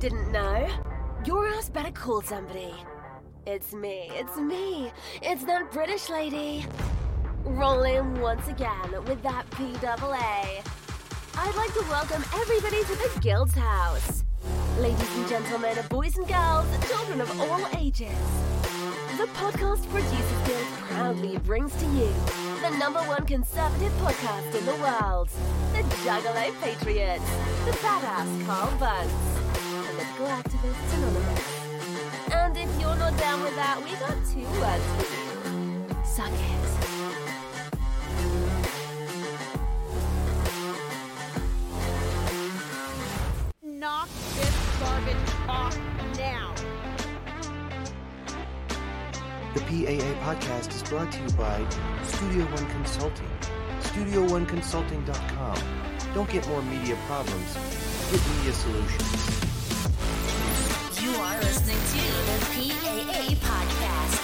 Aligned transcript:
didn't 0.00 0.32
know? 0.32 0.66
Your 1.26 1.46
ass 1.46 1.68
better 1.68 1.90
call 1.90 2.22
somebody. 2.22 2.72
It's 3.46 3.74
me, 3.74 4.08
it's 4.14 4.34
me. 4.38 4.90
It's 5.20 5.44
that 5.44 5.70
British 5.72 6.08
lady. 6.08 6.64
Rolling 7.44 8.18
once 8.18 8.48
again 8.48 8.92
with 9.04 9.22
that 9.22 9.44
PAA. 9.50 10.62
I'd 11.36 11.54
like 11.54 11.74
to 11.74 11.84
welcome 11.90 12.24
everybody 12.34 12.80
to 12.84 12.96
the 12.96 13.20
Guild's 13.20 13.54
house. 13.54 14.24
Ladies 14.78 15.16
and 15.18 15.28
gentlemen, 15.28 15.76
boys 15.90 16.16
and 16.16 16.26
girls, 16.26 16.66
children 16.88 17.20
of 17.20 17.38
all 17.38 17.66
ages. 17.76 18.16
The 19.18 19.26
Podcast 19.34 19.86
Producers 19.90 20.46
Guild 20.46 20.66
proudly 20.88 21.36
brings 21.38 21.74
to 21.76 21.84
you 21.88 22.10
the 22.62 22.70
number 22.78 23.00
one 23.00 23.26
conservative 23.26 23.92
podcast 24.00 24.54
in 24.54 24.64
the 24.64 24.76
world, 24.76 25.28
the 25.74 25.82
Juggalo 25.96 26.58
Patriots, 26.62 27.30
the 27.66 27.72
badass 27.72 28.46
Carl 28.46 28.78
Bunce, 28.78 29.29
and 30.20 30.44
the 30.44 30.58
Galactivists 30.58 30.94
Anonymous. 30.94 32.32
And 32.32 32.56
if 32.56 32.80
you're 32.80 32.96
not 32.96 33.16
down 33.18 33.42
with 33.42 33.54
that, 33.56 33.82
we 33.82 33.90
got 33.96 34.16
two 34.30 34.46
words 34.60 34.84
for 34.96 35.04
you. 35.14 35.26
Suck 36.04 36.32
it. 36.32 36.38
Knock 43.62 44.08
this 44.36 44.56
garbage 44.80 45.16
off 45.48 45.78
now. 46.18 46.54
The 49.54 49.60
PAA 49.60 50.12
podcast 50.24 50.74
is 50.74 50.82
brought 50.84 51.10
to 51.12 51.18
you 51.22 51.30
by 51.30 51.66
Studio 52.04 52.44
One 52.44 52.66
Consulting. 52.70 53.30
StudioOneConsulting.com. 53.80 55.58
Don't 56.14 56.30
get 56.30 56.46
more 56.48 56.62
media 56.62 56.96
problems. 57.06 57.54
Get 58.12 58.20
media 58.36 58.52
solutions. 58.52 59.49
The 61.20 61.26
PAA 62.56 63.36
podcast. 63.44 64.22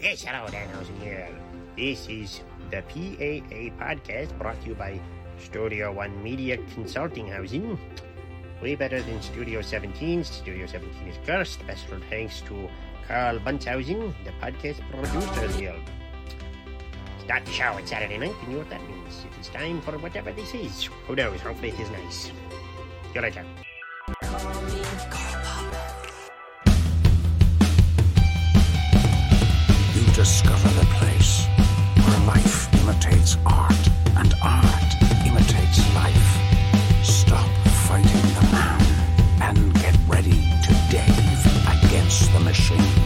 Yes, 0.00 0.22
hello, 0.22 0.48
Danhausen 0.50 0.98
here. 1.00 1.28
This 1.76 2.08
is 2.08 2.40
the 2.72 2.82
PAA 2.90 3.70
podcast 3.78 4.36
brought 4.36 4.60
to 4.62 4.70
you 4.70 4.74
by 4.74 4.98
Studio 5.38 5.92
One 5.92 6.20
Media 6.24 6.58
Consulting 6.74 7.28
Housing. 7.28 7.78
Way 8.60 8.74
better 8.74 9.00
than 9.00 9.22
Studio 9.22 9.62
17. 9.62 10.24
Studio 10.24 10.66
17 10.66 11.06
is 11.06 11.18
cursed. 11.24 11.60
Special 11.60 12.00
thanks 12.10 12.40
to 12.50 12.68
Carl 13.06 13.38
Bunshausen, 13.38 14.12
the 14.24 14.32
podcast 14.42 14.82
producer 14.90 15.46
here. 15.56 15.76
The 17.26 17.52
show 17.52 17.72
on 17.72 17.86
Saturday 17.86 18.18
night, 18.18 18.34
and 18.40 18.48
you 18.48 18.54
know 18.54 18.58
what 18.58 18.70
that 18.70 18.82
means. 18.88 19.24
It 19.24 19.40
is 19.40 19.48
time 19.48 19.80
for 19.82 19.96
whatever 19.98 20.32
this 20.32 20.52
is. 20.52 20.88
Who 21.06 21.14
knows? 21.14 21.40
Hopefully 21.40 21.68
it 21.68 21.78
is 21.78 21.90
nice. 21.90 22.24
See 22.24 22.32
you 23.14 23.20
later. 23.20 23.44
You 29.94 30.12
discover 30.12 30.68
the 30.68 30.86
place 30.98 31.46
where 32.04 32.20
life 32.26 32.68
imitates 32.82 33.36
art 33.46 33.88
and 34.16 34.34
art 34.42 34.94
imitates 35.24 35.94
life. 35.94 37.04
Stop 37.04 37.48
fighting 37.86 38.34
the 38.34 38.48
man 38.50 38.80
and 39.40 39.74
get 39.74 39.96
ready 40.08 40.42
to 40.64 40.72
Dave 40.90 41.46
against 41.84 42.32
the 42.32 42.40
machine. 42.40 42.99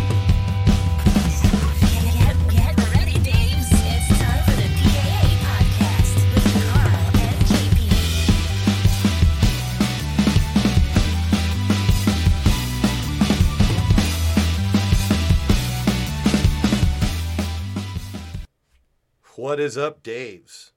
What 19.44 19.60
is 19.60 19.76
up, 19.76 20.02
Daves? 20.02 20.70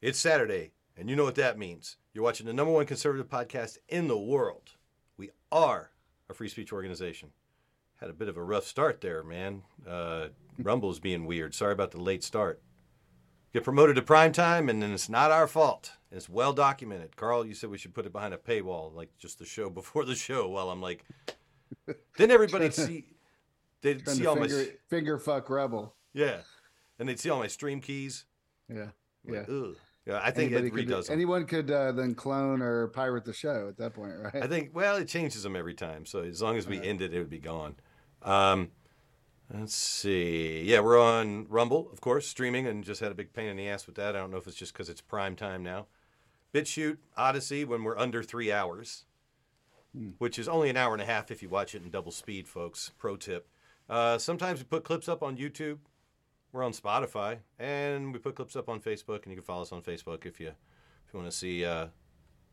It's 0.00 0.16
Saturday, 0.16 0.70
and 0.96 1.10
you 1.10 1.16
know 1.16 1.24
what 1.24 1.34
that 1.34 1.58
means. 1.58 1.96
You're 2.14 2.22
watching 2.22 2.46
the 2.46 2.52
number 2.52 2.72
one 2.72 2.86
conservative 2.86 3.28
podcast 3.28 3.78
in 3.88 4.06
the 4.06 4.16
world. 4.16 4.74
We 5.16 5.30
are 5.50 5.90
a 6.30 6.32
free 6.32 6.48
speech 6.48 6.72
organization. 6.72 7.30
Had 7.96 8.10
a 8.10 8.12
bit 8.12 8.28
of 8.28 8.36
a 8.36 8.44
rough 8.44 8.64
start 8.64 9.00
there, 9.00 9.24
man. 9.24 9.62
Uh, 9.84 10.28
Rumble's 10.56 11.00
being 11.00 11.26
weird. 11.26 11.52
Sorry 11.52 11.72
about 11.72 11.90
the 11.90 12.00
late 12.00 12.22
start. 12.22 12.62
Get 13.52 13.64
promoted 13.64 13.96
to 13.96 14.02
prime 14.02 14.30
time, 14.30 14.68
and 14.68 14.80
then 14.80 14.92
it's 14.92 15.08
not 15.08 15.32
our 15.32 15.48
fault. 15.48 15.90
It's 16.12 16.28
well 16.28 16.52
documented. 16.52 17.16
Carl, 17.16 17.44
you 17.44 17.54
said 17.54 17.70
we 17.70 17.78
should 17.78 17.92
put 17.92 18.06
it 18.06 18.12
behind 18.12 18.34
a 18.34 18.38
paywall, 18.38 18.94
like 18.94 19.10
just 19.18 19.40
the 19.40 19.44
show 19.44 19.68
before 19.80 20.04
the 20.04 20.14
show. 20.14 20.48
While 20.48 20.70
I'm 20.70 20.80
like, 20.80 21.04
then 22.16 22.30
everybody 22.30 22.70
see, 22.70 23.04
they'd 23.80 24.04
Trying 24.04 24.16
see 24.16 24.26
all 24.26 24.36
my 24.36 24.46
finger, 24.46 24.66
finger 24.88 25.18
fuck 25.18 25.50
rebel. 25.50 25.96
yeah, 26.14 26.42
and 27.02 27.08
they'd 27.08 27.18
see 27.18 27.30
all 27.30 27.40
my 27.40 27.48
stream 27.48 27.80
keys. 27.80 28.26
Yeah. 28.68 28.90
I'm 29.26 29.34
Yeah. 29.34 29.40
like, 29.40 29.48
Ugh. 29.48 29.76
Yeah, 30.06 30.20
I 30.22 30.30
think 30.30 30.52
Anybody 30.52 30.68
it 30.82 30.86
could, 30.86 31.04
them. 31.04 31.12
anyone 31.12 31.46
could 31.46 31.70
uh, 31.70 31.90
then 31.92 32.14
clone 32.14 32.62
or 32.62 32.86
pirate 32.88 33.24
the 33.24 33.32
show 33.32 33.66
at 33.68 33.76
that 33.78 33.92
point, 33.94 34.14
right? 34.20 34.36
I 34.42 34.46
think 34.46 34.70
well, 34.72 34.96
it 34.96 35.08
changes 35.08 35.42
them 35.42 35.56
every 35.56 35.74
time. 35.74 36.06
So 36.06 36.20
as 36.22 36.40
long 36.40 36.56
as 36.56 36.66
we 36.66 36.80
end 36.80 37.02
it, 37.02 37.12
it 37.12 37.18
would 37.18 37.28
be 37.30 37.38
gone. 37.40 37.74
Um, 38.22 38.70
let's 39.52 39.74
see. 39.74 40.62
Yeah, 40.64 40.78
we're 40.80 41.00
on 41.00 41.46
Rumble, 41.48 41.88
of 41.92 42.00
course, 42.00 42.26
streaming, 42.28 42.66
and 42.68 42.82
just 42.84 43.00
had 43.00 43.10
a 43.12 43.14
big 43.16 43.32
pain 43.32 43.48
in 43.48 43.56
the 43.56 43.68
ass 43.68 43.86
with 43.86 43.96
that. 43.96 44.14
I 44.16 44.20
don't 44.20 44.30
know 44.30 44.36
if 44.38 44.46
it's 44.46 44.56
just 44.56 44.72
because 44.72 44.88
it's 44.88 45.00
prime 45.00 45.34
time 45.36 45.62
now. 45.64 45.86
BitChute, 46.54 46.98
Odysee, 47.16 47.64
when 47.64 47.82
we're 47.84 47.98
under 47.98 48.22
three 48.22 48.50
hours, 48.52 49.04
which 50.18 50.38
is 50.38 50.48
only 50.48 50.68
an 50.68 50.76
hour 50.76 50.94
and 50.94 51.02
a 51.02 51.06
half 51.06 51.30
if 51.30 51.42
you 51.42 51.48
watch 51.48 51.74
it 51.74 51.82
in 51.82 51.90
double 51.90 52.12
speed, 52.12 52.48
folks. 52.48 52.90
Pro 52.98 53.16
tip. 53.16 53.46
Uh, 53.88 54.18
sometimes 54.18 54.58
we 54.58 54.64
put 54.64 54.82
clips 54.84 55.08
up 55.08 55.22
on 55.22 55.36
YouTube. 55.36 55.78
We're 56.52 56.64
on 56.64 56.72
Spotify, 56.72 57.38
and 57.58 58.12
we 58.12 58.18
put 58.18 58.34
clips 58.34 58.56
up 58.56 58.68
on 58.68 58.80
Facebook, 58.80 59.22
and 59.22 59.32
you 59.32 59.36
can 59.36 59.42
follow 59.42 59.62
us 59.62 59.72
on 59.72 59.80
Facebook 59.80 60.26
if 60.26 60.38
you 60.38 60.48
if 60.48 61.12
you 61.12 61.18
want 61.18 61.30
to 61.30 61.36
see. 61.36 61.64
Uh, 61.64 61.86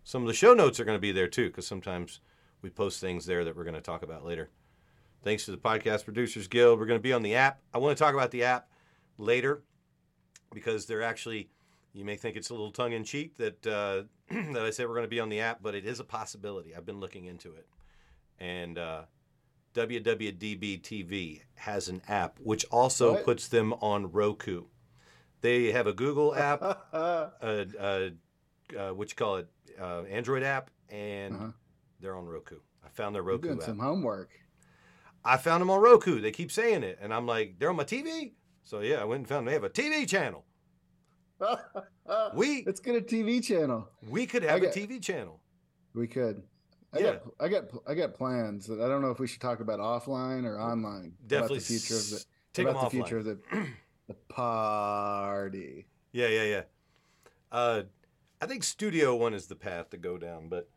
some 0.06 0.22
of 0.22 0.28
the 0.28 0.34
show 0.34 0.54
notes 0.54 0.80
are 0.80 0.86
going 0.86 0.96
to 0.96 1.02
be 1.02 1.12
there 1.12 1.28
too, 1.28 1.48
because 1.48 1.68
sometimes 1.68 2.22
we 2.62 2.70
post 2.70 3.02
things 3.02 3.26
there 3.26 3.44
that 3.44 3.56
we're 3.58 3.66
going 3.66 3.76
to 3.76 3.82
talk 3.82 4.02
about 4.02 4.26
later. 4.26 4.50
Thanks 5.22 5.44
to 5.46 5.52
the 5.52 5.58
Podcast 5.58 6.06
Producers 6.06 6.48
Guild. 6.48 6.80
We're 6.80 6.86
going 6.86 7.00
to 7.00 7.04
be 7.04 7.12
on 7.12 7.24
the 7.24 7.36
app. 7.36 7.60
I 7.74 7.78
want 7.78 7.98
to 7.98 8.02
talk 8.02 8.14
about 8.14 8.32
the 8.32 8.44
app 8.44 8.70
later 9.18 9.64
because 10.54 10.86
they're 10.86 11.04
actually, 11.04 11.50
you 11.92 12.06
may 12.06 12.16
think 12.16 12.38
it's 12.38 12.50
a 12.50 12.54
little 12.54 12.72
tongue 12.72 12.94
in 12.94 13.04
cheek 13.04 13.36
that, 13.36 13.68
uh, 13.68 14.04
that 14.54 14.64
I 14.66 14.70
say 14.70 14.86
we're 14.86 14.94
going 14.94 15.04
to 15.04 15.10
be 15.10 15.20
on 15.20 15.28
the 15.28 15.42
app, 15.42 15.62
but 15.62 15.76
it 15.76 15.86
is 15.86 16.00
a 16.00 16.06
possibility. 16.06 16.74
I've 16.74 16.86
been 16.86 17.02
looking 17.02 17.26
into 17.26 17.54
it. 17.54 17.68
And 18.40 18.78
uh, 18.78 19.02
WWDB 19.76 20.82
TV 20.82 21.42
has 21.56 21.88
an 21.90 22.02
app 22.08 22.40
which 22.42 22.66
also 22.72 23.14
What? 23.14 23.26
puts 23.26 23.48
them 23.48 23.74
on 23.74 24.12
Roku. 24.12 24.66
They 25.42 25.72
have 25.72 25.88
a 25.88 25.94
Google 25.94 26.36
app, 26.36 26.62
a, 26.94 27.32
a, 27.80 28.12
uh, 28.78 28.94
what 28.94 29.10
you 29.10 29.16
call 29.16 29.38
it, 29.38 29.48
uh, 29.80 30.04
Android 30.04 30.44
app, 30.44 30.70
and 30.90 31.36
Uh-huh. 31.36 31.52
they're 32.00 32.16
on 32.16 32.26
Roku. 32.26 32.60
I 32.84 32.90
found 32.90 33.16
their 33.16 33.22
you're 33.24 33.32
Roku 33.34 33.48
doing 33.48 33.60
app. 33.60 33.66
some 33.66 33.80
homework. 33.80 34.32
I 35.24 35.38
found 35.38 35.62
them 35.62 35.70
on 35.70 35.82
Roku. 35.82 36.20
They 36.20 36.32
keep 36.32 36.52
saying 36.52 36.84
it, 36.84 36.98
and 37.02 37.14
I'm 37.14 37.26
like, 37.28 37.60
they're 37.60 37.70
on 37.70 37.76
my 37.76 37.84
TV. 37.84 38.34
So 38.64 38.80
yeah, 38.82 39.02
I 39.02 39.04
went 39.06 39.20
and 39.20 39.28
found 39.28 39.40
them. 39.40 39.46
they 39.48 39.54
have 39.54 39.64
a 39.64 39.70
TV 39.70 40.08
channel. 40.08 40.46
We 42.34 42.64
Let's 42.66 42.80
get 42.80 42.96
a 42.96 43.02
TV 43.02 43.42
channel. 43.44 43.88
we 44.10 44.26
could 44.26 44.44
have 44.44 44.62
a 44.64 44.68
TV 44.68 45.02
channel. 45.02 45.40
We 45.94 46.08
could. 46.08 46.44
I 46.94 47.00
Yeah. 47.00 47.12
got, 47.14 47.22
I 47.40 47.48
got, 47.50 47.64
I 47.88 47.94
got 47.94 48.14
plans. 48.16 48.66
that 48.68 48.82
I 48.82 48.88
don't 48.88 49.02
know 49.02 49.12
if 49.12 49.20
we 49.20 49.28
should 49.28 49.42
talk 49.42 49.60
about 49.60 49.80
offline 49.80 50.46
or 50.46 50.60
online. 50.60 51.14
Definitely 51.28 51.58
about 51.58 51.64
the 51.68 51.80
future 51.80 51.96
of 51.96 52.10
the, 52.10 52.26
take 52.54 52.68
about 52.68 52.82
the 52.82 52.88
offline. 52.88 52.92
future 52.92 53.18
of 53.20 53.26
the, 53.26 53.40
the 54.08 54.14
party. 54.30 55.86
Yeah, 56.12 56.28
yeah, 56.28 56.44
yeah. 56.44 56.62
Uh, 57.52 57.84
I 58.42 58.46
think 58.46 58.64
Studio 58.64 59.16
One 59.16 59.34
is 59.34 59.48
the 59.48 59.56
path 59.56 59.90
to 59.92 59.98
go 59.98 60.18
down, 60.18 60.48
but 60.50 60.68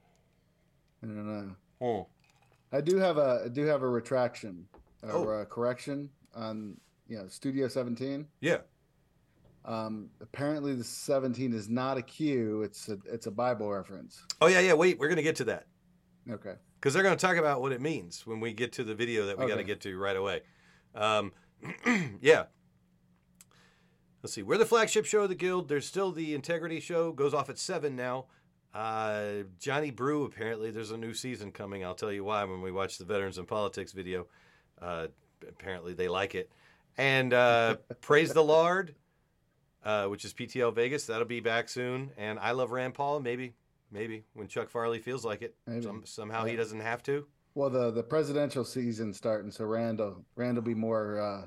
I 1.03 1.07
don't 1.07 1.27
know. 1.27 1.57
oh, 1.81 2.07
I 2.73 2.81
do 2.81 2.97
have 2.99 3.19
a, 3.19 3.43
I 3.45 3.49
do 3.49 3.65
have 3.67 3.83
a 3.83 3.89
retraction 3.89 4.67
or 5.03 5.35
Oh. 5.35 5.41
a 5.41 5.47
correction 5.47 6.11
on, 6.35 6.77
you 7.09 7.19
know, 7.19 7.29
Studio 7.29 7.69
17. 7.69 8.27
yeah, 8.41 8.59
Um, 9.65 10.11
apparently, 10.21 10.75
the 10.75 10.85
17 10.85 11.53
is 11.53 11.69
not 11.69 11.99
a 11.99 12.03
cue; 12.03 12.63
It's 12.63 12.89
a, 12.89 12.99
it's 13.07 13.27
a 13.27 13.31
Bible 13.31 13.71
reference. 13.71 14.25
oh 14.41 14.47
yeah, 14.49 14.61
yeah. 14.61 14.73
Wait, 14.75 14.99
we're 14.99 15.09
gonna 15.09 15.23
get 15.23 15.37
to 15.37 15.45
that 15.45 15.67
Okay. 16.31 16.55
because 16.75 16.95
they're 16.95 17.03
gonna 17.03 17.17
talk 17.17 17.37
about 17.37 17.61
what 17.61 17.73
it 17.73 17.81
means 17.81 18.27
when 18.27 18.41
we 18.41 18.53
get 18.53 18.73
to 18.75 18.85
the 18.85 18.95
video 18.95 19.27
that 19.27 19.39
we 19.39 19.47
got 19.47 19.57
to 19.57 19.65
get 19.65 19.81
to 19.83 19.99
right 19.99 20.17
away. 20.17 20.43
Um, 20.95 21.33
yeah. 22.21 22.45
Let's 24.23 24.35
see. 24.35 24.43
We're 24.45 24.59
the 24.59 24.67
flagship 24.67 25.05
show 25.05 25.23
of 25.23 25.31
the 25.31 25.35
guild. 25.35 25.69
There's 25.69 25.87
still 25.87 26.13
the 26.13 26.33
Integrity 26.35 26.79
show. 26.79 27.11
Goes 27.13 27.35
off 27.35 27.51
at 27.51 27.59
seven 27.59 27.97
now. 27.97 28.27
Uh, 28.73 29.43
Johnny 29.59 29.91
Brew. 29.91 30.25
Apparently, 30.25 30.71
there's 30.71 30.93
a 30.93 30.97
new 30.97 31.13
season 31.13 31.51
coming. 31.51 31.85
I'll 31.85 31.95
tell 31.97 32.13
you 32.13 32.23
why 32.23 32.45
when 32.45 32.63
we 32.63 32.71
watch 32.71 32.99
the 32.99 33.05
Veterans 33.05 33.39
in 33.39 33.47
Politics 33.47 33.91
video. 33.91 34.29
Uh, 34.81 35.09
apparently, 35.49 35.93
they 35.93 36.07
like 36.09 36.37
it. 36.37 36.53
And 36.97 37.35
uh, 37.35 37.77
Praise 38.01 38.33
the 38.33 38.45
Lord, 38.45 38.95
uh, 39.85 40.07
which 40.07 40.25
is 40.25 40.33
PTL 40.33 40.73
Vegas. 40.73 41.07
That'll 41.07 41.27
be 41.27 41.41
back 41.41 41.69
soon. 41.69 42.11
And 42.17 42.39
I 42.39 42.53
Love 42.53 42.71
Rand 42.71 42.95
Paul. 42.95 43.19
Maybe 43.19 43.55
maybe 43.93 44.25
when 44.33 44.49
Chuck 44.49 44.71
Farley 44.71 44.99
feels 44.99 45.25
like 45.25 45.43
it. 45.43 45.55
Some, 45.83 46.03
somehow 46.05 46.45
he 46.45 46.57
doesn't 46.57 46.81
have 46.81 47.03
to. 47.05 47.27
Well, 47.55 47.71
the 47.71 47.91
the 47.91 48.03
presidential 48.03 48.65
season's 48.65 49.17
starting, 49.19 49.51
so 49.51 49.65
Randall 49.67 50.25
Randall 50.37 50.65
be 50.65 50.75
more 50.75 51.21
uh, 51.21 51.47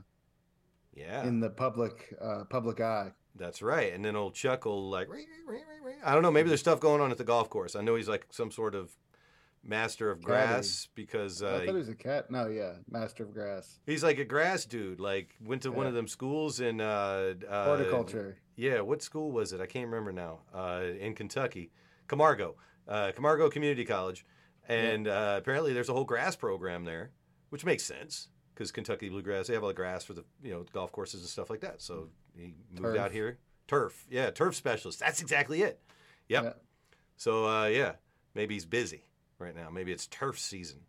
Yeah, 0.94 1.24
in 1.25 1.39
the 1.39 1.50
public 1.50 2.13
uh, 2.21 2.44
public 2.50 2.80
eye. 2.80 3.12
that's 3.36 3.62
right. 3.62 3.92
And 3.92 4.06
then 4.06 4.15
old 4.15 4.36
Chuck 4.36 4.65
will 4.65 4.89
like, 4.89 5.09
"Ring, 5.09 5.25
ring, 5.47 5.63
ring, 5.68 5.83
ring." 5.83 5.95
I 6.06 6.13
don't 6.13 6.21
know. 6.21 6.31
Maybe 6.31 6.47
there's 6.50 6.59
stuff 6.59 6.80
going 6.80 7.01
on 7.01 7.09
at 7.12 7.18
the 7.18 7.24
golf 7.24 7.50
course. 7.50 7.75
I 7.75 7.81
know 7.81 7.95
he's 7.95 8.07
like 8.07 8.27
some 8.30 8.51
sort 8.51 8.75
of 8.75 8.95
master 9.63 10.12
of 10.12 10.19
Caddy. 10.21 10.27
grass 10.27 10.88
because 10.94 11.42
I 11.42 11.47
uh, 11.47 11.59
thought 11.62 11.68
he 11.69 11.74
was 11.74 11.89
a 11.89 11.95
cat. 11.95 12.30
No, 12.30 12.47
yeah, 12.47 12.74
master 12.88 13.24
of 13.24 13.33
grass, 13.33 13.80
he's 13.88 14.03
like 14.03 14.19
a 14.19 14.25
grass 14.25 14.63
dude. 14.65 15.00
Like 15.00 15.36
went 15.44 15.63
to 15.63 15.71
one 15.71 15.88
of 15.88 15.95
them 15.95 16.07
schools 16.07 16.59
in 16.59 16.80
uh, 16.81 17.33
uh, 17.50 17.65
horticulture. 17.65 18.38
Yeah, 18.56 18.81
what 18.81 19.01
school 19.01 19.31
was 19.31 19.53
it? 19.53 19.59
I 19.59 19.65
can't 19.65 19.88
remember 19.88 20.12
now. 20.12 20.42
Uh, 20.53 20.83
in 21.00 21.15
Kentucky, 21.15 21.71
Camargo, 22.07 22.56
uh, 22.88 23.12
Camargo 23.16 23.50
Community 23.50 23.86
College, 23.86 24.25
and 24.68 25.07
uh, 25.07 25.36
apparently 25.38 25.74
there's 25.74 25.90
a 25.90 25.94
whole 25.94 26.04
grass 26.04 26.36
program 26.36 26.86
there, 26.86 27.12
which 27.50 27.66
makes 27.66 27.84
sense 27.84 28.30
because 28.54 28.72
Kentucky 28.72 29.10
bluegrass 29.10 29.48
they 29.48 29.54
have 29.54 29.63
all 29.63 29.69
the 29.69 29.75
grass 29.75 30.04
for 30.04 30.13
the 30.13 30.24
you 30.42 30.52
know 30.52 30.66
golf 30.74 30.92
courses 30.92 31.22
and 31.22 31.30
stuff 31.30 31.50
like 31.50 31.62
that. 31.62 31.81
So 31.81 32.10
he 32.36 32.54
moved 32.80 32.98
out 32.98 33.12
here. 33.12 33.38
Turf, 33.68 34.06
yeah, 34.10 34.30
turf 34.30 34.56
specialist. 34.56 35.00
That's 35.00 35.22
exactly 35.22 35.62
it. 35.63 35.80
Yep. 36.30 36.44
Yeah. 36.44 36.54
So 37.18 37.48
uh, 37.48 37.66
yeah, 37.68 37.94
maybe 38.34 38.54
he's 38.54 38.66
busy 38.66 39.04
right 39.40 39.56
now. 39.56 39.69
Maybe 39.69 39.92
it's 39.92 40.07
turf 40.07 40.40
season. 40.40 40.81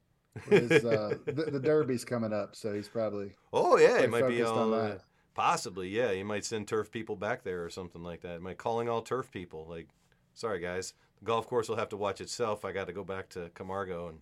His, 0.50 0.84
uh, 0.84 1.16
the, 1.24 1.32
the 1.50 1.60
Derby's 1.60 2.04
coming 2.04 2.32
up, 2.32 2.54
so 2.54 2.74
he's 2.74 2.88
probably 2.88 3.32
Oh 3.52 3.78
yeah, 3.78 3.98
it 4.00 4.10
might 4.10 4.28
be 4.28 4.42
on 4.42 4.72
uh, 4.72 4.76
that. 4.76 5.00
possibly. 5.34 5.88
Yeah, 5.88 6.12
He 6.12 6.22
might 6.22 6.44
send 6.44 6.68
turf 6.68 6.90
people 6.90 7.16
back 7.16 7.42
there 7.42 7.64
or 7.64 7.70
something 7.70 8.02
like 8.02 8.20
that. 8.22 8.42
Might 8.42 8.58
calling 8.58 8.88
all 8.88 9.02
turf 9.02 9.30
people. 9.30 9.66
Like, 9.68 9.88
sorry 10.34 10.60
guys, 10.60 10.92
golf 11.24 11.46
course 11.46 11.68
will 11.68 11.76
have 11.76 11.88
to 11.90 11.96
watch 11.96 12.20
itself. 12.20 12.64
I 12.64 12.72
got 12.72 12.86
to 12.86 12.92
go 12.92 13.04
back 13.04 13.28
to 13.30 13.50
Camargo 13.54 14.08
and 14.08 14.18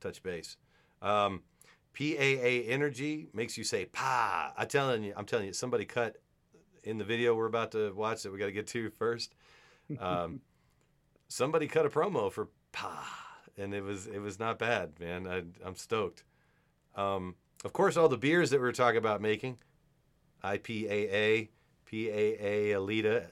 touch 0.00 0.22
base. 0.22 0.56
Um, 1.02 1.42
PAA 1.96 2.66
Energy 2.68 3.28
makes 3.32 3.56
you 3.58 3.64
say 3.64 3.86
"pa." 3.86 4.52
I'm 4.56 4.68
telling 4.68 5.02
you, 5.02 5.12
I'm 5.16 5.26
telling 5.26 5.46
you, 5.46 5.52
somebody 5.52 5.84
cut 5.84 6.16
in 6.84 6.98
the 6.98 7.04
video 7.04 7.34
we're 7.34 7.46
about 7.46 7.72
to 7.72 7.92
watch 7.92 8.22
that 8.22 8.32
we 8.32 8.38
got 8.38 8.46
to 8.46 8.52
get 8.52 8.66
to 8.68 8.90
first. 8.90 9.34
Um, 9.98 10.40
somebody 11.28 11.66
cut 11.66 11.86
a 11.86 11.90
promo 11.90 12.30
for 12.30 12.48
"pa," 12.72 13.08
and 13.56 13.74
it 13.74 13.82
was 13.82 14.06
it 14.06 14.20
was 14.20 14.38
not 14.38 14.58
bad, 14.58 14.98
man. 15.00 15.26
I, 15.26 15.42
I'm 15.66 15.76
stoked. 15.76 16.24
Um, 16.94 17.34
of 17.64 17.72
course, 17.72 17.96
all 17.96 18.08
the 18.08 18.16
beers 18.16 18.50
that 18.50 18.58
we 18.58 18.62
were 18.62 18.72
talking 18.72 18.98
about 18.98 19.20
making 19.20 19.58
IPAA, 20.44 21.48
PAA, 21.86 22.76
Alita, 22.78 23.26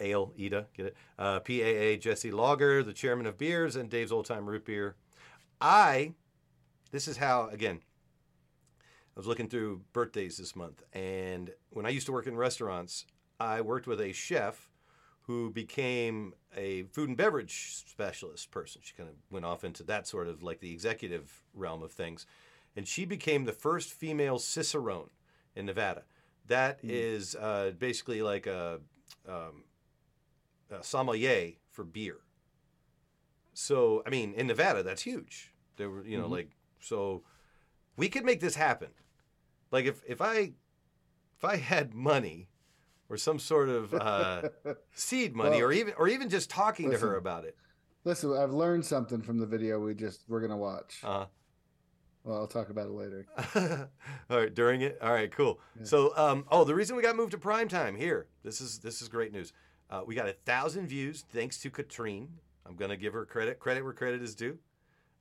Ale, 0.00 0.32
Ida, 0.38 0.66
get 0.76 0.86
it? 0.86 0.96
Uh, 1.18 1.40
PAA, 1.40 2.00
Jesse 2.00 2.30
Lager, 2.30 2.82
the 2.82 2.92
chairman 2.92 3.26
of 3.26 3.38
beers, 3.38 3.76
and 3.76 3.90
Dave's 3.90 4.12
Old 4.12 4.26
Time 4.26 4.46
Root 4.46 4.64
Beer. 4.64 4.96
I, 5.60 6.12
this 6.90 7.08
is 7.08 7.16
how, 7.16 7.48
again, 7.48 7.80
I 9.16 9.20
was 9.20 9.26
looking 9.26 9.48
through 9.48 9.82
birthdays 9.92 10.38
this 10.38 10.56
month, 10.56 10.82
and 10.92 11.50
when 11.70 11.86
I 11.86 11.90
used 11.90 12.06
to 12.06 12.12
work 12.12 12.26
in 12.26 12.36
restaurants, 12.36 13.06
I 13.38 13.60
worked 13.60 13.86
with 13.86 14.00
a 14.00 14.12
chef 14.12 14.68
who 15.26 15.50
became 15.50 16.34
a 16.56 16.82
food 16.84 17.08
and 17.08 17.16
beverage 17.16 17.82
specialist 17.86 18.50
person. 18.50 18.82
She 18.84 18.94
kind 18.94 19.08
of 19.08 19.14
went 19.30 19.46
off 19.46 19.64
into 19.64 19.82
that 19.84 20.06
sort 20.06 20.28
of 20.28 20.42
like 20.42 20.60
the 20.60 20.70
executive 20.70 21.42
realm 21.54 21.82
of 21.82 21.92
things. 21.92 22.26
And 22.76 22.86
she 22.86 23.04
became 23.04 23.44
the 23.44 23.52
first 23.52 23.92
female 23.92 24.38
cicerone 24.38 25.10
in 25.56 25.66
Nevada. 25.66 26.02
That 26.46 26.78
is 26.82 27.34
uh, 27.36 27.72
basically 27.78 28.20
like 28.20 28.46
a, 28.46 28.80
um, 29.26 29.64
a 30.74 30.82
sommelier 30.84 31.52
for 31.70 31.84
beer. 31.84 32.18
So, 33.52 34.02
I 34.06 34.10
mean, 34.10 34.34
in 34.34 34.46
Nevada, 34.46 34.82
that's 34.82 35.02
huge. 35.02 35.52
There 35.76 35.88
were, 35.90 36.04
you 36.04 36.18
know, 36.18 36.26
like, 36.26 36.50
so 36.80 37.22
we 37.96 38.08
could 38.08 38.24
make 38.24 38.40
this 38.40 38.56
happen. 38.56 38.88
Like, 39.70 39.86
if, 39.86 40.02
if 40.06 40.20
I 40.20 40.52
if 41.36 41.44
I 41.44 41.56
had 41.56 41.94
money 41.94 42.48
or 43.08 43.16
some 43.16 43.38
sort 43.38 43.68
of 43.68 43.92
uh, 43.94 44.42
seed 44.94 45.34
money, 45.34 45.56
Well, 45.56 45.66
or 45.68 45.72
even 45.72 45.94
or 45.98 46.08
even 46.08 46.28
just 46.28 46.50
talking 46.50 46.90
to 46.90 46.98
her 46.98 47.16
about 47.16 47.44
it. 47.44 47.56
Listen, 48.04 48.36
I've 48.36 48.52
learned 48.52 48.84
something 48.84 49.22
from 49.22 49.38
the 49.38 49.46
video 49.46 49.80
we 49.80 49.94
just 49.94 50.24
we're 50.28 50.40
gonna 50.40 50.56
watch. 50.56 51.00
Uh, 51.02 51.26
Well, 52.22 52.38
I'll 52.38 52.46
talk 52.46 52.70
about 52.70 52.86
it 52.86 52.92
later. 52.92 53.26
all 54.30 54.38
right, 54.38 54.54
during 54.54 54.82
it. 54.82 54.98
All 55.02 55.12
right, 55.12 55.30
cool. 55.30 55.60
So, 55.82 56.16
um, 56.16 56.44
oh, 56.50 56.64
the 56.64 56.74
reason 56.74 56.96
we 56.96 57.02
got 57.02 57.16
moved 57.16 57.32
to 57.32 57.38
prime 57.38 57.68
time 57.68 57.96
here. 57.96 58.26
This 58.42 58.60
is 58.60 58.78
this 58.78 59.02
is 59.02 59.08
great 59.08 59.32
news. 59.32 59.52
Uh, 59.90 60.02
we 60.06 60.14
got 60.14 60.28
a 60.28 60.32
thousand 60.32 60.88
views 60.88 61.24
thanks 61.32 61.58
to 61.58 61.70
Katrine. 61.70 62.28
I'm 62.66 62.76
gonna 62.76 62.96
give 62.96 63.12
her 63.12 63.24
credit. 63.24 63.58
Credit 63.58 63.84
where 63.84 63.92
credit 63.92 64.22
is 64.22 64.34
due. 64.34 64.58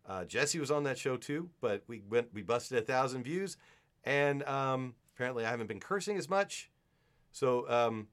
Uh, 0.08 0.26
Jesse 0.26 0.60
was 0.60 0.72
on 0.72 0.84
that 0.84 0.98
show 0.98 1.18
too, 1.18 1.50
but 1.62 1.84
we 1.88 2.02
went 2.10 2.34
we 2.34 2.42
busted 2.42 2.78
a 2.78 2.82
thousand 2.82 3.24
views, 3.24 3.58
and 4.04 4.44
um, 4.44 4.96
apparently 5.16 5.46
I 5.46 5.50
haven't 5.50 5.68
been 5.68 5.80
cursing 5.80 6.18
as 6.18 6.30
much. 6.30 6.70
So 7.32 7.70
um, 7.70 8.08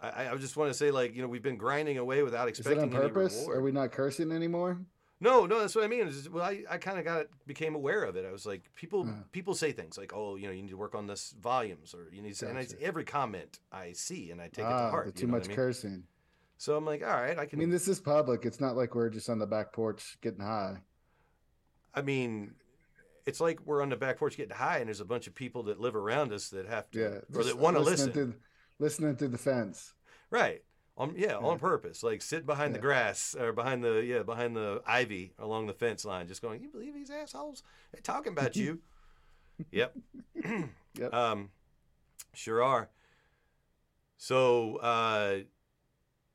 I, 0.00 0.28
I 0.28 0.36
just 0.36 0.56
want 0.56 0.70
to 0.70 0.74
say, 0.74 0.90
like 0.90 1.14
you 1.14 1.22
know, 1.22 1.28
we've 1.28 1.42
been 1.42 1.56
grinding 1.56 1.98
away 1.98 2.22
without 2.22 2.48
Is 2.48 2.58
it 2.58 2.60
expecting 2.60 2.94
on 2.94 3.02
any 3.02 3.12
purpose? 3.12 3.36
reward. 3.40 3.58
Are 3.58 3.62
we 3.62 3.72
not 3.72 3.92
cursing 3.92 4.32
anymore? 4.32 4.78
No, 5.22 5.44
no, 5.44 5.60
that's 5.60 5.74
what 5.74 5.84
I 5.84 5.86
mean. 5.88 6.06
It's 6.06 6.16
just- 6.16 6.30
well, 6.30 6.44
I, 6.44 6.64
I 6.68 6.78
kind 6.78 6.98
of 6.98 7.04
got 7.04 7.26
became 7.46 7.74
aware 7.74 8.04
of 8.04 8.16
it. 8.16 8.24
I 8.24 8.32
was 8.32 8.46
like, 8.46 8.70
people 8.74 9.06
Uh. 9.08 9.22
people 9.32 9.54
say 9.54 9.70
things 9.72 9.98
like, 9.98 10.12
oh, 10.14 10.36
you 10.36 10.46
know, 10.46 10.52
you 10.52 10.62
need 10.62 10.70
to 10.70 10.76
work 10.78 10.94
on 10.94 11.06
this 11.06 11.34
volumes, 11.40 11.94
or 11.94 12.08
you 12.12 12.22
need, 12.22 12.34
to, 12.36 12.48
and 12.48 12.58
I, 12.58 12.66
every 12.80 13.04
comment 13.04 13.60
I 13.70 13.92
see 13.92 14.30
and 14.30 14.40
I 14.40 14.44
take 14.48 14.64
it 14.64 14.72
ah, 14.72 14.84
to 14.86 14.90
heart. 14.90 15.06
the 15.14 15.20
you 15.20 15.26
too 15.26 15.30
much 15.30 15.44
I 15.44 15.48
mean? 15.48 15.56
cursing. 15.56 16.04
So 16.56 16.76
I'm 16.76 16.84
like, 16.86 17.02
all 17.02 17.08
right, 17.14 17.38
I 17.38 17.46
can. 17.46 17.58
I 17.58 17.60
mean, 17.60 17.70
this 17.70 17.86
is 17.88 18.00
public. 18.00 18.44
It's 18.44 18.60
not 18.60 18.76
like 18.76 18.94
we're 18.94 19.10
just 19.10 19.28
on 19.30 19.38
the 19.38 19.46
back 19.46 19.72
porch 19.72 20.16
getting 20.22 20.40
high. 20.40 20.78
I 21.94 22.02
mean, 22.02 22.54
it's 23.26 23.40
like 23.40 23.60
we're 23.66 23.82
on 23.82 23.88
the 23.90 23.96
back 23.96 24.18
porch 24.18 24.36
getting 24.36 24.54
high, 24.56 24.78
and 24.78 24.86
there's 24.88 25.00
a 25.00 25.04
bunch 25.06 25.26
of 25.26 25.34
people 25.34 25.64
that 25.64 25.80
live 25.80 25.96
around 25.96 26.32
us 26.32 26.48
that 26.50 26.66
have 26.66 26.90
to, 26.92 26.98
Yeah, 27.00 27.38
or 27.38 27.44
that 27.44 27.58
want 27.58 27.76
to 27.76 27.82
listen, 27.82 28.12
through, 28.12 28.34
listening 28.78 29.16
through 29.16 29.28
the 29.28 29.38
fence. 29.38 29.92
right? 30.30 30.62
On 31.00 31.14
yeah, 31.16 31.28
Yeah. 31.28 31.36
on 31.38 31.58
purpose, 31.58 32.02
like 32.02 32.20
sit 32.20 32.44
behind 32.44 32.74
the 32.74 32.78
grass 32.78 33.34
or 33.34 33.52
behind 33.52 33.82
the 33.82 34.04
yeah 34.04 34.22
behind 34.22 34.54
the 34.54 34.82
ivy 34.86 35.32
along 35.38 35.66
the 35.66 35.72
fence 35.72 36.04
line, 36.04 36.28
just 36.28 36.42
going, 36.42 36.62
you 36.62 36.68
believe 36.68 36.92
these 36.94 37.10
assholes? 37.10 37.62
They're 37.90 38.02
talking 38.02 38.32
about 38.32 38.54
you. 38.54 38.80
yep. 39.70 39.96
Yep. 40.98 41.14
Um, 41.14 41.50
sure 42.34 42.62
are. 42.64 42.90
So, 44.16 44.76
uh, 44.78 45.38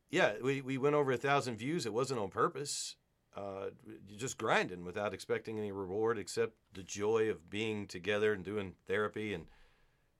yeah, 0.10 0.36
we, 0.42 0.62
we 0.62 0.78
went 0.78 0.96
over 0.96 1.12
a 1.12 1.18
thousand 1.18 1.58
views. 1.58 1.86
It 1.86 1.94
wasn't 1.94 2.22
on 2.22 2.30
purpose. 2.30 2.96
Uh, 3.36 3.72
just 4.16 4.38
grinding 4.38 4.86
without 4.86 5.14
expecting 5.14 5.60
any 5.60 5.74
reward 5.74 6.18
except 6.18 6.54
the 6.74 6.84
joy 6.84 7.30
of 7.30 7.50
being 7.50 7.86
together 7.86 8.32
and 8.32 8.46
doing 8.46 8.76
therapy. 8.88 9.34
And 9.34 9.46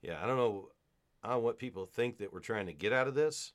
yeah, 0.02 0.22
I 0.22 0.26
don't 0.26 0.36
know, 0.36 0.68
I 1.24 1.28
don't 1.28 1.38
know 1.38 1.44
what 1.44 1.58
people 1.58 1.86
think 1.86 2.18
that 2.18 2.30
we're 2.30 2.40
trying 2.40 2.66
to 2.66 2.74
get 2.74 2.92
out 2.92 3.08
of 3.08 3.14
this. 3.14 3.52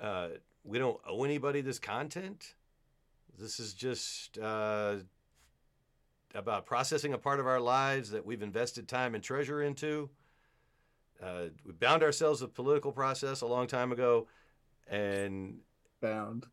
Uh, 0.00 0.28
we 0.64 0.78
don't 0.78 1.00
owe 1.06 1.24
anybody 1.24 1.60
this 1.60 1.78
content. 1.78 2.54
This 3.38 3.60
is 3.60 3.72
just 3.72 4.38
uh, 4.38 4.96
about 6.34 6.66
processing 6.66 7.14
a 7.14 7.18
part 7.18 7.40
of 7.40 7.46
our 7.46 7.60
lives 7.60 8.10
that 8.10 8.24
we've 8.26 8.42
invested 8.42 8.88
time 8.88 9.14
and 9.14 9.22
treasure 9.22 9.62
into. 9.62 10.10
Uh, 11.22 11.44
we 11.64 11.72
bound 11.72 12.02
ourselves 12.02 12.40
with 12.40 12.54
political 12.54 12.92
process 12.92 13.40
a 13.40 13.46
long 13.46 13.66
time 13.66 13.90
ago, 13.90 14.28
and 14.88 15.58
Bound. 16.00 16.46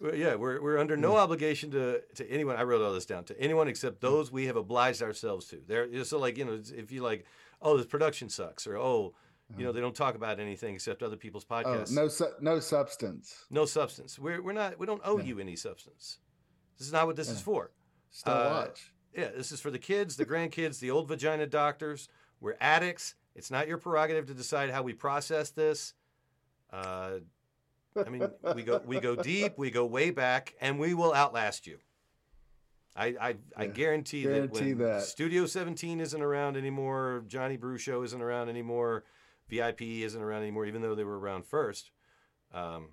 well, 0.00 0.14
yeah, 0.14 0.34
we're, 0.34 0.60
we're 0.60 0.78
under 0.78 0.96
no 0.96 1.16
obligation 1.16 1.70
to, 1.70 2.00
to 2.16 2.28
anyone. 2.28 2.56
I 2.56 2.64
wrote 2.64 2.82
all 2.82 2.92
this 2.92 3.06
down 3.06 3.24
to 3.24 3.40
anyone 3.40 3.68
except 3.68 4.00
those 4.00 4.32
we 4.32 4.46
have 4.46 4.56
obliged 4.56 5.02
ourselves 5.02 5.46
to. 5.48 5.60
There, 5.66 6.04
so 6.04 6.18
like 6.18 6.36
you 6.36 6.44
know, 6.44 6.60
if 6.74 6.90
you 6.90 7.02
like, 7.02 7.26
oh, 7.62 7.76
this 7.76 7.86
production 7.86 8.28
sucks, 8.28 8.66
or 8.66 8.76
oh, 8.76 9.14
you 9.56 9.64
know, 9.64 9.72
they 9.72 9.80
don't 9.80 9.94
talk 9.94 10.14
about 10.14 10.38
anything 10.40 10.74
except 10.74 11.02
other 11.02 11.16
people's 11.16 11.46
Oh, 11.48 11.54
podcasts. 11.54 11.92
no, 11.92 12.08
su- 12.08 12.34
no 12.40 12.60
substance. 12.60 13.46
no 13.50 13.64
substance. 13.64 14.18
We're 14.18 14.42
we're 14.42 14.52
not. 14.52 14.78
We 14.78 14.86
don't 14.86 15.00
owe 15.04 15.16
No. 15.16 15.24
you 15.24 15.38
any 15.38 15.56
substance. 15.56 16.18
This 16.76 16.86
is 16.86 16.92
not 16.92 17.06
what 17.06 17.16
this 17.16 17.28
is 17.30 17.40
for. 17.40 17.70
Still 18.10 18.32
Uh, 18.34 18.66
watch. 18.66 18.92
Yeah, 19.14 19.28
this 19.30 19.50
is 19.50 19.60
for 19.60 19.70
the 19.70 19.78
kids, 19.78 20.16
the 20.16 20.26
grandkids, 20.26 20.78
the 20.80 20.90
old 20.90 21.08
vagina 21.08 21.46
doctors. 21.46 22.08
We're 22.40 22.56
addicts. 22.60 23.14
It's 23.34 23.50
not 23.50 23.66
your 23.68 23.78
prerogative 23.78 24.26
to 24.26 24.34
decide 24.34 24.70
how 24.70 24.82
we 24.82 24.92
process 24.92 25.50
this. 25.50 25.94
Uh, 26.70 27.20
I 27.96 28.10
mean, 28.10 28.28
we 28.54 28.62
go 28.62 28.78
we 28.84 29.00
go 29.00 29.16
deep, 29.16 29.56
we 29.56 29.70
go 29.70 29.86
way 29.86 30.10
back, 30.10 30.54
and 30.60 30.78
we 30.78 30.92
will 30.94 31.14
outlast 31.14 31.66
you. 31.66 31.78
I 32.94 33.06
I, 33.20 33.36
I 33.56 33.66
guarantee, 33.66 34.22
guarantee 34.24 34.72
that 34.72 34.78
when 34.78 34.78
that. 34.78 35.02
Studio 35.02 35.46
17 35.46 36.00
isn't 36.00 36.20
around 36.22 36.56
anymore, 36.56 37.24
Johnny 37.26 37.56
Brew 37.56 37.78
Show 37.78 38.02
isn't 38.02 38.20
around 38.20 38.48
anymore, 38.50 39.04
VIP 39.48 39.82
isn't 39.82 40.20
around 40.20 40.42
anymore, 40.42 40.66
even 40.66 40.82
though 40.82 40.94
they 40.94 41.04
were 41.04 41.18
around 41.18 41.46
first. 41.46 41.90
Um, 42.52 42.90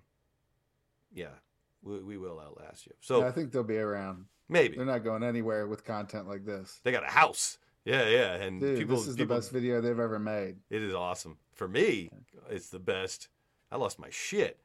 yeah, 1.13 1.27
we, 1.83 1.99
we 1.99 2.17
will 2.17 2.39
outlast 2.39 2.85
you. 2.85 2.93
So 3.01 3.21
Yeah, 3.21 3.27
I 3.27 3.31
think 3.31 3.51
they'll 3.51 3.63
be 3.63 3.77
around. 3.77 4.25
maybe 4.49 4.75
They're 4.77 4.85
not 4.85 5.03
going 5.03 5.23
anywhere 5.23 5.67
with 5.67 5.83
content 5.85 6.27
like 6.27 6.45
this. 6.45 6.79
they 6.83 6.91
got 6.91 7.03
a 7.03 7.11
house. 7.11 7.57
Yeah, 7.85 8.07
yeah, 8.09 8.33
and 8.35 8.59
Dude, 8.59 8.79
people. 8.79 8.95
this 8.97 9.07
is 9.07 9.15
people 9.15 9.35
the 9.35 9.39
best 9.41 9.51
video 9.51 9.79
they've 9.79 9.99
ever 9.99 10.17
made. 10.17 10.55
It 10.71 10.81
is 10.81 10.93
awesome. 10.95 11.37
For 11.53 11.67
me, 11.67 12.09
it's 12.49 12.69
the 12.69 12.79
best. 12.79 13.27
I 13.71 13.77
lost 13.77 13.99
my 13.99 14.09
shit. 14.09 14.59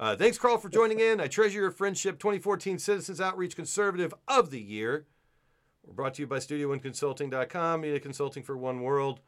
Uh, 0.00 0.16
thanks, 0.16 0.38
Carl, 0.38 0.58
for 0.58 0.68
joining 0.70 0.98
in. 0.98 1.20
I 1.20 1.26
treasure 1.28 1.60
your 1.60 1.70
friendship. 1.70 2.18
2014 2.18 2.78
Citizens 2.78 3.20
Outreach 3.20 3.54
Conservative 3.54 4.12
of 4.26 4.50
the 4.50 4.60
Year. 4.60 5.06
We're 5.84 5.92
brought 5.92 6.14
to 6.14 6.22
you 6.22 6.26
by 6.26 6.38
StudioOneConsulting.com, 6.38 7.80
media 7.82 8.00
consulting 8.00 8.42
for 8.42 8.56
one 8.56 8.80
world. 8.82 9.20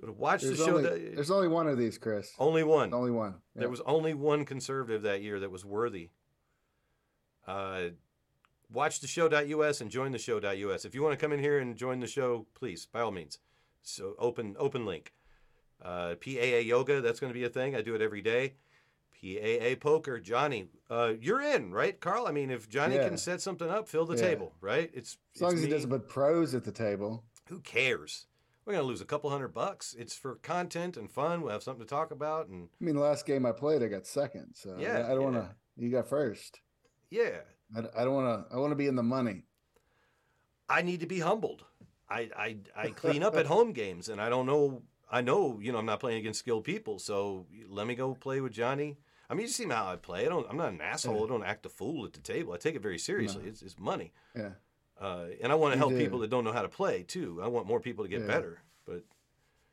Go 0.00 0.06
to 0.08 0.12
watch 0.12 0.42
There's 0.42 0.58
the 0.58 0.64
show. 0.64 0.76
only, 0.76 0.82
that- 0.82 1.14
there's 1.14 1.30
only 1.30 1.48
one 1.48 1.68
of 1.68 1.78
these, 1.78 1.98
Chris. 1.98 2.32
only 2.38 2.64
one. 2.64 2.92
Only 2.92 3.10
one. 3.12 3.36
There 3.54 3.68
was 3.70 3.80
only 3.82 4.12
one 4.14 4.44
conservative 4.44 5.02
that 5.02 5.22
year 5.22 5.38
that 5.40 5.50
was 5.50 5.64
worthy. 5.64 6.10
Uh, 7.46 7.90
watch 8.72 9.00
the 9.00 9.06
show.us 9.06 9.80
and 9.80 9.90
join 9.90 10.12
the 10.12 10.18
show.us. 10.18 10.84
If 10.84 10.94
you 10.94 11.02
want 11.02 11.18
to 11.18 11.22
come 11.24 11.32
in 11.32 11.40
here 11.40 11.58
and 11.58 11.76
join 11.76 12.00
the 12.00 12.06
show, 12.06 12.46
please, 12.54 12.86
by 12.86 13.00
all 13.00 13.12
means. 13.12 13.38
So 13.82 14.14
open 14.18 14.56
open 14.58 14.86
link. 14.86 15.12
Uh, 15.82 16.14
PAA 16.14 16.60
yoga, 16.64 17.00
that's 17.02 17.20
going 17.20 17.32
to 17.32 17.38
be 17.38 17.44
a 17.44 17.48
thing. 17.50 17.76
I 17.76 17.82
do 17.82 17.94
it 17.94 18.00
every 18.00 18.22
day. 18.22 18.54
PAA 19.20 19.76
poker, 19.76 20.18
Johnny, 20.18 20.68
uh, 20.90 21.12
you're 21.20 21.40
in, 21.42 21.72
right, 21.72 21.98
Carl? 22.00 22.26
I 22.26 22.32
mean, 22.32 22.50
if 22.50 22.68
Johnny 22.68 22.96
Yeah. 22.96 23.08
can 23.08 23.18
set 23.18 23.40
something 23.42 23.68
up, 23.68 23.88
fill 23.88 24.06
the 24.06 24.16
Yeah. 24.16 24.22
table, 24.22 24.54
right? 24.60 24.90
It's 24.94 25.18
As 25.34 25.40
long 25.42 25.50
it's 25.52 25.58
as 25.58 25.60
he 25.62 25.66
me. 25.66 25.72
doesn't 25.72 25.90
put 25.90 26.08
pros 26.08 26.54
at 26.54 26.64
the 26.64 26.72
table. 26.72 27.24
Who 27.48 27.60
cares? 27.60 28.26
We're 28.64 28.72
going 28.72 28.84
to 28.84 28.88
lose 28.88 29.00
a 29.00 29.04
couple 29.06 29.28
hundred 29.30 29.48
bucks. 29.48 29.94
It's 29.98 30.14
for 30.14 30.36
content 30.36 30.96
and 30.96 31.10
fun. 31.10 31.42
We'll 31.42 31.52
have 31.52 31.62
something 31.62 31.84
to 31.84 31.88
talk 31.88 32.10
about, 32.10 32.48
and 32.48 32.68
I 32.80 32.84
mean, 32.84 32.94
the 32.94 33.02
last 33.02 33.26
game 33.26 33.44
I 33.44 33.52
played, 33.52 33.82
I 33.82 33.88
got 33.88 34.06
second. 34.06 34.54
So 34.54 34.76
Yeah, 34.78 35.06
I, 35.06 35.14
don't 35.14 35.24
want 35.24 35.36
to. 35.36 35.50
You 35.76 35.90
got 35.90 36.08
first. 36.08 36.60
yeah, 37.10 37.40
I, 37.76 37.80
I 37.80 38.04
don't 38.04 38.14
want 38.14 38.48
to. 38.48 38.54
I 38.54 38.58
want 38.58 38.70
to 38.72 38.76
be 38.76 38.86
in 38.86 38.96
the 38.96 39.02
money. 39.02 39.44
I 40.68 40.82
need 40.82 41.00
to 41.00 41.06
be 41.06 41.20
humbled. 41.20 41.64
I, 42.08 42.30
I 42.36 42.56
I 42.76 42.88
clean 42.90 43.22
up 43.22 43.36
at 43.36 43.46
home 43.54 43.72
games, 43.72 44.08
and 44.08 44.20
I 44.20 44.28
don't 44.28 44.46
know. 44.46 44.82
I 45.10 45.20
know 45.20 45.58
you 45.60 45.72
know 45.72 45.78
I'm 45.78 45.86
not 45.86 46.00
playing 46.00 46.18
against 46.18 46.38
skilled 46.38 46.64
people, 46.64 46.98
so 46.98 47.46
let 47.68 47.86
me 47.86 47.94
go 47.94 48.14
play 48.14 48.40
with 48.40 48.52
Johnny. 48.52 48.96
I 49.28 49.34
mean, 49.34 49.42
you 49.42 49.52
see 49.52 49.66
how 49.66 49.86
I 49.90 49.96
play. 49.96 50.26
I 50.26 50.28
don't. 50.28 50.46
I'm 50.48 50.56
not 50.56 50.72
an 50.72 50.80
asshole. 50.80 51.24
I 51.24 51.28
don't 51.28 51.44
act 51.44 51.66
a 51.66 51.68
fool 51.68 52.04
at 52.04 52.12
the 52.12 52.20
table. 52.20 52.52
I 52.52 52.56
take 52.56 52.74
it 52.76 52.82
very 52.82 52.98
seriously. 52.98 53.44
It's, 53.46 53.62
it's 53.62 53.78
money, 53.78 54.12
Yeah. 54.36 54.50
Uh, 55.00 55.26
and 55.42 55.50
I 55.52 55.54
want 55.56 55.72
to 55.72 55.78
help 55.78 55.90
do. 55.90 55.98
people 55.98 56.18
that 56.20 56.30
don't 56.30 56.44
know 56.44 56.52
how 56.52 56.62
to 56.62 56.68
play 56.68 57.02
too. 57.02 57.40
I 57.42 57.48
want 57.48 57.66
more 57.66 57.80
people 57.80 58.04
to 58.04 58.08
get 58.10 58.20
Yeah. 58.22 58.26
better. 58.26 58.62
But 58.86 59.04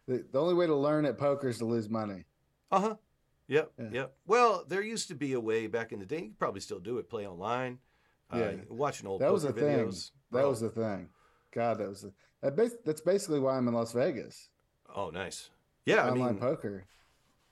The, 0.07 0.25
the 0.31 0.39
only 0.41 0.53
way 0.53 0.67
to 0.67 0.75
learn 0.75 1.05
at 1.05 1.17
poker 1.17 1.49
is 1.49 1.57
to 1.59 1.65
lose 1.65 1.89
money. 1.89 2.25
uh 2.71 2.79
huh. 2.79 2.95
Yep. 3.47 3.71
Yeah. 3.77 3.89
Yep. 3.91 4.15
Well, 4.27 4.63
there 4.67 4.81
used 4.81 5.09
to 5.09 5.15
be 5.15 5.33
a 5.33 5.39
way 5.39 5.67
back 5.67 5.91
in 5.91 5.99
the 5.99 6.05
day. 6.05 6.17
You 6.21 6.27
could 6.29 6.39
probably 6.39 6.61
still 6.61 6.79
do 6.79 6.97
it. 6.99 7.09
Play 7.09 7.27
online. 7.27 7.79
Uh, 8.33 8.37
Yeah. 8.37 8.51
watching 8.69 9.07
old 9.07 9.21
That 9.21 9.31
was 9.33 9.43
poker 9.43 9.53
the 9.53 9.59
thing. 9.61 9.89
That 10.31 10.45
Oh, 10.45 10.49
was 10.49 10.61
the 10.61 10.69
thing. 10.69 11.09
God, 11.51 11.79
that 11.79 11.89
was 11.89 12.01
the, 12.03 12.13
that 12.41 12.55
bas- 12.55 12.77
that's 12.85 13.01
basically 13.01 13.39
why 13.41 13.57
I'm 13.57 13.67
in 13.67 13.73
Las 13.73 13.91
Vegas. 13.91 14.49
oh, 14.95 15.09
nice. 15.09 15.49
Yeah, 15.85 16.05
I 16.05 16.09
Online 16.11 16.33
mean, 16.33 16.39
poker. 16.39 16.85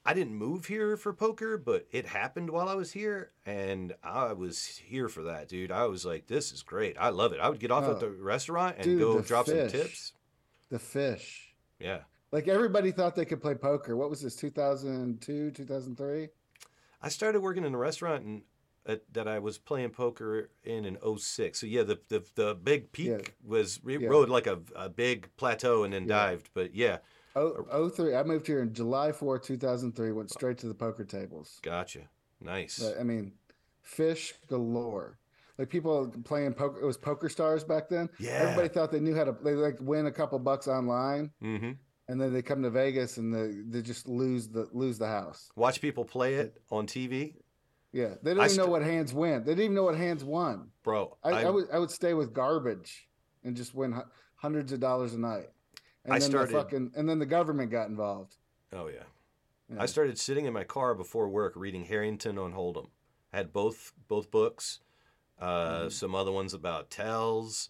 I 0.05 0.13
didn't 0.13 0.35
move 0.35 0.65
here 0.65 0.95
for 0.97 1.13
poker, 1.13 1.57
but 1.57 1.85
it 1.91 2.05
happened 2.07 2.49
while 2.49 2.69
I 2.69 2.73
was 2.73 2.91
here, 2.91 3.31
and 3.45 3.93
I 4.01 4.33
was 4.33 4.65
here 4.65 5.09
for 5.09 5.23
that, 5.23 5.49
dude. 5.49 5.71
I 5.71 5.85
was 5.87 6.05
like, 6.05 6.27
"This 6.27 6.51
is 6.51 6.63
great. 6.63 6.95
I 6.97 7.09
love 7.09 7.33
it." 7.33 7.39
I 7.39 7.49
would 7.49 7.59
get 7.59 7.69
off 7.71 7.83
Oh. 7.83 7.91
at 7.91 7.99
the 7.99 8.09
restaurant 8.09 8.77
and 8.77 8.85
Dude, 8.85 8.99
go 8.99 9.21
drop 9.21 9.45
fish. 9.45 9.71
some 9.71 9.79
tips. 9.81 10.13
The 10.69 10.79
fish. 10.79 11.53
Yeah, 11.79 12.01
Like 12.31 12.47
everybody 12.47 12.91
thought 12.91 13.15
they 13.15 13.25
could 13.25 13.41
play 13.41 13.55
poker. 13.55 13.95
What 13.97 14.09
was 14.09 14.21
this? 14.21 14.35
2002, 14.35 15.51
2003. 15.51 16.29
I 17.01 17.09
started 17.09 17.41
working 17.41 17.63
in 17.63 17.73
a 17.73 17.77
restaurant 17.77 18.23
and 18.25 18.41
uh, 18.85 18.95
that 19.13 19.27
I 19.27 19.39
was 19.39 19.57
playing 19.57 19.91
poker 19.91 20.49
in 20.63 20.85
in 20.85 20.97
06. 21.17 21.59
So 21.59 21.65
yeah, 21.67 21.83
the 21.83 21.99
the, 22.09 22.23
the 22.35 22.55
big 22.55 22.91
peak 22.91 23.07
Yeah. 23.07 23.17
was 23.43 23.79
it 23.85 24.01
Yeah. 24.01 24.07
rode 24.09 24.29
like 24.29 24.47
a, 24.47 24.59
a 24.75 24.89
big 24.89 25.29
plateau 25.37 25.83
and 25.83 25.93
then 25.93 26.03
Yeah. 26.03 26.07
dived. 26.07 26.49
But 26.53 26.73
yeah, 26.75 26.99
Oh, 27.35 27.65
oh 27.71 27.89
three. 27.89 28.15
I 28.15 28.23
moved 28.23 28.47
here 28.47 28.61
in 28.61 28.73
July 28.73 29.11
4, 29.11 29.39
2003. 29.39 30.11
Went 30.11 30.31
straight 30.31 30.57
to 30.59 30.67
the 30.67 30.73
poker 30.73 31.03
tables. 31.05 31.59
gotcha. 31.61 32.01
Nice. 32.41 32.79
But, 32.79 32.99
I 32.99 33.03
mean, 33.03 33.33
fish 33.81 34.33
galore. 34.47 35.17
Like 35.57 35.69
people 35.69 36.13
playing 36.23 36.53
poker. 36.53 36.79
It 36.81 36.85
was 36.85 36.97
Poker 36.97 37.27
Stars 37.27 37.63
back 37.65 37.89
then. 37.89 38.09
Yeah. 38.17 38.31
Everybody 38.31 38.69
thought 38.69 38.91
they 38.91 39.01
knew 39.01 39.13
how 39.13 39.25
to. 39.25 39.35
They 39.43 39.55
like 39.55 39.77
win 39.81 40.05
a 40.05 40.11
couple 40.11 40.39
bucks 40.39 40.67
online, 40.69 41.31
hmm 41.41 41.71
and 42.09 42.19
then 42.19 42.33
they 42.33 42.41
come 42.41 42.63
to 42.63 42.69
Vegas 42.71 43.17
and 43.17 43.33
they 43.33 43.61
they 43.69 43.81
just 43.85 44.07
lose 44.07 44.47
the 44.49 44.67
lose 44.73 44.97
the 44.97 45.07
house. 45.07 45.51
Watch 45.55 45.79
people 45.79 46.03
play 46.03 46.35
it 46.35 46.59
on 46.71 46.87
TV, 46.87 47.35
Yeah, 47.93 48.15
they 48.23 48.31
I 48.31 48.45
even 48.45 48.57
know 48.57 48.65
what 48.65 48.81
hands 48.81 49.13
went. 49.13 49.45
They 49.45 49.51
didn't 49.51 49.65
even 49.65 49.75
know 49.75 49.83
what 49.83 49.95
hands 49.95 50.23
won. 50.23 50.71
bro. 50.83 51.15
I, 51.23 51.43
I, 51.43 51.49
would 51.49 51.67
I 51.71 51.77
would 51.77 51.91
stay 51.91 52.15
with 52.15 52.33
garbage 52.33 53.07
and 53.43 53.55
just 53.55 53.75
win 53.75 53.91
hu- 53.91 54.01
hundreds 54.35 54.71
of 54.71 54.79
dollars 54.79 55.13
a 55.13 55.19
night. 55.19 55.49
And 56.05 56.13
I 56.13 56.19
then 56.19 56.29
started- 56.29 56.53
the 56.55 56.61
fucking 56.61 56.91
and 56.95 57.07
then 57.09 57.19
the 57.19 57.25
government 57.25 57.71
got 57.71 57.89
involved. 57.89 58.35
Oh 58.73 58.87
yeah. 58.87 59.03
Yeah. 59.71 59.81
I 59.83 59.85
started 59.85 60.17
sitting 60.17 60.45
in 60.45 60.53
my 60.53 60.63
car 60.63 60.95
before 60.95 61.29
work 61.29 61.53
reading 61.55 61.85
Harrington 61.85 62.37
on 62.39 62.53
Hold'em. 62.53 62.89
I 63.33 63.37
had 63.37 63.53
both 63.53 63.93
both 64.07 64.31
books, 64.31 64.79
uh, 65.39 65.45
Mm-hmm. 65.81 65.89
some 65.89 66.15
other 66.15 66.31
ones 66.31 66.53
about 66.55 66.89
tells, 66.89 67.69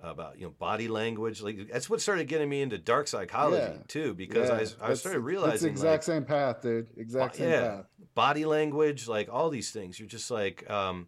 about 0.00 0.38
you 0.38 0.44
know 0.46 0.50
body 0.50 0.88
language. 0.88 1.40
Like 1.40 1.68
that's 1.72 1.88
what 1.88 2.00
started 2.02 2.26
getting 2.28 2.48
me 2.48 2.60
into 2.60 2.76
dark 2.76 3.08
psychology 3.08 3.62
Yeah. 3.76 3.82
too, 3.88 4.14
because 4.14 4.48
Yeah, 4.48 4.86
I, 4.86 4.90
I 4.90 4.94
started 4.94 5.18
It's 5.18 5.24
realizing 5.24 5.68
the 5.68 5.70
exact 5.72 5.92
like, 5.92 6.02
same 6.02 6.24
path, 6.24 6.60
dude. 6.62 6.88
Exact 6.96 7.36
same 7.36 7.50
yeah, 7.50 7.68
path. 7.76 7.84
body 8.14 8.44
language, 8.44 9.08
like 9.08 9.28
all 9.32 9.48
these 9.48 9.70
things. 9.70 9.98
You're 9.98 10.08
just 10.08 10.30
like, 10.30 10.68
um, 10.68 11.06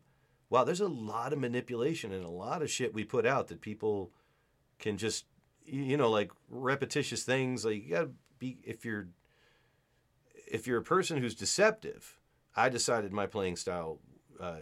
wow, 0.49 0.65
there's 0.65 0.81
a 0.81 0.89
lot 0.89 1.33
of 1.35 1.39
manipulation 1.39 2.13
and 2.13 2.25
a 2.25 2.29
lot 2.31 2.63
of 2.63 2.71
shit 2.71 2.95
we 2.95 3.05
put 3.05 3.27
out 3.27 3.49
that 3.49 3.61
people 3.61 4.13
can 4.79 4.97
just, 4.99 5.25
you 5.65 5.97
know, 5.97 6.11
like 6.11 6.31
repetitious 6.49 7.23
things. 7.25 7.65
Like 7.65 7.85
you 7.85 7.91
gotta 7.95 8.11
be 8.39 8.59
if 8.65 8.85
you're 8.85 9.09
if 10.51 10.67
you're 10.67 10.79
a 10.79 10.83
person 10.85 11.19
who's 11.19 11.35
deceptive. 11.35 12.19
I 12.55 12.69
decided 12.69 13.13
my 13.13 13.27
playing 13.27 13.57
style 13.57 13.99
uh, 14.39 14.57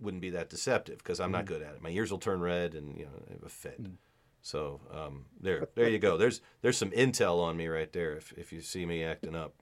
wouldn't 0.00 0.20
be 0.20 0.30
that 0.30 0.50
deceptive 0.50 0.98
because 0.98 1.20
I'm 1.20 1.32
not 1.32 1.46
good 1.46 1.62
at 1.62 1.74
it. 1.74 1.82
My 1.82 1.88
ears 1.90 2.10
will 2.10 2.18
turn 2.18 2.40
red 2.40 2.74
and 2.74 2.96
you 2.98 3.04
know 3.04 3.10
I 3.28 3.32
have 3.32 3.42
a 3.44 3.48
fit. 3.48 3.80
So 4.42 4.80
um, 4.92 5.24
there, 5.40 5.68
there 5.74 5.88
you 5.88 5.98
go. 5.98 6.16
There's 6.16 6.40
there's 6.62 6.76
some 6.78 6.90
intel 6.90 7.40
on 7.42 7.56
me 7.56 7.68
right 7.68 7.90
there. 7.92 8.16
If 8.16 8.32
if 8.36 8.52
you 8.52 8.60
see 8.60 8.84
me 8.84 9.02
acting 9.04 9.34
up, 9.34 9.54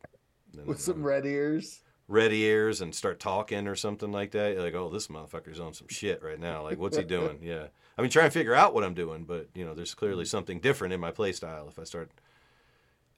then 0.53 0.67
With 0.67 0.81
some 0.81 1.03
red 1.05 1.25
ears. 1.27 1.83
red 2.09 2.33
ears 2.33 2.81
and 2.81 2.95
start 2.95 3.21
talking 3.21 3.69
or 3.69 3.75
something 3.77 4.11
like 4.11 4.31
that, 4.33 4.55
you're 4.55 4.63
like, 4.63 4.75
oh, 4.75 4.89
this 4.89 5.07
motherfucker's 5.09 5.61
on 5.61 5.75
some 5.75 5.89
shit 5.89 6.23
right 6.23 6.39
now. 6.41 6.63
Like, 6.63 6.79
what's 6.79 6.97
he 6.97 7.05
doing? 7.05 7.39
Yeah. 7.43 7.67
I 7.99 8.03
mean, 8.03 8.11
try 8.11 8.25
and 8.25 8.33
figure 8.33 8.55
out 8.55 8.75
what 8.75 8.85
I'm 8.85 8.95
doing, 8.95 9.25
but, 9.25 9.49
you 9.55 9.65
know, 9.65 9.75
there's 9.75 9.95
clearly 9.95 10.25
something 10.25 10.61
different 10.61 10.95
in 10.95 11.01
my 11.01 11.11
play 11.11 11.33
style 11.33 11.67
if 11.69 11.81
I 11.81 11.85
start 11.85 12.11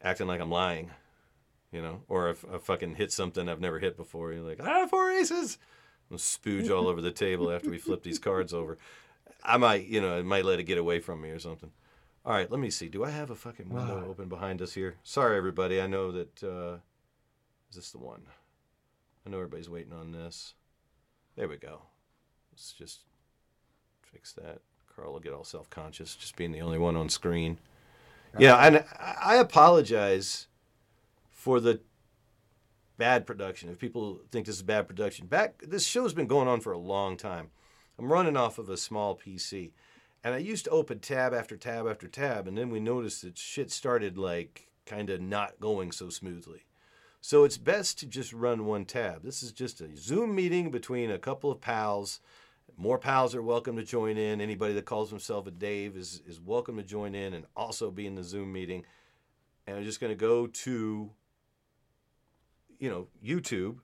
acting 0.00 0.26
like 0.26 0.40
I'm 0.40 0.50
lying, 0.50 0.90
you 1.70 1.82
know, 1.82 2.00
or 2.08 2.30
if 2.30 2.44
I 2.50 2.56
fucking 2.56 2.94
hit 2.94 3.12
something 3.12 3.46
I've 3.46 3.60
never 3.60 3.78
hit 3.78 3.96
before. 3.98 4.32
You're 4.32 4.42
like, 4.42 4.60
ah, 4.62 4.86
four 4.86 5.10
aces. 5.10 5.58
I'm 6.10 6.16
spooge 6.16 6.70
all 6.70 6.88
over 6.88 7.02
the 7.02 7.10
table 7.10 7.52
after 7.52 7.68
we 7.68 7.76
flip 7.76 8.02
these 8.02 8.18
cards 8.18 8.54
over. 8.54 8.78
I 9.44 9.58
might, 9.58 9.86
you 9.86 10.00
know, 10.00 10.16
I 10.16 10.22
might 10.22 10.46
let 10.46 10.58
it 10.58 10.64
get 10.64 10.78
away 10.78 10.98
from 10.98 11.20
me 11.20 11.28
or 11.28 11.38
something. 11.38 11.70
All 12.24 12.32
right, 12.32 12.50
let 12.50 12.58
me 12.60 12.70
see. 12.70 12.88
Do 12.88 13.04
I 13.04 13.10
have 13.10 13.30
a 13.30 13.34
fucking 13.34 13.68
window 13.68 14.06
open 14.08 14.28
behind 14.28 14.60
us 14.60 14.74
here? 14.74 14.96
Sorry, 15.02 15.36
everybody. 15.36 15.80
I 15.80 15.86
know 15.86 16.10
that. 16.12 16.42
Uh, 16.42 16.78
is 17.70 17.76
this 17.76 17.92
the 17.92 17.98
one? 17.98 18.22
I 19.24 19.30
know 19.30 19.36
everybody's 19.36 19.70
waiting 19.70 19.92
on 19.92 20.12
this. 20.12 20.54
There 21.36 21.48
we 21.48 21.56
go. 21.56 21.82
Let's 22.50 22.72
just 22.72 23.00
fix 24.02 24.32
that. 24.32 24.60
Carl 25.00 25.12
will 25.12 25.20
get 25.20 25.32
all 25.32 25.44
self 25.44 25.70
conscious, 25.70 26.14
just 26.14 26.36
being 26.36 26.52
the 26.52 26.60
only 26.60 26.78
one 26.78 26.96
on 26.96 27.08
screen. 27.08 27.58
Yeah, 28.38 28.56
and 28.56 28.84
I 28.98 29.16
I 29.22 29.36
apologize 29.36 30.46
for 31.30 31.60
the 31.60 31.80
bad 32.96 33.26
production. 33.26 33.70
If 33.70 33.78
people 33.78 34.20
think 34.30 34.46
this 34.46 34.56
is 34.56 34.62
bad 34.62 34.86
production, 34.86 35.26
back 35.26 35.62
this 35.66 35.86
show's 35.86 36.12
been 36.12 36.26
going 36.26 36.48
on 36.48 36.60
for 36.60 36.72
a 36.72 36.78
long 36.78 37.16
time. 37.16 37.50
I'm 37.98 38.12
running 38.12 38.36
off 38.36 38.58
of 38.58 38.68
a 38.68 38.76
small 38.76 39.16
PC, 39.16 39.72
and 40.22 40.34
I 40.34 40.38
used 40.38 40.64
to 40.64 40.70
open 40.70 41.00
tab 41.00 41.34
after 41.34 41.56
tab 41.56 41.86
after 41.86 42.08
tab, 42.08 42.46
and 42.46 42.56
then 42.56 42.70
we 42.70 42.80
noticed 42.80 43.22
that 43.22 43.38
shit 43.38 43.70
started 43.70 44.16
like 44.16 44.68
kind 44.86 45.10
of 45.10 45.20
not 45.20 45.60
going 45.60 45.92
so 45.92 46.08
smoothly. 46.08 46.66
So 47.22 47.44
it's 47.44 47.58
best 47.58 47.98
to 47.98 48.06
just 48.06 48.32
run 48.32 48.64
one 48.64 48.86
tab. 48.86 49.22
This 49.22 49.42
is 49.42 49.52
just 49.52 49.80
a 49.82 49.94
Zoom 49.94 50.34
meeting 50.34 50.70
between 50.70 51.10
a 51.10 51.18
couple 51.18 51.50
of 51.50 51.60
pals. 51.60 52.20
More 52.76 52.98
pals 52.98 53.34
are 53.34 53.42
welcome 53.42 53.76
to 53.76 53.82
join 53.82 54.16
in. 54.16 54.40
Anybody 54.40 54.74
that 54.74 54.84
calls 54.84 55.10
himself 55.10 55.46
a 55.46 55.50
Dave 55.50 55.96
is, 55.96 56.22
is 56.26 56.40
welcome 56.40 56.76
to 56.76 56.82
join 56.82 57.14
in 57.14 57.34
and 57.34 57.46
also 57.56 57.90
be 57.90 58.06
in 58.06 58.14
the 58.14 58.24
Zoom 58.24 58.52
meeting. 58.52 58.84
And 59.66 59.76
I'm 59.76 59.84
just 59.84 60.00
going 60.00 60.10
to 60.12 60.16
go 60.16 60.46
to, 60.46 61.10
you 62.78 62.90
know, 62.90 63.08
YouTube 63.24 63.78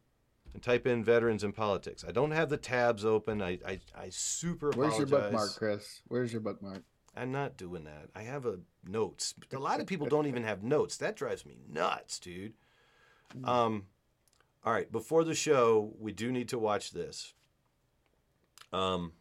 and 0.53 0.63
type 0.63 0.87
in 0.87 1.05
veterans 1.05 1.45
in 1.45 1.53
politics. 1.53 2.05
I 2.07 2.13
don't 2.13 2.31
have 2.31 2.49
the 2.49 2.57
tabs 2.57 3.05
open. 3.05 3.43
I, 3.43 3.59
I, 3.67 3.81
I 3.97 4.09
super 4.11 4.71
Where's 4.71 4.95
apologize. 4.95 4.99
your 4.99 5.21
bookmark, 5.21 5.55
Chris? 5.57 6.03
Where's 6.09 6.33
your 6.33 6.41
bookmark? 6.41 6.83
I'm 7.17 7.33
not 7.33 7.57
doing 7.57 7.85
that. 7.85 8.09
I 8.15 8.23
have 8.23 8.47
a 8.47 8.59
notes. 8.87 9.35
A 9.53 9.59
lot 9.59 9.81
of 9.81 9.87
people 9.87 10.07
don't 10.07 10.27
even 10.27 10.45
have 10.45 10.63
notes. 10.63 10.97
That 10.99 11.17
drives 11.17 11.47
me 11.47 11.57
nuts, 11.71 12.19
dude. 12.19 12.55
Um, 13.45 13.87
all 14.65 14.73
right. 14.73 14.91
Before 14.91 15.25
the 15.25 15.35
show, 15.35 15.95
we 15.99 16.13
do 16.13 16.31
need 16.31 16.49
to 16.51 16.59
watch 16.59 16.93
this. 16.93 17.33
Um, 18.77 19.13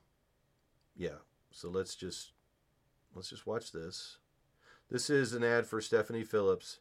yeah. 0.96 1.20
So 1.52 1.70
let's 1.70 1.96
just 1.96 2.34
let's 3.16 3.30
just 3.30 3.48
watch 3.48 3.72
this. 3.72 4.18
This 4.90 5.10
is 5.10 5.34
an 5.34 5.44
ad 5.44 5.66
for 5.66 5.82
Stephanie 5.82 6.24
Phillips. 6.24 6.80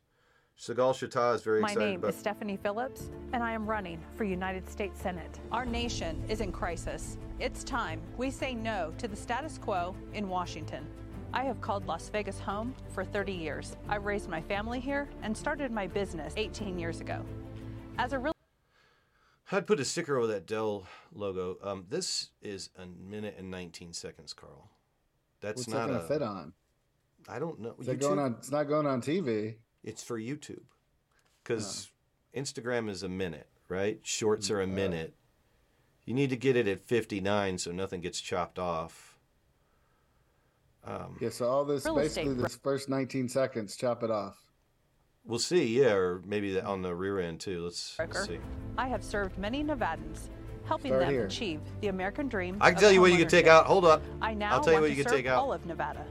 Segal 0.59 0.93
Shatta 0.93 1.35
is 1.35 1.43
very 1.43 1.61
My 1.61 1.69
excited 1.69 1.87
name 1.87 1.99
about. 2.01 2.11
is 2.11 2.17
Stephanie 2.17 2.57
Phillips, 2.57 3.11
and 3.33 3.43
I 3.43 3.53
am 3.53 3.67
running 3.67 4.01
for 4.15 4.25
United 4.25 4.69
States 4.69 5.01
Senate. 5.01 5.41
Our 5.51 5.65
nation 5.65 6.23
is 6.29 6.41
in 6.41 6.53
crisis. 6.53 7.17
It's 7.41 7.65
time 7.65 8.01
we 8.17 8.31
say 8.31 8.55
no 8.55 8.93
to 8.99 9.09
the 9.09 9.17
status 9.17 9.59
quo 9.59 9.97
in 10.13 10.29
Washington. 10.29 10.87
I 11.33 11.43
have 11.45 11.61
called 11.61 11.87
Las 11.87 12.09
Vegas 12.09 12.39
home 12.39 12.75
for 12.93 13.05
30 13.05 13.33
years. 13.33 13.77
I 13.89 13.97
raised 13.97 14.29
my 14.29 14.41
family 14.41 14.79
here 14.79 15.09
and 15.23 15.37
started 15.37 15.73
my 15.73 15.89
business 15.89 16.35
18 16.37 16.79
years 16.79 17.01
ago. 17.01 17.25
As 17.99 18.13
a 18.13 18.19
real 18.21 18.34
I'd 19.53 19.67
put 19.67 19.79
a 19.81 19.85
sticker 19.85 20.17
over 20.17 20.27
that 20.29 20.47
Dell 20.47 20.87
logo. 21.13 21.59
Um, 21.63 21.85
this 21.89 22.31
is 22.43 22.71
a 22.77 22.87
minute 22.87 23.37
and 23.39 23.51
19 23.51 23.93
seconds, 23.93 24.33
Carl. 24.33 24.71
That's 25.41 25.59
What's 25.59 25.69
not 25.69 25.87
that 25.89 25.93
gonna 25.93 26.05
a. 26.05 26.09
fit 26.09 26.23
on? 26.23 26.53
I 27.29 27.39
don't 27.39 27.61
know. 27.61 27.75
Is 27.79 27.87
that 27.87 28.01
going 28.01 28.19
on? 28.19 28.37
It's 28.39 28.51
not 28.51 28.65
going 28.65 28.87
on 28.87 29.01
TV. 29.03 29.57
It's 29.83 30.03
for 30.03 30.19
YouTube, 30.19 30.63
because 31.43 31.91
Instagram 32.35 32.89
is 32.89 33.03
a 33.03 33.09
minute, 33.09 33.49
right? 33.69 34.01
Shorts 34.03 34.51
are 34.51 34.63
a 34.63 34.67
minute. 34.67 35.15
You 36.07 36.15
need 36.15 36.31
to 36.31 36.37
get 36.37 36.57
it 36.57 36.67
at 36.69 36.81
59 36.87 37.59
so 37.59 37.71
nothing 37.71 38.01
gets 38.01 38.21
chopped 38.21 38.59
off. 38.59 39.19
Um, 40.85 41.17
Yeah. 41.21 41.31
So 41.31 41.49
all 41.49 41.65
this 41.65 41.85
Real 41.85 41.99
estate 41.99 42.25
basically 42.25 42.43
this 42.43 42.57
first 42.57 42.89
19 42.91 43.29
seconds, 43.29 43.77
chop 43.77 44.03
it 44.03 44.11
off. 44.11 44.37
We'll 45.27 45.39
see, 45.39 45.81
yeah, 45.81 45.93
or 45.95 46.21
maybe 46.27 46.61
on 46.61 46.83
the 46.83 46.95
rear 46.95 47.19
end 47.19 47.41
too. 47.41 47.63
Let's, 47.65 47.97
let's 47.99 48.27
see. 48.27 48.39
I 48.77 48.89
have 48.89 49.03
served 49.03 49.39
many 49.39 49.65
Nevadans, 49.65 50.29
helping 50.67 50.91
Start 50.91 51.03
them 51.05 51.11
here. 51.11 51.25
achieve 51.25 51.61
the 51.81 51.89
American 51.89 52.29
dream. 52.29 52.59
I 52.61 52.73
can 52.73 52.81
tell 52.81 52.93
you 52.93 53.01
what 53.01 53.11
you 53.13 53.17
can 53.19 53.29
take 53.29 53.47
out. 53.47 53.65
Hold 53.65 53.87
up. 53.87 54.03
I 54.21 54.35
now 54.35 54.53
I'll 54.53 54.61
tell 54.65 54.75
you 54.75 54.81
what 54.83 54.91
you 54.91 54.97
can 55.03 55.11
take 55.13 55.27
out. 55.27 55.39
all 55.39 55.53
of 55.53 55.65
Nevada. 55.65 56.05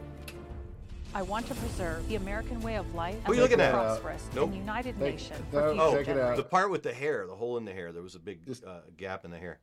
I 1.15 1.21
want 1.21 1.45
to 1.47 1.53
preserve 1.53 2.07
the 2.09 2.15
American 2.15 2.59
way 2.61 2.75
of 2.75 2.95
life 2.95 3.17
Who 3.27 3.33
as 3.33 3.37
you 3.37 3.43
looking 3.43 3.59
a 3.59 3.65
at? 3.65 3.71
prosperous 3.73 4.23
Nope. 4.33 4.45
and 4.49 4.57
united 4.57 4.97
Take- 4.97 5.13
nation 5.13 5.35
no, 5.51 5.59
for 5.61 5.69
future 5.69 5.81
Oh, 5.83 5.91
Check 5.91 5.99
it 5.99 5.99
out. 5.99 6.05
generations. 6.15 6.37
the 6.37 6.43
part 6.49 6.71
with 6.71 6.81
the 6.81 6.93
hair, 6.93 7.27
the 7.27 7.35
hole 7.35 7.57
in 7.57 7.65
the 7.65 7.71
hair. 7.71 7.91
There 7.91 8.01
was 8.01 8.15
a 8.15 8.19
big 8.19 8.43
Just- 8.47 8.63
uh, 8.65 8.79
gap 8.97 9.23
in 9.23 9.29
the 9.29 9.37
hair. 9.37 9.59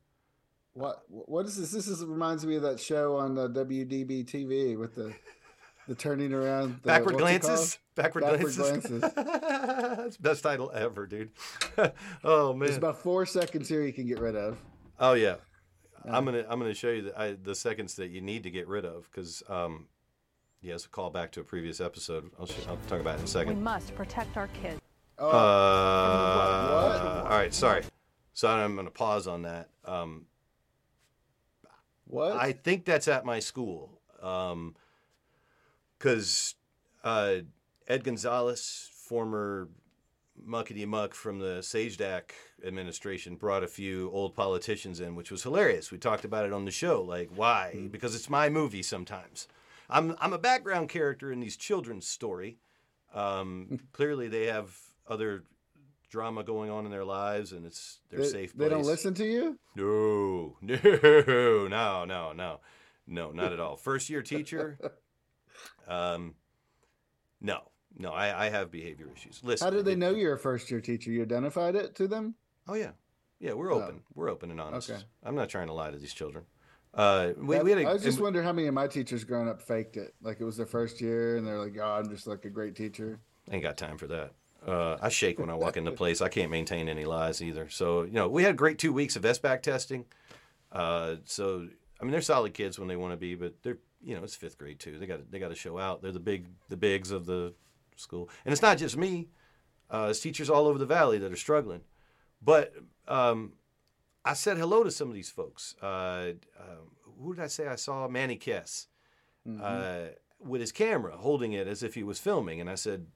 What 0.71 1.03
what 1.09 1.45
is 1.45 1.57
this? 1.57 1.71
This 1.71 1.89
is 1.89 2.05
reminds 2.05 2.45
me 2.45 2.55
of 2.55 2.61
that 2.61 2.79
show 2.79 3.17
on 3.17 3.35
the 3.35 3.49
WDB 3.49 4.23
TV 4.23 4.77
with 4.77 4.95
the 4.95 5.13
the 5.87 5.95
turning 5.95 6.33
around. 6.33 6.79
The, 6.83 6.87
Backward 6.87 7.17
glances. 7.17 7.79
Backward, 7.95 8.23
Backward 8.23 8.55
glances. 8.55 9.01
That's 9.15 10.17
best 10.17 10.43
title 10.43 10.71
ever, 10.73 11.05
dude. 11.05 11.31
oh 12.23 12.53
man. 12.53 12.67
There's 12.67 12.77
about 12.77 12.99
four 13.01 13.25
seconds 13.25 13.67
here 13.67 13.83
you 13.83 13.93
can 13.93 14.07
get 14.07 14.19
rid 14.19 14.35
of. 14.35 14.57
Oh 14.99 15.13
yeah. 15.13 15.35
I'm 16.05 16.25
gonna 16.25 16.45
I'm 16.49 16.59
gonna 16.59 16.73
show 16.73 16.89
you 16.89 17.03
the, 17.03 17.19
I, 17.19 17.33
the 17.33 17.53
seconds 17.53 17.95
that 17.95 18.09
you 18.09 18.21
need 18.21 18.43
to 18.43 18.51
get 18.51 18.67
rid 18.67 18.85
of 18.85 19.09
because 19.11 19.43
um, 19.49 19.87
yes, 20.61 20.85
a 20.85 20.89
call 20.89 21.09
back 21.09 21.31
to 21.33 21.41
a 21.41 21.43
previous 21.43 21.79
episode. 21.79 22.31
I'll, 22.39 22.47
sh- 22.47 22.65
I'll 22.67 22.77
talk 22.87 22.99
about 22.99 23.15
it 23.15 23.19
in 23.19 23.25
a 23.25 23.27
second 23.27 23.55
We 23.57 23.61
must 23.61 23.93
protect 23.95 24.37
our 24.37 24.47
kids. 24.47 24.79
Oh, 25.19 25.29
Uh, 25.29 27.23
all 27.25 27.37
right, 27.37 27.53
sorry. 27.53 27.83
So 28.33 28.47
I'm 28.49 28.75
gonna 28.75 28.89
pause 28.89 29.27
on 29.27 29.43
that. 29.43 29.69
Um, 29.85 30.25
what? 32.05 32.31
I 32.35 32.53
think 32.53 32.85
that's 32.85 33.07
at 33.07 33.25
my 33.25 33.39
school. 33.39 33.99
Um 34.23 34.75
'cause 36.01 36.55
uh, 37.03 37.37
Ed 37.87 38.03
Gonzalez, 38.03 38.89
former 38.93 39.69
muckety 40.45 40.87
muck 40.87 41.13
from 41.13 41.39
the 41.39 41.59
Sisolak 41.59 42.31
administration, 42.65 43.35
brought 43.35 43.63
a 43.63 43.67
few 43.67 44.09
old 44.11 44.35
politicians 44.35 44.99
in, 44.99 45.15
which 45.15 45.31
was 45.31 45.43
hilarious. 45.43 45.91
We 45.91 45.97
talked 45.97 46.25
about 46.25 46.45
it 46.45 46.53
on 46.53 46.65
the 46.65 46.71
show. 46.71 47.01
Like, 47.01 47.29
why? 47.35 47.87
Because 47.91 48.15
it's 48.15 48.29
my 48.29 48.49
movie 48.49 48.83
sometimes. 48.83 49.47
I'm, 49.89 50.15
I'm 50.19 50.33
a 50.33 50.39
background 50.39 50.89
character 50.89 51.31
in 51.31 51.39
these 51.39 51.57
children's 51.57 52.07
story. 52.07 52.57
Um, 53.13 53.79
clearly, 53.91 54.29
they 54.29 54.45
have 54.45 54.75
other 55.07 55.43
drama 56.09 56.43
going 56.43 56.69
on 56.69 56.85
in 56.85 56.91
their 56.91 57.03
lives, 57.03 57.51
and 57.51 57.65
it's 57.65 57.99
their 58.09 58.21
they, 58.21 58.27
safe 58.27 58.53
they 58.53 58.69
don't 58.69 58.85
listen 58.85 59.13
to 59.15 59.25
you. 59.25 59.59
No, 59.75 60.57
no, 60.61 60.79
no, 61.67 62.05
no, 62.05 62.33
no, 62.33 62.59
no, 63.05 63.31
not 63.31 63.51
at 63.51 63.59
all. 63.59 63.75
First 63.75 64.09
year 64.09 64.21
teacher. 64.21 64.79
Um, 65.87 66.35
no, 67.39 67.59
no, 67.97 68.11
I, 68.11 68.45
I 68.47 68.49
have 68.49 68.71
behavior 68.71 69.07
issues. 69.15 69.41
Listen, 69.43 69.65
How 69.65 69.71
did 69.71 69.85
they 69.85 69.95
know 69.95 70.11
you're 70.11 70.33
a 70.35 70.39
first 70.39 70.69
year 70.71 70.81
teacher? 70.81 71.11
You 71.11 71.21
identified 71.23 71.75
it 71.75 71.95
to 71.95 72.07
them. 72.07 72.35
Oh 72.67 72.75
yeah, 72.75 72.91
yeah, 73.39 73.53
we're 73.53 73.73
open. 73.73 74.01
We're 74.13 74.29
open 74.29 74.51
and 74.51 74.61
honest. 74.61 74.89
okay. 74.89 75.01
I'm 75.23 75.35
not 75.35 75.49
trying 75.49 75.67
to 75.67 75.73
lie 75.73 75.91
to 75.91 75.97
these 75.97 76.13
children. 76.13 76.45
Uh, 76.93 77.31
we, 77.37 77.55
That- 77.55 77.63
we 77.65 77.71
had 77.71 77.79
a, 77.79 77.87
I 77.89 77.93
was 77.93 78.03
just 78.03 78.19
wondering 78.19 78.45
how 78.45 78.51
many 78.53 78.67
of 78.67 78.73
my 78.73 78.87
teachers 78.87 79.23
growing 79.23 79.47
up 79.47 79.61
faked 79.61 79.97
it. 79.97 80.13
Like 80.21 80.39
it 80.39 80.43
was 80.45 80.57
their 80.57 80.65
first 80.65 80.99
year, 81.01 81.37
and 81.37 81.47
they're 81.47 81.57
like, 81.57 81.77
"Oh, 81.81 81.83
I'm 81.85 82.09
just 82.09 82.27
like 82.27 82.45
a 82.45 82.49
great 82.49 82.75
teacher." 82.75 83.19
ain't 83.49 83.63
got 83.63 83.77
time 83.77 83.97
for 83.97 84.07
that. 84.07 84.31
Uh, 84.65 84.95
I 85.01 85.09
shake 85.09 85.39
when 85.39 85.49
I 85.49 85.55
walk 85.55 85.75
into 85.77 85.91
place. 86.01 86.21
I 86.21 86.29
can't 86.29 86.51
maintain 86.51 86.87
any 86.87 87.05
lies 87.05 87.41
either. 87.41 87.69
So 87.69 88.03
you 88.03 88.11
know, 88.11 88.27
we 88.27 88.43
had 88.43 88.51
a 88.51 88.57
great 88.57 88.77
two 88.77 88.93
weeks 88.93 89.15
of 89.15 89.23
SBAC 89.23 89.61
testing. 89.63 90.05
Uh, 90.71 91.15
so 91.25 91.67
I 91.99 92.03
mean, 92.03 92.11
they're 92.11 92.21
solid 92.21 92.53
kids 92.53 92.77
when 92.77 92.87
they 92.87 92.95
want 92.97 93.13
to 93.13 93.17
be, 93.17 93.35
but 93.35 93.55
they're 93.63 93.79
you 94.03 94.15
know 94.15 94.23
it's 94.23 94.35
fifth 94.35 94.57
grade 94.57 94.79
too. 94.79 94.97
They 94.97 95.05
got 95.05 95.31
they 95.31 95.39
got 95.39 95.49
to 95.49 95.55
show 95.55 95.77
out. 95.77 96.01
They're 96.01 96.11
the 96.11 96.19
big 96.19 96.47
the 96.69 96.77
bigs 96.77 97.11
of 97.11 97.25
the 97.25 97.53
school, 97.95 98.29
and 98.45 98.51
it's 98.51 98.61
not 98.61 98.77
just 98.77 98.97
me. 98.97 99.29
Uh, 99.89 100.07
it's 100.09 100.19
teachers 100.19 100.49
all 100.49 100.67
over 100.67 100.79
the 100.79 100.85
valley 100.85 101.17
that 101.17 101.31
are 101.31 101.35
struggling. 101.37 101.81
But 102.41 102.73
um, 103.07 103.53
I 104.23 104.33
said 104.33 104.57
hello 104.57 104.83
to 104.83 104.91
some 104.91 105.09
of 105.09 105.13
these 105.13 105.29
folks. 105.29 105.75
Uh, 105.81 106.33
uh, 106.57 106.81
who 107.21 107.35
did 107.35 107.43
I 107.43 107.47
say 107.47 107.67
I 107.67 107.75
saw? 107.75 108.07
Manny 108.07 108.37
Kess 108.37 108.87
uh, 109.61 110.07
with 110.39 110.61
his 110.61 110.71
camera, 110.71 111.17
holding 111.17 111.53
it 111.53 111.67
as 111.67 111.83
if 111.83 111.93
he 111.95 112.03
was 112.03 112.19
filming, 112.19 112.61
and 112.61 112.69
I 112.69 112.75
said, 112.75 113.07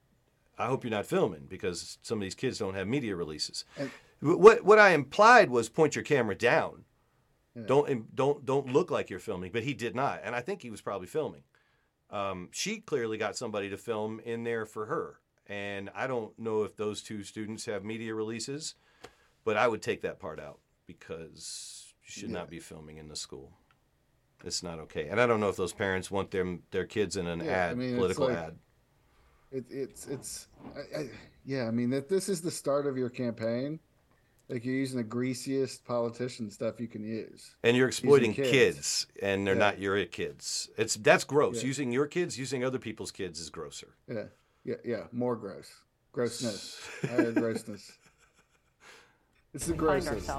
I 0.58 0.66
hope 0.66 0.84
you're 0.84 0.90
not 0.90 1.06
filming 1.06 1.46
because 1.48 1.98
some 2.02 2.18
of 2.18 2.22
these 2.22 2.34
kids 2.34 2.58
don't 2.58 2.74
have 2.74 2.86
media 2.86 3.16
releases. 3.16 3.64
And- 3.78 3.90
what 4.20 4.64
what 4.64 4.78
I 4.78 4.90
implied 4.90 5.50
was 5.50 5.68
point 5.68 5.94
your 5.94 6.02
camera 6.04 6.34
down. 6.34 6.84
Don't 7.64 8.14
don't 8.14 8.44
don't 8.44 8.72
look 8.72 8.90
like 8.90 9.08
you're 9.08 9.18
filming, 9.18 9.50
but 9.50 9.62
he 9.62 9.72
did 9.72 9.94
not, 9.94 10.20
and 10.22 10.34
I 10.34 10.40
think 10.42 10.60
he 10.62 10.68
was 10.70 10.82
probably 10.82 11.06
filming. 11.06 11.42
Um, 12.10 12.50
she 12.52 12.80
clearly 12.80 13.16
got 13.16 13.36
somebody 13.36 13.70
to 13.70 13.78
film 13.78 14.20
in 14.20 14.44
there 14.44 14.66
for 14.66 14.86
her, 14.86 15.20
and 15.46 15.88
I 15.94 16.06
don't 16.06 16.38
know 16.38 16.64
if 16.64 16.76
those 16.76 17.02
two 17.02 17.22
students 17.22 17.64
have 17.64 17.82
media 17.82 18.14
releases, 18.14 18.74
but 19.44 19.56
I 19.56 19.68
would 19.68 19.80
take 19.80 20.02
that 20.02 20.18
part 20.20 20.38
out 20.38 20.58
because 20.86 21.94
you 22.04 22.10
should 22.12 22.30
not 22.30 22.50
be 22.50 22.60
filming 22.60 22.98
in 22.98 23.08
the 23.08 23.16
school. 23.16 23.52
It's 24.44 24.62
not 24.62 24.78
okay, 24.80 25.08
and 25.08 25.18
I 25.18 25.26
don't 25.26 25.40
know 25.40 25.48
if 25.48 25.56
those 25.56 25.72
parents 25.72 26.10
want 26.10 26.30
them 26.30 26.62
their 26.72 26.84
kids 26.84 27.16
in 27.16 27.26
an 27.26 27.40
Yeah, 27.40 27.50
I 27.52 27.70
ad, 27.70 27.78
mean, 27.78 27.96
political 27.96 28.26
like- 28.28 28.36
ad. 28.36 28.56
It, 29.50 29.64
it's 29.70 30.06
it's 30.08 30.48
I, 30.74 30.98
I, 30.98 31.10
yeah. 31.44 31.66
I 31.68 31.70
mean, 31.70 31.88
that 31.90 32.08
this 32.08 32.28
is 32.28 32.42
the 32.42 32.50
start 32.50 32.86
of 32.86 32.98
your 32.98 33.08
campaign. 33.08 33.78
Like 34.48 34.64
you're 34.64 34.74
using 34.74 34.98
the 34.98 35.02
greasiest 35.04 35.84
politician 35.84 36.50
stuff 36.50 36.80
you 36.80 36.86
can 36.86 37.02
use. 37.02 37.56
And 37.64 37.76
you're 37.76 37.88
exploiting 37.88 38.32
kids. 38.32 38.50
kids. 38.50 39.06
and 39.20 39.44
they're 39.46 39.54
Yeah. 39.54 39.58
not 39.58 39.80
your 39.80 40.04
kids. 40.04 40.70
It's 40.78 40.94
that's 40.96 41.24
gross. 41.24 41.62
Yeah. 41.62 41.66
Using 41.68 41.90
your 41.90 42.06
kids, 42.06 42.38
using 42.38 42.64
other 42.64 42.78
people's 42.78 43.10
kids 43.10 43.40
is 43.40 43.50
grosser. 43.50 43.94
Yeah, 44.08 44.24
yeah, 44.64 44.76
yeah. 44.84 45.02
More 45.10 45.34
gross, 45.34 45.72
grossness, 46.12 46.78
higher 47.02 47.32
grossness. 47.32 47.90
It's 49.52 49.66
the 49.66 49.70
find 49.74 49.78
grossest. 49.80 50.30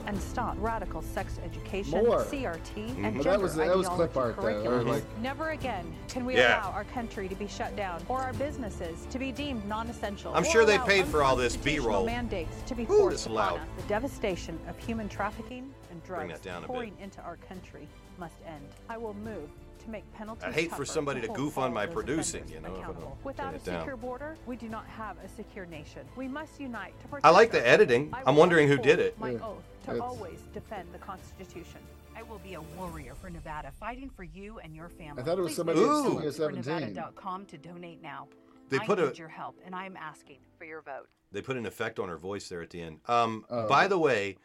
Ourselves 0.00 0.22
and 0.24 0.30
stop 0.30 0.56
radical 0.58 1.02
sex 1.02 1.38
education, 1.44 2.02
More. 2.04 2.24
CRT, 2.24 2.74
mm-hmm. 2.74 3.04
and 3.04 3.14
Well, 3.16 3.24
gender 3.24 3.30
that 3.30 3.40
was 3.40 3.54
that 3.56 3.76
was 3.76 3.86
ideology 3.86 3.96
clip 3.96 4.16
art 4.16 4.36
though. 4.36 4.42
curriculums. 4.42 4.86
like- 4.86 5.18
Never 5.20 5.50
again 5.50 5.92
can 6.08 6.24
we 6.24 6.36
Yeah. 6.36 6.60
allow 6.62 6.72
our 6.72 6.84
country 6.84 7.28
to 7.28 7.34
be 7.34 7.46
shut 7.46 7.74
down 7.76 8.02
or 8.08 8.20
our 8.20 8.32
businesses 8.34 9.06
to 9.10 9.18
be 9.18 9.32
deemed 9.32 9.66
non-essential. 9.66 10.34
I'm 10.34 10.44
sure 10.44 10.64
they 10.64 10.78
paid 10.78 11.06
for 11.06 11.22
all 11.22 11.36
this 11.36 11.56
B-roll. 11.56 12.04
mandates 12.06 12.62
to 12.66 12.74
be 12.74 12.84
forced 12.84 13.14
it's 13.14 13.26
upon 13.26 13.60
us. 13.60 13.68
The 13.76 13.82
devastation 13.88 14.58
of 14.68 14.78
human 14.78 15.08
trafficking 15.08 15.72
and 15.90 16.02
Bring 16.04 16.28
drugs 16.28 16.40
that 16.40 16.48
down 16.48 16.58
a 16.58 16.60
bit. 16.62 16.66
pouring 16.68 16.96
into 17.00 17.20
our 17.22 17.36
country 17.36 17.88
must 18.18 18.34
end. 18.46 18.66
I 18.88 18.96
will 18.98 19.14
move 19.14 19.48
to 19.80 19.90
make 19.90 20.10
penalties. 20.14 20.44
I'd 20.44 20.54
hate 20.54 20.72
for 20.72 20.84
somebody 20.84 21.20
to 21.20 21.26
hold 21.28 21.36
goof 21.38 21.58
on 21.58 21.72
my 21.72 21.86
producing, 21.86 22.46
you 22.48 22.60
know, 22.60 22.74
if 22.74 22.82
I 22.84 22.86
don't 22.92 23.24
Without 23.24 23.52
a 23.54 23.56
it 23.56 23.64
down. 23.64 23.98
border, 23.98 24.36
we 24.46 24.56
do 24.56 24.68
not 24.68 24.86
have 24.86 25.16
a 25.24 25.28
secure 25.28 25.66
nation. 25.66 26.06
We 26.16 26.28
must 26.28 26.60
unite 26.60 26.98
to 27.00 27.08
protect 27.08 27.26
I 27.26 27.30
like 27.30 27.50
the 27.50 27.66
editing. 27.66 28.10
I 28.12 28.22
I'm 28.26 28.36
wondering 28.36 28.68
who 28.68 28.78
did 28.78 28.98
it. 28.98 29.18
My 29.18 29.32
Yeah, 29.32 29.44
oath 29.46 29.64
to 29.84 29.90
it's- 29.92 30.00
always 30.00 30.40
defend 30.52 30.88
the 30.92 30.98
Constitution. 30.98 31.80
I 32.16 32.22
will 32.22 32.38
be 32.38 32.54
a 32.54 32.60
warrior 32.76 33.14
for 33.14 33.30
Nevada, 33.30 33.70
fighting 33.72 34.10
for 34.10 34.24
you 34.24 34.58
and 34.58 34.74
your 34.76 34.88
family. 34.90 35.22
I 35.22 35.24
thought 35.24 35.38
it 35.38 35.42
was 35.42 35.56
somebody 35.56 35.78
visit 35.78 35.90
at 36.26 36.34
Studio 36.34 36.48
supportfornevada.com 36.60 37.46
to 37.46 37.58
donate 37.58 38.02
now. 38.02 38.28
They 38.68 38.78
I 38.78 38.84
put 38.86 38.98
a- 38.98 39.12
your 39.16 39.28
help, 39.28 39.58
and 39.64 39.74
I 39.74 39.86
am 39.86 39.96
asking 39.96 40.38
for 40.58 40.64
your 40.64 40.82
vote. 40.82 41.08
They 41.32 41.40
put 41.42 41.56
an 41.56 41.64
effect 41.66 41.98
on 41.98 42.08
her 42.08 42.18
voice 42.18 42.48
there 42.48 42.60
at 42.60 42.70
the 42.70 42.82
end. 42.82 43.00
Um, 43.06 43.46
Oh. 43.48 43.66
by 43.68 43.86
the 43.88 43.98
way, 43.98 44.36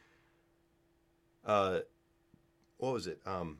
uh, 1.43 1.80
what 2.78 2.93
was 2.93 3.08
it? 3.08 3.19
Um, 3.26 3.60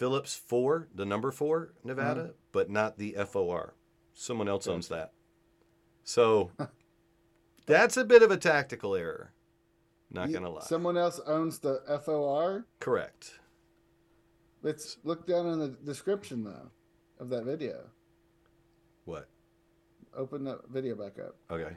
Phillips 0.00 0.34
four, 0.34 0.88
the 0.94 1.04
number 1.04 1.30
four, 1.30 1.74
Nevada, 1.84 2.20
Uh-huh. 2.22 2.32
but 2.52 2.70
not 2.70 2.96
the 2.96 3.16
F 3.16 3.36
O 3.36 3.50
R. 3.50 3.74
Someone 4.14 4.48
else 4.48 4.66
owns 4.66 4.88
that. 4.88 5.12
So 6.04 6.52
that's 7.66 7.98
a 7.98 8.04
bit 8.06 8.22
of 8.22 8.30
a 8.30 8.38
tactical 8.38 8.94
error. 8.96 9.34
Not 10.10 10.28
You- 10.30 10.36
gonna 10.36 10.48
lie. 10.48 10.62
Someone 10.62 10.96
else 10.96 11.20
owns 11.26 11.58
the 11.58 11.82
FOR. 12.02 12.64
Correct. 12.78 13.40
Let's 14.62 14.96
look 15.04 15.26
down 15.26 15.46
in 15.48 15.58
the 15.58 15.68
description 15.68 16.44
though 16.44 16.70
of 17.18 17.28
that 17.28 17.44
video. 17.44 17.90
What? 19.04 19.28
open 20.16 20.44
the 20.44 20.60
video 20.70 20.94
back 20.94 21.18
up. 21.18 21.36
Okay. 21.50 21.76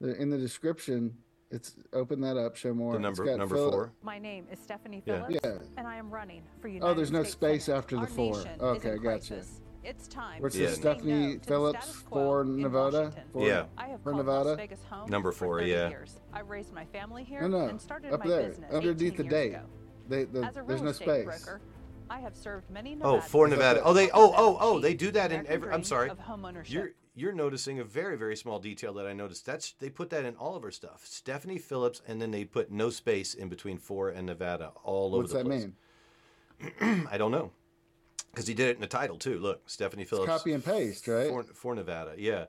In 0.00 0.30
the 0.30 0.36
description, 0.36 1.16
it's 1.50 1.76
open 1.92 2.20
that 2.22 2.36
up. 2.36 2.56
Show 2.56 2.74
more. 2.74 2.92
The 2.92 2.98
It's 2.98 3.02
number 3.02 3.24
got 3.24 3.38
number 3.38 3.54
Phil- 3.56 3.70
four. 3.70 3.92
My 4.02 4.18
name 4.18 4.46
is 4.50 4.58
Stephanie 4.58 5.02
Phillips, 5.04 5.36
Yeah. 5.44 5.58
and 5.76 5.86
I 5.86 5.96
am 5.96 6.10
running 6.10 6.42
for 6.60 6.68
oh, 6.68 6.70
United 6.72 6.90
Oh, 6.90 6.94
there's 6.94 7.10
no 7.12 7.22
States 7.22 7.32
space 7.32 7.64
Senate. 7.64 7.78
after 7.78 7.96
the 7.96 8.00
Our 8.02 8.06
four. 8.08 8.36
nation 8.36 8.50
is 8.52 8.60
Okay, 8.62 8.90
in 8.92 8.96
gotcha. 9.02 9.28
crisis. 9.34 9.60
It's 9.84 10.08
time. 10.08 10.42
What's 10.42 10.56
we 10.56 10.62
Yeah. 10.62 10.70
the 10.70 10.74
Stephanie 10.74 11.34
no 11.34 11.40
Phillips 11.46 11.84
status 11.84 12.02
quo 12.02 12.20
for 12.20 12.44
Nevada? 12.44 12.96
Washington. 13.04 13.24
For, 13.32 13.46
Yeah. 13.46 13.66
I 13.78 13.86
have 13.86 14.00
for 14.02 14.10
called 14.12 14.26
Nevada. 14.26 14.48
Las 14.50 14.56
Vegas 14.56 14.82
home 14.90 15.08
Number 15.10 15.30
for 15.30 15.44
four, 15.44 15.58
30 15.60 15.70
yeah. 15.70 15.88
Years. 15.90 16.20
I 16.32 16.40
raised 16.40 16.72
my 16.72 16.84
family 16.86 17.22
here 17.22 17.42
No, 17.42 17.48
no, 17.48 17.68
and 17.68 17.80
started 17.80 18.12
up 18.12 18.20
my 18.20 18.28
there, 18.28 18.48
business 18.48 18.72
underneath 18.74 19.12
18 19.12 19.16
the 19.16 19.22
years 19.22 19.30
date. 19.32 19.54
ago. 19.54 19.66
They, 20.08 20.24
the, 20.24 20.42
As 20.44 20.56
a 20.56 20.60
real 20.62 20.68
there's 20.68 20.82
no 20.82 20.88
estate 20.88 21.28
space. 21.28 21.44
broker, 21.44 21.60
I 22.10 22.18
have 22.18 22.36
served 22.36 22.68
many 22.70 22.96
Oh, 23.00 23.18
Nevadans 23.18 23.22
for 23.24 23.46
Nevada. 23.48 23.82
Oh, 23.84 23.92
they. 23.92 24.10
Oh, 24.10 24.32
oh, 24.36 24.56
oh, 24.60 24.80
they 24.80 24.94
do 24.94 25.10
that 25.12 25.30
in 25.32 25.46
every. 25.46 25.70
I'm 25.70 25.84
sorry. 25.84 26.10
Of 26.10 26.18
homeownership. 26.18 26.70
You're 26.72 26.90
you're 27.18 27.32
noticing 27.32 27.78
a 27.80 27.84
very 27.84 28.16
very 28.16 28.36
small 28.36 28.58
detail 28.60 28.92
that 28.94 29.06
I 29.06 29.12
noticed. 29.14 29.44
That's 29.46 29.72
they 29.80 29.88
put 29.90 30.10
that 30.10 30.24
in 30.24 30.36
all 30.36 30.54
of 30.54 30.62
her 30.62 30.70
stuff. 30.70 31.00
Stephanie 31.04 31.58
Phillips, 31.58 32.02
and 32.06 32.20
then 32.22 32.30
they 32.30 32.44
put 32.44 32.70
no 32.70 32.90
space 32.90 33.34
in 33.34 33.48
between 33.48 33.78
for 33.78 34.10
and 34.10 34.26
Nevada 34.26 34.72
all 34.84 35.14
over 35.14 35.22
What's 35.22 35.32
the 35.32 35.38
that 35.38 35.46
place. 35.46 35.66
mean? 36.80 37.06
I 37.10 37.18
don't 37.18 37.30
know, 37.32 37.50
because 38.30 38.46
he 38.46 38.54
did 38.54 38.68
it 38.68 38.76
in 38.76 38.80
the 38.80 38.86
title 38.86 39.16
too. 39.18 39.38
Look, 39.38 39.68
Stephanie 39.68 40.02
It's 40.02 40.10
Phillips. 40.10 40.28
copy 40.30 40.52
and 40.52 40.64
paste, 40.64 41.08
right? 41.08 41.28
for, 41.28 41.42
for 41.42 41.74
Nevada. 41.74 42.14
Yeah. 42.16 42.46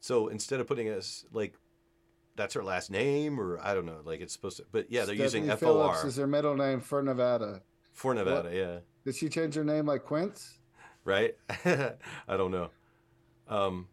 So 0.00 0.28
instead 0.28 0.60
of 0.60 0.66
putting 0.66 0.88
us 0.88 1.24
like 1.32 1.54
that's 2.36 2.54
her 2.54 2.62
last 2.64 2.90
name 2.90 3.38
or 3.38 3.58
I 3.62 3.74
don't 3.74 3.84
know, 3.86 4.00
like 4.04 4.20
it's 4.20 4.32
supposed 4.32 4.58
to 4.58 4.64
but 4.72 4.90
yeah, 4.90 5.04
they're 5.04 5.14
using 5.14 5.44
Stephanie 5.44 5.72
FOR 5.72 5.82
Phillips 5.92 6.04
is 6.04 6.16
her 6.16 6.26
middle 6.26 6.56
name 6.56 6.80
for 6.80 7.02
Nevada. 7.02 7.60
for 7.92 8.14
Nevada, 8.14 8.50
yeah. 8.54 8.78
Did 9.04 9.14
she 9.16 9.28
change 9.28 9.54
her 9.56 9.64
name 9.64 9.86
like 9.86 10.04
Quince? 10.04 10.58
Right? 11.04 11.36
I 11.64 11.96
don't 12.36 12.50
know. 12.50 12.70
Um 13.48 13.88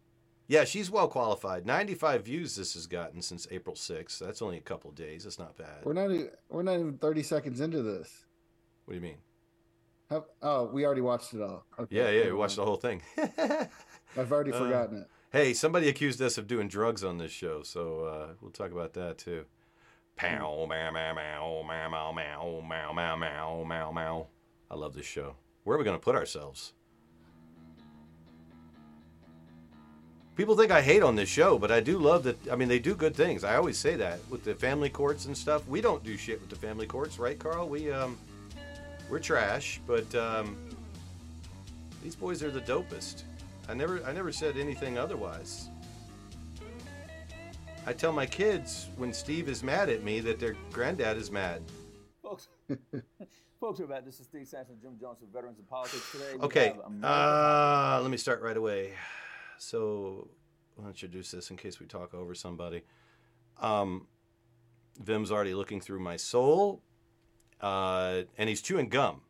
yeah, 0.48 0.64
she's 0.64 0.90
well 0.90 1.06
qualified. 1.08 1.64
95 1.66 2.24
views 2.24 2.56
this 2.56 2.74
has 2.74 2.86
gotten 2.86 3.22
since 3.22 3.46
April 3.50 3.76
6th. 3.76 4.18
That's 4.18 4.42
only 4.42 4.56
a 4.56 4.62
couple 4.62 4.90
days. 4.90 5.24
That's 5.24 5.38
not 5.38 5.56
bad. 5.56 5.84
We're 5.84 5.92
not. 5.92 6.10
e- 6.10 6.30
We're 6.48 6.62
not 6.62 6.74
even 6.80 6.98
thirty 6.98 7.22
seconds 7.22 7.60
into 7.60 7.82
this. 7.82 8.24
What 8.86 8.92
do 8.92 8.96
you 8.96 9.02
mean? 9.02 9.18
How, 10.10 10.24
oh, 10.42 10.64
we 10.64 10.86
already 10.86 11.02
watched 11.02 11.34
it 11.34 11.42
all. 11.42 11.64
Okay, 11.78 11.94
Yeah, 11.94 12.10
yeah, 12.10 12.24
we 12.26 12.32
watched 12.32 12.56
the 12.56 12.64
whole 12.64 12.76
thing. 12.78 13.02
I've 14.16 14.32
already 14.32 14.52
Uh, 14.52 14.58
forgotten 14.58 14.98
it. 15.02 15.06
Hey, 15.30 15.52
somebody 15.52 15.90
accused 15.90 16.22
us 16.22 16.38
of 16.38 16.46
doing 16.46 16.68
drugs 16.68 17.04
on 17.04 17.18
this 17.18 17.30
show, 17.30 17.62
so 17.62 18.04
uh, 18.04 18.28
we'll 18.40 18.50
talk 18.50 18.72
about 18.72 18.94
that 18.94 19.18
too. 19.18 19.44
Pow, 20.16 20.66
meow, 20.68 20.90
meow, 20.90 21.14
meow, 21.14 21.62
meow, 21.68 22.12
meow, 22.12 22.12
meow, 22.12 22.92
meow, 22.92 23.16
meow, 23.16 23.64
meow, 23.64 23.92
meow. 23.92 24.26
I 24.70 24.74
love 24.74 24.94
this 24.94 25.04
show. 25.06 25.36
Where 25.64 25.74
are 25.76 25.78
we 25.78 25.84
going 25.84 25.98
to 25.98 26.02
put 26.02 26.14
ourselves? 26.16 26.72
People 30.38 30.56
think 30.56 30.70
I 30.70 30.80
hate 30.80 31.02
on 31.02 31.16
this 31.16 31.28
show, 31.28 31.58
but 31.58 31.72
I 31.72 31.80
do 31.80 31.98
love 31.98 32.22
that. 32.22 32.36
I 32.48 32.54
mean, 32.54 32.68
they 32.68 32.78
do 32.78 32.94
good 32.94 33.16
things. 33.16 33.42
I 33.42 33.56
always 33.56 33.76
say 33.76 33.96
that 33.96 34.20
with 34.30 34.44
the 34.44 34.54
family 34.54 34.88
courts 34.88 35.24
and 35.24 35.36
stuff. 35.36 35.66
We 35.66 35.80
don't 35.80 36.04
do 36.04 36.16
shit 36.16 36.40
with 36.40 36.48
the 36.48 36.54
family 36.54 36.86
courts, 36.86 37.18
right, 37.18 37.36
Carl? 37.36 37.68
We 37.68 37.90
um, 37.90 38.16
we're 39.10 39.18
trash, 39.18 39.80
but 39.84 40.14
um, 40.14 40.56
these 42.04 42.14
boys 42.14 42.44
are 42.44 42.52
the 42.52 42.60
dopest. 42.60 43.24
I 43.68 43.74
never, 43.74 44.00
I 44.04 44.12
never 44.12 44.30
said 44.30 44.56
anything 44.56 44.96
otherwise. 44.96 45.70
I 47.84 47.92
tell 47.92 48.12
my 48.12 48.24
kids 48.24 48.86
when 48.96 49.12
Steve 49.12 49.48
is 49.48 49.64
mad 49.64 49.88
at 49.88 50.04
me 50.04 50.20
that 50.20 50.38
their 50.38 50.54
granddad 50.70 51.16
is 51.16 51.32
mad. 51.32 51.62
Folks, 52.22 52.46
folks, 53.60 53.80
we're 53.80 53.86
back. 53.86 54.04
This 54.04 54.20
is 54.20 54.26
Steve 54.26 54.46
Sanson, 54.46 54.76
Jim 54.80 54.92
Jones 55.00 55.18
from 55.18 55.30
Veterans 55.32 55.58
of 55.58 55.68
Politics 55.68 56.12
today. 56.12 56.38
Okay, 56.40 56.76
uh, 57.02 57.98
let 58.00 58.08
me 58.12 58.16
start 58.16 58.40
right 58.40 58.56
away. 58.56 58.92
So, 59.58 60.28
I'll 60.80 60.88
introduce 60.88 61.30
this 61.30 61.50
in 61.50 61.56
case 61.56 61.80
we 61.80 61.86
talk 61.86 62.14
over 62.14 62.34
somebody. 62.34 62.82
Um, 63.60 64.06
Vem's 65.00 65.30
already 65.30 65.54
looking 65.54 65.80
through 65.80 66.00
my 66.00 66.16
soul, 66.16 66.82
uh, 67.60 68.22
and 68.36 68.48
he's 68.48 68.62
chewing 68.62 68.88
gum. 68.88 69.22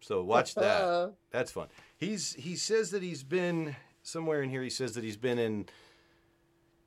So 0.00 0.22
watch 0.22 0.54
that. 0.54 1.14
That's 1.30 1.52
fun. 1.52 1.68
He's 1.96 2.34
he 2.34 2.56
says 2.56 2.90
that 2.90 3.02
he's 3.02 3.22
been 3.22 3.76
somewhere 4.02 4.42
in 4.42 4.50
here. 4.50 4.62
He 4.62 4.70
says 4.70 4.94
that 4.94 5.04
he's 5.04 5.16
been 5.16 5.38
in 5.38 5.66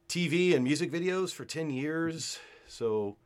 TV 0.09 0.55
and 0.55 0.63
music 0.63 0.91
videos 0.91 1.31
for 1.31 1.45
ten 1.45 1.69
years. 1.69 2.39
So, 2.67 3.17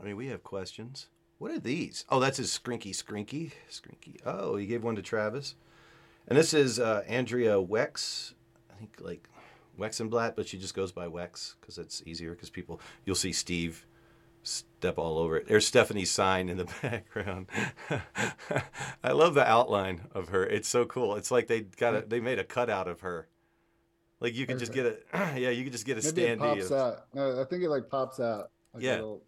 I 0.00 0.04
mean, 0.04 0.16
we 0.16 0.26
have 0.28 0.42
questions. 0.42 1.08
What 1.38 1.52
are 1.52 1.58
these? 1.58 2.04
Oh, 2.08 2.20
that's 2.20 2.38
his 2.38 2.56
Skrinky 2.56 2.90
Skrinky 2.90 3.52
Skrinky. 3.70 4.16
Oh, 4.24 4.56
he 4.56 4.66
gave 4.66 4.82
one 4.82 4.96
to 4.96 5.02
Travis, 5.02 5.54
and 6.28 6.38
this 6.38 6.54
is 6.54 6.78
uh, 6.78 7.02
Andrea 7.06 7.54
Wex. 7.60 8.34
I 8.70 8.74
think 8.78 8.96
like 9.00 9.28
Wexenblatt, 9.78 10.36
but 10.36 10.46
she 10.48 10.58
just 10.58 10.74
goes 10.74 10.92
by 10.92 11.06
Wex 11.06 11.54
because 11.60 11.78
it's 11.78 12.02
easier. 12.06 12.30
Because 12.32 12.50
people, 12.50 12.80
you'll 13.04 13.16
see 13.16 13.32
Steve 13.32 13.86
step 14.42 14.98
all 14.98 15.18
over 15.18 15.36
it. 15.36 15.46
There's 15.48 15.66
Stephanie's 15.66 16.10
sign 16.10 16.48
in 16.48 16.56
the 16.58 16.64
background. 16.82 17.46
I 19.04 19.12
love 19.12 19.34
the 19.34 19.48
outline 19.48 20.02
of 20.14 20.28
her. 20.28 20.44
It's 20.44 20.68
so 20.68 20.84
cool. 20.84 21.16
It's 21.16 21.30
like 21.30 21.46
they 21.46 21.60
got 21.62 21.94
a, 21.94 22.00
they 22.02 22.20
made 22.20 22.38
a 22.38 22.44
cutout 22.44 22.88
of 22.88 23.00
her. 23.00 23.28
Like 24.20 24.34
you 24.36 24.46
could 24.46 24.58
just 24.58 24.72
get 24.72 24.86
a 24.86 24.96
yeah, 25.38 25.50
you 25.50 25.64
could 25.64 25.72
just 25.72 25.86
get 25.86 25.98
a 25.98 26.14
Maybe 26.14 26.22
it 26.32 26.38
pops 26.38 26.66
of- 26.66 26.72
out. 26.72 27.04
No, 27.14 27.40
I 27.40 27.44
think 27.44 27.62
it 27.64 27.68
like 27.68 27.88
pops 27.88 28.20
out. 28.20 28.50
Like 28.72 28.82
Yeah. 28.82 28.94
little- 28.96 29.22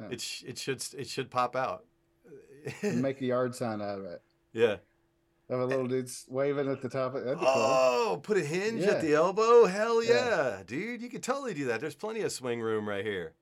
yeah. 0.00 0.08
It 0.10 0.20
sh- 0.20 0.42
it 0.46 0.58
should 0.58 0.82
it 0.98 1.06
should 1.08 1.30
pop 1.30 1.54
out. 1.54 1.84
make 2.82 3.20
a 3.20 3.24
yard 3.26 3.54
sign 3.54 3.80
out 3.82 3.98
of 3.98 4.04
it. 4.06 4.22
Yeah. 4.52 4.76
Have 5.50 5.60
a 5.60 5.66
little 5.66 5.86
dude 5.86 6.10
waving 6.28 6.70
at 6.70 6.80
the 6.80 6.88
top. 6.88 7.14
Of, 7.14 7.24
that'd 7.24 7.38
be 7.38 7.44
cool. 7.44 7.52
Oh, 7.54 8.20
put 8.22 8.38
a 8.38 8.40
hinge 8.40 8.80
Yeah. 8.82 8.92
at 8.92 9.02
the 9.02 9.14
elbow? 9.14 9.66
Hell 9.66 10.02
yeah. 10.02 10.12
Yeah. 10.58 10.62
dude! 10.66 11.02
You 11.02 11.10
could 11.10 11.22
totally 11.22 11.52
do 11.52 11.66
that. 11.66 11.80
There's 11.80 11.94
plenty 11.94 12.22
of 12.22 12.32
swing 12.32 12.60
room 12.62 12.88
right 12.88 13.04
here. 13.04 13.34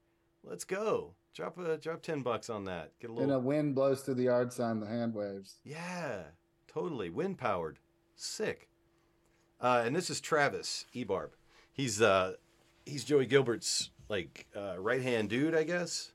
Let's 0.42 0.64
go. 0.64 1.14
Drop 1.34 1.56
a 1.58 1.76
drop 1.78 2.02
ten 2.02 2.22
bucks 2.22 2.50
on 2.50 2.64
that. 2.64 2.90
Get 2.98 3.10
a 3.10 3.12
little. 3.12 3.22
And 3.22 3.32
a 3.32 3.38
wind 3.38 3.74
blows 3.74 4.02
through 4.02 4.14
the 4.14 4.24
yard 4.24 4.52
sign. 4.52 4.80
The 4.80 4.86
hand 4.86 5.14
waves. 5.14 5.60
Yeah, 5.64 6.22
totally 6.66 7.08
wind 7.08 7.38
powered. 7.38 7.78
Sick. 8.16 8.68
Uh, 9.60 9.82
and 9.86 9.94
this 9.94 10.10
is 10.10 10.20
Travis 10.20 10.86
Ebarb. 10.94 11.30
He's 11.72 12.02
uh, 12.02 12.32
he's 12.84 13.04
Joey 13.04 13.26
Gilbert's 13.26 13.90
like 14.08 14.46
uh, 14.56 14.74
right 14.78 15.00
hand 15.00 15.30
dude, 15.30 15.54
I 15.54 15.62
guess. 15.62 16.10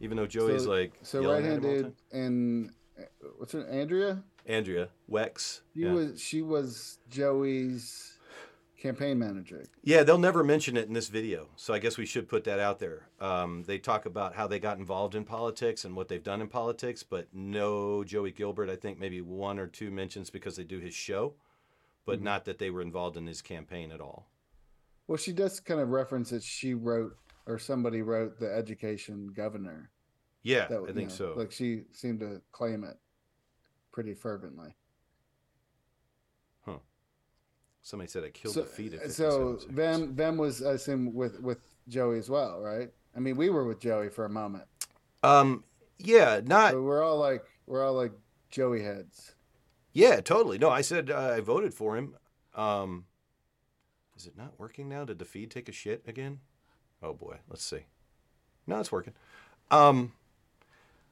Even 0.00 0.16
though 0.16 0.26
Joey's 0.26 0.64
so, 0.64 0.70
like 0.70 0.92
so 1.02 1.32
right 1.32 1.44
hand 1.44 1.64
him 1.64 1.70
all 1.70 1.70
the 1.70 1.76
handed 1.76 1.94
and 2.12 2.70
uh, 2.98 3.02
what's 3.38 3.52
her 3.52 3.66
Andrea? 3.68 4.22
Andrea 4.50 4.88
Wex. 5.10 5.60
She 5.74 5.80
yeah. 5.80 5.92
was 5.92 6.20
she 6.20 6.42
was 6.42 6.98
Joey's 7.08 8.18
campaign 8.76 9.18
manager. 9.18 9.64
Yeah, 9.82 10.02
they'll 10.02 10.18
never 10.18 10.42
mention 10.42 10.76
it 10.76 10.88
in 10.88 10.94
this 10.94 11.08
video, 11.08 11.48
so 11.56 11.74
I 11.74 11.78
guess 11.78 11.98
we 11.98 12.06
should 12.06 12.28
put 12.28 12.44
that 12.44 12.58
out 12.58 12.78
there. 12.78 13.06
Um, 13.20 13.62
they 13.64 13.78
talk 13.78 14.06
about 14.06 14.34
how 14.34 14.46
they 14.46 14.58
got 14.58 14.78
involved 14.78 15.14
in 15.14 15.24
politics 15.24 15.84
and 15.84 15.94
what 15.94 16.08
they've 16.08 16.22
done 16.22 16.40
in 16.40 16.48
politics, 16.48 17.02
but 17.02 17.28
no 17.32 18.02
Joey 18.04 18.32
Gilbert. 18.32 18.70
I 18.70 18.76
think 18.76 18.98
maybe 18.98 19.20
one 19.20 19.58
or 19.58 19.66
two 19.66 19.90
mentions 19.90 20.30
because 20.30 20.56
they 20.56 20.64
do 20.64 20.78
his 20.78 20.94
show, 20.94 21.34
but 22.06 22.20
Mhm. 22.20 22.22
not 22.22 22.44
that 22.46 22.58
they 22.58 22.70
were 22.70 22.82
involved 22.82 23.16
in 23.16 23.26
his 23.26 23.42
campaign 23.42 23.92
at 23.92 24.00
all. 24.00 24.30
Well, 25.06 25.18
she 25.18 25.32
does 25.32 25.60
kind 25.60 25.80
of 25.80 25.90
reference 25.90 26.30
that 26.30 26.42
she 26.42 26.74
wrote 26.74 27.16
or 27.46 27.58
somebody 27.58 28.00
wrote 28.02 28.38
the 28.38 28.52
education 28.52 29.28
governor. 29.28 29.90
Yeah, 30.42 30.68
That, 30.68 30.82
I 30.88 30.92
think 30.92 31.10
know, 31.10 31.14
so. 31.14 31.34
Like 31.36 31.52
she 31.52 31.84
seemed 31.92 32.20
to 32.20 32.40
claim 32.52 32.84
it 32.84 32.96
pretty 34.00 34.14
fervently. 34.14 34.74
huh? 36.64 36.78
Somebody 37.82 38.08
said 38.08 38.24
I 38.24 38.30
killed 38.30 38.54
so, 38.54 38.62
the 38.62 38.66
feet. 38.66 38.94
At 38.94 39.12
so 39.12 39.58
Vem 39.68 40.14
Vem 40.14 40.38
was 40.38 40.62
I 40.62 40.72
assume 40.72 41.12
with 41.12 41.38
with 41.42 41.58
Joey 41.86 42.18
as 42.18 42.30
well, 42.30 42.60
right? 42.60 42.88
I 43.14 43.20
mean, 43.20 43.36
we 43.36 43.50
were 43.50 43.66
with 43.66 43.78
Joey 43.78 44.08
for 44.08 44.24
a 44.24 44.30
moment. 44.30 44.64
Um, 45.22 45.64
yeah, 45.98 46.40
not 46.42 46.72
So 46.72 46.80
we're 46.82 47.04
all 47.04 47.18
like 47.18 47.44
we're 47.66 47.86
all 47.86 47.92
like 47.92 48.12
Joey 48.50 48.82
heads. 48.82 49.34
Yeah, 49.92 50.22
totally. 50.22 50.56
No, 50.56 50.70
I 50.70 50.80
said 50.80 51.10
uh, 51.10 51.34
I 51.36 51.40
voted 51.40 51.74
for 51.74 51.98
him. 51.98 52.14
Um, 52.54 53.04
is 54.16 54.26
it 54.26 54.34
not 54.34 54.54
working 54.58 54.88
now? 54.88 55.04
Did 55.04 55.18
the 55.18 55.26
feed 55.26 55.50
take 55.50 55.68
a 55.68 55.72
shit 55.72 56.02
again? 56.06 56.40
Oh 57.02 57.12
boy, 57.12 57.36
let's 57.50 57.64
see. 57.64 57.84
No, 58.66 58.80
it's 58.80 58.90
working. 58.90 59.12
Um, 59.70 60.14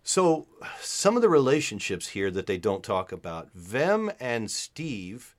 so 0.08 0.46
some 0.80 1.16
of 1.16 1.22
the 1.22 1.28
relationships 1.28 2.08
here 2.08 2.30
that 2.30 2.46
they 2.46 2.56
don't 2.56 2.82
talk 2.82 3.12
about. 3.12 3.50
Vem 3.52 4.10
and 4.18 4.50
Steve 4.50 5.36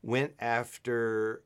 went 0.00 0.32
after 0.40 1.42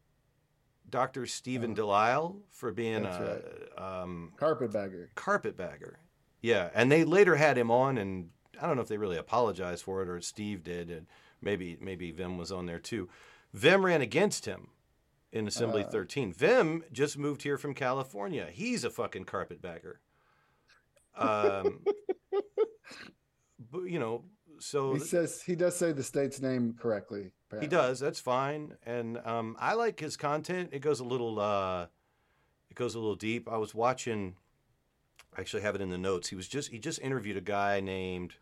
Dr. 0.88 1.26
Stephen 1.26 1.74
Delisle 1.74 2.36
for 2.52 2.70
being 2.70 3.04
a 3.04 3.40
um, 3.76 4.32
Carpetbagger. 4.36 5.10
carpetbagger. 5.16 5.98
Yeah, 6.40 6.70
and 6.72 6.92
they 6.92 7.02
later 7.02 7.34
had 7.34 7.58
him 7.58 7.68
on, 7.72 7.98
and 7.98 8.28
I 8.60 8.68
don't 8.68 8.76
know 8.76 8.82
if 8.82 8.88
they 8.88 8.96
really 8.96 9.16
apologized 9.16 9.82
for 9.82 10.00
it 10.02 10.08
or 10.08 10.20
Steve 10.20 10.62
did, 10.62 10.88
and 10.88 11.08
maybe 11.40 11.76
maybe 11.80 12.12
Vem 12.12 12.38
was 12.38 12.52
on 12.52 12.66
there 12.66 12.78
too. 12.78 13.08
Vem 13.52 13.84
ran 13.84 14.02
against 14.02 14.46
him 14.46 14.68
in 15.32 15.48
Assembly 15.48 15.82
Uh. 15.82 15.88
13. 15.88 16.32
Vem 16.32 16.84
just 16.92 17.18
moved 17.18 17.42
here 17.42 17.58
from 17.58 17.74
California. 17.74 18.46
He's 18.52 18.84
a 18.84 18.90
fucking 18.90 19.24
carpetbagger. 19.24 19.98
Um, 21.16 21.80
you 23.86 23.98
know, 23.98 24.24
so 24.58 24.94
He 24.94 25.00
says 25.00 25.42
he 25.42 25.54
does 25.56 25.76
say 25.76 25.92
the 25.92 26.02
state's 26.02 26.40
name 26.40 26.74
correctly. 26.80 27.32
he 27.60 27.66
does. 27.66 27.98
That's 28.00 28.20
fine, 28.20 28.76
and 28.86 29.18
um, 29.24 29.56
I 29.58 29.74
like 29.74 29.98
his 30.00 30.16
content. 30.16 30.70
It 30.72 30.80
goes 30.80 31.00
a 31.00 31.04
little, 31.04 31.38
uh, 31.40 31.86
it 32.70 32.74
goes 32.76 32.94
a 32.94 32.98
little 32.98 33.16
deep. 33.16 33.48
I 33.50 33.56
was 33.58 33.74
watching. 33.74 34.36
I 35.36 35.40
actually 35.40 35.62
have 35.62 35.74
it 35.74 35.80
in 35.80 35.90
the 35.90 35.98
notes. 35.98 36.28
He 36.28 36.36
was 36.36 36.46
just 36.48 36.70
he 36.70 36.78
just 36.78 37.00
interviewed 37.00 37.36
a 37.36 37.40
guy 37.42 37.80
named. 37.80 38.34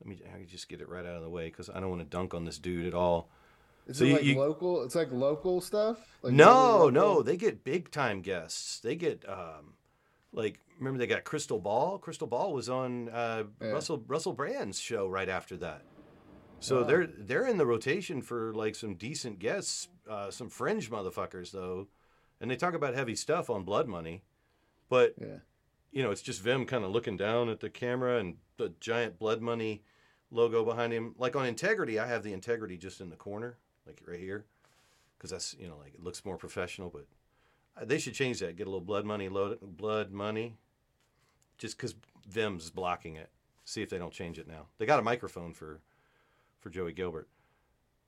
Let 0.00 0.08
me 0.08 0.20
I 0.34 0.38
can 0.38 0.46
just 0.46 0.68
get 0.68 0.80
it 0.80 0.88
right 0.88 1.04
out 1.06 1.16
of 1.16 1.22
the 1.22 1.30
way 1.30 1.46
because 1.46 1.70
I 1.70 1.80
don't 1.80 1.88
want 1.90 2.02
to 2.02 2.06
dunk 2.08 2.34
on 2.34 2.44
this 2.44 2.58
dude 2.58 2.86
at 2.86 2.94
all. 2.94 3.30
Is 3.86 3.98
So 3.98 4.04
it 4.04 4.08
you- 4.08 4.14
like 4.14 4.24
you- 4.24 4.38
local? 4.38 4.82
It's 4.82 4.94
like 4.94 5.12
local 5.12 5.60
stuff. 5.60 5.98
Like 6.22 6.32
no, 6.34 6.80
really 6.80 6.92
no, 6.92 7.22
they 7.22 7.36
get 7.36 7.64
big 7.64 7.90
time 7.90 8.20
guests. 8.20 8.80
They 8.80 8.96
get 8.96 9.26
um, 9.28 9.74
like 10.32 10.60
remember 10.78 10.98
they 10.98 11.06
got 11.06 11.24
Krystal 11.24 11.62
Ball. 11.62 11.98
Krystal 11.98 12.28
Ball 12.28 12.52
was 12.52 12.68
on 12.68 13.08
uh, 13.08 13.44
Yeah. 13.60 13.68
Russell 13.68 14.02
Russell 14.06 14.32
Brand's 14.32 14.78
show 14.80 15.08
right 15.08 15.28
after 15.28 15.56
that. 15.58 15.82
So 16.60 16.80
Wow. 16.80 16.86
they're 16.86 17.06
they're 17.06 17.46
in 17.46 17.58
the 17.58 17.66
rotation 17.66 18.22
for 18.22 18.52
like 18.54 18.74
some 18.74 18.94
decent 18.94 19.38
guests, 19.38 19.88
uh, 20.08 20.30
some 20.30 20.48
fringe 20.48 20.90
motherfuckers 20.90 21.50
though, 21.52 21.88
and 22.40 22.50
they 22.50 22.56
talk 22.56 22.74
about 22.74 22.94
heavy 22.94 23.14
stuff 23.16 23.48
on 23.50 23.64
Blood 23.64 23.88
Money, 23.88 24.22
but 24.88 25.14
Yeah. 25.20 25.38
you 25.92 26.02
know 26.02 26.10
it's 26.10 26.22
just 26.22 26.40
Vem 26.42 26.64
kind 26.66 26.84
of 26.84 26.90
looking 26.90 27.16
down 27.16 27.48
at 27.48 27.60
the 27.60 27.70
camera 27.70 28.18
and 28.18 28.36
the 28.56 28.70
giant 28.80 29.18
Blood 29.18 29.40
Money 29.42 29.82
logo 30.30 30.64
behind 30.64 30.92
him. 30.92 31.14
Like 31.18 31.36
on 31.36 31.46
Integrity, 31.46 31.98
I 31.98 32.06
have 32.06 32.22
the 32.22 32.32
Integrity 32.32 32.76
just 32.78 33.00
in 33.00 33.10
the 33.10 33.16
corner, 33.16 33.58
like 33.86 34.02
right 34.06 34.18
here 34.20 34.46
because 35.16 35.30
that's 35.30 35.54
you 35.54 35.68
know 35.68 35.76
like 35.78 35.94
it 35.94 36.02
looks 36.02 36.24
more 36.24 36.36
professional. 36.38 36.88
But 36.90 37.06
Uh, 37.76 37.84
they 37.84 37.98
should 37.98 38.14
change 38.14 38.40
that. 38.40 38.56
Get 38.56 38.66
a 38.66 38.70
little 38.70 38.80
blood 38.80 39.04
money 39.04 39.28
loaded, 39.28 39.58
blood 39.60 40.12
money, 40.12 40.56
just 41.58 41.76
because 41.76 41.94
Vem's 42.28 42.70
blocking 42.70 43.16
it. 43.16 43.30
See 43.64 43.82
if 43.82 43.90
they 43.90 43.98
don't 43.98 44.12
change 44.12 44.38
it 44.38 44.48
now. 44.48 44.66
They 44.78 44.86
got 44.86 44.98
a 44.98 45.02
microphone 45.02 45.52
for 45.52 45.80
for 46.60 46.70
Joey 46.70 46.92
Gilbert. 46.92 47.28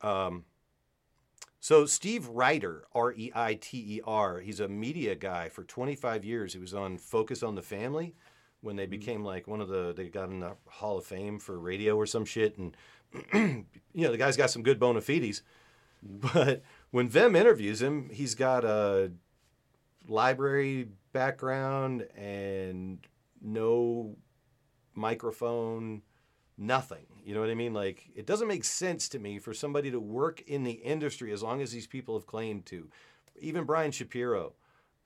Um, 0.01 0.45
so 1.61 1.87
Steve 1.87 2.29
Reiter, 2.29 2.85
R 2.95 3.13
E 3.13 3.33
I 3.35 3.55
T 3.55 3.79
E 3.97 4.01
R, 4.05 4.41
he's 4.41 4.61
a 4.61 4.69
media 4.69 5.15
guy 5.15 5.49
for 5.49 5.65
25 5.65 6.25
years. 6.25 6.53
He 6.53 6.59
was 6.59 6.75
on 6.75 6.99
Focus 6.99 7.43
on 7.43 7.57
the 7.57 7.63
Family 7.63 8.15
when 8.61 8.77
they 8.77 8.85
mm-hmm. 8.85 8.91
became 8.91 9.25
like 9.25 9.47
one 9.47 9.61
of 9.61 9.69
the 9.69 9.93
they 9.97 10.09
got 10.09 10.31
in 10.31 10.41
the 10.41 10.55
Hall 10.69 10.99
of 10.99 11.05
Fame 11.05 11.39
for 11.39 11.59
radio 11.59 11.97
or 11.97 12.07
some 12.07 12.25
shit, 12.25 12.59
and 12.59 12.77
you 13.93 14.05
know 14.05 14.13
the 14.13 14.19
guy's 14.19 14.37
got 14.37 14.51
some 14.51 14.63
good 14.63 14.79
bona 14.79 15.01
fides. 15.01 15.43
Mm-hmm. 16.07 16.29
But 16.33 16.63
when 16.91 17.09
Vem 17.09 17.35
interviews 17.35 17.83
him, 17.83 18.11
he's 18.13 18.37
got 18.37 18.65
a 18.65 19.11
library 20.09 20.89
background 21.13 22.07
and 22.17 23.07
no 23.41 24.17
microphone, 24.95 26.03
nothing. 26.57 27.07
You 27.25 27.35
know 27.35 27.41
what 27.41 27.51
I 27.51 27.55
mean? 27.55 27.75
Like, 27.75 28.09
it 28.15 28.27
doesn't 28.27 28.49
make 28.49 28.65
sense 28.65 29.09
to 29.11 29.19
me 29.19 29.39
for 29.39 29.55
somebody 29.55 29.91
to 29.91 30.01
work 30.01 30.41
in 30.47 30.65
the 30.65 30.73
industry 30.73 31.33
as 31.33 31.43
long 31.43 31.61
as 31.61 31.71
these 31.71 31.87
people 31.87 32.15
have 32.19 32.27
claimed 32.27 32.67
to. 32.67 32.89
Even 33.41 33.65
Brian 33.65 33.93
Shapiro, 33.93 34.55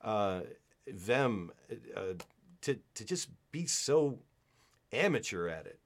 uh, 0.01 0.41
Vem, 0.87 1.51
uh, 1.95 2.13
to, 2.61 2.79
to 2.95 3.05
just 3.05 3.29
be 3.51 3.65
so 3.65 4.19
amateur 4.91 5.47
at 5.47 5.65
it. 5.65 5.79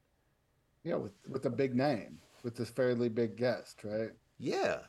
Yeah, 0.84 0.96
with 0.96 1.14
with 1.28 1.46
a 1.46 1.50
big 1.50 1.76
name, 1.76 2.20
with 2.44 2.56
this 2.56 2.70
fairly 2.70 3.10
big 3.10 3.36
guest, 3.36 3.84
right? 3.84 4.12
Yeah. 4.38 4.80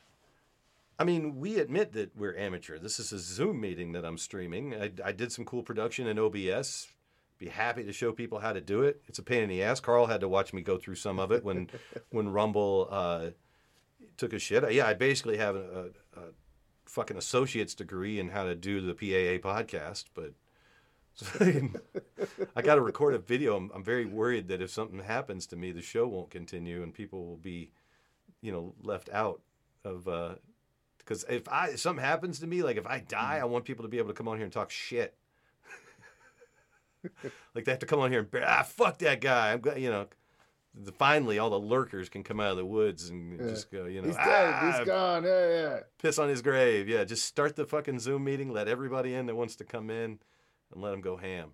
I 0.99 1.05
mean, 1.05 1.37
we 1.37 1.61
admit 1.61 1.93
that 1.93 2.17
we're 2.17 2.37
amateur. 2.37 2.79
This 2.79 2.99
is 2.99 3.13
a 3.13 3.19
Zoom 3.19 3.61
meeting 3.61 3.93
that 3.93 4.05
I'm 4.05 4.19
streaming. 4.19 4.75
I, 4.75 4.91
I 5.05 5.13
did 5.13 5.31
some 5.31 5.45
cool 5.45 5.63
production 5.63 6.09
in 6.09 6.19
OBS. 6.19 6.89
Be 7.39 7.47
happy 7.47 7.85
to 7.85 7.93
show 7.93 8.11
people 8.11 8.41
how 8.41 8.53
to 8.53 8.61
do 8.61 8.83
it. 8.83 9.01
It's 9.07 9.21
a 9.21 9.23
pain 9.23 9.45
in 9.45 9.49
the 9.49 9.63
ass. 9.63 9.79
Carl 9.79 10.07
had 10.07 10.21
to 10.23 10.29
watch 10.29 10.53
me 10.53 10.61
go 10.61 10.77
through 10.77 10.97
some 10.97 11.21
of 11.21 11.31
it 11.31 11.45
when 11.45 11.71
when 12.11 12.31
Rumble 12.31 12.89
uh, 12.91 13.27
took 14.17 14.33
a 14.33 14.41
shit. 14.41 14.71
Yeah, 14.73 14.87
I 14.87 14.95
basically 14.95 15.37
have 15.37 15.55
a, 15.55 15.61
a, 16.17 16.21
a 16.21 16.25
fucking 16.87 17.17
associate's 17.17 17.77
degree 17.77 18.19
in 18.19 18.31
how 18.31 18.43
to 18.43 18.57
do 18.57 18.81
the 18.81 18.95
PAA 18.95 19.49
podcast, 19.49 20.07
but 20.15 20.33
I 22.57 22.63
got 22.63 22.75
to 22.75 22.81
record 22.81 23.15
a 23.15 23.19
video. 23.19 23.55
I'm, 23.55 23.71
I'm 23.73 23.85
very 23.85 24.05
worried 24.05 24.49
that 24.49 24.61
if 24.61 24.71
something 24.71 24.99
happens 24.99 25.47
to 25.49 25.57
me, 25.57 25.71
the 25.71 25.83
show 25.83 26.09
won't 26.09 26.31
continue 26.31 26.83
and 26.83 26.93
people 26.93 27.25
will 27.25 27.37
be, 27.37 27.71
you 28.41 28.51
know, 28.51 28.75
left 28.83 29.09
out 29.13 29.43
of. 29.85 30.09
Because 31.09 31.25
if 31.31 31.49
I 31.49 31.69
if 31.69 31.81
something 31.81 32.05
happens 32.05 32.41
to 32.41 32.47
me, 32.47 32.63
like 32.63 32.77
if 32.77 32.87
I 32.87 32.99
die, 33.01 33.39
I 33.41 33.45
want 33.45 33.65
people 33.65 33.85
to 33.85 33.89
be 33.89 33.97
able 33.97 34.09
to 34.09 34.15
come 34.15 34.29
on 34.29 34.37
here 34.37 34.45
and 34.45 34.53
talk 34.53 34.71
shit. 34.71 35.17
like 37.55 37.65
they 37.65 37.71
have 37.71 37.79
to 37.79 37.87
come 37.87 38.01
on 38.01 38.11
here 38.11 38.21
and 38.31 38.45
ah 38.45 38.63
fuck 38.63 38.99
that 38.99 39.21
guy. 39.23 39.53
I'm 39.53 39.61
glad 39.61 39.81
you 39.81 39.89
know. 39.91 40.07
The, 40.81 40.93
finally, 40.93 41.39
all 41.41 41.51
the 41.51 41.59
lurkers 41.59 42.09
can 42.09 42.23
come 42.23 42.39
out 42.39 42.51
of 42.53 42.57
the 42.59 42.67
woods 42.67 43.09
and 43.09 43.41
Yeah. 43.41 43.49
just 43.49 43.71
go, 43.71 43.87
you 43.87 44.01
know, 44.03 44.09
He's 44.09 44.17
dead. 44.17 44.55
"Ah, 44.55 44.77
He's 44.79 44.87
gone. 44.87 45.25
Yeah, 45.25 45.49
yeah. 45.49 45.79
piss 46.01 46.19
on 46.19 46.29
his 46.29 46.41
grave. 46.43 46.89
Yeah, 46.89 47.03
just 47.05 47.25
start 47.25 47.57
the 47.57 47.65
fucking 47.65 47.99
Zoom 47.99 48.23
meeting. 48.25 48.53
Let 48.53 48.69
everybody 48.69 49.15
in 49.15 49.27
that 49.27 49.35
wants 49.35 49.57
to 49.57 49.65
come 49.65 49.89
in, 49.91 50.19
and 50.73 50.83
let 50.83 50.91
them 50.93 51.01
go 51.01 51.17
ham. 51.17 51.53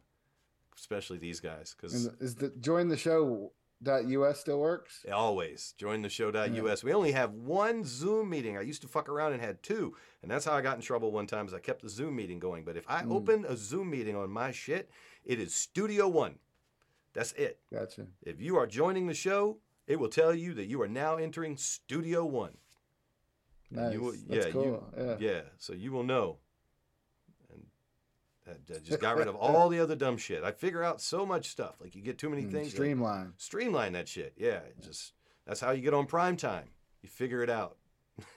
Especially 0.76 1.16
these 1.18 1.38
guys, 1.40 1.74
because 1.76 2.06
is 2.20 2.34
the 2.34 2.48
join 2.60 2.88
the 2.88 2.96
show 2.96 3.52
us 3.86 4.40
still 4.40 4.60
works? 4.60 5.04
always 5.10 5.74
join 5.76 6.02
the 6.02 6.08
show.us. 6.08 6.84
We 6.84 6.92
only 6.92 7.12
have 7.12 7.32
one 7.32 7.84
Zoom 7.84 8.30
meeting. 8.30 8.56
I 8.56 8.62
used 8.62 8.82
to 8.82 8.88
fuck 8.88 9.08
around 9.08 9.32
and 9.32 9.42
had 9.42 9.62
two, 9.62 9.96
and 10.22 10.30
that's 10.30 10.44
how 10.44 10.52
I 10.52 10.60
got 10.60 10.76
in 10.76 10.82
trouble 10.82 11.12
one 11.12 11.26
time. 11.26 11.46
Is 11.46 11.54
I 11.54 11.58
kept 11.58 11.82
the 11.82 11.88
Zoom 11.88 12.16
meeting 12.16 12.38
going. 12.38 12.64
But 12.64 12.76
if 12.76 12.84
I 12.88 13.02
hmm. 13.02 13.12
open 13.12 13.44
a 13.48 13.56
Zoom 13.56 13.90
meeting 13.90 14.16
on 14.16 14.30
my 14.30 14.52
shit, 14.52 14.90
it 15.24 15.38
is 15.38 15.54
Studio 15.54 16.08
One. 16.08 16.38
That's 17.12 17.32
it. 17.32 17.60
Gotcha. 17.72 18.06
If 18.22 18.40
you 18.40 18.56
are 18.56 18.66
joining 18.66 19.06
the 19.06 19.14
show, 19.14 19.58
it 19.86 19.98
will 19.98 20.08
tell 20.08 20.34
you 20.34 20.54
that 20.54 20.66
you 20.66 20.82
are 20.82 20.88
now 20.88 21.16
entering 21.16 21.56
Studio 21.56 22.24
One. 22.24 22.56
Nice. 23.70 23.92
You 23.92 24.00
will, 24.00 24.14
That's 24.28 24.46
yeah, 24.46 24.52
cool. 24.52 24.92
You, 24.96 25.16
yeah. 25.18 25.40
So 25.58 25.72
you 25.72 25.92
will 25.92 26.04
know. 26.04 26.38
And 28.46 28.56
I, 28.70 28.74
I 28.74 28.78
just 28.78 29.00
got 29.00 29.16
rid 29.16 29.28
of 29.28 29.34
all 29.36 29.68
the 29.68 29.80
other 29.80 29.94
dumb 29.96 30.16
shit. 30.16 30.42
I 30.44 30.52
figure 30.52 30.82
out 30.82 31.00
so 31.00 31.24
much 31.24 31.48
stuff. 31.50 31.76
Like 31.80 31.94
you 31.94 32.02
get 32.02 32.18
too 32.18 32.28
many 32.28 32.42
Mm, 32.42 32.52
things. 32.52 32.66
like, 32.66 32.72
Streamline. 32.74 33.32
streamline 33.36 33.92
that 33.92 34.08
shit. 34.08 34.34
Yeah, 34.36 34.56
it 34.58 34.76
just 34.82 35.12
that's 35.46 35.60
how 35.60 35.70
you 35.72 35.82
get 35.82 35.94
on 35.94 36.06
prime 36.06 36.36
time. 36.36 36.68
You 37.02 37.08
figure 37.08 37.42
it 37.42 37.50
out. 37.50 37.76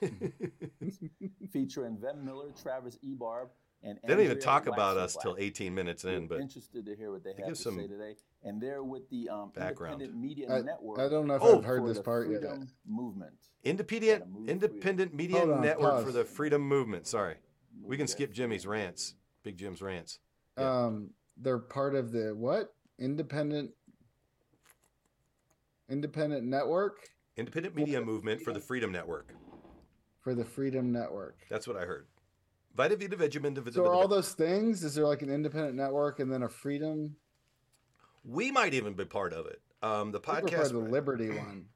featuring 1.52 1.96
Vem 1.98 2.24
Miller, 2.24 2.50
Travis 2.60 2.98
Ebarb, 3.04 3.48
and 3.82 3.98
They 4.02 4.08
don't 4.08 4.20
even 4.20 4.30
Andrea 4.32 4.42
talk 4.44 4.66
about 4.66 4.96
us 4.96 5.16
Waxenbach. 5.16 5.22
till 5.22 5.36
18 5.38 5.74
minutes 5.74 6.04
in, 6.04 6.22
We're 6.22 6.28
but 6.28 6.40
interested 6.40 6.84
to 6.86 6.96
hear 6.96 7.12
what 7.12 7.22
they 7.24 7.32
have 7.38 7.48
to 7.48 7.54
some 7.54 7.76
say 7.76 7.86
today, 7.86 8.16
and 8.42 8.60
they're 8.60 8.82
with 8.82 9.08
the 9.10 9.28
um, 9.28 9.52
background. 9.54 9.94
Independent 10.02 10.20
Media 10.22 10.52
I- 10.52 10.60
Network. 10.62 10.98
I 10.98 11.08
don't 11.08 11.26
know 11.26 11.34
if 11.36 11.42
Oh, 11.42 11.58
I've 11.58 11.64
heard 11.64 11.86
this 11.86 12.00
part 12.00 12.28
yet. 12.28 12.40
Freedom 12.40 12.68
Movement. 12.86 13.32
independent 13.64 14.24
Gotta 14.34 14.50
independent 14.50 15.14
media 15.14 15.42
on, 15.42 15.60
network 15.60 16.04
for 16.04 16.12
the 16.12 16.24
freedom 16.24 16.62
movement. 16.62 17.06
Sorry, 17.06 17.36
we 17.82 17.96
can 17.96 18.06
skip 18.08 18.32
Jimmy's 18.32 18.66
rants. 18.66 19.14
Big 19.42 19.56
Jim's 19.58 19.82
rants. 19.82 20.18
Um, 20.56 21.10
they're 21.36 21.58
part 21.58 21.94
of 21.94 22.12
the 22.12 22.34
what? 22.34 22.74
Independent. 22.98 23.70
Independent 25.88 26.44
network 26.44 27.08
Independent 27.36 27.74
media 27.74 28.00
movement 28.00 28.42
for 28.42 28.52
the 28.52 28.60
freedom 28.60 28.90
network. 28.92 29.32
for 30.20 30.34
the 30.34 30.44
Freedom 30.44 30.92
Network. 30.92 31.38
That's 31.48 31.66
what 31.68 31.76
I 31.76 31.82
heard. 31.86 32.06
Vita 32.76 32.96
Vita 32.96 33.16
Vegemin. 33.16 33.72
So 33.72 33.86
are 33.86 33.94
all 33.94 34.08
those 34.08 34.32
things? 34.32 34.82
Is 34.84 34.96
there 34.96 35.06
like 35.06 35.22
an 35.22 35.30
independent 35.30 35.74
network 35.76 36.18
and 36.20 36.30
then 36.32 36.42
a 36.42 36.48
freedom? 36.48 37.16
We 38.24 38.50
might 38.50 38.74
even 38.74 38.94
be 38.94 39.04
part 39.04 39.32
of 39.32 39.46
it. 39.46 39.60
Um, 39.82 40.10
the 40.10 40.18
I 40.26 40.40
think 40.40 40.50
we're 40.50 40.56
part 40.58 40.66
podcast. 40.66 40.66
of 40.66 40.72
the 40.84 40.90
Liberty 40.90 41.30
one, 41.38 41.66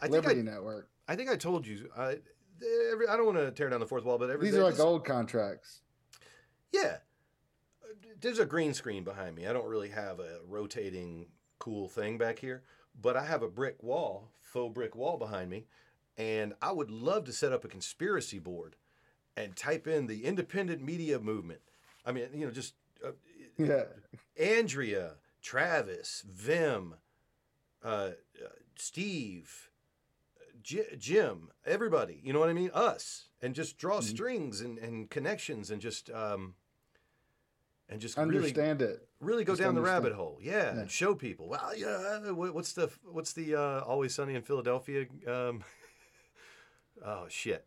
I 0.00 0.02
think 0.02 0.12
Liberty 0.12 0.40
I, 0.40 0.42
Network. 0.42 0.88
I 1.08 1.16
think 1.16 1.30
I 1.30 1.36
told 1.36 1.66
you. 1.66 1.88
I, 1.96 2.16
every, 2.92 3.08
I 3.08 3.16
don't 3.16 3.26
want 3.26 3.38
to 3.38 3.50
tear 3.50 3.70
down 3.70 3.80
the 3.80 3.86
fourth 3.86 4.04
wall, 4.04 4.18
but 4.18 4.30
every 4.30 4.46
These 4.46 4.56
are 4.58 4.62
like 4.62 4.74
this- 4.74 4.80
old 4.80 5.04
contracts. 5.04 5.80
Yeah. 6.72 6.98
There's 8.20 8.38
a 8.38 8.46
green 8.46 8.74
screen 8.74 9.02
behind 9.04 9.34
me. 9.36 9.46
I 9.46 9.52
don't 9.52 9.68
really 9.68 9.88
have 9.88 10.20
a 10.20 10.40
rotating 10.46 11.26
cool 11.58 11.88
thing 11.88 12.18
back 12.18 12.38
here, 12.38 12.62
but 13.00 13.16
I 13.16 13.24
have 13.24 13.42
a 13.42 13.48
brick 13.48 13.82
wall, 13.82 14.30
faux 14.40 14.74
brick 14.74 14.94
wall 14.94 15.16
behind 15.16 15.50
me, 15.50 15.66
and 16.16 16.54
I 16.60 16.72
would 16.72 16.90
love 16.90 17.24
to 17.24 17.32
set 17.32 17.52
up 17.52 17.64
a 17.64 17.68
conspiracy 17.68 18.38
board 18.38 18.76
and 19.36 19.56
type 19.56 19.86
in 19.86 20.06
the 20.06 20.24
independent 20.24 20.82
media 20.82 21.18
movement. 21.18 21.60
I 22.04 22.12
mean, 22.12 22.26
you 22.34 22.44
know, 22.46 22.52
just 22.52 22.74
uh, 23.04 23.12
Yeah. 23.56 23.84
Andrea, 24.38 25.12
Travis, 25.42 26.22
Vem, 26.28 26.94
uh, 27.82 27.86
uh, 27.88 28.12
Steve, 28.76 29.70
J- 30.62 30.96
Jim, 30.98 31.50
everybody. 31.64 32.20
You 32.22 32.32
know 32.34 32.40
what 32.40 32.50
I 32.50 32.54
mean? 32.54 32.70
Us, 32.74 33.28
and 33.40 33.54
just 33.54 33.78
draw 33.78 34.00
strings 34.00 34.60
and, 34.60 34.78
and 34.78 35.08
connections 35.08 35.70
and 35.70 35.80
just 35.80 36.10
um, 36.10 36.54
and 37.90 38.00
just 38.00 38.16
really 38.16 38.36
Understand 38.36 38.80
it. 38.82 39.06
really 39.20 39.44
go 39.44 39.52
Just 39.52 39.60
down 39.62 39.74
the 39.74 39.82
rabbit 39.82 40.12
hole. 40.14 40.38
Yeah, 40.40 40.52
Yeah. 40.74 40.80
and 40.80 40.90
show 40.90 41.14
people. 41.14 41.48
Well, 41.48 41.72
yeah. 41.76 42.30
What's 42.30 42.72
the 42.72 42.88
what's 43.04 43.32
the 43.34 43.54
uh, 43.56 43.80
Always 43.80 44.14
Sunny 44.14 44.34
in 44.34 44.42
Philadelphia? 44.42 45.06
Um, 45.26 45.62
oh 47.04 47.26
shit. 47.28 47.66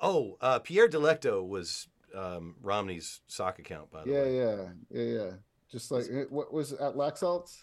Oh, 0.00 0.36
uh, 0.40 0.58
Pierre 0.58 0.88
Delecto 0.88 1.46
was 1.46 1.86
um, 2.14 2.56
Romney's 2.60 3.20
sock 3.28 3.58
account, 3.58 3.90
by 3.90 4.02
the 4.04 4.10
Yeah, 4.10 4.22
way. 4.22 4.36
yeah, 4.36 4.56
yeah, 4.90 5.02
yeah. 5.02 5.22
Yeah. 5.24 5.30
Just 5.70 5.90
like 5.90 6.04
what 6.30 6.52
was 6.52 6.72
it, 6.72 6.80
at 6.80 6.94
Laxalt's? 6.94 7.62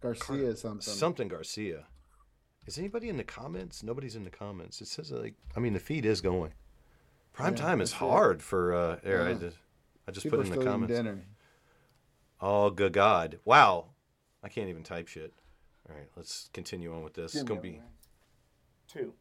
Garcia 0.00 0.54
something. 0.56 0.80
Something 0.80 1.28
Garcia. 1.28 1.86
Is 2.66 2.78
anybody 2.78 3.08
in 3.08 3.16
the 3.16 3.24
comments? 3.24 3.82
Nobody's 3.82 4.16
in 4.16 4.24
the 4.24 4.30
comments. 4.30 4.80
It 4.80 4.88
says 4.88 5.10
like 5.12 5.34
I 5.56 5.60
mean 5.60 5.72
the 5.74 5.80
feed 5.80 6.06
is 6.06 6.20
going. 6.20 6.52
Prime 7.34 7.54
Yeah, 7.56 7.60
time 7.62 7.80
is 7.82 7.90
that's 7.90 8.00
it. 8.00 8.04
hard 8.04 8.42
for 8.42 8.72
uh 8.74 8.98
air. 9.04 9.22
I 9.26 9.34
just 9.34 9.56
I 10.08 10.12
just 10.12 10.24
People 10.24 10.38
put 10.38 10.48
are 10.48 10.52
in 10.54 10.58
the 10.58 10.64
comments. 10.64 10.94
dinner. 10.94 11.24
Oh 12.40 12.70
good 12.70 12.92
God. 12.92 13.38
Wow. 13.44 13.90
I 14.42 14.48
can't 14.48 14.68
even 14.68 14.82
type 14.82 15.08
shit. 15.08 15.32
All 15.88 15.94
right, 15.96 16.08
let's 16.16 16.48
continue 16.52 16.94
on 16.94 17.02
with 17.02 17.14
this. 17.14 17.34
It's 17.34 17.44
gonna 17.44 17.60
be 17.60 17.72
have 17.74 17.82
Two. 18.88 19.12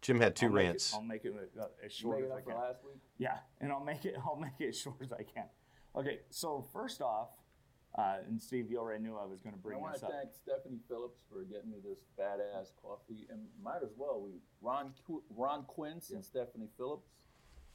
Jim 0.00 0.20
had 0.20 0.34
two 0.34 0.46
I'll 0.46 0.52
make 0.52 0.62
it- 0.62 0.66
rants. 0.66 0.94
I'll 0.94 1.02
make 1.02 1.24
it 1.24 1.34
uh, 1.60 1.64
as 1.84 1.92
short 1.92 2.18
Make 2.20 2.30
as 2.30 2.36
I 2.36 2.40
can. 2.40 2.54
last 2.54 2.84
week? 2.84 3.00
Yeah, 3.18 3.38
and 3.60 3.70
I'll 3.70 3.84
make 3.84 4.04
it. 4.04 4.16
I'll 4.26 4.36
make 4.36 4.52
it 4.58 4.68
as 4.70 4.78
short 4.80 4.96
as 5.00 5.12
I 5.12 5.22
can. 5.22 5.44
Okay, 5.94 6.20
so 6.30 6.66
first 6.72 7.00
off, 7.02 7.28
uh, 7.96 8.16
and 8.26 8.40
Steve, 8.42 8.68
you 8.70 8.78
already 8.80 9.02
knew 9.02 9.16
I 9.16 9.26
was 9.26 9.40
going 9.42 9.54
to 9.54 9.60
bring 9.60 9.78
this 9.78 10.02
up. 10.02 10.10
I 10.10 10.14
want 10.14 10.22
to 10.24 10.26
thank 10.26 10.34
Stephanie 10.34 10.80
Phillips 10.88 11.20
for 11.30 11.44
getting 11.44 11.70
me 11.70 11.76
this 11.84 11.98
badass 12.18 12.72
coffee, 12.82 13.26
and 13.30 13.42
might 13.62 13.82
as 13.84 13.92
well 13.96 14.20
we 14.20 14.40
Ron 14.60 14.92
Qu- 15.06 15.22
Ron 15.30 15.62
Quince 15.64 16.10
and 16.10 16.24
Stephanie 16.24 16.70
Phillips 16.76 17.06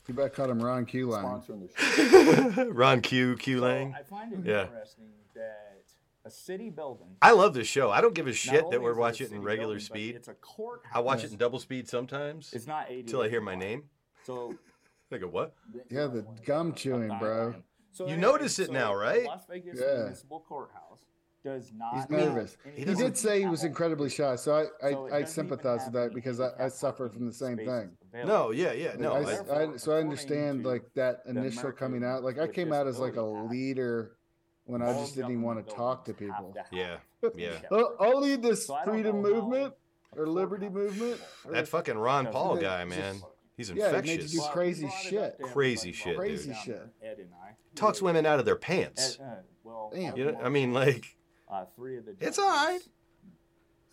You 0.07 0.13
better 0.13 0.29
cut 0.29 0.49
him 0.49 0.59
Ron 0.61 0.85
Q 0.85 1.07
line. 1.09 1.23
sponsoring 1.25 1.67
the 1.67 2.51
show. 2.55 2.65
Ron 2.69 3.01
Q 3.01 3.35
Q 3.35 3.59
Lang. 3.61 3.93
I 3.97 4.03
find 4.03 4.31
it 4.33 4.39
Yeah. 4.45 4.63
interesting 4.63 5.09
that 5.35 5.81
a 6.25 6.29
city 6.31 6.69
building. 6.69 7.07
I 7.21 7.31
love 7.31 7.53
this 7.53 7.67
show. 7.67 7.91
I 7.91 7.99
don't 8.01 8.13
give 8.13 8.27
a 8.27 8.33
shit 8.33 8.69
that 8.71 8.81
we're 8.81 8.91
is 8.91 8.95
it 8.95 8.99
a 8.99 9.01
watching 9.01 9.27
it 9.27 9.33
in 9.33 9.41
regular 9.43 9.75
building, 9.75 9.85
speed. 9.85 10.15
It's 10.15 10.27
a 10.27 10.33
courthouse. 10.33 10.91
I 10.95 10.99
watch 10.99 11.23
it 11.23 11.31
in 11.31 11.37
double 11.37 11.59
speed 11.59 11.87
sometimes. 11.89 12.53
It's 12.53 12.67
not 12.67 12.89
until 12.89 13.21
I 13.21 13.29
hear 13.29 13.41
my 13.41 13.55
name. 13.55 13.83
So 14.25 14.55
I 15.11 15.17
go 15.17 15.27
what? 15.27 15.55
Yeah, 15.89 16.07
the 16.07 16.25
gum 16.45 16.73
chewing, 16.73 17.09
bro. 17.19 17.55
So 17.91 18.05
You 18.05 18.13
anyway, 18.13 18.21
notice 18.31 18.59
it 18.59 18.67
so 18.67 18.73
now, 18.73 18.93
right? 18.95 19.25
Las 19.25 19.45
Vegas 19.49 19.79
Yeah. 19.81 20.03
Municipal 20.03 20.39
Courthouse 20.47 20.99
does 21.47 21.71
not. 21.75 21.95
He's 21.95 22.09
nervous. 22.09 22.57
any 22.65 22.75
He 22.79 22.85
did 22.85 23.17
say 23.17 23.39
he 23.39 23.45
was 23.47 23.63
incredibly 23.63 24.09
shy, 24.09 24.35
so 24.35 24.53
I 24.55 24.63
So 24.63 24.69
I, 24.81 24.87
I 24.87 24.91
doesn't 24.91 25.13
even 25.15 25.27
sympathize 25.27 25.81
with 25.85 25.93
that 25.93 26.13
because 26.13 26.39
I, 26.41 26.49
I 26.59 26.67
suffer 26.67 27.07
from 27.09 27.25
the 27.25 27.33
same 27.33 27.57
thing. 27.57 27.91
available. 28.13 28.27
No, 28.27 28.51
yeah, 28.51 28.73
yeah, 28.73 28.93
no. 28.97 29.13
I, 29.13 29.21
I- 29.21 29.73
I- 29.73 29.77
so 29.77 29.93
I 29.93 29.99
understand 29.99 30.65
like 30.65 30.83
that 30.95 31.21
initial 31.27 31.71
coming 31.71 32.03
out. 32.03 32.23
Like 32.23 32.37
I 32.39 32.47
came 32.47 32.73
out 32.73 32.87
as 32.87 32.99
like 32.99 33.15
a 33.15 33.21
leader 33.21 34.17
when 34.65 34.81
I 34.81 34.91
just 34.93 35.15
didn't 35.15 35.31
even 35.31 35.43
want 35.43 35.65
to 35.65 35.73
talk 35.73 36.03
to 36.05 36.13
people. 36.13 36.53
Yeah, 36.71 36.97
yeah. 37.35 37.59
Oh, 37.71 37.95
I'll 37.99 38.19
lead 38.19 38.41
this 38.41 38.67
So 38.67 38.75
I 38.75 38.83
don't 38.85 38.93
freedom 38.95 39.21
movement 39.21 39.73
or 40.15 40.27
liberty 40.27 40.67
movement. 40.69 41.19
or- 41.45 41.53
That 41.53 41.67
fucking 41.67 41.97
Ron 41.97 42.27
Paul 42.27 42.57
guy, 42.57 42.83
man. 42.83 43.21
He's 43.55 43.71
infectious. 43.71 43.91
Yeah, 43.91 43.97
it 43.97 44.05
made 44.05 44.07
you 44.07 44.13
infectious. 44.13 44.45
do 44.45 44.51
crazy 44.51 44.81
brought 44.83 45.01
shit. 45.01 45.39
Crazy 45.41 45.89
everybody 45.89 45.91
shit, 45.93 46.05
while 46.05 46.13
dude. 46.13 46.17
were 46.17 46.21
Crazy 46.21 46.53
there, 46.53 46.89
Ed 47.01 47.17
and 47.19 47.29
I. 47.43 47.51
Talks 47.73 48.01
women 48.03 48.25
out 48.27 48.37
of 48.39 48.45
their 48.45 48.55
pants. 48.55 49.17
Ed, 49.19 49.23
uh, 49.23 49.35
well, 49.63 49.91
Damn. 49.93 50.15
You 50.15 50.31
know, 50.31 50.39
I 50.43 50.49
mean, 50.49 50.73
like, 50.73 51.16
uh, 51.49 51.65
three 51.75 51.97
of 51.97 52.05
the 52.05 52.15
It's 52.19 52.39
all 52.39 52.47
right. 52.47 52.79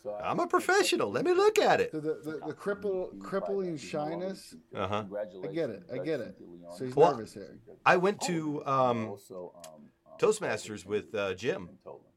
So 0.02 0.10
I- 0.10 0.30
I'm 0.30 0.38
a 0.40 0.46
professional. 0.46 1.10
Let 1.10 1.24
me 1.24 1.32
look 1.32 1.58
at 1.58 1.80
it. 1.80 1.92
The, 1.92 2.00
the, 2.00 2.14
the, 2.24 2.30
the 2.48 2.52
cripple, 2.52 3.18
crippling 3.20 3.76
shyness. 3.78 4.54
Uh-huh. 4.74 5.04
I 5.42 5.46
get 5.46 5.70
it. 5.70 5.82
I 5.92 5.98
get 5.98 6.20
it. 6.20 6.36
So 6.76 6.84
he's 6.84 6.94
Well, 6.94 7.12
nervous 7.12 7.34
here. 7.34 7.58
I 7.86 7.96
went 7.96 8.20
to 8.22 8.64
um, 8.66 9.08
also 9.08 9.52
um, 9.56 9.72
um, 10.12 10.18
Toastmasters 10.18 10.84
with 10.84 11.14
uh, 11.14 11.34
Jim. 11.34 11.68
and 11.68 11.82
told 11.82 12.00
them. 12.04 12.10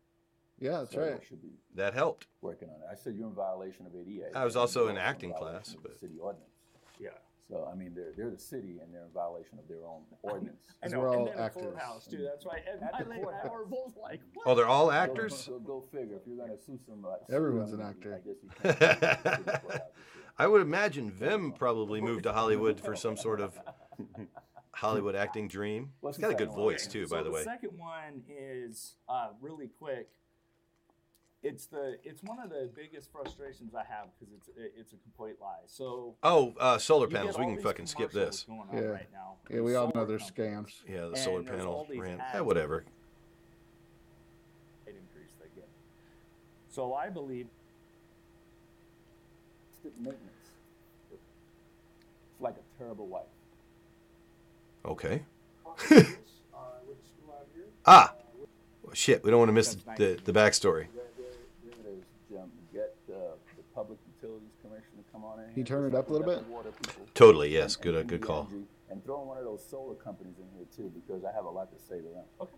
Yeah, 0.59 0.79
that's 0.79 0.91
So 0.93 0.99
right. 1.01 1.19
they 1.21 1.25
should 1.25 1.41
be 1.41 1.51
That 1.75 1.93
helped. 1.93 2.25
working 2.41 2.67
on 2.69 2.75
it. 2.81 2.87
I 2.91 2.95
said 2.95 3.15
you're 3.15 3.27
in 3.27 3.33
violation 3.35 3.85
of 3.85 3.95
ADA. 3.95 4.35
I 4.35 4.43
was 4.43 4.55
also 4.55 4.87
in 4.87 4.97
acting 4.97 5.31
class, 5.33 5.75
but- 5.81 5.97
city 5.99 6.15
ordinance. 6.19 6.49
Yeah. 6.99 7.09
So 7.49 7.69
I 7.71 7.75
mean, 7.75 7.93
they're 7.95 8.11
they're 8.17 8.29
the 8.29 8.37
city 8.37 8.79
and 8.83 8.93
they're 8.93 9.05
in 9.05 9.11
violation 9.13 9.57
of 9.57 9.67
their 9.69 9.85
own 9.87 10.01
ordinance. 10.21 10.63
I 10.81 10.85
'Cause 10.87 10.91
know, 10.93 10.99
we're 10.99 11.07
and 11.07 11.15
all 11.17 11.25
then 11.27 11.37
a 11.37 11.41
actors. 11.41 11.63
courthouse 11.63 12.07
too. 12.07 12.17
That's 12.29 12.45
why 12.45 12.57
At 12.57 12.79
the 12.81 12.85
and 12.87 12.95
I 12.95 12.99
and 12.99 13.13
I 13.13 13.19
courthouse. 13.21 13.51
were 13.51 13.65
both 13.65 13.95
like, 13.95 14.19
what? 14.33 14.43
Oh, 14.51 14.55
they're 14.55 14.67
all 14.67 14.87
Go- 14.87 14.91
actors? 14.91 15.47
Go, 15.47 15.59
go 15.59 15.81
figure. 15.91 16.17
If 16.17 16.27
you're 16.27 16.37
gonna 16.37 16.57
sue 16.57 16.77
somebody, 16.85 17.21
Everyone's 17.31 17.71
them, 17.71 17.79
an 17.81 17.87
actor. 17.87 18.13
I 18.15 18.27
guess 18.27 18.35
you 18.43 18.49
can't. 18.61 18.77
sue 18.79 19.43
the 19.45 19.59
courthouse. 19.63 19.81
I 20.37 20.45
would 20.47 20.61
imagine 20.61 21.09
Vem 21.09 21.53
probably 21.53 22.01
moved 22.01 22.23
to 22.23 22.33
Hollywood 22.33 22.79
for 22.81 22.95
some 22.95 23.15
sort 23.17 23.39
of 23.39 23.57
Hollywood 24.71 25.15
acting 25.15 25.47
dream. 25.47 25.91
What's 26.01 26.17
He's 26.17 26.21
the 26.27 26.33
got 26.33 26.35
a 26.35 26.37
good 26.37 26.49
second 26.49 26.63
one? 26.63 26.73
voice 26.73 26.85
too, 26.87 27.07
So 27.07 27.15
by 27.15 27.23
the 27.23 27.31
way. 27.31 27.39
The 27.39 27.45
second 27.45 27.77
one 27.77 28.23
is 28.29 28.95
uh, 29.09 29.29
really 29.41 29.69
quick. 29.79 30.09
It's 31.43 31.67
the 31.67 31.97
it's 32.03 32.23
one 32.23 32.39
of 32.39 32.49
the 32.49 32.69
biggest 32.75 33.11
frustrations 33.11 33.75
I 33.75 33.83
have 33.83 34.07
because 34.19 34.33
it's 34.33 34.49
it's 34.77 34.93
a 34.93 34.97
complete 34.97 35.35
lie. 35.39 35.59
So 35.67 36.15
Oh, 36.23 36.53
uh, 36.59 36.77
solar 36.77 37.07
panels. 37.07 37.37
We 37.37 37.45
can 37.45 37.59
fucking 37.59 37.85
skip 37.85 38.11
this. 38.11 38.43
going 38.43 38.61
on 38.71 38.77
Yeah. 38.77 38.83
right 38.89 39.07
now 39.13 39.35
Yeah, 39.49 39.61
we 39.61 39.75
all 39.75 39.87
know 39.87 39.91
solar 39.93 40.05
they're 40.07 40.17
scams. 40.17 40.71
Yeah, 40.87 41.01
the 41.01 41.07
And 41.09 41.17
solar 41.17 41.41
there's 41.43 41.57
panel 41.57 41.73
all 41.73 41.85
these 41.89 41.99
ran. 41.99 42.19
ads 42.19 42.31
Yeah, 42.35 42.41
whatever. 42.41 42.85
rate 44.87 44.95
increase 44.95 45.31
they 45.39 45.47
get. 45.55 45.69
So 46.69 46.93
I 46.95 47.09
believe 47.09 47.47
It's 49.69 49.79
the 49.83 49.89
maintenance. 50.01 50.31
It's 51.11 51.21
like 52.39 52.55
a 52.55 52.77
terrible 52.79 53.07
wife. 53.07 53.25
Okay. 54.85 55.23
ah, 57.85 58.13
shit. 58.93 59.23
We 59.23 59.29
don't 59.31 59.39
want 59.39 59.49
to 59.49 59.53
miss 59.53 59.75
the, 59.97 60.17
the 60.23 60.31
backstory. 60.33 60.87
There, 60.95 61.03
there, 61.17 61.25
there 61.65 61.91
it 61.93 61.97
is, 61.99 62.03
Jim. 62.29 62.51
Get 62.73 62.95
uh, 63.09 63.35
the 63.57 63.63
Public 63.77 63.99
Utilities 64.19 64.55
Commission 64.59 64.89
to 64.97 65.03
come 65.11 65.23
on 65.23 65.37
in. 65.39 65.45
Can 65.49 65.57
you 65.59 65.63
turn 65.63 65.85
it 65.85 65.93
up 65.93 66.09
a 66.09 66.11
little 66.11 66.25
bit? 66.25 66.43
water 66.47 66.71
people. 66.71 67.05
Totally, 67.13 67.49
yes. 67.53 67.75
And- 67.75 67.83
Good, 67.83 67.95
uh, 67.95 67.99
and 67.99 68.09
good 68.09 68.21
call. 68.21 68.49
And 68.89 69.03
throwing 69.05 69.27
one 69.27 69.37
of 69.37 69.43
those 69.43 69.63
solar 69.69 69.93
companies 69.93 70.33
in 70.39 70.45
here 70.57 70.65
too, 70.75 70.91
because 70.95 71.23
I 71.23 71.31
have 71.31 71.45
a 71.45 71.49
lot 71.49 71.71
to 71.71 71.79
say 71.79 71.97
to 71.97 72.07
them. 72.09 72.23
Okay. 72.41 72.55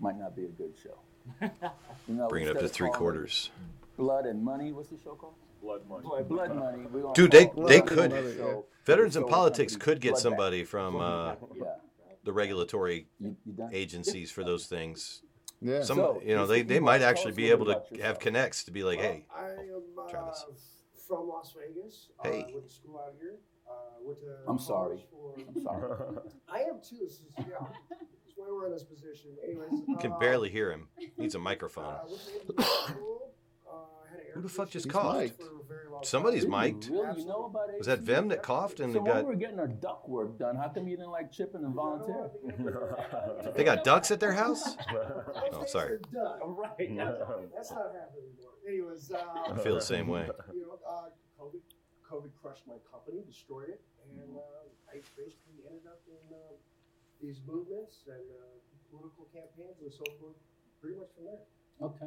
Might 0.00 0.16
not 0.18 0.34
be 0.34 0.46
a 0.46 0.48
good 0.48 0.72
show. 0.82 0.98
You 2.08 2.14
know, 2.14 2.28
Bring 2.28 2.46
it 2.46 2.50
up 2.56 2.60
to 2.60 2.68
three 2.68 2.88
quarters. 2.88 3.50
Blood 3.98 4.24
and 4.26 4.42
money. 4.42 4.72
What's 4.72 4.88
the 4.88 4.96
show 5.04 5.14
called? 5.14 5.34
blood 5.60 5.80
money. 5.88 6.04
Blood, 6.06 6.28
blood 6.28 6.54
money. 6.64 6.86
We're 6.90 7.12
Dude, 7.12 7.32
they 7.32 7.46
call 7.46 7.64
they 7.66 7.80
could. 7.82 8.12
Money 8.12 8.62
Veterans 8.86 9.16
in 9.16 9.22
Solar 9.24 9.30
politics 9.32 9.72
company, 9.74 9.84
could 9.94 10.00
get 10.00 10.14
Bloodbath. 10.14 10.18
somebody 10.18 10.64
from 10.64 10.96
uh, 10.96 11.34
Yeah. 11.54 11.64
the 12.24 12.32
regulatory 12.32 13.08
You, 13.18 13.36
you 13.44 13.68
agencies 13.72 14.30
for 14.30 14.42
those 14.44 14.66
things. 14.66 15.22
Yeah. 15.60 15.82
Some, 15.82 15.96
So, 15.96 16.22
you 16.24 16.34
know, 16.34 16.46
they, 16.46 16.62
they 16.62 16.80
might 16.80 17.02
actually 17.02 17.32
be 17.32 17.50
able 17.50 17.66
to 17.66 17.82
have 18.02 18.18
connects 18.18 18.64
to 18.64 18.70
be 18.70 18.84
like, 18.84 18.98
hey, 19.00 19.24
I 19.34 19.46
am 19.48 19.82
uh, 19.98 20.08
Travis. 20.10 20.44
from 21.08 21.28
Las 21.28 21.54
Vegas. 21.58 22.08
Hey. 22.22 22.42
Uh, 22.48 22.52
went 22.54 22.68
to 22.68 22.72
school 22.74 22.98
out 23.04 23.14
here. 23.20 23.36
Uh, 23.68 23.72
went 24.02 24.20
to 24.20 24.26
I'm 24.48 24.58
sorry. 24.58 25.04
For, 25.10 25.34
I'm 25.38 25.62
sorry. 25.62 26.16
I 26.48 26.58
am 26.60 26.80
too. 26.86 26.98
This 27.02 27.14
is, 27.14 27.22
yeah. 27.38 27.44
That's 27.90 28.36
why 28.36 28.46
we're 28.50 28.66
in 28.66 28.72
this 28.72 28.84
position. 28.84 29.30
Anyways, 29.42 29.82
you 29.88 29.96
can 29.96 30.12
uh, 30.12 30.18
barely 30.18 30.50
hear 30.50 30.70
him. 30.70 30.88
Needs 31.16 31.34
a 31.34 31.38
microphone. 31.38 31.94
Who 34.34 34.40
the 34.42 34.48
fuck 34.48 34.70
just 34.70 34.88
conditioning 34.88 35.12
coughed? 35.28 35.38
business 35.38 35.48
for 35.48 35.60
a 35.60 35.64
very 35.66 35.88
long 35.90 36.04
Somebody's 36.04 36.44
time. 36.44 36.50
mic'd. 36.74 36.88
Really? 36.90 37.20
You 37.22 37.26
know 37.26 37.44
about 37.46 37.68
Was 37.78 37.86
that 37.86 37.98
AC? 38.00 38.06
Vem 38.06 38.28
that 38.28 38.42
coughed 38.42 38.80
and 38.80 38.92
So 38.92 38.98
they 38.98 39.02
when 39.02 39.12
got? 39.14 39.24
we 39.24 39.30
were 39.30 39.34
getting 39.36 39.58
our 39.58 39.66
duck 39.68 40.06
work 40.08 40.38
done, 40.38 40.56
how 40.56 40.68
come 40.68 40.86
you 40.88 40.96
didn't 40.96 41.10
like 41.12 41.32
chip 41.32 41.54
in 41.54 41.64
and 41.64 41.74
volunteer? 41.74 42.30
They 43.54 43.64
got 43.64 43.84
ducks 43.84 44.10
at 44.10 44.20
their 44.20 44.32
house? 44.32 44.62
Those 44.92 45.52
Oh, 45.52 45.64
sorry. 45.66 45.92
are 45.94 45.98
done. 46.12 46.40
Right. 46.56 46.76
That's 47.54 47.70
not 47.70 47.92
happening 47.94 48.24
anymore. 48.36 48.52
Anyways, 48.68 49.10
uh, 49.12 49.52
I 49.52 49.58
feel 49.62 49.74
the 49.74 49.80
same 49.80 50.08
way. 50.08 50.28
you 50.52 50.62
know, 50.62 50.78
uh, 50.86 51.08
COVID, 51.40 51.60
COVID 52.10 52.30
crushed 52.42 52.66
my 52.66 52.76
company, 52.90 53.22
destroyed 53.26 53.68
it, 53.70 53.80
and 54.10 54.36
uh, 54.36 54.40
I 54.92 55.00
basically 55.16 55.62
ended 55.68 55.86
up 55.86 56.00
in 56.08 56.34
uh, 56.34 56.38
these 57.22 57.40
movements 57.46 58.02
and 58.06 58.26
uh, 58.30 58.58
political 58.90 59.26
campaigns 59.32 59.78
and 59.82 59.92
so 59.92 60.04
forth, 60.20 60.36
pretty 60.82 60.98
much 60.98 61.08
from 61.14 61.24
there. 61.24 61.42
Okay. 61.82 62.06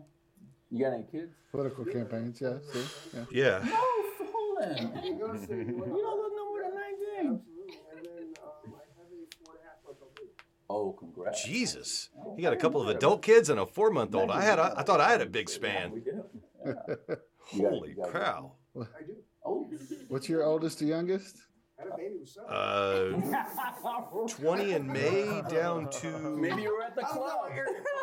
You 0.72 0.84
got 0.86 0.94
any 0.94 1.04
kids? 1.12 1.34
Political 1.52 1.86
campaigns, 1.86 2.40
yeah. 2.42 2.58
See? 2.72 2.86
Yeah. 3.14 3.26
Yeah. 3.32 3.66
No, 3.66 4.26
fooling. 4.32 4.92
You 5.04 5.16
know, 5.18 5.36
so 5.48 5.54
you 5.54 5.60
You 5.60 5.66
don't 5.66 5.92
on- 5.92 6.18
look 6.18 6.34
no 6.36 6.46
more 6.46 6.62
than 6.62 6.76
19. 7.24 7.42
Absolutely. 7.42 7.78
And 7.98 8.06
then 8.06 8.34
um, 8.44 8.74
I 8.76 8.82
have 8.98 9.10
a 9.10 9.46
four 9.46 9.56
and 9.56 9.64
a 9.64 9.68
half 9.68 9.84
month 9.86 9.98
old 10.02 10.16
baby. 10.16 10.30
Oh, 10.70 10.92
congrats. 10.92 11.44
Jesus. 11.44 12.10
You 12.38 12.44
got 12.44 12.54
a 12.54 12.58
couple 12.58 12.82
of 12.82 12.88
adult 12.90 13.22
kids 13.24 13.50
and 13.50 13.60
a 13.60 13.66
four 13.66 13.90
month 13.90 14.14
old. 14.14 14.30
I 14.30 14.42
had 14.44 14.60
a, 14.60 14.74
I 14.78 14.84
thought 14.84 15.00
I 15.02 15.10
had 15.10 15.22
a 15.22 15.26
big 15.26 15.48
We 15.48 15.54
span. 15.54 16.04
do. 16.04 16.24
Yeah. 17.52 17.70
Holy 17.70 17.96
cow. 18.14 18.52
I 18.80 19.02
do. 19.08 19.16
Oh, 19.44 19.68
What's 20.10 20.30
your 20.30 20.44
oldest 20.44 20.78
to 20.80 20.86
youngest? 20.86 21.36
I 21.80 21.84
had 21.84 21.92
a 21.94 21.98
baby 21.98 22.16
with 22.20 22.30
son. 22.30 22.46
Uh, 22.48 24.28
20 24.28 24.74
in 24.74 24.88
May 24.88 25.42
down 25.50 25.90
to 25.90 26.08
maybe 26.38 26.62
you 26.64 26.76
were 26.76 26.84
at 26.84 26.96
the 26.96 27.02
club. 27.02 27.50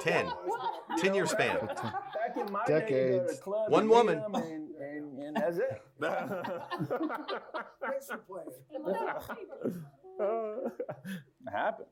10. 0.03 0.27
10 0.99 1.15
year 1.15 1.27
span. 1.27 1.67
Back 1.67 2.37
in 2.37 2.51
my 2.53 2.65
day, 2.67 2.75
you 2.75 2.81
go 2.81 2.81
to 2.81 2.81
Decades. 2.81 3.37
the 3.37 3.43
club, 3.43 3.71
One 3.71 3.85
you 3.85 3.89
meet 3.91 3.97
woman. 3.97 4.23
And, 4.35 4.71
and, 4.77 5.19
and 5.23 5.37
that's 5.37 5.59
it. 5.59 5.83
Thanks 6.01 8.07
for 8.09 8.19
playing. 8.19 8.51
it 8.71 8.81
happens. 11.53 11.89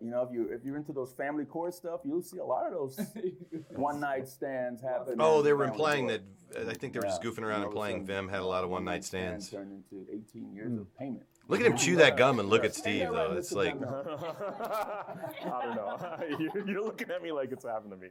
You 0.00 0.10
know, 0.10 0.22
if 0.22 0.32
you 0.32 0.48
if 0.50 0.64
you're 0.64 0.76
into 0.76 0.92
those 0.92 1.12
family 1.12 1.44
court 1.44 1.74
stuff, 1.74 2.00
you'll 2.04 2.22
see 2.22 2.38
a 2.38 2.44
lot 2.44 2.66
of 2.66 2.72
those 2.72 2.98
one 3.70 4.00
night 4.00 4.26
stands 4.26 4.82
happen. 4.82 5.16
Oh, 5.20 5.42
they 5.42 5.52
were 5.52 5.64
family 5.64 5.72
implying 5.74 6.08
court. 6.08 6.68
I 6.68 6.74
think 6.74 6.92
they 6.92 6.98
were 6.98 7.04
just 7.06 7.22
goofing 7.22 7.42
around 7.42 7.62
and 7.62 7.64
all 7.66 7.70
of 7.70 7.76
a 7.76 7.76
playing 7.76 8.04
Vem, 8.06 8.28
had 8.28 8.40
a 8.40 8.46
lot 8.46 8.64
of 8.64 8.70
one 8.70 8.84
night 8.84 9.04
stand 9.04 9.42
stands. 9.42 9.50
Turned 9.50 9.84
into 9.92 10.06
18 10.12 10.52
years 10.52 10.72
Hmm. 10.72 10.80
of 10.80 10.98
payment. 10.98 11.26
Look 11.52 11.60
at 11.60 11.66
him 11.66 11.76
chew 11.76 11.96
that 11.96 12.16
gum 12.16 12.40
and 12.40 12.48
look 12.48 12.64
at 12.64 12.74
Steve 12.74 13.08
though. 13.12 13.34
It's 13.36 13.52
like 13.52 13.74
I 13.82 15.64
don't 15.64 15.76
know. 15.76 15.98
you're, 16.38 16.66
you're 16.68 16.82
looking 16.84 17.10
at 17.10 17.22
me 17.22 17.32
like 17.32 17.52
it's 17.52 17.64
happened 17.64 17.92
to 17.92 17.96
me. 17.96 18.08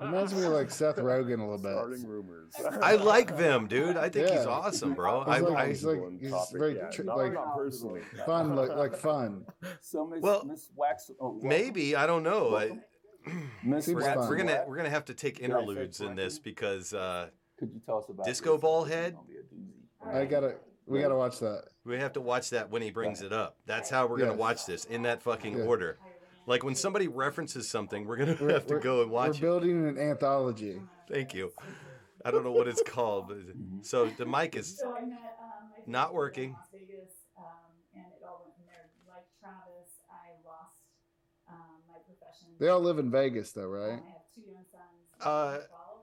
Reminds 0.00 0.34
me 0.34 0.44
of 0.44 0.52
like 0.52 0.70
Seth 0.70 0.96
Rogen 0.98 1.38
a 1.40 1.42
little 1.42 1.58
bit. 1.58 1.72
Starting 1.72 2.06
rumors. 2.06 2.52
I 2.82 2.96
like 2.96 3.34
Vem, 3.36 3.66
dude. 3.66 3.96
I 3.96 4.08
think 4.08 4.28
he's 4.28 4.46
awesome, 4.46 4.94
bro. 4.94 5.24
He's 5.24 5.34
I, 5.34 5.38
like, 5.38 5.58
I, 5.64 5.68
he's 5.68 5.84
like 5.84 5.98
on 5.98 6.18
he's 6.20 6.30
topic, 6.30 6.58
very 6.58 6.76
yeah. 6.76 6.88
tr- 6.90 7.02
Not- 7.04 7.16
like 7.18 7.32
not 7.34 7.56
personally. 7.56 8.02
fun, 8.26 8.54
like, 8.54 8.70
like 8.70 8.96
fun. 8.96 9.44
So 9.80 10.06
Miss 10.06 10.20
Well, 10.22 10.44
Miss 10.44 10.68
Wax. 10.76 11.10
Oh, 11.20 11.30
welcome. 11.30 11.48
maybe 11.48 11.96
I 11.96 12.06
don't 12.06 12.22
know. 12.22 12.56
I, 12.56 12.78
Miss 13.64 13.86
Seems 13.86 13.96
we're, 13.96 14.02
Wax. 14.02 14.16
fun. 14.20 14.28
we're 14.28 14.36
gonna 14.36 14.64
we're 14.66 14.76
gonna 14.76 14.90
have 14.90 15.04
to 15.06 15.14
take 15.14 15.36
Did 15.36 15.44
I 15.44 15.48
say 15.48 15.58
interludes 15.60 16.00
in 16.00 16.14
this 16.16 16.38
because 16.38 16.92
uh, 16.92 17.28
Could 17.58 17.70
you 17.72 17.80
tell 17.84 17.98
us 17.98 18.04
about 18.08 18.26
Disco 18.26 18.52
this? 18.54 18.60
Ball 18.60 18.84
This 18.84 18.90
is 18.92 18.98
Head? 19.00 19.14
gonna 19.14 19.26
be 19.28 19.34
a 19.34 19.42
doozy. 19.42 20.16
I 20.22 20.24
gotta, 20.26 20.54
we 20.86 21.00
gotta 21.00 21.14
watch 21.16 21.38
that. 21.40 21.64
we 21.84 21.96
have 21.98 22.12
to 22.14 22.20
watch 22.20 22.50
that 22.50 22.70
when 22.70 22.82
he 22.82 22.90
brings 22.90 23.22
it 23.22 23.32
up. 23.32 23.56
That's 23.66 23.88
how 23.90 24.06
we're 24.06 24.18
gonna 24.18 24.32
Yes. 24.32 24.38
watch 24.38 24.66
this 24.66 24.84
in 24.84 25.02
that 25.02 25.22
fucking 25.22 25.58
Yeah. 25.58 25.64
order. 25.64 25.98
Like 26.46 26.64
when 26.64 26.74
somebody 26.74 27.06
references 27.08 27.68
something, 27.68 28.06
we're 28.06 28.16
gonna 28.16 28.36
We're- 28.40 28.52
have 28.54 28.66
to 28.66 28.74
we're- 28.74 28.82
go 28.82 29.02
and 29.02 29.10
watch 29.10 29.30
We're 29.32 29.36
it. 29.36 29.40
building 29.40 29.88
an 29.88 29.98
anthology. 29.98 30.82
Thank 31.08 31.34
you. 31.34 31.52
I 32.24 32.30
don't 32.30 32.44
know 32.44 32.52
what 32.52 32.68
it's 32.68 32.82
called, 32.82 33.28
but 33.28 33.38
so 33.82 34.06
the 34.06 34.26
mic 34.26 34.54
is 34.56 34.78
So 34.78 34.94
I 34.94 35.00
met 35.00 35.18
um, 35.40 35.70
my 35.70 35.82
not 35.86 36.14
working. 36.14 36.52
Las 36.52 36.68
Vegas, 36.72 37.10
um, 37.36 37.44
and 37.94 38.04
it 38.06 38.22
all 38.26 38.42
went 38.44 38.54
from 38.54 38.64
there. 38.66 38.90
Like 39.08 39.26
Travis, 39.40 39.90
I 40.10 40.38
lost 40.46 40.76
um, 41.48 41.82
my 41.88 41.98
profession. 42.06 42.48
They 42.60 42.68
all 42.68 42.80
live 42.80 42.98
in 42.98 43.10
Vegas, 43.10 43.50
though, 43.52 43.66
right? 43.66 43.98
I 43.98 44.06
have 44.12 44.22
two 44.34 44.42
young 44.42 44.64
sons. 44.70 45.20
Uh, 45.20 45.58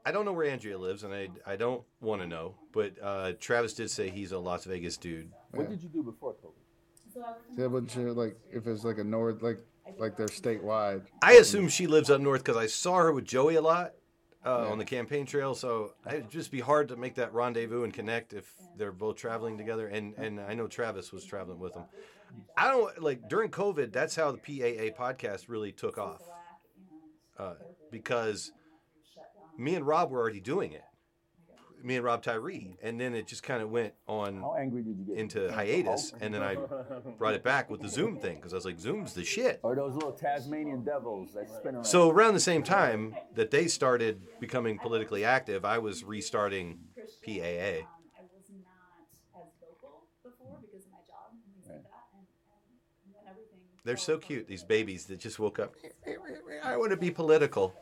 I 0.06 0.12
don't 0.12 0.26
know 0.26 0.34
where 0.34 0.50
Andrea 0.50 0.78
lives, 0.78 1.04
and 1.04 1.14
I 1.14 1.30
I 1.46 1.56
don't 1.56 1.84
want 2.02 2.22
to 2.22 2.28
know. 2.28 2.56
But 2.72 2.94
uh, 3.02 3.34
Travis 3.40 3.74
did 3.74 3.90
say 3.92 4.10
he's 4.10 4.32
a 4.32 4.40
Las 4.40 4.66
Vegas 4.66 4.98
dude. 4.98 5.30
What 5.52 5.70
did 5.70 5.82
you 5.84 5.90
do 5.90 6.04
before 6.04 6.34
COVID? 6.34 7.14
So 7.14 7.22
I 7.22 7.68
worked 7.68 7.96
in 7.96 8.02
Yeah, 8.08 8.14
but 8.14 8.18
like 8.18 8.38
if 8.52 8.68
it's 8.68 8.84
like 8.84 8.98
a 8.98 9.04
north, 9.04 9.42
like 9.42 9.60
like 9.98 10.16
they're 10.16 10.28
statewide. 10.28 11.04
I 11.22 11.34
assume 11.34 11.68
she 11.68 11.88
lives 11.88 12.10
up 12.10 12.22
north 12.22 12.44
because 12.44 12.58
I 12.58 12.68
saw 12.68 12.98
her 12.98 13.12
with 13.12 13.26
Joey 13.26 13.56
a 13.56 13.62
lot 13.62 13.94
uh, 14.46 14.64
Yeah. 14.66 14.72
on 14.72 14.78
the 14.78 14.86
campaign 14.86 15.26
trail. 15.26 15.56
So 15.56 15.94
it'd 16.08 16.30
just 16.30 16.52
be 16.52 16.60
hard 16.60 16.88
to 16.90 16.96
make 16.96 17.16
that 17.16 17.34
rendezvous 17.34 17.84
and 17.84 17.94
connect 17.94 18.34
if 18.34 18.54
they're 18.78 18.92
both 18.92 19.18
traveling 19.18 19.58
together. 19.58 19.88
And 19.88 20.14
and 20.18 20.40
I 20.40 20.54
know 20.54 20.68
Travis 20.68 21.12
was 21.12 21.26
traveling 21.26 21.60
with 21.60 21.74
them. 21.74 21.86
I 22.56 22.70
don't 22.70 23.02
like 23.02 23.28
during 23.28 23.50
COVID. 23.50 23.92
That's 23.92 24.16
how 24.16 24.32
the 24.32 24.38
PAA 24.38 24.96
podcast 24.96 25.50
really 25.50 25.72
took 25.72 25.98
off 25.98 26.22
uh, 27.40 27.56
because 27.90 28.52
me 29.60 29.76
and 29.76 29.86
Rob 29.86 30.10
were 30.10 30.20
already 30.20 30.40
doing 30.40 30.72
it. 30.72 30.84
Me 31.82 31.96
and 31.96 32.04
Rob 32.04 32.22
Tyree, 32.22 32.76
and 32.84 33.00
then 33.00 33.14
it 33.16 33.26
just 33.26 33.42
kind 33.42 33.64
of 33.64 33.70
went 33.70 33.94
on 34.06 34.42
How 34.42 34.56
angry 34.60 34.84
did 34.84 34.98
you 34.98 35.06
get? 35.06 35.18
into 35.18 35.50
hiatus, 35.50 36.12
oh, 36.14 36.18
and 36.20 36.34
then 36.34 36.44
I 36.44 36.58
brought 37.18 37.36
it 37.36 37.44
back 37.44 37.70
with 37.70 37.82
the 37.82 37.88
Zoom 37.88 38.18
thing 38.18 38.36
because 38.36 38.52
I 38.52 38.58
was 38.58 38.66
like, 38.66 38.78
Zoom's 38.82 39.14
the 39.14 39.24
shit. 39.24 39.62
Or 39.64 39.76
those 39.76 39.94
little 39.94 40.12
Tasmanian 40.12 40.84
devils 40.84 41.34
that 41.36 41.50
spin 41.50 41.76
around. 41.76 41.86
So 41.86 42.10
around 42.10 42.34
the 42.34 42.42
same 42.42 42.64
time 42.64 43.16
that 43.36 43.50
they 43.50 43.68
started 43.68 44.22
becoming 44.42 44.78
politically 44.78 45.24
active, 45.24 45.64
I 45.64 45.78
was 45.78 46.04
restarting 46.04 46.80
PAA. 47.26 47.32
I 47.32 47.86
was 48.36 48.50
not 48.52 49.42
as 49.42 49.48
vocal 49.62 50.04
before 50.22 50.60
because 50.60 50.86
of 50.86 50.92
my 50.92 50.98
job 51.08 51.32
and 51.32 51.42
things 51.46 51.66
like 51.66 51.84
that, 51.84 52.04
and, 52.12 52.26
and 53.06 53.14
when 53.16 53.24
everything. 53.26 53.60
They're 53.86 53.96
so 53.96 54.18
cute, 54.18 54.50
these 54.50 54.66
babies 54.66 55.06
that 55.06 55.22
just 55.22 55.40
woke 55.40 55.60
up. 55.60 55.76
I 56.62 56.76
want 56.76 56.92
to 56.92 56.98
be 56.98 57.10
political. 57.10 57.74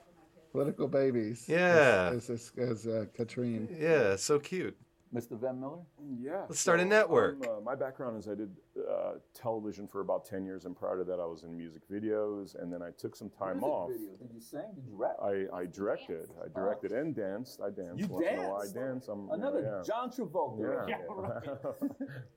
Political 0.58 0.88
babies. 0.88 1.46
Yeah. 1.48 2.14
As, 2.16 2.32
as, 2.32 2.52
as 2.58 2.88
uh, 2.88 3.06
Katrine. 3.14 3.68
Yeah, 3.80 4.16
so 4.16 4.40
cute. 4.40 4.76
Mr. 5.14 5.40
Van 5.40 5.60
Miller? 5.60 5.78
Yeah. 6.20 6.46
Let's 6.50 6.60
start 6.60 6.80
a 6.80 6.86
network. 6.86 7.46
um, 7.46 7.58
uh, 7.58 7.62
my 7.62 7.76
background 7.76 8.18
is 8.18 8.28
I 8.28 8.34
did 8.34 8.50
uh, 8.76 9.12
television 9.36 9.88
for 9.88 10.02
about 10.02 10.26
10 10.26 10.46
years, 10.46 10.66
and 10.66 10.76
prior 10.76 10.98
to 10.98 11.04
that, 11.04 11.20
I 11.20 11.26
was 11.28 11.44
in 11.44 11.56
music 11.56 11.84
videos, 11.88 12.60
and 12.60 12.74
then 12.74 12.82
I 12.82 12.90
took 12.98 13.16
some 13.16 13.30
time 13.30 13.58
Music 13.58 13.70
off. 13.70 13.90
videos. 13.92 14.18
Did 14.20 14.30
you 14.34 14.42
sing? 14.42 14.64
Did 14.74 14.86
you 14.88 14.96
rap? 14.96 15.18
I, 15.22 15.46
I 15.56 15.66
directed. 15.66 16.28
I 16.44 16.48
directed 16.60 16.92
and 16.92 17.16
danced. 17.16 17.62
I 17.62 17.70
danced. 17.70 18.00
You 18.00 18.08
once 18.08 18.26
in 18.28 18.40
a 18.40 18.42
while. 18.42 18.58
I 18.58 18.64
danced? 18.64 18.76
dance. 18.76 19.08
I'm, 19.10 19.30
Another 19.30 19.62
yeah. 19.62 19.84
John 19.86 20.10
Travolta. 20.10 20.90
Yeah. 20.90 20.98
yeah. 21.46 21.88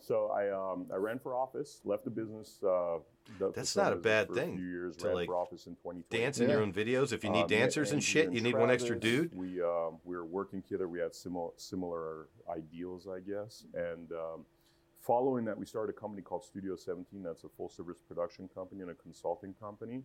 So 0.00 0.30
I 0.30 0.50
um, 0.50 0.86
I 0.92 0.96
ran 0.96 1.18
for 1.18 1.34
office, 1.34 1.80
left 1.84 2.04
the 2.04 2.10
business. 2.10 2.58
Uh, 2.62 2.98
the, 3.38 3.52
That's 3.54 3.76
not 3.76 3.92
a 3.92 3.96
bad 3.96 4.30
thing 4.32 4.54
A 4.54 4.56
few 4.56 4.66
years, 4.66 4.96
to, 4.96 5.06
ran 5.06 5.14
like, 5.14 5.26
for 5.26 5.36
office 5.36 5.66
in 5.66 5.74
2020. 5.76 6.22
Dance 6.22 6.40
in 6.40 6.50
your 6.50 6.62
own 6.62 6.72
videos. 6.72 7.12
If 7.12 7.24
you 7.24 7.30
need 7.30 7.42
me 7.42 7.48
dancers 7.48 7.92
and 7.92 8.02
Andrew 8.02 8.22
shit, 8.22 8.32
you 8.32 8.40
need 8.40 8.56
one 8.56 8.70
extra 8.70 8.98
dude. 8.98 9.34
We 9.34 9.62
um, 9.62 9.98
we 10.04 10.16
were 10.16 10.24
working 10.24 10.62
together. 10.62 10.88
We 10.88 10.98
had 10.98 11.14
similar 11.14 11.50
similar 11.56 12.28
ideals, 12.50 13.06
I 13.08 13.20
guess. 13.20 13.64
And 13.74 14.10
um, 14.12 14.44
following 15.00 15.44
that, 15.46 15.58
we 15.58 15.66
started 15.66 15.94
a 15.96 15.98
company 15.98 16.22
called 16.22 16.44
Studio 16.44 16.76
17. 16.76 17.22
That's 17.22 17.44
a 17.44 17.48
full 17.56 17.68
service 17.68 17.98
production 18.06 18.48
company 18.54 18.82
and 18.82 18.90
a 18.90 18.94
consulting 18.94 19.54
company. 19.54 20.02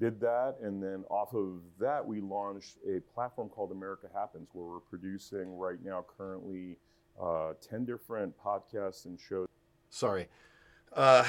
Did 0.00 0.20
that, 0.20 0.56
and 0.62 0.82
then 0.82 1.04
off 1.10 1.34
of 1.34 1.60
that, 1.78 2.04
we 2.04 2.20
launched 2.20 2.78
a 2.88 3.00
platform 3.14 3.48
called 3.48 3.70
America 3.70 4.08
Happens, 4.12 4.48
where 4.52 4.66
we're 4.66 4.80
producing 4.80 5.56
right 5.56 5.78
now 5.84 6.04
currently 6.18 6.78
uh, 7.22 7.52
ten 7.60 7.84
different 7.84 8.34
podcasts 8.42 9.04
and 9.04 9.18
shows. 9.20 9.46
Sorry. 9.90 10.28
Uh, 10.92 11.24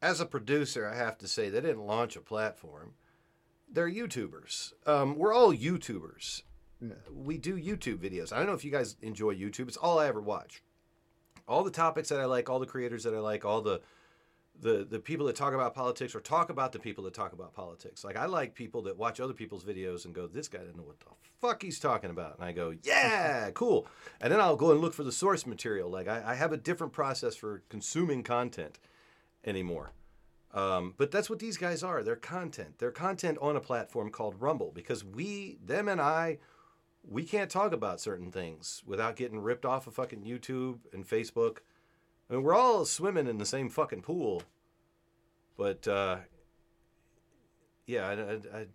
as 0.00 0.20
a 0.20 0.26
producer, 0.26 0.88
I 0.88 0.96
have 0.96 1.18
to 1.18 1.28
say 1.28 1.48
they 1.50 1.60
didn't 1.60 1.86
launch 1.86 2.16
a 2.16 2.20
platform. 2.20 2.94
They're 3.70 3.90
YouTubers. 3.90 4.72
Um, 4.86 5.16
we're 5.16 5.34
all 5.34 5.52
YouTubers. 5.52 6.42
Yeah. 6.80 6.94
We 7.12 7.36
do 7.36 7.56
YouTube 7.56 7.98
videos. 7.98 8.32
I 8.32 8.38
don't 8.38 8.46
know 8.46 8.54
if 8.54 8.64
you 8.64 8.70
guys 8.70 8.96
enjoy 9.02 9.34
YouTube. 9.34 9.68
It's 9.68 9.76
all 9.76 9.98
I 9.98 10.06
ever 10.06 10.20
watch. 10.20 10.62
All 11.46 11.62
the 11.62 11.70
topics 11.70 12.08
that 12.08 12.20
I 12.20 12.24
like, 12.24 12.48
all 12.48 12.58
the 12.58 12.66
creators 12.66 13.04
that 13.04 13.14
I 13.14 13.18
like, 13.18 13.44
all 13.44 13.60
the 13.60 13.80
the 14.60 14.86
the 14.88 14.98
people 14.98 15.26
that 15.26 15.36
talk 15.36 15.54
about 15.54 15.74
politics 15.74 16.14
or 16.14 16.20
talk 16.20 16.50
about 16.50 16.72
the 16.72 16.78
people 16.78 17.04
that 17.04 17.14
talk 17.14 17.32
about 17.32 17.54
politics. 17.54 18.04
Like 18.04 18.16
I 18.16 18.26
like 18.26 18.54
people 18.54 18.82
that 18.82 18.96
watch 18.96 19.20
other 19.20 19.32
people's 19.32 19.64
videos 19.64 20.04
and 20.04 20.14
go, 20.14 20.26
"This 20.26 20.48
guy 20.48 20.58
doesn't 20.58 20.76
know 20.76 20.82
what 20.82 21.00
the 21.00 21.06
fuck 21.40 21.62
he's 21.62 21.78
talking 21.78 22.10
about," 22.10 22.36
and 22.36 22.44
I 22.44 22.52
go, 22.52 22.74
"Yeah, 22.82 23.50
cool." 23.52 23.86
And 24.20 24.32
then 24.32 24.40
I'll 24.40 24.56
go 24.56 24.72
and 24.72 24.80
look 24.80 24.94
for 24.94 25.04
the 25.04 25.12
source 25.12 25.46
material. 25.46 25.90
Like 25.90 26.08
I, 26.08 26.22
I 26.26 26.34
have 26.34 26.52
a 26.52 26.56
different 26.56 26.92
process 26.92 27.36
for 27.36 27.62
consuming 27.68 28.22
content 28.22 28.78
anymore. 29.44 29.92
Um, 30.52 30.94
but 30.96 31.10
that's 31.10 31.30
what 31.30 31.38
these 31.38 31.56
guys 31.56 31.82
are. 31.82 32.02
They're 32.02 32.16
content. 32.16 32.78
They're 32.78 32.90
content 32.90 33.38
on 33.40 33.56
a 33.56 33.60
platform 33.60 34.10
called 34.10 34.40
Rumble 34.40 34.72
because 34.74 35.04
we, 35.04 35.58
them 35.64 35.88
and 35.88 36.00
I, 36.00 36.38
we 37.08 37.22
can't 37.22 37.50
talk 37.50 37.72
about 37.72 38.00
certain 38.00 38.32
things 38.32 38.82
without 38.84 39.16
getting 39.16 39.40
ripped 39.40 39.64
off 39.64 39.86
of 39.86 39.94
fucking 39.94 40.22
YouTube 40.22 40.80
and 40.92 41.08
Facebook. 41.08 41.58
I 42.30 42.34
mean, 42.34 42.42
we're 42.42 42.54
all 42.54 42.84
swimming 42.84 43.26
in 43.26 43.38
the 43.38 43.46
same 43.46 43.68
fucking 43.68 44.02
pool. 44.02 44.42
But 45.56 45.86
uh, 45.88 46.18
yeah, 47.86 48.08
I, 48.08 48.12
I, 48.12 48.60
I, 48.60 48.66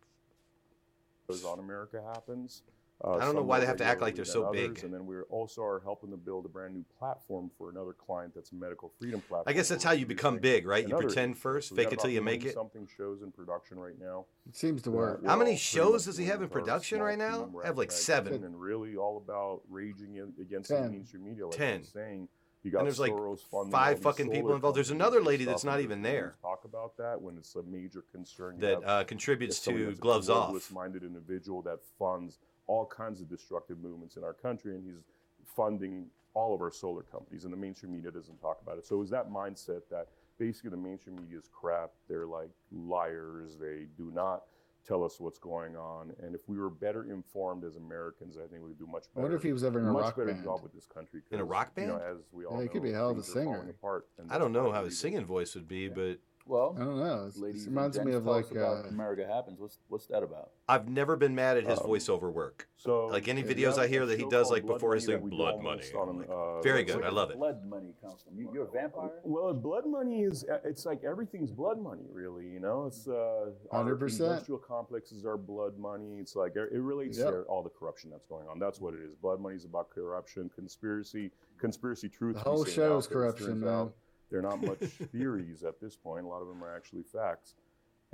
shows 1.29 1.45
on 1.45 1.59
America 1.59 2.03
Happens. 2.13 2.63
Uh, 3.03 3.15
I 3.15 3.25
don't 3.25 3.35
know 3.35 3.41
why 3.41 3.59
they 3.59 3.65
have 3.65 3.75
to 3.77 3.83
act 3.83 3.99
like 4.01 4.15
they're 4.15 4.23
than 4.23 4.31
so 4.31 4.51
big. 4.51 4.81
And 4.83 4.93
then 4.93 5.05
we 5.05 5.19
also 5.29 5.61
are 5.63 5.81
helping 5.83 6.11
to 6.11 6.17
build 6.17 6.45
a 6.45 6.47
brand 6.47 6.73
new 6.73 6.85
platform 6.97 7.51
for 7.57 7.69
another 7.69 7.91
client 7.91 8.33
that's 8.33 8.53
a 8.53 8.55
medical 8.55 8.93
freedom 8.97 9.19
platform. 9.19 9.43
I 9.47 9.53
guess 9.53 9.67
that's 9.67 9.83
how 9.83 9.91
you 9.91 10.05
become 10.05 10.37
big, 10.37 10.65
right? 10.65 10.87
You 10.87 10.95
pretend 10.95 11.37
first, 11.37 11.69
So 11.69 11.75
fake 11.75 11.91
it 11.91 11.99
till 11.99 12.09
you 12.09 12.21
make 12.21 12.45
it. 12.45 12.53
Something 12.53 12.87
shows 12.95 13.21
in 13.21 13.31
production 13.31 13.77
right 13.79 13.99
now. 13.99 14.25
It 14.47 14.55
seems 14.55 14.81
to 14.83 14.91
work. 14.91 15.25
How 15.25 15.35
many 15.35 15.57
shows 15.57 16.05
does 16.05 16.17
he 16.17 16.25
have 16.25 16.41
in 16.41 16.47
production 16.47 17.01
right 17.01 17.17
now? 17.17 17.49
We're 17.51 17.63
I 17.63 17.67
have 17.67 17.77
like 17.77 17.91
seven. 17.91 18.45
and 18.45 18.59
really 18.59 18.95
all 18.95 19.17
about 19.17 19.61
raging 19.69 20.33
against 20.39 20.69
Ten. 20.69 20.83
the 20.83 20.89
mainstream 20.91 21.25
media. 21.25 21.47
Like 21.47 21.57
Ten. 21.57 21.83
Saying. 21.83 22.29
And 22.73 22.85
there's 22.85 22.99
like 22.99 23.11
Soros 23.11 23.41
funding 23.41 23.71
five 23.71 23.99
fucking 23.99 24.31
people 24.31 24.53
involved. 24.53 24.75
There's 24.75 24.91
another 24.91 25.21
lady 25.21 25.45
that's 25.45 25.63
not 25.63 25.81
even 25.81 26.01
there. 26.01 26.35
Talk 26.41 26.65
about 26.65 26.97
that 26.97 27.21
when 27.21 27.37
it's 27.37 27.55
a 27.55 27.63
major 27.63 28.03
concern. 28.11 28.59
That, 28.59 28.83
uh, 28.83 29.03
contributes 29.03 29.59
to 29.61 29.93
Gloves 29.95 30.29
Off. 30.29 30.51
globalist-minded 30.51 31.03
individual 31.03 31.61
that 31.63 31.79
funds 31.99 32.39
all 32.67 32.85
kinds 32.85 33.21
of 33.21 33.29
destructive 33.29 33.79
movements 33.79 34.17
in 34.17 34.23
our 34.23 34.33
country, 34.33 34.75
and 34.75 34.83
he's 34.83 35.03
funding 35.45 36.07
all 36.33 36.53
of 36.53 36.61
our 36.61 36.71
solar 36.71 37.03
companies, 37.03 37.43
and 37.45 37.53
the 37.53 37.57
mainstream 37.57 37.93
media 37.93 38.11
doesn't 38.11 38.37
talk 38.41 38.59
about 38.61 38.77
it. 38.77 38.85
So 38.85 39.01
is 39.01 39.09
that 39.11 39.29
mindset 39.29 39.81
that 39.89 40.07
basically 40.37 40.71
the 40.71 40.77
mainstream 40.77 41.15
media 41.15 41.37
is 41.37 41.49
crap? 41.53 41.91
They're 42.09 42.25
like 42.25 42.49
liars. 42.71 43.57
They 43.57 43.85
do 43.97 44.11
not 44.13 44.43
tell 44.85 45.03
us 45.03 45.19
what's 45.19 45.39
going 45.39 45.75
on. 45.75 46.13
And 46.21 46.35
if 46.35 46.47
we 46.47 46.57
were 46.57 46.69
better 46.69 47.03
informed 47.11 47.63
as 47.63 47.75
Americans, 47.75 48.37
I 48.37 48.41
think 48.47 48.61
we 48.63 48.69
would 48.69 48.79
do 48.79 48.85
much 48.87 49.03
better. 49.03 49.09
I 49.11 49.15
better. 49.15 49.21
wonder 49.23 49.37
if 49.37 49.43
he 49.43 49.53
was 49.53 49.63
ever 49.63 49.79
in 49.79 49.87
a 49.87 49.91
much 49.91 50.01
rock 50.03 50.15
better 50.17 50.31
band. 50.31 50.43
job 50.43 50.61
with 50.63 50.73
this 50.73 50.85
country. 50.85 51.21
In 51.31 51.39
a 51.39 51.43
rock 51.45 51.71
You 51.77 51.87
know, 51.87 51.97
band? 51.97 52.17
as 52.17 52.23
we 52.31 52.45
all 52.45 52.53
Yeah, 52.53 52.59
he 52.61 52.65
know, 52.67 52.71
could 52.71 52.83
be 52.83 52.89
a 52.91 52.93
hell 52.93 53.09
of 53.09 53.17
a 53.17 53.21
things 53.21 53.29
are 53.35 53.43
falling 53.43 53.59
singer. 53.61 53.69
Apart, 53.71 54.07
I 54.29 54.37
don't 54.37 54.51
know 54.53 54.71
how 54.71 54.85
his 54.85 54.97
singing 54.99 55.25
voice 55.25 55.55
would 55.55 55.67
be, 55.67 55.87
but 55.89 56.19
Well, 56.47 56.75
I 56.79 56.83
don't 56.83 56.99
know. 56.99 57.15
It's- 57.25 57.37
ladies 57.37 57.65
it 57.65 57.69
reminds 57.69 57.99
me 57.99 58.13
of 58.13 58.25
like 58.27 58.51
about 58.51 58.85
uh, 58.85 58.89
America 58.89 59.25
Happens. 59.25 59.59
What's 59.59 59.79
what's 59.87 60.05
that 60.07 60.21
about? 60.21 60.51
I've 60.69 60.87
never 60.87 61.15
been 61.15 61.33
mad 61.33 61.57
at 61.57 61.65
his 61.65 61.79
Oh. 61.79 61.87
voiceover 61.87 62.31
work. 62.31 62.67
So 62.77 63.07
like 63.07 63.27
any 63.27 63.41
videos 63.41 63.79
I 63.79 63.87
hear 63.87 64.05
that 64.05 64.19
he 64.19 64.25
does 64.29 64.51
like 64.51 64.63
Blood 64.63 64.75
before 64.75 64.93
his 64.93 65.07
Money 65.07 65.19
thing, 65.21 65.29
blood 65.29 65.63
money. 65.63 65.83
on, 65.95 66.23
uh, 66.29 66.61
Very 66.61 66.83
good. 66.83 67.03
I 67.03 67.09
love 67.09 67.31
it. 67.31 67.37
Blood 67.37 67.65
money 67.65 67.95
comes 67.99 68.21
from 68.21 68.37
you. 68.37 68.51
You're 68.53 68.65
a 68.67 68.71
vampire. 68.71 69.09
Well, 69.23 69.53
blood 69.55 69.87
money 69.87 70.21
is 70.21 70.43
uh, 70.43 70.59
it's 70.63 70.85
like 70.85 71.03
everything's 71.03 71.49
blood 71.49 71.79
money, 71.81 72.05
really. 72.11 72.47
You 72.47 72.59
know, 72.59 72.85
it's 72.85 73.07
uh, 73.07 73.49
100%. 73.73 74.19
industrial 74.19 74.59
complexes 74.59 75.25
are 75.25 75.37
blood 75.37 75.79
money. 75.79 76.19
It's 76.19 76.35
like 76.35 76.55
it 76.55 76.71
relates 76.73 77.17
Yep. 77.17 77.27
to 77.31 77.41
all 77.43 77.63
the 77.63 77.69
corruption 77.71 78.11
that's 78.11 78.25
going 78.27 78.47
on. 78.47 78.59
That's 78.59 78.79
what 78.79 78.93
it 78.93 78.99
is. 79.01 79.15
Blood 79.15 79.39
money 79.39 79.55
is 79.55 79.65
about 79.65 79.89
corruption, 79.89 80.51
conspiracy, 80.53 81.31
conspiracy 81.57 82.07
truth. 82.07 82.35
The 82.35 82.41
we 82.47 82.55
whole 82.55 82.65
say 82.65 82.71
show 82.73 82.89
now, 82.89 82.97
is 82.97 83.07
'cause 83.07 83.11
it 83.11 83.13
corruption, 83.15 83.47
turns 83.47 83.61
man. 83.63 83.73
out 83.73 83.93
They're 84.31 84.41
not 84.41 84.61
much 84.61 84.79
theories 85.11 85.63
at 85.63 85.79
this 85.79 85.95
point. 85.95 86.25
A 86.25 86.27
lot 86.27 86.41
of 86.41 86.47
them 86.47 86.63
are 86.63 86.75
actually 86.75 87.03
facts. 87.03 87.55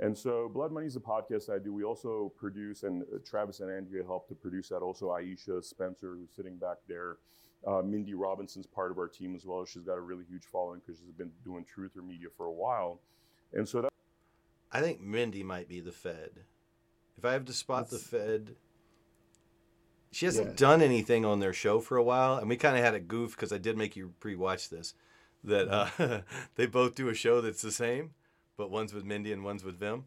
And 0.00 0.16
so, 0.16 0.48
Blood 0.52 0.72
Money 0.72 0.86
is 0.86 0.96
a 0.96 1.00
podcast 1.00 1.48
I 1.48 1.58
do. 1.58 1.72
We 1.72 1.84
also 1.84 2.32
produce, 2.36 2.82
and 2.82 3.02
uh, 3.02 3.18
Travis 3.24 3.60
and 3.60 3.70
Andrea 3.70 4.02
help 4.04 4.26
to 4.28 4.34
produce 4.34 4.68
that. 4.70 4.78
Also, 4.78 5.06
Aisha 5.08 5.62
Spencer, 5.62 6.14
who's 6.16 6.30
sitting 6.34 6.56
back 6.56 6.78
there. 6.88 7.18
Uh, 7.64 7.80
Mindy 7.82 8.14
Robinson's 8.14 8.66
part 8.66 8.90
of 8.90 8.98
our 8.98 9.06
team 9.06 9.36
as 9.36 9.46
well. 9.46 9.64
She's 9.64 9.84
got 9.84 9.96
a 9.98 10.00
really 10.00 10.24
huge 10.28 10.44
following 10.50 10.80
because 10.84 11.00
she's 11.00 11.12
been 11.12 11.30
doing 11.44 11.64
Truther 11.64 12.04
Media 12.04 12.26
for 12.36 12.46
a 12.46 12.52
while. 12.52 13.00
And 13.52 13.68
so 13.68 13.82
that 13.82 13.90
I 14.72 14.80
think 14.80 15.00
Mindy 15.00 15.44
might 15.44 15.68
be 15.68 15.78
the 15.78 15.92
Fed. 15.92 16.40
If 17.16 17.24
I 17.24 17.32
have 17.34 17.44
to 17.44 17.52
spot 17.52 17.90
the 17.90 17.98
Fed, 17.98 18.56
she 20.10 20.26
hasn't 20.26 20.48
Yeah. 20.48 20.54
done 20.56 20.82
anything 20.82 21.24
on 21.24 21.38
their 21.38 21.52
show 21.52 21.78
for 21.78 21.96
a 21.96 22.02
while, 22.02 22.36
and 22.36 22.48
we 22.48 22.56
kind 22.56 22.76
of 22.76 22.82
had 22.82 22.94
a 22.94 23.00
goof 23.00 23.36
because 23.36 23.52
I 23.52 23.58
did 23.58 23.76
make 23.76 23.94
you 23.94 24.14
pre-watch 24.18 24.68
this. 24.70 24.94
That 25.44 25.68
uh, 25.68 26.20
they 26.56 26.66
both 26.66 26.94
do 26.94 27.08
a 27.08 27.14
show 27.14 27.40
that's 27.40 27.62
the 27.62 27.72
same, 27.72 28.10
but 28.56 28.70
one's 28.70 28.94
with 28.94 29.04
Mindy 29.04 29.32
and 29.32 29.42
one's 29.44 29.64
with 29.64 29.76
Vem, 29.76 30.04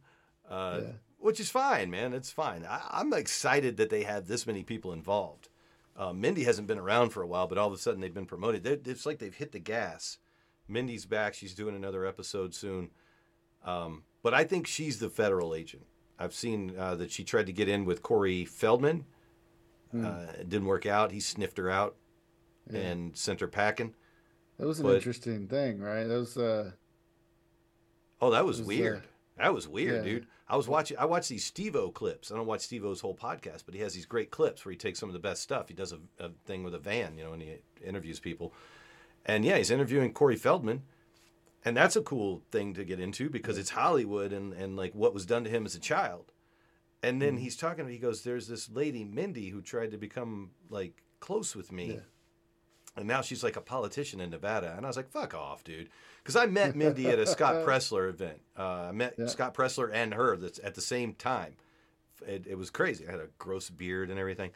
uh, 0.49 0.79
Yeah. 0.81 0.89
which 1.17 1.39
is 1.39 1.49
fine, 1.51 1.89
man. 1.91 2.13
It's 2.13 2.31
fine. 2.31 2.65
I, 2.65 2.81
I'm 2.91 3.11
excited 3.13 3.77
that 3.77 3.89
they 3.89 4.03
have 4.03 4.27
this 4.27 4.47
many 4.47 4.63
people 4.63 4.93
involved. 4.93 5.49
Uh, 5.97 6.13
Mindy 6.13 6.43
hasn't 6.43 6.67
been 6.67 6.77
around 6.79 7.09
for 7.09 7.21
a 7.21 7.27
while, 7.27 7.47
but 7.47 7.57
all 7.57 7.67
of 7.67 7.73
a 7.73 7.77
sudden 7.77 8.01
they've 8.01 8.13
been 8.13 8.25
promoted. 8.25 8.63
They're, 8.63 8.77
it's 8.85 9.05
like 9.05 9.19
they've 9.19 9.33
hit 9.35 9.51
the 9.51 9.59
gas. 9.59 10.17
Mindy's 10.67 11.05
back. 11.05 11.33
She's 11.33 11.53
doing 11.53 11.75
another 11.75 12.05
episode 12.05 12.53
soon. 12.53 12.89
Um, 13.63 14.03
but 14.23 14.33
I 14.33 14.43
think 14.43 14.67
she's 14.67 14.99
the 14.99 15.09
federal 15.09 15.53
agent. 15.55 15.85
I've 16.17 16.33
seen 16.33 16.75
uh, 16.77 16.95
that 16.95 17.11
she 17.11 17.23
tried 17.23 17.45
to 17.47 17.53
get 17.53 17.67
in 17.69 17.83
with 17.85 18.01
Corey 18.01 18.45
Feldman. 18.45 19.05
Hmm. 19.91 20.05
Uh, 20.05 20.25
it 20.39 20.49
didn't 20.49 20.67
work 20.67 20.85
out. 20.85 21.11
He 21.11 21.19
sniffed 21.19 21.57
her 21.57 21.69
out 21.69 21.95
Yeah. 22.71 22.79
and 22.79 23.15
sent 23.17 23.39
her 23.41 23.47
packing. 23.47 23.95
That 24.57 24.67
was 24.67 24.79
an 24.79 24.85
but- 24.85 24.95
interesting 24.95 25.47
thing, 25.47 25.79
right? 25.79 26.03
That 26.05 26.17
was 26.19 26.37
uh, 26.37 26.71
Oh, 28.21 28.31
that 28.31 28.45
was 28.45 28.59
was, 28.59 28.67
weird. 28.67 28.97
uh, 28.97 29.43
that 29.43 29.53
was 29.53 29.67
weird, 29.67 30.05
yeah. 30.05 30.11
dude. 30.13 30.27
I 30.47 30.55
was 30.57 30.67
watching. 30.67 30.97
I 30.97 31.05
watch 31.05 31.27
these 31.27 31.43
Steve-O 31.43 31.89
clips. 31.91 32.31
I 32.31 32.35
don't 32.35 32.45
watch 32.45 32.61
Steve-O's 32.61 33.01
whole 33.01 33.15
podcast, 33.15 33.63
but 33.65 33.73
he 33.73 33.81
has 33.81 33.93
these 33.93 34.05
great 34.05 34.29
clips 34.31 34.63
where 34.63 34.71
he 34.71 34.77
takes 34.77 34.99
some 34.99 35.09
of 35.09 35.13
the 35.13 35.19
best 35.19 35.41
stuff. 35.41 35.67
He 35.67 35.73
does 35.73 35.91
a, 35.91 35.97
a 36.19 36.29
thing 36.45 36.63
with 36.63 36.75
a 36.75 36.79
van, 36.79 37.17
you 37.17 37.23
know, 37.23 37.33
and 37.33 37.41
he 37.41 37.55
interviews 37.83 38.19
people. 38.19 38.53
And 39.25 39.43
yeah, 39.43 39.57
he's 39.57 39.71
interviewing 39.71 40.13
Corey 40.13 40.35
Feldman, 40.35 40.83
and 41.65 41.75
that's 41.75 41.95
a 41.95 42.01
cool 42.01 42.43
thing 42.51 42.75
to 42.75 42.83
get 42.85 42.99
into 42.99 43.27
because 43.29 43.57
it's 43.57 43.71
Hollywood 43.71 44.31
and 44.31 44.53
and 44.53 44.75
like 44.77 44.93
what 44.93 45.13
was 45.15 45.25
done 45.25 45.43
to 45.45 45.49
him 45.49 45.65
as 45.65 45.73
a 45.75 45.79
child. 45.79 46.31
And 47.03 47.21
then 47.21 47.37
he's 47.37 47.57
talking. 47.57 47.87
He 47.89 47.97
goes, 47.97 48.21
"There's 48.21 48.47
this 48.47 48.69
lady 48.69 49.03
Mindy 49.03 49.49
who 49.49 49.61
tried 49.61 49.91
to 49.91 49.97
become 49.97 50.51
like 50.69 51.01
close 51.19 51.55
with 51.55 51.71
me." 51.71 51.95
Yeah. 51.95 51.99
And 52.97 53.07
now 53.07 53.21
she's 53.21 53.43
like 53.43 53.57
a 53.57 53.61
politician 53.61 54.21
in 54.21 54.29
Nevada. 54.29 54.73
And 54.77 54.85
I 54.85 54.89
was 54.89 54.95
like, 54.95 55.09
fuck 55.09 55.33
off, 55.33 55.63
dude. 55.63 55.89
Because 56.23 56.35
I 56.37 56.45
met 56.45 56.75
Mindy 56.75 57.07
at 57.07 57.19
a 57.19 57.25
Scott 57.27 57.55
Presler 57.67 58.07
event. 58.09 58.39
Uh, 58.57 58.87
I 58.89 58.91
met 58.91 59.15
Yeah. 59.17 59.27
Scott 59.27 59.53
Presler 59.53 59.89
and 59.93 60.13
her 60.13 60.37
that's 60.37 60.59
at 60.63 60.75
the 60.75 60.81
same 60.81 61.13
time. 61.13 61.55
It, 62.25 62.47
it 62.47 62.57
was 62.57 62.69
crazy. 62.69 63.05
I 63.07 63.11
had 63.11 63.19
a 63.19 63.27
gross 63.37 63.69
beard 63.69 64.09
and 64.09 64.17
everything. 64.17 64.51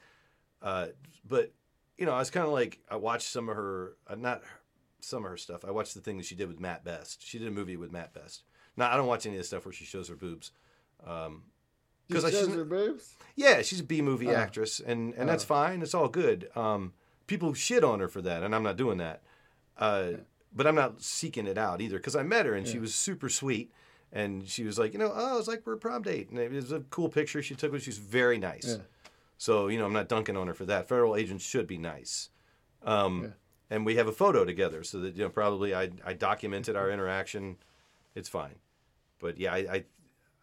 Uh, 0.62 0.88
but, 1.28 1.52
you 1.98 2.06
know, 2.06 2.14
I 2.14 2.20
was 2.20 2.30
kind 2.32 2.46
of 2.46 2.54
like, 2.54 2.80
I 2.90 2.96
watched 2.96 3.28
some 3.28 3.50
of 3.50 3.56
her, 3.58 3.98
uh, 4.08 4.16
not 4.16 4.42
some 5.02 5.26
of 5.26 5.32
her 5.32 5.38
stuff. 5.38 5.66
I 5.66 5.72
watched 5.72 5.94
the 5.94 6.02
thing 6.02 6.18
that 6.18 6.26
she 6.26 6.36
did 6.36 6.48
with 6.48 6.60
Matt 6.62 6.84
Best. 6.86 7.26
She 7.26 7.40
did 7.40 7.48
a 7.48 7.52
movie 7.52 7.76
with 7.78 7.92
Matt 7.92 8.14
Best. 8.14 8.44
Now, 8.78 8.90
I 8.92 8.96
don't 8.96 9.08
watch 9.08 9.26
any 9.26 9.36
of 9.36 9.42
the 9.42 9.48
stuff 9.48 9.66
where 9.66 9.74
she 9.74 9.84
shows 9.86 10.08
her 10.08 10.16
boobs. 10.16 10.52
Um, 11.06 11.44
she 12.10 12.18
I 12.18 12.22
shows 12.22 12.32
shouldn't- 12.32 12.56
her 12.58 12.64
boobs. 12.66 13.16
yeah, 13.36 13.62
she's 13.62 13.82
a 13.82 13.84
B 13.84 14.02
movie 14.02 14.30
Oh. 14.30 14.36
actress, 14.36 14.80
and 14.80 15.14
and 15.16 15.28
that's 15.30 15.44
Oh. 15.44 15.48
fine. 15.48 15.82
It's 15.82 15.94
all 15.94 16.08
good. 16.10 16.50
Um, 16.56 16.94
people 17.30 17.54
shit 17.54 17.84
on 17.84 18.00
her 18.02 18.08
for 18.10 18.22
that, 18.24 18.44
and 18.44 18.54
I'm 18.54 18.64
not 18.64 18.76
doing 18.76 18.98
that. 18.98 19.22
Uh, 19.78 20.12
But 20.52 20.66
I'm 20.66 20.76
not 20.76 21.02
seeking 21.02 21.46
it 21.48 21.58
out 21.60 21.80
either 21.80 21.98
because 21.98 22.16
I 22.16 22.24
met 22.24 22.48
her 22.48 22.56
and 22.56 22.68
she 22.68 22.80
was 22.80 22.96
super 22.96 23.30
sweet, 23.30 23.72
and 24.12 24.48
she 24.48 24.64
was 24.64 24.80
like, 24.80 24.94
you 24.94 25.00
know, 25.00 25.12
oh, 25.14 25.38
it's 25.38 25.48
like 25.48 25.62
we're 25.66 25.74
a 25.74 25.78
prom 25.78 26.02
date, 26.02 26.30
and 26.32 26.40
it 26.40 26.52
was 26.52 26.72
a 26.72 26.80
cool 26.90 27.08
picture 27.08 27.42
she 27.44 27.54
took. 27.56 27.72
But 27.72 27.84
she's 27.84 28.00
very 28.00 28.40
nice. 28.40 28.66
Yeah. 28.78 28.84
So 29.38 29.68
you 29.68 29.78
know, 29.78 29.86
I'm 29.86 29.94
not 29.94 30.10
dunking 30.10 30.36
on 30.36 30.48
her 30.48 30.56
for 30.56 30.66
that. 30.66 30.88
Federal 30.90 31.16
agents 31.16 31.46
should 31.46 31.68
be 31.68 31.78
nice. 31.78 32.30
Um, 32.82 33.24
Yeah. 33.24 33.30
And 33.72 33.86
we 33.86 33.96
have 33.98 34.08
a 34.08 34.12
photo 34.12 34.44
together, 34.44 34.84
so 34.84 35.00
that 35.02 35.16
you 35.16 35.24
know, 35.24 35.30
probably 35.30 35.76
I 35.76 35.92
I 36.04 36.14
documented 36.14 36.76
our 36.76 36.90
interaction. 36.90 37.58
It's 38.16 38.28
fine. 38.28 38.56
But 39.20 39.38
yeah, 39.38 39.54
I, 39.54 39.58
I 39.76 39.86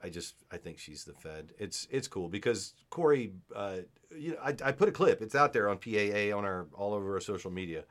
I 0.07 0.09
just 0.09 0.37
I 0.53 0.57
think 0.57 0.79
she's 0.79 1.03
the 1.03 1.15
Fed. 1.15 1.53
It's 1.59 1.89
it's 1.91 2.07
cool 2.07 2.29
because 2.29 2.75
Corey, 2.91 3.33
uh, 3.55 3.79
you 4.17 4.33
know, 4.33 4.39
I, 4.41 4.55
I 4.65 4.71
put 4.71 4.89
a 4.89 4.93
clip. 4.93 5.21
It's 5.21 5.35
out 5.35 5.53
there 5.53 5.69
on 5.69 5.79
PAA 5.79 6.37
on 6.37 6.45
our 6.45 6.69
all 6.73 6.95
over 6.95 7.15
our 7.15 7.21
social 7.21 7.51
media 7.51 7.83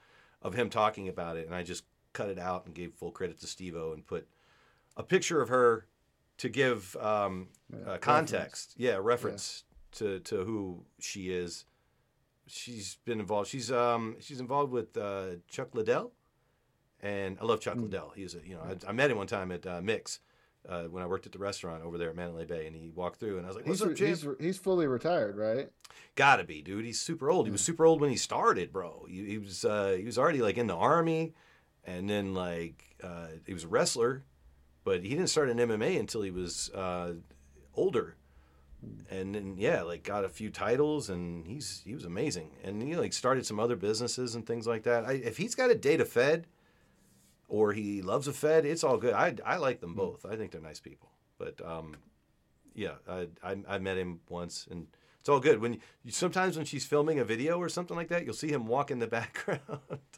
of 0.41 0.53
him 0.53 0.70
talking 0.70 1.09
about 1.09 1.36
it, 1.36 1.45
and 1.45 1.53
I 1.53 1.61
just 1.61 1.84
cut 2.13 2.30
it 2.30 2.39
out 2.39 2.66
and 2.66 2.74
gave 2.74 2.93
full 2.93 3.11
credit 3.11 3.41
to 3.41 3.47
Steve-O 3.47 3.91
and 3.91 4.07
put 4.07 4.30
a 4.95 5.03
picture 5.03 5.41
of 5.41 5.49
her 5.49 5.88
to 6.38 6.47
give 6.47 6.95
um, 7.01 7.49
uh, 7.86 7.97
context. 7.97 8.76
Yeah, 8.78 8.97
reference 9.01 9.66
to 9.93 10.20
to 10.22 10.45
who 10.45 10.86
she 10.99 11.32
is. 11.32 11.66
She's 12.47 12.97
been 13.03 13.20
involved. 13.20 13.49
She's 13.49 13.74
um 13.74 14.16
she's 14.22 14.39
involved 14.39 14.72
with 14.72 14.95
uh, 14.95 15.36
Chuck 15.49 15.76
Liddell, 15.76 16.13
and 17.01 17.38
I 17.41 17.43
love 17.43 17.59
Chuck 17.59 17.76
Liddell. 17.76 18.13
He's 18.16 18.36
a 18.36 18.39
you 18.47 18.55
know 18.55 18.61
I, 18.61 18.89
I 18.89 18.93
met 18.93 19.11
him 19.11 19.18
one 19.18 19.28
time 19.28 19.51
at 19.51 19.68
uh, 19.68 19.82
Mix. 19.82 20.22
Uh, 20.68 20.84
when 20.84 21.03
I 21.03 21.05
worked 21.05 21.26
at 21.28 21.32
the 21.32 21.38
restaurant 21.38 21.84
over 21.84 21.97
there 21.97 22.09
at 22.09 22.16
Mandalay 22.16 22.45
Bay, 22.45 22.66
and 22.66 22.76
he 22.76 22.89
walked 22.89 23.20
through, 23.20 23.38
and 23.38 23.45
I 23.45 23.49
was 23.49 23.55
like, 23.55 23.68
"What's 23.68 23.82
He's, 23.82 23.89
up, 23.91 23.95
champ?" 23.95 24.09
he's 24.39 24.45
he's 24.45 24.57
fully 24.57 24.88
retired, 24.88 25.38
right? 25.38 25.70
Gotta 26.16 26.43
be, 26.43 26.61
dude. 26.61 26.86
He's 26.86 26.99
super 26.99 27.30
old. 27.30 27.45
He 27.45 27.51
was 27.51 27.61
super 27.61 27.86
old 27.86 28.01
when 28.01 28.09
he 28.09 28.16
started, 28.16 28.72
bro. 28.72 29.05
He, 29.07 29.26
he 29.26 29.38
was 29.38 29.63
uh, 29.63 29.95
he 29.97 30.05
was 30.05 30.18
already 30.18 30.41
like 30.41 30.57
in 30.57 30.68
the 30.68 30.76
army, 30.76 31.34
and 31.86 32.09
then 32.09 32.34
like 32.34 32.95
uh, 33.03 33.28
he 33.45 33.53
was 33.53 33.63
a 33.63 33.68
wrestler, 33.68 34.24
but 34.84 35.03
he 35.03 35.09
didn't 35.09 35.28
start 35.28 35.49
in 35.49 35.57
MMA 35.57 35.99
until 35.99 36.22
he 36.22 36.32
was 36.32 36.72
uh, 36.72 37.13
older, 37.76 38.16
and 39.09 39.36
then 39.36 39.55
yeah, 39.57 39.84
like 39.84 40.03
got 40.03 40.26
a 40.26 40.30
few 40.30 40.49
titles, 40.49 41.09
and 41.09 41.45
he's 41.45 41.84
he 41.86 41.93
was 41.93 42.05
amazing, 42.05 42.51
and 42.63 42.82
he 42.82 42.95
like 42.95 43.13
started 43.13 43.45
some 43.45 43.59
other 43.59 43.76
businesses 43.76 44.36
and 44.36 44.47
things 44.47 44.66
like 44.66 44.84
that. 44.84 45.05
I, 45.05 45.13
if 45.13 45.38
he's 45.38 45.53
got 45.55 45.70
a 45.70 45.76
data 45.76 46.05
Fed, 46.05 46.47
or 47.47 47.73
he 47.73 48.01
loves 48.01 48.27
a 48.27 48.33
Fed, 48.33 48.65
it's 48.65 48.83
all 48.83 48.97
good. 48.97 49.13
I 49.13 49.35
I 49.45 49.57
like 49.57 49.79
them 49.81 49.93
both. 49.93 50.25
I 50.25 50.35
think 50.35 50.51
they're 50.51 50.61
nice 50.61 50.79
people, 50.79 51.09
but 51.37 51.59
um, 51.65 51.95
yeah, 52.73 52.95
I, 53.07 53.27
I 53.43 53.57
I 53.67 53.77
met 53.79 53.97
him 53.97 54.19
once, 54.29 54.67
and 54.69 54.87
it's 55.19 55.29
all 55.29 55.39
good. 55.39 55.59
When 55.59 55.79
you, 56.03 56.11
sometimes 56.11 56.55
when 56.57 56.65
she's 56.65 56.85
filming 56.85 57.19
a 57.19 57.23
video 57.25 57.57
or 57.57 57.67
something 57.69 57.97
like 57.97 58.09
that, 58.09 58.25
you'll 58.25 58.33
see 58.35 58.49
him 58.49 58.67
walk 58.67 58.91
in 58.91 58.99
the 58.99 59.07
background, 59.19 59.61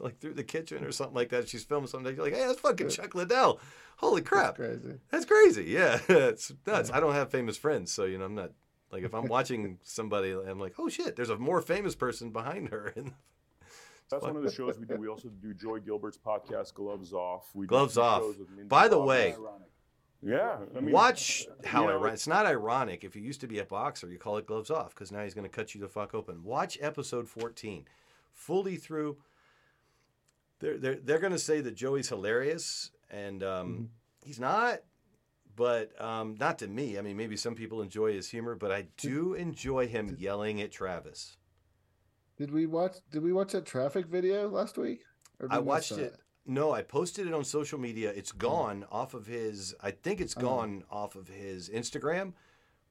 like 0.00 0.18
through 0.20 0.34
the 0.34 0.44
kitchen 0.44 0.84
or 0.84 0.92
something 0.92 1.14
like 1.14 1.30
that. 1.30 1.48
She's 1.48 1.64
filming 1.64 1.88
something. 1.88 2.14
You're 2.14 2.24
like, 2.24 2.34
hey, 2.34 2.46
that's 2.46 2.60
fucking 2.60 2.90
Chuck 2.90 3.14
Liddell. 3.14 3.60
Holy 3.96 4.22
crap, 4.22 4.56
That's 4.58 4.80
crazy. 4.80 4.98
that's 5.10 5.24
crazy. 5.24 5.64
Yeah, 5.64 5.98
it's 6.08 6.52
nuts. 6.66 6.90
I 6.92 7.00
don't 7.00 7.14
have 7.14 7.30
famous 7.30 7.56
friends, 7.56 7.90
so 7.90 8.04
you 8.04 8.18
know 8.18 8.26
I'm 8.26 8.34
not 8.34 8.52
like 8.92 9.02
if 9.02 9.14
I'm 9.14 9.26
watching 9.36 9.78
somebody, 9.82 10.32
I'm 10.32 10.60
like, 10.60 10.74
oh 10.78 10.88
shit, 10.88 11.16
there's 11.16 11.30
a 11.30 11.36
more 11.36 11.60
famous 11.62 11.94
person 11.94 12.30
behind 12.30 12.68
her. 12.68 12.92
And 12.96 13.12
That's 14.10 14.22
one 14.24 14.36
of 14.36 14.42
the 14.42 14.50
shows 14.50 14.78
we 14.78 14.86
do. 14.86 14.96
We 14.98 15.08
also 15.08 15.28
do 15.28 15.54
Joey 15.54 15.80
Gilbert's 15.80 16.18
podcast, 16.18 16.74
Gloves 16.74 17.12
Off. 17.12 17.50
We 17.54 17.66
gloves 17.66 17.98
off. 17.98 18.22
By 18.66 18.88
the 18.88 18.98
way, 18.98 19.36
yeah, 20.22 20.56
I 20.76 20.80
mean, 20.80 20.92
watch 20.92 21.46
how 21.64 21.82
you 21.82 21.86
know, 21.88 21.92
ironic. 21.94 22.14
It's 22.14 22.26
not 22.26 22.46
ironic 22.46 23.04
if 23.04 23.14
you 23.14 23.22
used 23.22 23.40
to 23.42 23.46
be 23.46 23.60
a 23.60 23.64
boxer, 23.64 24.08
you 24.08 24.18
call 24.18 24.36
it 24.36 24.46
gloves 24.46 24.70
off 24.70 24.94
because 24.94 25.12
now 25.12 25.22
he's 25.22 25.34
going 25.34 25.48
to 25.48 25.54
cut 25.54 25.74
you 25.74 25.80
the 25.80 25.88
fuck 25.88 26.14
open. 26.14 26.42
Watch 26.42 26.76
episode 26.80 27.28
14 27.28 27.84
fully 28.32 28.76
through. 28.76 29.18
They're 30.60 30.78
they're, 30.78 30.96
they're 30.96 31.18
going 31.20 31.32
to 31.32 31.38
say 31.38 31.60
that 31.60 31.76
Joey's 31.76 32.08
hilarious, 32.08 32.90
and 33.10 33.42
um, 33.42 33.90
he's 34.24 34.40
not. 34.40 34.80
But 35.54 36.00
um, 36.00 36.36
not 36.38 36.58
to 36.60 36.68
me. 36.68 36.98
I 36.98 37.02
mean, 37.02 37.16
maybe 37.16 37.36
some 37.36 37.56
people 37.56 37.82
enjoy 37.82 38.12
his 38.12 38.28
humor, 38.28 38.54
but 38.54 38.70
I 38.70 38.86
do 38.96 39.34
enjoy 39.34 39.86
him 39.86 40.16
yelling 40.18 40.60
at 40.60 40.72
Travis. 40.72 41.36
Did 42.38 42.52
we 42.52 42.66
watch? 42.66 42.96
Did 43.10 43.22
we 43.22 43.32
watch 43.32 43.52
that 43.52 43.66
traffic 43.66 44.06
video 44.06 44.48
last 44.48 44.78
week? 44.78 45.00
I 45.50 45.58
watched 45.58 45.92
it. 45.92 46.16
No, 46.46 46.72
I 46.72 46.82
posted 46.82 47.26
it 47.26 47.34
on 47.34 47.44
social 47.44 47.78
media. 47.78 48.10
It's 48.10 48.32
gone 48.32 48.86
off 48.90 49.12
of 49.12 49.26
his. 49.26 49.74
I 49.82 49.90
think 49.90 50.20
it's 50.20 50.34
gone 50.34 50.84
off 50.90 51.14
of 51.16 51.28
his 51.28 51.68
Instagram, 51.68 52.32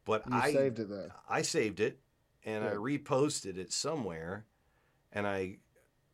but 0.06 0.24
You 0.30 0.36
I 0.36 0.54
saved 0.54 0.80
it 0.80 0.90
though. 0.90 1.10
I 1.28 1.42
saved 1.42 1.80
it 1.80 2.00
and 2.46 2.64
I 2.64 2.74
reposted 2.74 3.58
it 3.58 3.74
somewhere, 3.74 4.46
and 5.12 5.26
I 5.26 5.58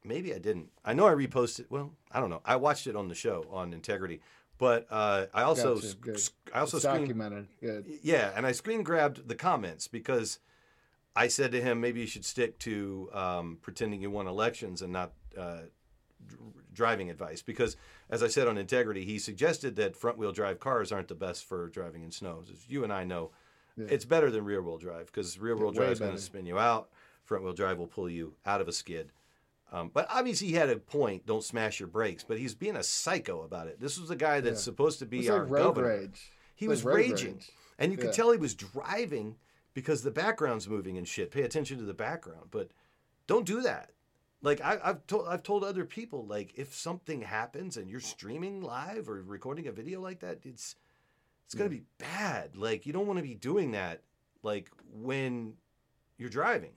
maybe 0.03 0.33
I 0.33 0.37
didn't. 0.37 0.69
I 0.85 0.93
know 0.93 1.07
I 1.07 1.13
reposted. 1.13 1.65
Well, 1.69 1.91
I 2.11 2.19
don't 2.19 2.29
know. 2.29 2.41
I 2.45 2.55
watched 2.55 2.87
it 2.87 2.95
on 2.95 3.07
the 3.09 3.15
show 3.15 3.45
on 3.51 3.73
Integrity, 3.73 4.21
But 4.57 4.87
uh, 4.89 5.25
I 5.33 5.41
also 5.43 5.75
Gotcha. 5.75 6.29
I 6.53 6.59
also 6.59 6.77
It's 6.77 6.85
screen- 6.85 7.01
documented. 7.01 7.47
Good. 7.59 7.85
Yeah, 8.03 8.31
and 8.35 8.45
I 8.45 8.51
screen 8.53 8.83
grabbed 8.83 9.27
the 9.27 9.35
comments 9.35 9.87
because 9.87 10.39
I 11.15 11.27
said 11.27 11.51
to 11.51 11.61
him, 11.61 11.79
maybe 11.79 11.99
you 12.01 12.07
should 12.07 12.25
stick 12.25 12.57
to 12.59 13.09
um, 13.13 13.57
pretending 13.61 14.01
you 14.01 14.09
won 14.09 14.27
elections 14.27 14.81
and 14.81 14.91
not 14.91 15.13
uh, 15.37 15.63
driving 16.73 17.09
advice. 17.09 17.41
Because, 17.41 17.77
as 18.09 18.23
I 18.23 18.27
said 18.27 18.47
on 18.47 18.57
Integrity, 18.57 19.05
he 19.05 19.19
suggested 19.19 19.75
that 19.75 19.95
front 19.95 20.17
wheel 20.17 20.31
drive 20.31 20.59
cars 20.59 20.91
aren't 20.91 21.07
the 21.07 21.15
best 21.15 21.45
for 21.45 21.69
driving 21.69 22.03
in 22.03 22.11
snow. 22.11 22.43
As 22.51 22.67
you 22.69 22.83
and 22.83 22.91
I 22.91 23.03
know, 23.03 23.31
Yeah. 23.77 23.85
it's 23.89 24.05
better 24.05 24.29
than 24.31 24.45
rear 24.45 24.61
wheel 24.61 24.77
drive 24.77 25.07
because 25.07 25.37
rear 25.39 25.55
wheel 25.55 25.71
drive 25.71 25.91
is 25.93 25.99
going 25.99 26.15
to 26.15 26.21
spin 26.21 26.45
you 26.45 26.57
out, 26.59 26.89
front 27.23 27.43
wheel 27.43 27.53
drive 27.53 27.77
will 27.77 27.87
pull 27.87 28.09
you 28.09 28.35
out 28.45 28.61
of 28.61 28.67
a 28.67 28.73
skid. 28.73 29.11
Um, 29.71 29.89
but 29.91 30.07
obviously, 30.11 30.47
he 30.49 30.53
had 30.53 30.69
a 30.69 30.77
point. 30.77 31.25
Don't 31.25 31.43
smash 31.43 31.79
your 31.79 31.87
brakes. 31.87 32.23
But 32.23 32.37
he's 32.37 32.53
being 32.53 32.75
a 32.75 32.83
psycho 32.83 33.41
about 33.41 33.67
it. 33.67 33.79
This 33.79 33.99
was 33.99 34.11
a 34.11 34.15
guy 34.15 34.39
that's 34.39 34.59
Yeah. 34.61 34.63
supposed 34.65 34.99
to 34.99 35.05
be 35.07 35.27
our 35.31 35.45
like 35.47 35.63
governor. 35.63 35.87
rage. 35.87 36.31
He 36.55 36.65
It's 36.65 36.69
was 36.69 36.83
raging, 36.85 37.33
rage. 37.35 37.51
and 37.79 37.91
you 37.91 37.97
could 37.97 38.07
Yeah. 38.07 38.11
tell 38.11 38.31
he 38.31 38.37
was 38.37 38.53
driving 38.53 39.35
because 39.73 40.03
the 40.03 40.11
background's 40.11 40.67
moving 40.67 40.97
and 40.97 41.07
shit. 41.07 41.31
Pay 41.31 41.41
attention 41.41 41.77
to 41.77 41.83
the 41.83 41.93
background, 41.93 42.47
but 42.51 42.69
don't 43.27 43.45
do 43.45 43.61
that. 43.61 43.91
Like 44.41 44.61
I, 44.61 44.79
I've 44.83 45.07
told, 45.07 45.27
I've 45.27 45.43
told 45.43 45.63
other 45.63 45.85
people, 45.85 46.25
like 46.25 46.53
if 46.55 46.75
something 46.75 47.21
happens 47.21 47.77
and 47.77 47.89
you're 47.89 48.01
streaming 48.01 48.61
live 48.61 49.09
or 49.09 49.21
recording 49.23 49.67
a 49.67 49.71
video 49.71 50.01
like 50.01 50.19
that, 50.19 50.39
it's 50.43 50.75
it's 51.45 51.55
gonna 51.55 51.69
be 51.69 51.83
bad. 51.97 52.55
Like 52.55 52.85
you 52.85 52.93
don't 52.93 53.07
want 53.07 53.17
to 53.17 53.23
be 53.23 53.35
doing 53.35 53.71
that, 53.71 54.01
like 54.43 54.69
when 54.91 55.53
you're 56.17 56.29
driving. 56.29 56.73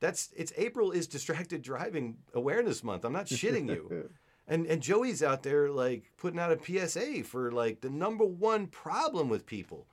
That's 0.00 0.30
it's 0.36 0.52
April 0.56 0.92
is 0.92 1.06
distracted 1.06 1.60
driving 1.60 2.16
awareness 2.32 2.82
month. 2.82 3.04
I'm 3.04 3.12
not 3.12 3.26
shitting 3.26 3.68
you. 3.68 4.10
And 4.50 4.64
and 4.66 4.80
Joey's 4.80 5.22
out 5.22 5.42
there 5.42 5.68
like 5.68 6.10
putting 6.16 6.40
out 6.40 6.50
a 6.50 6.88
PSA 6.88 7.22
for 7.24 7.52
like 7.52 7.82
the 7.82 7.90
number 7.90 8.24
one 8.24 8.66
problem 8.66 9.28
with 9.28 9.44
people 9.44 9.86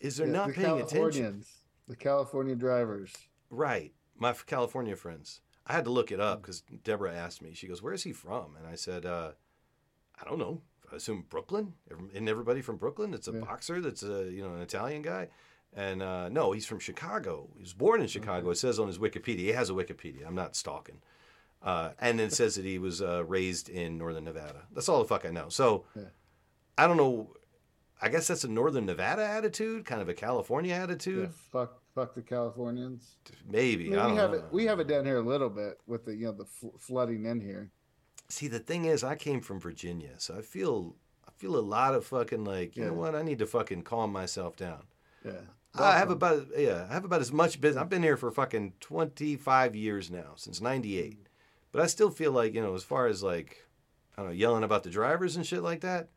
is 0.00 0.16
they're 0.16 0.26
Yeah, 0.26 0.32
not 0.32 0.48
the 0.48 0.54
paying 0.54 0.80
attention. 0.80 1.44
The 1.86 1.96
California 1.96 2.54
drivers. 2.54 3.12
Right. 3.50 3.92
My 4.16 4.32
California 4.32 4.96
friends. 4.96 5.40
I 5.66 5.72
had 5.72 5.84
to 5.84 5.90
look 5.90 6.10
it 6.10 6.20
up 6.20 6.42
because 6.42 6.62
Deborah 6.84 7.14
asked 7.14 7.42
me. 7.42 7.54
She 7.54 7.66
goes, 7.68 7.82
"Where 7.82 7.92
is 7.92 8.02
he 8.02 8.12
from?" 8.12 8.56
And 8.56 8.66
I 8.66 8.74
said, 8.74 9.04
uh, 9.06 9.32
"I 10.20 10.24
don't 10.24 10.38
know. 10.38 10.62
I 10.90 10.96
assume 10.96 11.26
Brooklyn. 11.28 11.74
Isn't 12.12 12.28
everybody 12.28 12.62
from 12.62 12.76
Brooklyn? 12.76 13.12
It's 13.12 13.28
a 13.28 13.32
boxer. 13.32 13.80
That's 13.80 14.02
a 14.02 14.30
you 14.30 14.42
know 14.42 14.54
an 14.54 14.62
Italian 14.62 15.02
guy." 15.02 15.28
And 15.74 16.02
uh, 16.02 16.30
no, 16.30 16.52
he's 16.52 16.66
from 16.66 16.78
Chicago. 16.78 17.50
He 17.54 17.60
was 17.60 17.74
born 17.74 18.00
in 18.00 18.06
Chicago. 18.06 18.50
It 18.50 18.56
says 18.56 18.78
on 18.78 18.86
his 18.86 18.98
Wikipedia. 18.98 19.38
He 19.40 19.48
has 19.48 19.68
a 19.68 19.74
Wikipedia. 19.74 20.26
I'm 20.26 20.34
not 20.34 20.56
stalking. 20.56 21.02
Uh, 21.62 21.90
and 22.00 22.18
then 22.18 22.28
it 22.28 22.32
says 22.32 22.54
that 22.54 22.64
he 22.64 22.78
was 22.78 23.02
uh, 23.02 23.24
raised 23.26 23.68
in 23.68 23.98
Northern 23.98 24.24
Nevada. 24.24 24.62
That's 24.72 24.88
all 24.88 25.00
the 25.00 25.08
fuck 25.08 25.26
I 25.26 25.30
know. 25.30 25.48
So 25.50 25.84
I 26.78 26.86
don't 26.86 26.96
know. 26.96 27.34
I 28.00 28.08
guess 28.08 28.28
that's 28.28 28.44
a 28.44 28.48
Northern 28.48 28.86
Nevada 28.86 29.24
attitude, 29.24 29.84
kind 29.84 30.00
of 30.00 30.08
a 30.08 30.14
California 30.14 30.74
attitude. 30.74 31.30
Yeah, 31.30 31.36
fuck, 31.52 31.82
fuck 31.94 32.14
the 32.14 32.22
Californians. 32.22 33.16
Maybe. 33.48 33.96
I 33.96 34.06
mean, 34.06 34.14
we 34.14 34.20
have 34.20 34.30
know. 34.30 34.36
it. 34.36 34.44
We 34.52 34.66
have 34.66 34.80
it 34.80 34.86
down 34.86 35.04
here 35.04 35.18
a 35.18 35.22
little 35.22 35.50
bit 35.50 35.80
with 35.86 36.04
the 36.04 36.14
you 36.14 36.26
know 36.26 36.32
the 36.32 36.44
fl- 36.44 36.76
flooding 36.78 37.26
in 37.26 37.40
here. 37.40 37.70
See, 38.28 38.46
the 38.46 38.60
thing 38.60 38.84
is, 38.84 39.02
I 39.02 39.16
came 39.16 39.40
from 39.40 39.58
Virginia, 39.58 40.12
so 40.18 40.36
I 40.36 40.42
feel 40.42 40.94
I 41.26 41.32
feel 41.36 41.56
a 41.56 41.60
lot 41.60 41.94
of 41.94 42.06
fucking 42.06 42.44
like, 42.44 42.76
you 42.76 42.84
know 42.84 42.92
what? 42.92 43.14
I 43.14 43.22
need 43.22 43.38
to 43.40 43.46
fucking 43.46 43.82
calm 43.82 44.12
myself 44.12 44.56
down. 44.56 44.84
Yeah. 45.24 45.40
I 45.74 45.98
have 45.98 46.10
about 46.10 46.46
yeah, 46.56 46.86
I 46.88 46.94
have 46.94 47.04
about 47.04 47.20
as 47.20 47.32
much 47.32 47.60
business. 47.60 47.80
I've 47.80 47.88
been 47.88 48.02
here 48.02 48.16
for 48.16 48.30
fucking 48.30 48.74
twenty 48.80 49.36
five 49.36 49.76
years 49.76 50.10
now, 50.10 50.32
since 50.36 50.60
'98. 50.60 51.26
But 51.72 51.82
I 51.82 51.86
still 51.86 52.10
feel 52.10 52.32
like 52.32 52.54
you 52.54 52.62
know, 52.62 52.74
as 52.74 52.84
far 52.84 53.06
as 53.06 53.22
like, 53.22 53.66
I 54.16 54.22
don't 54.22 54.30
know, 54.30 54.36
yelling 54.36 54.64
about 54.64 54.82
the 54.82 54.90
drivers 54.90 55.36
and 55.36 55.46
shit 55.46 55.62
like 55.62 55.80
that. 55.82 56.08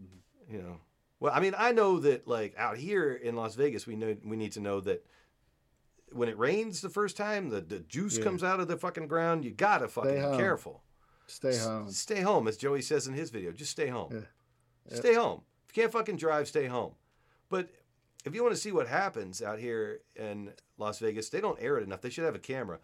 Mm-hmm. 0.00 0.54
You 0.54 0.62
know, 0.62 0.80
well, 1.22 1.32
I 1.34 1.40
mean, 1.40 1.54
I 1.56 1.72
know 1.72 1.98
that 2.00 2.26
like 2.26 2.54
out 2.58 2.76
here 2.76 3.12
in 3.12 3.36
Las 3.36 3.54
Vegas, 3.54 3.86
we 3.86 3.96
know 3.96 4.16
we 4.24 4.36
need 4.36 4.52
to 4.52 4.60
know 4.60 4.80
that 4.80 5.04
when 6.12 6.28
it 6.28 6.38
rains 6.38 6.80
the 6.80 6.88
first 6.90 7.16
time, 7.16 7.48
the 7.50 7.60
the 7.60 7.78
juice 7.80 8.18
Yeah. 8.18 8.24
comes 8.24 8.42
out 8.44 8.60
of 8.60 8.68
the 8.68 8.76
fucking 8.76 9.06
ground. 9.08 9.44
You 9.44 9.50
gotta 9.52 9.88
fucking 9.88 10.14
be 10.32 10.36
careful. 10.36 10.82
Stay 11.26 11.50
S- 11.50 11.64
home. 11.66 11.90
Stay 11.90 12.20
home, 12.20 12.48
as 12.48 12.56
Joey 12.56 12.82
says 12.82 13.06
in 13.06 13.14
his 13.14 13.30
video. 13.30 13.52
Just 13.52 13.70
stay 13.70 13.86
home. 13.88 14.12
Yeah. 14.90 14.96
Stay 14.96 15.14
home. 15.14 15.42
If 15.68 15.76
you 15.76 15.82
can't 15.82 15.92
fucking 15.92 16.16
drive, 16.16 16.48
stay 16.48 16.66
home. 16.66 16.94
But 17.48 17.70
if 18.24 18.34
you 18.34 18.42
want 18.42 18.54
to 18.54 18.60
see 18.60 18.72
what 18.72 18.88
happens 18.88 19.40
out 19.40 19.58
here 19.58 20.00
in 20.16 20.52
Las 20.76 20.98
Vegas, 20.98 21.28
they 21.30 21.40
don't 21.40 21.60
air 21.62 21.78
it 21.78 21.84
enough. 21.84 22.00
They 22.02 22.10
should 22.10 22.24
have 22.24 22.34
a 22.34 22.38
camera 22.40 22.80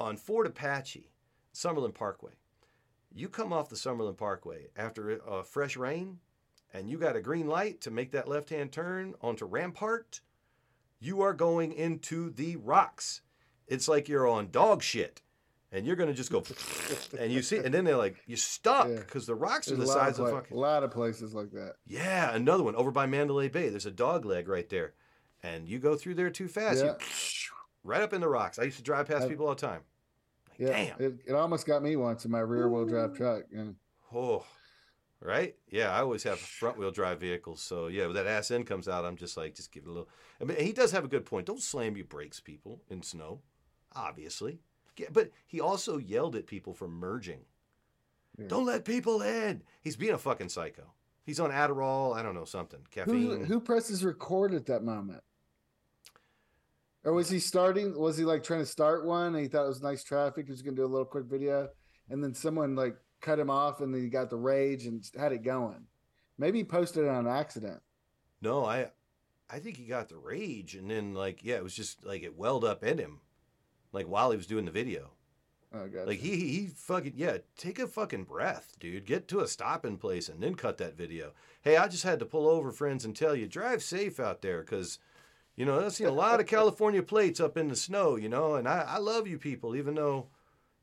on 0.00 0.16
Fort 0.16 0.46
Apache, 0.46 1.12
Summerlin 1.54 1.94
Parkway. 1.94 2.32
You 3.14 3.28
come 3.28 3.52
off 3.52 3.68
the 3.68 3.76
Summerlin 3.76 4.16
Parkway 4.16 4.68
after 4.74 5.10
a 5.18 5.44
fresh 5.44 5.76
rain, 5.76 6.18
and 6.72 6.88
you 6.88 6.98
got 6.98 7.16
a 7.16 7.20
green 7.20 7.46
light 7.46 7.80
to 7.82 7.90
make 7.90 8.12
that 8.12 8.28
left-hand 8.28 8.72
turn 8.72 9.14
onto 9.20 9.44
Rampart. 9.44 10.20
You 11.00 11.20
are 11.22 11.32
going 11.34 11.72
into 11.72 12.30
the 12.30 12.56
rocks. 12.56 13.22
It's 13.66 13.88
like 13.88 14.08
you're 14.08 14.26
on 14.28 14.50
dog 14.50 14.82
shit, 14.82 15.22
and 15.70 15.86
you're 15.86 15.96
gonna 15.96 16.12
just 16.14 16.30
go, 16.30 16.42
and 17.18 17.32
you 17.32 17.42
see, 17.42 17.56
and 17.58 17.72
then 17.72 17.84
they're 17.84 17.96
like, 17.96 18.16
you're 18.26 18.36
stuck 18.36 18.88
because 18.88 19.26
the 19.26 19.34
rocks 19.34 19.68
are 19.70 19.76
There's 19.76 19.88
the 19.88 19.94
size 19.94 20.18
of, 20.18 20.26
of 20.26 20.32
fucking. 20.32 20.56
a 20.56 20.60
lot 20.60 20.82
of 20.84 20.90
places 20.90 21.34
like 21.34 21.50
that. 21.52 21.74
Yeah, 21.86 22.34
another 22.34 22.62
one 22.62 22.76
over 22.76 22.90
by 22.90 23.06
Mandalay 23.06 23.48
Bay. 23.48 23.68
There's 23.68 23.86
a 23.86 23.90
dog 23.90 24.24
leg 24.24 24.48
right 24.48 24.68
there, 24.68 24.92
and 25.42 25.68
you 25.68 25.78
go 25.78 25.96
through 25.96 26.14
there 26.14 26.30
too 26.30 26.48
fast, 26.48 26.80
you- 26.80 26.86
Yeah. 26.86 26.94
right 27.84 28.02
up 28.02 28.12
in 28.12 28.20
the 28.20 28.28
rocks. 28.28 28.58
I 28.58 28.64
used 28.64 28.76
to 28.76 28.82
drive 28.84 29.08
past 29.08 29.24
I- 29.24 29.28
people 29.28 29.46
all 29.48 29.54
the 29.54 29.60
time. 29.60 29.80
Yeah, 30.58 30.68
Damn. 30.68 31.00
It, 31.00 31.14
it 31.26 31.32
almost 31.32 31.66
got 31.66 31.82
me 31.82 31.96
once 31.96 32.24
in 32.26 32.30
my 32.30 32.40
rear 32.40 32.68
wheel 32.68 32.84
drive 32.84 33.16
truck. 33.16 33.44
Yeah. 33.52 33.64
Oh, 34.14 34.44
right? 35.22 35.54
Yeah, 35.70 35.94
I 35.94 36.00
always 36.00 36.22
have 36.24 36.38
front 36.38 36.78
wheel 36.78 36.90
drive 36.90 37.20
vehicles. 37.20 37.62
So 37.62 37.86
yeah, 37.86 38.06
when 38.06 38.14
that 38.14 38.26
ass 38.26 38.50
end 38.50 38.66
comes 38.66 38.88
out, 38.88 39.04
I'm 39.04 39.16
just 39.16 39.36
like, 39.36 39.54
just 39.54 39.72
give 39.72 39.84
it 39.84 39.88
a 39.88 39.92
little. 39.92 40.08
I 40.40 40.44
mean, 40.44 40.58
he 40.58 40.72
does 40.72 40.92
have 40.92 41.04
a 41.04 41.08
good 41.08 41.24
point. 41.24 41.46
Don't 41.46 41.62
slam 41.62 41.96
your 41.96 42.06
brakes, 42.06 42.40
people, 42.40 42.82
in 42.90 43.02
snow. 43.02 43.40
Obviously, 43.94 44.60
Yeah, 44.96 45.08
but 45.12 45.30
he 45.46 45.60
also 45.60 45.98
yelled 45.98 46.34
at 46.34 46.46
people 46.46 46.72
for 46.74 46.88
merging. 46.88 47.40
Hmm. 48.36 48.48
Don't 48.48 48.64
let 48.64 48.84
people 48.84 49.22
in. 49.22 49.62
He's 49.82 49.96
being 49.96 50.14
a 50.14 50.18
fucking 50.18 50.48
psycho. 50.48 50.92
He's 51.24 51.38
on 51.38 51.50
Adderall. 51.50 52.16
I 52.16 52.22
don't 52.22 52.34
know 52.34 52.44
something. 52.44 52.80
Caffeine. 52.90 53.40
Who, 53.40 53.44
who 53.44 53.60
presses 53.60 54.02
record 54.04 54.54
at 54.54 54.66
that 54.66 54.82
moment? 54.82 55.22
Or 57.04 57.12
was 57.12 57.28
he 57.28 57.38
starting? 57.38 57.98
Was 57.98 58.16
he 58.16 58.24
like 58.24 58.42
trying 58.42 58.60
to 58.60 58.66
start 58.66 59.04
one 59.04 59.34
and 59.34 59.42
he 59.42 59.48
thought 59.48 59.64
it 59.64 59.68
was 59.68 59.82
nice 59.82 60.02
traffic? 60.02 60.46
He 60.46 60.52
was 60.52 60.62
going 60.62 60.74
to 60.76 60.82
do 60.82 60.86
a 60.86 60.88
little 60.88 61.04
quick 61.04 61.26
video. 61.26 61.68
And 62.08 62.22
then 62.22 62.34
someone 62.34 62.74
like 62.74 62.96
cut 63.22 63.38
him 63.38 63.48
off 63.48 63.80
and 63.80 63.94
then 63.94 64.02
he 64.02 64.08
got 64.08 64.28
the 64.28 64.36
rage 64.36 64.84
and 64.84 65.08
had 65.18 65.32
it 65.32 65.42
going. 65.42 65.86
Maybe 66.36 66.58
he 66.58 66.64
posted 66.64 67.04
it 67.04 67.08
on 67.08 67.26
accident. 67.26 67.80
No, 68.42 68.66
I 68.66 68.88
I 69.48 69.58
think 69.58 69.76
he 69.76 69.84
got 69.84 70.08
the 70.08 70.18
rage 70.18 70.74
and 70.74 70.90
then 70.90 71.14
like 71.14 71.42
yeah, 71.42 71.56
it 71.56 71.64
was 71.64 71.74
just 71.74 72.04
like 72.04 72.22
it 72.22 72.36
welled 72.36 72.64
up 72.64 72.84
in 72.84 72.98
him. 72.98 73.20
Like 73.92 74.06
while 74.06 74.30
he 74.30 74.36
was 74.36 74.46
doing 74.46 74.66
the 74.66 74.70
video. 74.70 75.12
Oh, 75.74 75.86
gotcha. 75.86 76.06
Like 76.06 76.18
he 76.18 76.36
he 76.36 76.66
fucking 76.66 77.14
yeah, 77.16 77.38
take 77.56 77.78
a 77.78 77.86
fucking 77.86 78.24
breath, 78.24 78.74
dude. 78.78 79.06
Get 79.06 79.28
to 79.28 79.40
a 79.40 79.48
stopping 79.48 79.96
place 79.96 80.28
and 80.28 80.42
then 80.42 80.54
cut 80.54 80.78
that 80.78 80.96
video. 80.96 81.32
Hey, 81.62 81.76
I 81.76 81.88
just 81.88 82.04
had 82.04 82.18
to 82.18 82.26
pull 82.26 82.46
over, 82.48 82.72
friends, 82.72 83.04
and 83.04 83.16
tell 83.16 83.34
you 83.34 83.46
drive 83.46 83.82
safe 83.82 84.20
out 84.20 84.42
there, 84.42 84.62
cause 84.64 84.98
you 85.56 85.64
know 85.64 85.84
I've 85.84 85.94
seen 85.94 86.08
a 86.08 86.12
lot 86.12 86.40
of 86.40 86.46
California 86.58 87.02
plates 87.02 87.40
up 87.40 87.56
in 87.56 87.68
the 87.68 87.76
snow, 87.76 88.16
you 88.16 88.28
know, 88.28 88.56
and 88.56 88.68
I 88.68 88.84
I 88.86 88.98
love 88.98 89.26
you 89.26 89.38
people, 89.38 89.74
even 89.74 89.94
though 89.94 90.26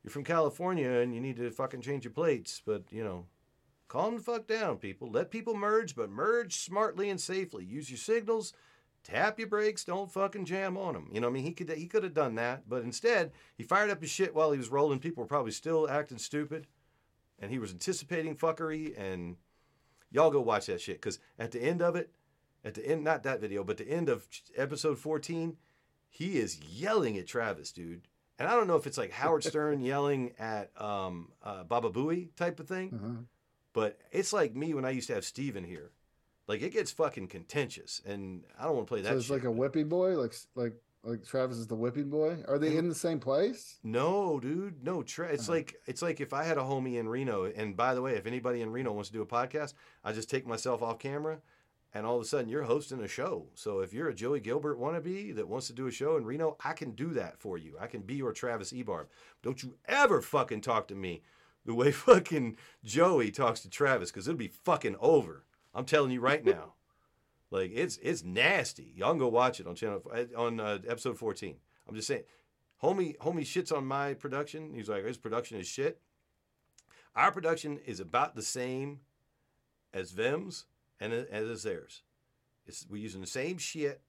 you're 0.02 0.10
from 0.10 0.24
California 0.24 0.90
and 0.90 1.14
you 1.14 1.20
need 1.20 1.36
to 1.36 1.50
fucking 1.50 1.82
change 1.82 2.04
your 2.04 2.12
plates, 2.12 2.62
but 2.64 2.84
you 2.90 3.04
know. 3.04 3.26
Calm 3.88 4.14
the 4.14 4.22
fuck 4.22 4.46
down, 4.46 4.76
people. 4.76 5.10
Let 5.10 5.32
people 5.32 5.56
merge, 5.56 5.96
but 5.96 6.12
merge 6.12 6.58
smartly 6.58 7.10
and 7.10 7.20
safely. 7.20 7.64
Use 7.64 7.90
your 7.90 7.98
signals, 7.98 8.52
tap 9.02 9.36
your 9.36 9.48
brakes, 9.48 9.84
don't 9.84 10.12
fucking 10.12 10.44
jam 10.44 10.76
on 10.76 10.94
them. 10.94 11.08
You 11.12 11.20
know, 11.20 11.26
I 11.26 11.30
mean, 11.30 11.42
he 11.42 11.50
could 11.50 11.68
he 11.70 11.88
could 11.88 12.04
have 12.04 12.14
done 12.14 12.36
that, 12.36 12.68
but 12.68 12.84
instead 12.84 13.32
he 13.56 13.64
fired 13.64 13.90
up 13.90 14.00
his 14.00 14.08
shit 14.08 14.32
while 14.32 14.52
he 14.52 14.58
was 14.58 14.68
rolling. 14.68 15.00
People 15.00 15.24
were 15.24 15.28
probably 15.28 15.50
still 15.50 15.90
acting 15.90 16.18
stupid, 16.18 16.68
and 17.40 17.50
he 17.50 17.58
was 17.58 17.72
anticipating 17.72 18.36
fuckery. 18.36 18.94
And 18.96 19.34
y'all 20.12 20.30
go 20.30 20.40
watch 20.40 20.66
that 20.66 20.80
shit 20.80 21.00
because 21.00 21.18
at 21.36 21.50
the 21.50 21.60
end 21.60 21.82
of 21.82 21.96
it, 21.96 22.12
at 22.64 22.74
the 22.74 22.86
end, 22.86 23.02
not 23.02 23.24
that 23.24 23.40
video, 23.40 23.64
but 23.64 23.76
the 23.76 23.90
end 23.90 24.08
of 24.08 24.28
episode 24.56 25.00
fourteen, 25.00 25.56
he 26.08 26.38
is 26.38 26.60
yelling 26.60 27.18
at 27.18 27.26
Travis, 27.26 27.72
dude. 27.72 28.06
And 28.40 28.48
I 28.48 28.54
don't 28.56 28.66
know 28.66 28.76
if 28.76 28.86
it's 28.86 28.96
like 28.98 29.12
Howard 29.12 29.44
Stern 29.44 29.82
yelling 29.82 30.32
at 30.38 30.70
um, 30.80 31.28
uh, 31.42 31.62
Baba 31.62 31.90
Booey 31.90 32.34
type 32.36 32.58
of 32.58 32.66
thing, 32.66 32.90
Uh-huh. 32.94 33.12
but 33.74 33.98
it's 34.12 34.32
like 34.32 34.56
me 34.56 34.72
when 34.74 34.86
I 34.86 34.90
used 34.90 35.08
to 35.08 35.14
have 35.14 35.24
Steven 35.26 35.62
here. 35.62 35.90
Like 36.48 36.62
it 36.62 36.72
gets 36.72 36.90
fucking 36.90 37.28
contentious, 37.28 38.00
and 38.06 38.42
I 38.58 38.64
don't 38.64 38.74
want 38.76 38.86
to 38.88 38.90
play 38.90 39.02
that. 39.02 39.10
so 39.10 39.16
it's 39.18 39.26
shit. 39.26 39.36
like 39.36 39.44
a 39.44 39.50
whipping 39.50 39.88
boy, 39.88 40.16
like 40.18 40.34
like 40.56 40.72
like 41.04 41.24
Travis 41.24 41.58
is 41.58 41.66
the 41.66 41.76
whipping 41.76 42.08
boy. 42.10 42.38
Are 42.48 42.58
they 42.58 42.76
in 42.76 42.88
the 42.88 42.94
same 42.94 43.20
place? 43.20 43.78
No, 43.84 44.40
dude, 44.40 44.82
no. 44.82 45.02
Tra- 45.02 45.28
it's 45.28 45.44
Uh-huh. 45.48 45.56
like 45.58 45.76
it's 45.86 46.00
like 46.02 46.20
if 46.20 46.32
I 46.32 46.42
had 46.44 46.56
a 46.58 46.62
homie 46.62 46.96
in 46.98 47.08
Reno, 47.10 47.44
and 47.44 47.76
by 47.76 47.94
the 47.94 48.02
way, 48.02 48.16
if 48.16 48.26
anybody 48.26 48.62
in 48.62 48.72
Reno 48.72 48.90
wants 48.92 49.10
to 49.10 49.12
do 49.12 49.22
a 49.22 49.26
podcast, 49.26 49.74
I 50.02 50.12
just 50.12 50.28
take 50.30 50.46
myself 50.46 50.82
off 50.82 50.98
camera, 50.98 51.40
and 51.92 52.06
all 52.06 52.16
of 52.16 52.22
a 52.22 52.24
sudden 52.24 52.48
you're 52.48 52.62
hosting 52.62 53.00
a 53.00 53.08
show. 53.08 53.46
So 53.54 53.80
if 53.80 53.92
you're 53.92 54.08
a 54.08 54.14
Joey 54.14 54.40
Gilbert 54.40 54.78
wannabe 54.78 55.34
that 55.34 55.48
wants 55.48 55.66
to 55.68 55.72
do 55.72 55.86
a 55.86 55.92
show 55.92 56.16
in 56.16 56.24
Reno, 56.24 56.56
I 56.64 56.72
can 56.72 56.92
do 56.92 57.10
that 57.14 57.38
for 57.38 57.58
you. 57.58 57.76
I 57.80 57.86
can 57.86 58.02
be 58.02 58.14
your 58.14 58.32
Travis 58.32 58.72
Ebarb. 58.72 59.06
Don't 59.42 59.62
you 59.62 59.74
ever 59.86 60.22
fucking 60.22 60.60
talk 60.60 60.88
to 60.88 60.94
me 60.94 61.22
the 61.64 61.74
way 61.74 61.92
fucking 61.92 62.56
Joey 62.84 63.30
talks 63.30 63.60
to 63.60 63.70
Travis 63.70 64.10
because 64.10 64.28
it'll 64.28 64.38
be 64.38 64.48
fucking 64.48 64.96
over. 65.00 65.44
I'm 65.74 65.84
telling 65.84 66.10
you 66.10 66.20
right 66.20 66.44
now. 66.44 66.74
Like 67.52 67.72
it's 67.74 67.98
it's 68.00 68.22
nasty. 68.22 68.92
Y'all 68.94 69.10
can 69.10 69.18
go 69.18 69.26
watch 69.26 69.58
it 69.58 69.66
on 69.66 69.74
channel 69.74 70.00
on 70.36 70.60
uh, 70.60 70.78
episode 70.86 71.18
14. 71.18 71.56
I'm 71.88 71.96
just 71.96 72.06
saying, 72.06 72.22
homie 72.80 73.16
homie 73.18 73.40
shits 73.40 73.76
on 73.76 73.84
my 73.86 74.14
production. 74.14 74.72
He's 74.72 74.88
like 74.88 75.04
his 75.04 75.16
production 75.16 75.58
is 75.58 75.66
shit. 75.66 76.00
Our 77.16 77.32
production 77.32 77.80
is 77.84 77.98
about 77.98 78.36
the 78.36 78.42
same 78.42 79.00
as 79.92 80.12
Vem's 80.12 80.66
and 81.00 81.12
a- 81.12 81.32
as 81.32 81.44
is 81.48 81.62
theirs. 81.62 82.02
It's 82.66 82.86
we're 82.88 83.00
using 83.02 83.20
the 83.20 83.26
same 83.26 83.58
shit. 83.58 84.00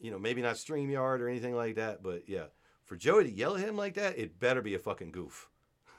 You 0.00 0.10
know, 0.10 0.18
maybe 0.18 0.40
not 0.42 0.56
StreamYard 0.56 1.20
or 1.20 1.28
anything 1.28 1.54
like 1.56 1.74
that, 1.76 2.02
but 2.02 2.28
yeah. 2.28 2.44
For 2.84 2.96
Joey 2.96 3.24
to 3.24 3.30
yell 3.30 3.56
at 3.56 3.60
him 3.60 3.76
like 3.76 3.94
that, 3.94 4.16
it 4.18 4.38
better 4.40 4.62
be 4.62 4.74
a 4.74 4.78
fucking 4.78 5.10
goof. 5.12 5.48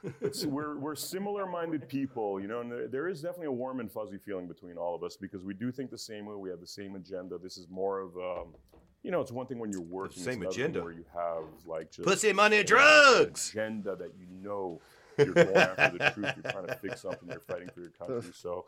So 0.32 0.48
we're 0.48 0.78
we're 0.78 0.96
similar-minded 0.96 1.90
people, 1.90 2.40
you 2.40 2.48
know, 2.48 2.62
and 2.62 2.72
there, 2.72 2.88
there 2.88 3.08
is 3.10 3.22
definitely 3.22 3.48
a 3.48 3.52
warm 3.52 3.82
and 3.82 3.92
fuzzy 3.92 4.18
feeling 4.18 4.48
between 4.48 4.78
all 4.78 4.96
of 4.96 5.04
us 5.04 5.18
because 5.18 5.44
we 5.44 5.54
do 5.54 5.74
think 5.74 5.92
the 5.92 5.98
same 5.98 6.26
way. 6.26 6.36
We 6.36 6.50
have 6.50 6.62
the 6.62 6.68
same 6.68 6.96
agenda. 6.96 7.38
This 7.38 7.58
is 7.58 7.68
more 7.70 8.00
of, 8.00 8.16
um, 8.16 8.56
you 9.04 9.12
know, 9.12 9.20
it's 9.20 9.34
one 9.34 9.46
thing 9.46 9.60
when 9.60 9.74
you're 9.74 9.82
working. 9.82 10.24
The 10.24 10.32
same 10.32 10.42
it's 10.44 10.56
another 10.56 10.56
thing 10.56 10.64
agenda. 10.64 10.84
Where 10.84 10.94
you 10.94 11.06
have 11.14 11.44
like 11.66 11.92
just 11.92 12.08
Pussy, 12.08 12.32
money, 12.32 12.60
an 12.60 12.66
drugs. 12.66 13.50
agenda 13.50 13.98
that 13.98 14.14
you 14.18 14.26
know 14.42 14.80
you're 15.18 15.34
going 15.34 15.54
after 15.54 15.98
the 15.98 16.12
truth. 16.12 16.32
You're 16.42 16.52
trying 16.54 16.68
to 16.68 16.76
fix 16.76 17.02
something. 17.02 17.28
You're 17.28 17.42
fighting 17.42 17.70
for 17.74 17.82
your 17.82 17.90
country. 17.90 18.32
So, 18.34 18.68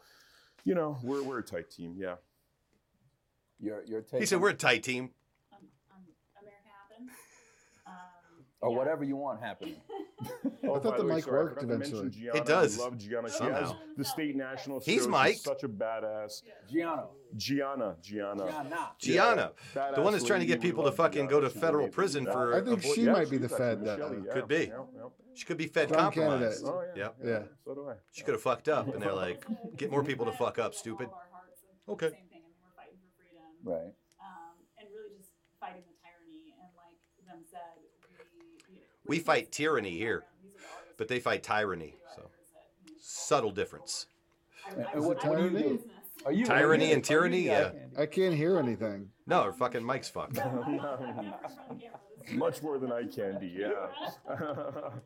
you 0.64 0.76
know, 0.76 0.97
we're 1.03 1.24
we're 1.24 1.39
a 1.39 1.43
tight 1.43 1.70
team. 1.70 1.95
Yeah. 1.97 2.16
Your 3.59 3.84
your 3.86 4.01
tight 4.01 4.20
He 4.22 4.26
said 4.26 4.41
we're 4.41 4.49
a 4.49 4.53
tight 4.53 4.84
team. 4.84 5.12
America 5.51 6.55
happens. 6.66 7.12
Um, 7.86 8.45
or 8.62 8.76
whatever 8.76 9.03
you 9.03 9.16
want 9.16 9.41
happening. 9.41 9.76
Oh, 10.64 10.76
I 10.76 10.80
thought 10.80 10.91
by 10.91 10.97
the 10.97 11.05
way, 11.05 11.16
mic 11.16 11.24
sorry, 11.24 11.38
worked 11.45 11.59
forgot 11.62 11.74
to 11.74 11.80
mention 11.80 11.97
eventually. 11.97 12.22
Gianna. 12.22 12.38
It 12.38 12.45
does. 12.45 12.80
I 12.80 12.84
love 12.84 12.97
Gianna. 12.99 13.30
She 13.32 13.43
has 13.45 13.74
the 13.97 14.05
state 14.05 14.36
national. 14.36 14.80
He's. 14.80 15.07
Mike. 15.07 15.38
Such 15.38 15.64
a 15.64 15.68
badass. 15.68 16.43
Gianna. 16.72 17.05
Gianna. 17.36 17.95
Gianna. 18.03 18.45
Gianna. 18.45 18.91
Gianna, 18.99 19.51
Yeah, 19.76 19.91
the 19.95 20.01
one 20.03 20.14
that's 20.14 20.24
trying 20.24 20.41
to 20.41 20.45
get 20.45 20.62
people 20.62 20.84
to 20.84 20.91
fucking 20.91 21.22
Gianna. 21.28 21.32
go 21.32 21.41
to 21.41 21.49
She's 21.49 21.59
federal 21.59 21.88
prison 21.88 22.26
Yeah. 22.26 22.32
for. 22.34 22.53
I 22.53 22.62
think 22.64 22.78
avoid- 22.78 22.93
she 22.95 23.01
Yeah, 23.05 23.14
might 23.14 23.32
be 23.32 23.38
the 23.39 23.49
Fed. 23.49 23.84
That 23.84 23.97
yeah, 23.97 24.32
Could 24.32 24.47
be. 24.47 24.55
yeah, 24.55 24.84
yeah. 24.95 25.01
She 25.34 25.45
could 25.45 25.57
be 25.57 25.66
fed 25.66 25.88
Strong 25.89 26.03
compromised. 26.14 26.64
Oh 26.68 26.84
yeah. 26.95 27.01
Yep. 27.03 27.16
Yeah. 27.26 27.43
So 27.66 27.74
do 27.74 27.89
I. 27.89 27.95
She 28.12 28.24
could 28.24 28.36
have 28.36 28.43
fucked 28.43 28.70
up, 28.70 28.93
and 28.93 29.01
they're 29.01 29.12
like, 29.26 29.43
"Get 29.76 29.89
more 29.89 30.03
people 30.03 30.28
to 30.28 30.32
fuck 30.34 30.59
up, 30.59 30.76
stupid." 30.76 31.09
Okay. 31.89 32.09
Same 32.09 32.30
thing. 32.30 32.43
I 32.45 32.45
mean, 32.45 32.62
we're 32.62 32.76
fighting 32.78 32.99
for 33.01 33.09
freedom. 33.18 33.49
Right. 33.64 33.93
Um, 34.22 34.53
and 34.78 34.88
really 34.93 35.18
just 35.18 35.32
fighting 35.59 35.82
the 35.89 35.97
tyranny. 35.97 36.53
And 36.62 36.70
like 36.78 36.99
them 37.26 37.41
said, 37.49 37.82
we. 39.12 39.18
You 39.18 39.24
know, 39.24 39.26
We 39.26 39.26
raise 39.26 39.26
fight 39.26 39.51
tyranny 39.51 39.97
here, 39.97 40.24
These 40.43 40.53
are 40.53 40.57
the 40.59 40.66
artists 40.68 40.95
but 40.97 41.07
they 41.07 41.20
fight 41.20 41.43
tyranny. 41.43 41.95
So 42.16 42.30
subtle 42.99 43.51
difference. 43.51 44.07
And, 44.70 44.86
I 44.86 44.91
and 44.91 44.99
was- 44.99 45.07
what, 45.07 45.26
I 45.26 45.36
do 45.36 45.43
you 45.43 45.57
in. 45.57 45.80
Are 46.26 46.32
you 46.32 46.45
Tyranny 46.45 46.93
and 46.93 47.03
tyranny? 47.03 47.41
Yeah. 47.41 47.72
I 47.97 48.05
can't 48.05 48.36
hear 48.36 48.59
anything. 48.59 49.09
No, 49.26 49.41
our 49.41 49.53
fucking 49.53 49.84
mic's 49.84 50.07
fucked. 50.07 50.38
Much 52.34 52.62
more 52.62 52.78
than 52.78 52.91
I 52.91 53.03
can 53.09 53.39
be. 53.39 53.47
Yeah. 53.47 53.89
Um, 54.30 55.01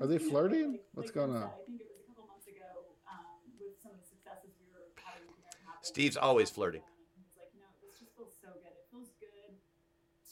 Are 0.00 0.06
they 0.06 0.18
flirting? 0.18 0.78
What's 0.94 1.10
going 1.10 1.34
on? 1.34 1.42
said, 1.42 1.50
I 1.50 1.66
think 1.66 1.80
it 1.82 1.90
was 1.90 1.98
a 1.98 2.06
couple 2.06 2.30
months 2.30 2.46
ago 2.46 2.70
um, 3.10 3.26
with 3.58 3.74
some 3.82 3.90
of 3.90 3.98
the 3.98 4.06
successes 4.06 4.54
we 4.62 4.70
were 4.70 4.86
having 5.02 5.26
with 5.26 5.34
American 5.42 5.66
Happen. 5.66 5.82
Steve's 5.82 6.16
always 6.16 6.48
flirting. 6.48 6.86
He 7.18 7.26
like, 7.34 7.50
no, 7.58 7.66
this 7.82 7.98
just 7.98 8.14
feels 8.14 8.38
so 8.38 8.54
good. 8.62 8.70
It 8.70 8.86
feels 8.94 9.10
good 9.18 9.58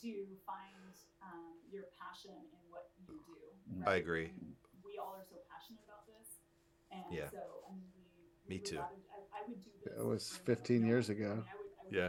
to 0.06 0.38
find 0.46 0.94
um, 1.26 1.58
your 1.68 1.90
passion 1.98 2.30
in 2.30 2.46
what 2.46 2.50
you 2.54 2.59
do. 3.84 3.90
I 3.90 3.94
agree. 3.96 4.26
And 4.26 4.52
we 4.84 4.98
all 4.98 5.14
are 5.18 5.24
so 5.28 5.36
passionate 5.50 5.80
about 5.86 6.06
this. 6.06 6.28
And 6.92 7.02
Yeah. 7.10 7.30
so, 7.30 7.38
I 7.68 7.72
mean, 7.74 7.82
we. 8.48 8.56
Me 8.56 8.60
too. 8.60 8.76
rather- 8.76 8.88
I, 9.12 9.38
I 9.38 9.48
would 9.48 9.62
do 9.64 9.70
this. 9.84 9.94
It 9.98 10.04
was 10.06 10.40
15 10.44 10.84
years 10.86 11.08
ago. 11.10 11.44
Yeah, 11.90 12.08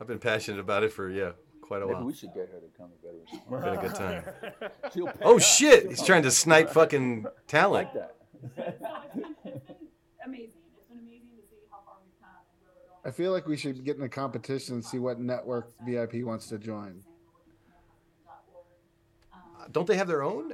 I've 0.00 0.06
been 0.08 0.18
passionate 0.18 0.58
about 0.58 0.82
it 0.82 0.92
for 0.92 1.08
yeah 1.08 1.30
quite 1.60 1.80
a 1.82 1.86
Maybe 1.86 1.94
while. 1.94 2.04
we 2.06 2.12
should 2.14 2.34
get 2.34 2.48
her 2.50 2.58
to 2.58 2.66
come 2.76 2.90
to 2.90 2.96
Veterans. 3.06 3.30
Been 3.48 3.78
a 3.78 3.80
good 3.80 3.94
time. 3.94 5.14
Oh 5.22 5.36
us. 5.36 5.56
shit! 5.56 5.82
She'll 5.82 5.90
He's 5.90 5.98
come. 5.98 6.06
trying 6.06 6.22
to 6.24 6.30
snipe 6.32 6.70
fucking 6.70 7.26
talent. 7.46 7.88
Like 7.94 7.94
that. 7.94 8.16
So 8.42 8.42
it's 8.42 8.54
been, 9.14 9.24
it's 9.44 9.44
been 9.44 9.52
amazing. 10.26 10.48
It's 10.76 10.88
been 10.88 10.98
amazing 10.98 11.28
to 11.36 11.42
see 11.48 11.56
how 11.70 11.78
far 11.86 11.94
we've 12.02 12.18
come 12.20 12.30
and 12.34 12.58
where 12.64 12.72
we're 12.74 12.88
going. 12.88 13.06
I 13.06 13.10
feel 13.12 13.30
like 13.30 13.46
we 13.46 13.56
should 13.56 13.84
get 13.84 13.96
in 13.96 14.02
a 14.02 14.08
competition 14.08 14.74
and 14.74 14.84
see 14.84 14.98
what 14.98 15.20
network 15.20 15.70
VIP 15.86 16.24
wants 16.24 16.48
to 16.48 16.58
join. 16.58 17.04
Don't 19.70 19.86
they 19.86 19.96
have 19.96 20.08
their 20.08 20.22
own? 20.24 20.52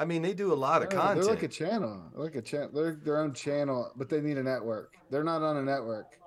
I 0.00 0.06
mean, 0.06 0.22
they 0.22 0.32
do 0.32 0.50
a 0.50 0.54
lot 0.54 0.82
of 0.82 0.88
Yeah, 0.90 0.98
content. 0.98 1.26
They're 1.26 1.34
like 1.34 1.42
a 1.42 1.48
channel. 1.48 2.02
They're 2.14 2.24
like 2.24 2.34
a 2.34 2.40
channel. 2.40 2.70
They're 2.72 2.94
their 2.94 3.18
own 3.18 3.34
channel, 3.34 3.92
but 3.96 4.08
they 4.08 4.22
need 4.22 4.38
a 4.38 4.42
network. 4.42 4.96
They're 5.10 5.22
not 5.22 5.42
on 5.42 5.58
a 5.58 5.62
network. 5.62 6.18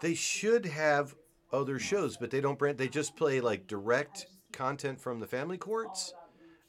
They 0.00 0.14
should 0.14 0.66
have 0.66 1.14
other 1.52 1.78
shows, 1.78 2.16
but 2.16 2.32
they 2.32 2.40
don't 2.40 2.58
brand. 2.58 2.78
They 2.78 2.88
just 2.88 3.14
play 3.14 3.40
like 3.40 3.68
direct 3.68 4.26
content 4.52 5.00
from 5.00 5.20
the 5.20 5.26
family 5.28 5.56
courts, 5.56 6.14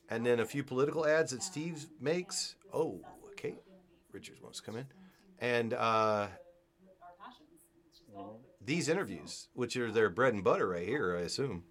and 0.10 0.24
then 0.24 0.40
a 0.40 0.46
few 0.46 0.64
political 0.64 1.08
ads 1.08 1.32
that 1.32 1.42
Steve 1.42 1.88
makes. 2.00 2.56
Oh, 2.72 3.02
okay. 3.32 3.56
Richards 4.12 4.40
wants 4.40 4.60
to 4.60 4.66
come 4.66 4.76
in, 4.76 4.86
and 5.40 5.74
uh, 5.74 6.28
these 8.64 8.90
interviews, 8.90 9.48
which 9.56 9.76
are 9.76 9.92
their 9.92 10.12
bread 10.12 10.36
and 10.36 10.44
butter 10.44 10.68
right 10.70 10.88
here, 10.88 11.18
I 11.18 11.22
assume. 11.22 11.64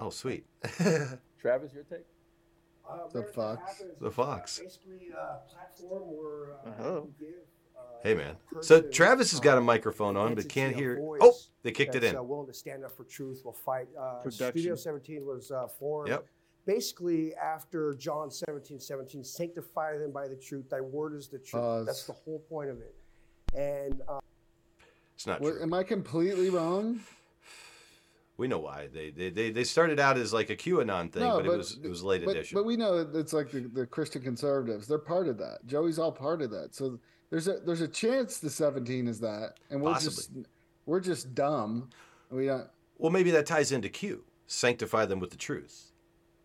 Oh, 0.00 0.10
sweet. 0.10 0.44
Travis, 1.40 1.72
your 1.72 1.84
take? 1.84 2.04
Uh, 2.88 3.08
The 3.12 3.22
Fox. 3.22 3.60
Happens 3.60 3.98
The 4.00 4.08
is, 4.08 4.14
Fox. 4.14 4.58
Uh, 4.58 4.62
basically, 4.64 5.08
a 5.10 5.38
platform 5.52 6.02
where 6.06 6.54
uh, 6.66 7.00
we 7.02 7.10
give, 7.18 7.34
uh, 7.76 7.80
Hey, 8.02 8.14
man. 8.14 8.36
So 8.60 8.80
Travis 8.80 9.30
has 9.30 9.40
got 9.40 9.56
a 9.56 9.60
uh, 9.60 9.64
microphone 9.64 10.16
on, 10.16 10.34
but 10.34 10.48
can't 10.48 10.74
hear. 10.74 10.98
Oh, 11.20 11.34
they 11.62 11.72
kicked 11.72 11.94
it 11.94 12.04
in. 12.04 12.16
Uh, 12.16 12.22
willing 12.22 12.46
to 12.46 12.54
stand 12.54 12.84
up 12.84 12.96
for 12.96 13.04
truth, 13.04 13.42
will 13.44 13.52
fight. 13.52 13.88
Uh, 13.98 14.14
Production. 14.22 14.52
Studio 14.52 14.74
17 14.74 15.24
was 15.26 15.50
uh, 15.50 15.66
formed. 15.78 16.08
Yep. 16.10 16.26
Basically, 16.66 17.34
after 17.34 17.94
John 17.94 18.30
17, 18.30 18.78
17, 18.80 19.24
sanctify 19.24 19.96
them 19.98 20.12
by 20.12 20.28
the 20.28 20.36
truth. 20.36 20.68
Thy 20.68 20.80
word 20.80 21.14
is 21.16 21.28
the 21.28 21.38
truth. 21.38 21.62
Pause. 21.62 21.86
That's 21.86 22.04
the 22.04 22.12
whole 22.12 22.40
point 22.50 22.70
of 22.70 22.78
it. 22.80 22.94
And 23.54 24.02
uh, 24.08 24.20
It's 25.14 25.26
not 25.26 25.40
What, 25.40 25.54
true. 25.54 25.62
am 25.62 25.72
I 25.74 25.82
completely 25.82 26.50
wrong? 26.50 27.00
We 28.40 28.48
know 28.48 28.58
why. 28.58 28.88
They, 28.90 29.10
they 29.10 29.50
they 29.50 29.64
started 29.64 30.00
out 30.00 30.16
as 30.16 30.32
like 30.32 30.48
a 30.48 30.56
QAnon 30.56 31.12
thing, 31.12 31.22
but, 31.22 31.44
it 31.44 31.58
was 31.58 31.78
it 31.84 31.88
was 31.88 32.02
late 32.02 32.24
but, 32.24 32.30
edition. 32.30 32.56
But 32.56 32.64
we 32.64 32.74
know 32.74 33.06
it's 33.12 33.34
like 33.34 33.50
the, 33.50 33.60
the 33.60 33.84
Christian 33.84 34.22
conservatives. 34.22 34.86
They're 34.86 34.96
part 34.96 35.28
of 35.28 35.36
that. 35.36 35.58
Joey's 35.66 35.98
all 35.98 36.10
part 36.10 36.40
of 36.40 36.50
that. 36.52 36.74
So 36.74 36.98
there's 37.28 37.48
a 37.48 37.58
there's 37.66 37.82
a 37.82 37.88
chance 37.88 38.38
the 38.38 38.48
17 38.48 39.08
is 39.08 39.20
that, 39.20 39.58
and 39.68 39.82
we're 39.82 39.92
just 39.98 40.30
we're 40.86 41.00
just 41.00 41.34
dumb. 41.34 41.90
We 42.30 42.46
don't. 42.46 42.66
Well, 42.96 43.10
maybe 43.12 43.30
that 43.32 43.44
ties 43.44 43.72
into 43.72 43.90
Q. 43.90 44.24
Sanctify 44.46 45.04
them 45.04 45.20
with 45.20 45.32
the 45.32 45.36
truth. 45.36 45.92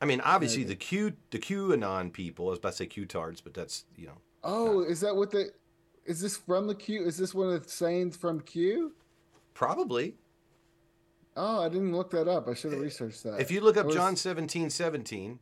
I 0.02 0.06
mean, 0.06 0.20
obviously 0.20 0.64
Maybe. 0.64 0.70
the 0.70 0.76
Q 0.76 1.14
the 1.32 1.40
QAnon 1.40 2.12
people, 2.12 2.48
I 2.48 2.50
was 2.50 2.60
about 2.60 2.72
to 2.72 2.76
say 2.76 2.88
Q-tards, 2.88 3.40
but 3.40 3.54
that's 3.54 3.86
you 3.96 4.08
know 4.08 4.18
Oh, 4.44 4.82
is 4.82 5.00
that 5.00 5.16
what 5.16 5.32
the? 5.32 5.52
Is 6.06 6.20
this 6.20 6.36
from 6.36 6.68
the 6.68 6.76
Q? 6.76 7.06
Is 7.06 7.18
this 7.18 7.34
one 7.34 7.54
of 7.54 7.64
the 7.64 7.70
sayings 7.70 8.18
from 8.18 8.42
Q? 8.42 8.92
probably. 9.54 10.16
Oh, 11.36 11.62
I 11.64 11.70
didn't 11.70 11.96
look 11.96 12.12
that 12.12 12.28
up. 12.28 12.48
I 12.48 12.54
should 12.54 12.72
have 12.72 12.82
researched 12.82 13.24
that. 13.24 13.42
If 13.42 13.52
you 13.52 13.62
look 13.62 13.78
up 13.78 13.88
was- 13.88 13.96
John 13.96 14.16
seventeen 14.16 14.70
seventeen 14.70 15.40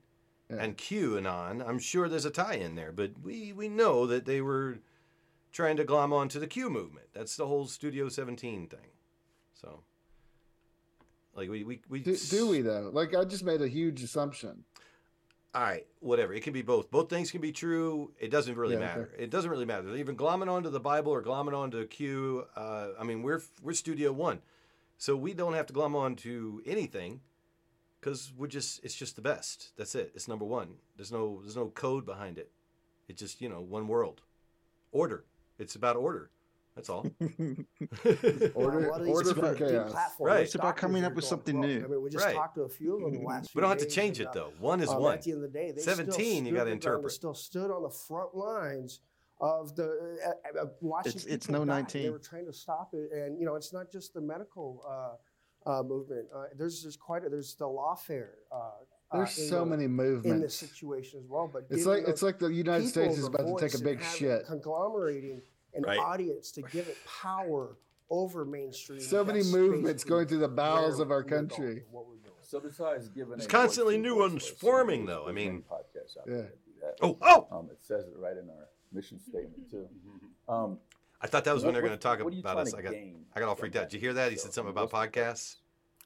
Yeah. 0.49 0.57
and 0.63 0.77
QAnon, 0.77 1.67
I'm 1.67 1.79
sure 1.79 2.09
there's 2.09 2.25
a 2.25 2.31
tie 2.31 2.55
in 2.55 2.75
there. 2.75 2.91
But 2.91 3.11
we 3.21 3.53
we 3.53 3.69
know 3.69 4.07
that 4.07 4.25
they 4.25 4.41
were 4.41 4.79
trying 5.51 5.77
to 5.77 5.83
glom 5.83 6.11
onto 6.11 6.39
the 6.39 6.47
Q 6.47 6.69
movement. 6.69 7.07
That's 7.13 7.35
the 7.37 7.45
whole 7.47 7.67
Studio 7.67 8.09
17 8.09 8.67
thing. 8.67 8.79
So, 9.53 9.83
like 11.35 11.49
we 11.49 11.63
we 11.63 11.81
we 11.89 11.99
do, 11.99 12.15
do 12.17 12.47
we 12.47 12.61
though? 12.61 12.89
Like 12.91 13.15
I 13.15 13.23
just 13.23 13.43
made 13.43 13.61
a 13.61 13.67
huge 13.67 14.03
assumption. 14.03 14.63
All 15.55 15.61
right, 15.61 15.85
whatever. 15.99 16.33
It 16.33 16.41
can 16.41 16.51
be 16.53 16.63
both. 16.63 16.89
Both 16.89 17.11
things 17.11 17.29
can 17.29 17.39
be 17.39 17.51
true. 17.51 18.11
It 18.19 18.31
doesn't 18.31 18.55
really 18.55 18.73
Yeah, 18.73 18.79
okay. 18.79 18.87
matter. 18.87 19.11
It 19.19 19.29
doesn't 19.29 19.51
really 19.51 19.65
matter. 19.65 19.95
Even 19.95 20.17
glomming 20.17 20.49
onto 20.49 20.71
the 20.71 20.79
Bible 20.79 21.11
or 21.11 21.21
glomming 21.21 21.53
onto 21.55 21.85
Q. 21.85 22.45
Uh, 22.55 22.89
I 22.99 23.03
mean, 23.03 23.21
we're 23.21 23.41
we're 23.61 23.73
Studio 23.73 24.11
One, 24.11 24.41
so 25.03 25.17
we 25.17 25.33
don't 25.33 25.53
have 25.53 25.65
to 25.65 25.73
glom 25.73 25.97
onto 25.97 26.61
anything, 26.65 27.19
because 27.99 28.31
we're 28.37 28.47
just 28.47 28.81
it's 28.85 28.95
just 28.95 29.17
the 29.17 29.21
best. 29.21 29.73
That's 29.75 29.95
it. 29.95 30.13
It's 30.15 30.29
number 30.29 30.45
one. 30.45 30.75
There's 30.95 31.11
no 31.11 31.39
there's 31.41 31.57
no 31.57 31.67
code 31.67 32.05
behind 32.05 32.37
it. 32.37 32.51
It's 33.09 33.19
just 33.19 33.41
you 33.41 33.49
know 33.49 33.59
one 33.59 33.89
world, 33.89 34.21
order. 34.93 35.25
It's 35.59 35.75
about 35.75 35.97
order. 35.97 36.29
That's 36.75 36.89
all. 36.89 37.05
Order, 38.55 38.87
a 38.87 38.91
lot 38.91 39.01
of 39.01 39.05
these 39.05 39.13
order 39.13 39.33
for 39.35 39.53
chaos. 39.53 39.93
Right. 40.19 40.39
It's 40.39 40.55
about 40.55 40.69
doctors 40.69 40.81
coming 40.81 41.03
up 41.03 41.13
with 41.13 41.25
something 41.25 41.59
broke. 41.59 41.69
new. 41.69 41.83
I 41.83 41.87
mean, 41.87 42.01
we 42.01 42.09
just 42.09 42.25
Right. 42.25 42.35
talked 42.35 42.55
to 42.55 42.63
a 42.63 42.69
few 42.69 42.95
of 42.95 43.01
them 43.01 43.21
the 43.21 43.27
last 43.27 43.43
week. 43.43 43.55
We 43.55 43.61
don't 43.61 43.69
have 43.69 43.87
to 43.87 43.93
change 43.93 44.19
and, 44.19 44.29
it 44.29 44.29
uh, 44.29 44.33
though. 44.33 44.53
One 44.59 44.79
is 44.79 44.89
um, 44.89 44.99
one. 44.99 45.13
At 45.13 45.21
the 45.21 45.33
end 45.33 45.43
of 45.43 45.51
the 45.53 45.59
day, 45.59 45.71
they 45.71 45.81
still 45.81 45.97
17, 45.97 46.15
you 46.17 46.51
stood 46.51 46.55
gotta 46.55 46.55
their 46.55 46.63
ground. 46.63 46.67
They 46.67 46.71
interpret. 46.73 47.11
still 47.11 47.33
stood 47.35 47.69
on 47.69 47.83
the 47.83 47.91
front 47.91 48.33
lines 48.33 49.01
of 49.43 49.75
the 49.75 50.17
uh, 50.25 50.61
uh, 50.61 50.65
watching 50.81 51.09
It's- 51.11 51.25
it's 51.25 51.47
people 51.47 51.65
no 51.65 51.71
die. 51.71 51.81
19. 51.81 52.03
They 52.03 52.09
were 52.09 52.19
trying 52.19 52.45
to 52.45 52.53
stop 52.53 52.93
it, 52.93 53.11
and 53.11 53.37
you 53.39 53.45
know, 53.45 53.55
it's 53.55 53.73
not 53.73 53.91
just 53.91 54.13
the 54.13 54.21
medical 54.21 54.83
uh, 54.87 55.69
uh, 55.69 55.83
movement. 55.83 56.27
Uh, 56.33 56.45
there's 56.57 56.81
there's 56.81 56.95
quite 56.97 57.25
a, 57.25 57.29
there's 57.29 57.55
the 57.55 57.65
lawfare. 57.65 58.35
Uh, 58.51 58.55
uh, 59.11 59.17
There's 59.17 59.37
you 59.37 59.45
so 59.45 59.59
know, 59.59 59.65
many 59.65 59.83
in 59.85 60.39
this 60.41 60.55
situation 60.55 61.19
as 61.19 61.27
well. 61.29 61.47
But 61.51 61.67
It's 61.69 61.85
like- 61.85 62.07
it's 62.07 62.23
like 62.23 62.39
the 62.39 62.47
United 62.51 62.87
States 62.87 63.17
is 63.17 63.25
about 63.27 63.45
to 63.45 63.63
take 63.69 63.79
a 63.79 63.83
big 63.83 64.01
shit. 64.01 64.45
conglomerating 64.47 65.41
an 65.75 65.83
Right. 65.83 65.99
audience 65.99 66.51
to 66.53 66.61
give 66.63 66.87
it 66.87 66.97
power 67.05 67.77
over 68.09 68.43
mainstream. 68.45 68.99
So 69.01 69.23
many 69.23 69.43
movements 69.43 70.03
going 70.03 70.27
through 70.27 70.39
the 70.39 70.47
bowels 70.47 70.99
of 70.99 71.11
our 71.11 71.23
country. 71.23 71.83
what 71.91 72.07
we're 72.07 72.15
doing. 72.17 72.33
So 72.41 72.59
besides 72.59 73.09
giving 73.09 73.37
There's 73.37 73.45
constantly 73.47 73.97
new 73.97 74.17
ones 74.17 74.47
forming, 74.47 75.05
though. 75.05 75.27
I 75.27 75.31
mean- 75.31 75.63
podcasts 75.69 76.17
out 76.17 76.25
Yeah. 76.27 76.33
there 76.35 76.43
that 76.43 76.65
do 76.65 76.71
that. 76.81 76.95
Oh, 77.01 77.17
oh! 77.21 77.47
Um, 77.57 77.69
it 77.71 77.81
says 77.83 78.07
it 78.07 78.17
right 78.17 78.35
in 78.37 78.49
our 78.49 78.67
mission 78.93 79.19
statement 79.19 79.69
too. 79.69 79.87
Mm-hmm. 79.87 80.53
Um, 80.53 80.77
I 81.21 81.27
thought 81.27 81.45
that 81.45 81.53
was 81.53 81.63
when 81.63 81.73
they're 81.73 81.81
going 81.81 81.93
to 81.93 81.99
talk 81.99 82.21
what 82.23 82.33
about 82.33 82.53
trying 82.53 82.67
us. 82.67 82.73
I 82.73 82.81
got, 82.81 82.93
I 82.93 83.39
got 83.39 83.49
all 83.49 83.55
freaked 83.55 83.77
out. 83.77 83.89
Did 83.89 83.93
you 83.93 83.99
hear 84.01 84.13
that? 84.13 84.31
He 84.31 84.37
show? 84.37 84.43
said 84.43 84.53
something 84.53 84.71
about 84.71 84.91
podcasts. 84.91 85.55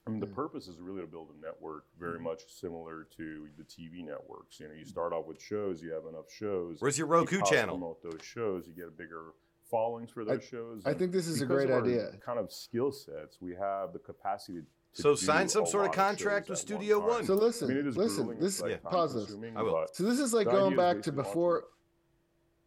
I 0.05 0.09
mean, 0.09 0.21
the 0.21 0.25
hmm. 0.25 0.33
purpose 0.33 0.67
is 0.67 0.79
really 0.79 1.01
to 1.01 1.07
build 1.07 1.29
a 1.37 1.45
network 1.45 1.85
very 1.99 2.17
hmm. 2.17 2.23
much 2.23 2.41
similar 2.47 3.07
to 3.17 3.47
the 3.57 3.63
TV 3.63 4.05
networks. 4.05 4.59
You 4.59 4.67
know, 4.67 4.73
you 4.73 4.83
hmm. 4.83 4.89
start 4.89 5.11
off 5.11 5.25
with 5.25 5.41
shows, 5.41 5.81
you 5.81 5.91
have 5.91 6.05
enough 6.05 6.31
shows. 6.31 6.77
Where's 6.79 6.97
your 6.97 7.07
Roku 7.07 7.39
cross 7.39 7.49
channel? 7.49 7.77
Promote 7.77 8.01
those 8.03 8.21
shows, 8.23 8.67
you 8.67 8.73
get 8.73 8.87
a 8.87 8.91
bigger 8.91 9.33
followings 9.69 10.11
for 10.11 10.21
I- 10.21 10.35
those 10.35 10.45
shows. 10.45 10.83
I 10.85 10.91
and 10.91 10.99
think 10.99 11.11
this 11.11 11.27
is 11.27 11.41
a 11.41 11.45
great 11.45 11.69
of 11.69 11.75
our 11.75 11.83
idea. 11.83 12.11
Kind 12.25 12.39
of 12.39 12.51
skill 12.51 12.91
sets, 12.91 13.41
we 13.41 13.53
have 13.55 13.91
the 13.93 13.99
capacity 13.99 14.59
to. 14.59 15.01
So 15.01 15.11
do 15.11 15.17
sign 15.17 15.49
some 15.49 15.63
a 15.63 15.67
sort 15.67 15.85
of 15.87 15.91
contract 15.91 16.49
with 16.49 16.59
at 16.59 16.69
one 16.69 16.79
Studio. 16.79 16.99
One. 17.05 17.25
So 17.25 17.35
listen, 17.35 17.69
I 17.69 17.73
mean, 17.73 17.79
it 17.79 17.87
is 17.87 17.97
listen. 17.97 18.23
grueling, 18.23 18.39
This 18.39 18.53
it's, 18.53 18.61
like, 18.61 18.71
yeah, 18.71 18.89
pause 18.89 19.13
this. 19.13 19.35
I 19.55 19.61
will. 19.61 19.85
So 19.91 20.03
this 20.03 20.19
is 20.19 20.33
like 20.33 20.47
going 20.47 20.75
back 20.75 21.01
to 21.01 21.11
basically 21.11 21.17
launching 21.17 21.33
before. 21.33 21.63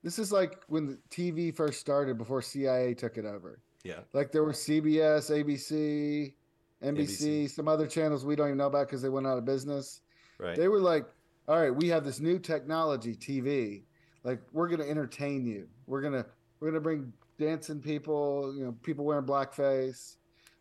This 0.03 0.19
is 0.19 0.33
like 0.33 0.63
when 0.69 0.87
the 0.87 0.99
TV 1.11 1.55
first 1.55 1.81
started, 1.81 2.17
before 2.17 2.41
CIA 2.43 2.95
took 2.95 3.19
it 3.19 3.25
over. 3.25 3.61
Yeah. 3.85 4.01
Like 4.13 4.33
there 4.33 4.45
were 4.45 4.53
CBS, 4.53 5.31
ABC, 5.31 6.35
NBC, 6.83 7.51
some 7.51 7.69
other 7.69 7.87
channels 7.87 8.25
we 8.25 8.37
don't 8.37 8.49
even 8.49 8.59
know 8.59 8.67
about 8.67 8.87
because 8.87 9.03
they 9.03 9.09
went 9.09 9.27
out 9.27 9.39
of 9.39 9.45
business. 9.45 10.01
Right. 10.39 10.57
They 10.57 10.69
were 10.69 10.81
like, 10.81 11.07
"All 11.49 11.61
right, 11.61 11.75
we 11.75 11.89
have 11.89 12.05
this 12.05 12.21
new 12.21 12.39
technology, 12.39 13.15
TV. 13.15 13.83
Like 14.25 14.41
we're 14.53 14.69
gonna 14.69 14.89
entertain 14.89 15.45
you. 15.47 15.69
We're 15.87 16.01
gonna 16.01 16.25
we're 16.61 16.69
gonna 16.69 16.81
bring 16.81 17.13
dancing 17.39 17.81
people, 17.81 18.55
you 18.57 18.65
know, 18.65 18.73
people 18.83 19.05
wearing 19.05 19.25
blackface. 19.27 20.17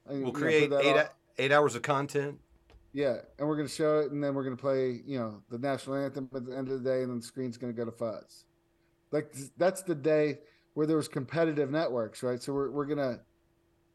Uh, 0.07 0.13
and, 0.13 0.23
We'll 0.23 0.33
know, 0.33 0.39
put 0.39 0.41
create 0.41 0.69
that 0.69 0.85
eight, 0.85 1.45
eight 1.45 1.51
hours 1.51 1.75
of 1.75 1.81
content. 1.81 2.39
yeah, 2.93 3.17
and 3.37 3.47
we're 3.47 3.55
gonna 3.57 3.69
show 3.69 3.99
it, 3.99 4.11
and 4.11 4.21
then 4.23 4.33
we're 4.33 4.43
gonna 4.43 4.55
play, 4.57 5.01
you 5.05 5.17
know, 5.19 5.41
the 5.49 5.57
national 5.57 5.95
anthem 5.97 6.29
at 6.35 6.45
the 6.45 6.57
end 6.57 6.69
of 6.69 6.81
the 6.83 6.89
day, 6.89 7.01
and 7.01 7.11
then 7.11 7.19
the 7.19 7.25
screen's 7.25 7.57
gonna 7.57 7.73
go 7.73 7.85
to 7.85 7.91
fuzz. 7.91 8.45
Like 9.11 9.33
that's 9.57 9.81
the 9.83 9.95
day 9.95 10.39
where 10.73 10.85
there 10.87 10.97
was 10.97 11.07
competitive 11.07 11.71
networks, 11.71 12.23
right? 12.23 12.41
So 12.41 12.53
we're 12.53 12.71
we're 12.71 12.85
gonna 12.85 13.19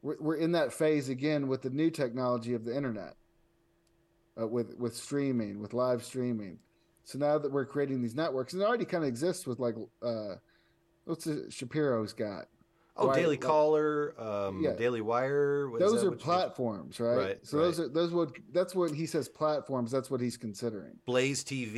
we're, 0.03 0.17
we're 0.21 0.37
in 0.37 0.53
that 0.53 0.73
phase 0.73 1.09
again 1.09 1.49
with 1.49 1.62
the 1.62 1.71
new 1.71 1.91
technology 1.91 2.55
of 2.55 2.65
the 2.65 2.77
internet, 2.77 3.15
uh, 4.41 4.47
with 4.47 4.77
with 4.79 4.97
streaming, 4.97 5.61
with 5.61 5.73
live 5.73 6.05
streaming. 6.05 6.59
So 7.05 7.19
now 7.19 7.39
that 7.39 7.53
we're 7.53 7.67
creating 7.67 8.03
these 8.03 8.15
networks, 8.15 8.53
and 8.55 8.62
it 8.62 8.65
already 8.65 8.85
kind 8.87 9.05
of 9.05 9.09
exists 9.09 9.47
with 9.47 9.59
like 9.61 9.77
uh, 10.03 10.35
what's 11.05 11.25
the 11.25 11.47
Shapiro's 11.51 12.12
got? 12.12 12.47
Oh, 12.97 13.09
Right, 13.09 13.17
Daily 13.17 13.37
Caller, 13.37 14.15
um, 14.21 14.62
Yeah. 14.62 14.75
Daily 14.75 15.01
Wire. 15.01 15.69
what 15.69 15.81
those 15.81 16.05
are 16.05 16.12
platforms, 16.12 17.01
right? 17.01 17.17
Right, 17.17 17.39
So 17.43 17.57
those 17.59 17.81
are 17.81 17.89
those 17.89 18.12
would 18.12 18.41
that's 18.53 18.75
what 18.75 18.93
he 18.93 19.07
says 19.07 19.29
platforms. 19.29 19.91
That's 19.91 20.11
what 20.11 20.21
he's 20.21 20.37
considering. 20.37 20.97
Blaze 21.05 21.43
TV. 21.43 21.75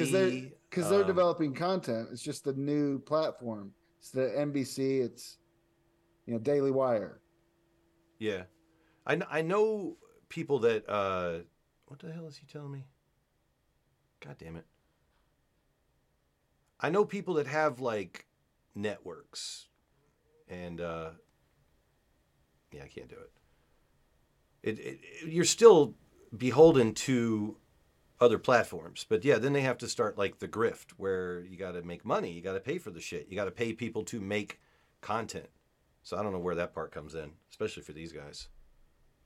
Because 0.71 0.91
they're 0.91 1.01
um, 1.03 1.07
developing 1.07 1.55
content. 1.55 2.09
It's 2.13 2.23
just 2.23 2.45
the 2.45 2.53
new 2.53 2.99
platform. 2.99 3.73
It's 3.99 4.11
the 4.11 4.33
NBC. 4.39 5.01
It's 5.05 5.39
you 6.27 6.35
know 6.35 6.39
Daily 6.39 6.71
Wire. 6.71 7.21
Yeah, 8.19 8.43
I 9.07 9.21
I 9.31 9.43
know 9.43 9.97
people 10.29 10.61
that. 10.61 10.89
uh 10.89 11.41
What 11.87 12.01
the 12.01 12.13
hell 12.13 12.27
is 12.27 12.37
he 12.37 12.47
telling 12.47 12.73
me? 12.73 12.87
God 14.21 14.37
damn 14.39 14.57
it! 14.57 14.67
I 16.81 16.91
know 16.91 17.05
people 17.05 17.35
that 17.35 17.47
have 17.47 17.81
like 17.81 18.27
networks, 18.75 19.67
and 20.49 20.81
uh 20.81 21.11
yeah, 22.73 22.83
I 22.85 22.89
can't 22.89 23.09
do 23.09 23.17
it. 23.17 23.33
It, 24.63 24.79
it, 24.79 25.01
it 25.03 25.29
you're 25.29 25.45
still 25.45 25.95
beholden 26.37 26.93
to 26.95 27.57
other 28.21 28.39
platforms, 28.39 29.05
but 29.09 29.25
yeah, 29.25 29.39
then 29.39 29.53
they 29.53 29.61
have 29.61 29.79
to 29.79 29.89
start 29.89 30.17
like 30.17 30.39
the 30.39 30.49
grift, 30.49 30.93
where 30.97 31.43
you 31.43 31.57
got 31.57 31.73
to 31.73 31.83
make 31.83 32.05
money, 32.05 32.33
you 32.33 32.41
got 32.41 32.55
to 32.55 32.61
pay 32.61 32.79
for 32.79 32.91
the 32.91 33.01
shit, 33.01 33.27
you 33.29 33.37
got 33.37 33.45
to 33.45 33.51
pay 33.51 33.73
people 33.73 34.05
to 34.05 34.21
make 34.21 34.61
content. 35.01 35.49
So 36.03 36.17
I 36.17 36.23
don't 36.23 36.33
know 36.33 36.39
where 36.39 36.55
that 36.55 36.75
part 36.75 36.93
comes 36.93 37.15
in, 37.15 37.33
especially 37.51 37.83
for 37.83 37.93
these 37.93 38.13
guys. 38.13 38.49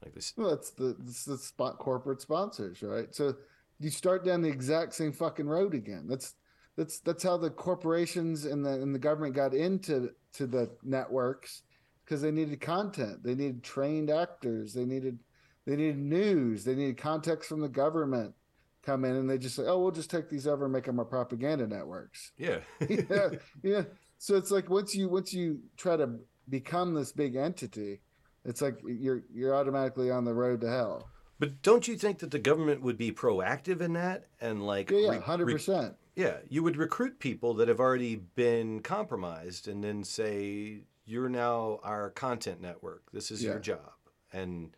Like 0.03 0.15
this, 0.15 0.33
Well, 0.37 0.51
that's 0.51 0.71
the 0.71 0.97
that's 0.99 1.27
the 1.27 1.37
spot 1.37 1.79
corporate 1.79 2.23
sponsors, 2.23 2.83
right? 2.83 3.15
So 3.15 3.37
you 3.79 3.91
start 3.91 4.25
down 4.25 4.41
the 4.41 4.49
exact 4.49 4.95
same 4.95 5.13
fucking 5.13 5.47
road 5.47 5.75
again. 5.75 6.07
That's 6.09 6.35
that's 6.77 7.01
that's 7.01 7.23
how 7.23 7.37
the 7.37 7.51
corporations 7.51 8.47
and 8.47 8.65
the 8.65 8.71
and 8.71 8.95
the 8.95 8.99
government 8.99 9.35
got 9.35 9.53
into 9.53 10.11
to 10.35 10.47
the 10.47 10.71
networks 10.83 11.63
because 12.05 12.23
they 12.23 12.31
needed 12.31 12.61
content. 12.63 13.23
They 13.23 13.35
needed 13.35 13.63
trained 13.63 14.11
actors. 14.11 14.73
They 14.73 14.87
needed 14.87 15.19
they 15.67 15.77
needed 15.77 15.99
news. 15.99 16.65
They 16.65 16.75
needed 16.75 16.97
context 16.97 17.49
from 17.49 17.61
the 17.61 17.69
government 17.69 18.35
come 18.83 19.05
in 19.05 19.17
and 19.17 19.29
they 19.29 19.39
just 19.39 19.57
say, 19.57 19.65
oh, 19.67 19.79
we'll 19.79 19.91
just 19.91 20.11
take 20.11 20.29
these 20.29 20.47
over 20.47 20.65
and 20.65 20.73
make 20.73 20.85
them 20.85 20.99
our 20.99 21.05
propaganda 21.05 21.67
networks. 21.67 22.33
yeah, 22.39 22.59
yeah, 22.89 23.29
yeah. 23.63 23.83
So 24.19 24.37
it's 24.37 24.51
like 24.51 24.69
once 24.71 24.95
you 24.95 25.09
once 25.09 25.33
you 25.33 25.61
try 25.77 25.97
to 25.97 26.19
become 26.49 26.95
this 26.95 27.13
big 27.13 27.37
entity, 27.37 28.01
it's 28.45 28.61
like 28.63 28.79
you're 28.85 29.23
you're 29.33 29.55
automatically 29.55 30.11
on 30.11 30.25
the 30.25 30.35
road 30.35 30.61
to 30.63 30.69
hell. 30.69 31.09
But 31.39 31.63
don't 31.63 31.89
you 31.89 31.97
think 31.97 32.19
that 32.19 32.31
the 32.31 32.39
government 32.39 32.83
would 32.83 32.99
be 32.99 33.13
proactive 33.13 33.81
in 33.81 33.95
that 33.95 34.27
and 34.43 34.67
like 34.67 34.91
Yeah, 34.91 35.13
yeah, 35.13 35.21
hundred 35.21 35.47
re- 35.47 35.53
percent. 35.55 35.95
Yeah, 36.15 36.37
you 36.49 36.63
would 36.63 36.77
recruit 36.77 37.19
people 37.19 37.55
that 37.55 37.69
have 37.69 37.81
already 37.81 38.17
been 38.17 38.81
compromised 38.81 39.67
and 39.69 39.83
then 39.83 40.05
say 40.05 40.83
you're 41.07 41.31
now 41.31 41.81
our 41.83 42.11
content 42.11 42.61
network. 42.61 43.11
This 43.13 43.31
is 43.31 43.43
your 43.43 43.59
job 43.59 43.93
and 44.33 44.77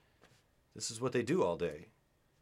this 0.75 0.91
is 0.91 1.01
what 1.01 1.13
they 1.13 1.23
do 1.23 1.43
all 1.43 1.57
day. 1.57 1.89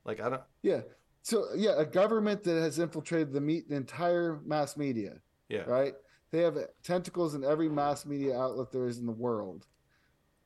Like 0.04 0.20
I 0.20 0.28
don't 0.28 0.42
Yeah. 0.62 0.82
So 1.22 1.46
yeah, 1.54 1.74
a 1.76 1.84
government 1.84 2.42
that 2.44 2.60
has 2.60 2.78
infiltrated 2.78 3.32
the 3.32 3.40
meat 3.40 3.68
the 3.68 3.76
entire 3.76 4.40
mass 4.44 4.76
media. 4.76 5.14
Yeah. 5.48 5.62
Right. 5.62 5.94
They 6.30 6.42
have 6.42 6.56
tentacles 6.82 7.34
in 7.34 7.44
every 7.44 7.68
mass 7.68 8.06
media 8.06 8.38
outlet 8.38 8.70
there 8.70 8.86
is 8.86 8.98
in 8.98 9.06
the 9.06 9.12
world. 9.12 9.66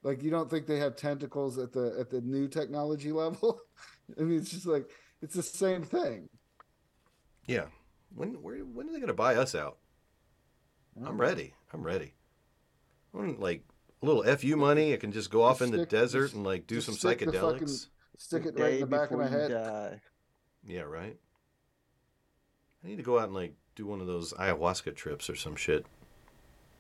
Like 0.03 0.23
you 0.23 0.31
don't 0.31 0.51
think 0.51 0.67
they 0.67 0.79
have 0.79 0.97
tentacles 0.97 1.59
at 1.59 1.73
the 1.73 1.97
at 1.99 2.11
the 2.11 2.21
new 2.21 2.49
technology 2.49 3.13
level? 3.13 3.61
I 4.19 4.23
mean, 4.23 4.39
it's 4.39 4.51
just 4.51 4.67
like 4.67 4.91
it's 5.23 5.35
the 5.35 5.43
same 5.43 5.83
thing. 5.83 6.29
Yeah. 7.47 7.67
When 8.15 8.35
where, 8.43 8.59
when 8.59 8.89
are 8.89 8.93
they 8.93 8.99
going 8.99 9.09
to 9.09 9.15
buy 9.15 9.37
us 9.37 9.55
out? 9.55 9.79
I'm 11.05 11.21
ready. 11.21 11.55
I'm 11.73 11.83
ready. 11.83 12.15
I 13.13 13.19
want 13.19 13.41
like 13.41 13.65
a 14.03 14.07
little 14.07 14.23
fu 14.37 14.57
money. 14.57 14.93
I 14.93 14.97
can 14.97 15.13
just 15.13 15.31
go 15.31 15.43
off 15.43 15.63
in 15.63 15.71
the 15.71 15.87
desert 15.87 16.25
just- 16.27 16.35
and 16.35 16.45
like 16.45 16.67
do 16.67 16.81
some 16.81 16.95
stick 16.95 17.19
the 17.21 17.33
fucking- 17.33 17.67
psychedelics. 17.67 17.89
stick 18.19 18.47
it 18.47 18.59
right 18.59 18.75
in 18.75 18.81
the 18.81 18.87
back 18.87 19.11
of 19.11 19.19
my 19.19 19.29
head. 19.29 20.01
Yeah, 20.67 20.83
right. 20.83 21.17
I 22.83 22.89
need 22.89 22.97
to 22.97 23.03
go 23.03 23.19
out 23.19 23.27
and 23.27 23.35
like 23.35 23.55
do 23.75 23.87
one 23.87 24.01
of 24.01 24.07
those 24.07 24.33
ayahuasca 24.35 24.95
trips 24.95 25.29
or 25.29 25.37
some 25.37 25.57
shit. 25.57 25.87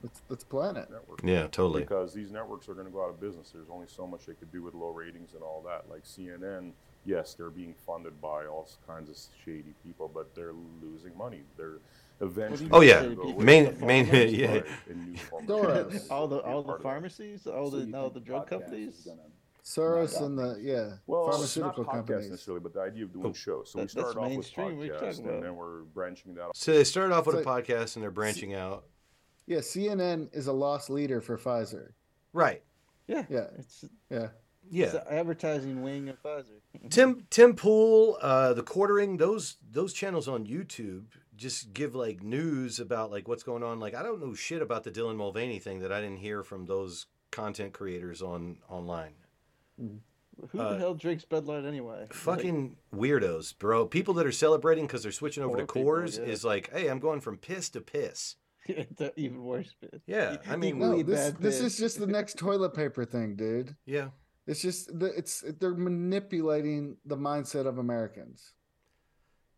Let's 0.02 0.22
let's 0.28 0.44
plan 0.44 0.76
it. 0.76 0.88
Yeah, 1.22 1.44
totally. 1.44 1.80
Because 1.80 2.12
these 2.12 2.30
networks 2.30 2.68
are 2.68 2.74
going 2.74 2.86
to 2.86 2.92
go 2.92 3.02
out 3.02 3.08
of 3.08 3.20
business. 3.20 3.50
There's 3.54 3.70
only 3.70 3.86
so 3.88 4.06
much 4.06 4.26
they 4.26 4.34
could 4.34 4.52
do 4.52 4.62
with 4.62 4.74
low 4.74 4.90
ratings 4.90 5.32
and 5.32 5.42
all 5.42 5.62
that. 5.66 5.88
Like 5.90 6.04
CNN, 6.04 6.72
yes, 7.06 7.32
they're 7.34 7.48
being 7.48 7.74
funded 7.86 8.20
by 8.20 8.44
all 8.44 8.68
kinds 8.86 9.08
of 9.08 9.16
shady 9.44 9.74
people, 9.82 10.10
but 10.12 10.34
they're 10.34 10.52
losing 10.82 11.16
money. 11.16 11.40
They're 11.56 11.78
eventually. 12.20 12.68
Oh, 12.70 12.82
yeah. 12.82 13.02
gonna 13.02 13.14
go 13.14 13.22
away. 13.22 13.44
Main- 13.44 13.80
main- 13.80 14.06
farmers 14.06 14.32
yeah. 14.34 14.48
are 14.52 14.64
in 14.90 15.12
new 15.12 15.16
form. 15.16 15.46
Soros. 15.46 16.10
all 16.10 16.28
the 16.28 16.38
all 16.40 16.60
the 16.60 16.66
part 16.66 16.78
of 16.80 16.82
that. 16.82 16.82
pharmacies, 16.82 17.46
all 17.46 17.70
the 17.70 17.86
no 17.86 18.10
the 18.10 18.20
drug 18.20 18.46
companies. 18.46 19.08
Soros 19.64 20.20
and 20.20 20.38
the 20.38 20.58
yeah 20.60 20.96
Well, 21.06 21.30
pharmaceutical 21.30 21.84
not 21.84 21.92
podcasts 21.92 21.96
companies. 22.06 22.30
necessarily, 22.30 22.60
but 22.60 22.74
the 22.74 22.80
idea 22.80 23.04
of 23.04 23.12
doing 23.12 23.32
shows. 23.32 23.70
So 23.70 23.78
we 23.78 23.86
That- 23.86 23.92
that's 23.94 24.10
started 24.10 24.18
off 24.18 24.24
with 24.24 24.30
mainstream. 24.32 24.76
What 24.76 24.82
are 24.82 24.86
you 24.86 24.92
talking 24.92 25.08
podcasts, 25.08 25.18
and 25.34 25.42
then 25.42 25.56
we're 25.56 25.82
branching 25.84 26.34
that. 26.34 26.42
off. 26.42 26.56
So 26.56 26.72
they 26.72 26.84
started 26.84 27.14
off 27.14 27.26
with 27.26 27.36
It's 27.36 27.46
a 27.46 27.50
like- 27.50 27.66
podcast 27.66 27.96
and 27.96 28.02
they're 28.02 28.10
branching 28.10 28.52
out. 28.54 28.84
Yeah, 29.46 29.58
CNN 29.58 30.28
is 30.34 30.46
a 30.46 30.52
lost 30.52 30.90
leader 30.90 31.20
for 31.20 31.36
Pfizer. 31.38 31.92
Right. 32.32 32.62
Yeah, 33.06 33.24
Yeah, 33.28 33.48
it's 33.58 33.84
yeah. 34.10 34.28
Yeah. 34.70 34.84
it's 34.84 34.92
the 34.94 35.12
advertising 35.12 35.82
wing 35.82 36.08
of 36.08 36.22
Pfizer. 36.22 36.60
Tim 36.90 37.26
Tim 37.30 37.54
Pool, 37.54 38.18
uh, 38.20 38.52
the 38.54 38.62
quartering, 38.62 39.16
those 39.18 39.56
those 39.70 39.92
channels 39.92 40.28
on 40.28 40.46
YouTube 40.46 41.06
just 41.36 41.72
give 41.74 41.94
like 41.94 42.22
news 42.22 42.78
about 42.78 43.10
like 43.10 43.28
what's 43.28 43.42
going 43.42 43.62
on. 43.62 43.80
Like 43.80 43.94
I 43.94 44.02
don't 44.02 44.20
know 44.20 44.34
shit 44.34 44.62
about 44.62 44.84
the 44.84 44.90
Dylan 44.90 45.16
Mulvaney 45.16 45.58
thing 45.58 45.80
that 45.80 45.90
I 45.92 46.00
didn't 46.00 46.18
hear 46.18 46.42
from 46.42 46.66
those 46.66 47.06
content 47.30 47.72
creators 47.72 48.22
on 48.22 48.58
online. 48.68 49.14
Who 49.78 50.60
Uh, 50.60 50.72
the 50.72 50.78
hell 50.78 50.94
drinks 50.94 51.24
Bud 51.24 51.46
Light 51.46 51.64
anyway? 51.64 52.06
Fucking 52.10 52.76
weirdos, 52.94 53.56
bro. 53.58 53.86
People 53.86 54.14
that 54.14 54.26
are 54.26 54.32
celebrating 54.32 54.86
because 54.86 55.02
they're 55.02 55.12
switching 55.12 55.44
over 55.44 55.56
to 55.58 55.66
Poor 55.66 55.82
people, 55.82 55.92
Coors 55.92 56.18
yeah. 56.18 56.32
is 56.32 56.44
like, 56.44 56.72
hey, 56.72 56.88
I'm 56.88 56.98
going 56.98 57.20
from 57.20 57.38
piss 57.38 57.68
to 57.70 57.80
piss. 57.80 58.36
Even 59.16 59.42
worse. 59.44 59.74
bit. 59.80 60.02
Yeah, 60.06 60.38
I 60.48 60.56
mean, 60.56 60.78
No, 60.78 61.02
this 61.02 61.34
this 61.38 61.60
is 61.60 61.76
just 61.76 61.98
the 61.98 62.06
next 62.18 62.38
toilet 62.38 62.74
paper 62.74 63.04
thing, 63.04 63.36
dude. 63.36 63.76
yeah, 63.84 64.08
It's 64.46 64.62
just 64.62 64.90
it's 64.94 65.44
they're 65.60 65.74
manipulating 65.74 66.96
the 67.04 67.16
mindset 67.16 67.66
of 67.66 67.78
Americans. 67.78 68.54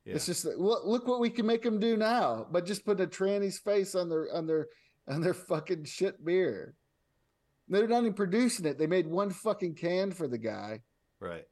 It's 0.05 0.27
just 0.27 0.45
that, 0.45 0.61
look, 0.61 0.85
look 0.85 1.09
what 1.09 1.19
we 1.19 1.31
can 1.31 1.47
make 1.47 1.63
them 1.65 1.81
do 1.81 1.97
now, 1.97 2.47
but 2.53 2.65
just 2.65 2.85
put 2.85 3.01
a 3.01 3.07
tranny's 3.09 3.59
face 3.59 3.95
on 3.97 4.09
their 4.09 4.33
on 4.33 4.47
their 4.47 4.69
on 5.09 5.21
their 5.21 5.35
fucking 5.35 5.85
shit 5.85 6.25
beer. 6.25 6.75
They're 7.69 7.89
not 7.89 8.01
even 8.03 8.15
producing 8.15 8.67
it. 8.67 8.79
They 8.79 8.87
made 8.87 9.07
one 9.07 9.31
fucking 9.31 9.75
can 9.75 10.13
for 10.13 10.29
the 10.29 10.39
guy, 10.39 10.83
Right. 11.21 11.47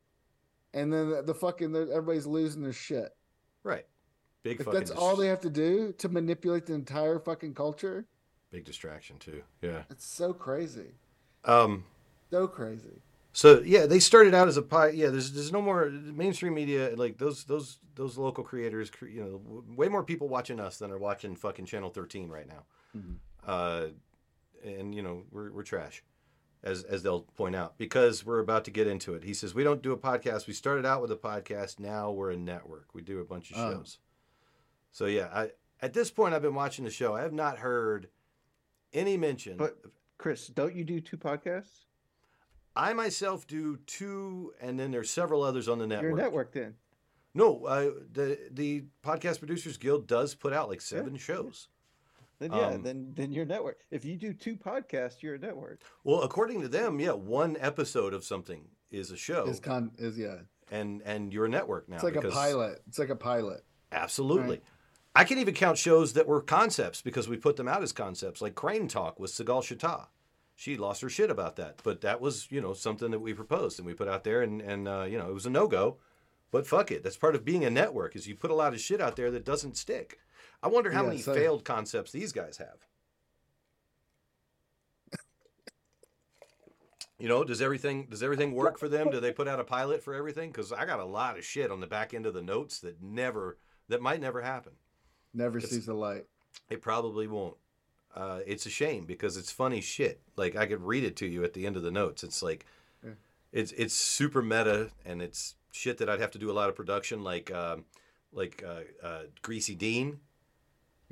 and 0.72 0.92
then 0.92 1.10
the, 1.10 1.22
the 1.22 1.34
fucking 1.34 1.74
everybody's 1.74 2.26
losing 2.26 2.62
their 2.62 2.72
shit. 2.72 3.10
Right. 3.62 3.86
Big 4.42 4.60
If 4.60 4.66
that's 4.66 4.90
dis- 4.90 4.98
all 4.98 5.16
they 5.16 5.28
have 5.28 5.40
to 5.40 5.50
do 5.50 5.92
to 5.98 6.08
manipulate 6.08 6.66
the 6.66 6.74
entire 6.74 7.18
fucking 7.18 7.54
culture, 7.54 8.06
big 8.50 8.64
distraction 8.64 9.18
too. 9.18 9.42
Yeah. 9.62 9.82
it's 9.90 10.06
so 10.06 10.32
crazy, 10.32 10.92
Um. 11.44 11.84
so 12.30 12.46
crazy. 12.46 13.00
So 13.32 13.62
yeah, 13.62 13.86
they 13.86 13.98
started 13.98 14.32
out 14.34 14.46
as 14.46 14.56
a 14.56 14.62
pie. 14.62 14.90
Yeah, 14.90 15.08
there's 15.08 15.32
there's 15.32 15.50
no 15.50 15.60
more 15.60 15.90
mainstream 15.90 16.54
media 16.54 16.92
like 16.94 17.18
those 17.18 17.42
those 17.44 17.78
those 17.96 18.16
local 18.16 18.44
creators. 18.44 18.92
You 19.02 19.24
know, 19.24 19.64
way 19.74 19.88
more 19.88 20.04
people 20.04 20.28
watching 20.28 20.60
us 20.60 20.76
than 20.78 20.92
are 20.92 20.98
watching 20.98 21.34
fucking 21.34 21.64
Channel 21.66 21.90
13 21.90 22.28
right 22.28 22.46
now. 22.46 22.62
Uh, 23.44 23.86
and 24.64 24.94
you 24.94 25.02
know 25.02 25.22
we're 25.30 25.52
we're 25.52 25.62
trash, 25.62 26.02
as 26.62 26.82
as 26.84 27.02
they'll 27.02 27.22
point 27.22 27.54
out 27.54 27.76
because 27.78 28.24
we're 28.24 28.40
about 28.40 28.64
to 28.64 28.70
get 28.70 28.86
into 28.86 29.14
it. 29.14 29.24
He 29.24 29.34
says 29.34 29.54
we 29.54 29.64
don't 29.64 29.82
do 29.82 29.92
a 29.92 29.96
podcast. 29.98 30.46
We 30.46 30.52
started 30.54 30.84
out 30.86 31.02
with 31.02 31.12
a 31.12 31.16
podcast. 31.16 31.78
Now 31.78 32.10
we're 32.10 32.30
a 32.30 32.36
network. 32.36 32.88
We 32.94 33.02
do 33.02 33.20
a 33.20 33.24
bunch 33.24 33.50
of 33.50 33.58
Oh. 33.58 33.72
shows. 33.72 33.98
So 34.92 35.06
yeah, 35.06 35.28
I 35.32 35.50
at 35.82 35.92
this 35.92 36.10
point 36.10 36.34
I've 36.34 36.42
been 36.42 36.54
watching 36.54 36.84
the 36.84 36.90
show. 36.90 37.14
I 37.14 37.22
have 37.22 37.32
not 37.32 37.58
heard 37.58 38.08
any 38.92 39.16
mention. 39.16 39.56
But 39.56 39.76
Chris, 40.18 40.46
don't 40.48 40.74
you 40.74 40.84
do 40.84 41.00
two 41.00 41.16
podcasts? 41.16 41.84
I 42.76 42.92
myself 42.92 43.46
do 43.46 43.76
two, 43.86 44.52
and 44.60 44.78
then 44.80 44.90
there's 44.90 45.10
several 45.10 45.42
others 45.44 45.68
on 45.68 45.78
the 45.78 45.86
network. 45.86 46.10
You're 46.10 46.16
network 46.16 46.52
then. 46.52 46.74
No, 47.32 47.64
uh, 47.66 47.90
the 48.12 48.38
the 48.50 48.84
podcast 49.02 49.38
producers 49.40 49.76
guild 49.76 50.06
does 50.06 50.34
put 50.34 50.52
out 50.52 50.68
like 50.68 50.80
seven 50.80 51.16
shows. 51.16 51.68
Then 52.44 52.52
yeah, 52.52 52.66
Um, 52.66 52.82
then 52.82 53.12
then 53.14 53.32
you're 53.32 53.44
a 53.44 53.46
network. 53.46 53.78
If 53.90 54.04
you 54.04 54.16
do 54.16 54.34
two 54.34 54.54
podcasts, 54.54 55.22
you're 55.22 55.36
a 55.36 55.38
network. 55.38 55.80
Well, 56.04 56.20
according 56.20 56.60
to 56.60 56.68
them, 56.68 57.00
yeah, 57.00 57.12
one 57.12 57.56
episode 57.58 58.12
of 58.12 58.22
something 58.22 58.68
is 58.90 59.10
a 59.10 59.16
show, 59.16 59.46
Is 59.46 59.60
con 59.60 59.92
is 59.96 60.18
yeah. 60.18 60.40
and 60.70 61.00
and 61.06 61.32
you're 61.32 61.46
a 61.46 61.48
network 61.48 61.88
now. 61.88 61.94
It's 61.94 62.04
like 62.04 62.16
a 62.16 62.28
pilot. 62.28 62.82
It's 62.86 62.98
like 62.98 63.08
a 63.08 63.16
pilot. 63.16 63.64
Absolutely. 63.92 64.56
Right. 64.56 64.62
I 65.16 65.24
can 65.24 65.38
even 65.38 65.54
count 65.54 65.78
shows 65.78 66.12
that 66.12 66.26
were 66.26 66.42
concepts 66.42 67.00
because 67.00 67.28
we 67.28 67.38
put 67.38 67.56
them 67.56 67.68
out 67.68 67.82
as 67.82 67.92
concepts, 67.92 68.42
like 68.42 68.54
Crane 68.54 68.88
Talk 68.88 69.18
with 69.18 69.30
Segal 69.30 69.62
Chata. 69.62 70.08
She 70.54 70.76
lost 70.76 71.00
her 71.00 71.08
shit 71.08 71.30
about 71.30 71.56
that, 71.56 71.80
but 71.82 72.02
that 72.02 72.20
was 72.20 72.48
you 72.50 72.60
know 72.60 72.74
something 72.74 73.10
that 73.10 73.20
we 73.20 73.32
proposed 73.32 73.78
and 73.78 73.86
we 73.86 73.94
put 73.94 74.08
out 74.08 74.24
there, 74.24 74.42
and 74.42 74.60
and 74.60 74.86
uh, 74.86 75.06
you 75.08 75.16
know 75.16 75.30
it 75.30 75.34
was 75.34 75.46
a 75.46 75.50
no 75.50 75.66
go, 75.66 75.96
but 76.50 76.66
fuck 76.66 76.90
it. 76.90 77.02
That's 77.02 77.16
part 77.16 77.34
of 77.34 77.42
being 77.42 77.64
a 77.64 77.70
network 77.70 78.14
is 78.14 78.28
you 78.28 78.34
put 78.34 78.50
a 78.50 78.54
lot 78.54 78.74
of 78.74 78.80
shit 78.80 79.00
out 79.00 79.16
there 79.16 79.30
that 79.30 79.46
doesn't 79.46 79.78
stick. 79.78 80.18
I 80.64 80.68
wonder 80.68 80.90
how 80.90 81.02
Yeah, 81.02 81.08
many 81.10 81.20
so- 81.20 81.34
failed 81.34 81.64
concepts 81.64 82.10
these 82.10 82.32
guys 82.32 82.56
have. 82.56 82.78
You 87.18 87.28
know, 87.28 87.44
does 87.44 87.62
everything 87.62 88.06
does 88.10 88.22
everything 88.22 88.52
work 88.52 88.76
for 88.78 88.88
them? 88.88 89.10
Do 89.10 89.20
they 89.20 89.30
put 89.32 89.46
out 89.46 89.60
a 89.60 89.64
pilot 89.64 90.02
for 90.02 90.14
everything? 90.14 90.50
Because 90.50 90.72
I 90.72 90.84
got 90.84 90.98
a 90.98 91.04
lot 91.04 91.38
of 91.38 91.44
shit 91.44 91.70
on 91.70 91.80
the 91.80 91.86
back 91.86 92.12
end 92.12 92.26
of 92.26 92.34
the 92.34 92.42
notes 92.42 92.80
that 92.80 93.00
never 93.02 93.56
that 93.88 94.02
might 94.02 94.20
never 94.20 94.42
happen. 94.42 94.72
Never 95.32 95.58
It's- 95.58 95.70
sees 95.72 95.86
the 95.86 95.94
light. 95.94 96.26
It 96.70 96.82
probably 96.82 97.26
won't. 97.28 97.56
Uh, 98.14 98.40
it's 98.46 98.66
a 98.66 98.70
shame 98.70 99.04
because 99.06 99.36
it's 99.36 99.50
funny 99.52 99.80
shit. 99.80 100.20
Like 100.36 100.56
I 100.56 100.66
could 100.66 100.82
read 100.82 101.04
it 101.04 101.16
to 101.16 101.26
you 101.26 101.44
at 101.44 101.52
the 101.52 101.66
end 101.66 101.76
of 101.76 101.82
the 101.82 101.90
notes. 101.90 102.24
It's 102.24 102.42
like 102.42 102.66
Yeah. 103.04 103.12
it's 103.52 103.72
it's 103.72 103.94
super 103.94 104.42
meta 104.42 104.90
and 105.04 105.22
it's 105.22 105.54
shit 105.72 105.98
that 105.98 106.08
I'd 106.08 106.20
have 106.20 106.30
to 106.32 106.38
do 106.38 106.50
a 106.50 106.52
lot 106.52 106.68
of 106.68 106.74
production, 106.74 107.22
like 107.22 107.50
um, 107.52 107.84
like 108.32 108.62
uh, 108.66 108.82
uh, 109.02 109.22
Greasy 109.42 109.74
Dean. 109.76 110.20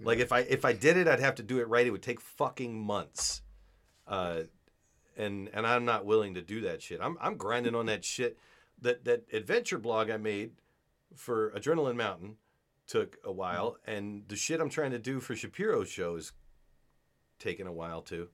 Like 0.05 0.18
if 0.18 0.32
I 0.32 0.40
if 0.40 0.64
I 0.64 0.72
did 0.72 0.96
it, 0.96 1.09
I'd 1.09 1.20
have 1.20 1.36
to 1.36 1.42
do 1.42 1.59
it 1.59 1.68
right. 1.68 1.86
It 1.86 1.90
would 1.90 2.03
take 2.03 2.20
fucking 2.20 2.78
months. 2.78 3.42
Uh, 4.07 4.42
and 5.16 5.48
and 5.53 5.66
I'm 5.66 5.84
not 5.84 6.05
willing 6.05 6.34
to 6.34 6.42
do 6.42 6.62
that 6.62 6.82
shit. 6.82 7.00
I'm 7.00 7.16
I'm 7.20 7.36
grinding 7.36 7.74
on 7.74 7.86
that 7.86 8.05
shit. 8.05 8.38
That 8.80 9.05
that 9.05 9.24
adventure 9.32 9.78
blog 9.78 10.11
I 10.11 10.16
made 10.16 10.53
for 11.14 11.50
Adrenaline 11.53 11.96
Mountain 11.96 12.36
took 12.86 13.16
a 13.24 13.32
while, 13.32 13.76
and 13.86 14.24
the 14.28 14.36
shit 14.36 14.61
I'm 14.61 14.70
trying 14.70 14.90
to 14.90 14.98
do 14.98 15.20
for 15.20 15.34
Shapiro's 15.36 15.88
show 15.88 16.16
is 16.16 16.32
taking 17.38 17.66
a 17.66 17.72
while 17.72 18.03
too. 18.03 18.28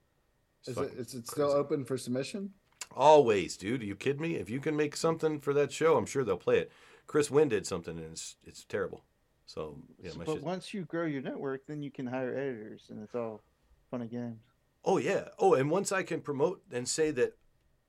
It's 0.61 0.69
Is 0.69 0.77
it, 0.77 0.93
is 0.97 1.13
it 1.13 1.27
still 1.27 1.47
crazy. 1.47 1.59
open 1.59 1.85
for 1.85 1.97
submission? 1.97 2.51
Always, 2.95 3.55
dude. 3.55 3.81
Are 3.81 3.85
you 3.85 3.95
kidding 3.95 4.21
me? 4.21 4.35
If 4.35 4.49
you 4.49 4.59
can 4.59 4.75
make 4.75 4.95
something 4.95 5.39
for 5.39 5.53
that 5.53 5.71
show, 5.71 5.95
I'm 5.95 6.05
sure 6.05 6.23
they'll 6.23 6.37
play 6.37 6.59
it. 6.59 6.71
Chris 7.05 7.29
Wynn 7.29 7.49
did 7.49 7.65
something, 7.67 7.97
and 7.97 8.11
it's 8.11 8.35
it's 8.45 8.63
terrible. 8.63 9.03
So 9.49 9.79
yeah, 9.99 10.11
my 10.15 10.25
but 10.25 10.33
shit. 10.35 10.43
once 10.43 10.73
you 10.75 10.85
grow 10.85 11.07
your 11.07 11.23
network, 11.23 11.65
then 11.65 11.81
you 11.81 11.89
can 11.89 12.05
hire 12.05 12.35
editors, 12.35 12.83
and 12.91 13.01
it's 13.01 13.15
all 13.15 13.41
fun 13.89 14.01
and 14.01 14.11
games. 14.11 14.43
Oh 14.85 14.97
yeah. 14.99 15.29
Oh, 15.39 15.55
and 15.55 15.71
once 15.71 15.91
I 15.91 16.03
can 16.03 16.21
promote 16.21 16.61
and 16.71 16.87
say 16.87 17.09
that 17.09 17.35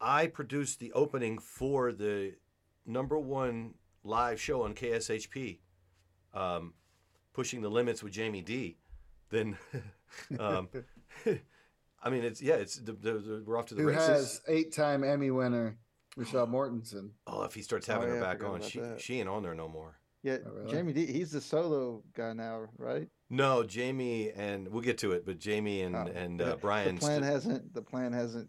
I 0.00 0.26
produced 0.26 0.78
the 0.80 0.90
opening 0.94 1.38
for 1.38 1.92
the 1.92 2.36
number 2.86 3.18
one 3.18 3.74
live 4.02 4.40
show 4.40 4.62
on 4.62 4.72
KSHP, 4.74 5.58
um, 6.32 6.72
pushing 7.34 7.60
the 7.60 7.68
limits 7.68 8.02
with 8.02 8.14
Jamie 8.14 8.40
D, 8.40 8.78
then, 9.28 9.58
um, 10.40 10.70
I 12.02 12.08
mean, 12.08 12.24
it's 12.24 12.40
yeah, 12.40 12.54
it's 12.54 12.76
the, 12.76 12.92
the, 12.92 13.12
the, 13.18 13.42
we're 13.46 13.58
off 13.58 13.66
to 13.66 13.74
the 13.74 13.82
Who 13.82 13.88
races. 13.88 14.06
has 14.08 14.40
eight-time 14.48 15.04
Emmy 15.04 15.30
winner 15.30 15.76
Michelle 16.16 16.46
Mortensen? 16.46 17.10
Oh, 17.26 17.42
if 17.42 17.52
he 17.52 17.60
starts 17.60 17.86
Oh, 17.90 17.92
having 17.92 18.08
her 18.08 18.14
yeah, 18.14 18.20
back 18.22 18.42
on, 18.42 18.62
she 18.62 18.80
that. 18.80 18.98
she 18.98 19.20
ain't 19.20 19.28
on 19.28 19.42
there 19.42 19.54
no 19.54 19.68
more. 19.68 19.99
Yeah, 20.22 20.38
Oh, 20.46 20.50
really? 20.50 20.70
Jamie 20.70 20.92
D. 20.92 21.06
He's 21.06 21.30
the 21.32 21.40
solo 21.40 22.02
guy 22.14 22.32
now, 22.34 22.68
right? 22.78 23.08
No, 23.30 23.62
Jamie 23.64 24.30
and 24.30 24.68
we'll 24.68 24.82
get 24.82 24.98
to 24.98 25.12
it, 25.12 25.24
but 25.24 25.38
Jamie 25.38 25.82
and 25.82 25.96
Oh, 25.96 26.10
and 26.14 26.42
uh, 26.42 26.56
Brian. 26.60 26.96
The 26.96 27.00
plan 27.00 27.22
st- 27.22 27.32
hasn't. 27.32 27.74
The 27.74 27.82
plan 27.82 28.12
hasn't 28.12 28.48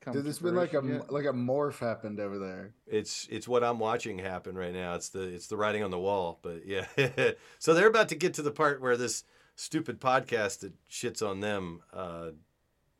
come. 0.00 0.12
Dude, 0.12 0.20
to 0.20 0.24
there's 0.24 0.38
been 0.38 0.54
like 0.54 0.74
a 0.74 0.82
yet? 0.86 1.12
like 1.12 1.24
a 1.24 1.32
morph 1.32 1.78
happened 1.78 2.20
over 2.20 2.38
there. 2.38 2.74
It's 2.86 3.26
it's 3.30 3.48
what 3.48 3.64
I'm 3.64 3.78
watching 3.78 4.18
happen 4.18 4.56
right 4.56 4.72
now. 4.72 4.94
It's 4.94 5.08
the 5.08 5.22
it's 5.22 5.46
the 5.48 5.56
writing 5.56 5.82
on 5.82 5.90
the 5.90 5.98
wall. 5.98 6.38
But 6.42 6.66
yeah, 6.66 6.86
so 7.58 7.74
they're 7.74 7.88
about 7.88 8.08
to 8.10 8.14
get 8.14 8.34
to 8.34 8.42
the 8.42 8.52
part 8.52 8.80
where 8.80 8.96
this 8.96 9.24
stupid 9.56 10.00
podcast 10.00 10.60
that 10.60 10.72
shits 10.88 11.26
on 11.26 11.40
them, 11.40 11.80
uh, 11.92 12.30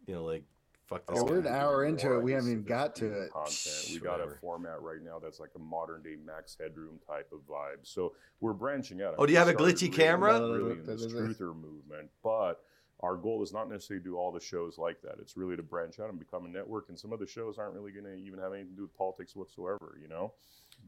you 0.06 0.14
know, 0.14 0.24
like 0.24 0.44
fuck 0.90 1.06
this. 1.06 1.18
Oh, 1.20 1.24
we're 1.24 1.38
an 1.38 1.46
hour 1.46 1.84
into 1.84 2.14
it. 2.14 2.22
We 2.22 2.32
haven't 2.32 2.50
even 2.50 2.64
got 2.64 2.94
to 2.96 3.06
it. 3.06 3.32
Content. 3.32 3.84
We 3.88 3.96
Shh, 3.96 4.02
got 4.02 4.20
a 4.20 4.28
format 4.40 4.82
right 4.82 5.02
now 5.02 5.18
that's 5.18 5.40
like 5.40 5.50
a 5.56 5.58
modern 5.58 6.02
day 6.02 6.16
Max 6.24 6.56
Headroom 6.60 6.98
type 7.06 7.30
of 7.32 7.40
vibe. 7.48 7.78
So 7.84 8.12
we're 8.40 8.52
branching 8.52 9.00
out. 9.00 9.14
Oh, 9.16 9.24
do 9.24 9.32
you 9.32 9.38
have 9.38 9.48
a 9.48 9.54
glitchy 9.54 9.82
really- 9.82 9.88
camera? 9.96 10.40
Really 10.40 10.72
in 10.72 10.86
this 10.86 11.06
truther 11.06 11.54
movement, 11.54 12.10
but 12.22 12.62
our 13.00 13.16
goal 13.16 13.42
is 13.42 13.52
not 13.52 13.70
necessarily 13.70 14.02
to 14.02 14.10
do 14.10 14.16
all 14.16 14.30
the 14.30 14.40
shows 14.40 14.76
like 14.76 15.00
that. 15.02 15.14
It's 15.20 15.36
really 15.36 15.56
to 15.56 15.62
branch 15.62 15.98
out 16.00 16.10
and 16.10 16.18
become 16.18 16.44
a 16.44 16.48
network. 16.48 16.90
And 16.90 16.98
some 16.98 17.12
of 17.14 17.18
the 17.18 17.26
shows 17.26 17.56
aren't 17.56 17.72
really 17.72 17.92
going 17.92 18.04
to 18.04 18.14
even 18.14 18.38
have 18.40 18.52
anything 18.52 18.72
to 18.72 18.76
do 18.76 18.82
with 18.82 18.96
politics 18.96 19.34
whatsoever. 19.34 19.96
You 20.02 20.08
know, 20.08 20.32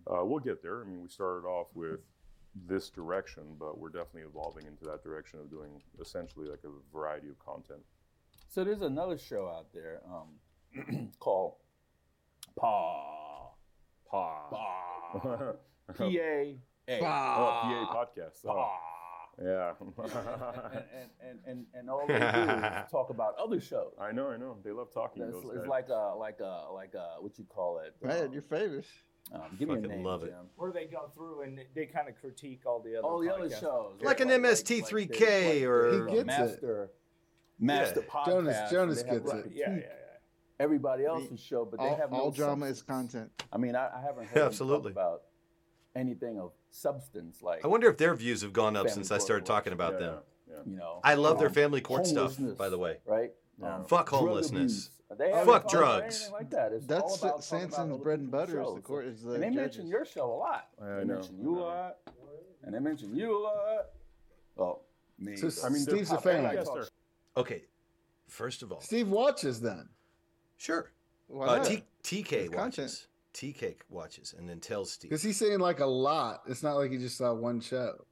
uh, 0.07 0.25
we'll 0.25 0.41
get 0.41 0.63
there. 0.63 0.83
I 0.83 0.85
mean, 0.85 1.01
we 1.01 1.09
started 1.09 1.47
off 1.47 1.69
with 1.75 2.01
this 2.67 2.91
direction, 2.91 3.45
but 3.59 3.79
we're 3.79 3.89
definitely 3.89 4.23
evolving 4.23 4.67
into 4.67 4.85
that 4.85 5.03
direction 5.03 5.41
of 5.41 5.51
doing 5.51 5.81
essentially 6.01 6.49
like 6.49 6.61
a 6.65 6.97
variety 6.97 7.29
of 7.29 7.39
content. 7.39 7.81
So 8.53 8.65
there's 8.65 8.83
another 8.83 9.17
show 9.17 9.47
out 9.49 9.73
there 9.73 10.03
um, 10.07 11.09
called 11.19 11.55
Paw. 12.55 13.53
Pa. 14.11 14.49
Paw. 14.51 15.53
P 15.99 16.19
A 16.19 16.59
A. 16.87 16.99
Oh, 16.99 17.01
PA 17.01 17.95
podcast. 17.97 18.45
Oh. 18.45 18.49
Paw. 18.49 18.79
Yeah. 19.43 19.73
and, 19.81 20.85
and, 20.93 21.09
and, 21.27 21.39
and, 21.47 21.67
and 21.73 21.89
all 21.89 22.07
they 22.07 22.19
do 22.19 22.23
is 22.23 22.23
talk 22.91 23.09
about 23.09 23.37
other 23.43 23.59
shows. 23.59 23.95
I 23.99 24.13
know, 24.13 24.29
I 24.29 24.37
know. 24.37 24.59
They 24.63 24.71
love 24.71 24.93
talking. 24.93 25.23
It's, 25.23 25.33
those 25.33 25.45
it's 25.55 25.59
guys. 25.61 25.69
like 25.69 25.89
a 25.89 26.15
like 26.19 26.41
a 26.41 26.67
like 26.75 26.93
a 26.93 27.23
what 27.23 27.39
you 27.39 27.45
call 27.45 27.79
it? 27.79 27.95
Man, 28.07 28.27
um, 28.27 28.33
you're 28.35 28.45
um, 29.33 29.41
give 29.59 29.71
me 29.71 29.77
a 29.77 29.79
Fucking 29.79 29.91
name, 29.91 30.05
love 30.05 30.25
it. 30.25 30.27
Jim. 30.27 30.51
Where 30.57 30.73
they 30.73 30.85
go 30.85 31.11
through 31.15 31.43
and 31.43 31.59
they 31.75 31.87
kind 31.87 32.11
of 32.11 32.21
critique 32.21 32.67
all 32.67 32.83
the 32.83 32.99
other 32.99 33.07
All 33.07 33.19
the 33.19 33.33
other 33.33 33.49
shows, 33.49 33.95
Like 34.03 34.21
an 34.21 34.29
MST3K 34.29 35.19
they- 35.19 35.65
or- 35.65 36.09
He 36.09 36.17
gets 36.17 36.39
it. 36.63 36.91
Master 37.59 38.01
master 38.01 38.01
Yeah. 38.01 38.13
podcast. 38.13 38.27
Jonas- 38.27 38.71
Jonas 38.71 39.03
have 39.03 39.11
gets 39.11 39.31
to 39.33 39.39
it. 39.39 39.47
Yeah, 39.53 39.71
yeah, 39.71 39.77
yeah. 39.77 39.87
Everybody 40.61 41.05
else's 41.07 41.41
show, 41.41 41.65
but 41.65 41.81
they 41.81 41.87
all, 41.89 41.97
have 41.97 42.13
no 42.13 42.19
all 42.19 42.31
drama 42.31 42.67
is 42.67 42.83
content. 42.83 43.31
I 43.53 43.59
mean, 43.59 43.75
I, 43.75 43.89
I 43.97 44.01
haven't 44.01 44.25
heard 44.29 44.35
them 44.37 44.47
Absolutely. 44.47 44.93
talk 44.93 45.03
about 45.03 45.23
anything 45.95 46.39
of 46.39 46.53
substance 46.71 47.43
like 47.43 47.63
I 47.65 47.69
wonder 47.69 47.89
if 47.91 47.99
their 47.99 48.15
views 48.15 48.41
have 48.43 48.53
gone 48.55 48.77
up 48.77 48.89
since 48.89 49.11
I 49.11 49.19
started 49.19 49.45
talking 49.45 49.73
about 49.75 49.95
Yeah, 49.95 49.99
them. 49.99 50.15
yeah, 50.49 50.55
yeah. 50.57 50.63
you 50.73 50.77
know. 50.77 51.01
I 51.05 51.15
love 51.15 51.39
their 51.39 51.49
um, 51.49 51.55
family 51.55 51.81
court 51.81 52.07
stuff, 52.07 52.37
by 52.57 52.69
the 52.69 52.79
way. 52.79 52.99
Right? 53.05 53.33
Yeah. 53.61 53.77
Um, 53.77 53.85
Fuck 53.85 54.09
homelessness. 54.09 54.91
abuse. 55.11 55.45
Fuck 55.45 55.69
drugs. 55.69 56.31
Like 56.33 56.49
that. 56.51 56.73
It's 56.73 56.87
That's 56.87 57.03
all 57.03 57.15
about 57.15 57.43
talking 57.43 57.43
Sanson's 57.43 57.91
about 57.91 58.03
bread 58.03 58.21
and 58.21 58.29
people's 58.29 58.47
butter 58.49 58.63
is 58.63 58.75
the 58.75 58.81
court- 58.81 59.05
is 59.07 59.23
the 59.23 59.33
and 59.35 59.43
they 59.43 59.51
mention 59.51 59.87
your 59.87 60.05
show 60.07 60.33
a 60.33 60.39
lot. 60.39 60.69
I 60.81 60.87
they 61.01 61.05
know, 61.05 61.15
mention 61.15 61.39
you 61.39 61.59
a 61.59 61.61
lot, 61.61 61.97
and 62.63 62.75
they 62.75 62.79
mention 62.79 63.15
you 63.15 63.37
a 63.37 63.41
lot. 63.43 63.87
Well, 64.57 64.85
me. 65.19 65.37
So 65.37 65.49
I 65.67 65.69
mean, 65.69 65.85
they're 65.85 65.97
Steve's 65.97 66.11
a 66.13 66.15
pop- 66.15 66.23
fan. 66.25 66.45
Yes, 67.37 67.45
Yes, 67.45 67.49
they're- 67.49 67.59
sir. 67.59 67.59
Okay, 67.59 67.65
first 68.29 68.63
of 68.63 68.73
all, 68.73 68.81
Steve 68.81 69.09
watches 69.09 69.61
then. 69.61 69.89
sure. 70.57 70.93
Why 71.29 71.47
Uh? 71.59 71.65
T- 71.65 71.85
TK 72.03 72.49
content. 72.49 72.55
watches. 72.57 73.07
TK 73.33 73.77
watches 73.89 74.35
and 74.37 74.47
then 74.49 74.61
tells 74.61 74.93
Steve. 74.93 75.09
Because 75.11 75.23
he's 75.23 75.39
saying 75.39 75.59
like 75.61 75.81
a 75.81 75.87
lot. 75.87 76.43
It's 76.47 76.63
not 76.63 76.75
like 76.75 76.91
he 76.91 76.99
just 76.99 77.17
saw 77.17 77.33
one 77.33 77.61
show. 77.61 78.05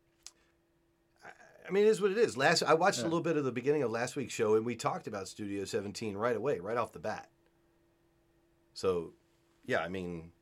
I 1.22 1.70
mean, 1.72 1.84
it 1.84 1.88
is 1.90 2.00
what 2.00 2.10
it 2.10 2.18
is. 2.18 2.36
Last 2.36 2.62
I 2.62 2.72
watched 2.74 2.98
Yeah. 3.00 3.04
a 3.04 3.08
little 3.08 3.20
bit 3.20 3.36
of 3.36 3.44
the 3.44 3.52
beginning 3.52 3.82
of 3.82 3.90
last 3.90 4.16
week's 4.16 4.32
show, 4.32 4.54
and 4.56 4.64
we 4.64 4.74
talked 4.74 5.06
about 5.06 5.28
Studio 5.28 5.64
17 5.64 6.16
right 6.16 6.34
away, 6.34 6.58
right 6.58 6.76
off 6.78 6.92
the 6.92 6.98
bat. 6.98 7.30
So, 8.72 9.12
yeah, 9.66 9.80
I 9.80 9.88
mean, 9.88 10.32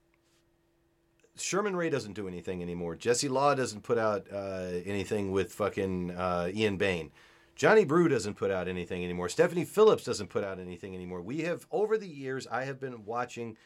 Sherman 1.36 1.74
Ray 1.76 1.90
doesn't 1.90 2.14
do 2.14 2.28
anything 2.28 2.62
anymore. 2.62 2.94
Jesse 2.94 3.28
Law 3.28 3.54
doesn't 3.54 3.82
put 3.82 3.98
out 3.98 4.26
uh, 4.32 4.80
anything 4.86 5.32
with 5.32 5.52
fucking 5.52 6.12
uh, 6.12 6.50
Ian 6.54 6.76
Bain. 6.76 7.10
Johnny 7.58 7.84
Brew 7.84 8.06
doesn't 8.06 8.36
put 8.36 8.52
out 8.52 8.68
anything 8.68 9.02
anymore. 9.02 9.28
Stephanie 9.28 9.64
Phillips 9.64 10.04
doesn't 10.04 10.28
put 10.28 10.44
out 10.44 10.60
anything 10.60 10.94
anymore. 10.94 11.20
We 11.20 11.40
have, 11.40 11.66
over 11.72 11.98
the 11.98 12.06
years, 12.06 12.46
I 12.46 12.62
have 12.62 12.78
been 12.78 13.04
watching. 13.04 13.56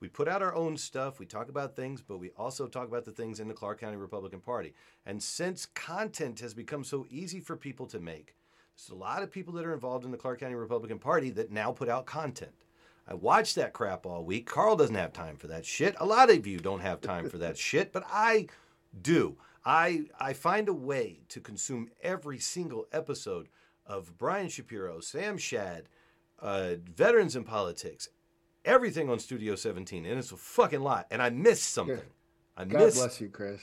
We 0.00 0.08
put 0.08 0.26
out 0.26 0.40
our 0.40 0.54
own 0.54 0.78
stuff. 0.78 1.18
We 1.18 1.26
talk 1.26 1.50
about 1.50 1.76
things, 1.76 2.00
but 2.00 2.16
we 2.16 2.30
also 2.30 2.66
talk 2.66 2.88
about 2.88 3.04
the 3.04 3.12
things 3.12 3.40
in 3.40 3.48
the 3.48 3.54
Clark 3.54 3.78
County 3.78 3.98
Republican 3.98 4.40
Party. 4.40 4.72
And 5.04 5.22
since 5.22 5.66
content 5.66 6.40
has 6.40 6.54
become 6.54 6.82
so 6.82 7.04
easy 7.10 7.40
for 7.40 7.54
people 7.54 7.84
to 7.88 8.00
make, 8.00 8.36
there's 8.74 8.88
a 8.88 8.94
lot 8.94 9.22
of 9.22 9.30
people 9.30 9.52
that 9.52 9.66
are 9.66 9.74
involved 9.74 10.06
in 10.06 10.12
the 10.12 10.16
Clark 10.16 10.40
County 10.40 10.54
Republican 10.54 10.98
Party 10.98 11.28
that 11.32 11.52
now 11.52 11.72
put 11.72 11.90
out 11.90 12.06
content. 12.06 12.64
I 13.06 13.12
watched 13.12 13.56
that 13.56 13.74
crap 13.74 14.06
all 14.06 14.24
week. 14.24 14.46
Carl 14.46 14.76
doesn't 14.76 14.94
have 14.94 15.12
time 15.12 15.36
for 15.36 15.48
that 15.48 15.66
shit. 15.66 15.94
A 16.00 16.06
lot 16.06 16.30
of 16.30 16.46
you 16.46 16.58
don't 16.58 16.80
have 16.80 17.02
time 17.02 17.28
for 17.28 17.36
that 17.36 17.58
shit, 17.58 17.92
but 17.92 18.04
I 18.10 18.46
do. 19.02 19.36
I 19.64 20.06
I 20.18 20.32
find 20.32 20.68
a 20.68 20.72
way 20.72 21.20
to 21.28 21.40
consume 21.40 21.90
every 22.02 22.38
single 22.38 22.86
episode 22.92 23.48
of 23.86 24.16
Brian 24.18 24.48
Shapiro, 24.48 25.00
Sam 25.00 25.38
Shad, 25.38 25.88
uh, 26.40 26.74
Veterans 26.94 27.36
in 27.36 27.44
Politics, 27.44 28.08
everything 28.64 29.08
on 29.10 29.18
Studio 29.18 29.54
17, 29.54 30.06
and 30.06 30.18
it's 30.18 30.32
a 30.32 30.36
fucking 30.36 30.80
lot. 30.80 31.06
And 31.10 31.22
I 31.22 31.30
missed 31.30 31.70
something. 31.72 32.00
I 32.56 32.64
God 32.64 32.82
missed 32.82 32.96
bless 32.96 33.20
you, 33.20 33.28
Chris. 33.28 33.62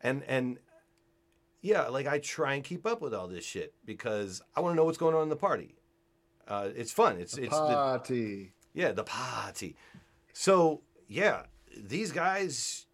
and 0.00 0.22
and 0.24 0.58
yeah, 1.60 1.88
like 1.88 2.06
I 2.06 2.18
try 2.18 2.54
and 2.54 2.64
keep 2.64 2.86
up 2.86 3.00
with 3.00 3.14
all 3.14 3.28
this 3.28 3.44
shit 3.44 3.74
because 3.84 4.42
I 4.56 4.60
want 4.60 4.72
to 4.72 4.76
know 4.76 4.84
what's 4.84 4.98
going 4.98 5.14
on 5.14 5.22
in 5.22 5.28
the 5.28 5.36
party. 5.36 5.76
Uh, 6.46 6.68
it's 6.74 6.92
fun. 6.92 7.18
It's 7.18 7.38
it's 7.38 7.50
the, 7.54 7.74
Party. 7.74 8.52
yeah, 8.74 8.92
the 8.92 9.04
party. 9.04 9.76
So 10.32 10.82
yeah, 11.08 11.42
these 11.76 12.10
guys 12.10 12.86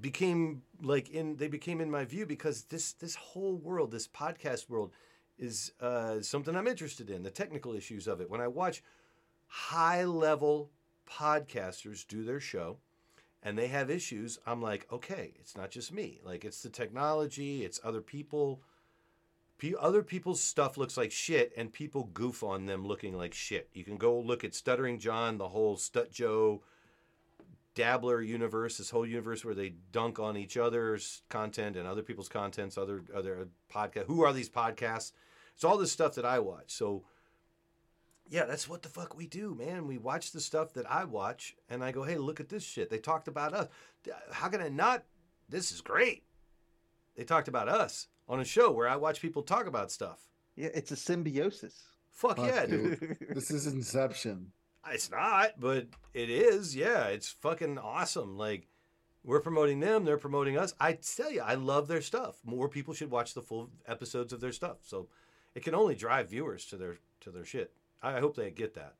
became 0.00 0.62
like 0.82 1.08
in 1.10 1.36
they 1.36 1.48
became 1.48 1.80
in 1.80 1.90
my 1.90 2.04
view 2.04 2.26
because 2.26 2.64
this 2.64 2.92
this 2.92 3.14
whole 3.14 3.56
world, 3.56 3.90
this 3.90 4.08
podcast 4.08 4.68
world, 4.68 4.92
is 5.38 5.72
uh, 5.80 6.20
something 6.20 6.54
I'm 6.56 6.66
interested 6.66 7.10
in. 7.10 7.22
The 7.22 7.30
technical 7.30 7.74
issues 7.74 8.06
of 8.06 8.20
it. 8.20 8.30
When 8.30 8.40
I 8.40 8.48
watch 8.48 8.82
high 9.46 10.04
level 10.04 10.70
podcasters 11.08 12.06
do 12.06 12.24
their 12.24 12.40
show 12.40 12.78
and 13.42 13.58
they 13.58 13.68
have 13.68 13.90
issues, 13.90 14.38
I'm 14.46 14.62
like, 14.62 14.86
okay, 14.92 15.34
it's 15.38 15.56
not 15.56 15.70
just 15.70 15.92
me. 15.92 16.20
Like 16.24 16.44
it's 16.44 16.62
the 16.62 16.70
technology, 16.70 17.64
it's 17.64 17.80
other 17.84 18.00
people. 18.00 18.62
Pe- 19.58 19.74
other 19.78 20.02
people's 20.02 20.40
stuff 20.40 20.76
looks 20.76 20.96
like 20.96 21.12
shit, 21.12 21.52
and 21.56 21.72
people 21.72 22.10
goof 22.12 22.42
on 22.42 22.66
them 22.66 22.84
looking 22.84 23.16
like 23.16 23.32
shit. 23.32 23.68
You 23.72 23.84
can 23.84 23.96
go 23.96 24.18
look 24.18 24.42
at 24.42 24.52
Stuttering 24.52 24.98
John, 24.98 25.38
the 25.38 25.48
whole 25.48 25.76
Stut 25.76 26.10
Joe 26.10 26.62
dabbler 27.74 28.22
universe, 28.22 28.78
this 28.78 28.90
whole 28.90 29.06
universe 29.06 29.44
where 29.44 29.54
they 29.54 29.74
dunk 29.92 30.18
on 30.18 30.36
each 30.36 30.56
other's 30.56 31.22
content 31.28 31.76
and 31.76 31.86
other 31.86 32.02
people's 32.02 32.28
contents, 32.28 32.78
other 32.78 33.02
other 33.14 33.48
podcast. 33.72 34.06
Who 34.06 34.22
are 34.22 34.32
these 34.32 34.48
podcasts? 34.50 35.12
It's 35.54 35.64
all 35.64 35.78
this 35.78 35.92
stuff 35.92 36.14
that 36.14 36.24
I 36.24 36.38
watch. 36.38 36.72
So 36.72 37.04
yeah, 38.28 38.44
that's 38.46 38.68
what 38.68 38.82
the 38.82 38.88
fuck 38.88 39.16
we 39.16 39.26
do, 39.26 39.54
man. 39.54 39.86
We 39.86 39.98
watch 39.98 40.32
the 40.32 40.40
stuff 40.40 40.72
that 40.74 40.90
I 40.90 41.04
watch, 41.04 41.54
and 41.68 41.84
I 41.84 41.92
go, 41.92 42.04
hey, 42.04 42.16
look 42.16 42.40
at 42.40 42.48
this 42.48 42.64
shit. 42.64 42.88
They 42.90 42.98
talked 42.98 43.28
about 43.28 43.52
us. 43.52 43.68
How 44.32 44.48
can 44.48 44.62
I 44.62 44.68
not? 44.68 45.04
This 45.48 45.72
is 45.72 45.80
great. 45.80 46.24
They 47.16 47.24
talked 47.24 47.48
about 47.48 47.68
us 47.68 48.08
on 48.28 48.40
a 48.40 48.44
show 48.44 48.72
where 48.72 48.88
I 48.88 48.96
watch 48.96 49.20
people 49.20 49.42
talk 49.42 49.66
about 49.66 49.92
stuff. 49.92 50.20
Yeah, 50.56 50.70
it's 50.74 50.90
a 50.90 50.96
symbiosis. 50.96 51.82
Fuck, 52.10 52.36
Fuck, 52.36 52.46
yeah, 52.46 52.66
dude. 52.66 53.18
this 53.30 53.50
is 53.50 53.66
Inception. 53.66 54.52
It's 54.90 55.10
not, 55.10 55.58
but 55.58 55.86
it 56.12 56.30
is. 56.30 56.76
Yeah, 56.76 57.06
it's 57.06 57.30
fucking 57.30 57.78
awesome. 57.78 58.36
Like 58.36 58.68
we're 59.22 59.40
promoting 59.40 59.80
them, 59.80 60.04
they're 60.04 60.18
promoting 60.18 60.58
us. 60.58 60.74
I 60.78 60.92
tell 60.94 61.30
you, 61.30 61.40
I 61.40 61.54
love 61.54 61.88
their 61.88 62.02
stuff. 62.02 62.36
More 62.44 62.68
people 62.68 62.94
should 62.94 63.10
watch 63.10 63.34
the 63.34 63.42
full 63.42 63.70
episodes 63.86 64.32
of 64.32 64.40
their 64.40 64.52
stuff. 64.52 64.78
So 64.82 65.08
it 65.54 65.64
can 65.64 65.74
only 65.74 65.94
drive 65.94 66.30
viewers 66.30 66.66
to 66.66 66.76
their 66.76 66.98
to 67.20 67.30
their 67.30 67.44
shit. 67.44 67.72
I 68.02 68.20
hope 68.20 68.36
they 68.36 68.50
get 68.50 68.74
that. 68.74 68.96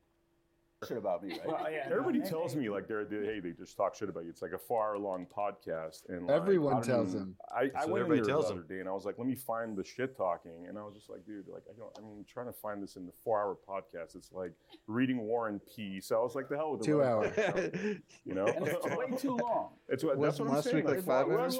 Shit 0.87 0.97
about 0.97 1.23
me, 1.23 1.31
right? 1.31 1.41
Well, 1.47 1.71
yeah, 1.71 1.87
Everybody 1.89 2.19
no, 2.19 2.25
tells 2.25 2.55
me 2.55 2.69
like 2.69 2.87
they're, 2.87 3.05
they 3.05 3.25
hey 3.25 3.39
they 3.39 3.51
just 3.51 3.77
talk 3.77 3.95
shit 3.95 4.09
about 4.09 4.23
you. 4.25 4.29
It's 4.29 4.41
like 4.41 4.51
a 4.51 4.57
far 4.57 4.97
long 4.97 5.25
podcast, 5.25 6.01
and 6.09 6.27
like, 6.27 6.35
Everyone 6.35 6.81
tells 6.81 7.13
them. 7.13 7.35
I, 7.49 7.61
I 7.61 7.65
That's 7.67 7.73
what 7.75 7.93
went 7.93 8.05
in 8.05 8.11
everybody 8.11 8.29
tells 8.29 8.47
the 8.47 8.53
other 8.55 8.63
day, 8.63 8.79
and 8.81 8.89
I 8.89 8.91
was 8.91 9.05
like, 9.05 9.17
let 9.17 9.25
me 9.25 9.35
find 9.35 9.77
the 9.77 9.85
shit 9.85 10.17
talking, 10.17 10.65
and 10.67 10.77
I 10.77 10.81
was 10.83 10.93
just 10.93 11.09
like, 11.09 11.25
dude, 11.25 11.47
like 11.47 11.63
I 11.69 11.77
don't. 11.77 11.91
I 11.97 12.01
mean, 12.01 12.25
trying 12.27 12.47
to 12.47 12.53
find 12.53 12.83
this 12.83 12.97
in 12.97 13.05
the 13.05 13.13
four 13.23 13.39
hour 13.41 13.57
podcast, 13.67 14.15
it's 14.15 14.31
like 14.33 14.51
reading 14.87 15.21
War 15.21 15.47
and 15.47 15.61
Peace. 15.75 16.11
I 16.11 16.17
was 16.17 16.35
like, 16.35 16.49
the 16.49 16.57
hell 16.57 16.71
with 16.71 16.81
the 16.81 16.85
Two 16.87 16.99
running 16.99 17.31
hours. 17.39 17.97
you 18.25 18.33
know. 18.35 18.45
And 18.45 18.67
it's 18.67 18.85
way 18.85 19.17
too 19.17 19.37
long. 19.41 19.69
It's 19.87 20.03
what, 20.03 20.21
that's 20.21 20.39
what 20.39 20.49
I'm 20.49 20.55
last 20.55 20.65
saying. 20.65 20.75
week 20.75 20.85
like 20.85 21.03
five 21.03 21.27
run- 21.27 21.39
hours? 21.39 21.57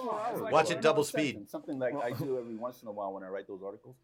Watch 0.52 0.72
it 0.72 0.82
double 0.82 1.06
speed. 1.06 1.50
Something 1.50 1.80
like 1.80 1.96
I 1.96 2.12
do 2.12 2.38
every 2.38 2.56
once 2.56 2.82
in 2.82 2.90
a 2.90 2.92
while 2.92 3.14
when 3.14 3.24
I 3.24 3.28
write 3.28 3.48
those 3.48 3.64
articles. 3.64 3.96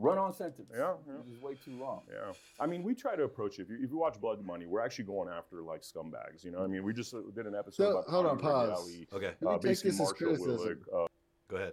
Run 0.00 0.16
on 0.16 0.32
sentence. 0.32 0.70
Yeah, 0.72 0.92
yeah. 1.06 1.14
It's 1.20 1.28
just 1.28 1.42
way 1.42 1.54
too 1.54 1.76
long. 1.78 2.02
Yeah, 2.08 2.32
I 2.60 2.66
mean, 2.66 2.84
we 2.84 2.94
try 2.94 3.16
to 3.16 3.24
approach 3.24 3.58
it. 3.58 3.62
If 3.62 3.70
you, 3.70 3.78
if 3.82 3.90
you 3.90 3.98
watch 3.98 4.20
Blood 4.20 4.44
Money, 4.44 4.66
we're 4.66 4.80
actually 4.80 5.06
going 5.06 5.28
after 5.28 5.60
like 5.62 5.82
scumbags. 5.82 6.44
You 6.44 6.52
know, 6.52 6.62
I 6.62 6.68
mean, 6.68 6.84
we 6.84 6.92
just 6.92 7.12
uh, 7.12 7.18
did 7.34 7.46
an 7.46 7.54
episode 7.56 7.82
So, 7.82 7.90
about 7.98 8.08
hold 8.08 8.26
on, 8.26 8.38
pause. 8.38 8.68
Regali, 8.86 9.08
Okay, 9.12 9.34
Let 9.40 9.42
me 9.42 9.48
uh, 9.48 9.52
take 9.54 9.62
basically 9.62 9.90
this 9.90 10.00
as 10.00 10.12
criticism. 10.12 10.56
Willick, 10.56 11.04
uh, 11.04 11.06
go 11.48 11.56
ahead. 11.56 11.72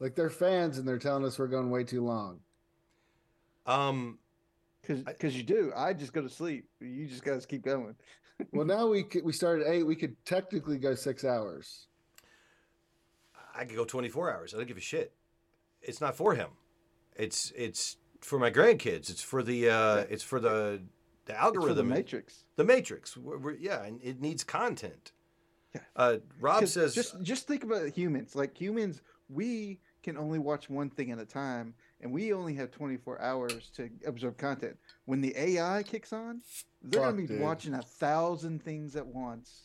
Like 0.00 0.14
they're 0.16 0.30
fans 0.30 0.78
and 0.78 0.88
they're 0.88 0.98
telling 0.98 1.24
us 1.24 1.38
we're 1.38 1.46
going 1.46 1.70
way 1.70 1.84
too 1.84 2.04
long. 2.04 2.40
Um, 3.66 4.18
Because 4.82 5.36
you 5.36 5.42
do. 5.42 5.72
I 5.76 5.92
just 5.92 6.12
go 6.12 6.22
to 6.22 6.28
sleep. 6.28 6.68
You 6.80 7.06
just 7.06 7.24
guys 7.24 7.46
keep 7.46 7.62
going. 7.62 7.94
Well, 8.52 8.64
now 8.64 8.86
we 8.86 9.02
could, 9.02 9.22
we 9.22 9.34
started 9.34 9.66
at 9.66 9.74
eight. 9.74 9.82
We 9.82 9.94
could 9.94 10.16
technically 10.24 10.78
go 10.78 10.94
six 10.94 11.26
hours. 11.26 11.88
I 13.54 13.66
could 13.66 13.76
go 13.76 13.84
24 13.84 14.32
hours. 14.32 14.54
I 14.54 14.56
don't 14.56 14.66
give 14.66 14.78
a 14.78 14.80
shit. 14.80 15.12
It's 15.82 16.00
not 16.00 16.16
for 16.16 16.34
him. 16.34 16.48
It's 17.16 17.52
it's 17.56 17.96
for 18.20 18.38
my 18.38 18.50
grandkids. 18.50 19.10
It's 19.10 19.22
for 19.22 19.42
the 19.42 19.68
uh, 19.70 20.04
it's 20.10 20.22
for 20.22 20.40
the 20.40 20.82
the 21.26 21.32
It's 21.32 21.38
for 21.40 21.44
algorithm. 21.44 21.88
the 21.88 21.94
Matrix. 21.94 22.44
The 22.56 22.64
Matrix. 22.64 23.16
We're, 23.16 23.38
we're- 23.38 23.58
yeah, 23.60 23.82
and 23.84 24.00
it 24.02 24.20
needs 24.20 24.44
content. 24.44 25.12
Uh, 25.94 26.16
Rob 26.40 26.66
says 26.66 26.94
just 26.94 27.20
just 27.22 27.46
think 27.46 27.62
about 27.62 27.88
humans. 27.90 28.34
Like 28.34 28.56
humans, 28.56 29.02
we 29.28 29.78
can 30.02 30.16
only 30.16 30.38
watch 30.38 30.68
one 30.70 30.90
thing 30.90 31.10
at 31.12 31.18
a 31.20 31.24
time, 31.26 31.74
and 32.00 32.10
we 32.10 32.32
only 32.32 32.54
have 32.54 32.70
24 32.72 33.20
hours 33.20 33.70
to 33.76 33.88
absorb 34.06 34.36
content. 34.38 34.76
When 35.04 35.20
the 35.20 35.32
AI 35.36 35.82
kicks 35.84 36.12
on, 36.12 36.40
they're 36.82 37.00
Fuck, 37.02 37.10
gonna 37.10 37.22
be 37.22 37.26
dude. 37.28 37.40
watching 37.40 37.74
a 37.74 37.82
thousand 37.82 38.64
things 38.64 38.96
at 38.96 39.06
once. 39.06 39.62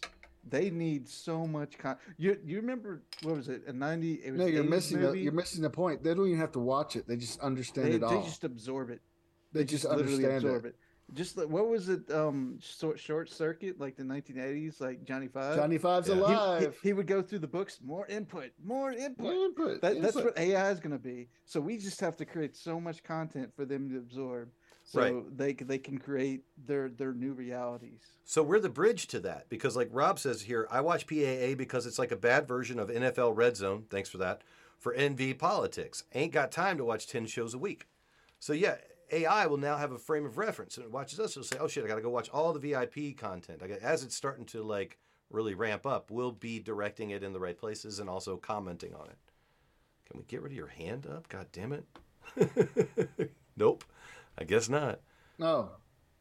They 0.47 0.69
need 0.69 1.07
so 1.09 1.45
much 1.47 1.77
content. 1.77 1.99
You 2.17 2.37
you 2.45 2.57
remember 2.57 3.01
what 3.23 3.35
was 3.35 3.49
it? 3.49 3.63
A 3.67 3.73
90? 3.73 4.13
It 4.13 4.31
was 4.31 4.39
No, 4.39 4.45
you're 4.45 4.63
missing 4.63 5.01
the, 5.01 5.17
you're 5.17 5.31
missing 5.31 5.61
the 5.61 5.69
point. 5.69 6.03
They 6.03 6.13
don't 6.13 6.27
even 6.27 6.39
have 6.39 6.51
to 6.53 6.59
watch 6.59 6.95
it. 6.95 7.07
They 7.07 7.15
just 7.17 7.39
understand 7.39 7.87
They, 7.87 7.95
it 7.95 8.01
they 8.01 8.05
all. 8.07 8.23
just 8.23 8.43
absorb 8.43 8.89
it. 8.91 9.01
They 9.53 9.63
just 9.63 9.85
literally 9.85 10.13
understand 10.25 10.35
absorb 10.43 10.65
it. 10.65 10.67
it. 10.69 10.75
Just 11.13 11.37
like 11.37 11.47
what 11.49 11.67
was 11.67 11.89
it? 11.89 12.11
Um, 12.11 12.57
short, 12.59 12.99
short 12.99 13.29
circuit, 13.29 13.79
like 13.79 13.95
the 13.95 14.03
1980s, 14.03 14.81
like 14.81 15.03
Johnny 15.03 15.27
Five. 15.27 15.55
Johnny 15.55 15.77
Five's 15.77 16.07
Yeah. 16.09 16.15
He- 16.15 16.19
he- 16.21 16.33
alive. 16.33 16.79
He, 16.81 16.93
would 16.93 17.07
go 17.07 17.21
through 17.21 17.39
the 17.39 17.47
books, 17.47 17.79
more 17.83 18.07
input, 18.07 18.51
more 18.63 18.91
input. 18.91 19.23
More 19.23 19.45
input, 19.45 19.81
That, 19.81 20.01
that's 20.01 20.15
what 20.15 20.37
AI 20.37 20.71
is 20.71 20.79
going 20.79 20.93
to 20.93 20.99
be. 21.03 21.27
So 21.45 21.59
we 21.61 21.77
just 21.77 21.99
have 22.01 22.15
to 22.17 22.25
create 22.25 22.55
so 22.55 22.79
much 22.79 23.03
content 23.03 23.51
for 23.55 23.65
them 23.65 23.87
to 23.89 23.97
absorb, 23.97 24.49
so 24.87 25.01
Right. 25.01 25.37
they 25.37 25.53
they 25.53 25.77
can 25.79 25.97
create 25.97 26.43
their 26.57 26.87
their 26.89 27.11
new 27.13 27.33
realities. 27.33 27.99
So 28.23 28.43
we're 28.43 28.59
the 28.59 28.69
bridge 28.69 29.07
to 29.07 29.19
that 29.21 29.49
because, 29.49 29.75
like 29.75 29.89
Rob 29.91 30.19
says 30.19 30.43
here, 30.43 30.67
I 30.71 30.81
watch 30.81 31.07
PAA 31.07 31.55
because 31.55 31.85
it's 31.85 31.99
like 31.99 32.11
a 32.11 32.15
bad 32.15 32.47
version 32.47 32.79
of 32.79 32.89
NFL 32.89 33.35
Red 33.35 33.57
Zone. 33.57 33.85
Thanks 33.89 34.09
for 34.09 34.19
that. 34.19 34.41
For 34.79 34.93
NV 34.95 35.39
politics, 35.39 36.03
ain't 36.13 36.31
got 36.31 36.51
time 36.51 36.77
to 36.77 36.85
watch 36.85 37.07
ten 37.07 37.25
shows 37.25 37.53
a 37.53 37.57
week. 37.57 37.87
So 38.39 38.53
yeah, 38.53 38.75
AI 39.11 39.47
will 39.47 39.57
now 39.57 39.77
have 39.77 39.91
a 39.91 39.97
frame 39.97 40.25
of 40.25 40.37
reference 40.37 40.77
and 40.77 40.85
it 40.85 40.91
watches 40.91 41.19
us. 41.19 41.31
It'll 41.31 41.43
say, 41.43 41.57
"Oh 41.59 41.67
shit, 41.67 41.83
I 41.83 41.87
got 41.87 41.95
to 41.95 42.01
go 42.01 42.09
watch 42.09 42.29
all 42.29 42.53
the 42.53 42.59
VIP 42.59 43.17
content." 43.17 43.61
I 43.63 43.67
got, 43.67 43.79
as 43.79 44.03
it's 44.03 44.15
starting 44.15 44.45
to 44.47 44.61
like 44.63 44.99
really 45.31 45.55
ramp 45.55 45.87
up, 45.87 46.11
we'll 46.11 46.31
be 46.31 46.59
directing 46.59 47.09
it 47.09 47.23
in 47.23 47.33
the 47.33 47.39
right 47.39 47.57
places 47.57 47.99
and 47.99 48.07
also 48.09 48.37
commenting 48.37 48.93
on 48.93 49.07
it. 49.07 49.17
Can 50.07 50.19
we 50.19 50.25
get 50.25 50.43
rid 50.43 50.51
of 50.51 50.55
your 50.57 50.67
hand 50.67 51.07
up? 51.07 51.27
God 51.29 51.47
damn 51.51 51.73
it! 51.73 51.85
nope, 53.57 53.83
I 54.37 54.43
guess 54.43 54.69
not. 54.69 54.99
No. 55.37 55.69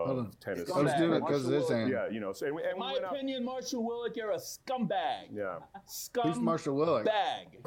Um, 0.01 0.07
Hold 0.09 0.19
on. 0.19 0.27
of 0.27 0.41
Tennessee. 0.41 0.73
I 0.75 0.81
was 0.83 0.93
doing 0.95 1.13
it 1.13 1.21
because 1.21 1.47
this 1.47 1.69
hand. 1.69 1.89
Yeah, 1.89 2.09
you 2.09 2.19
know. 2.19 2.33
So 2.33 2.47
and 2.47 2.55
we, 2.57 2.63
and 2.63 2.73
In 2.73 2.77
we 2.77 2.81
my 2.81 2.93
out. 3.07 3.13
opinion, 3.15 3.45
Marshall 3.45 3.85
Willick, 3.85 4.17
you're 4.17 4.33
a 4.33 4.39
scumbag. 4.39 5.29
Yeah. 5.33 5.59
Scum 5.87 6.29
Who's 6.29 6.41
Marshall 6.41 6.77
Willick? 6.77 7.05
bag. 7.05 7.65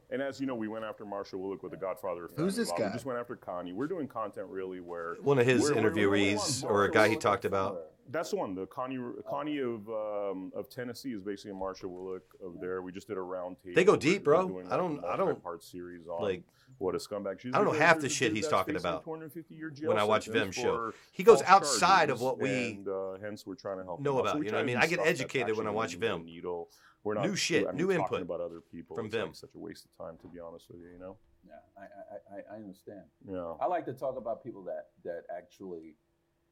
and 0.10 0.20
as 0.20 0.38
you 0.40 0.46
know, 0.46 0.54
we 0.54 0.68
went 0.68 0.84
after 0.84 1.06
Marshall 1.06 1.40
Willick 1.40 1.62
with 1.62 1.72
the 1.72 1.78
Godfather. 1.78 2.26
of 2.26 2.32
Who's 2.36 2.54
this 2.54 2.68
Law. 2.70 2.76
guy? 2.76 2.86
We 2.88 2.92
just 2.92 3.06
went 3.06 3.18
after 3.18 3.34
Connie. 3.34 3.72
We're 3.72 3.86
doing 3.88 4.08
content 4.08 4.48
really 4.50 4.80
where 4.80 5.16
One 5.22 5.38
of 5.38 5.46
his 5.46 5.70
interviewees 5.70 6.62
or 6.64 6.84
a 6.84 6.90
guy 6.90 7.08
he 7.08 7.16
talked 7.16 7.44
Willick. 7.44 7.48
about. 7.48 7.80
That's 8.10 8.30
the 8.30 8.36
one. 8.36 8.54
The 8.54 8.66
Connie 8.66 8.98
Connie 9.28 9.58
of 9.58 9.88
um, 9.88 10.52
of 10.54 10.68
Tennessee 10.68 11.12
is 11.12 11.20
basically 11.20 11.52
a 11.52 11.54
Marshall 11.54 11.90
Willick 11.90 12.22
of 12.46 12.60
there. 12.60 12.82
We 12.82 12.92
just 12.92 13.06
did 13.08 13.16
a 13.16 13.20
round 13.22 13.56
table. 13.62 13.74
They 13.74 13.84
go 13.84 13.92
We're- 13.92 14.00
deep, 14.00 14.26
we're 14.26 14.32
bro. 14.34 14.48
doing, 14.48 14.66
I 14.72 14.76
don't- 14.76 14.96
like, 14.96 15.04
a 15.04 15.08
I 15.08 15.16
don't- 15.16 15.26
multi-part 15.26 15.62
series 15.62 16.06
on 16.08 16.22
like- 16.22 16.42
What 16.78 16.94
a 16.94 16.98
scumbag! 16.98 17.40
She's 17.40 17.52
I 17.54 17.58
don't 17.58 17.66
know 17.66 17.78
half 17.78 18.00
the 18.00 18.08
shit 18.08 18.32
he's 18.32 18.48
talking 18.48 18.76
about 18.76 19.04
250-year 19.04 19.72
when 19.82 19.98
I 19.98 20.04
watch 20.04 20.26
sentence 20.26 20.56
Vem 20.56 20.64
show. 20.64 20.92
He 21.12 21.22
goes 21.24 21.42
outside 21.42 22.10
of 22.10 22.20
what 22.20 22.38
we 22.38 22.72
and 22.72 22.88
uh, 22.88 23.18
hence 23.20 23.46
we're 23.46 23.54
trying 23.54 23.78
to 23.78 23.84
help 23.84 24.00
know 24.00 24.20
him 24.20 24.26
out. 24.26 24.26
So 24.26 24.30
about. 24.32 24.44
You 24.44 24.50
know 24.52 24.58
what 24.58 24.62
I 24.62 24.66
mean? 24.66 24.76
I 24.76 24.86
get 24.86 25.00
educated 25.00 25.56
when 25.56 25.66
I 25.66 25.70
watch 25.70 25.94
moving 25.94 26.08
Vem. 26.18 26.24
Needle. 26.24 26.68
We're 27.02 27.14
not 27.14 27.26
New 27.26 27.34
shit, 27.36 27.66
I 27.66 27.70
mean, 27.72 27.78
new 27.78 27.92
input 27.92 28.20
about 28.22 28.40
other 28.42 28.60
people 28.60 28.94
from 28.94 29.06
it's 29.06 29.14
Vem. 29.14 29.28
Like 29.28 29.34
such 29.36 29.54
a 29.54 29.58
waste 29.58 29.86
of 29.86 30.04
time, 30.06 30.18
to 30.20 30.28
be 30.28 30.38
honest 30.38 30.66
with 30.70 30.80
you. 30.80 30.88
You 30.92 30.98
know. 30.98 31.16
Yeah, 31.46 31.54
I, 31.76 32.36
I, 32.36 32.36
I, 32.40 32.54
I 32.54 32.56
understand. 32.56 33.00
Yeah. 33.26 33.54
I 33.60 33.66
like 33.66 33.86
to 33.86 33.94
talk 33.94 34.16
about 34.18 34.44
people 34.44 34.62
that 34.64 34.88
that 35.04 35.22
actually, 35.34 35.96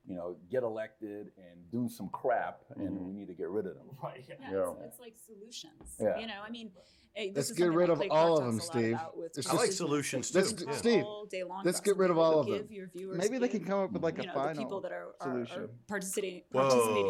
you 0.08 0.14
know, 0.14 0.36
get 0.50 0.62
elected 0.62 1.32
and 1.36 1.70
do 1.70 1.88
some 1.88 2.08
crap, 2.08 2.62
and 2.76 2.88
Mhm. 2.98 3.06
we 3.06 3.12
need 3.12 3.28
to 3.28 3.34
get 3.34 3.48
rid 3.50 3.66
of 3.66 3.74
them. 3.74 3.86
Right. 4.02 4.24
Yeah, 4.28 4.34
Yeah. 4.50 4.70
It's, 4.70 4.80
it's 4.94 5.00
like 5.00 5.14
solutions. 5.18 5.96
Yeah. 6.00 6.18
You 6.18 6.26
know, 6.26 6.40
I 6.42 6.50
mean, 6.50 6.70
hey, 7.14 7.28
this 7.28 7.36
Let's 7.36 7.50
is 7.50 7.56
get 7.58 7.72
rid 7.72 7.90
of 7.90 8.00
all 8.10 8.38
of 8.38 8.44
them, 8.44 8.58
talks 8.58 8.68
a 8.68 8.72
lot 8.72 8.78
Steve. 8.82 8.92
about 8.94 9.16
with 9.18 9.38
It's 9.38 9.48
I 9.50 9.52
like 9.54 9.66
just- 9.66 9.76
solutions 9.78 10.34
let's- 10.34 10.52
too. 10.54 10.64
Yeah. 10.66 10.72
Steve, 10.72 11.04
all 11.04 11.26
day 11.26 11.42
long 11.44 11.62
let's 11.64 11.80
get 11.80 11.96
rid 11.98 12.10
of 12.10 12.16
all 12.18 12.40
of 12.40 12.46
them. 12.46 12.68
Maybe 12.94 13.36
they 13.38 13.48
can 13.48 13.64
come 13.64 13.80
up 13.80 13.92
with 13.92 14.02
like 14.02 14.16
you 14.16 14.22
a 14.22 14.26
know, 14.26 14.32
final 14.32 14.54
the 14.54 14.60
people 14.62 14.80
that 14.80 14.92
are, 14.92 15.08
are, 15.20 15.32
solution. 15.44 15.60
are 15.62 15.68
participating, 15.86 16.42
Whoa, 16.52 16.64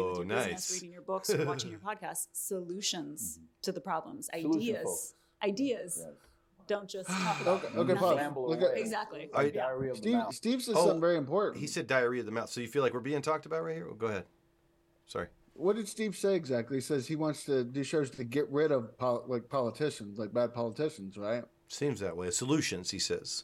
with 0.09 0.17
your 0.17 0.25
nice. 0.25 0.45
business, 0.45 0.73
reading 0.73 0.91
your 0.91 1.01
books, 1.03 1.29
or 1.29 1.45
watching 1.45 1.71
your 1.75 1.79
podcast, 1.79 2.27
solutions 2.33 3.39
to 3.61 3.71
the 3.71 3.81
problems, 3.81 4.29
ideas, 4.33 5.15
ideas. 5.41 6.03
Yes. 6.05 6.15
Don't 6.69 6.87
just 6.87 7.09
talk 7.09 7.41
about 7.41 7.63
Okay, 7.65 7.75
them. 7.75 7.89
okay, 7.97 8.15
Ramble 8.15 8.47
Look 8.47 8.61
at- 8.61 8.77
Exactly. 8.77 9.27
I- 9.33 9.43
Like 9.43 9.53
diarrhea 9.55 9.89
of 9.91 9.97
the 9.97 10.01
Steve, 10.03 10.13
mouth. 10.13 10.35
Steve 10.35 10.61
said 10.61 10.75
Oh, 10.77 10.83
something 10.85 11.01
very 11.01 11.17
important. 11.17 11.57
He 11.59 11.65
said 11.67 11.87
diarrhea 11.87 12.19
of 12.19 12.27
the 12.27 12.31
mouth. 12.31 12.49
So 12.49 12.61
you 12.61 12.67
feel 12.67 12.83
like 12.83 12.93
we're 12.93 12.99
being 12.99 13.23
talked 13.23 13.47
about 13.47 13.63
right 13.63 13.75
here? 13.75 13.87
Well, 13.87 13.95
go 13.95 14.05
ahead. 14.07 14.25
Sorry. 15.07 15.27
What 15.55 15.75
did 15.75 15.87
Steve 15.89 16.15
say 16.15 16.35
exactly? 16.35 16.77
He 16.77 16.81
says 16.81 17.07
he 17.07 17.15
wants 17.15 17.43
to 17.45 17.63
do 17.63 17.83
shows 17.83 18.11
to 18.11 18.23
get 18.23 18.49
rid 18.51 18.71
of 18.71 18.95
pol- 18.99 19.25
like 19.27 19.49
politicians, 19.49 20.17
like 20.19 20.31
bad 20.31 20.53
politicians, 20.53 21.17
right? 21.17 21.43
Seems 21.67 21.99
that 22.01 22.15
way. 22.15 22.29
Solutions, 22.31 22.91
he 22.91 22.99
says. 22.99 23.43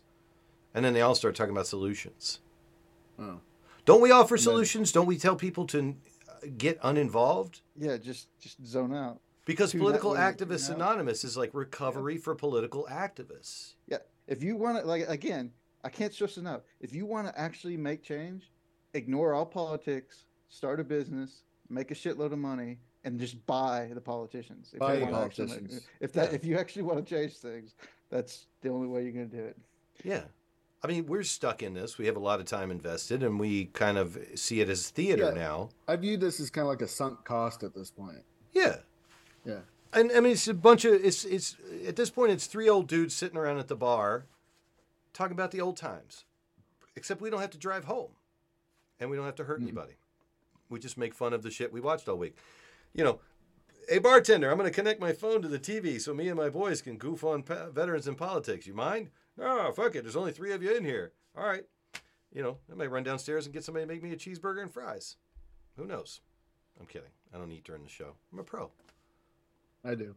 And 0.76 0.86
then 0.86 0.94
they 0.94 1.02
all 1.02 1.16
start 1.16 1.36
talking 1.36 1.52
about 1.52 1.68
solutions. 1.68 2.40
Oh. 3.20 3.40
Don't 3.86 4.02
we 4.02 4.12
offer 4.12 4.38
solutions? 4.38 4.92
Don't 4.92 5.08
we 5.08 5.18
tell 5.18 5.36
people 5.36 5.66
to 5.68 5.96
uh, 6.30 6.48
get 6.58 6.78
uninvolved? 6.84 7.62
Yeah, 7.76 7.98
just 7.98 8.28
just 8.40 8.64
zone 8.66 8.94
out. 8.96 9.20
Because 9.46 9.72
Political 9.74 10.18
out 10.18 10.38
Activists 10.38 10.70
you 10.70 10.76
know? 10.78 10.86
Anonymous 10.86 11.24
is 11.24 11.38
like 11.38 11.52
recovery 11.54 12.18
for 12.18 12.34
political 12.36 12.88
activists. 12.90 13.74
Yeah, 13.88 14.00
if 14.28 14.42
you 14.44 14.58
want 14.58 14.80
to, 14.82 14.86
like 14.88 15.08
again, 15.08 15.52
I 15.84 15.90
can't 15.90 16.12
stress 16.14 16.38
enough. 16.38 16.62
If 16.82 16.94
you 16.94 17.06
want 17.06 17.28
to 17.28 17.40
actually 17.40 17.78
make 17.78 18.02
change, 18.04 18.52
ignore 18.96 19.34
all 19.34 19.46
politics, 19.46 20.26
start 20.50 20.80
a 20.80 20.84
business, 20.84 21.44
make 21.70 21.92
a 21.92 21.94
shitload 21.96 22.32
of 22.34 22.40
money, 22.40 22.80
and 23.04 23.20
just 23.20 23.46
buy 23.46 23.92
the 23.94 24.02
politicians. 24.02 24.72
If 24.74 24.80
Buy 24.80 24.96
you 24.96 25.00
the 25.02 25.06
wanna 25.12 25.26
actually 25.26 25.48
politicians. 25.48 25.88
if 26.00 26.12
that, 26.14 26.32
Yeah. 26.32 26.36
if 26.36 26.44
you 26.46 26.58
actually 26.58 26.82
want 26.84 27.06
to 27.06 27.16
change 27.16 27.38
things, 27.38 27.76
that's 28.10 28.48
the 28.62 28.70
only 28.70 28.88
way 28.88 29.04
you're 29.04 29.12
going 29.12 29.30
to 29.30 29.38
do 29.38 29.44
it. 29.44 29.58
Yeah. 30.04 30.24
I 30.84 30.88
mean, 30.88 31.06
we're 31.06 31.24
stuck 31.24 31.62
in 31.62 31.74
this. 31.76 31.98
We 32.00 32.08
have 32.08 32.16
a 32.16 32.20
lot 32.20 32.40
of 32.40 32.46
time 32.48 32.72
invested, 32.72 33.22
and 33.24 33.40
we 33.40 33.66
kind 33.66 33.98
of 34.00 34.18
see 34.36 34.60
it 34.62 34.70
as 34.70 34.90
theater 34.90 35.26
Yeah. 35.26 35.40
now. 35.40 35.70
I 35.88 35.96
view 35.98 36.18
this 36.18 36.40
as 36.40 36.50
kind 36.50 36.64
of 36.66 36.70
like 36.70 36.82
a 36.82 36.88
sunk 36.88 37.24
cost 37.26 37.62
at 37.64 37.76
this 37.76 37.92
point. 37.92 38.24
Yeah. 38.54 38.78
Yeah. 39.46 39.60
And 39.94 40.12
I 40.12 40.20
mean, 40.20 40.34
it's 40.34 40.48
a 40.48 40.54
bunch 40.54 40.84
of 40.86 40.94
it's 40.94 41.24
it's 41.24 41.56
at 41.88 41.96
this 41.96 42.10
point 42.10 42.32
it's 42.32 42.48
three 42.48 42.68
old 42.68 42.88
dudes 42.88 43.16
sitting 43.16 43.38
around 43.38 43.60
at 43.60 43.68
the 43.68 43.76
bar, 43.76 44.26
talking 45.14 45.34
about 45.34 45.52
the 45.52 45.62
old 45.62 45.78
times. 45.78 46.26
Except 46.98 47.22
we 47.22 47.30
don't 47.30 47.42
have 47.42 47.52
to 47.52 47.58
drive 47.58 47.86
home, 47.86 48.12
and 49.00 49.10
we 49.10 49.18
don't 49.18 49.26
have 49.26 49.36
to 49.36 49.44
hurt 49.44 49.60
mm-hmm. 49.60 49.68
anybody. 49.68 49.94
We 50.70 50.80
just 50.80 50.98
make 50.98 51.14
fun 51.14 51.34
of 51.34 51.44
the 51.44 51.52
shit 51.52 51.72
we 51.72 51.82
watched 51.82 52.08
all 52.08 52.18
week. 52.18 52.38
You 52.94 53.04
know, 53.04 53.20
hey 53.88 54.00
bartender, 54.00 54.50
I'm 54.50 54.58
going 54.58 54.70
to 54.70 54.76
connect 54.76 55.00
my 55.00 55.14
phone 55.14 55.42
to 55.42 55.48
the 55.48 55.60
TV 55.60 56.00
so 56.02 56.14
me 56.14 56.28
and 56.28 56.38
my 56.38 56.50
boys 56.50 56.82
can 56.82 56.98
goof 56.98 57.24
on 57.24 57.44
pa- 57.44 57.70
veterans 57.70 58.08
in 58.08 58.16
politics. 58.16 58.66
You 58.66 58.74
mind? 58.74 59.10
No, 59.38 59.72
fuck 59.72 59.96
it. 59.96 60.04
There's 60.04 60.16
only 60.16 60.32
three 60.32 60.54
of 60.54 60.64
you 60.64 60.76
in 60.76 60.86
here. 60.86 61.12
All 61.38 61.46
right. 61.46 61.64
You 62.34 62.42
know, 62.44 62.58
I 62.72 62.76
might 62.76 62.92
run 62.92 63.04
downstairs 63.04 63.46
and 63.46 63.54
get 63.54 63.64
somebody 63.64 63.86
to 63.86 63.92
make 63.92 64.04
me 64.04 64.12
a 64.12 64.18
cheeseburger 64.18 64.62
and 64.62 64.72
fries. 64.72 65.18
Who 65.78 65.86
knows? 65.86 66.22
I'm 66.80 66.86
kidding. 66.86 67.10
I 67.34 67.38
don't 67.38 67.52
eat 67.52 67.64
during 67.64 67.84
the 67.84 67.90
show. 67.90 68.16
I'm 68.32 68.40
a 68.40 68.44
pro. 68.44 68.72
I 69.86 69.96
do. 69.96 70.16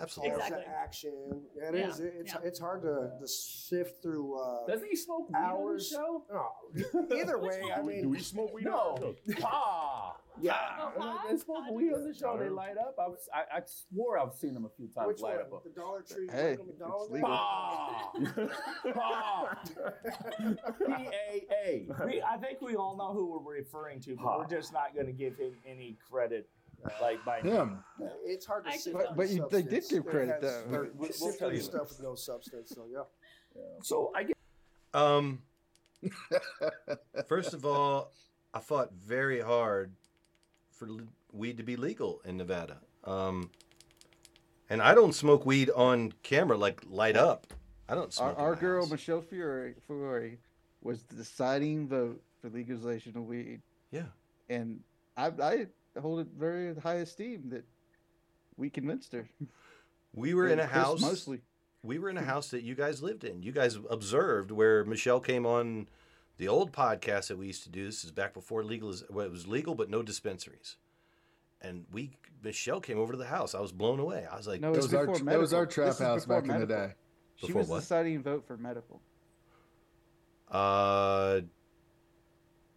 Absolutely. 0.00 0.36
Exactly. 0.36 0.64
action. 0.66 1.12
It 1.56 1.74
Yeah, 1.74 1.88
is. 1.88 1.98
It's 1.98 2.32
yeah. 2.34 2.38
it's 2.44 2.58
hard 2.60 2.82
to, 2.82 3.10
to 3.18 3.26
sift 3.26 4.00
through. 4.00 4.38
Uh, 4.38 4.66
Doesn't 4.68 4.86
he 4.88 4.94
smoke 4.94 5.28
weed 5.28 5.34
on 5.36 5.76
the 5.76 5.82
show? 5.82 6.22
Oh, 6.32 6.52
either 7.16 7.38
way, 7.38 7.62
I 7.74 7.82
mean, 7.82 8.02
Do 8.02 8.08
we 8.10 8.20
smoke 8.20 8.52
weed? 8.54 8.64
No. 8.66 9.14
Ah. 9.44 10.16
Yeah. 10.40 10.54
Ah. 10.98 11.24
They 11.30 11.36
smoke 11.36 11.70
weed 11.72 11.92
on 11.92 12.04
the 12.08 12.14
show. 12.14 12.38
They 12.38 12.48
light 12.48 12.78
up. 12.78 12.94
I, 12.98 13.06
was, 13.06 13.28
I, 13.34 13.58
I 13.58 13.60
swore 13.66 14.18
I've 14.18 14.32
seen 14.32 14.54
them 14.54 14.64
a 14.64 14.70
few 14.70 14.88
times 14.88 15.08
which 15.08 15.20
light 15.20 15.34
one? 15.50 15.58
up. 15.58 15.64
The 15.64 15.78
Dollar 15.78 16.00
Tree, 16.00 16.26
Hey, 16.32 16.50
Michael 16.52 16.64
McDonald. 16.64 17.02
it's 17.02 17.12
legal. 17.12 17.28
Ah. 17.30 18.12
Ah. 18.96 19.58
P-A-A. 20.86 21.86
We, 22.06 22.22
I 22.22 22.36
think 22.38 22.62
we 22.62 22.76
all 22.76 22.96
know 22.96 23.12
who 23.12 23.26
we're 23.44 23.56
referring 23.56 24.00
to, 24.00 24.16
but 24.16 24.38
we're 24.38 24.46
just 24.46 24.72
not 24.72 24.94
going 24.94 25.06
to 25.06 25.12
give 25.12 25.36
him 25.36 25.52
any 25.66 25.98
credit, 26.10 26.48
like 27.00 27.24
by 27.24 27.40
name. 27.42 27.52
Him. 27.54 27.84
It's 28.24 28.46
hard 28.46 28.64
to 28.64 28.70
I 28.70 28.76
sift. 28.76 28.96
But- 28.96 29.16
but 29.16 29.28
you- 29.28 29.46
they 29.50 29.62
did 29.62 29.84
give 29.88 30.04
credit, 30.06 30.32
has- 30.32 30.42
though. 30.42 30.70
they're 30.70 30.80
We'll- 30.82 30.92
we'll 30.96 31.12
sift 31.12 31.38
tell 31.38 31.48
through 31.48 31.58
you. 31.58 31.62
stuff 31.62 31.88
with 31.90 32.02
no 32.02 32.14
substance. 32.14 32.70
So 32.74 32.86
yeah. 32.90 33.02
So 33.82 34.12
I 34.14 34.24
get 34.24 34.36
Um, 34.94 35.42
first 37.28 37.54
of 37.54 37.64
all, 37.64 38.12
I 38.54 38.60
fought 38.60 38.92
very 38.92 39.40
hard 39.40 39.92
for 40.70 40.88
weed 41.32 41.56
to 41.58 41.62
be 41.62 41.76
legal 41.76 42.20
in 42.24 42.36
Nevada. 42.36 42.78
Um, 43.04 43.50
and 44.68 44.82
I 44.82 44.94
don't 44.94 45.12
smoke 45.12 45.46
weed 45.46 45.70
on 45.70 46.12
camera, 46.22 46.56
like 46.56 46.82
light 46.86 47.16
up. 47.16 47.46
I 47.88 47.94
don't 47.94 48.04
Our, 48.04 48.10
smoke. 48.10 48.38
in 48.38 48.44
our 48.44 48.54
girl 48.56 48.82
house. 48.82 48.90
Michele 48.90 49.20
Fiore, 49.22 49.74
Fiore 49.86 50.38
was 50.82 51.02
the 51.04 51.14
deciding 51.16 51.88
vote 51.88 52.22
for 52.40 52.48
legalization 52.50 53.16
of 53.16 53.26
weed, 53.26 53.60
Yeah. 53.90 54.06
and 54.48 54.80
I, 55.16 55.26
I 55.40 55.66
hold 56.00 56.20
it 56.20 56.28
very 56.38 56.74
high 56.76 56.96
esteem 56.96 57.50
that 57.50 57.64
we 58.56 58.70
convinced 58.70 59.12
her. 59.12 59.28
We 60.14 60.34
were 60.34 60.46
in 60.48 60.58
a 60.58 60.62
And 60.62 60.70
Chris 60.70 60.82
house. 60.84 61.00
mostly. 61.00 61.40
We 61.82 61.98
were 61.98 62.08
in 62.10 62.16
a 62.16 62.22
house 62.22 62.50
that 62.50 62.62
you 62.62 62.74
guys 62.74 63.02
lived 63.02 63.24
in. 63.24 63.42
You 63.42 63.50
guys 63.52 63.78
observed 63.90 64.50
where 64.50 64.84
Michele 64.84 65.20
came 65.20 65.44
on 65.46 65.88
the 66.38 66.48
old 66.48 66.70
podcast 66.72 67.28
that 67.28 67.38
we 67.38 67.46
used 67.48 67.64
to 67.64 67.70
do. 67.70 67.84
This 67.86 68.04
is 68.04 68.10
back 68.12 68.34
before 68.34 68.62
legal. 68.62 68.94
Well, 69.10 69.26
it 69.26 69.32
was 69.32 69.46
legal, 69.46 69.74
but 69.74 69.90
no 69.90 70.02
dispensaries. 70.02 70.76
And 71.60 71.84
we, 71.92 72.18
Michelle 72.42 72.80
came 72.80 72.98
over 72.98 73.12
to 73.12 73.18
the 73.18 73.26
house. 73.26 73.54
I 73.54 73.60
was 73.60 73.72
blown 73.72 73.98
away. 74.00 74.26
I 74.30 74.36
was 74.36 74.46
like, 74.46 74.60
No, 74.60 74.70
That 74.72 74.78
it's 74.78 74.86
was 74.88 74.94
our 74.94 75.06
before 75.06 75.18
tr- 75.18 75.24
that 75.24 75.38
was 75.38 75.52
our 75.52 75.66
trap 75.66 75.88
This 75.88 75.98
house 75.98 76.24
before 76.24 76.42
back 76.42 76.50
in 76.54 76.60
the 76.60 76.66
day. 76.66 76.92
She 77.36 77.46
Before 77.48 77.60
was 77.62 77.68
what? 77.68 77.76
the 77.76 77.80
deciding 77.82 78.16
to 78.18 78.22
vote 78.22 78.46
for 78.46 78.56
medical. 78.56 79.00
Uh, 80.50 81.40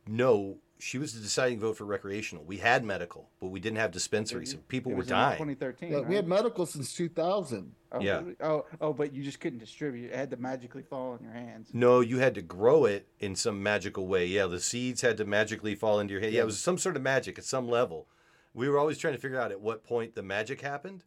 no, 0.08 0.58
she 0.78 0.98
was 0.98 1.14
the 1.14 1.22
deciding 1.22 1.60
vote 1.60 1.78
for 1.78 1.86
recreational. 1.86 2.44
We 2.44 2.58
had 2.58 2.84
medical, 2.84 3.30
but 3.40 3.48
we 3.48 3.60
didn't 3.60 3.78
have 3.78 3.92
dispensaries. 3.92 4.54
and 4.54 4.68
people 4.68 4.92
It 4.92 4.96
were 4.96 5.00
was 5.00 5.08
in 5.08 5.12
dying. 5.14 5.38
2013. 5.38 5.92
Yeah, 5.92 6.00
we 6.02 6.16
had 6.16 6.28
medical 6.28 6.66
since 6.66 6.94
2000. 6.94 7.72
Oh, 7.94 8.02
Yeah. 8.02 8.22
Oh, 8.42 8.66
oh, 8.82 8.92
but 8.94 9.14
you 9.14 9.24
just 9.24 9.40
couldn't 9.40 9.60
distribute. 9.60 10.12
It 10.12 10.16
had 10.16 10.30
to 10.32 10.38
magically 10.38 10.84
fall 10.84 11.16
in 11.16 11.24
your 11.24 11.34
hands. 11.34 11.70
No, 11.74 12.02
you 12.02 12.18
had 12.20 12.36
to 12.36 12.42
grow 12.42 12.86
it 12.86 13.08
in 13.20 13.36
some 13.36 13.64
magical 13.64 14.06
way. 14.08 14.26
Yeah, 14.26 14.48
the 14.48 14.60
seeds 14.60 15.02
had 15.02 15.16
to 15.18 15.26
magically 15.26 15.76
fall 15.76 16.00
into 16.00 16.12
your 16.12 16.22
hand. 16.22 16.34
Yeah, 16.34 16.42
it 16.42 16.46
was 16.46 16.60
some 16.60 16.78
sort 16.78 16.96
of 16.98 17.02
magic 17.02 17.38
at 17.38 17.46
some 17.46 17.70
level. 17.70 18.08
We 18.54 18.68
were 18.70 18.78
always 18.78 18.98
trying 18.98 19.14
to 19.16 19.20
figure 19.20 19.40
out 19.40 19.52
at 19.52 19.62
what 19.62 19.84
point 19.84 20.16
the 20.16 20.24
magic 20.24 20.62
happened. 20.62 21.04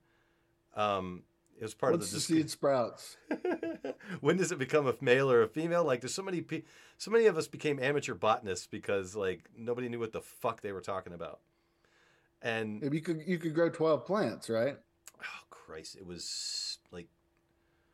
Um, 0.74 1.24
it 1.58 1.62
was 1.62 1.74
part 1.74 1.92
Once 1.92 2.06
of 2.06 2.10
the 2.10 2.16
the 2.16 2.20
seed 2.20 2.50
sprouts. 2.50 3.16
when 4.20 4.36
does 4.36 4.52
it 4.52 4.58
become 4.58 4.86
a 4.86 4.94
male 5.00 5.30
or 5.30 5.42
a 5.42 5.48
female? 5.48 5.84
Like, 5.84 6.00
there's 6.00 6.14
so 6.14 6.22
many, 6.22 6.40
pe- 6.40 6.62
so 6.98 7.10
many 7.10 7.26
of 7.26 7.36
us 7.36 7.48
became 7.48 7.80
amateur 7.80 8.14
botanists 8.14 8.66
because 8.66 9.16
like 9.16 9.48
nobody 9.56 9.88
knew 9.88 9.98
what 9.98 10.12
the 10.12 10.20
fuck 10.20 10.60
they 10.60 10.72
were 10.72 10.80
talking 10.80 11.12
about. 11.12 11.40
And 12.40 12.82
you 12.92 13.00
could 13.00 13.22
you 13.26 13.38
could 13.38 13.54
grow 13.54 13.68
12 13.68 14.06
plants, 14.06 14.48
right? 14.48 14.76
oh 15.20 15.44
Christ, 15.50 15.96
it 15.96 16.06
was 16.06 16.78
like 16.92 17.08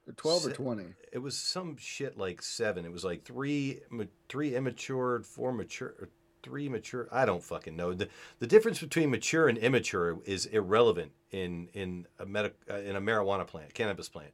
Or 0.06 0.12
12 0.12 0.46
or 0.46 0.50
20. 0.50 0.84
It 1.12 1.18
was 1.18 1.36
some 1.36 1.76
shit 1.78 2.18
like 2.18 2.42
seven. 2.42 2.84
It 2.84 2.92
was 2.92 3.04
like 3.04 3.24
three, 3.24 3.80
three 4.28 4.54
immature, 4.54 5.22
four 5.22 5.52
mature, 5.52 6.10
three 6.44 6.68
mature. 6.68 7.08
I 7.10 7.24
don't 7.24 7.42
fucking 7.42 7.74
know. 7.74 7.94
The 7.94 8.08
the 8.38 8.46
difference 8.46 8.78
between 8.78 9.10
mature 9.10 9.48
and 9.48 9.58
immature 9.58 10.18
is 10.24 10.46
irrelevant 10.46 11.12
in 11.30 11.68
in 11.72 12.06
a 12.18 12.26
medic 12.26 12.54
uh, 12.70 12.76
in 12.76 12.94
a 12.94 13.00
marijuana 13.00 13.46
plant, 13.46 13.74
cannabis 13.74 14.08
plant. 14.08 14.32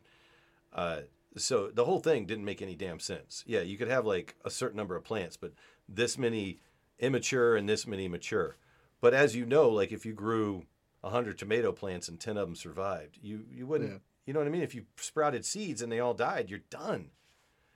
Uh, 0.72 1.00
so 1.36 1.68
the 1.68 1.84
whole 1.84 2.00
thing 2.00 2.26
didn't 2.26 2.44
make 2.44 2.60
any 2.60 2.74
damn 2.74 3.00
sense. 3.00 3.44
Yeah, 3.46 3.60
you 3.60 3.78
could 3.78 3.88
have 3.88 4.04
like 4.04 4.34
a 4.44 4.50
certain 4.50 4.76
number 4.76 4.96
of 4.96 5.04
plants, 5.04 5.36
but 5.36 5.52
this 5.88 6.18
many 6.18 6.58
immature 6.98 7.56
and 7.56 7.68
this 7.68 7.86
many 7.86 8.08
mature. 8.08 8.56
But 9.00 9.14
as 9.14 9.36
you 9.36 9.46
know, 9.46 9.68
like 9.68 9.92
if 9.92 10.04
you 10.04 10.12
grew 10.12 10.66
hundred 11.02 11.38
tomato 11.38 11.72
plants 11.72 12.08
and 12.08 12.20
ten 12.20 12.36
of 12.36 12.48
them 12.48 12.56
survived, 12.56 13.18
you 13.22 13.44
you 13.50 13.66
wouldn't. 13.66 13.90
Yeah. 13.90 13.98
You 14.26 14.34
know 14.34 14.40
what 14.40 14.48
I 14.48 14.50
mean? 14.50 14.62
If 14.62 14.74
you 14.74 14.84
sprouted 14.96 15.44
seeds 15.44 15.80
and 15.80 15.90
they 15.90 16.00
all 16.00 16.14
died, 16.14 16.50
you're 16.50 16.60
done. 16.70 17.10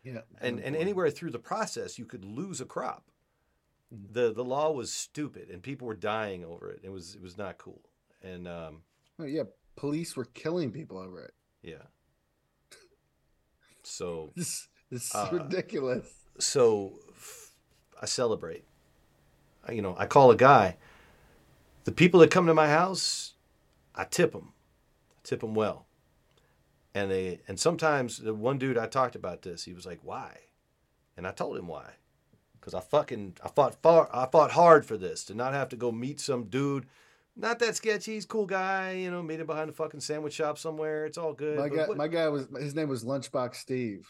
Yeah. 0.03 0.21
And 0.41 0.61
and 0.61 0.77
anywhere 0.77 1.11
through 1.11 1.31
the 1.31 1.39
process, 1.39 1.99
you 1.99 2.05
could 2.05 2.25
lose 2.25 2.61
a 2.61 2.67
crop. 2.67 3.05
The 3.91 4.33
The 4.33 4.45
law 4.45 4.71
was 4.73 4.93
stupid, 4.93 5.51
and 5.51 5.63
people 5.63 5.87
were 5.87 5.95
dying 5.95 6.45
over 6.45 6.71
it. 6.71 6.81
It 6.83 6.91
was 6.91 7.15
it 7.15 7.23
was 7.23 7.37
not 7.39 7.59
cool. 7.59 7.83
And 8.23 8.47
um, 8.49 8.83
Oh, 9.19 9.25
yeah, 9.25 9.45
police 9.77 10.17
were 10.17 10.25
killing 10.25 10.73
people 10.73 10.99
over 10.99 11.23
it. 11.23 11.35
yeah. 11.63 11.87
So 13.83 14.33
This 14.37 14.69
It's 14.91 15.15
Uh, 15.15 15.29
ridiculous. 15.33 16.07
so 16.39 16.99
I 18.01 18.07
celebrate. 18.07 18.65
I- 19.67 19.73
You 19.73 19.83
know, 19.83 19.95
I 19.99 20.07
call 20.07 20.31
a 20.31 20.37
guy. 20.37 20.77
The 21.85 21.93
people 21.93 22.21
that 22.21 22.31
come 22.31 22.47
to 22.47 22.55
my 22.55 22.69
house, 22.69 23.35
I 23.95 24.05
tip 24.05 24.33
them. 24.33 24.53
I 25.13 25.21
tip 25.23 25.41
them 25.41 25.55
well. 25.55 25.87
And 26.95 27.11
they 27.11 27.41
and 27.49 27.59
sometimes 27.59 28.19
the 28.19 28.35
one 28.35 28.59
dude 28.59 28.79
I 28.79 28.87
talked 28.87 29.17
about 29.17 29.43
this, 29.43 29.65
he 29.65 29.75
was 29.75 29.85
like, 29.85 30.01
"Why?" 30.03 30.39
And 31.17 31.27
I 31.27 31.33
told 31.33 31.57
him 31.59 31.67
why. 31.69 31.95
Cuz 32.65 32.73
I 32.73 32.81
fucking 32.81 33.37
I 33.45 33.49
fought 33.49 33.75
far 33.83 34.09
I 34.13 34.25
fought 34.27 34.53
hard 34.53 34.87
for 34.87 34.97
this 34.97 35.23
to 35.25 35.35
not 35.35 35.53
have 35.53 35.69
to 35.69 35.77
go 35.77 35.93
meet 35.93 36.19
some 36.19 36.45
dude 36.45 36.87
not 37.37 37.59
that 37.59 37.75
sketchy, 37.75 38.15
he's 38.15 38.25
a 38.25 38.29
cool 38.29 38.47
guy, 38.47 38.93
you 38.93 39.11
know, 39.11 39.21
meet 39.21 39.41
him 39.41 39.47
behind 39.47 39.69
a 39.69 39.73
fucking 39.73 39.99
sandwich 39.99 40.35
shop 40.35 40.57
somewhere. 40.57 41.05
It's 41.05 41.19
all 41.19 41.33
good. 41.33 41.59
My 41.59 41.69
guy, 41.69 41.89
what- 41.89 41.97
my 41.97 42.07
guy 42.07 42.29
was 42.29 42.47
his 42.61 42.77
name 42.77 42.89
was 42.89 43.05
Lunchbox 43.05 43.57
Steve. 43.57 44.09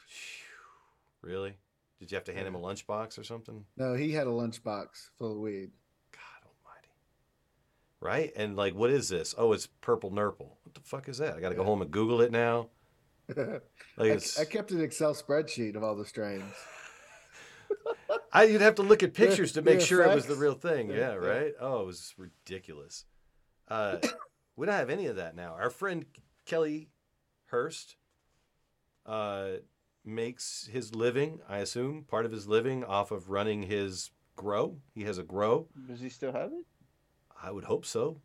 really? 1.23 1.57
Did 2.01 2.11
you 2.13 2.17
have 2.17 2.25
to 2.25 2.35
hand 2.35 2.47
him 2.47 2.55
a 2.55 2.59
lunchbox 2.61 3.19
or 3.19 3.25
something? 3.25 3.65
No, 3.79 3.95
he 3.95 4.13
had 4.13 4.27
a 4.27 4.31
lunchbox 4.31 5.09
full 5.17 5.33
of 5.33 5.39
weed. 5.39 5.71
God 6.13 6.21
Almighty. 6.45 6.89
Right? 8.01 8.31
And 8.37 8.57
like, 8.57 8.75
what 8.75 8.91
is 8.91 9.09
this? 9.09 9.35
Oh, 9.39 9.53
it's 9.55 9.69
purple 9.81 10.11
nurple. 10.11 10.59
What 10.65 10.75
the 10.75 10.83
fuck 10.83 11.09
is 11.09 11.17
that? 11.19 11.35
I 11.35 11.41
got 11.41 11.49
to 11.49 11.55
go 11.55 11.65
home 11.65 11.81
and 11.81 11.91
Google 11.91 12.21
it 12.21 12.31
now. 12.31 12.69
Like 13.97 14.21
I, 14.39 14.43
I 14.43 14.45
kept 14.45 14.71
an 14.73 14.83
Excel 14.83 15.15
spreadsheet 15.15 15.77
of 15.77 15.83
all 15.85 15.95
the 15.95 16.05
strains. 16.05 16.53
I, 18.35 18.45
you'd 18.45 18.61
have 18.61 18.75
to 18.77 18.83
look 18.83 19.03
at 19.03 19.15
pictures 19.15 19.53
to 19.53 19.63
make 19.63 19.81
sure 19.81 20.03
it 20.03 20.15
was 20.15 20.27
the 20.27 20.35
real 20.35 20.55
thing. 20.55 20.91
Yeah, 20.91 20.97
Yeah, 20.97 21.11
yeah. 21.13 21.15
right. 21.29 21.53
Oh, 21.61 21.83
it 21.83 21.87
was 21.87 22.15
ridiculous. 22.19 23.05
Uh, 23.69 23.99
we 24.57 24.67
don't 24.67 24.75
have 24.75 24.91
any 24.91 25.07
of 25.07 25.17
that 25.17 25.37
now. 25.37 25.55
Our 25.59 25.71
friend 25.71 26.05
Kelly 26.45 26.89
Hurst 27.47 27.97
uh, 29.07 29.49
makes 30.05 30.69
his 30.73 30.95
living, 30.95 31.41
I 31.49 31.59
assume, 31.59 32.05
part 32.09 32.27
of 32.27 32.33
his 32.33 32.47
living 32.49 32.85
off 32.85 33.11
of 33.11 33.31
running 33.31 33.63
his 33.63 34.11
grow. 34.37 34.79
He 34.95 35.05
has 35.05 35.19
a 35.19 35.23
grow. 35.23 35.69
Does 35.87 36.01
he 36.01 36.09
still 36.09 36.33
have 36.33 36.51
it? 36.53 36.65
I 37.41 37.51
would 37.51 37.65
hope 37.65 37.87
so. 37.87 38.21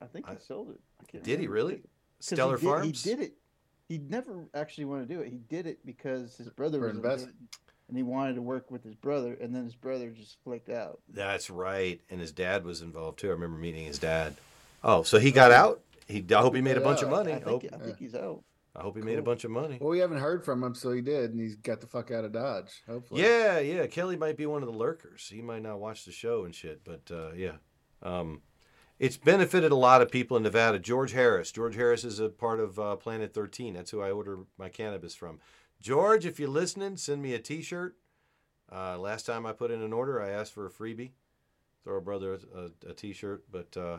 I 0.00 0.06
think 0.06 0.28
he 0.28 0.36
sold 0.44 0.70
it. 0.70 0.80
I 1.00 1.04
can't 1.10 1.24
Did 1.24 1.40
he 1.40 1.46
really? 1.46 1.82
Stellar 2.20 2.56
he 2.56 2.66
did, 2.66 2.70
Farms. 2.70 3.04
He 3.04 3.10
did 3.10 3.20
it. 3.20 3.34
He 3.88 3.98
never 3.98 4.48
actually 4.54 4.84
wanted 4.84 5.08
to 5.08 5.14
do 5.14 5.20
it. 5.20 5.28
He 5.30 5.38
did 5.38 5.66
it 5.66 5.84
because 5.84 6.36
his 6.36 6.48
brother 6.50 6.78
For 6.78 6.86
was 6.88 6.96
invest- 6.96 7.24
into 7.26 7.34
it, 7.34 7.58
and 7.88 7.96
he 7.96 8.02
wanted 8.02 8.34
to 8.34 8.42
work 8.42 8.70
with 8.70 8.84
his 8.84 8.94
brother, 8.94 9.36
and 9.40 9.54
then 9.54 9.64
his 9.64 9.74
brother 9.74 10.10
just 10.10 10.36
flicked 10.44 10.68
out. 10.68 11.00
That's 11.08 11.50
right. 11.50 12.00
And 12.10 12.20
his 12.20 12.32
dad 12.32 12.64
was 12.64 12.82
involved 12.82 13.18
too. 13.18 13.28
I 13.28 13.32
remember 13.32 13.58
meeting 13.58 13.86
his 13.86 13.98
dad. 13.98 14.36
Oh, 14.84 15.02
so 15.02 15.18
he 15.18 15.32
got 15.32 15.50
out. 15.50 15.80
He. 16.06 16.24
I 16.30 16.40
hope 16.40 16.54
he 16.54 16.60
made 16.60 16.76
a 16.76 16.82
bunch 16.82 17.02
of 17.02 17.08
money. 17.08 17.32
I 17.32 17.36
I 17.36 17.40
think, 17.40 17.62
hope, 17.62 17.80
I 17.80 17.84
think 17.84 17.98
he's 17.98 18.14
out. 18.14 18.42
I 18.76 18.82
hope 18.82 18.96
he 18.96 19.02
made 19.02 19.18
a 19.18 19.22
bunch 19.22 19.44
of 19.44 19.50
money. 19.50 19.78
Well, 19.80 19.90
we 19.90 19.98
haven't 19.98 20.18
heard 20.18 20.44
from 20.44 20.62
him, 20.62 20.74
so 20.74 20.92
he 20.92 21.00
did, 21.00 21.32
and 21.32 21.40
he's 21.40 21.56
got 21.56 21.80
the 21.80 21.86
fuck 21.86 22.10
out 22.10 22.24
of 22.24 22.32
Dodge. 22.32 22.82
Hopefully. 22.86 23.22
Yeah, 23.22 23.58
yeah. 23.58 23.86
Kelly 23.86 24.16
might 24.16 24.36
be 24.36 24.46
one 24.46 24.62
of 24.62 24.70
the 24.70 24.78
lurkers. 24.78 25.28
He 25.32 25.42
might 25.42 25.62
not 25.62 25.80
watch 25.80 26.04
the 26.04 26.12
show 26.12 26.44
and 26.44 26.54
shit, 26.54 26.82
but 26.84 27.10
uh, 27.10 27.32
yeah. 27.34 27.56
Um, 28.02 28.42
it's 28.98 29.16
benefited 29.16 29.72
a 29.72 29.76
lot 29.76 30.02
of 30.02 30.10
people 30.10 30.36
in 30.36 30.42
Nevada. 30.42 30.78
George 30.78 31.12
Harris. 31.12 31.50
George 31.50 31.74
Harris 31.74 32.04
is 32.04 32.20
a 32.20 32.28
part 32.28 32.60
of 32.60 32.78
uh, 32.78 32.96
Planet 32.96 33.32
13. 33.32 33.74
That's 33.74 33.90
who 33.90 34.00
I 34.00 34.10
order 34.10 34.40
my 34.58 34.68
cannabis 34.68 35.14
from. 35.14 35.40
George, 35.80 36.26
if 36.26 36.40
you're 36.40 36.48
listening, 36.48 36.96
send 36.96 37.22
me 37.22 37.34
a 37.34 37.38
T-shirt. 37.38 37.96
Uh, 38.70 38.98
last 38.98 39.26
time 39.26 39.46
I 39.46 39.52
put 39.52 39.70
in 39.70 39.82
an 39.82 39.92
order, 39.92 40.20
I 40.20 40.30
asked 40.30 40.52
for 40.52 40.66
a 40.66 40.70
freebie. 40.70 41.12
Throw 41.84 41.96
a 41.96 42.00
brother 42.00 42.38
a, 42.54 42.90
a 42.90 42.92
T-shirt, 42.92 43.44
but 43.50 43.76
uh, 43.76 43.98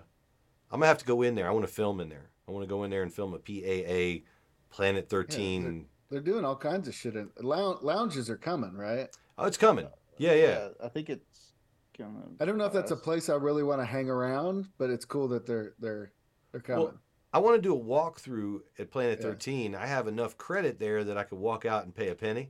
I'm 0.71 0.79
gonna 0.79 0.87
have 0.87 0.99
to 0.99 1.05
go 1.05 1.21
in 1.21 1.35
there. 1.35 1.47
I 1.47 1.51
want 1.51 1.65
to 1.65 1.71
film 1.73 1.99
in 2.01 2.09
there. 2.09 2.29
I 2.47 2.51
want 2.51 2.63
to 2.63 2.69
go 2.69 2.83
in 2.83 2.91
there 2.91 3.01
and 3.01 3.13
film 3.13 3.33
a 3.33 3.39
PAA 3.39 4.25
Planet 4.69 5.09
13. 5.09 5.85
They're 6.11 6.21
doing 6.21 6.43
all 6.45 6.55
kinds 6.55 6.87
of 6.87 6.93
shit. 6.93 7.15
In, 7.15 7.29
lou- 7.39 7.79
lounges 7.81 8.29
are 8.29 8.37
coming, 8.37 8.75
right? 8.75 9.07
oh, 9.37 9.45
it's 9.45 9.57
coming. 9.57 9.87
Yeah, 10.17 10.33
yeah. 10.33 10.69
I 10.83 10.89
think 10.89 11.09
it's 11.09 11.53
gonna. 11.97 12.25
I 12.39 12.45
don't 12.45 12.57
know 12.57 12.65
if 12.65 12.73
that's 12.73 12.91
a 12.91 12.95
place 12.95 13.29
I 13.29 13.35
really 13.35 13.63
want 13.63 13.79
to 13.79 13.85
hang 13.85 14.09
around, 14.09 14.67
but 14.77 14.89
it's 14.89 15.05
cool 15.05 15.27
that 15.29 15.45
they're 15.45 15.73
they're 15.79 16.11
they're 16.51 16.61
coming. 16.61 16.83
Well, 16.85 16.93
I 17.31 17.39
want 17.39 17.57
to 17.57 17.61
do 17.61 17.75
a 17.75 17.79
walkthrough 17.79 18.61
at 18.79 18.89
Planet 18.91 19.19
Yeah. 19.19 19.27
13. 19.27 19.75
I 19.75 19.85
have 19.85 20.07
enough 20.07 20.37
credit 20.37 20.79
there 20.79 21.03
that 21.03 21.17
I 21.17 21.23
could 21.23 21.37
walk 21.37 21.65
out 21.65 21.83
and 21.83 21.93
pay 21.93 22.09
a 22.09 22.15
penny 22.15 22.49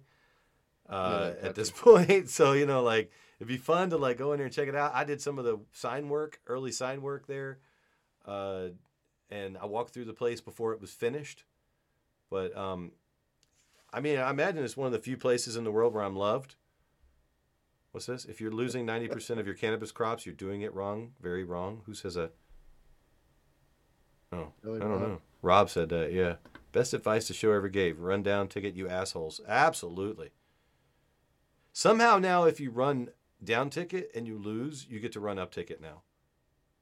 uh, 0.89 1.31
Yeah, 1.41 1.47
at 1.49 1.55
this 1.55 1.69
point. 1.75 2.29
So, 2.29 2.53
you 2.53 2.65
know, 2.65 2.81
like, 2.81 3.11
it'd 3.39 3.47
be 3.47 3.57
fun 3.57 3.89
to, 3.89 3.97
like, 3.97 4.17
go 4.17 4.31
in 4.31 4.37
there 4.37 4.45
and 4.45 4.53
check 4.55 4.67
it 4.69 4.75
out. 4.75 4.93
I 4.95 5.03
did 5.03 5.21
some 5.21 5.37
of 5.37 5.45
the 5.45 5.59
sign 5.73 6.07
work, 6.09 6.39
early 6.47 6.71
sign 6.71 7.01
work 7.01 7.27
there. 7.27 7.59
Uh, 8.25 8.69
and 9.29 9.57
I 9.57 9.65
walked 9.65 9.93
through 9.93 10.05
the 10.05 10.13
place 10.13 10.39
before 10.41 10.73
it 10.73 10.79
was 10.81 10.91
finished. 10.91 11.43
But, 12.29 12.55
um, 12.55 12.93
I 13.91 13.99
mean, 13.99 14.17
I 14.19 14.29
imagine 14.29 14.63
it's 14.63 14.77
one 14.77 14.87
of 14.87 14.93
the 14.93 14.99
few 14.99 15.17
places 15.17 15.55
in 15.57 15.63
the 15.65 15.71
world 15.71 15.93
where 15.93 16.03
I'm 16.03 16.15
loved. 16.15 16.55
What's 17.91 18.05
this? 18.05 18.23
If 18.25 18.39
you're 18.39 18.51
losing 18.51 18.85
90% 18.87 19.39
of 19.39 19.45
your 19.45 19.55
cannabis 19.55 19.91
crops, 19.91 20.25
you're 20.25 20.35
doing 20.35 20.61
it 20.61 20.73
wrong. 20.73 21.11
Very 21.21 21.43
wrong. 21.43 21.81
Who 21.85 21.93
says 21.93 22.13
that? 22.13 22.33
Oh, 24.31 24.51
Really, 24.61 24.77
I 24.77 24.83
don't 24.83 24.91
Rob? 24.91 25.01
know. 25.01 25.21
Rob 25.41 25.69
said 25.69 25.89
that, 25.89 26.13
yeah. 26.13 26.35
Best 26.71 26.93
advice 26.93 27.27
the 27.27 27.33
show 27.33 27.51
ever 27.51 27.69
gave. 27.69 27.99
Run 27.99 28.21
down 28.21 28.47
ticket, 28.47 28.75
you 28.75 28.87
assholes. 28.87 29.41
Absolutely. 29.47 30.29
Somehow 31.73 32.19
now, 32.19 32.43
if 32.43 32.59
you 32.59 32.71
run 32.71 33.09
down 33.43 33.69
ticket 33.69 34.11
and 34.13 34.27
you 34.27 34.37
lose, 34.37 34.85
you 34.89 34.99
get 34.99 35.13
to 35.13 35.19
run 35.19 35.39
up 35.39 35.51
ticket 35.51 35.81
now. 35.81 36.03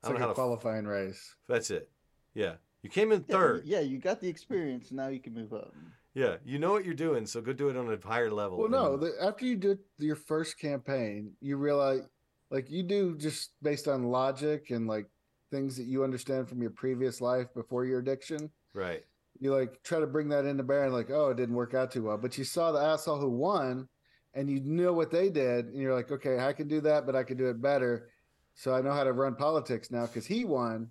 It's 0.02 0.10
like 0.12 0.22
a 0.22 0.34
qualifying 0.34 0.86
race. 0.86 1.36
That's 1.48 1.72
it. 1.72 1.90
Yeah. 2.34 2.56
You 2.82 2.90
came 2.90 3.12
in 3.12 3.26
Yeah, 3.28 3.36
third. 3.38 3.66
Yeah, 3.66 3.80
you 3.80 3.98
got 3.98 4.22
the 4.22 4.28
experience. 4.28 4.92
Now 4.92 5.08
you 5.08 5.20
can 5.20 5.34
move 5.34 5.54
up. 5.54 5.74
Yeah. 6.14 6.38
You 6.46 6.60
know 6.60 6.72
what 6.72 6.86
you're 6.86 6.94
doing, 6.94 7.26
so 7.26 7.42
go 7.42 7.54
do 7.54 7.70
it 7.70 7.78
on 7.78 7.92
a 7.92 8.08
higher 8.08 8.32
level. 8.32 8.58
Well, 8.58 8.70
no. 8.70 8.98
The, 8.98 9.14
after 9.22 9.46
you 9.46 9.56
do 9.56 9.78
your 10.00 10.16
first 10.16 10.60
campaign, 10.60 11.32
you 11.42 11.58
realize, 11.58 12.02
like, 12.50 12.70
you 12.70 12.84
do 12.84 13.16
just 13.18 13.52
based 13.62 13.88
on 13.88 14.04
logic 14.06 14.70
and 14.70 14.88
like 14.88 15.08
things 15.52 15.78
that 15.78 15.86
you 15.86 16.04
understand 16.04 16.48
from 16.50 16.62
your 16.62 16.72
previous 16.72 17.22
life 17.22 17.48
before 17.54 17.86
your 17.86 18.00
addiction. 18.00 18.50
Right. 18.74 19.04
You 19.40 19.54
like 19.54 19.82
try 19.84 20.00
to 20.00 20.08
bring 20.08 20.30
that 20.30 20.46
into 20.46 20.64
bear 20.64 20.86
and 20.86 20.94
like, 20.94 21.10
oh, 21.12 21.30
it 21.30 21.38
didn't 21.38 21.56
work 21.56 21.74
out 21.74 21.92
too 21.92 22.04
well. 22.04 22.18
But 22.18 22.38
you 22.38 22.44
saw 22.44 22.72
the 22.72 22.80
asshole 22.80 23.20
who 23.20 23.30
won, 23.30 23.88
and 24.34 24.50
you 24.50 24.60
know 24.62 24.94
what 24.94 25.12
they 25.12 25.30
did, 25.30 25.66
and 25.68 25.76
you're 25.76 25.94
like, 25.94 26.12
okay, 26.12 26.40
I 26.40 26.54
can 26.54 26.68
do 26.68 26.82
that, 26.82 27.06
but 27.06 27.16
I 27.16 27.24
can 27.24 27.38
do 27.38 27.48
it 27.48 27.62
better. 27.62 28.10
So 28.56 28.74
I 28.74 28.82
know 28.82 28.92
how 28.92 29.04
to 29.04 29.14
run 29.14 29.36
politics 29.36 29.92
now 29.92 30.08
because 30.08 30.26
he 30.26 30.44
won. 30.44 30.90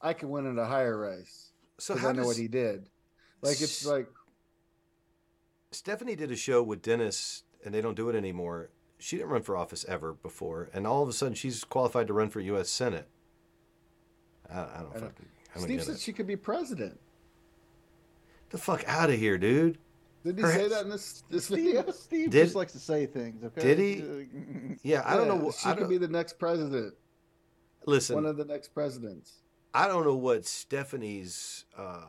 I 0.00 0.12
can 0.12 0.28
win 0.30 0.46
in 0.46 0.58
a 0.58 0.64
higher 0.64 0.96
race 0.96 1.50
So 1.78 1.94
I 1.98 2.02
know 2.12 2.12
does- 2.18 2.26
what 2.26 2.36
he 2.36 2.46
did. 2.48 2.88
Like 3.42 3.60
it's 3.60 3.84
like 3.86 4.08
Stephanie 5.70 6.16
did 6.16 6.30
a 6.30 6.36
show 6.36 6.62
with 6.62 6.82
Dennis, 6.82 7.42
and 7.64 7.74
they 7.74 7.80
don't 7.80 7.94
do 7.96 8.08
it 8.08 8.16
anymore. 8.16 8.70
She 8.98 9.16
didn't 9.16 9.30
run 9.30 9.42
for 9.42 9.56
office 9.56 9.84
ever 9.86 10.12
before, 10.12 10.70
and 10.72 10.86
all 10.86 11.02
of 11.02 11.08
a 11.08 11.12
sudden 11.12 11.34
she's 11.34 11.62
qualified 11.64 12.06
to 12.08 12.12
run 12.12 12.30
for 12.30 12.40
U.S. 12.40 12.68
Senate. 12.70 13.08
I, 14.52 14.60
I 14.60 14.64
don't 14.82 14.90
I 14.90 14.98
fucking. 15.00 15.26
I 15.50 15.54
don't 15.54 15.62
Steve 15.64 15.78
get 15.78 15.86
said 15.86 15.94
it. 15.96 16.00
she 16.00 16.12
could 16.12 16.26
be 16.26 16.36
president. 16.36 16.98
The 18.50 18.58
fuck 18.58 18.84
out 18.86 19.10
of 19.10 19.18
here, 19.18 19.36
dude. 19.38 19.78
Did 20.24 20.36
he 20.36 20.42
Her- 20.42 20.52
say 20.52 20.68
that 20.68 20.84
in 20.84 20.90
this 20.90 21.22
this 21.30 21.44
Steve, 21.46 21.64
video? 21.76 21.90
Steve 21.92 22.30
Did- 22.30 22.44
just 22.44 22.54
likes 22.56 22.72
to 22.72 22.78
say 22.78 23.06
things. 23.06 23.44
Okay. 23.44 23.60
Did 23.60 23.78
he? 23.78 24.76
Yeah, 24.82 25.02
I 25.04 25.16
don't 25.16 25.28
know. 25.28 25.34
Yeah, 25.36 25.40
what- 25.42 25.54
She 25.54 25.68
I 25.68 25.72
could 25.72 25.80
don't, 25.80 25.88
be 25.90 25.98
the 25.98 26.08
next 26.08 26.38
president. 26.38 26.94
listen, 27.86 28.14
One 28.14 28.26
of 28.26 28.36
the 28.36 28.44
next 28.44 28.68
presidents. 28.74 29.34
I 29.74 29.86
don't 29.86 30.04
know 30.04 30.14
what 30.16 30.46
Stephanie's 30.46 31.64
uh, 31.76 32.04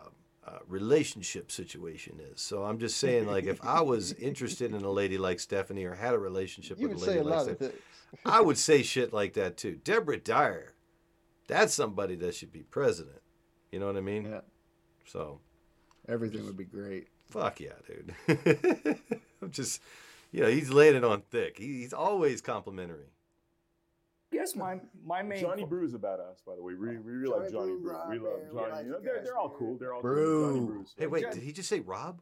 uh, 0.47 0.59
relationship 0.67 1.51
situation 1.51 2.19
is. 2.31 2.39
So 2.41 2.63
I'm 2.63 2.79
just 2.79 2.97
saying, 2.97 3.27
like, 3.27 3.45
if 3.45 3.59
I 3.63 3.81
was 3.81 4.13
interested 4.19 4.73
in 4.73 4.83
a 4.83 4.89
lady 4.91 5.17
like 5.17 5.39
Stephanie 5.39 5.83
or 5.85 5.93
had 5.95 6.13
a 6.13 6.19
relationship 6.19 6.79
You 6.79 6.87
with 6.89 6.99
would 6.99 7.03
a 7.03 7.05
say 7.05 7.17
lady 7.17 7.19
a 7.21 7.23
like 7.23 7.35
lot 7.35 7.43
Stephanie, 7.45 7.69
things. 7.71 7.81
I 8.25 8.41
would 8.41 8.57
say 8.57 8.81
shit 8.81 9.13
like 9.13 9.33
that 9.33 9.57
too. 9.57 9.79
Deborah 9.83 10.17
Dyer, 10.17 10.73
that's 11.49 11.73
somebody 11.73 12.15
that 12.15 12.33
should 12.35 12.53
be 12.53 12.63
president. 12.63 13.21
You 13.71 13.79
know 13.79 13.87
what 13.87 13.97
I 13.97 14.01
mean? 14.01 14.23
Yeah. 14.31 14.41
So 15.05 15.41
Everything 16.07 16.45
would 16.45 16.55
be 16.57 16.63
great. 16.63 17.07
fuck 17.29 17.59
yeah, 17.59 17.73
dude. 17.85 18.15
I'm 19.41 19.51
just, 19.51 19.81
you 20.31 20.41
know, 20.41 20.47
he's 20.49 20.69
laying 20.71 20.95
it 20.95 21.03
on 21.03 21.21
thick. 21.29 21.57
He, 21.57 21.79
he's 21.81 21.93
always 21.93 22.41
complimentary. 22.41 23.09
Yes, 24.31 24.55
my 24.55 24.79
my 25.03 25.23
main 25.23 25.41
Johnny 25.41 25.65
Brew 25.65 25.85
is 25.85 25.95
a 25.95 25.97
badass, 25.97 26.45
by 26.45 26.55
the 26.55 26.61
way. 26.63 26.75
We, 26.75 26.97
we 26.97 27.13
really 27.13 27.39
like 27.39 27.51
Johnny 27.51 27.75
Brew. 27.81 27.95
We 28.09 28.19
love 28.19 28.39
man, 28.39 28.49
we 28.53 28.59
Johnny. 28.59 28.71
like 28.71 28.85
you 28.85 28.91
know, 28.91 28.99
they're, 29.01 29.15
guys, 29.17 29.25
they're 29.25 29.37
all 29.37 29.49
cool. 29.57 29.77
They're 29.79 29.93
all 29.93 30.01
Brew. 30.01 30.25
cool. 30.25 30.53
Johnny 30.53 30.65
Brew's. 30.67 30.95
Hey, 30.97 31.07
wait, 31.07 31.31
did 31.31 31.41
he 31.41 31.51
just 31.51 31.67
say 31.67 31.79
Rob? 31.79 32.21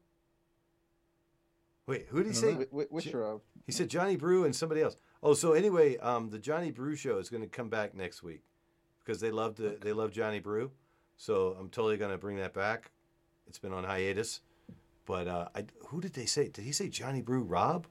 Wait, 1.85 2.05
who 2.09 2.17
did 2.23 2.27
he 2.29 2.33
say? 2.33 2.53
don't 2.53 2.69
Wh- 2.71 2.83
wh- 2.89 2.91
Which 2.93 3.13
Rob? 3.13 3.41
He 3.65 3.71
said 3.71 3.89
Johnny 3.89 4.15
Brew 4.15 4.45
and 4.45 4.55
somebody 4.55 4.81
else. 4.81 4.95
Oh, 5.23 5.33
so 5.33 5.53
anyway, 5.53 5.97
um, 5.97 6.29
the 6.29 6.39
Johnny 6.39 6.71
Brew 6.71 6.95
show 6.95 7.17
is 7.17 7.29
going 7.29 7.43
to 7.43 7.49
come 7.49 7.69
back 7.69 7.93
next 7.95 8.23
week 8.23 8.43
because 9.07 9.21
they 9.21 9.31
love 9.31 9.55
the, 9.55 9.77
they 9.81 9.93
love 9.93 10.11
Johnny 10.11 10.39
Brew. 10.39 10.69
So 11.15 11.55
I'm 11.59 11.69
totally 11.69 11.95
going 11.97 12.11
to 12.11 12.17
bring 12.17 12.35
that 12.37 12.53
back. 12.53 12.91
It's 13.47 13.57
been 13.57 13.71
on 13.71 13.85
hiatus, 13.85 14.41
but 15.05 15.27
uh, 15.27 15.47
I, 15.55 15.63
who 15.87 16.01
did 16.01 16.13
they 16.13 16.25
say? 16.25 16.49
Did 16.49 16.65
he 16.65 16.73
say 16.73 16.89
Johnny 16.89 17.21
Brew? 17.21 17.41
Rob? 17.41 17.87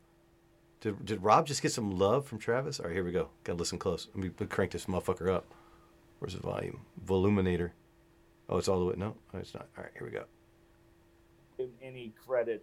Did, 0.82 1.02
did 1.06 1.22
Rob 1.22 1.47
just 1.47 1.62
get 1.62 1.72
some 1.72 1.98
love 1.98 2.26
from 2.26 2.38
Travis? 2.38 2.78
All 2.78 2.86
right, 2.86 2.93
here 2.94 3.02
we 3.05 3.12
go. 3.12 3.30
Got 3.44 3.55
to 3.55 3.59
listen 3.59 3.78
close. 3.78 4.09
Let 4.14 4.22
me 4.40 4.47
crank 4.47 4.72
this 4.72 4.84
motherfucker 4.84 5.32
up. 5.32 5.47
Where's 6.18 6.34
the 6.34 6.40
volume? 6.40 6.80
Voluminator. 7.06 7.72
Oh, 8.51 8.59
it's 8.59 8.68
all 8.68 8.78
the 8.78 8.84
way. 8.84 8.94
No, 8.98 9.16
it's 9.32 9.55
not. 9.55 9.68
All 9.78 9.84
right, 9.84 9.93
here 9.97 10.06
we 10.06 10.12
go. 10.12 10.24
give 11.56 11.70
any 11.82 12.12
credit 12.26 12.62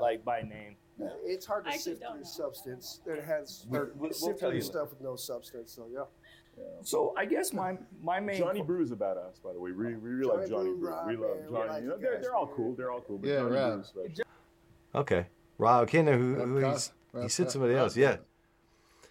like 0.00 0.24
by 0.24 0.40
name. 0.40 0.76
Uh, 1.00 1.08
It's 1.24 1.44
hard 1.46 1.64
to 1.66 1.70
I 1.70 1.76
sift 1.76 2.00
through 2.02 2.20
know. 2.20 2.24
substance 2.24 3.00
that 3.06 3.22
has 3.22 3.66
We- 3.68 3.78
or 3.78 3.92
we- 3.94 4.00
we'll 4.08 4.12
sift 4.12 4.40
tell 4.40 4.48
through 4.48 4.56
you 4.56 4.62
stuff 4.62 4.90
with 4.90 5.02
no 5.02 5.16
substance. 5.16 5.72
So 5.72 5.86
yeah. 5.92 6.04
So 6.82 7.14
I 7.16 7.26
guess 7.26 7.52
my 7.52 7.76
my 8.02 8.20
main 8.20 8.38
Johnny 8.38 8.62
Brew 8.62 8.82
is 8.82 8.90
a 8.90 8.96
badass, 8.96 9.42
by 9.42 9.52
the 9.52 9.60
way. 9.60 9.72
We, 9.72 9.94
we 9.94 9.94
really 9.94 10.24
like 10.24 10.48
Johnny 10.48 10.50
Johnny 10.50 10.70
Brew, 10.70 10.78
Brew. 10.78 10.88
Rob, 10.90 11.06
We 11.06 11.16
love 11.16 11.36
man, 11.36 11.46
we 11.46 11.52
Johnny. 11.56 11.68
like 11.68 11.82
you 11.82 11.88
know, 11.90 11.96
they're, 11.98 12.20
they're 12.20 12.34
all 12.34 12.46
cool. 12.46 12.74
They're 12.74 12.90
all 12.90 13.00
cool. 13.00 13.18
But 13.18 13.28
Yeah, 13.28 13.36
Johnny 13.40 13.50
Rob. 13.52 13.72
Brew 13.72 13.80
is 13.80 13.86
special. 13.88 14.24
Okay. 14.94 15.26
Rob, 15.58 15.82
I 15.82 15.90
can't 15.90 16.06
know 16.06 16.16
who, 16.16 16.34
who 16.34 16.56
he's, 16.56 16.64
Cos- 16.64 16.92
he 17.22 17.28
said 17.28 17.50
somebody 17.50 17.74
Rob 17.74 17.82
else. 17.82 17.96
Yeah. 17.96 18.16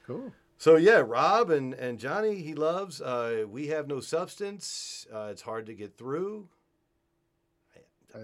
Cool. 0.08 0.32
So 0.58 0.76
yeah, 0.78 1.04
Rob 1.06 1.52
and, 1.52 1.74
and 1.76 2.00
Johnny 2.00 2.42
he 2.42 2.56
loves. 2.56 3.02
Uh, 3.02 3.46
we 3.50 3.68
have 3.68 3.88
no 3.88 4.00
substance. 4.00 5.06
Uh, 5.14 5.28
it's 5.32 5.42
hard 5.44 5.68
to 5.68 5.74
get 5.74 5.96
through. 5.98 6.48
I, 8.16 8.20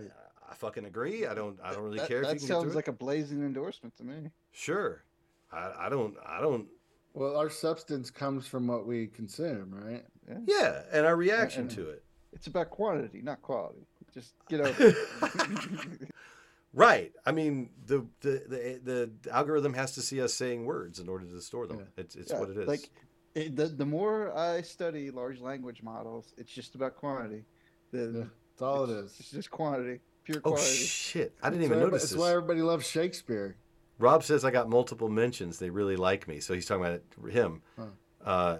I 0.49 0.55
fucking 0.55 0.85
agree. 0.85 1.27
I 1.27 1.33
don't. 1.33 1.59
I 1.63 1.71
don't 1.71 1.83
really 1.83 1.99
that, 1.99 2.07
care 2.07 2.21
if 2.21 2.27
that 2.27 2.33
you 2.33 2.39
can 2.39 2.47
get 2.47 2.53
sounds 2.53 2.63
through. 2.63 2.71
it. 2.71 2.75
like 2.75 2.87
a 2.87 2.93
blazing 2.93 3.41
endorsement 3.45 3.95
to 3.97 4.03
me. 4.03 4.31
Sure. 4.51 5.03
I, 5.51 5.71
I 5.81 5.89
don't. 5.89 6.15
I 6.25 6.41
don't. 6.41 6.67
Well, 7.15 7.35
our 7.37 7.49
substance 7.49 8.11
comes 8.11 8.45
from 8.47 8.67
what 8.67 8.85
we 8.85 9.07
consume, 9.07 9.71
right? 9.73 10.05
Yeah. 10.27 10.37
Yeah, 10.45 10.81
and 10.91 11.05
our 11.05 11.15
reaction 11.15 11.61
And- 11.63 11.71
to 11.71 11.89
it. 11.89 12.03
It's 12.33 12.47
about 12.47 12.69
quantity, 12.69 13.21
not 13.21 13.41
quality. 13.41 13.87
Just 14.13 14.33
get 14.49 14.59
over 14.61 14.75
it. 14.77 16.09
Right. 16.73 17.13
I 17.25 17.31
mean, 17.31 17.69
the, 17.87 18.05
the 18.19 18.79
the 18.83 19.09
the 19.23 19.31
algorithm 19.33 19.73
has 19.75 19.93
to 19.93 20.01
see 20.01 20.21
us 20.21 20.33
saying 20.33 20.65
words 20.65 20.99
in 20.99 21.07
order 21.07 21.25
to 21.25 21.41
store 21.41 21.67
them. 21.67 21.77
Yeah. 21.79 21.85
It's 22.03 22.15
it's 22.17 22.31
Yeah, 22.33 22.39
what 22.41 22.49
it 22.49 22.57
is. 22.57 22.67
Like 22.67 22.89
it, 23.33 23.55
the 23.55 23.67
the 23.67 23.85
more 23.85 24.37
I 24.37 24.61
study 24.61 25.09
large 25.09 25.39
language 25.39 25.81
models, 25.81 26.33
it's 26.37 26.51
just 26.51 26.75
about 26.75 26.97
quantity. 26.97 27.45
The, 27.93 28.27
That's 28.51 28.61
all 28.61 28.83
it 28.83 28.89
is. 28.89 29.15
It's 29.21 29.31
just 29.31 29.49
quantity, 29.49 30.01
pure 30.25 30.41
quantity. 30.41 30.61
oh 30.63 30.65
quantity. 30.65 30.85
shit! 30.85 31.33
I 31.41 31.49
didn't 31.49 31.61
That's 31.61 31.65
even 31.71 31.77
why 31.79 31.85
notice 31.85 32.01
That's 32.09 32.15
why 32.19 32.29
everybody 32.31 32.61
loves 32.61 32.85
Shakespeare. 32.85 33.55
Rob 33.97 34.23
says 34.23 34.43
I 34.43 34.51
got 34.51 34.69
multiple 34.69 35.09
mentions. 35.09 35.59
They 35.59 35.69
really 35.69 35.95
like 35.95 36.27
me. 36.27 36.39
So 36.39 36.53
he's 36.53 36.65
talking 36.65 36.83
about 36.85 36.95
it, 36.95 37.31
him. 37.33 37.61
Huh. 37.77 37.85
Uh, 38.23 38.59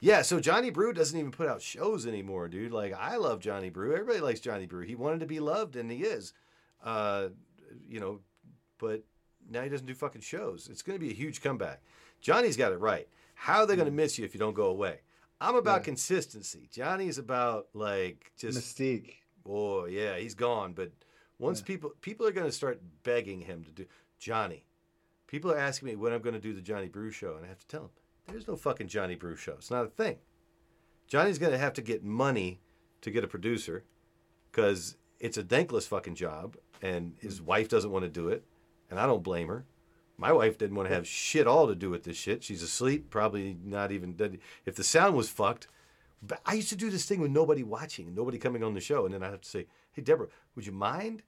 yeah. 0.00 0.22
So 0.22 0.40
Johnny 0.40 0.70
Brew 0.70 0.92
doesn't 0.92 1.18
even 1.18 1.30
put 1.30 1.48
out 1.48 1.62
shows 1.62 2.06
anymore, 2.06 2.48
dude. 2.48 2.72
Like 2.72 2.92
I 2.92 3.16
love 3.16 3.40
Johnny 3.40 3.70
Brew. 3.70 3.92
Everybody 3.92 4.20
likes 4.20 4.40
Johnny 4.40 4.66
Brew. 4.66 4.84
He 4.84 4.94
wanted 4.94 5.20
to 5.20 5.26
be 5.26 5.40
loved, 5.40 5.76
and 5.76 5.90
he 5.90 5.98
is. 6.04 6.32
Uh, 6.82 7.28
you 7.88 7.98
know, 8.00 8.20
but 8.78 9.02
now 9.50 9.62
he 9.62 9.68
doesn't 9.70 9.86
do 9.86 9.94
fucking 9.94 10.20
shows. 10.20 10.68
It's 10.70 10.82
going 10.82 10.98
to 10.98 11.04
be 11.04 11.10
a 11.10 11.14
huge 11.16 11.40
comeback. 11.42 11.80
Johnny's 12.20 12.56
got 12.56 12.72
it 12.72 12.78
right. 12.80 13.08
How 13.34 13.60
are 13.60 13.66
they 13.66 13.76
going 13.76 13.86
to 13.86 13.92
miss 13.92 14.18
you 14.18 14.24
if 14.24 14.34
you 14.34 14.38
don't 14.40 14.54
go 14.54 14.66
away? 14.66 15.00
I'm 15.40 15.56
about 15.56 15.80
Yeah. 15.80 15.84
consistency. 15.84 16.68
Johnny's 16.70 17.18
about 17.18 17.68
like 17.74 18.32
just 18.38 18.58
Mystique. 18.58 19.14
Oh 19.46 19.86
yeah, 19.86 20.16
he's 20.18 20.34
gone. 20.34 20.72
But 20.74 20.92
once 21.38 21.60
people 21.62 21.92
people 22.00 22.26
are 22.26 22.32
going 22.32 22.46
to 22.46 22.52
start 22.52 22.80
begging 23.02 23.40
him 23.40 23.64
to 23.64 23.70
do 23.70 23.86
Johnny, 24.18 24.64
people 25.26 25.50
are 25.50 25.58
asking 25.58 25.88
me 25.88 25.96
when 25.96 26.12
I'm 26.12 26.22
going 26.22 26.34
to 26.34 26.40
do 26.40 26.52
the 26.52 26.60
Johnny 26.60 26.88
Brew 26.88 27.10
show, 27.10 27.36
and 27.36 27.44
I 27.44 27.48
have 27.48 27.60
to 27.60 27.66
tell 27.66 27.82
them 27.82 27.90
there's 28.26 28.48
no 28.48 28.56
fucking 28.56 28.88
Johnny 28.88 29.14
Brew 29.14 29.36
show. 29.36 29.52
It's 29.52 29.70
not 29.70 29.84
a 29.84 29.88
thing. 29.88 30.18
Johnny's 31.06 31.38
going 31.38 31.52
to 31.52 31.58
have 31.58 31.74
to 31.74 31.82
get 31.82 32.02
money 32.02 32.60
to 33.02 33.10
get 33.10 33.24
a 33.24 33.28
producer 33.28 33.84
because 34.50 34.96
it's 35.20 35.36
a 35.36 35.42
thankless 35.42 35.86
fucking 35.86 36.14
job, 36.14 36.56
and 36.82 37.14
his 37.20 37.40
mm. 37.40 37.44
wife 37.44 37.68
doesn't 37.68 37.90
want 37.90 38.04
to 38.04 38.10
do 38.10 38.28
it, 38.28 38.44
and 38.90 38.98
I 38.98 39.06
don't 39.06 39.22
blame 39.22 39.48
her. 39.48 39.64
My 40.16 40.32
wife 40.32 40.58
didn't 40.58 40.76
want 40.76 40.88
to 40.88 40.94
have 40.94 41.06
shit 41.08 41.46
all 41.46 41.66
to 41.66 41.74
do 41.74 41.90
with 41.90 42.04
this 42.04 42.16
shit. 42.16 42.44
She's 42.44 42.62
asleep, 42.62 43.10
probably 43.10 43.56
not 43.64 43.90
even. 43.90 44.12
dead. 44.12 44.38
If 44.64 44.76
the 44.76 44.84
sound 44.84 45.16
was 45.16 45.28
fucked, 45.28 45.66
but 46.22 46.40
I 46.46 46.54
used 46.54 46.68
to 46.68 46.76
do 46.76 46.88
this 46.88 47.04
thing 47.04 47.20
with 47.20 47.32
nobody 47.32 47.62
watching, 47.62 48.14
nobody 48.14 48.38
coming 48.38 48.62
on 48.62 48.74
the 48.74 48.80
show, 48.80 49.04
and 49.04 49.12
then 49.12 49.22
I 49.22 49.30
have 49.30 49.40
to 49.40 49.48
say, 49.48 49.66
"Hey, 49.92 50.02
Deborah, 50.02 50.28
would 50.54 50.66
you 50.66 50.72
mind, 50.72 51.22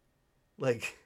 like, 0.57 0.97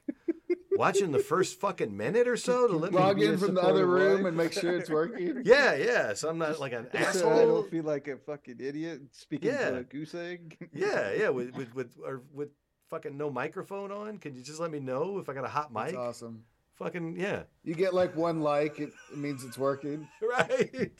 watching 0.81 1.11
the 1.11 1.19
first 1.19 1.59
fucking 1.59 1.95
minute 1.95 2.27
or 2.27 2.35
so 2.37 2.67
to 2.67 2.75
let 2.75 2.91
Log 2.91 3.21
in 3.21 3.37
from 3.37 3.53
the 3.55 3.61
other 3.61 3.85
room 3.85 4.25
and 4.25 4.35
make 4.35 4.51
sure 4.53 4.75
it's 4.77 4.89
working. 4.89 5.41
Yeah, 5.45 5.75
yeah. 5.75 6.13
So 6.13 6.27
I'm 6.29 6.37
not 6.37 6.59
like 6.59 6.73
an 6.73 6.87
So 6.91 6.97
I 6.97 7.01
asshole. 7.03 7.47
don't 7.47 7.69
feel 7.71 7.83
like 7.83 8.07
a 8.07 8.17
fucking 8.17 8.57
idiot 8.59 9.01
speaking 9.11 9.51
Yeah. 9.51 9.69
to 9.71 9.77
a 9.77 9.83
goose 9.83 10.13
egg. 10.15 10.57
Yeah, 10.73 11.11
yeah. 11.13 11.29
With 11.29 11.55
with 11.55 11.73
with 11.75 11.91
or 12.03 12.23
with 12.33 12.49
fucking 12.89 13.15
no 13.17 13.29
microphone 13.29 13.91
on. 13.91 14.17
Can 14.17 14.35
you 14.35 14.41
just 14.41 14.59
let 14.59 14.71
me 14.71 14.79
know 14.79 15.19
if 15.19 15.29
I 15.29 15.33
got 15.33 15.45
a 15.45 15.49
hot 15.49 15.71
mic? 15.73 15.85
That's 15.85 15.97
awesome. 15.97 16.43
Fucking 16.75 17.15
yeah. 17.17 17.43
You 17.63 17.75
get 17.75 17.93
like 17.93 18.15
one 18.15 18.41
like, 18.41 18.79
it, 18.79 18.91
it 19.11 19.17
means 19.17 19.43
it's 19.43 19.57
working. 19.57 20.07
Right. 20.21 20.91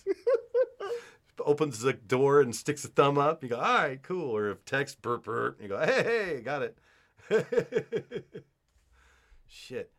Opens 1.44 1.80
the 1.80 1.94
door 1.94 2.40
and 2.42 2.56
sticks 2.56 2.86
a 2.86 2.88
thumb 2.88 3.18
up. 3.18 3.42
You 3.42 3.50
go, 3.50 3.56
all 3.56 3.62
right, 3.76 4.02
cool. 4.04 4.30
Or 4.30 4.52
if 4.52 4.64
text 4.64 5.02
burp 5.02 5.24
burp, 5.24 5.60
you 5.60 5.70
go, 5.70 5.80
hey, 5.80 6.04
hey, 6.04 6.42
got 6.42 6.62
it. 6.62 6.78
Shit. 9.52 9.92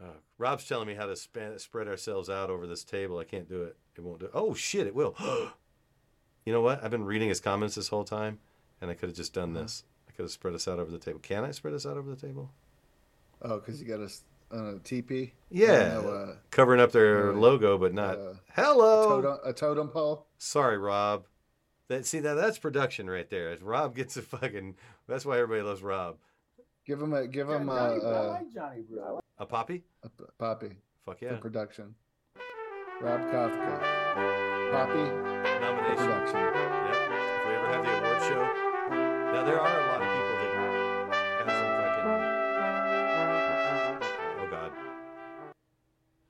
Uh, 0.00 0.18
Rob's 0.38 0.66
telling 0.68 0.86
me 0.86 0.94
how 0.94 1.06
to 1.06 1.16
span, 1.16 1.58
spread 1.58 1.88
ourselves 1.88 2.30
out 2.30 2.50
over 2.50 2.68
this 2.68 2.84
table. 2.84 3.18
I 3.18 3.24
can't 3.24 3.48
do 3.48 3.62
it. 3.62 3.76
It 3.96 4.02
won't 4.02 4.20
do 4.20 4.26
it. 4.26 4.32
Oh 4.32 4.54
shit! 4.54 4.86
It 4.86 4.94
will. 4.94 5.16
you 6.44 6.52
know 6.52 6.60
what? 6.60 6.84
I've 6.84 6.90
been 6.92 7.04
reading 7.04 7.28
his 7.28 7.40
comments 7.40 7.74
this 7.74 7.88
whole 7.88 8.04
time, 8.04 8.38
and 8.80 8.88
I 8.88 8.94
could 8.94 9.08
have 9.08 9.16
just 9.16 9.34
done 9.34 9.54
this. 9.54 9.82
I 10.08 10.12
could 10.12 10.22
have 10.22 10.30
spread 10.30 10.54
us 10.54 10.68
out 10.68 10.78
over 10.78 10.90
the 10.90 10.98
table. 10.98 11.18
Can 11.18 11.44
I 11.44 11.50
spread 11.50 11.74
us 11.74 11.84
out 11.84 11.96
over 11.96 12.14
the 12.14 12.20
table? 12.20 12.52
Oh, 13.42 13.58
because 13.58 13.82
you 13.82 13.88
got 13.88 14.00
us 14.00 14.22
on 14.52 14.68
a 14.68 14.72
TP? 14.74 15.32
Yeah, 15.50 16.00
No, 16.02 16.08
uh, 16.08 16.36
covering 16.50 16.80
up 16.80 16.92
their 16.92 17.32
uh, 17.32 17.34
logo, 17.34 17.78
but 17.78 17.92
not. 17.92 18.18
Hello. 18.54 19.20
totem, 19.20 19.38
a 19.44 19.52
totem 19.52 19.88
pole. 19.88 20.26
Sorry, 20.38 20.78
Rob. 20.78 21.24
That 21.88 22.06
see 22.06 22.20
that 22.20 22.34
that's 22.34 22.58
production 22.58 23.10
right 23.10 23.28
there. 23.30 23.56
Rob 23.60 23.96
gets 23.96 24.16
a 24.16 24.22
fucking. 24.22 24.76
That's 25.08 25.26
why 25.26 25.38
everybody 25.38 25.62
loves 25.62 25.82
Rob. 25.82 26.18
Give 26.86 27.00
him 27.02 27.12
a 27.14 27.26
give 27.26 27.48
him 27.50 27.68
a, 27.68 27.74
Johnny, 27.74 28.04
I 28.04 28.08
a, 28.08 28.28
like 28.28 28.52
Johnny 28.54 28.82
Brew. 28.82 29.00
Like- 29.14 29.22
A 29.38 29.46
poppy? 29.46 29.82
a 30.04 30.08
p- 30.08 30.24
poppy 30.38 30.76
Fuck 31.04 31.20
yeah. 31.20 31.28
for 31.30 31.34
yeah. 31.34 31.40
production. 31.40 31.94
Rob 33.00 33.20
Kafka, 33.20 33.80
poppy 34.72 34.92
for 34.94 35.60
Nomination. 35.60 35.96
production. 35.96 36.40
Yep. 36.40 36.96
If 36.96 37.46
we 37.46 37.52
ever 37.54 37.68
have 37.68 37.84
the 37.84 37.90
award 37.98 38.22
show. 38.22 38.42
Now 39.34 39.44
there 39.44 39.60
are 39.60 39.80
a 39.80 39.86
lot 39.88 40.00
of 40.00 40.08
people 40.14 40.36
that 40.40 40.52
have 41.42 41.50
some 41.58 41.72
fucking. 41.80 42.08
Oh 44.40 44.48
God. 44.50 44.72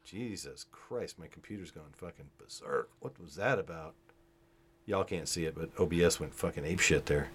Jesus 0.05 0.65
Christ, 0.71 1.19
my 1.19 1.27
computer's 1.29 1.71
going 1.71 1.93
fucking 1.93 2.31
berserk. 2.39 2.91
What 3.01 3.21
was 3.21 3.35
that 3.37 3.59
about? 3.59 3.95
Y'all 4.87 5.05
can't 5.05 5.29
see 5.29 5.45
it, 5.45 5.55
but 5.55 5.71
OBS 5.79 6.19
went 6.21 6.35
fucking 6.35 6.65
ape 6.65 6.81
shit 6.81 7.07
there. 7.07 7.29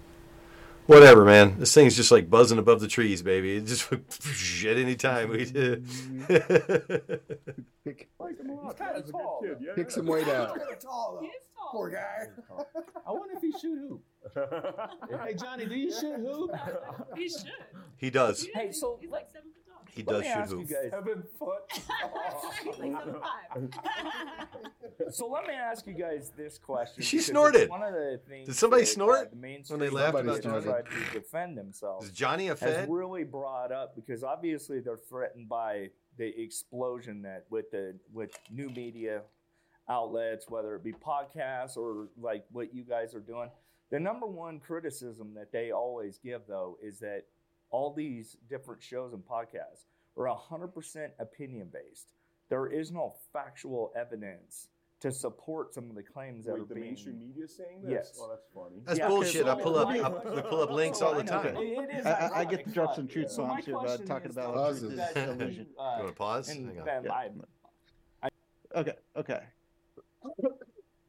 Whatever, 0.86 1.24
man. 1.24 1.58
This 1.58 1.72
thing's 1.74 1.94
just 1.96 2.10
like 2.10 2.28
buzzing 2.28 2.58
above 2.58 2.80
the 2.80 2.88
trees, 2.88 3.22
baby. 3.22 3.56
It 3.56 3.66
just 3.66 3.92
at 4.66 4.76
any 4.76 4.96
time 4.96 5.30
we 5.30 5.44
did. 5.44 5.86
Pick, 7.84 8.08
him 8.18 8.50
a 8.50 8.54
lot. 8.54 8.76
He's 8.78 8.78
kinda 8.78 8.94
He's 8.94 9.00
a 9.00 9.02
good 9.02 9.12
tall, 9.12 9.40
kid. 9.42 9.56
Yeah, 9.60 9.72
pick 9.74 9.88
yeah. 9.88 9.94
some 9.94 10.06
weight 10.06 10.28
out. 10.28 10.58
Kinda 10.58 10.76
tall. 10.80 11.22
Poor 11.70 11.90
guy. 11.90 12.26
I 13.06 13.12
wonder 13.12 13.34
if 13.36 13.42
he 13.42 13.52
shoot 13.58 13.78
hoop. 13.78 14.02
hey 15.24 15.34
Johnny, 15.34 15.66
do 15.66 15.74
you 15.74 15.90
shoot 15.92 16.16
hoop? 16.16 16.50
He 17.16 17.28
should. 17.28 17.50
he 17.96 18.10
does. 18.10 18.46
Hey, 18.54 18.72
so 18.72 18.98
He's 19.00 19.10
like 19.10 19.28
seven 19.32 19.50
foot 19.54 19.61
tall. 19.61 19.61
He 19.94 20.02
let 20.04 20.12
does 20.12 20.22
me 20.22 20.28
shoot 20.28 20.36
ask 20.38 20.50
you 20.50 20.56
hoop. 20.58 20.68
guys. 20.70 20.90
Seven 20.90 21.22
foot. 21.38 21.62
He's 21.72 22.78
like 22.78 22.92
seven 22.98 23.14
five. 23.20 23.70
So 25.10 25.26
let 25.28 25.46
me 25.46 25.52
ask 25.54 25.86
you 25.86 25.92
guys 25.94 26.32
this 26.36 26.58
question. 26.58 27.02
She 27.02 27.16
because 27.18 27.26
snorted. 27.26 27.60
it's 27.62 27.70
One 27.70 27.82
of 27.82 27.92
the 27.92 28.20
things. 28.28 28.46
Did 28.48 28.56
somebody 28.56 28.82
that, 28.84 28.90
uh, 28.90 28.94
snort 28.94 29.30
the 29.30 29.36
when 29.70 29.80
they 29.80 29.88
laughed 29.90 30.16
Somebody 30.16 30.28
media 30.40 30.50
about 30.58 30.86
tried 30.86 30.86
to 30.86 31.12
defend 31.20 31.58
themselves. 31.58 32.06
Is 32.06 32.12
Johnny 32.12 32.46
a 32.48 32.50
has 32.50 32.60
Fed? 32.60 32.88
really 32.90 33.24
brought 33.24 33.70
up 33.72 33.94
because 33.94 34.22
obviously 34.24 34.80
they're 34.80 34.96
threatened 34.96 35.48
by 35.48 35.90
the 36.16 36.40
explosion 36.42 37.22
that 37.22 37.44
with 37.50 37.70
the 37.70 37.94
with 38.12 38.30
new 38.50 38.70
media 38.70 39.22
outlets, 39.88 40.46
whether 40.48 40.74
it 40.76 40.84
be 40.84 40.92
podcasts 40.92 41.76
or 41.76 42.08
like 42.18 42.44
what 42.50 42.72
you 42.74 42.82
guys 42.84 43.14
are 43.14 43.20
doing. 43.20 43.50
The 43.90 44.00
number 44.00 44.26
one 44.26 44.58
criticism 44.58 45.34
that 45.34 45.52
they 45.52 45.70
always 45.72 46.18
give 46.18 46.42
though 46.48 46.78
is 46.82 46.98
that 47.00 47.24
all 47.72 47.92
these 47.92 48.36
different 48.48 48.82
shows 48.82 49.12
and 49.14 49.22
podcasts 49.24 49.86
are 50.16 50.26
100% 50.28 51.08
opinion 51.18 51.68
based. 51.72 52.12
There 52.48 52.66
is 52.66 52.92
no 52.92 53.14
factual 53.32 53.92
evidence 53.96 54.68
to 55.00 55.10
support 55.10 55.74
some 55.74 55.88
of 55.90 55.96
the 55.96 56.02
claims 56.02 56.44
that 56.44 56.52
Wait, 56.54 56.60
are 56.62 56.64
the 56.66 56.74
being 56.74 56.86
mainstream 56.88 57.18
media 57.18 57.48
saying 57.48 57.82
this? 57.82 57.90
Yes. 57.90 58.18
Oh, 58.20 58.28
that's 58.28 58.46
funny. 58.54 58.82
That's 58.84 58.98
Yeah, 59.00 59.08
bullshit. 59.08 59.48
I 59.48 59.54
pull 59.60 59.76
up. 59.76 59.88
my 59.88 59.98
I, 60.00 60.40
pull 60.42 60.60
up 60.60 60.70
links 60.70 61.00
all 61.02 61.14
the 61.14 61.24
time. 61.24 61.56
it- 61.56 61.60
it 61.90 61.90
is 61.98 62.06
I, 62.06 62.10
I- 62.12 62.38
I 62.40 62.44
get 62.44 62.64
to 62.64 62.70
drop 62.70 62.90
but- 62.90 62.96
some 62.96 63.08
truth 63.08 63.30
so 63.30 63.42
my 63.42 63.48
bombs 63.54 63.64
here 63.64 63.74
about 63.74 63.86
question 63.86 64.06
talking 64.06 64.30
is, 64.30 64.36
about 64.36 64.54
though, 64.54 64.62
Pauses. 64.62 64.94
truth 64.94 65.16
you 65.16 65.22
illusion. 65.32 65.66
uh, 65.78 65.82
You 65.96 66.02
want 66.04 66.08
to 66.08 66.12
pause? 66.14 66.48
Hang 66.48 66.78
on. 66.78 66.84
Ben, 66.84 67.04
Yeah. 67.04 67.12
I- 67.12 68.28
Okay, 68.74 68.94
okay. 69.16 69.40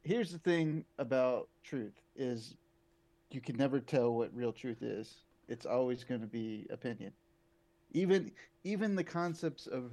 Here's 0.02 0.30
the 0.32 0.38
thing 0.38 0.84
about 0.98 1.48
truth 1.62 1.94
is 2.16 2.56
you 3.30 3.40
can 3.40 3.56
never 3.56 3.80
tell 3.80 4.12
what 4.14 4.34
real 4.34 4.52
truth 4.52 4.82
is. 4.82 5.23
It's 5.48 5.66
always 5.66 6.04
going 6.04 6.20
to 6.20 6.26
be 6.26 6.66
opinion. 6.70 7.12
Even 7.92 8.32
even 8.64 8.94
the 8.94 9.04
concepts 9.04 9.66
of 9.66 9.92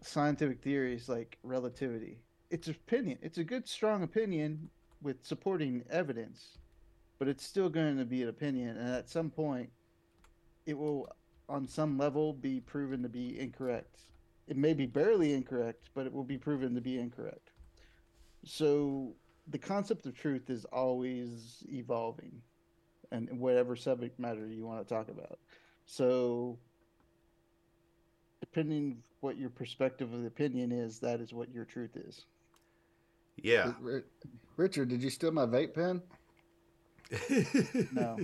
scientific 0.00 0.62
theories 0.62 1.08
like 1.08 1.38
relativity. 1.42 2.20
It's 2.50 2.68
opinion. 2.68 3.18
It's 3.22 3.38
a 3.38 3.44
good 3.44 3.66
strong 3.66 4.02
opinion 4.02 4.70
with 5.02 5.24
supporting 5.24 5.82
evidence, 5.90 6.58
but 7.18 7.28
it's 7.28 7.44
still 7.44 7.68
going 7.68 7.98
to 7.98 8.04
be 8.04 8.22
an 8.22 8.28
opinion 8.28 8.76
and 8.76 8.94
at 8.94 9.08
some 9.08 9.30
point 9.30 9.70
it 10.66 10.78
will 10.78 11.08
on 11.48 11.66
some 11.68 11.96
level 11.98 12.32
be 12.32 12.60
proven 12.60 13.02
to 13.02 13.08
be 13.08 13.38
incorrect. 13.38 14.00
It 14.48 14.56
may 14.56 14.74
be 14.74 14.86
barely 14.86 15.34
incorrect, 15.34 15.90
but 15.94 16.06
it 16.06 16.12
will 16.12 16.24
be 16.24 16.38
proven 16.38 16.74
to 16.74 16.80
be 16.80 16.98
incorrect. 16.98 17.50
So 18.44 19.14
the 19.48 19.58
concept 19.58 20.06
of 20.06 20.16
truth 20.16 20.50
is 20.50 20.64
always 20.66 21.64
evolving 21.68 22.42
and 23.12 23.28
whatever 23.38 23.76
subject 23.76 24.18
matter 24.18 24.46
you 24.46 24.66
want 24.66 24.86
to 24.86 24.94
talk 24.94 25.08
about. 25.08 25.38
So 25.86 26.58
depending 28.40 28.98
what 29.20 29.36
your 29.36 29.50
perspective 29.50 30.12
of 30.12 30.20
the 30.20 30.26
opinion 30.26 30.72
is, 30.72 30.98
that 31.00 31.20
is 31.20 31.32
what 31.32 31.52
your 31.52 31.64
truth 31.64 31.96
is. 31.96 32.24
Yeah. 33.36 33.72
Richard, 34.56 34.88
did 34.88 35.02
you 35.02 35.10
steal 35.10 35.30
my 35.30 35.46
vape 35.46 35.74
pen? 35.74 36.02
No. 37.92 38.18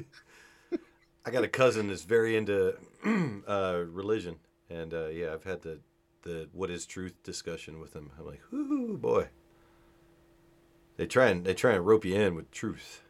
I 1.25 1.31
got 1.31 1.45
a 1.45 1.49
cousin 1.49 1.89
that's 1.89 2.03
very 2.03 2.37
into 2.37 2.75
uh, 3.47 3.85
religion, 3.87 4.37
and 4.69 4.93
uh, 4.93 5.07
yeah, 5.07 5.33
I've 5.33 5.45
had 5.45 5.63
the 5.63 5.79
the 6.23 6.49
what 6.53 6.71
is 6.71 6.85
truth 6.85 7.15
discussion 7.23 7.79
with 7.79 7.95
him. 7.95 8.11
I'm 8.19 8.27
like, 8.27 8.41
ooh 8.53 8.99
boy. 8.99 9.29
They 10.97 11.07
try 11.07 11.29
and 11.29 11.45
they 11.45 11.55
try 11.55 11.75
and 11.75 11.87
rope 11.87 12.05
you 12.05 12.17
in 12.17 12.35
with 12.35 12.51
truth. 12.51 13.03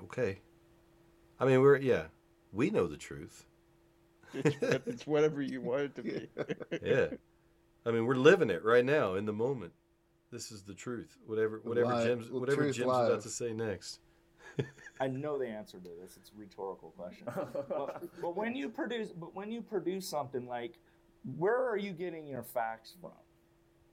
Like, 0.00 0.18
okay. 0.18 0.38
I 1.38 1.44
mean, 1.46 1.60
we're 1.60 1.78
yeah, 1.78 2.04
we 2.52 2.70
know 2.70 2.86
the 2.86 2.96
truth. 2.96 3.46
It's, 4.34 4.56
it's 4.86 5.06
whatever 5.06 5.42
you 5.42 5.60
want 5.60 5.82
it 5.82 5.94
to 5.96 6.02
be. 6.02 6.28
yeah. 6.82 7.06
I 7.86 7.90
mean, 7.92 8.06
we're 8.06 8.14
living 8.14 8.50
it 8.50 8.64
right 8.64 8.84
now 8.84 9.14
in 9.14 9.24
the 9.24 9.32
moment. 9.32 9.72
This 10.30 10.52
is 10.52 10.62
the 10.62 10.74
truth. 10.74 11.16
Whatever 11.26 11.60
whatever 11.64 11.94
Live- 11.94 12.06
Jim's 12.06 12.30
well, 12.30 12.40
whatever 12.40 12.62
truth 12.62 12.76
Jim's 12.76 12.90
about 12.90 13.22
to 13.22 13.28
say 13.28 13.52
next. 13.52 14.00
I 15.00 15.08
know 15.08 15.38
the 15.38 15.46
answer 15.46 15.78
to 15.78 15.88
this. 16.00 16.16
It's 16.16 16.30
a 16.30 16.38
rhetorical 16.38 16.90
question. 16.90 17.26
but, 17.68 18.02
but 18.20 18.36
when 18.36 18.54
you 18.54 18.68
produce, 18.68 19.10
but 19.10 19.34
when 19.34 19.50
you 19.50 19.62
produce 19.62 20.06
something 20.06 20.46
like, 20.46 20.78
where 21.36 21.68
are 21.68 21.76
you 21.76 21.92
getting 21.92 22.26
your 22.26 22.42
facts 22.42 22.94
from? 23.00 23.12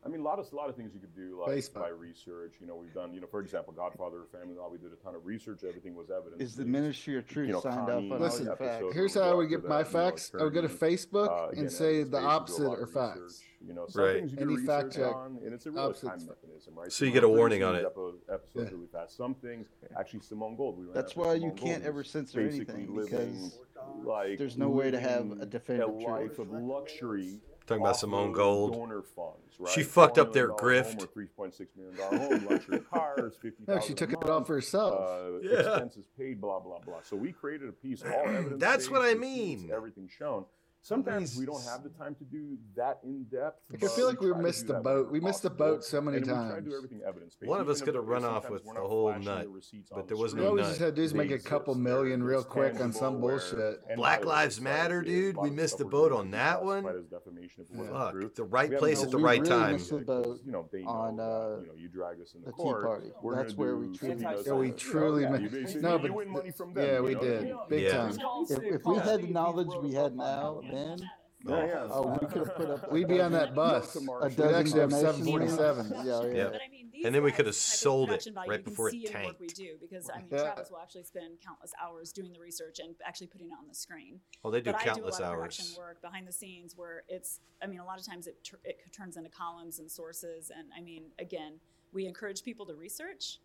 I 0.06 0.10
mean, 0.10 0.22
a 0.22 0.24
lot 0.24 0.40
of 0.40 0.52
a 0.52 0.56
lot 0.56 0.70
of 0.70 0.76
things 0.76 0.92
you 0.94 1.00
could 1.00 1.16
do, 1.16 1.42
like 1.46 1.58
Facebook. 1.58 1.82
by 1.82 1.90
research. 1.90 2.54
You 2.62 2.68
know, 2.68 2.76
we've 2.76 2.94
done, 2.94 3.14
you 3.14 3.20
know, 3.20 3.28
for 3.28 3.42
example, 3.42 3.74
Godfather 3.74 4.22
of 4.22 4.30
Family 4.30 4.56
Law. 4.56 4.70
We 4.70 4.78
did 4.78 4.94
a 4.94 4.96
ton 5.04 5.16
of 5.16 5.26
research. 5.26 5.64
Everything 5.68 5.96
was 5.96 6.10
evidence. 6.10 6.42
Is 6.42 6.56
the 6.56 6.66
Ministry 6.66 7.18
of 7.18 7.28
Truth 7.28 7.62
signed 7.62 7.90
off 7.90 7.90
on 7.90 8.20
Listen, 8.20 8.46
your 8.46 8.56
facts? 8.56 8.86
here's 8.94 9.16
how 9.16 9.22
I 9.22 9.34
would 9.34 9.50
get 9.50 9.66
my 9.66 9.84
facts. 9.84 10.32
I 10.40 10.44
would 10.44 10.54
go 10.54 10.62
to 10.62 10.70
Facebook 10.70 11.30
uh, 11.30 11.50
and 11.60 11.72
say 11.72 12.04
the 12.04 12.20
opposite 12.20 12.68
are 12.68 12.88
facts. 12.88 13.42
You 13.60 13.74
know, 13.74 13.88
some 13.88 14.04
Right. 14.04 14.20
things 14.20 14.32
you 14.32 14.38
do 14.38 14.44
Any 14.44 14.66
fact 14.66 14.94
check, 14.94 15.16
on, 15.16 15.40
and 15.44 15.52
it's 15.52 15.66
a 15.66 15.72
real 15.72 15.92
time 15.92 16.20
mechanism, 16.28 16.76
right? 16.76 16.92
So 16.92 17.04
you 17.06 17.12
we're 17.12 17.16
get 17.16 17.24
a 17.24 17.30
warning 17.30 17.64
on 17.64 17.76
it. 17.76 17.86
Episodes 17.86 18.22
Yeah. 18.56 18.64
really 18.72 18.88
fast. 18.88 19.18
Some 19.18 19.34
things, 19.34 19.68
actually, 19.98 20.20
Simone 20.22 20.56
Gold. 20.56 20.78
We 20.78 20.86
That's 20.94 21.16
why 21.16 21.34
you 21.34 21.52
can't 21.52 21.84
ever 21.84 22.04
censor 22.04 22.40
anything, 22.40 22.96
because 22.96 23.58
like 24.06 24.38
there's 24.38 24.58
no 24.58 24.70
way 24.70 24.92
to 24.92 25.00
have 25.00 25.26
a 25.26 25.30
living 25.30 25.50
definitive 25.50 25.96
truth. 25.96 26.08
life 26.08 26.40
of 26.40 26.52
luxury. 26.52 27.42
Talking 27.68 27.84
about 27.84 27.98
Simone 27.98 28.32
Gold. 28.32 28.74
Donor 28.74 29.02
funds, 29.02 29.56
right? 29.60 29.72
She 29.74 29.84
fucked 29.84 30.18
up 30.18 30.32
their 30.32 30.48
grift. 30.50 31.04
or 31.04 31.08
three 31.08 31.26
point 31.26 31.54
six 31.54 31.76
million 31.76 31.98
dollar 31.98 32.18
home, 32.18 32.48
luxury 32.50 32.80
cars, 32.92 33.36
fifty. 33.42 33.64
No, 33.68 33.80
she 33.82 33.94
took 33.94 34.14
it 34.14 34.24
all 34.24 34.44
for 34.46 34.56
herself. 34.56 34.94
Uh, 34.96 35.40
Yeah. 35.42 35.60
Expenses 35.60 36.08
paid, 36.18 36.40
blah 36.40 36.60
blah 36.60 36.80
blah. 36.80 37.02
So 37.04 37.18
we 37.18 37.34
created 37.34 37.68
a 37.68 37.74
piece, 37.74 38.04
all 38.04 38.10
evidence. 38.26 38.60
That's 38.62 38.90
what 38.90 39.02
I 39.02 39.16
mean. 39.16 39.70
Everything 39.74 40.10
shown. 40.18 40.46
Sometimes 40.92 41.36
we 41.38 41.46
don't 41.46 41.62
have 41.66 41.84
the 41.84 41.90
time 41.90 42.16
to 42.16 42.24
do 42.24 42.58
that 42.78 43.00
in 43.04 43.26
depth. 43.26 43.60
Like, 43.70 43.84
I 43.84 43.88
feel 43.94 44.08
like 44.08 44.22
we 44.22 44.34
missed 44.36 44.68
the 44.68 44.76
boat. 44.76 45.12
We 45.12 45.20
missed 45.20 45.44
the 45.44 45.50
boat 45.50 45.84
so 45.84 46.00
many 46.00 46.18
and 46.18 46.26
We 46.28 46.32
try 46.32 46.44
to 46.48 46.50
times. 46.54 46.66
do 46.70 46.76
everything 46.78 47.02
evidence 47.06 47.36
based. 47.36 47.50
One 47.50 47.60
of 47.60 47.68
us 47.68 47.82
could 47.82 47.96
have 47.96 48.06
run 48.06 48.24
off 48.24 48.50
with 48.50 48.64
we're 48.64 48.72
a 48.72 48.76
not 48.76 48.88
whole 48.88 49.14
nut, 49.20 49.44
the 49.44 49.50
receipts 49.50 49.92
but 49.94 50.08
there 50.08 50.16
was 50.16 50.32
screen. 50.32 50.46
no 50.46 50.50
All 50.52 50.56
we 50.56 50.62
just 50.62 50.80
had 50.80 50.96
to 50.96 51.02
do 51.02 51.02
is 51.02 51.14
make 51.14 51.32
a 51.32 51.40
couple 51.40 51.74
They're- 51.74 51.84
million 51.84 52.24
real 52.24 52.40
it's 52.40 52.48
quick 52.48 52.80
on 52.80 52.94
some 52.94 53.20
bullshit. 53.20 53.82
Black 53.98 54.20
by 54.20 54.24
the 54.24 54.28
way, 54.30 54.34
Lives 54.34 54.62
Matter, 54.62 55.02
dude. 55.02 55.36
We 55.36 55.50
missed 55.50 55.78
the 55.78 55.84
boat 55.84 56.14
on 56.14 56.32
that 56.32 56.64
one. 56.64 56.86
as 56.88 57.04
defamation 57.08 57.66
if 57.66 57.70
it 57.70 57.76
wasn't 57.76 58.24
Fuck, 58.24 58.36
the 58.36 58.44
right 58.46 58.72
place 58.78 59.04
at 59.04 59.12
the 59.12 59.18
we 59.18 59.24
right 59.24 59.42
really 59.42 59.50
time. 59.50 59.74
missed 59.74 59.90
the 59.90 59.98
boat 59.98 60.40
you 60.46 60.54
know, 60.54 60.70
they 60.72 60.84
on, 60.84 61.18
that, 61.18 61.24
uh, 61.24 61.58
you 61.64 61.68
know, 61.68 61.74
you 61.76 61.90
drag 61.90 62.22
us 62.22 62.34
in 62.34 62.42
the, 62.44 62.48
the 62.48 62.54
Tea. 62.54 62.64
Party. 62.64 63.08
We're 63.22 63.36
That's 63.36 63.56
where 63.56 63.76
we 63.76 63.90
truly—yeah, 63.98 64.54
we 64.54 64.72
truly 64.72 65.24
yeah, 65.24 65.32
mi- 65.32 65.44
you 65.44 65.50
basically- 65.50 65.82
no, 65.82 65.94
you 65.96 66.00
but 66.00 66.12
win 66.14 66.30
money 66.30 66.52
from 66.52 66.74
them. 66.74 66.86
yeah, 66.86 67.00
we 67.02 67.14
know? 67.14 67.20
did 67.20 67.56
big 67.68 67.84
Yeah. 67.84 67.92
time. 68.10 68.18
If, 68.50 68.64
if 68.64 68.86
we 68.86 68.96
had 69.00 69.22
the 69.22 69.28
knowledge 69.28 69.68
we 69.82 69.92
had 69.94 70.16
now, 70.16 70.62
then 70.78 71.10
Yeah, 71.46 71.66
yeah. 71.66 71.88
oh, 71.92 72.18
we 72.20 72.28
could 72.28 72.48
have 72.48 72.56
put 72.56 72.70
up. 72.70 72.92
We'd 72.92 73.08
be 73.08 73.22
on 73.22 73.32
that 73.34 73.54
bus. 73.56 73.96
A 73.96 74.00
We'd 74.00 74.36
dozen 74.36 74.56
actually 74.56 74.82
have 74.82 74.90
donations. 74.90 75.56
747. 75.56 75.92
Yeah, 75.92 76.04
yeah. 76.04 76.36
Yeah. 76.36 76.44
But 76.50 76.62
I 76.66 76.70
mean, 76.70 76.90
these 76.92 77.06
And 77.06 77.14
then 77.16 77.24
we 77.24 77.30
guys, 77.30 77.38
could 77.38 77.46
have 77.46 77.56
the 77.56 77.60
type 77.60 77.74
of 77.74 77.80
sold 77.80 78.10
it 78.10 78.12
production 78.12 78.34
value 78.34 78.50
right 78.50 78.60
you 78.60 78.64
can 78.64 78.72
before 78.74 78.88
it 78.90 78.92
see 78.92 79.06
in 79.08 79.14
the 79.14 79.20
work 79.28 79.40
we 79.40 79.48
tanked. 79.48 79.56
do 79.56 79.78
because 79.80 80.10
I 80.10 80.18
mean, 80.18 80.28
Yeah. 80.32 80.42
Travis 80.44 80.72
will 80.72 80.80
actually 80.80 81.04
spend 81.04 81.40
countless 81.46 81.72
hours 81.82 82.12
doing 82.12 82.34
the 82.34 82.40
research 82.40 82.80
and 82.80 82.96
actually 83.06 83.28
putting 83.28 83.48
it 83.48 83.54
on 83.60 83.68
the 83.68 83.76
screen. 83.76 84.20
Oh, 84.44 84.52
they 84.52 84.62
do 84.62 84.72
but 84.72 84.82
countless 84.82 85.16
I 85.16 85.20
do 85.20 85.24
a 85.24 85.28
lot 85.28 85.34
hours. 85.38 85.60
of 85.60 85.66
production 85.66 85.84
work 85.84 86.02
behind 86.02 86.28
the 86.28 86.32
scenes 86.34 86.76
where 86.76 87.04
it's. 87.08 87.40
I 87.62 87.68
mean, 87.68 87.80
a 87.80 87.86
lot 87.86 88.00
of 88.00 88.06
times 88.06 88.28
it 88.28 88.44
tur- 88.44 88.60
it 88.66 88.78
turns 88.92 89.16
into 89.16 89.30
columns 89.30 89.80
and 89.80 89.90
sources, 89.90 90.52
and 90.56 90.68
I 90.78 90.82
mean, 90.82 91.04
again, 91.20 91.60
we 91.94 92.08
encourage 92.08 92.44
people 92.44 92.66
to 92.66 92.74
research, 92.74 93.40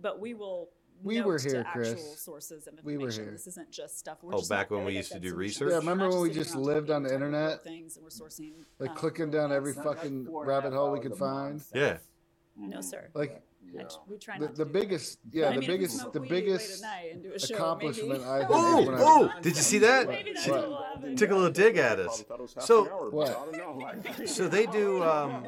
but 0.00 0.20
we 0.20 0.32
will. 0.34 0.70
We 1.02 1.16
note 1.18 1.26
were 1.26 1.38
to 1.38 1.48
here, 1.48 1.64
actual 1.66 1.82
Chris. 1.82 2.20
sources 2.20 2.66
of 2.66 2.74
We 2.84 2.96
were 2.96 3.10
here. 3.10 3.30
This 3.32 3.46
isn't 3.48 3.70
just 3.70 3.98
stuff. 3.98 4.18
We're 4.22 4.34
Oh, 4.34 4.38
just 4.38 4.50
back 4.50 4.70
when 4.70 4.84
we 4.84 4.94
used 4.96 5.12
to 5.12 5.18
do 5.20 5.34
research? 5.34 5.70
Yeah, 5.70 5.78
remember 5.78 6.08
when 6.08 6.20
we 6.20 6.30
just 6.30 6.54
lived 6.54 6.90
on 6.90 7.02
the 7.02 7.12
internet? 7.12 7.64
Things 7.64 7.96
and 7.96 8.04
we're 8.04 8.10
sourcing. 8.10 8.52
Like 8.78 8.90
um, 8.90 8.96
clicking 8.96 9.30
down 9.30 9.52
every 9.52 9.72
fucking 9.74 10.26
four 10.26 10.44
rabbit 10.46 10.72
hole 10.72 10.92
we 10.92 11.00
could 11.00 11.12
of 11.12 11.18
find. 11.18 11.54
nonsense. 11.54 11.70
Yeah. 11.74 11.98
No, 12.56 12.80
sir. 12.80 13.08
Like 13.14 13.42
I 13.78 13.84
we 14.06 14.18
try 14.18 14.38
the, 14.38 14.46
not 14.46 14.54
the 14.56 14.64
to 14.64 14.70
do 14.70 14.72
that. 14.72 14.80
biggest, 14.80 15.18
But 15.24 15.34
yeah, 15.34 15.48
I 15.48 15.54
the 15.54 15.60
mean, 15.60 15.66
biggest, 15.70 16.12
the 16.12 16.20
weed 16.20 16.30
late 16.30 16.38
at 16.38 16.44
biggest 16.44 16.82
night 16.82 17.08
and 17.12 17.22
do 17.22 17.32
a 17.32 17.38
show, 17.38 17.54
accomplishment 17.54 18.08
maybe- 18.10 18.24
I 18.24 18.38
did. 18.40 18.46
Oh, 18.50 18.82
when 18.86 18.94
I- 18.94 18.98
oh! 19.00 19.30
Did 19.40 19.56
you 19.56 19.62
see 19.62 19.78
that? 19.78 20.08
Maybe 20.08 20.32
that's 20.34 20.44
She 20.44 20.50
what 20.50 20.68
will 21.02 21.16
took 21.16 21.30
a 21.30 21.34
little 21.34 21.50
dig 21.50 21.76
at 21.78 21.98
us. 21.98 22.22
Probably 22.22 22.24
thought 22.24 22.38
it 22.38 22.42
was 22.42 22.54
half 22.54 22.64
So- 22.64 22.86
hour, 22.90 23.10
What? 23.10 23.52
Know. 23.56 23.78
Like, 23.80 24.28
So 24.28 24.46
they 24.48 24.66
do. 24.66 25.02
Um, 25.02 25.42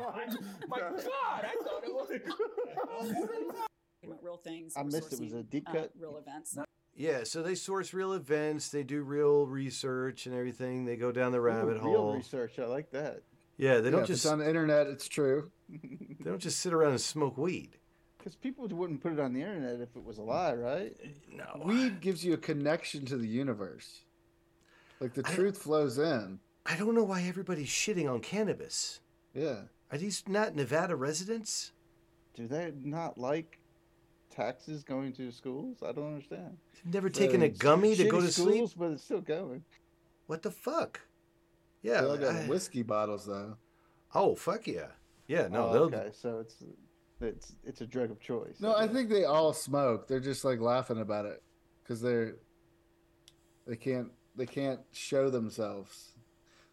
My 0.69 0.81
God, 0.81 1.05
I 1.05 1.55
thought 1.63 1.85
it 1.85 1.93
was. 1.93 3.59
about 4.07 4.23
real 4.23 4.37
things. 4.37 4.75
I 4.77 4.83
missed 4.83 5.13
it. 5.13 5.21
Was 5.21 5.33
a 5.33 5.43
deep 5.43 5.69
uh, 5.69 5.73
cut? 5.73 5.93
real 5.99 6.17
events. 6.17 6.57
yeah, 6.97 7.25
so 7.25 7.43
they 7.43 7.55
source 7.55 7.93
real 7.95 8.13
events. 8.13 8.69
They 8.69 8.83
do 8.83 9.03
real 9.03 9.47
research 9.47 10.27
and 10.27 10.35
everything. 10.35 10.85
They 10.85 10.97
go 10.97 11.13
down 11.13 11.33
the 11.33 11.39
Ooh, 11.39 11.43
rabbit 11.43 11.67
real 11.75 11.81
hole. 11.81 12.15
research. 12.15 12.59
I 12.59 12.67
like 12.67 12.91
that. 12.93 13.23
Yeah, 13.57 13.79
they 13.79 13.85
Yeah, 13.85 13.91
don't 13.91 14.01
if 14.03 14.07
just 14.09 14.25
it's 14.25 14.33
on 14.33 14.39
the 14.41 14.49
internet, 14.49 14.87
it's 14.89 15.09
true. 15.09 15.51
they 15.69 16.25
don't 16.25 16.41
just 16.41 16.61
sit 16.61 16.73
around 16.73 16.91
and 16.93 17.01
smoke 17.01 17.37
weed. 17.39 17.79
Because 18.19 18.35
people 18.37 18.67
wouldn't 18.67 19.03
put 19.03 19.13
it 19.13 19.21
on 19.21 19.33
the 19.35 19.41
internet 19.43 19.81
if 19.81 19.95
it 19.97 20.03
was 20.03 20.17
a 20.19 20.23
lie, 20.23 20.55
right? 20.55 20.97
No. 21.31 21.61
Weed 21.65 22.01
gives 22.01 22.25
you 22.25 22.33
a 22.33 22.39
connection 22.39 23.05
to 23.07 23.17
the 23.19 23.29
universe. 23.29 24.05
Like 24.99 25.13
the 25.15 25.23
truth 25.23 25.59
flows 25.59 25.99
in. 25.99 26.39
I 26.65 26.77
don't 26.77 26.95
know 26.95 27.05
why 27.05 27.23
everybody's 27.23 27.69
shitting 27.69 28.11
on 28.11 28.21
cannabis. 28.21 29.01
Yeah. 29.35 29.63
Are 29.93 29.99
these 29.99 30.23
not 30.27 30.57
Nevada 30.57 30.97
residents? 30.97 31.73
Do 32.35 32.47
they 32.49 32.73
not 32.83 33.19
like 33.19 33.59
taxes 34.35 34.83
going 34.85 35.13
to 35.15 35.31
schools? 35.31 35.79
I 35.87 35.93
don't 35.93 36.07
understand. 36.15 36.57
Never 36.85 37.09
taken 37.09 37.43
a 37.43 37.49
gummy 37.49 37.95
to 37.97 38.05
go 38.09 38.19
Shitty 38.19 38.27
to 38.27 38.33
schools, 38.33 38.71
sleep? 38.73 38.79
but 38.79 38.91
it's 38.93 39.05
still 39.05 39.21
going. 39.21 39.65
What 40.27 40.43
the 40.43 40.51
fuck? 40.51 41.01
Yeah. 41.83 42.01
They 42.03 42.19
got 42.19 42.35
I- 42.35 42.47
whiskey 42.47 42.83
bottles 42.83 43.27
though. 43.27 43.57
oh 44.15 44.35
fuck 44.35 44.67
yeah. 44.67 44.89
Yeah. 45.27 45.49
No. 45.49 45.69
Oh, 45.71 45.79
okay, 45.85 46.11
so 46.13 46.39
it's 46.41 46.63
it's 47.21 47.55
it's 47.65 47.81
a 47.81 47.87
drug 47.87 48.11
of 48.11 48.21
choice. 48.21 48.61
No, 48.61 48.75
I 48.77 48.87
think 48.89 49.09
they 49.09 49.25
all 49.25 49.53
smoke. 49.53 50.09
They're 50.09 50.21
just 50.21 50.45
like 50.45 50.61
laughing 50.61 51.01
about 51.01 51.25
it 51.27 51.43
because 51.83 52.01
they're 52.01 52.37
they 53.67 53.77
can't 53.77 54.09
they 54.37 54.47
can't 54.47 54.81
show 54.93 55.31
themselves. 55.31 56.13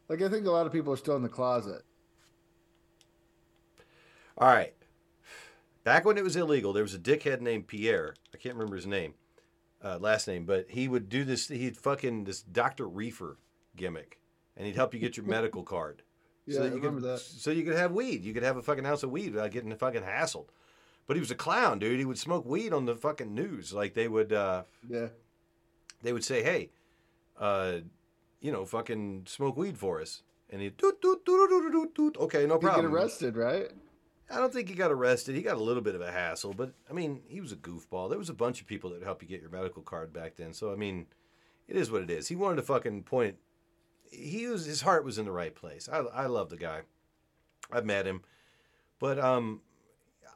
Like 0.10 0.22
I 0.22 0.28
think 0.30 0.46
a 0.48 0.52
lot 0.52 0.66
of 0.66 0.74
people 0.74 0.92
are 0.92 0.98
still 0.98 1.16
in 1.16 1.24
the 1.24 1.30
closet. 1.30 1.84
All 4.38 4.48
right. 4.48 4.74
Back 5.84 6.06
when 6.06 6.18
it 6.18 6.24
was 6.24 6.36
illegal, 6.36 6.74
there 6.74 6.84
was 6.84 6.94
a 6.94 7.00
dickhead 7.00 7.42
named 7.42 7.68
Pierre. 7.68 8.14
I 8.34 8.38
can't 8.38 8.56
remember 8.56 8.76
his 8.76 8.86
name, 8.86 9.16
uh, 9.84 9.98
last 10.00 10.28
name, 10.28 10.46
but 10.46 10.68
he 10.70 10.88
would 10.88 11.10
do 11.10 11.24
this. 11.24 11.48
He'd 11.48 11.78
fucking 11.78 12.26
this 12.26 12.42
Dr. 12.42 12.88
Reefer 12.88 13.38
gimmick, 13.76 14.20
and 14.56 14.66
he'd 14.68 14.76
help 14.76 14.94
you 14.94 15.00
get 15.00 15.18
your 15.18 15.26
medical 15.38 15.64
card. 15.64 16.04
Yeah, 16.46 16.60
I 16.60 16.64
that 16.64 16.70
you 16.70 16.76
remember 16.78 17.02
could, 17.02 17.10
that. 17.10 17.20
So 17.20 17.52
you 17.52 17.64
could 17.64 17.76
have 17.78 17.92
weed. 17.94 18.24
You 18.24 18.34
could 18.34 18.44
have 18.44 18.58
a 18.58 18.62
fucking 18.62 18.86
ounce 18.86 19.04
of 19.04 19.12
weed 19.12 19.34
without 19.34 19.52
getting 19.52 19.76
fucking 19.76 20.04
hassled. 20.04 20.48
But 21.08 21.16
he 21.18 21.20
was 21.20 21.32
a 21.32 21.36
clown, 21.36 21.80
dude. 21.80 22.00
He 22.00 22.06
would 22.06 22.18
smoke 22.20 22.46
weed 22.46 22.74
on 22.74 22.86
the 22.86 22.96
fucking 22.96 23.34
news. 23.34 23.74
Like 23.74 23.94
they 23.96 24.08
would, 24.08 24.32
uh, 24.32 24.64
Yeah. 24.88 25.08
they 26.04 26.14
would 26.14 26.24
say, 26.24 26.44
"Hey, 26.44 26.70
uh, 27.38 27.80
you 28.40 28.52
know, 28.52 28.66
fucking 28.66 29.24
smoke 29.28 29.58
weed 29.58 29.78
for 29.78 30.00
us," 30.00 30.22
and 30.50 30.62
he 30.62 30.70
doot 30.70 31.02
doot 31.02 31.26
doot 31.26 31.50
doot 31.50 31.72
doot 31.72 31.96
doot. 31.96 32.18
Okay, 32.18 32.46
no 32.46 32.56
He 32.56 32.62
get 32.62 32.74
problem. 32.74 32.94
arrested, 32.94 33.36
right? 33.36 33.72
I 34.32 34.38
don't 34.38 34.54
think 34.54 34.70
he 34.70 34.76
got 34.76 34.92
arrested. 34.92 35.36
He 35.36 35.42
got 35.42 35.58
a 35.58 35.64
little 35.64 35.82
bit 35.82 35.96
of 35.96 36.02
a 36.02 36.12
hassle, 36.12 36.54
but 36.54 36.74
I 36.90 36.94
mean, 36.94 37.22
he 37.28 37.42
was 37.42 37.52
a 37.52 37.58
goofball. 37.58 38.10
There 38.10 38.20
was 38.20 38.30
a 38.30 38.34
bunch 38.34 38.62
of 38.62 38.68
people 38.68 38.90
that 38.92 39.04
helped 39.04 39.22
you 39.22 39.28
get 39.28 39.42
your 39.42 39.50
medical 39.50 39.82
card 39.82 40.14
back 40.14 40.36
then. 40.36 40.54
So 40.54 40.72
I 40.72 40.76
mean, 40.76 41.08
it 41.68 41.76
is 41.76 41.92
what 41.92 42.02
it 42.02 42.10
is. 42.10 42.28
He 42.28 42.36
wanted 42.36 42.58
to 42.58 42.62
fucking 42.64 43.04
point. 43.04 43.38
He 44.12 44.48
was 44.48 44.66
his 44.66 44.82
heart 44.82 45.04
was 45.04 45.18
in 45.18 45.26
the 45.26 45.32
right 45.32 45.54
place. 45.54 45.90
I 45.92 45.98
I 46.00 46.26
love 46.28 46.50
the 46.50 46.58
guy. 46.58 46.82
I've 47.72 47.86
met 47.86 48.06
him, 48.06 48.22
but 49.00 49.20
um, 49.20 49.62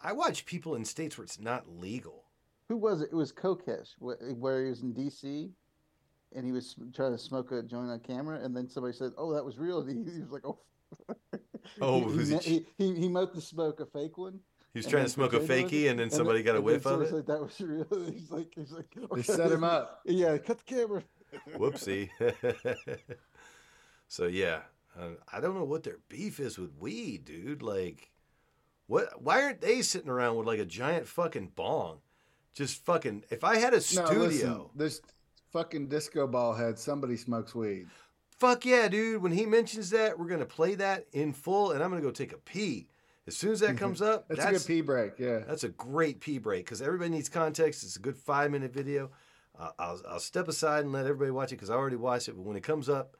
I 0.04 0.14
watch 0.14 0.46
people 0.46 0.76
in 0.76 0.86
states 0.86 1.18
where 1.18 1.26
it's 1.26 1.40
not 1.40 1.68
legal. 1.68 2.24
Who 2.70 2.78
was 2.78 3.02
it? 3.02 3.10
It 3.12 3.16
was 3.16 3.32
Kokesh, 3.32 3.96
where 4.00 4.64
he 4.64 4.70
was 4.70 4.82
in 4.82 4.94
D.C. 4.94 5.52
and 6.36 6.46
he 6.46 6.52
was 6.52 6.76
trying 6.94 7.12
to 7.12 7.18
smoke 7.18 7.52
a 7.52 7.62
joint 7.62 7.92
on 7.92 8.00
camera, 8.00 8.40
and 8.44 8.56
then 8.56 8.70
somebody 8.70 8.96
said, 8.96 9.12
"Oh, 9.18 9.34
that 9.34 9.44
was 9.44 9.58
real." 9.58 9.80
And 9.80 9.90
he, 10.08 10.14
he 10.14 10.22
was 10.22 10.32
like, 10.32 10.46
"Oh." 10.46 10.60
Oh, 11.82 12.00
he, 12.10 12.18
was 12.18 12.30
he, 12.30 12.38
he- 12.38 12.66
he, 12.78 12.94
he, 12.94 13.00
he 13.02 13.08
mowed 13.10 13.34
the 13.34 13.42
smoke 13.42 13.80
a 13.80 13.86
fake 13.86 14.18
one. 14.18 14.40
He 14.74 14.80
was 14.80 14.86
and 14.86 14.92
trying 14.92 15.04
to 15.06 15.10
smoke 15.10 15.34
a 15.34 15.40
pretended 15.40 15.60
it 15.60 15.64
was- 15.64 15.72
fakie, 15.72 15.90
and 15.90 16.00
then 16.00 16.10
somebody 16.10 16.44
got 16.44 16.56
a 16.58 16.62
whiff 16.62 16.86
of 16.86 16.92
somebody 16.92 17.10
it? 17.10 17.12
said 17.14 17.28
that 17.28 17.42
was 17.42 17.62
real. 17.62 18.12
He's 18.14 18.30
like, 18.32 18.54
he's 18.56 18.72
like, 18.72 18.94
They 19.16 19.22
set 19.24 19.52
him 19.52 19.64
up. 19.64 20.02
Yeah, 20.06 20.38
cut 20.38 20.60
the 20.60 20.64
camera. 20.66 21.04
Whoopsie. 21.58 22.10
so 24.08 24.26
yeah, 24.28 24.62
uh, 25.00 25.10
I 25.32 25.40
don't 25.40 25.56
know 25.56 25.64
what 25.64 25.84
their 25.84 26.00
beef 26.10 26.40
is 26.40 26.58
with 26.58 26.72
weed, 26.80 27.26
dude. 27.26 27.62
Like, 27.62 28.12
what? 28.88 29.22
Why 29.22 29.42
aren't 29.44 29.62
they 29.62 29.82
sitting 29.82 30.10
around 30.10 30.36
with 30.38 30.48
like 30.48 30.60
a 30.60 30.66
giant 30.66 31.08
fucking 31.08 31.52
bong? 31.56 32.00
Just 32.54 32.86
fucking. 32.86 33.24
If 33.30 33.44
I 33.44 33.58
had 33.58 33.74
a 33.74 33.78
No, 33.78 33.80
studio, 33.82 34.16
listen, 34.28 34.66
this 34.76 35.02
fucking 35.52 35.88
disco 35.88 36.28
ball 36.28 36.54
head. 36.54 36.78
Somebody 36.80 37.18
smokes 37.18 37.54
weed. 37.56 37.88
Fuck 38.38 38.66
yeah, 38.66 38.88
dude. 38.88 39.22
When 39.22 39.32
he 39.32 39.46
mentions 39.46 39.90
that, 39.92 40.18
we're 40.18 40.28
gonna 40.28 40.46
play 40.46 40.76
that 40.76 41.06
in 41.14 41.34
full, 41.34 41.72
and 41.72 41.84
I'm 41.84 41.90
gonna 41.90 42.02
go 42.02 42.12
take 42.12 42.34
a 42.34 42.38
pee. 42.38 42.90
As 43.28 43.36
soon 43.36 43.52
as 43.52 43.60
that 43.62 43.78
comes 43.78 44.02
up, 44.02 44.28
That's, 44.28 44.46
a 44.46 44.52
good 44.52 44.66
pee 44.66 44.82
break. 44.82 45.14
Yeah. 45.18 45.40
That's 45.40 45.64
a 45.64 45.70
great 45.70 46.20
pee 46.20 46.38
break 46.38 46.66
because 46.66 46.82
everybody 46.82 47.10
needs 47.10 47.30
context. 47.30 47.84
It's 47.84 47.96
a 47.96 48.00
good 48.00 48.18
five 48.18 48.52
minute 48.52 48.74
video. 48.74 49.12
Uh, 49.58 49.72
I'll, 49.80 50.02
I'll 50.08 50.20
step 50.20 50.48
aside 50.48 50.84
and 50.84 50.92
let 50.92 51.06
everybody 51.06 51.32
watch 51.32 51.52
it 51.52 51.56
because 51.56 51.70
I 51.70 51.76
already 51.76 51.96
watched 51.96 52.28
it. 52.28 52.36
But 52.36 52.44
when 52.44 52.58
it 52.58 52.64
comes 52.64 52.90
up, 52.90 53.16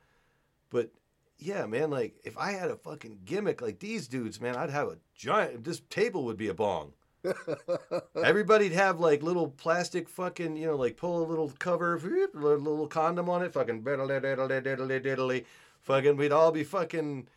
but 0.70 0.92
yeah, 1.38 1.66
man, 1.66 1.90
like 1.90 2.16
if 2.24 2.38
I 2.38 2.52
had 2.52 2.70
a 2.70 2.76
fucking 2.76 3.20
gimmick 3.26 3.62
like 3.62 3.80
these 3.80 4.08
dudes, 4.08 4.40
man, 4.40 4.56
I'd 4.56 4.70
have 4.70 4.88
a 4.88 4.98
giant. 5.16 5.64
This 5.64 5.82
table 5.90 6.26
would 6.26 6.38
be 6.38 6.48
a 6.48 6.54
bong. 6.54 6.94
Everybody'd 8.24 8.72
have 8.74 9.00
like 9.00 9.24
little 9.24 9.50
plastic 9.50 10.10
fucking, 10.10 10.58
you 10.58 10.68
know, 10.68 10.76
like 10.76 10.98
pull 10.98 11.24
a 11.24 11.28
little 11.28 11.52
cover, 11.60 12.00
little, 12.34 12.88
condom 12.88 13.30
on 13.30 13.44
it, 13.44 13.54
fucking 13.54 13.84
diddly 13.84 14.22
diddly 14.22 14.62
diddly 14.62 15.04
diddly, 15.04 15.46
fucking. 15.82 16.18
We'd 16.18 16.32
all 16.32 16.52
be 16.52 16.64
fucking, 16.64 17.28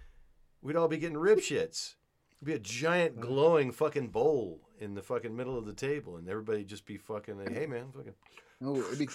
we'd 0.62 0.76
all 0.76 0.88
be 0.88 0.98
getting 0.98 1.18
rib 1.18 1.38
shits. 1.38 1.94
It'd 2.36 2.46
be 2.46 2.52
a 2.54 2.58
giant 2.58 3.20
glowing 3.20 3.72
fucking 3.72 4.08
bowl 4.08 4.60
in 4.78 4.94
the 4.94 5.02
fucking 5.02 5.34
middle 5.34 5.58
of 5.58 5.66
the 5.66 5.72
table, 5.74 6.16
and 6.16 6.28
everybody 6.28 6.64
just 6.64 6.86
be 6.86 6.96
fucking, 6.96 7.38
like, 7.38 7.52
hey 7.52 7.66
man, 7.66 7.86
fucking. 7.94 8.14
Oh, 8.60 8.76
it'd 8.88 8.98
be, 8.98 9.08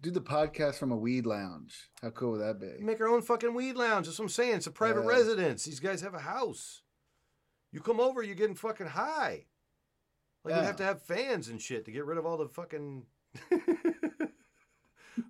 do 0.00 0.10
the 0.10 0.20
podcast 0.20 0.74
from 0.74 0.90
a 0.90 0.96
weed 0.96 1.24
lounge. 1.24 1.88
How 2.02 2.10
cool 2.10 2.32
would 2.32 2.40
that 2.40 2.58
be? 2.58 2.82
Make 2.84 3.00
our 3.00 3.06
own 3.06 3.22
fucking 3.22 3.54
weed 3.54 3.74
lounge. 3.76 4.06
That's 4.06 4.18
what 4.18 4.24
I'm 4.24 4.28
saying. 4.30 4.56
It's 4.56 4.66
a 4.66 4.72
private 4.72 5.02
Yeah. 5.02 5.10
residence. 5.10 5.62
These 5.64 5.78
guys 5.78 6.00
have 6.00 6.14
a 6.14 6.18
house. 6.18 6.82
You 7.70 7.80
come 7.80 8.00
over, 8.00 8.22
you're 8.24 8.34
getting 8.34 8.56
fucking 8.56 8.88
high. 8.88 9.46
Like 10.44 10.54
you 10.54 10.60
Yeah. 10.60 10.66
have 10.66 10.76
to 10.76 10.84
have 10.84 11.02
fans 11.02 11.48
and 11.48 11.60
shit 11.60 11.84
to 11.84 11.90
get 11.92 12.04
rid 12.04 12.18
of 12.18 12.26
all 12.26 12.36
the 12.36 12.48
fucking. 12.48 13.04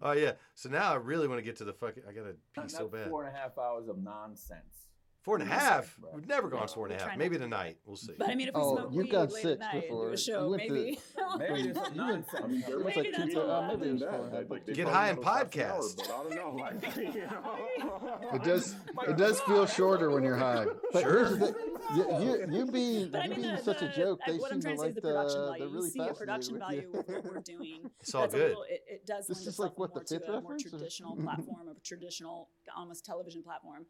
oh 0.02 0.12
yeah. 0.12 0.32
So 0.54 0.68
now 0.68 0.92
I 0.92 0.96
really 0.96 1.28
want 1.28 1.38
to 1.38 1.42
get 1.44 1.56
to 1.56 1.64
the 1.64 1.72
fucking. 1.72 2.04
I 2.08 2.12
gotta 2.12 2.34
pee 2.54 2.68
so 2.68 2.88
bad. 2.88 3.08
Four 3.10 3.24
and 3.24 3.34
a 3.34 3.38
half 3.38 3.58
hours 3.58 3.88
of 3.88 3.98
nonsense. 3.98 4.88
Four 5.22 5.36
and 5.36 5.44
a 5.44 5.46
half. 5.46 5.60
and 5.60 5.62
a 5.62 5.64
Yes, 5.64 5.74
half. 5.84 5.98
right. 6.02 6.14
We've 6.16 6.26
never 6.26 6.48
gone 6.48 6.66
four 6.66 6.86
and 6.86 6.94
a 6.94 6.98
Try 6.98 7.06
half. 7.10 7.16
not 7.16 7.18
Maybe 7.18 7.36
to. 7.36 7.42
tonight. 7.42 7.76
We'll 7.86 7.94
see. 7.94 8.12
But 8.18 8.28
I 8.30 8.34
mean, 8.34 8.48
if 8.48 8.54
we 8.56 8.60
Oh, 8.60 8.74
smoke 8.76 8.88
you've 8.92 9.04
weed 9.04 9.12
gone 9.12 9.28
late 9.28 9.32
six 9.34 9.44
at 9.52 9.58
night 9.60 9.72
and 9.74 9.82
do 9.82 9.88
before. 9.88 10.10
a 10.10 10.18
show, 10.18 10.50
went 10.50 10.62
to- 10.62 10.68
maybe. 10.72 10.98
Maybe 11.38 11.62
there's 11.62 11.76
some 11.86 11.96
nonsense. 11.96 12.42
I 12.42 12.46
mean, 12.48 12.64
there 12.66 12.76
was 12.78 12.86
Maybe 12.86 13.00
like 13.08 13.16
that's 13.18 13.32
two 13.32 13.38
what 13.38 13.46
times 13.46 13.78
will 13.78 13.92
I've 13.92 13.98
done 14.00 14.12
happen. 14.12 14.30
that. 14.32 14.50
Like, 14.50 14.66
Get 14.74 14.88
high 14.88 15.08
and 15.10 15.22
got 15.22 15.26
us 15.28 15.54
half 15.54 15.54
an 15.54 15.60
hour, 15.62 15.78
podcast. 15.78 15.96
But 15.96 16.04
I 16.04 16.08
don't 16.08 16.34
know. 16.34 16.56
Like, 16.60 16.96
you 17.14 17.20
know. 17.20 18.30
It 18.34 18.42
does. 18.42 18.74
It 19.08 19.16
does 19.16 19.40
feel 19.42 19.66
shorter 19.66 20.10
when 20.10 20.24
you're 20.24 20.34
high. 20.36 20.66
But 20.92 21.02
Sure. 21.02 21.54
Here's 21.90 22.22
you, 22.22 22.46
you, 22.50 22.58
you 22.58 22.66
being, 22.72 23.10
But 23.10 23.20
I 23.22 23.28
mean, 23.28 23.42
being 23.42 23.56
the, 23.56 23.62
such 23.62 23.82
a 23.82 23.88
joke, 23.94 24.20
they 24.26 24.36
what 24.36 24.52
I'm 24.52 24.60
seem 24.60 24.76
to 24.76 24.76
trying 24.76 24.76
to 24.76 24.82
say 24.82 24.88
is 24.88 24.94
like 24.94 24.94
the 24.94 25.00
production 25.00 25.40
the, 25.40 25.46
value. 25.46 25.58
they're 25.58 25.68
You 25.68 25.74
really 25.74 25.90
see 25.90 26.00
a 26.00 26.14
production 26.14 26.58
value 26.58 26.88
with 26.92 27.06
with 27.08 27.24
what 27.24 27.34
we're 27.34 27.40
doing. 27.56 27.90
It's 28.00 28.14
all 28.14 28.22
That's 28.22 28.34
good. 28.34 28.48
little- 28.48 28.62
it, 28.64 28.82
it 28.88 29.06
does 29.06 29.26
This 29.26 29.38
lend 29.38 29.48
is 29.48 29.58
like 29.58 29.78
what, 29.78 29.94
the 29.94 30.00
more 30.00 30.04
to 30.04 30.18
fifth 30.18 30.28
a 30.28 30.40
more 30.40 30.56
traditional 30.58 31.16
platform, 31.22 31.68
a 31.68 31.74
traditional, 31.84 32.48
almost 32.76 33.04
television 33.04 33.42
platform. 33.42 33.86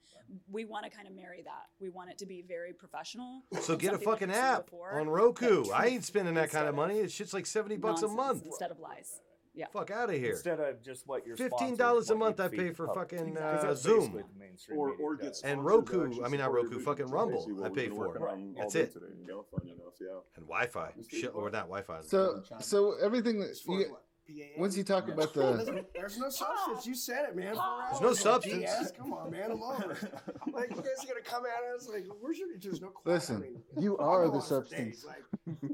We 0.51 0.64
want 0.64 0.85
to 0.85 0.90
kind 0.90 1.06
of 1.09 1.14
marry 1.14 1.43
that. 1.43 1.66
We 1.81 1.90
want 1.90 2.10
it 2.10 2.19
to 2.19 2.27
be 2.27 2.44
very 2.47 2.73
professional. 2.73 3.43
So 3.60 3.77
get 3.77 3.94
a 3.94 3.98
fucking 3.98 4.31
app 4.31 4.66
before, 4.66 4.98
on 5.01 5.09
Roku. 5.09 5.64
I 5.70 5.86
ain't 5.86 6.05
spending 6.05 6.35
that 6.35 6.51
kind 6.51 6.69
of 6.69 6.74
money. 6.74 6.98
It's 6.98 7.12
shit's 7.12 7.35
like 7.35 7.47
seventy 7.47 7.77
bucks 7.77 8.02
a 8.02 8.09
month. 8.09 8.44
instead 8.47 8.70
of 8.70 8.78
lies. 8.78 9.20
Yeah. 9.55 9.66
Fuck 9.73 9.91
out 9.91 10.09
of 10.09 10.16
here. 10.16 10.31
Instead 10.31 10.61
of 10.61 10.83
just 10.83 11.07
what 11.07 11.27
you're 11.27 11.37
Fifteen 11.37 11.77
dollars 11.77 12.09
a 12.11 12.15
month 12.15 12.41
I 12.41 12.49
pay 12.49 12.70
for 12.70 12.89
fucking 12.95 13.37
uh, 13.37 13.74
Zoom 13.74 14.23
Or, 14.74 14.93
or 14.93 15.16
get 15.16 15.41
and 15.45 15.65
Roku. 15.65 16.23
I 16.24 16.29
mean, 16.29 16.41
not 16.41 16.53
Roku. 16.53 16.79
Fucking. 16.79 17.07
Rumble. 17.07 17.47
I 17.62 17.69
pay 17.69 17.89
for. 17.89 18.09
working 18.09 18.23
on 18.23 18.29
all 18.29 18.55
That's 18.57 18.74
it. 18.74 18.93
Today, 18.93 19.07
you 19.20 19.27
know, 19.27 19.45
enough, 19.62 19.95
yeah. 20.01 20.07
And 20.37 20.47
Wi-Fi. 20.47 20.93
Shit, 21.09 21.33
or 21.35 21.51
not 21.51 21.69
Wi-Fi. 21.69 22.01
So, 22.03 22.43
so 22.61 22.95
everything 23.03 23.41
that 23.41 23.57
you, 23.69 23.97
once 24.56 24.74
he 24.74 24.82
talk 24.82 25.09
about 25.09 25.32
the, 25.34 25.84
there's 25.94 26.18
no 26.18 26.28
substance. 26.30 26.86
You 26.86 26.94
said 26.94 27.28
it, 27.28 27.36
man. 27.36 27.54
There's 27.90 28.00
no 28.00 28.12
substance. 28.12 28.62
Yes, 28.62 28.92
come 28.96 29.12
on, 29.12 29.30
man. 29.30 29.50
I'm 29.52 29.62
over. 29.62 29.92
it. 29.92 30.54
Like 30.54 30.70
you 30.70 30.76
guys 30.76 31.04
are 31.04 31.06
gonna 31.09 31.20
come 31.24 31.44
at 31.46 31.74
us 31.76 31.88
like, 31.88 32.06
where's 32.20 32.38
your? 32.38 32.48
There's 32.60 32.80
no 32.80 32.88
quality. 32.88 33.14
Listen, 33.18 33.36
I 33.36 33.40
mean, 33.40 33.62
you 33.78 33.98
are 33.98 34.28
the 34.30 34.40
substance. 34.40 35.04
Like, 35.04 35.22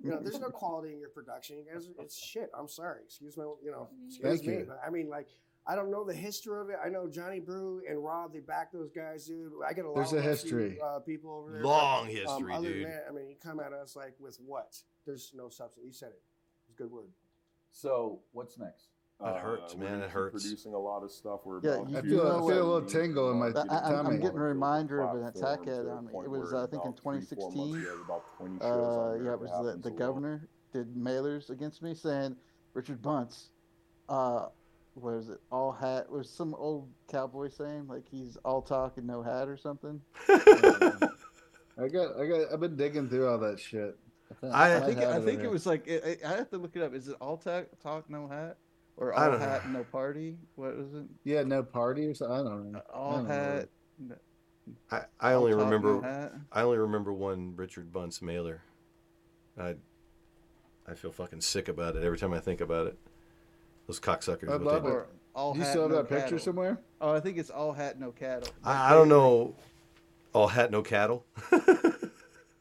you 0.02 0.10
know, 0.10 0.20
there's 0.22 0.40
no 0.40 0.50
quality 0.50 0.92
in 0.92 1.00
your 1.00 1.10
production. 1.10 1.56
You 1.58 1.64
guys, 1.72 1.86
are- 1.86 2.02
it's 2.02 2.16
shit. 2.18 2.50
I'm 2.58 2.68
sorry. 2.68 3.00
Excuse 3.04 3.36
my, 3.36 3.44
you 3.64 3.70
know, 3.70 3.88
excuse 4.06 4.22
Thank 4.40 4.46
me. 4.46 4.54
you. 4.58 4.64
But 4.68 4.80
I 4.86 4.90
mean, 4.90 5.08
like. 5.08 5.28
I 5.70 5.74
don't 5.74 5.90
know 5.90 6.02
the 6.02 6.14
history 6.14 6.58
of 6.58 6.70
it. 6.70 6.76
I 6.82 6.88
know 6.88 7.06
Johnny 7.10 7.40
Brew 7.40 7.82
and 7.86 8.02
Rob. 8.02 8.32
They 8.32 8.40
back 8.40 8.72
those 8.72 8.90
guys, 8.90 9.26
dude. 9.26 9.52
I 9.68 9.74
get 9.74 9.84
a 9.84 9.88
lot 9.88 9.96
There's 9.96 10.12
of 10.14 10.20
a 10.20 10.22
history. 10.22 10.78
uh, 10.82 11.00
people 11.00 11.30
over 11.30 11.52
there. 11.52 11.62
Long 11.62 12.06
but, 12.06 12.14
history, 12.14 12.54
other 12.54 12.68
than 12.70 12.72
dude. 12.78 12.86
that, 12.86 13.04
I 13.06 13.12
mean, 13.12 13.28
you 13.28 13.36
come 13.38 13.60
at 13.60 13.74
us 13.74 13.94
like 13.94 14.14
with 14.18 14.38
what? 14.46 14.78
There's 15.04 15.30
no 15.36 15.50
substance. 15.50 15.84
You 15.84 15.92
said 15.92 16.08
it. 16.12 16.22
It's 16.62 16.70
a 16.70 16.82
good 16.82 16.90
word. 16.90 17.08
So 17.70 18.20
what's 18.32 18.58
next? 18.58 18.88
That 19.20 19.38
hurts, 19.38 19.74
we're 19.74 19.84
man, 19.84 20.00
it 20.00 20.10
hurts. 20.10 20.44
Producing 20.44 20.74
a 20.74 20.78
lot 20.78 21.02
of 21.02 21.10
stuff. 21.10 21.40
We're 21.44 21.60
Yeah, 21.60 21.82
you 21.88 21.98
I 21.98 22.02
feel, 22.02 22.20
I 22.22 22.38
feel 22.38 22.48
a 22.50 22.70
little 22.70 22.82
tingle 22.82 23.32
in 23.32 23.38
my 23.38 23.48
I, 23.48 23.98
I'm, 23.98 24.06
I'm 24.06 24.20
getting 24.20 24.38
a 24.38 24.42
reminder 24.42 25.00
of 25.00 25.16
an 25.16 25.24
attack 25.24 25.60
ad 25.62 25.66
to 25.66 25.90
on 25.90 26.06
it. 26.06 26.30
was, 26.30 26.52
uh, 26.52 26.62
I 26.62 26.66
think, 26.66 26.84
in 26.84 26.90
about 26.90 27.00
three, 27.02 27.12
months 27.14 27.30
2016. 27.30 27.86
about 28.04 28.22
20 28.36 28.58
shows 28.58 28.62
Uh, 28.62 29.24
yeah, 29.24 29.30
It 29.30 29.34
it 29.34 29.40
was 29.40 29.82
the, 29.82 29.90
the 29.90 29.96
governor 29.96 30.48
did 30.72 30.94
mailers 30.94 31.50
against 31.50 31.82
me 31.82 31.94
saying 31.94 32.36
Richard 32.74 33.02
Bunce, 33.02 33.50
uh, 34.08 34.46
what 34.94 35.14
is 35.14 35.30
it? 35.30 35.38
All 35.50 35.72
hat 35.72 36.08
was 36.08 36.30
some 36.30 36.54
old 36.54 36.88
cowboy 37.10 37.48
saying 37.48 37.88
like 37.88 38.04
he's 38.08 38.36
all 38.44 38.62
talk 38.62 38.98
and 38.98 39.06
no 39.06 39.22
hat 39.22 39.48
or 39.48 39.56
something. 39.56 40.00
I 40.28 41.88
got, 41.88 42.20
I 42.20 42.26
got, 42.26 42.52
I've 42.52 42.60
been 42.60 42.76
digging 42.76 43.08
through 43.08 43.28
all 43.28 43.38
that 43.38 43.58
shit. 43.58 43.96
I- 44.42 44.76
I 44.76 44.80
think 44.80 44.98
I 44.98 45.16
it 45.16 45.24
think 45.24 45.38
it 45.38 45.42
here. 45.42 45.50
was 45.50 45.66
like 45.66 45.88
I, 45.90 46.16
I 46.24 46.36
have 46.36 46.50
to 46.50 46.58
look 46.58 46.76
it 46.76 46.82
up. 46.82 46.94
Is 46.94 47.08
it 47.08 47.16
all 47.20 47.36
talk 47.36 47.66
talk 47.82 48.08
no 48.10 48.28
hat 48.28 48.56
or 48.96 49.12
all 49.14 49.30
don't 49.30 49.40
know. 49.40 49.46
hat 49.46 49.68
no 49.70 49.84
party? 49.84 50.36
What 50.56 50.76
was 50.76 50.94
it? 50.94 51.04
Yeah, 51.24 51.42
no 51.44 51.62
party 51.62 52.06
or 52.06 52.14
something. 52.14 52.34
I 52.36 52.42
don't 52.50 52.72
know. 52.72 52.78
Uh, 52.78 52.92
all 52.92 53.16
don't 53.18 53.26
hat. 53.26 53.68
no- 53.98 54.14
I, 54.90 55.02
I 55.18 55.32
all 55.32 55.40
only 55.44 55.52
talk, 55.52 55.60
no 55.60 55.64
remember 55.64 56.02
hat. 56.02 56.32
I 56.52 56.62
only 56.62 56.78
remember 56.78 57.12
one 57.12 57.54
Richard 57.56 57.90
Bunce 57.92 58.20
mailer. 58.20 58.60
I 59.58 59.76
I 60.86 60.94
feel 60.94 61.10
fucking 61.12 61.40
sick 61.40 61.68
about 61.68 61.96
it 61.96 62.02
every 62.04 62.18
time 62.18 62.32
I 62.34 62.40
think 62.40 62.60
about 62.60 62.86
it. 62.86 62.98
Those 63.86 63.98
cocksuckers. 64.00 64.48
I 64.50 64.56
love 64.56 64.82
they 64.82 64.88
it. 64.88 64.92
do. 64.92 64.96
Or 64.98 65.06
all 65.34 65.52
Do 65.54 65.58
you 65.60 65.64
hat, 65.64 65.70
still 65.70 65.82
have 65.82 65.90
no 65.92 65.96
that 65.98 66.08
picture 66.08 66.22
cattle. 66.24 66.38
somewhere? 66.40 66.78
Oh, 67.00 67.12
I 67.14 67.20
think 67.20 67.38
it's 67.38 67.48
all 67.50 67.72
hat 67.72 67.98
no 67.98 68.10
cattle. 68.12 68.50
I, 68.62 68.90
I 68.90 68.94
don't 68.94 69.08
know. 69.08 69.54
All 70.34 70.48
hat, 70.48 70.70
no 70.70 70.82
cattle. 70.82 71.24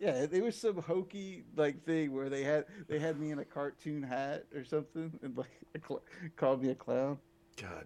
Yeah, 0.08 0.26
it, 0.32 0.42
was 0.42 0.56
some 0.56 0.78
hokey 0.82 1.44
like 1.58 1.84
thing 1.84 2.14
where 2.14 2.30
they 2.30 2.42
had 2.44 2.64
they 2.88 2.98
had 2.98 3.20
me 3.20 3.32
in 3.32 3.40
a 3.40 3.44
cartoon 3.46 4.02
hat 4.02 4.46
or 4.56 4.64
something 4.64 5.12
and 5.22 5.38
like 5.38 5.50
called 6.38 6.64
me 6.64 6.70
a 6.70 6.76
clown. 6.76 7.18
God. 7.62 7.84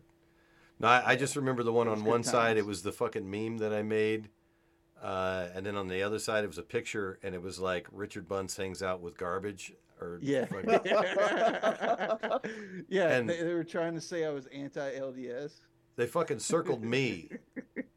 No, 0.80 0.88
I, 0.88 1.02
I 1.08 1.16
just 1.16 1.36
remember 1.36 1.64
the 1.64 1.74
one 1.74 1.88
on 1.88 2.04
one 2.04 2.22
side. 2.22 2.58
It 2.58 2.66
was 2.68 2.84
the 2.84 2.92
fucking 2.92 3.28
meme 3.30 3.58
that 3.58 3.74
I 3.74 3.82
made, 3.82 4.30
uh, 5.02 5.48
and 5.56 5.66
then 5.66 5.76
on 5.76 5.88
the 5.88 6.04
other 6.04 6.20
side, 6.20 6.44
it 6.44 6.48
was 6.48 6.60
a 6.60 6.64
picture, 6.64 7.18
and 7.24 7.34
it 7.34 7.42
was 7.42 7.60
like 7.60 7.88
Richard 7.92 8.28
Bunce 8.28 8.56
hangs 8.56 8.84
out 8.84 9.02
with 9.02 9.18
garbage, 9.18 9.74
or 10.00 10.20
Yeah, 10.22 10.46
yeah. 12.88 13.10
And- 13.18 13.30
they, 13.30 13.42
they 13.42 13.54
were 13.54 13.64
trying 13.64 13.96
to 13.96 14.02
say 14.02 14.26
I 14.26 14.30
was 14.30 14.46
anti 14.48 14.92
LDS. 14.92 15.54
they 15.96 16.06
fucking 16.06 16.40
circled 16.40 16.84
me. 16.84 17.30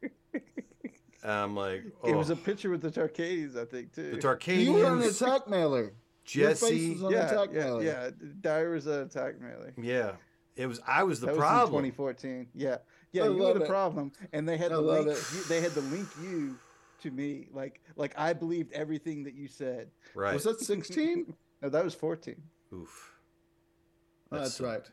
And 1.25 1.33
I'm 1.33 1.55
like, 1.55 1.83
oh, 2.03 2.07
It 2.09 2.15
was 2.15 2.29
a 2.29 2.33
oh. 2.33 2.35
picture 2.35 2.69
with 2.69 2.83
the 2.83 2.91
Tarkanians, 2.91 3.57
I 3.57 3.65
think 3.65 3.93
too. 3.93 4.11
the 4.21 4.53
You 4.53 4.73
were 4.73 4.85
on 4.85 4.99
the 4.99 5.07
Tarkanians. 5.07 5.21
attack 5.23 5.47
mailer. 5.49 5.93
Your 6.27 6.49
face 6.49 6.59
Jesse. 6.61 6.89
was 6.91 7.03
on 7.03 7.11
the 7.11 7.17
yeah, 7.17 7.25
attack 7.31 7.49
yeah, 7.51 7.63
mailer. 7.63 7.83
yeah. 7.83 8.09
Dyer 8.41 8.69
was 8.69 8.85
an 8.85 9.01
attack 9.01 9.41
mailer. 9.41 9.73
Yeah, 9.81 10.11
it 10.55 10.67
was. 10.67 10.79
I 10.85 11.01
was 11.01 11.19
the 11.19 11.25
that 11.27 11.35
was 11.35 11.39
problem. 11.39 11.83
in 11.85 11.91
2014. 11.91 12.47
Yeah, 12.53 12.77
yeah. 13.11 13.23
I 13.23 13.25
you 13.25 13.33
were 13.37 13.53
the 13.55 13.63
it. 13.63 13.67
problem, 13.67 14.11
and 14.33 14.47
they 14.47 14.57
had 14.57 14.71
I 14.71 14.75
to 14.75 14.81
link. 14.81 15.07
You, 15.07 15.43
they 15.49 15.61
had 15.61 15.73
to 15.73 15.81
link 15.81 16.07
you 16.21 16.57
to 17.01 17.09
me. 17.11 17.47
Like, 17.51 17.81
like 17.95 18.13
I 18.19 18.33
believed 18.33 18.71
everything 18.73 19.23
that 19.23 19.33
you 19.33 19.47
said. 19.47 19.89
right. 20.13 20.33
Was 20.35 20.43
that 20.43 20.59
16? 20.59 21.33
No, 21.61 21.69
that 21.69 21.83
was 21.83 21.95
14. 21.95 22.35
Oof. 22.73 23.13
Oh, 24.31 24.35
That 24.35 24.41
that's 24.43 24.61
right. 24.61 24.85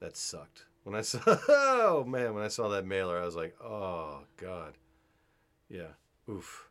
That 0.00 0.16
sucked. 0.16 0.64
When 0.84 0.94
I 0.94 1.00
saw, 1.02 1.20
oh 1.26 2.04
man, 2.06 2.32
when 2.32 2.44
I 2.44 2.48
saw 2.48 2.68
that 2.68 2.86
mailer, 2.86 3.18
I 3.20 3.24
was 3.26 3.34
like, 3.36 3.54
oh 3.62 4.20
god. 4.38 4.74
Yeah. 5.68 5.92
Oof. 6.28 6.68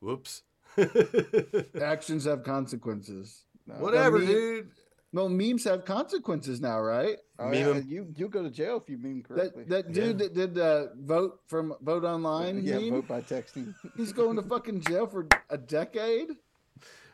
Whoops. 0.00 0.42
Actions 1.80 2.24
have 2.24 2.44
consequences. 2.44 3.44
No, 3.66 3.74
Whatever, 3.76 4.18
me- 4.18 4.26
dude. 4.26 4.70
Well, 5.12 5.28
memes 5.30 5.64
have 5.64 5.86
consequences 5.86 6.60
now, 6.60 6.80
right? 6.80 7.16
Oh, 7.38 7.50
yeah, 7.50 7.78
you 7.78 8.12
you 8.14 8.28
go 8.28 8.42
to 8.42 8.50
jail 8.50 8.76
if 8.76 8.90
you 8.90 8.98
meme 8.98 9.22
correctly. 9.22 9.64
That 9.64 9.86
that 9.86 9.92
dude 9.94 10.18
that 10.18 10.34
did 10.34 10.58
uh, 10.58 10.88
vote 10.98 11.40
from 11.46 11.74
vote 11.80 12.04
online. 12.04 12.62
Yeah, 12.62 12.78
meme, 12.78 12.90
vote 12.90 13.08
by 13.08 13.20
texting. 13.22 13.74
He's 13.96 14.12
going 14.12 14.36
to 14.36 14.42
fucking 14.42 14.82
jail 14.82 15.06
for 15.06 15.26
a 15.48 15.56
decade 15.56 16.28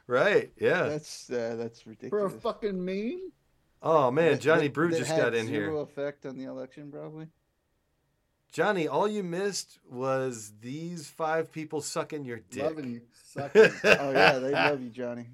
Right? 0.07 0.53
Yeah. 0.61 0.83
That's 0.89 1.31
uh, 1.31 1.55
that's 1.57 1.87
ridiculous. 1.87 2.11
for 2.11 2.27
a 2.27 2.41
fucking 2.41 2.85
meme. 2.85 3.31
Oh 3.81 4.11
man, 4.11 4.39
Johnny 4.41 4.63
that- 4.65 4.75
Brew 4.75 4.91
that 4.91 4.99
just 4.99 5.17
got 5.17 5.35
in 5.35 5.47
zero 5.47 5.75
here. 5.75 5.83
effect 5.83 6.27
on 6.27 6.37
the 6.37 6.45
election, 6.45 6.91
probably. 6.91 7.29
Johnny, 8.55 8.87
all 8.87 9.09
you 9.09 9.25
missed 9.25 9.81
was 9.91 10.53
these 10.61 11.09
five 11.09 11.51
people 11.51 11.81
sucking 11.81 12.25
your 12.25 12.39
dick. 12.51 12.63
Loving 12.63 12.89
you, 12.89 13.01
sucking. 13.27 13.73
Oh 13.83 14.13
yeah, 14.13 14.39
they 14.39 14.53
love 14.53 14.81
you, 14.81 14.91
Johnny. 14.91 15.27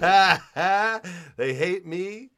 they 1.36 1.54
hate 1.54 1.86
me. 1.86 2.30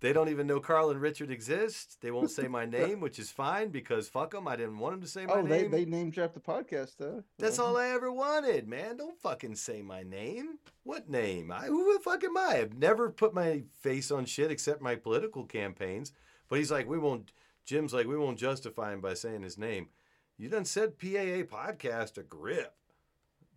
They 0.00 0.12
don't 0.12 0.30
even 0.30 0.48
know 0.48 0.58
Carl 0.58 0.90
and 0.90 1.00
Richard 1.00 1.30
exist. 1.30 1.98
They 2.00 2.10
won't 2.10 2.32
say 2.32 2.48
my 2.48 2.64
name, 2.80 2.98
which 2.98 3.20
is 3.20 3.30
fine 3.30 3.68
because 3.68 4.08
fuck 4.08 4.32
them. 4.32 4.48
I 4.48 4.56
didn't 4.56 4.80
want 4.80 4.94
them 4.94 5.02
to 5.02 5.06
say 5.06 5.26
my 5.26 5.36
name. 5.36 5.44
Oh, 5.44 5.46
they 5.46 5.68
they 5.68 5.84
name 5.84 6.10
dropped 6.10 6.34
the 6.34 6.40
podcast 6.40 6.96
though. 6.98 7.22
That's 7.38 7.60
all 7.60 7.76
I 7.76 7.90
ever 7.90 8.10
wanted, 8.10 8.66
man. 8.66 8.96
Don't 8.96 9.16
fucking 9.16 9.54
say 9.54 9.80
my 9.80 10.02
name. 10.02 10.58
What 10.82 11.08
name? 11.08 11.52
I, 11.52 11.66
who 11.66 11.92
the 11.96 12.00
fuck 12.00 12.24
am 12.24 12.36
I? 12.36 12.56
I've 12.62 12.76
never 12.76 13.10
put 13.10 13.32
my 13.32 13.62
face 13.80 14.10
on 14.10 14.24
shit 14.24 14.50
except 14.50 14.82
my 14.82 14.96
political 14.96 15.44
campaigns. 15.44 16.10
But 16.48 16.58
he's 16.58 16.72
like, 16.72 16.88
we 16.88 16.98
won't. 16.98 17.30
Jim's 17.64 17.92
like, 17.92 18.06
we 18.06 18.16
won't 18.16 18.38
justify 18.38 18.92
him 18.92 19.00
by 19.00 19.14
saying 19.14 19.42
his 19.42 19.58
name. 19.58 19.88
You 20.36 20.48
done 20.48 20.64
said 20.64 20.98
PAA 20.98 21.46
podcast 21.46 22.18
a 22.18 22.22
grip. 22.22 22.74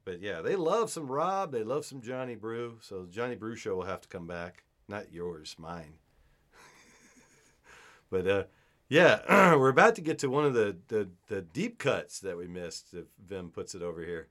But 0.03 0.21
yeah, 0.21 0.41
they 0.41 0.55
love 0.55 0.91
some 0.91 1.07
Rob. 1.07 1.51
They 1.51 1.63
love 1.63 1.85
some 1.85 2.01
Johnny 2.01 2.35
Brew. 2.35 2.77
So 2.81 3.07
Johnny 3.09 3.35
Brew 3.35 3.55
show 3.55 3.75
will 3.75 3.85
have 3.85 4.01
to 4.01 4.07
come 4.07 4.27
back. 4.27 4.63
Not 4.87 5.11
yours, 5.11 5.55
mine. 5.57 5.95
but 8.11 8.27
uh, 8.27 8.43
yeah, 8.87 9.55
we're 9.55 9.69
about 9.69 9.95
to 9.95 10.01
get 10.01 10.19
to 10.19 10.29
one 10.29 10.45
of 10.45 10.53
the, 10.53 10.77
the, 10.89 11.09
the 11.27 11.41
deep 11.41 11.79
cuts 11.79 12.19
that 12.19 12.37
we 12.37 12.47
missed 12.47 12.93
if 12.93 13.05
Vem 13.25 13.49
puts 13.49 13.73
it 13.73 13.81
over 13.81 14.05
here. 14.05 14.27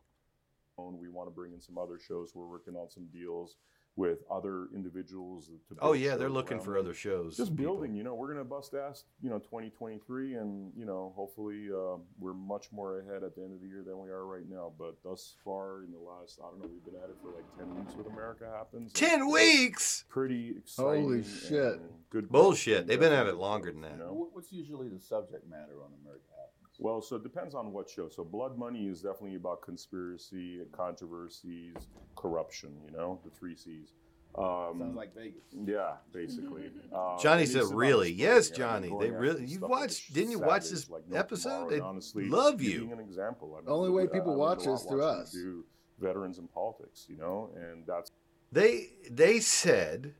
We 0.78 1.08
want 1.08 1.28
to 1.28 1.34
bring 1.34 1.52
in 1.52 1.60
some 1.60 1.78
other 1.78 1.98
shows. 1.98 2.32
We're 2.34 2.46
working 2.46 2.76
on 2.76 2.90
some 2.90 3.06
deals 3.12 3.56
with 3.96 4.18
other 4.30 4.66
individuals. 4.74 5.46
To 5.68 5.76
Oh, 5.80 5.92
yeah, 5.92 6.16
they're 6.16 6.28
looking 6.28 6.58
for 6.58 6.72
them. 6.74 6.80
other 6.84 6.94
shows, 6.94 7.36
Just 7.36 7.56
people. 7.56 7.76
building, 7.76 7.94
you 7.94 8.02
know, 8.02 8.14
we're 8.14 8.26
going 8.26 8.38
to 8.38 8.44
bust 8.44 8.74
ass, 8.74 9.04
you 9.22 9.30
know, 9.30 9.38
2023, 9.38 10.34
and 10.34 10.72
you 10.76 10.84
know, 10.84 11.12
hopefully, 11.14 11.68
uh, 11.72 11.96
we're 12.18 12.34
much 12.34 12.72
more 12.72 12.98
ahead 13.00 13.22
at 13.22 13.36
the 13.36 13.42
end 13.42 13.52
of 13.54 13.60
the 13.60 13.68
year 13.68 13.84
than 13.86 13.98
we 14.00 14.08
are 14.10 14.26
right 14.26 14.48
now. 14.50 14.72
But 14.78 14.96
thus 15.04 15.36
far, 15.44 15.84
in 15.84 15.92
the 15.92 15.98
last, 15.98 16.40
I 16.42 16.50
don't 16.50 16.60
know, 16.60 16.68
we've 16.72 16.84
been 16.84 17.00
at 17.02 17.08
it 17.08 17.16
for 17.22 17.28
like 17.28 17.44
10 17.56 17.76
weeks 17.78 17.94
with 17.94 18.06
America 18.08 18.50
Happens. 18.52 18.92
10 18.92 19.30
weeks? 19.30 20.04
Pretty 20.08 20.54
exciting. 20.58 21.02
Holy 21.04 21.22
shit. 21.22 21.80
Good. 22.10 22.28
Bullshit. 22.30 22.86
They've 22.86 22.98
been 23.00 23.12
at 23.12 23.26
it 23.26 23.36
longer 23.36 23.70
than 23.70 23.82
that. 23.82 23.92
You 23.92 23.98
know? 23.98 24.28
What's 24.32 24.52
usually 24.52 24.88
the 24.88 25.00
subject 25.00 25.48
matter 25.48 25.82
on 25.84 25.90
America 26.02 26.24
Happens? 26.30 26.33
Well, 26.78 27.00
so 27.00 27.16
it 27.16 27.22
depends 27.22 27.54
on 27.54 27.72
what 27.72 27.88
show. 27.88 28.08
So 28.08 28.24
Blood 28.24 28.58
Money 28.58 28.86
is 28.88 29.00
definitely 29.00 29.36
about 29.36 29.62
conspiracy, 29.62 30.60
controversies, 30.72 31.74
corruption. 32.16 32.74
You 32.86 32.96
know, 32.96 33.20
the 33.24 33.30
three 33.30 33.54
C's. 33.54 33.92
Um, 34.36 34.80
Sounds 34.80 34.96
like 34.96 35.14
Vegas. 35.14 35.44
Yeah, 35.64 35.92
basically. 36.12 36.64
Um, 36.92 37.16
Johnny 37.20 37.46
said, 37.46 37.62
"Really? 37.70 38.12
spreading 38.12 38.18
Yes, 38.18 38.50
it, 38.50 38.56
Johnny. 38.56 38.92
They 38.98 39.10
really. 39.10 39.42
You 39.42 39.58
stuff 39.58 39.62
like 39.62 39.70
watched? 39.70 40.12
Didn't 40.12 40.32
you 40.32 40.40
watch 40.40 40.68
this 40.70 40.90
like 40.90 41.08
no 41.08 41.16
episode? 41.16 41.70
They 41.70 41.78
honestly, 41.78 42.28
love 42.28 42.60
you 42.60 42.70
you. 42.70 42.78
Being 42.80 42.92
an 42.92 43.00
example. 43.00 43.54
I 43.56 43.60
mean, 43.60 43.68
Only 43.70 43.90
way 43.90 44.02
at- 44.04 44.10
I 44.10 44.12
people 44.12 44.34
watch 44.34 44.66
is 44.66 44.82
through 44.82 45.04
us. 45.04 45.30
Do 45.30 45.64
veterans 46.00 46.38
in 46.38 46.48
politics, 46.48 47.06
you 47.08 47.16
know, 47.16 47.50
and 47.54 47.86
that's 47.86 48.10
They 48.50 48.88
they 49.08 49.38
said 49.38 50.14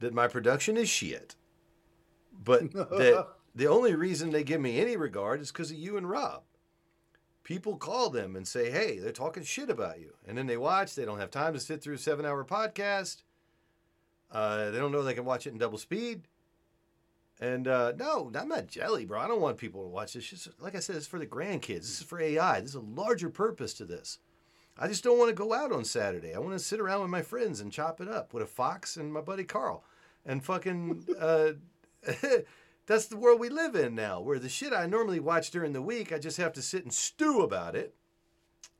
that 0.00 0.12
my 0.12 0.28
production 0.28 0.76
is 0.76 0.90
shit, 0.90 1.34
but 2.44 2.70
that 2.72 3.28
the 3.54 3.66
only 3.66 3.94
reason 3.94 4.30
they 4.30 4.44
give 4.44 4.60
me 4.60 4.80
any 4.80 4.96
regard 4.96 5.40
is 5.40 5.52
because 5.52 5.70
of 5.70 5.76
you 5.76 5.96
and 5.96 6.08
Rob. 6.08 6.42
People 7.44 7.76
call 7.76 8.08
them 8.08 8.36
and 8.36 8.46
say, 8.46 8.70
"Hey, 8.70 8.98
they're 8.98 9.12
talking 9.12 9.42
shit 9.42 9.68
about 9.68 10.00
you," 10.00 10.14
and 10.26 10.38
then 10.38 10.46
they 10.46 10.56
watch. 10.56 10.94
They 10.94 11.04
don't 11.04 11.18
have 11.18 11.30
time 11.30 11.52
to 11.54 11.60
sit 11.60 11.82
through 11.82 11.96
a 11.96 11.98
seven-hour 11.98 12.44
podcast. 12.44 13.22
Uh, 14.30 14.70
they 14.70 14.78
don't 14.78 14.92
know 14.92 15.02
they 15.02 15.14
can 15.14 15.24
watch 15.24 15.46
it 15.46 15.52
in 15.52 15.58
double 15.58 15.78
speed. 15.78 16.22
And 17.40 17.66
uh, 17.66 17.92
no, 17.96 18.30
I'm 18.34 18.48
not 18.48 18.68
jelly, 18.68 19.04
bro. 19.04 19.20
I 19.20 19.26
don't 19.26 19.40
want 19.40 19.58
people 19.58 19.82
to 19.82 19.88
watch 19.88 20.12
this. 20.12 20.26
Just 20.26 20.48
like 20.60 20.76
I 20.76 20.78
said, 20.78 20.96
it's 20.96 21.08
for 21.08 21.18
the 21.18 21.26
grandkids. 21.26 21.80
This 21.80 22.00
is 22.00 22.02
for 22.02 22.20
AI. 22.20 22.60
There's 22.60 22.76
a 22.76 22.80
larger 22.80 23.28
purpose 23.28 23.74
to 23.74 23.84
this. 23.84 24.18
I 24.78 24.88
just 24.88 25.04
don't 25.04 25.18
want 25.18 25.28
to 25.28 25.34
go 25.34 25.52
out 25.52 25.72
on 25.72 25.84
Saturday. 25.84 26.34
I 26.34 26.38
want 26.38 26.52
to 26.52 26.58
sit 26.58 26.80
around 26.80 27.02
with 27.02 27.10
my 27.10 27.20
friends 27.20 27.60
and 27.60 27.72
chop 27.72 28.00
it 28.00 28.08
up 28.08 28.32
with 28.32 28.42
a 28.42 28.46
fox 28.46 28.96
and 28.96 29.12
my 29.12 29.20
buddy 29.20 29.44
Carl, 29.44 29.84
and 30.24 30.42
fucking. 30.42 31.04
Uh, 31.18 31.52
that's 32.86 33.06
the 33.06 33.16
world 33.16 33.40
we 33.40 33.48
live 33.48 33.74
in 33.74 33.94
now, 33.94 34.20
where 34.20 34.38
the 34.38 34.48
shit 34.48 34.72
I 34.72 34.86
normally 34.86 35.20
watch 35.20 35.50
during 35.50 35.72
the 35.72 35.82
week, 35.82 36.12
I 36.12 36.18
just 36.18 36.36
have 36.36 36.52
to 36.54 36.62
sit 36.62 36.84
and 36.84 36.92
stew 36.92 37.42
about 37.42 37.76
it. 37.76 37.94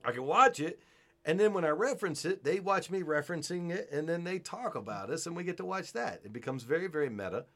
I 0.05 0.13
can 0.13 0.25
watch 0.25 0.59
it, 0.59 0.81
and 1.25 1.39
then 1.39 1.53
when 1.53 1.65
I 1.65 1.69
reference 1.69 2.25
it, 2.25 2.43
they 2.43 2.59
watch 2.59 2.91
me 2.91 3.03
referencing 3.03 3.71
it, 3.71 3.89
and 3.93 4.09
then 4.09 4.25
they 4.25 4.39
talk 4.39 4.75
about 4.75 5.11
us, 5.11 5.27
and 5.27 5.37
we 5.37 5.45
get 5.45 5.57
to 5.59 5.65
watch 5.65 5.93
that. 5.93 6.21
It 6.25 6.33
becomes 6.33 6.65
very, 6.65 6.89
very 6.89 7.09
meta. 7.09 7.47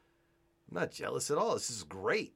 I'm 0.69 0.79
not 0.79 0.91
jealous 0.91 1.29
at 1.29 1.37
all. 1.37 1.53
This 1.53 1.69
is 1.69 1.83
great. 1.83 2.33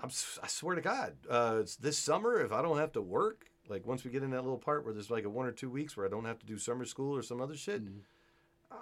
I'm, 0.00 0.10
I 0.42 0.48
swear 0.48 0.74
to 0.74 0.82
God, 0.82 1.14
uh, 1.30 1.62
this 1.80 1.98
summer, 1.98 2.40
if 2.40 2.52
I 2.52 2.60
don't 2.60 2.78
have 2.78 2.92
to 2.92 3.00
work, 3.00 3.46
like 3.68 3.86
once 3.86 4.04
we 4.04 4.10
get 4.10 4.22
in 4.22 4.30
that 4.32 4.42
little 4.42 4.58
part 4.58 4.84
where 4.84 4.92
there's 4.92 5.10
like 5.10 5.24
a 5.24 5.30
one 5.30 5.46
or 5.46 5.52
two 5.52 5.70
weeks 5.70 5.96
where 5.96 6.04
I 6.04 6.10
don't 6.10 6.26
have 6.26 6.38
to 6.40 6.46
do 6.46 6.58
summer 6.58 6.84
school 6.84 7.16
or 7.16 7.22
some 7.22 7.40
other 7.40 7.56
shit, 7.56 7.80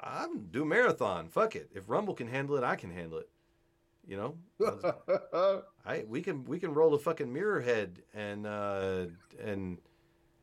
I'm 0.03 0.47
do 0.47 0.65
marathon. 0.65 1.29
Fuck 1.29 1.55
it. 1.55 1.71
If 1.75 1.89
Rumble 1.89 2.15
can 2.15 2.29
handle 2.29 2.57
it, 2.57 2.65
I 2.65 2.75
can 2.77 2.91
handle 2.91 3.19
it. 3.19 3.29
You 4.07 4.37
know, 4.61 5.63
I 5.87 6.05
we 6.09 6.23
can 6.23 6.45
we 6.45 6.59
can 6.59 6.75
roll 6.75 6.95
a 6.95 6.99
fucking 6.99 7.33
mirror 7.33 7.61
head 7.61 8.03
and 8.13 8.47
uh, 8.47 9.07
and 9.43 9.79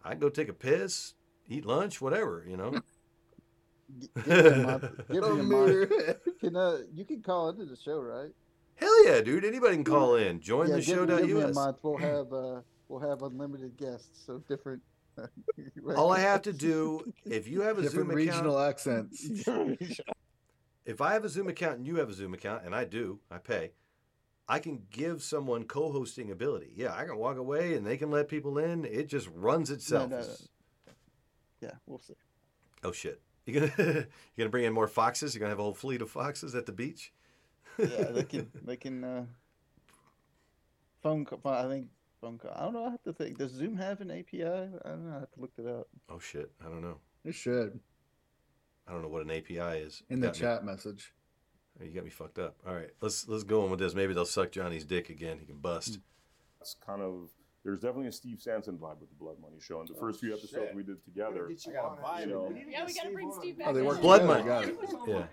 I 0.03 0.15
go 0.15 0.29
take 0.29 0.47
a 0.47 0.53
piss, 0.53 1.13
eat 1.47 1.65
lunch, 1.65 1.99
whatever. 1.99 2.45
You 2.47 2.57
know. 2.57 2.71
Give 4.15 4.27
me 4.27 4.33
a. 4.35 4.79
Give 5.11 5.23
me 5.33 5.39
a 5.39 5.43
month. 5.43 5.89
Can 6.39 6.55
uh, 6.55 6.77
you 6.93 7.05
can 7.05 7.21
call 7.21 7.49
into 7.49 7.65
the 7.65 7.75
show, 7.75 7.99
right? 7.99 8.31
Hell 8.75 9.05
yeah, 9.05 9.19
dude! 9.21 9.43
Anybody 9.43 9.75
can 9.75 9.83
call 9.83 10.15
in. 10.15 10.39
Join 10.39 10.69
yeah, 10.69 10.75
the 10.75 10.81
give, 10.81 11.07
give 11.07 11.09
me 11.09 11.31
a 11.31 11.41
show.us. 11.41 11.55
month. 11.55 11.77
We'll 11.81 11.97
have 11.97 12.31
uh, 12.31 12.61
we'll 12.87 12.99
have 13.01 13.23
unlimited 13.23 13.77
guests, 13.77 14.25
so 14.25 14.41
different. 14.47 14.81
All 15.97 16.13
I 16.13 16.19
have 16.19 16.43
to 16.43 16.53
do, 16.53 17.11
if 17.25 17.47
you 17.47 17.61
have 17.61 17.77
a 17.77 17.81
Different 17.81 18.07
Zoom 18.07 18.15
regional 18.15 18.57
account, 18.57 18.69
accents. 18.69 19.99
If 20.89 21.01
I 21.01 21.13
have 21.13 21.23
a 21.23 21.29
Zoom 21.29 21.47
account 21.47 21.77
and 21.77 21.87
you 21.87 21.97
have 21.97 22.09
a 22.09 22.13
Zoom 22.13 22.33
account, 22.33 22.63
and 22.65 22.73
I 22.73 22.83
do, 22.83 23.19
I 23.29 23.37
pay, 23.37 23.71
I 24.47 24.59
can 24.59 24.81
give 24.89 25.21
someone 25.21 25.63
co-hosting 25.65 26.31
ability. 26.31 26.71
Yeah, 26.75 26.93
I 26.95 27.05
can 27.05 27.17
walk 27.17 27.37
away 27.37 27.75
and 27.75 27.85
they 27.85 27.95
can 27.97 28.09
let 28.09 28.27
people 28.27 28.57
in. 28.57 28.85
It 28.85 29.07
just 29.07 29.29
runs 29.35 29.69
itself. 29.69 30.09
no, 30.09 30.17
no. 30.17 30.21
It's- 30.23 30.47
Yeah, 31.61 31.71
we'll 31.85 31.99
see. 31.99 32.15
Oh 32.83 32.91
shit! 32.91 33.21
You 33.45 33.53
gonna 33.59 33.71
you're 33.77 34.05
gonna 34.37 34.49
bring 34.49 34.63
in 34.65 34.73
more 34.73 34.87
foxes? 34.87 35.35
You're 35.35 35.39
gonna 35.41 35.51
have 35.51 35.59
a 35.59 35.63
whole 35.63 35.73
fleet 35.73 36.01
of 36.01 36.09
foxes 36.09 36.55
at 36.55 36.65
the 36.65 36.71
beach? 36.71 37.11
Yeah, 37.77 38.05
they 38.11 38.23
can 38.33 38.49
they 38.65 38.77
can 38.77 39.03
uh, 39.03 39.25
phone 41.03 41.25
call. 41.25 41.39
I 41.45 41.67
think 41.67 41.87
phone 42.21 42.37
call. 42.37 42.51
I 42.55 42.61
don't 42.63 42.73
know. 42.73 42.85
I 42.85 42.91
have 42.91 43.03
to 43.03 43.13
think. 43.13 43.37
Does 43.37 43.51
Zoom 43.51 43.75
have 43.77 44.01
an 44.01 44.11
API? 44.11 44.43
I 44.45 44.89
don't 44.89 45.05
know. 45.07 45.15
I 45.17 45.19
have 45.19 45.31
to 45.31 45.39
look 45.41 45.51
it 45.57 45.65
up. 45.67 45.87
Oh 46.09 46.19
shit! 46.19 46.51
I 46.65 46.69
don't 46.69 46.81
know. 46.81 46.97
It 47.25 47.35
should 47.35 47.79
I 48.89 48.93
don't 48.93 49.01
know 49.03 49.07
what 49.07 49.21
an 49.21 49.31
API 49.31 49.79
is. 49.79 50.01
in 50.09 50.19
the 50.19 50.27
Got 50.27 50.35
me- 50.35 50.39
chat 50.41 50.65
message. 50.65 51.13
You 51.81 51.91
got 51.91 52.03
me 52.03 52.09
fucked 52.09 52.39
up. 52.39 52.55
All 52.67 52.73
right, 52.73 52.89
let's 53.01 53.27
let's 53.29 53.43
go 53.43 53.63
on 53.63 53.69
with 53.71 53.79
this. 53.79 53.93
Maybe 53.95 54.13
they'll 54.13 54.25
suck 54.25 54.51
Johnny's 54.51 54.83
dick 54.83 55.09
again. 55.09 55.37
He 55.39 55.45
can 55.45 55.59
bust. 55.59 55.95
Hmm. 55.95 56.01
It's 56.59 56.75
kind 56.85 57.01
of 57.01 57.29
there's 57.63 57.79
definitely 57.79 58.07
a 58.07 58.11
Steve 58.11 58.41
Sanson 58.41 58.77
vibe 58.77 58.99
with 58.99 59.09
the 59.09 59.15
Blood 59.15 59.37
Money 59.41 59.59
show, 59.59 59.79
and 59.79 59.87
the 59.87 59.93
oh, 59.93 59.99
first 59.99 60.19
few 60.19 60.33
episodes 60.33 60.51
shit. 60.53 60.75
we 60.75 60.83
did 60.83 61.03
together. 61.05 61.49
I 61.49 61.71
got 61.71 61.97
a 61.99 62.01
vibe. 62.01 62.19
You 62.21 62.27
know, 62.27 62.53
Yeah, 62.69 62.85
we 62.85 62.93
gotta 62.93 63.11
bring 63.11 63.31
Steve 63.31 63.59
back. 63.59 63.67
Oh, 63.69 63.73
they 63.73 63.81
work 63.81 64.01
Blood 64.01 64.21
together, 64.21 64.43
money. 64.43 64.47
got 64.47 64.65
it. 64.65 64.77
Yeah. 65.07 65.25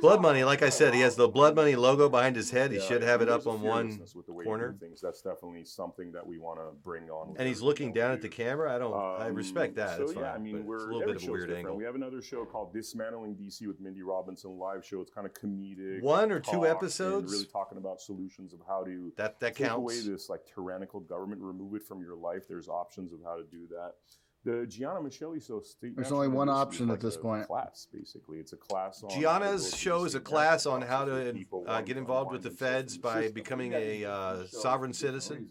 Blood 0.00 0.20
money. 0.20 0.42
Like 0.42 0.62
I 0.62 0.70
said, 0.70 0.92
he 0.92 1.00
has 1.00 1.14
the 1.14 1.28
blood 1.28 1.54
money 1.54 1.76
logo 1.76 2.08
behind 2.08 2.34
his 2.34 2.50
head. 2.50 2.72
He 2.72 2.78
Yeah, 2.78 2.82
should 2.84 3.02
have 3.02 3.22
it 3.22 3.28
up 3.28 3.46
on 3.46 3.62
one 3.62 4.00
with 4.14 4.26
the 4.26 4.32
way 4.32 4.44
corner. 4.44 4.76
Things 4.80 5.00
that's 5.00 5.22
definitely 5.22 5.64
something 5.64 6.10
that 6.12 6.26
we 6.26 6.38
want 6.38 6.58
to 6.58 6.72
bring 6.82 7.08
on. 7.10 7.36
And 7.38 7.46
he's 7.46 7.62
looking 7.62 7.88
that 7.88 7.94
we 7.94 8.00
down 8.00 8.10
at 8.12 8.22
the 8.22 8.28
camera. 8.28 8.74
I 8.74 8.78
don't. 8.78 8.92
I 8.92 9.28
Um, 9.28 9.34
respect 9.34 9.76
that. 9.76 9.96
So 9.96 10.02
it's 10.02 10.12
fine. 10.14 10.22
yeah, 10.24 10.32
I 10.32 10.38
mean, 10.38 10.66
we're 10.66 10.76
it's 10.76 10.84
a 10.84 10.88
little 10.88 11.00
bit 11.12 11.16
of 11.22 11.28
a 11.28 11.30
weird 11.30 11.42
different. 11.48 11.58
angle. 11.58 11.76
We 11.76 11.84
have 11.84 11.94
another 11.94 12.20
show 12.22 12.44
called 12.44 12.72
Dismantling 12.74 13.36
DC 13.36 13.66
with 13.68 13.80
Mindy 13.80 14.02
Robinson 14.02 14.58
live 14.58 14.84
show. 14.84 15.00
It's 15.00 15.12
kind 15.12 15.26
of 15.26 15.32
comedic. 15.34 16.02
One 16.02 16.32
or 16.32 16.40
two 16.40 16.66
episodes? 16.66 17.30
really 17.32 17.46
talking 17.46 17.78
about 17.78 18.00
solutions 18.00 18.52
of 18.52 18.60
how 18.66 18.82
to 18.82 19.12
That 19.16 19.38
that 19.40 19.54
take 19.54 19.70
away 19.70 20.00
this 20.00 20.28
like 20.28 20.40
tyrannical 20.52 21.00
government, 21.00 21.40
remove 21.40 21.74
it 21.74 21.84
from 21.84 22.02
your 22.02 22.16
life. 22.16 22.48
There's 22.48 22.68
options 22.68 23.12
of 23.12 23.20
how 23.24 23.36
to 23.36 23.44
do 23.44 23.68
that. 23.70 23.94
The 24.48 24.66
Gianna 24.66 25.00
Micheli 25.00 25.46
show. 25.46 25.60
State 25.60 25.94
There's 25.94 26.06
National 26.06 26.22
only 26.22 26.28
one 26.28 26.48
option 26.48 26.88
is 26.88 26.94
at 26.94 27.00
this 27.00 27.18
point. 27.18 27.46
Class 27.46 27.86
basically, 27.92 28.38
it's 28.38 28.54
a 28.54 28.56
class. 28.56 29.02
On 29.02 29.10
Gianna's 29.10 29.76
show 29.76 30.04
is 30.06 30.14
a 30.14 30.20
class 30.20 30.64
on 30.64 30.80
how 30.80 31.04
to 31.04 31.44
uh, 31.66 31.82
get 31.82 31.98
involved 31.98 32.32
with 32.32 32.42
the 32.42 32.50
feds 32.50 32.96
by 32.96 33.16
system. 33.22 33.34
becoming 33.34 33.72
a 33.74 34.06
uh, 34.06 34.46
sovereign 34.46 34.94
citizen 34.94 35.50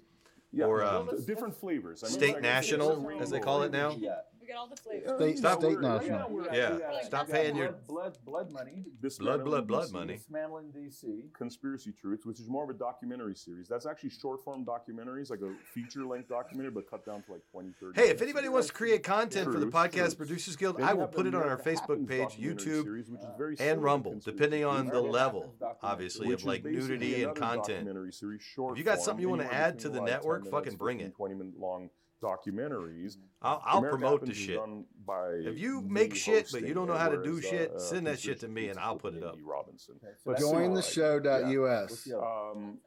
Yeah, 0.52 0.66
or 0.66 0.84
um, 0.84 1.12
different 1.28 1.56
flavors. 1.56 2.04
I 2.04 2.08
mean, 2.08 2.14
state 2.14 2.34
like 2.34 2.46
I 2.46 2.62
said, 2.62 2.64
it's 2.64 2.72
a 2.72 2.78
national, 2.80 3.22
as 3.22 3.30
they 3.30 3.40
call 3.40 3.62
it 3.62 3.72
now. 3.72 3.90
rainbow. 3.90 4.18
We 4.48 4.54
got 4.54 4.60
all 4.60 4.68
the 4.68 4.78
flavors. 4.78 5.12
State, 5.18 5.38
Stop- 5.40 5.60
state 5.60 5.74
Right 5.78 5.82
now 5.82 5.98
national. 5.98 6.30
we're 6.30 6.54
Yeah, 6.56 6.68
uh, 6.88 7.04
stop 7.04 7.28
yeah, 7.28 7.34
paying 7.36 7.56
your- 7.58 7.72
blood, 7.88 8.18
blood, 8.24 8.48
blood 8.48 8.52
money. 8.52 8.86
Dismantling 9.02 9.44
blood, 9.44 9.68
blood 9.68 9.90
DC, 9.90 9.94
money. 9.94 10.14
Dismantling 10.14 10.72
DC. 10.72 11.34
Conspiracy 11.34 11.92
Truths, 11.92 12.26
which 12.26 12.40
is 12.40 12.48
more 12.48 12.64
of 12.64 12.70
a 12.70 12.74
documentary 12.74 13.36
series. 13.36 13.68
That's 13.68 13.86
actually 13.86 14.12
short 14.12 14.42
form 14.46 14.64
documentaries, 14.66 15.30
like 15.30 15.42
a 15.42 15.54
feature 15.74 16.06
length 16.06 16.30
documentary, 16.30 16.72
but 16.72 16.90
cut 16.90 17.06
down 17.06 17.24
to 17.24 17.32
like 17.34 17.42
20, 17.52 17.74
30 17.78 18.00
Hey, 18.02 18.10
if 18.10 18.22
anybody 18.22 18.48
wants 18.48 18.68
to 18.68 18.74
create 18.74 19.04
content 19.04 19.52
for 19.52 19.60
the 19.60 19.66
Podcast 19.66 19.92
truth. 19.92 20.18
Producers 20.20 20.56
Guild, 20.56 20.82
I 20.82 20.94
will 20.94 21.08
put 21.08 21.28
it 21.28 21.36
on 21.36 21.44
our 21.44 21.58
Facebook 21.58 22.08
page, 22.08 22.38
YouTube, 22.40 22.84
series, 22.84 23.10
which 23.10 23.20
is 23.22 23.28
very 23.38 23.58
and 23.60 23.84
Rumble, 23.84 24.16
depending 24.24 24.64
on 24.64 24.88
the 24.88 25.02
level, 25.02 25.56
obviously, 25.84 26.32
of 26.32 26.46
like 26.46 26.64
nudity 26.64 27.24
and 27.24 27.36
content. 27.36 27.90
Series, 28.14 28.42
short 28.42 28.74
If 28.74 28.78
you 28.80 28.86
got 28.86 28.96
form, 28.96 29.06
something 29.06 29.22
you 29.24 29.30
want 29.30 29.42
to 29.42 29.54
add 29.54 29.80
to 29.80 29.90
the 29.90 30.00
like, 30.00 30.08
10 30.08 30.16
network, 30.16 30.48
fucking 30.50 30.76
bring 30.78 31.02
it. 31.02 31.14
20 31.16 31.36
minute 31.36 31.60
long 31.60 31.90
documentaries. 32.22 33.18
I'll, 33.42 33.62
I'll 33.66 33.82
promote 33.82 34.22
Happens 34.22 34.38
the 34.38 34.44
shit. 34.46 34.56
done 34.58 34.86
by 35.06 35.30
If 35.46 35.58
you 35.60 35.82
make 35.82 36.16
shit, 36.16 36.50
but 36.52 36.64
you 36.68 36.74
don't 36.74 36.88
know 36.88 36.98
how 36.98 37.10
to 37.10 37.22
do 37.24 37.42
shit, 37.42 37.72
uh, 37.72 37.80
send 37.80 38.08
that 38.08 38.20
shit 38.20 38.40
to 38.42 38.48
me 38.48 38.70
and 38.70 38.80
I'll 38.80 38.98
put 38.98 39.14
it 39.16 39.24
up. 39.24 39.34
Andy 39.34 39.44
Robinson. 39.44 39.96
so 40.02 40.08
But 40.26 40.40
Join 40.40 40.74
the 40.74 40.82
similar 40.82 41.20
ideas. 41.22 41.44
show.us. 41.54 41.90
What's 41.90 42.04
the 42.04 42.18
other? 42.18 42.26
Um, 42.26 42.78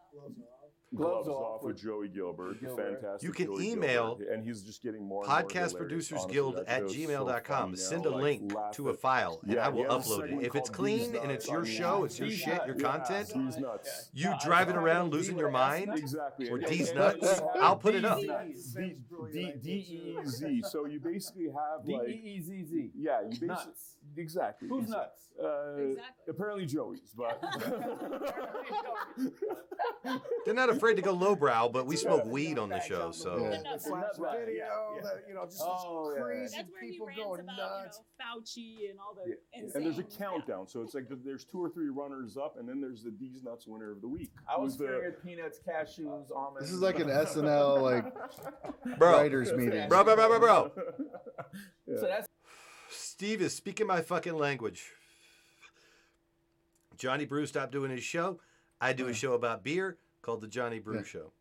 Gloves 0.95 1.27
Gloves 1.27 1.29
Off 1.29 1.43
off 1.57 1.63
with 1.63 1.75
with 1.75 1.83
Joey 1.83 2.09
Gilbert, 2.09 2.61
Gilbert. 2.61 3.01
fantastic. 3.01 3.23
You 3.23 3.33
can 3.33 3.47
Joey 3.47 3.71
email 3.71 4.17
Gilbert, 4.17 4.33
and 4.35 4.45
he's 4.45 4.63
just 4.63 4.83
getting 4.83 5.05
more. 5.07 5.23
and 5.25 5.31
Podcast. 5.49 5.77
Producers 5.77 6.25
Guild 6.29 6.57
at 6.67 6.81
show's 6.81 6.93
so 6.95 6.99
gmail.com. 6.99 7.77
Send 7.77 8.07
a 8.07 8.11
like, 8.11 8.23
link 8.23 8.53
to 8.73 8.89
a 8.89 8.95
file 8.95 9.39
and 9.45 9.53
Yeah, 9.53 9.67
I 9.67 9.69
will 9.69 9.77
he 9.77 9.83
has 9.95 10.11
a 10.11 10.15
upload 10.15 10.41
it. 10.41 10.47
If 10.47 10.55
it's 10.57 10.69
clean 10.71 11.13
These 11.13 11.21
and 11.23 11.31
it's 11.31 11.47
Nuts 11.47 11.49
your 11.49 11.61
on 11.61 11.65
show, 11.67 12.05
it's 12.05 12.19
your 12.19 12.31
shit, 12.31 12.61
your 12.67 12.75
content, 12.75 13.33
you 14.13 14.33
driving 14.43 14.75
around 14.77 15.13
losing 15.13 15.39
your 15.39 15.51
mind, 15.51 15.91
Exactly. 15.95 16.51
or 16.51 16.57
And- 16.57 16.67
Deez 16.67 16.95
nuts, 16.95 17.41
I'll 17.61 17.77
put 17.77 17.95
it 17.95 18.05
up. 18.05 18.21
D 18.21 18.29
E 19.65 20.17
E 20.21 20.27
Z. 20.27 20.63
So 20.71 20.87
you 20.87 20.99
basically 21.01 21.47
have 21.47 21.87
like 21.87 22.07
D-E-E-Z-Z. 22.07 22.91
Yeah, 22.97 23.21
you 23.23 23.29
basically 23.29 23.49
Nuts. 23.49 23.97
Exactly. 24.17 24.69
Who's 24.69 24.89
nuts? 24.89 25.29
Uh, 25.43 25.77
Exactly. 25.79 26.03
Apparently 26.29 26.67
Joey's, 26.67 27.13
but 27.17 27.41
They're 30.45 30.55
not 30.55 30.71
afraid 30.71 30.95
to 30.97 31.03
go 31.03 31.13
lowbrow, 31.13 31.69
but 31.69 31.87
we 31.87 31.97
smoke 31.97 32.25
weed 32.27 32.59
on 32.59 32.69
the 32.69 32.81
show, 32.81 33.11
so. 33.13 33.37
Yeah. 33.39 33.59
The 33.73 33.79
flash 33.79 34.05
Right, 34.19 34.41
video, 34.41 34.65
yeah, 34.65 35.03
yeah. 35.03 35.11
you 35.29 35.35
know, 35.35 35.45
just 35.47 35.63
Oh, 35.65 36.09
these 36.11 36.17
yeah. 36.17 36.23
crazy 36.23 36.57
That's 36.57 36.71
where 36.73 36.83
he 36.83 36.91
people 36.93 37.07
rants 37.07 37.23
going 37.23 37.41
about 37.41 37.57
nuts. 37.59 38.01
you 38.01 38.05
know 38.19 38.41
Fauci 38.41 38.91
and 38.91 38.99
all 38.99 39.15
the 39.15 39.35
insane. 39.59 39.73
and 39.77 39.87
there's 39.87 39.99
a 39.99 40.03
stuff. 40.11 40.19
countdown. 40.19 40.69
So 40.69 40.83
it's 40.83 40.95
like 40.95 41.07
there's 41.25 41.45
two 41.45 41.63
or 41.63 41.71
three 41.71 41.89
runners 41.89 42.37
up, 42.37 42.57
and 42.59 42.69
then 42.69 42.81
there's 42.81 43.03
the 43.03 43.11
Deez 43.11 43.43
nuts 43.45 43.67
winner 43.67 43.93
of 43.93 44.01
the 44.01 44.09
week. 44.09 44.33
I 44.49 44.59
was 44.59 44.77
Who's 44.77 44.89
the- 44.89 45.15
peanuts, 45.25 45.61
cashews, 45.67 46.31
almonds. 46.35 46.61
This 46.69 46.73
is 46.73 46.81
like 46.81 46.99
an 46.99 47.09
SNL 47.09 47.81
like 47.83 48.05
Bro. 48.99 49.13
writers 49.13 49.53
meeting. 49.53 49.89
Bro, 49.89 50.05
bro, 50.05 50.17
bro, 50.17 50.29
bro, 50.29 50.41
bro. 50.41 50.73
So 51.99 52.07
that's 52.07 52.27
Steve 53.21 53.43
is 53.43 53.55
speaking 53.55 53.87
my 53.87 54.01
fucking 54.01 54.33
language. 54.39 54.93
Johnny 56.97 57.27
Brew 57.27 57.45
stopped 57.45 57.71
doing 57.71 57.91
his 57.91 58.03
show. 58.03 58.41
I 58.81 58.95
do 58.95 59.09
a 59.09 59.13
show 59.13 59.35
about 59.35 59.63
beer 59.63 59.99
called 60.23 60.41
the 60.41 60.47
Johnny 60.47 60.79
Brew 60.79 60.97
Yeah. 61.01 61.05
Show. 61.05 61.33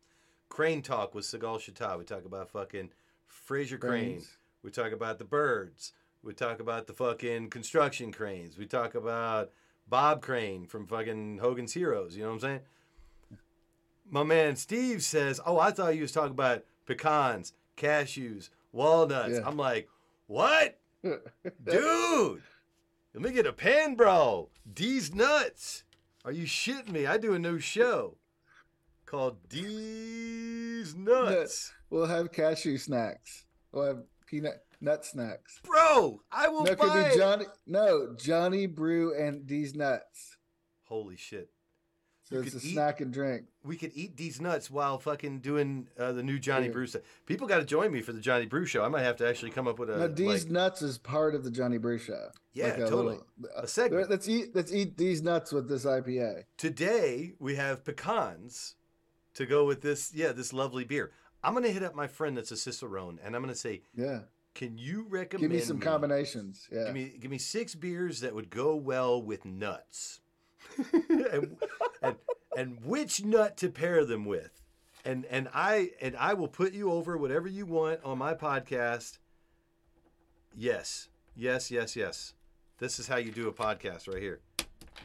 Crane 0.50 0.82
Talk 0.82 1.14
with 1.14 1.24
Segal 1.24 1.58
Chateau. 1.58 1.96
We 1.96 2.04
talk 2.04 2.26
about 2.26 2.50
fucking 2.50 2.90
Frasier 3.30 3.80
Crane. 3.80 4.18
Cranes. 4.18 4.36
We 4.62 4.70
talk 4.70 4.92
about 4.92 5.16
the 5.18 5.24
birds. 5.24 5.94
We 6.22 6.34
talk 6.34 6.60
about 6.60 6.86
the 6.86 6.92
fucking 6.92 7.48
construction 7.48 8.12
cranes. 8.12 8.58
We 8.58 8.66
talk 8.66 8.94
about 8.94 9.50
Bob 9.88 10.20
Crane 10.20 10.66
from 10.66 10.86
fucking 10.86 11.38
Hogan's 11.38 11.72
Heroes. 11.72 12.14
You 12.14 12.24
know 12.24 12.28
what 12.28 12.34
I'm 12.34 12.40
saying? 12.40 12.60
My 14.10 14.22
man 14.22 14.54
Steve 14.56 15.02
says, 15.02 15.40
"Oh, 15.46 15.58
I 15.58 15.70
thought 15.70 15.94
you 15.96 16.02
was 16.02 16.12
talking 16.12 16.32
about 16.32 16.62
pecans, 16.84 17.54
cashews, 17.78 18.50
walnuts." 18.70 19.38
Yeah. 19.38 19.48
I'm 19.48 19.56
like, 19.56 19.88
"What, 20.26 20.76
dude? 21.02 22.42
Let 23.14 23.22
me 23.22 23.32
get 23.32 23.46
a 23.46 23.52
pen, 23.52 23.94
bro. 23.96 24.50
Deez 24.72 25.14
nuts. 25.14 25.84
Are 26.24 26.32
you 26.32 26.44
shitting 26.44 26.90
me? 26.92 27.06
I 27.06 27.16
do 27.16 27.34
a 27.34 27.38
new 27.38 27.58
show 27.58 28.16
called 29.06 29.48
Deez 29.48 30.94
nuts, 30.94 31.72
We'll 31.88 32.06
have 32.06 32.30
cashew 32.30 32.78
snacks. 32.78 33.46
We'll 33.72 33.86
have 33.86 34.02
peanut 34.26 34.64
nut 34.80 35.04
snacks. 35.04 35.60
bro. 35.64 36.20
I 36.30 36.48
will 36.48 36.62
No, 36.64 36.76
buy. 36.76 36.86
could 36.88 37.10
be 37.12 37.18
Johnny. 37.18 37.44
No, 37.66 38.14
Johnny 38.16 38.66
Brew 38.66 39.14
and 39.16 39.46
these 39.48 39.74
nuts. 39.74 40.36
Holy 40.84 41.16
shit. 41.16 41.50
So 42.30 42.36
You 42.36 42.42
it's 42.42 42.54
a 42.54 42.58
eat- 42.58 42.72
snack 42.74 43.00
and 43.00 43.12
drink. 43.12 43.46
we 43.64 43.76
could 43.76 43.90
eat 43.94 44.16
these 44.16 44.40
nuts 44.40 44.70
while 44.70 44.98
fucking 44.98 45.40
doing 45.40 45.88
uh, 45.98 46.12
the 46.12 46.22
new 46.22 46.38
Johnny 46.38 46.66
Yeah. 46.66 46.72
Brew 46.72 46.86
stuff. 46.86 47.02
People 47.26 47.48
got 47.48 47.58
to 47.58 47.64
join 47.64 47.90
me 47.90 48.02
for 48.02 48.12
the 48.12 48.20
Johnny 48.20 48.46
Brew 48.46 48.66
show. 48.66 48.84
I 48.84 48.88
might 48.88 49.02
have 49.02 49.16
to 49.16 49.28
actually 49.28 49.50
come 49.50 49.66
up 49.66 49.80
with 49.80 49.90
a 49.90 49.96
no, 49.98 50.06
these 50.08 50.44
like, 50.44 50.52
nuts 50.52 50.80
is 50.80 50.96
part 50.96 51.34
of 51.34 51.42
the 51.42 51.50
Johnny 51.50 51.76
Brew 51.78 51.98
show. 51.98 52.28
Yeah, 52.52 52.66
Like 52.66 52.74
a 52.74 52.80
totally. 52.82 53.02
little- 53.02 53.26
A 53.56 53.66
segment. 53.66 54.08
Let's 54.10 54.28
eat. 54.28 54.54
Let's 54.54 54.72
eat 54.72 54.96
these 54.96 55.22
nuts 55.22 55.50
with 55.50 55.68
this 55.68 55.84
IPA. 55.84 56.44
today. 56.56 57.32
We 57.40 57.56
have 57.56 57.84
pecans 57.84 58.76
to 59.34 59.44
go 59.44 59.64
with 59.64 59.80
this. 59.82 60.12
Yeah, 60.14 60.30
this 60.32 60.52
lovely 60.52 60.84
beer. 60.84 61.10
I'm 61.42 61.54
gonna 61.54 61.68
hit 61.70 61.82
up 61.82 61.94
my 61.96 62.06
friend 62.06 62.36
that's 62.36 62.52
a 62.52 62.56
cicerone, 62.56 63.18
and 63.24 63.34
I'm 63.34 63.42
gonna 63.42 63.54
say, 63.56 63.82
Yeah. 63.96 64.20
can 64.54 64.78
you 64.78 65.06
recommend 65.08 65.50
Give 65.50 65.60
me 65.60 65.64
some 65.66 65.80
combinations. 65.80 66.68
Yeah. 66.70 66.84
Give 66.84 66.94
me 66.94 67.16
give 67.20 67.30
me 67.30 67.38
six 67.38 67.74
beers 67.74 68.20
that 68.20 68.34
would 68.36 68.50
go 68.50 68.76
well 68.76 69.20
with 69.22 69.44
nuts, 69.44 70.20
and, 71.08 71.56
and 72.02 72.16
and 72.56 72.84
which 72.84 73.24
nut 73.24 73.56
to 73.58 73.68
pair 73.68 74.04
them 74.04 74.24
with, 74.24 74.60
and 75.04 75.24
and 75.26 75.48
I 75.54 75.90
and 76.00 76.16
I 76.16 76.34
will 76.34 76.48
put 76.48 76.72
you 76.72 76.90
over 76.92 77.16
whatever 77.16 77.48
you 77.48 77.66
want 77.66 78.00
on 78.04 78.18
my 78.18 78.34
podcast. 78.34 79.18
Yes, 80.56 81.08
yes, 81.36 81.70
yes, 81.70 81.96
yes. 81.96 82.34
This 82.78 82.98
is 82.98 83.06
how 83.08 83.16
you 83.16 83.30
do 83.30 83.48
a 83.48 83.52
podcast 83.52 84.08
right 84.08 84.22
here. 84.22 84.40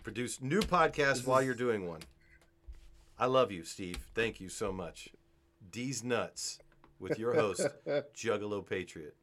Produce 0.04 0.42
new 0.42 0.62
podcasts 0.62 1.16
This 1.18 1.26
while 1.28 1.40
is- 1.40 1.46
you're 1.46 1.56
doing 1.56 1.88
one. 1.88 2.02
I 3.18 3.28
love 3.28 3.52
you, 3.52 3.64
Steve. 3.64 3.98
Thank 4.14 4.42
you 4.42 4.50
so 4.50 4.72
much. 4.74 5.10
Deez 5.72 6.04
nuts 6.04 6.60
with 7.00 7.18
your 7.18 7.34
host, 7.34 7.66
Juggalo 8.16 8.66
Patriot. 8.68 9.16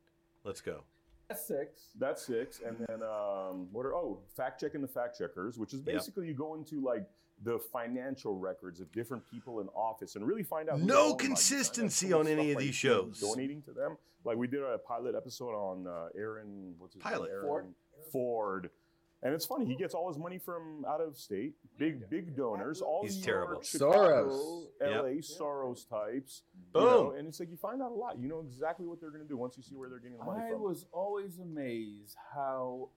Let's 0.44 0.60
go. 0.60 0.84
That's 1.32 1.46
six. 1.46 1.88
That's 1.98 2.22
six, 2.26 2.60
and 2.66 2.76
then 2.86 3.02
um, 3.02 3.68
what 3.72 3.86
are 3.86 3.94
oh 3.94 4.20
fact 4.36 4.60
checking 4.60 4.80
the 4.82 4.88
fact 4.88 5.18
checkers, 5.18 5.58
which 5.58 5.72
is 5.74 5.80
Yep. 5.84 5.94
basically 5.94 6.26
you 6.28 6.34
go 6.34 6.54
into 6.54 6.80
like 6.80 7.06
the 7.44 7.58
financial 7.58 8.38
records 8.38 8.80
of 8.80 8.90
different 8.92 9.22
people 9.30 9.60
in 9.60 9.68
office 9.68 10.14
and 10.16 10.26
really 10.26 10.42
find 10.44 10.68
out. 10.68 10.78
No 10.78 10.84
they 10.86 10.92
own, 10.92 10.94
like, 10.94 11.02
you 11.02 11.04
find 11.08 11.12
out 11.12 11.18
consistency 11.36 12.12
on 12.12 12.26
any 12.28 12.50
of 12.52 12.56
by 12.56 12.62
these 12.62 12.78
people 12.80 13.12
shows. 13.12 13.20
Donating 13.20 13.62
to 13.62 13.72
them, 13.72 13.96
like 14.24 14.36
we 14.36 14.46
did 14.46 14.62
a 14.62 14.78
pilot 14.78 15.14
episode 15.16 15.54
on 15.54 15.86
uh, 15.86 16.08
Aaron. 16.16 16.74
What's 16.78 16.94
his 16.94 17.02
Pilot. 17.02 17.30
name? 17.30 17.32
Aaron 17.32 17.44
Ford? 17.48 17.74
Ford. 18.12 18.70
And 19.24 19.32
it's 19.32 19.46
funny, 19.46 19.64
he 19.66 19.76
gets 19.76 19.94
all 19.94 20.08
his 20.08 20.18
money 20.18 20.38
from 20.38 20.84
out 20.88 21.00
of 21.00 21.16
state, 21.16 21.54
big 21.78 22.10
big 22.10 22.34
donors, 22.36 22.80
all 22.80 23.02
He's 23.04 23.18
New 23.18 23.22
terrible. 23.24 23.52
York, 23.54 23.64
Chicago, 23.64 24.30
Soros. 24.30 24.64
LA, 24.82 25.06
Yep. 25.08 25.16
Soros 25.22 25.88
types. 25.88 26.42
Boom. 26.72 26.82
You 26.82 26.88
know, 26.90 27.10
and 27.12 27.28
it's 27.28 27.38
like 27.38 27.48
you 27.50 27.56
find 27.56 27.80
out 27.82 27.92
a 27.92 27.94
lot. 27.94 28.18
You 28.18 28.28
know 28.28 28.40
exactly 28.40 28.86
what 28.86 29.00
they're 29.00 29.10
going 29.12 29.22
to 29.22 29.28
do 29.28 29.36
once 29.36 29.56
you 29.56 29.62
see 29.62 29.76
where 29.76 29.88
they're 29.88 30.00
getting 30.00 30.18
the 30.18 30.24
money 30.24 30.42
I 30.46 30.50
from. 30.50 30.62
was 30.62 30.86
always 30.92 31.38
amazed 31.38 32.16
how 32.34 32.88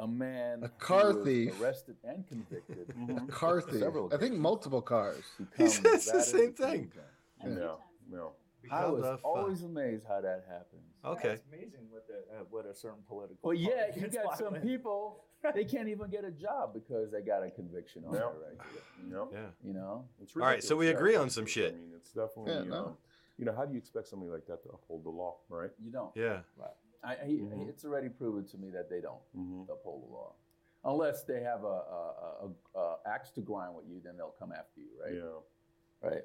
a 0.00 0.08
man 0.08 0.60
A 0.64 0.68
who 0.68 0.72
car 0.78 1.12
was 1.12 1.26
thief. 1.26 1.60
arrested 1.60 1.96
and 2.02 2.26
convicted, 2.26 2.88
Mhm. 2.98 3.28
Car 3.28 3.60
thief. 3.60 3.84
I 4.10 4.16
think 4.16 4.36
multiple 4.36 4.80
cars. 4.80 5.22
He 5.58 5.68
says 5.68 6.06
the 6.06 6.20
same 6.22 6.54
thing. 6.54 6.90
kingpin. 6.90 7.54
No, 7.58 7.76
no. 8.10 8.32
I 8.70 8.86
was 8.86 9.20
always 9.22 9.62
amazed 9.62 10.06
how 10.08 10.22
that 10.22 10.46
happens. 10.48 10.93
Okay. 11.04 11.30
It's 11.30 11.42
amazing 11.52 11.86
what 11.90 12.06
the 12.06 12.14
uh, 12.34 12.44
what 12.50 12.66
a 12.66 12.74
certain 12.74 13.02
political. 13.06 13.36
Well, 13.42 13.54
yeah, 13.54 13.86
you 13.94 14.08
got 14.08 14.38
some 14.38 14.54
with. 14.54 14.62
people 14.62 15.24
they 15.54 15.64
can't 15.64 15.88
even 15.88 16.08
get 16.10 16.24
a 16.24 16.30
job 16.30 16.72
because 16.72 17.10
they 17.12 17.20
got 17.20 17.42
a 17.42 17.50
conviction 17.50 18.04
on 18.06 18.12
No. 18.14 18.18
their 18.18 18.28
record. 18.50 18.82
No. 19.06 19.28
Yeah. 19.32 19.46
You 19.62 19.74
know, 19.74 20.06
It's 20.22 20.34
really 20.34 20.46
All 20.46 20.52
right, 20.52 20.64
so 20.64 20.76
we 20.76 20.88
agree 20.88 21.16
on 21.16 21.28
some 21.28 21.44
shit. 21.46 21.74
I 21.74 21.76
mean, 21.76 21.90
it's 21.94 22.10
definitely, 22.12 22.52
Yeah, 22.54 22.62
you 22.62 22.70
no. 22.70 22.74
know, 22.82 22.96
you 23.36 23.44
know, 23.44 23.54
how 23.54 23.66
do 23.66 23.72
you 23.72 23.78
expect 23.78 24.08
somebody 24.08 24.30
like 24.32 24.46
that 24.46 24.62
to 24.62 24.70
uphold 24.70 25.04
the 25.04 25.10
law, 25.10 25.36
right? 25.50 25.70
you 25.82 25.90
don't. 25.90 26.10
Yeah. 26.16 26.40
Right. 26.56 26.70
I, 27.02 27.16
he, 27.26 27.40
Mhm. 27.40 27.68
It's 27.68 27.84
already 27.84 28.08
proven 28.08 28.46
to 28.46 28.56
me 28.56 28.70
that 28.70 28.88
they 28.88 29.00
don't 29.02 29.20
Mm-hmm. 29.36 29.70
uphold 29.70 30.08
the 30.08 30.12
law, 30.14 30.32
unless 30.86 31.24
they 31.24 31.42
have 31.42 31.64
a, 31.64 31.66
a, 31.66 32.48
a, 32.74 32.78
a 32.80 32.96
axe 33.04 33.30
to 33.32 33.42
grind 33.42 33.74
with 33.74 33.84
you. 33.86 34.00
Then 34.02 34.16
they'll 34.16 34.34
come 34.38 34.52
after 34.52 34.80
you, 34.80 34.88
right? 35.04 35.14
Yeah. 35.14 36.08
Right. 36.10 36.22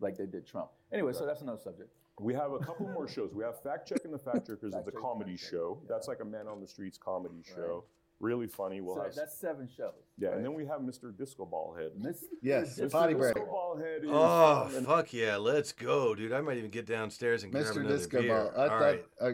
Like 0.00 0.16
they 0.16 0.24
did 0.26 0.46
Trump. 0.46 0.70
Anyway, 0.90 1.12
so 1.12 1.26
that's 1.26 1.42
another 1.42 1.60
subject. 1.60 1.90
We 2.22 2.34
have 2.34 2.52
a 2.52 2.58
couple 2.58 2.88
more 2.88 3.08
shows. 3.08 3.32
We 3.34 3.42
have 3.44 3.60
Fact 3.62 3.88
Check 3.88 4.04
and 4.04 4.12
the 4.14 4.18
Fact 4.18 4.46
Checkers 4.46 4.62
is 4.70 4.74
Fact 4.74 4.86
the 4.86 4.92
Check, 4.92 5.00
comedy 5.00 5.32
Fact 5.32 5.42
Check. 5.42 5.50
show. 5.50 5.78
Yeah. 5.82 5.86
That's 5.88 6.08
like 6.08 6.20
a 6.20 6.24
man 6.24 6.46
on 6.48 6.60
the 6.60 6.66
streets 6.68 6.98
comedy 6.98 7.36
Right. 7.36 7.54
show. 7.56 7.84
Really 8.20 8.46
funny. 8.46 8.80
We'll 8.80 8.94
so 8.94 9.02
have 9.02 9.14
that's 9.16 9.36
seven 9.36 9.68
shows. 9.76 9.94
yeah, 10.16 10.28
right? 10.28 10.36
and 10.36 10.44
then 10.46 10.54
we 10.54 10.64
have 10.66 10.80
Mr. 10.82 11.16
Disco 11.16 11.44
Ballhead. 11.44 11.96
Miss, 11.98 12.24
Yes, 12.42 12.78
Mr. 12.78 12.90
potty 12.92 13.14
break. 13.14 13.34
Disco 13.34 13.50
Ballhead 13.50 14.04
is 14.04 14.10
Oh 14.12 14.64
fun 14.66 14.74
and- 14.76 14.86
fuck 14.86 15.12
yeah, 15.12 15.36
let's 15.38 15.72
go, 15.72 16.14
dude! 16.14 16.32
I 16.32 16.40
might 16.40 16.56
even 16.56 16.70
get 16.70 16.86
downstairs 16.86 17.42
and 17.42 17.50
grab 17.50 17.64
Mr. 17.64 17.78
another 17.78 17.96
Disco 17.96 18.22
beer. 18.22 18.28
Ball. 18.28 18.52
I 18.56 18.62
All 18.62 18.68
thought 18.68 18.80
right. 18.80 19.04
I, 19.20 19.26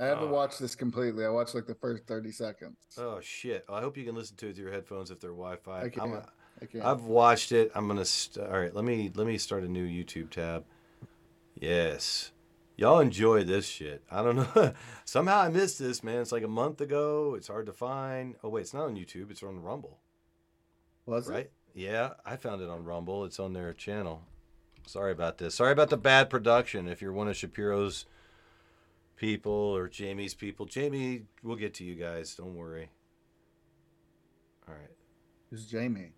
I 0.00 0.06
haven't 0.06 0.28
Oh. 0.28 0.32
watched 0.32 0.58
this 0.58 0.74
completely. 0.74 1.24
I 1.24 1.28
watched 1.28 1.54
like 1.54 1.66
the 1.66 1.74
first 1.76 2.04
thirty 2.08 2.32
seconds. 2.32 2.76
Oh 2.98 3.20
shit! 3.20 3.64
Well, 3.68 3.78
I 3.78 3.80
hope 3.80 3.96
you 3.96 4.04
can 4.04 4.16
listen 4.16 4.36
to 4.38 4.48
it 4.48 4.56
through 4.56 4.64
your 4.64 4.72
headphones 4.72 5.12
if 5.12 5.20
they're 5.20 5.30
Wi-Fi. 5.30 5.82
I 5.84 5.88
can. 5.88 6.02
I'm 6.02 6.12
a- 6.14 6.26
I 6.60 6.66
can. 6.66 6.82
I've 6.82 7.04
watched 7.04 7.52
it. 7.52 7.70
I'm 7.76 7.86
gonna. 7.86 8.04
St- 8.04 8.44
all 8.44 8.58
right, 8.58 8.74
let 8.74 8.84
me 8.84 9.12
let 9.14 9.26
me 9.28 9.38
start 9.38 9.62
a 9.62 9.68
new 9.68 9.86
YouTube 9.86 10.30
tab. 10.30 10.64
Yes, 11.60 12.32
Y'all 12.78 13.00
enjoy 13.00 13.42
this 13.42 13.66
shit. 13.66 14.04
I 14.08 14.22
don't 14.22 14.36
know. 14.56 14.72
Somehow 15.04 15.40
I 15.40 15.48
missed 15.48 15.80
this, 15.80 16.04
man. 16.04 16.20
It's 16.20 16.30
like 16.30 16.44
a 16.44 16.48
month 16.48 16.80
ago. 16.80 17.34
It's 17.36 17.48
hard 17.48 17.66
to 17.66 17.72
find. 17.72 18.36
Oh 18.44 18.50
wait, 18.50 18.60
it's 18.60 18.72
not 18.72 18.84
on 18.84 18.94
YouTube. 18.94 19.32
It's 19.32 19.42
on 19.42 19.60
Rumble. 19.60 19.98
Was 21.04 21.28
right? 21.28 21.50
Yeah, 21.74 22.10
I 22.24 22.36
found 22.36 22.62
it 22.62 22.70
on 22.70 22.84
Rumble. 22.84 23.24
It's 23.24 23.40
on 23.40 23.52
their 23.52 23.72
channel. 23.72 24.22
Sorry 24.86 25.10
about 25.10 25.38
this. 25.38 25.56
Sorry 25.56 25.72
about 25.72 25.90
the 25.90 25.96
bad 25.96 26.30
production. 26.30 26.86
If 26.86 27.02
you're 27.02 27.12
one 27.12 27.26
of 27.26 27.36
Shapiro's 27.36 28.06
people 29.16 29.52
or 29.52 29.88
Jamie's 29.88 30.34
people, 30.34 30.64
Jamie, 30.64 31.22
we'll 31.42 31.56
get 31.56 31.74
to 31.74 31.84
you 31.84 31.96
guys. 31.96 32.36
Don't 32.36 32.54
worry. 32.54 32.90
All 34.68 34.74
right. 34.74 34.90
Who's 35.50 35.66
Jamie? 35.66 36.12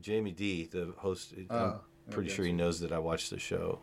Jamie 0.00 0.32
D, 0.32 0.66
the 0.72 0.94
host. 0.96 1.34
Oh, 1.50 1.56
I'm 1.56 2.12
pretty 2.12 2.30
sure 2.30 2.46
he 2.46 2.52
knows 2.52 2.80
that 2.80 2.92
I 2.92 2.98
watched 2.98 3.28
the 3.28 3.38
show. 3.38 3.80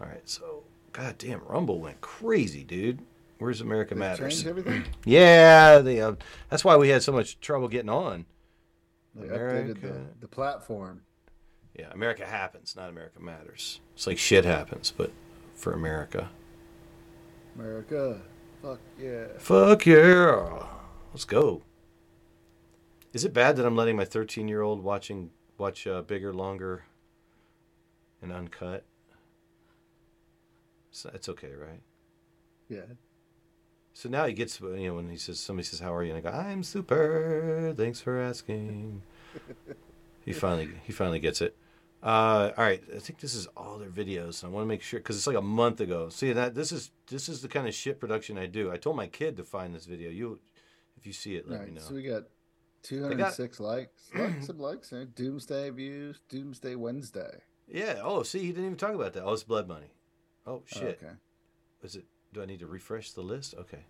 All 0.00 0.06
right, 0.06 0.28
so 0.28 0.64
goddamn 0.92 1.40
Rumble 1.46 1.80
went 1.80 2.00
crazy, 2.00 2.62
dude. 2.64 3.00
Where's 3.38 3.60
America 3.60 3.94
They 3.94 4.00
Matters? 4.00 4.46
everything? 4.46 4.84
Yeah, 5.04 5.78
they. 5.78 6.00
Uh, 6.00 6.14
that's 6.50 6.64
why 6.64 6.76
we 6.76 6.88
had 6.88 7.02
so 7.02 7.12
much 7.12 7.38
trouble 7.40 7.68
getting 7.68 7.90
on. 7.90 8.26
They 9.14 9.26
updated 9.28 9.80
the, 9.80 10.00
the 10.20 10.28
platform. 10.28 11.02
Yeah, 11.74 11.90
America 11.92 12.26
happens, 12.26 12.74
not 12.76 12.88
America 12.88 13.20
matters. 13.20 13.80
It's 13.94 14.06
like 14.06 14.18
shit 14.18 14.44
happens, 14.44 14.92
but 14.96 15.12
for 15.54 15.72
America. 15.72 16.30
America. 17.54 18.20
Fuck 18.62 18.80
yeah. 19.00 19.26
Fuck 19.38 19.86
yeah. 19.86 20.66
Let's 21.12 21.24
go. 21.24 21.62
Is 23.12 23.24
it 23.24 23.32
bad 23.32 23.56
that 23.56 23.66
I'm 23.66 23.76
letting 23.76 23.96
my 23.96 24.04
13 24.04 24.48
year 24.48 24.62
old 24.62 24.82
watching 24.82 25.30
watch 25.56 25.86
uh, 25.86 26.02
bigger, 26.02 26.32
longer, 26.32 26.84
and 28.20 28.32
uncut? 28.32 28.84
So 30.90 31.10
it's 31.14 31.28
okay, 31.28 31.52
right? 31.52 31.80
Yeah. 32.68 32.82
So 33.94 34.08
now 34.08 34.26
he 34.26 34.32
gets 34.32 34.60
you 34.60 34.76
know 34.76 34.94
when 34.94 35.08
he 35.08 35.16
says 35.16 35.40
somebody 35.40 35.66
says 35.66 35.80
how 35.80 35.92
are 35.92 36.04
you 36.04 36.14
and 36.14 36.26
I 36.26 36.30
go 36.30 36.36
I'm 36.36 36.62
super 36.62 37.74
thanks 37.76 38.00
for 38.00 38.20
asking. 38.20 39.02
he 40.24 40.32
finally 40.32 40.70
he 40.84 40.92
finally 40.92 41.18
gets 41.18 41.40
it. 41.40 41.56
Uh, 42.00 42.52
all 42.56 42.64
right, 42.64 42.80
I 42.94 43.00
think 43.00 43.18
this 43.18 43.34
is 43.34 43.48
all 43.56 43.76
their 43.78 43.90
videos. 43.90 44.44
I 44.44 44.48
want 44.48 44.62
to 44.62 44.68
make 44.68 44.82
sure 44.82 45.00
because 45.00 45.16
it's 45.16 45.26
like 45.26 45.36
a 45.36 45.42
month 45.42 45.80
ago. 45.80 46.08
See 46.10 46.32
that 46.32 46.54
this 46.54 46.70
is 46.70 46.92
this 47.08 47.28
is 47.28 47.42
the 47.42 47.48
kind 47.48 47.66
of 47.66 47.74
shit 47.74 47.98
production 47.98 48.38
I 48.38 48.46
do. 48.46 48.70
I 48.70 48.76
told 48.76 48.94
my 48.94 49.08
kid 49.08 49.36
to 49.38 49.44
find 49.44 49.74
this 49.74 49.86
video. 49.86 50.10
You, 50.10 50.38
if 50.96 51.06
you 51.06 51.12
see 51.12 51.34
it, 51.34 51.48
let 51.48 51.56
All 51.56 51.66
me 51.66 51.70
right, 51.70 51.74
know. 51.74 51.80
so 51.80 51.94
we 51.94 52.04
got 52.04 52.22
206 52.82 53.60
likes. 53.60 54.10
Like 54.14 54.42
some 54.42 54.58
likes 54.60 54.90
there. 54.90 55.06
Doomsday 55.06 55.70
views. 55.70 56.20
Doomsday 56.28 56.76
Wednesday. 56.76 57.40
Yeah. 57.66 58.00
Oh, 58.02 58.22
see, 58.22 58.40
he 58.40 58.48
didn't 58.48 58.66
even 58.66 58.76
talk 58.76 58.94
about 58.94 59.12
that. 59.14 59.24
Oh, 59.24 59.32
it's 59.32 59.42
blood 59.42 59.66
money. 59.66 59.88
Oh 60.48 60.62
shit. 60.64 61.00
Okay. 61.02 61.12
Is 61.82 61.94
it? 61.94 62.06
Do 62.32 62.42
I 62.42 62.46
need 62.46 62.60
to 62.60 62.66
refresh 62.66 63.12
the 63.12 63.20
list? 63.20 63.54
Okay. 63.58 63.84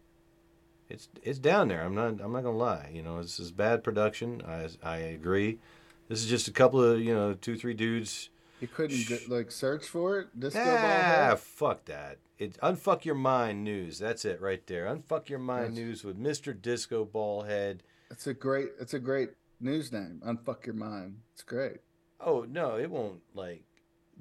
It's 0.88 1.08
it's 1.22 1.38
down 1.38 1.68
there. 1.68 1.82
I'm 1.82 1.94
not 1.94 2.20
I'm 2.20 2.32
not 2.32 2.42
gonna 2.42 2.56
lie. 2.56 2.90
You 2.92 3.02
know, 3.02 3.22
this 3.22 3.38
is 3.38 3.52
bad 3.52 3.84
production. 3.84 4.42
I 4.46 4.68
I 4.82 4.96
agree. 4.96 5.60
This 6.08 6.20
is 6.20 6.26
just 6.26 6.48
a 6.48 6.52
couple 6.52 6.82
of 6.82 7.00
you 7.00 7.14
know 7.14 7.34
two 7.34 7.56
three 7.56 7.74
dudes. 7.74 8.30
You 8.60 8.66
couldn't 8.66 9.06
get, 9.06 9.28
like 9.28 9.52
search 9.52 9.86
for 9.86 10.18
it. 10.18 10.40
Disco 10.40 10.64
ball 10.64 10.76
Ah, 10.76 11.36
fuck 11.36 11.84
that. 11.84 12.18
It 12.38 12.58
unfuck 12.60 13.04
your 13.04 13.14
mind 13.14 13.62
news. 13.62 14.00
That's 14.00 14.24
it 14.24 14.40
right 14.40 14.66
there. 14.66 14.86
Unfuck 14.86 15.28
your 15.28 15.38
mind 15.38 15.74
news 15.74 16.02
with 16.02 16.18
Mr. 16.18 16.60
Disco 16.60 17.04
Ballhead. 17.04 17.80
It's 18.10 18.26
a 18.26 18.34
great. 18.34 18.70
It's 18.80 18.94
a 18.94 18.98
great 18.98 19.30
news 19.60 19.92
name. 19.92 20.22
Unfuck 20.26 20.66
your 20.66 20.74
mind. 20.74 21.18
It's 21.34 21.42
great. 21.42 21.78
Oh 22.20 22.46
no, 22.48 22.76
it 22.76 22.90
won't 22.90 23.20
like 23.34 23.62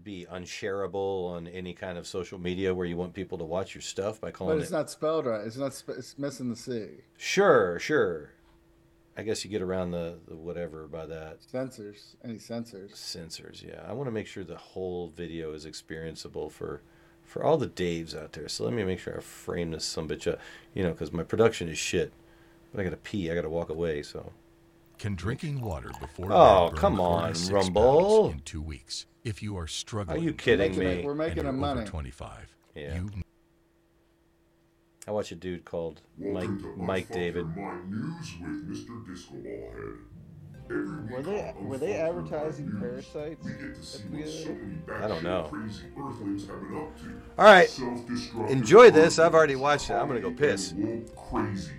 be 0.03 0.25
unshareable 0.29 1.31
on 1.33 1.47
any 1.47 1.73
kind 1.73 1.97
of 1.97 2.07
social 2.07 2.39
media 2.39 2.73
where 2.73 2.85
you 2.85 2.95
want 2.97 3.13
people 3.13 3.37
to 3.37 3.43
watch 3.43 3.73
your 3.75 3.81
stuff 3.81 4.21
by 4.21 4.31
calling 4.31 4.55
But 4.57 4.61
it's 4.61 4.71
it. 4.71 4.73
not 4.73 4.89
spelled 4.89 5.25
right. 5.25 5.45
It's 5.45 5.57
not. 5.57 5.73
Sp- 5.73 5.97
it's 5.97 6.17
missing 6.17 6.49
the 6.49 6.55
C. 6.55 6.87
Sure, 7.17 7.79
sure. 7.79 8.31
I 9.17 9.23
guess 9.23 9.43
you 9.43 9.49
get 9.49 9.63
around 9.63 9.91
the, 9.91 10.19
the 10.27 10.35
whatever 10.35 10.87
by 10.87 11.07
that. 11.07 11.37
Censors. 11.41 12.15
Any 12.23 12.37
censors? 12.37 12.95
Censors, 12.95 13.63
yeah. 13.67 13.83
I 13.87 13.93
want 13.93 14.07
to 14.07 14.11
make 14.11 14.27
sure 14.27 14.43
the 14.43 14.55
whole 14.57 15.07
video 15.15 15.53
is 15.53 15.65
experienceable 15.65 16.51
for 16.51 16.81
for 17.23 17.43
all 17.43 17.57
the 17.57 17.67
Daves 17.67 18.15
out 18.15 18.33
there. 18.33 18.47
So 18.47 18.63
let 18.63 18.73
me 18.73 18.83
make 18.85 18.99
sure 18.99 19.17
I 19.17 19.21
frame 19.21 19.71
this 19.71 19.83
some 19.85 20.07
bitch 20.07 20.31
up, 20.31 20.39
you 20.73 20.83
know, 20.83 20.91
because 20.91 21.11
my 21.11 21.23
production 21.23 21.67
is 21.67 21.77
shit. 21.77 22.13
But 22.71 22.81
I 22.81 22.83
gotta 22.83 22.97
pee. 22.97 23.29
I 23.31 23.35
gotta 23.35 23.49
walk 23.49 23.69
away. 23.69 24.03
So. 24.03 24.31
Can 24.97 25.15
drinking 25.15 25.61
water 25.61 25.91
before 25.99 26.31
Oh, 26.31 26.65
bed 26.65 26.71
burn 26.71 26.79
come 26.79 26.99
on, 26.99 27.21
46 27.33 27.51
Rumble. 27.51 28.21
pounds 28.23 28.33
in 28.33 28.39
two 28.41 28.61
weeks? 28.61 29.05
If 29.23 29.43
you 29.43 29.57
are 29.57 29.67
struggling, 29.67 30.17
Are 30.19 30.23
you 30.23 30.33
kidding 30.33 30.71
We're 30.75 30.77
making 30.83 30.97
me? 30.99 31.05
we're 31.05 31.15
making 31.15 31.39
and 31.39 31.47
them 31.49 31.63
over 31.63 31.75
money. 31.75 31.87
25, 31.87 32.55
Yeah. 32.75 32.95
you 32.95 33.09
I 35.07 35.11
watch 35.11 35.31
a 35.31 35.35
dude 35.35 35.63
called 35.63 36.01
Mike 36.17 36.33
Welcome 36.33 36.61
to 36.61 36.75
Mike 36.77 37.09
David. 37.09 37.45
Your 37.55 37.81
News 37.85 38.33
with 38.41 38.69
Mr. 38.69 39.07
Disco 39.07 39.35
Ballhead. 39.35 39.97
Were 41.11 41.21
they 41.21 41.53
were 41.61 41.77
they 41.77 41.93
advertising 41.93 42.69
parasites? 42.77 43.45
We 43.45 43.51
get 43.53 43.75
to 43.75 43.81
see 43.83 44.03
at 44.03 44.11
the 44.11 44.17
what 44.17 44.27
so 44.27 44.93
I 45.05 45.07
don't 45.07 45.23
know. 45.23 45.43
crazy 45.49 45.85
earthlings 45.97 46.45
have 46.47 46.59
been 46.59 46.77
up 46.77 46.97
to. 46.99 47.21
All 47.37 47.45
right. 47.45 47.79
Enjoy 48.51 48.91
this. 48.91 49.17
I've 49.17 49.33
already 49.33 49.55
watched 49.55 49.89
it. 49.89 49.93
I'm 49.93 50.07
gonna 50.09 50.19
go 50.19 50.31
piss. 50.31 50.71
and 50.71 51.07
crazies, 51.15 51.69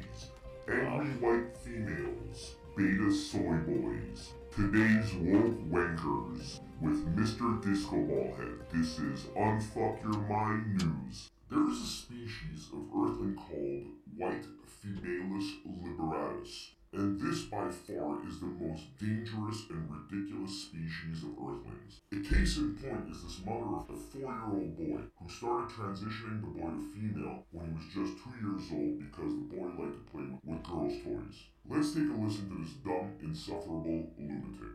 angry 0.66 1.10
white 1.20 1.58
females, 1.58 2.54
beta 2.78 3.10
soy 3.10 3.56
boys. 3.66 4.34
Today's 4.54 5.12
woke 5.14 5.58
wankers 5.68 6.60
with 6.80 7.04
Mr. 7.16 7.60
Disco 7.60 7.96
Ballhead. 7.96 8.70
This 8.72 9.00
is 9.00 9.24
Unfuck 9.36 10.00
Your 10.04 10.22
Mind 10.28 10.76
News. 10.78 11.28
There 11.50 11.68
is 11.68 11.82
a 11.82 11.86
species 11.86 12.70
of 12.72 12.86
earthling 12.94 13.34
called 13.34 13.82
white 14.16 14.44
Females 14.64 15.54
liberatus, 15.66 16.68
and 16.92 17.20
this 17.20 17.46
by 17.46 17.68
far 17.68 18.24
is 18.28 18.38
the 18.38 18.46
most 18.46 18.96
dangerous 18.96 19.66
and 19.70 19.90
ridiculous 19.90 20.62
species 20.62 21.24
of 21.24 21.34
earthlings. 21.34 21.98
A 22.12 22.20
case 22.32 22.58
in 22.58 22.76
point 22.76 23.10
is 23.10 23.24
this 23.24 23.44
mother 23.44 23.74
of 23.74 23.90
a 23.90 23.96
four-year-old 23.96 24.76
boy 24.78 25.00
who 25.18 25.28
started 25.28 25.74
transitioning 25.74 26.42
the 26.42 26.60
boy 26.60 26.70
to 26.70 26.86
female 26.94 27.42
when 27.50 27.66
he 27.66 27.72
was 27.74 27.86
just 27.90 28.22
two 28.22 28.38
years 28.38 28.70
old 28.70 29.00
because 29.02 29.34
the 29.34 29.50
boy 29.50 29.66
liked 29.66 29.98
to 29.98 30.10
play 30.12 30.26
with 30.44 30.62
girls' 30.62 31.02
toys. 31.02 31.42
Let's 31.70 31.92
take 31.92 32.04
a 32.04 32.12
listen 32.12 32.48
to 32.48 32.64
this 32.64 32.72
dumb, 32.82 33.12
insufferable 33.22 34.10
lunatic. 34.18 34.68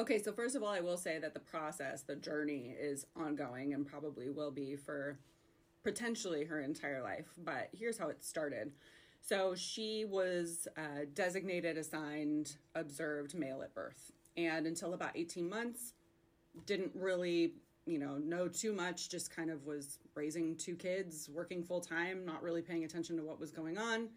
Okay, 0.00 0.20
so 0.20 0.32
first 0.32 0.56
of 0.56 0.64
all, 0.64 0.68
I 0.68 0.80
will 0.80 0.96
say 0.96 1.20
that 1.20 1.32
the 1.32 1.38
process, 1.38 2.02
the 2.02 2.16
journey 2.16 2.74
is 2.76 3.06
ongoing 3.14 3.72
and 3.72 3.86
probably 3.86 4.30
will 4.30 4.50
be 4.50 4.74
for 4.74 5.16
potentially 5.84 6.44
her 6.44 6.60
entire 6.60 7.00
life. 7.00 7.28
But 7.38 7.68
here's 7.72 7.98
how 7.98 8.08
it 8.08 8.24
started. 8.24 8.72
So 9.20 9.54
she 9.54 10.04
was 10.04 10.66
uh, 10.76 11.06
designated, 11.14 11.78
assigned, 11.78 12.56
observed 12.74 13.36
male 13.36 13.62
at 13.62 13.72
birth. 13.72 14.10
And 14.36 14.66
until 14.66 14.94
about 14.94 15.12
18 15.16 15.48
months, 15.48 15.92
didn't 16.66 16.90
really, 16.96 17.52
you 17.86 18.00
know, 18.00 18.18
know 18.18 18.48
too 18.48 18.72
much, 18.72 19.08
just 19.08 19.34
kind 19.34 19.50
of 19.50 19.64
was 19.66 20.00
raising 20.16 20.56
two 20.56 20.74
kids, 20.74 21.30
working 21.32 21.62
full 21.62 21.80
time, 21.80 22.26
not 22.26 22.42
really 22.42 22.60
paying 22.60 22.82
attention 22.82 23.16
to 23.18 23.22
what 23.22 23.38
was 23.38 23.52
going 23.52 23.78
on 23.78 24.08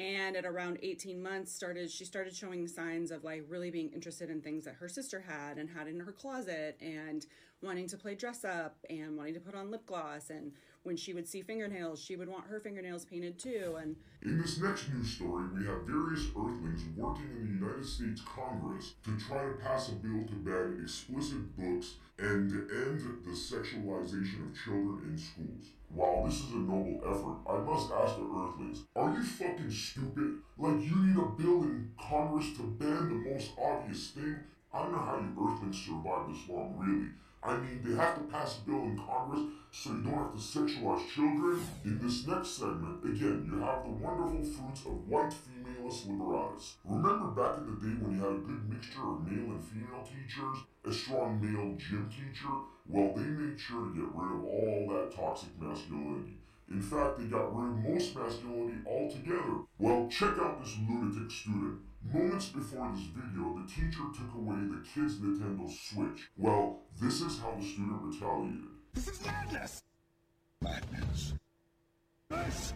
and 0.00 0.34
at 0.34 0.46
around 0.46 0.78
18 0.82 1.22
months 1.22 1.52
started 1.52 1.90
she 1.90 2.06
started 2.06 2.34
showing 2.34 2.66
signs 2.66 3.10
of 3.10 3.22
like 3.22 3.44
really 3.48 3.70
being 3.70 3.90
interested 3.92 4.30
in 4.30 4.40
things 4.40 4.64
that 4.64 4.74
her 4.74 4.88
sister 4.88 5.20
had 5.20 5.58
and 5.58 5.68
had 5.68 5.86
in 5.86 6.00
her 6.00 6.12
closet 6.12 6.78
and 6.80 7.26
wanting 7.62 7.86
to 7.86 7.98
play 7.98 8.14
dress 8.14 8.42
up 8.42 8.78
and 8.88 9.14
wanting 9.14 9.34
to 9.34 9.40
put 9.40 9.54
on 9.54 9.70
lip 9.70 9.84
gloss 9.84 10.30
and 10.30 10.52
when 10.82 10.96
she 10.96 11.12
would 11.12 11.28
see 11.28 11.42
fingernails 11.42 12.00
she 12.00 12.16
would 12.16 12.28
want 12.28 12.46
her 12.46 12.60
fingernails 12.60 13.04
painted 13.04 13.38
too 13.38 13.76
and 13.80 13.96
In 14.22 14.38
this 14.38 14.60
next 14.60 14.90
news 14.90 15.10
story, 15.10 15.44
we 15.54 15.64
have 15.66 15.82
various 15.86 16.26
Earthlings 16.36 16.82
working 16.96 17.30
in 17.36 17.46
the 17.46 17.66
United 17.66 17.86
States 17.86 18.20
Congress 18.20 18.94
to 19.04 19.18
try 19.18 19.44
to 19.44 19.52
pass 19.52 19.88
a 19.88 19.92
bill 19.92 20.24
to 20.26 20.34
ban 20.34 20.78
explicit 20.82 21.56
books 21.56 21.94
and 22.18 22.52
end 22.52 23.00
the 23.24 23.30
sexualization 23.30 24.50
of 24.50 24.62
children 24.62 25.08
in 25.08 25.16
schools. 25.16 25.72
While 25.88 26.24
this 26.24 26.40
is 26.40 26.52
a 26.52 26.58
noble 26.58 27.00
effort, 27.02 27.38
I 27.50 27.58
must 27.64 27.90
ask 27.90 28.16
the 28.16 28.28
Earthlings, 28.28 28.84
are 28.94 29.12
you 29.12 29.22
fucking 29.22 29.70
stupid? 29.70 30.38
Like 30.58 30.82
you 30.84 30.96
need 31.06 31.16
a 31.16 31.26
bill 31.40 31.62
in 31.62 31.90
Congress 31.98 32.52
to 32.58 32.62
ban 32.62 33.08
the 33.08 33.30
most 33.30 33.52
obvious 33.58 34.10
thing? 34.10 34.36
I 34.72 34.82
don't 34.82 34.92
know 34.92 34.98
how 34.98 35.18
you 35.18 35.32
Earthlings 35.32 35.82
survive 35.82 36.28
this 36.28 36.48
long, 36.48 36.76
really. 36.78 37.08
I 37.42 37.56
mean, 37.56 37.80
they 37.82 37.96
have 37.96 38.16
to 38.16 38.24
pass 38.24 38.58
a 38.58 38.68
bill 38.68 38.82
in 38.84 38.98
Congress 38.98 39.40
so 39.72 39.90
you 39.90 40.02
don't 40.02 40.14
have 40.14 40.32
to 40.32 40.38
sexualize 40.38 41.08
children. 41.08 41.60
In 41.84 41.98
this 41.98 42.26
next 42.26 42.58
segment, 42.58 43.02
again, 43.04 43.48
you 43.50 43.60
have 43.60 43.84
the 43.84 43.90
wonderful 43.90 44.44
fruits 44.44 44.84
of 44.84 45.08
white 45.08 45.32
femalis 45.32 46.06
liberatus. 46.06 46.74
Remember 46.84 47.28
back 47.28 47.58
in 47.58 47.66
the 47.66 47.80
day 47.80 47.94
when 48.02 48.16
you 48.16 48.20
had 48.20 48.32
a 48.32 48.44
good 48.44 48.68
mixture 48.68 49.08
of 49.08 49.26
male 49.26 49.56
and 49.56 49.64
female 49.64 50.04
teachers, 50.04 50.58
a 50.84 50.92
strong 50.92 51.40
male 51.40 51.76
gym 51.78 52.10
teacher? 52.10 52.52
Well, 52.86 53.14
they 53.16 53.22
made 53.22 53.58
sure 53.58 53.86
to 53.86 53.94
get 53.94 54.10
rid 54.12 54.32
of 54.36 54.44
all 54.44 54.88
that 54.92 55.16
toxic 55.16 55.50
masculinity. 55.58 56.36
In 56.68 56.82
fact, 56.82 57.18
they 57.18 57.24
got 57.24 57.56
rid 57.56 57.70
of 57.70 57.90
most 57.90 58.14
masculinity 58.14 58.78
altogether. 58.86 59.64
Well, 59.78 60.08
check 60.08 60.38
out 60.38 60.62
this 60.62 60.76
lunatic 60.88 61.30
student. 61.30 61.80
Moments 62.02 62.48
before 62.48 62.90
this 62.94 63.04
video, 63.14 63.60
the 63.60 63.68
teacher 63.68 64.02
took 64.16 64.34
away 64.34 64.56
the 64.56 64.82
kid's 64.82 65.16
Nintendo 65.16 65.70
Switch. 65.70 66.30
Well, 66.36 66.80
this 67.00 67.20
is 67.20 67.38
how 67.38 67.54
the 67.58 67.64
student 67.64 68.02
retaliated. 68.02 68.64
This 68.94 69.08
is 69.08 69.24
madness. 69.24 69.82
madness. 70.62 71.34
This 72.30 72.56
is 72.56 72.74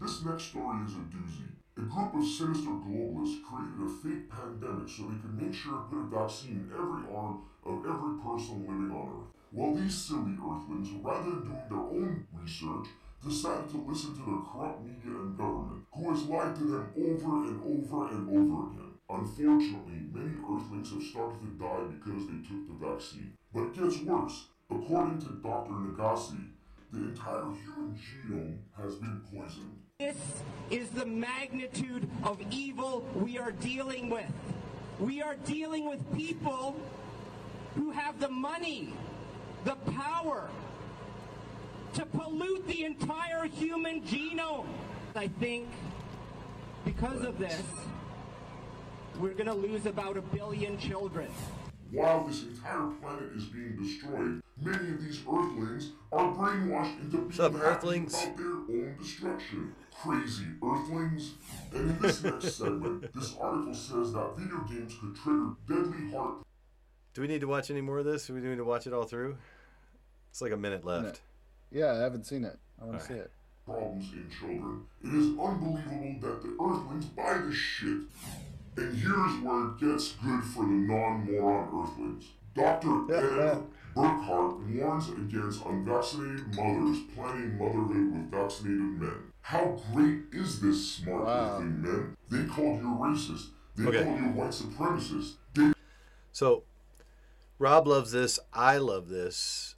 This 0.00 0.24
next 0.24 0.44
story 0.44 0.84
is 0.86 0.92
a 0.92 0.96
doozy. 0.96 1.55
A 1.78 1.82
group 1.82 2.14
of 2.14 2.24
sinister 2.24 2.70
globalists 2.70 3.44
created 3.44 3.84
a 3.84 3.88
fake 4.00 4.30
pandemic 4.30 4.88
so 4.88 5.02
they 5.04 5.20
could 5.20 5.36
make 5.36 5.52
sure 5.52 5.76
to 5.76 5.84
put 5.90 5.98
a 5.98 6.08
vaccine 6.08 6.64
in 6.64 6.72
every 6.72 7.04
arm 7.14 7.44
of 7.66 7.84
every 7.84 8.16
person 8.24 8.64
living 8.64 8.90
on 8.90 9.12
Earth. 9.12 9.36
Well, 9.52 9.74
these 9.74 9.94
silly 9.94 10.40
Earthlings, 10.40 10.88
rather 11.04 11.30
than 11.36 11.44
doing 11.44 11.68
their 11.68 11.78
own 11.78 12.26
research, 12.32 12.88
decided 13.22 13.68
to 13.68 13.84
listen 13.84 14.16
to 14.16 14.24
their 14.24 14.40
corrupt 14.48 14.88
media 14.88 15.20
and 15.20 15.36
government, 15.36 15.84
who 15.92 16.08
has 16.08 16.24
lied 16.24 16.56
to 16.56 16.64
them 16.64 16.88
over 16.96 17.44
and 17.44 17.60
over 17.60 18.08
and 18.08 18.24
over 18.24 18.72
again. 18.72 18.92
Unfortunately, 19.10 20.00
many 20.16 20.32
Earthlings 20.48 20.90
have 20.90 21.02
started 21.02 21.40
to 21.44 21.60
die 21.60 21.92
because 21.92 22.24
they 22.24 22.40
took 22.40 22.72
the 22.72 22.86
vaccine. 22.88 23.36
But 23.52 23.64
it 23.64 23.74
gets 23.76 24.00
worse. 24.00 24.48
According 24.70 25.20
to 25.20 25.40
Dr. 25.44 25.76
Nagase, 25.76 26.40
the 26.90 27.12
entire 27.12 27.52
human 27.52 27.92
genome 28.00 28.58
has 28.76 28.94
been 28.94 29.20
poisoned. 29.30 29.85
This 29.98 30.42
is 30.70 30.90
the 30.90 31.06
magnitude 31.06 32.06
of 32.22 32.38
evil 32.50 33.02
we 33.14 33.38
are 33.38 33.50
dealing 33.50 34.10
with. 34.10 34.30
We 35.00 35.22
are 35.22 35.36
dealing 35.36 35.88
with 35.88 36.14
people 36.14 36.76
who 37.76 37.92
have 37.92 38.20
the 38.20 38.28
money, 38.28 38.92
the 39.64 39.76
power 39.96 40.50
to 41.94 42.04
pollute 42.04 42.66
the 42.66 42.84
entire 42.84 43.44
human 43.46 44.02
genome. 44.02 44.66
I 45.14 45.28
think 45.28 45.66
because 46.84 47.22
of 47.22 47.38
this, 47.38 47.62
we're 49.18 49.32
going 49.32 49.46
to 49.46 49.54
lose 49.54 49.86
about 49.86 50.18
a 50.18 50.22
billion 50.22 50.76
children. 50.76 51.28
While 51.90 52.24
this 52.24 52.42
entire 52.42 52.90
planet 53.00 53.30
is 53.34 53.44
being 53.44 53.78
destroyed, 53.82 54.42
many 54.60 54.90
of 54.92 55.02
these 55.02 55.20
Earthlings 55.20 55.92
are 56.12 56.34
brainwashed 56.34 57.00
into 57.00 57.16
being 57.16 57.40
up, 57.40 57.52
happy 57.54 57.64
Earthlings? 57.64 58.12
about 58.24 58.36
their 58.36 58.46
own 58.46 58.96
destruction. 59.00 59.74
Crazy 60.02 60.44
Earthlings. 60.62 61.32
And 61.74 61.90
in 61.90 61.98
this 62.00 62.22
next 62.22 62.56
segment, 62.58 63.12
this 63.14 63.34
article 63.40 63.74
says 63.74 64.12
that 64.12 64.36
video 64.36 64.58
games 64.68 64.94
could 65.00 65.16
trigger 65.16 65.50
deadly 65.66 66.10
heart 66.12 66.38
Do 67.14 67.22
we 67.22 67.28
need 67.28 67.40
to 67.40 67.48
watch 67.48 67.70
any 67.70 67.80
more 67.80 67.98
of 67.98 68.04
this? 68.04 68.26
Do 68.26 68.34
we 68.34 68.40
need 68.40 68.56
to 68.56 68.64
watch 68.64 68.86
it 68.86 68.92
all 68.92 69.04
through? 69.04 69.36
It's 70.30 70.42
like 70.42 70.52
a 70.52 70.56
minute 70.56 70.84
left. 70.84 71.22
Yeah, 71.70 71.92
I 71.92 71.98
haven't 71.98 72.24
seen 72.26 72.44
it. 72.44 72.58
I 72.80 72.84
want 72.84 73.00
to 73.00 73.06
see 73.06 73.14
it. 73.14 73.30
problems 73.64 74.12
in 74.12 74.30
children. 74.30 74.84
It 75.02 75.14
is 75.14 75.26
unbelievable 75.38 76.16
that 76.20 76.42
the 76.42 76.56
Earthlings 76.62 77.06
buy 77.06 77.38
this 77.46 77.56
shit. 77.56 77.98
And 78.76 78.94
here's 78.98 79.40
where 79.42 79.68
it 79.68 79.80
gets 79.80 80.12
good 80.12 80.44
for 80.44 80.64
the 80.64 80.72
non-moron 80.72 81.68
Earthlings. 81.74 82.24
Dr. 82.54 83.14
Ed 83.14 83.62
Burkhart 83.96 84.60
warns 84.74 85.08
against 85.08 85.64
unvaccinated 85.64 86.54
mothers 86.54 86.98
planning 87.14 87.56
motherhood 87.58 88.12
with 88.12 88.30
vaccinated 88.30 89.00
men. 89.00 89.32
How 89.46 89.80
great 89.92 90.22
is 90.32 90.60
this 90.60 90.94
smart 90.94 91.28
Earthling 91.28 91.80
man? 91.80 92.16
They 92.28 92.46
called 92.52 92.80
you 92.80 92.88
racist. 92.88 93.50
They 93.76 93.86
Okay. 93.86 94.02
called 94.02 94.18
you 94.18 94.26
white 94.30 94.50
supremacist. 94.50 95.34
They 95.54 95.72
So, 96.32 96.64
Rob 97.60 97.86
loves 97.86 98.10
this. 98.10 98.40
I 98.52 98.78
love 98.78 99.08
this. 99.08 99.76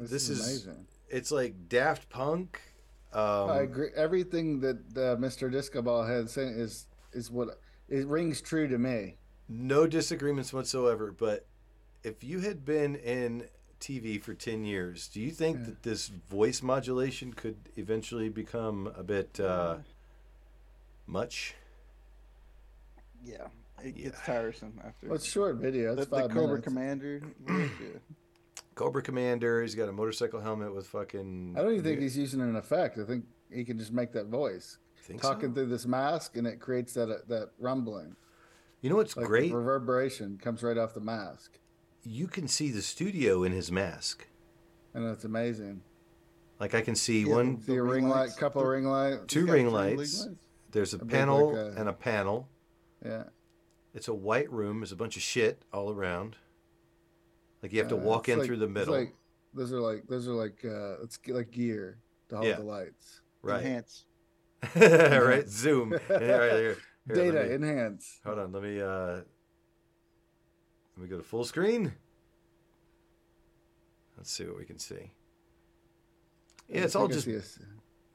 This 0.00 0.28
is 0.28 0.40
amazing. 0.40 0.88
It's 1.08 1.30
like 1.30 1.68
Daft 1.68 2.08
Punk. 2.08 2.60
Um, 3.12 3.48
I 3.48 3.60
agree. 3.60 3.90
Everything 3.94 4.58
that 4.62 4.76
uh, 4.96 5.16
Mr. 5.16 5.52
Disco 5.52 5.82
Ball 5.82 6.02
had 6.02 6.28
said 6.28 6.56
is 6.56 6.88
is 7.12 7.30
what 7.30 7.60
it 7.88 8.08
rings 8.08 8.40
true 8.40 8.66
to 8.66 8.76
me. 8.76 9.18
No 9.48 9.86
disagreements 9.86 10.52
whatsoever. 10.52 11.12
But 11.12 11.46
if 12.02 12.24
you 12.24 12.40
had 12.40 12.64
been 12.64 12.96
in 12.96 13.46
TV 13.80 14.20
for 14.20 14.34
10 14.34 14.64
years, 14.64 15.08
do 15.08 15.20
you 15.20 15.30
think 15.30 15.64
that 15.64 15.82
this 15.82 16.08
voice 16.08 16.62
modulation 16.62 17.32
could 17.32 17.56
eventually 17.76 18.28
become 18.28 18.92
a 18.96 19.02
bit 19.02 19.38
uh, 19.40 19.76
much? 21.06 21.54
Yeah, 23.24 23.48
it 23.84 23.96
gets 23.96 24.20
tiresome 24.22 24.80
after. 24.84 25.08
Well, 25.08 25.16
it's 25.16 25.26
short 25.26 25.56
video. 25.56 25.92
It's 25.92 26.06
the, 26.06 26.16
the 26.16 26.28
Cobra 26.28 26.46
minutes. 26.46 26.64
Commander. 26.64 27.22
yeah. 27.48 27.98
Cobra 28.74 29.02
Commander, 29.02 29.62
he's 29.62 29.74
got 29.74 29.88
a 29.88 29.92
motorcycle 29.92 30.40
helmet 30.40 30.74
with 30.74 30.86
fucking. 30.86 31.54
I 31.56 31.62
don't 31.62 31.72
even 31.72 31.84
think 31.84 32.00
he's 32.00 32.16
using 32.16 32.40
an 32.40 32.56
effect. 32.56 32.98
I 32.98 33.04
think 33.04 33.24
he 33.52 33.64
can 33.64 33.78
just 33.78 33.92
make 33.92 34.12
that 34.12 34.26
voice. 34.26 34.78
Think 35.02 35.22
Talking 35.22 35.54
through 35.54 35.66
this 35.66 35.86
mask, 35.86 36.36
and 36.36 36.46
it 36.46 36.58
creates 36.60 36.92
that 36.94 37.28
that 37.28 37.50
rumbling. 37.58 38.16
You 38.80 38.90
know 38.90 38.96
what's 38.96 39.16
Like 39.16 39.24
the 39.24 39.28
great? 39.28 39.52
reverberation 39.52 40.38
comes 40.38 40.62
right 40.62 40.76
off 40.76 40.94
the 40.94 41.00
mask, 41.00 41.58
You 42.08 42.28
can 42.28 42.46
see 42.46 42.70
the 42.70 42.82
studio 42.82 43.42
in 43.42 43.52
his 43.52 43.72
mask. 43.72 44.26
and 44.94 45.04
it's 45.06 45.24
amazing. 45.24 45.82
Like 46.60 46.74
I 46.74 46.80
can 46.80 46.94
see 46.94 47.22
Yeah, 47.22 47.34
one, 47.34 47.60
see 47.62 47.74
a 47.76 47.82
ring 47.82 48.08
light, 48.08 48.30
couple 48.38 48.64
ring 48.64 48.84
lights, 48.84 49.24
two 49.26 49.40
He's 49.40 49.50
ring 49.50 49.64
three 49.66 49.72
lights. 49.74 50.28
There's 50.70 50.94
a, 50.94 50.98
A 50.98 51.04
panel 51.04 51.48
like, 51.52 51.56
uh, 51.76 51.80
and 51.80 51.88
a 51.88 51.92
panel. 51.92 52.48
Yeah. 53.04 53.24
It's 53.92 54.08
a 54.08 54.14
white 54.14 54.50
room. 54.50 54.80
There's 54.80 54.92
a 54.92 54.96
bunch 54.96 55.16
of 55.16 55.22
shit 55.22 55.62
all 55.72 55.90
around. 55.90 56.36
Like 57.62 57.72
you 57.72 57.78
have 57.80 57.88
to 57.88 57.96
Uh, 57.96 57.98
walk 57.98 58.28
in 58.28 58.38
like- 58.38 58.46
through 58.46 58.58
the 58.58 58.66
it's 58.66 58.74
middle. 58.74 58.94
Like, 58.94 59.14
those 59.52 59.72
are 59.72 59.80
like 59.80 60.06
those 60.06 60.28
are 60.28 60.34
like 60.34 60.64
uh, 60.64 61.02
it's 61.02 61.18
like 61.28 61.50
gear 61.50 61.98
to 62.28 62.36
hold 62.36 62.46
Yeah. 62.48 62.56
the 62.56 62.62
lights. 62.64 63.20
Right. 63.42 63.60
Enhance. 63.64 64.04
right. 64.76 65.48
Zoom. 65.48 65.92
Yeah, 66.10 66.16
right 66.16 66.52
here. 66.52 66.76
Here, 67.06 67.14
Data 67.16 67.44
me- 67.48 67.54
enhance. 67.54 68.20
Hold 68.24 68.38
on. 68.38 68.52
Let 68.52 68.62
me. 68.62 68.80
uh 68.80 69.20
Let 70.96 71.02
me 71.02 71.08
go 71.08 71.16
to 71.18 71.22
full 71.22 71.44
screen. 71.44 71.92
Let's 74.16 74.30
see 74.30 74.44
what 74.46 74.56
we 74.56 74.64
can 74.64 74.78
see. 74.78 75.12
Yeah, 76.68 76.82
it's 76.82 76.96
all 76.96 77.06
just. 77.08 77.28
I 77.28 77.30
see 77.30 77.34
a 77.36 77.38
s- 77.38 77.58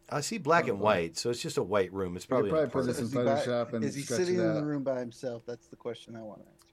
I 0.09 0.19
see 0.21 0.37
black 0.39 0.67
and 0.67 0.79
Oh, 0.79 0.83
white, 0.83 1.15
so 1.17 1.29
it's 1.29 1.41
just 1.41 1.57
a 1.57 1.63
white 1.63 1.93
room. 1.93 2.15
It's 2.17 2.25
probably. 2.25 2.49
probably 2.49 2.69
put 2.69 2.85
this 2.85 2.97
in 2.99 3.05
Is 3.05 3.13
by- 3.13 3.21
Photoshop 3.23 3.73
and 3.73 3.85
is 3.85 3.95
he 3.95 4.01
sitting 4.01 4.35
it 4.35 4.41
in 4.41 4.55
the 4.55 4.63
room 4.65 4.83
by 4.83 4.99
himself? 4.99 5.43
That's 5.45 5.67
the 5.67 5.75
question 5.77 6.15
I 6.15 6.21
want 6.21 6.41
to 6.41 6.47
ask. 6.47 6.67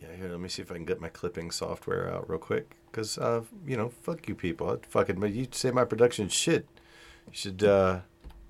Yeah, 0.00 0.16
here, 0.16 0.28
let 0.30 0.40
me 0.40 0.48
see 0.48 0.62
if 0.62 0.70
I 0.70 0.74
can 0.74 0.84
get 0.84 1.00
my 1.00 1.08
clipping 1.08 1.50
software 1.50 2.12
out 2.12 2.28
real 2.28 2.38
quick. 2.38 2.76
Because, 2.86 3.18
uh, 3.18 3.42
you 3.66 3.76
know, 3.76 3.88
fuck 3.90 4.26
you 4.28 4.34
people. 4.34 4.70
I'd 4.70 4.86
fucking, 4.86 5.20
but 5.20 5.32
you 5.32 5.46
say 5.52 5.70
my 5.70 5.84
production 5.84 6.28
shit. 6.28 6.66
You 7.26 7.32
should, 7.32 7.62
uh, 7.64 8.00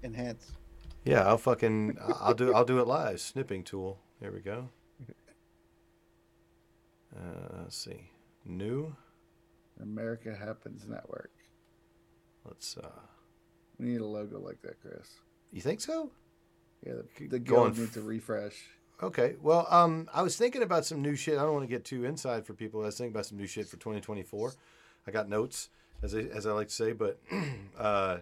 Enhance. 0.02 0.52
yeah, 1.04 1.26
I'll 1.26 1.38
fucking, 1.38 1.98
I'll 2.20 2.34
do, 2.34 2.54
I'll 2.54 2.64
do 2.66 2.78
it 2.80 2.86
live. 2.86 3.20
Snipping 3.20 3.62
tool. 3.64 3.98
There 4.20 4.30
we 4.32 4.40
go. 4.40 4.68
Uh, 7.18 7.62
let's 7.62 7.76
see. 7.76 8.10
New. 8.44 8.94
America 9.80 10.34
Happens 10.34 10.86
Network. 10.88 11.30
Let's, 12.44 12.76
uh, 12.76 12.88
We 13.78 13.86
need 13.86 14.00
a 14.00 14.06
logo 14.06 14.40
like 14.40 14.62
that, 14.62 14.80
Chris. 14.80 15.08
you 15.52 15.60
think 15.60 15.80
so? 15.80 16.10
Yeah, 16.86 16.94
the, 17.18 17.26
the 17.26 17.38
guild 17.38 17.76
needs 17.76 17.96
a 17.96 18.02
refresh. 18.02 18.54
Okay. 19.02 19.36
Well, 19.40 19.66
um, 19.70 20.08
I 20.12 20.22
was 20.22 20.36
thinking 20.36 20.62
about 20.62 20.84
some 20.84 21.02
new 21.02 21.14
shit. 21.14 21.38
I 21.38 21.42
don't 21.42 21.52
want 21.52 21.64
to 21.64 21.68
get 21.72 21.84
too 21.84 22.04
inside 22.04 22.46
for 22.46 22.54
people. 22.54 22.82
I 22.82 22.86
was 22.86 22.98
thinking 22.98 23.14
about 23.14 23.26
some 23.26 23.38
new 23.38 23.46
shit 23.46 23.66
for 23.66 23.76
2024. 23.76 24.52
I 25.06 25.10
got 25.10 25.28
notes, 25.28 25.68
as 26.02 26.14
I, 26.14 26.20
as 26.20 26.46
I 26.46 26.52
like 26.52 26.68
to 26.68 26.74
say, 26.74 26.92
but 26.92 27.20
uh, 27.78 28.18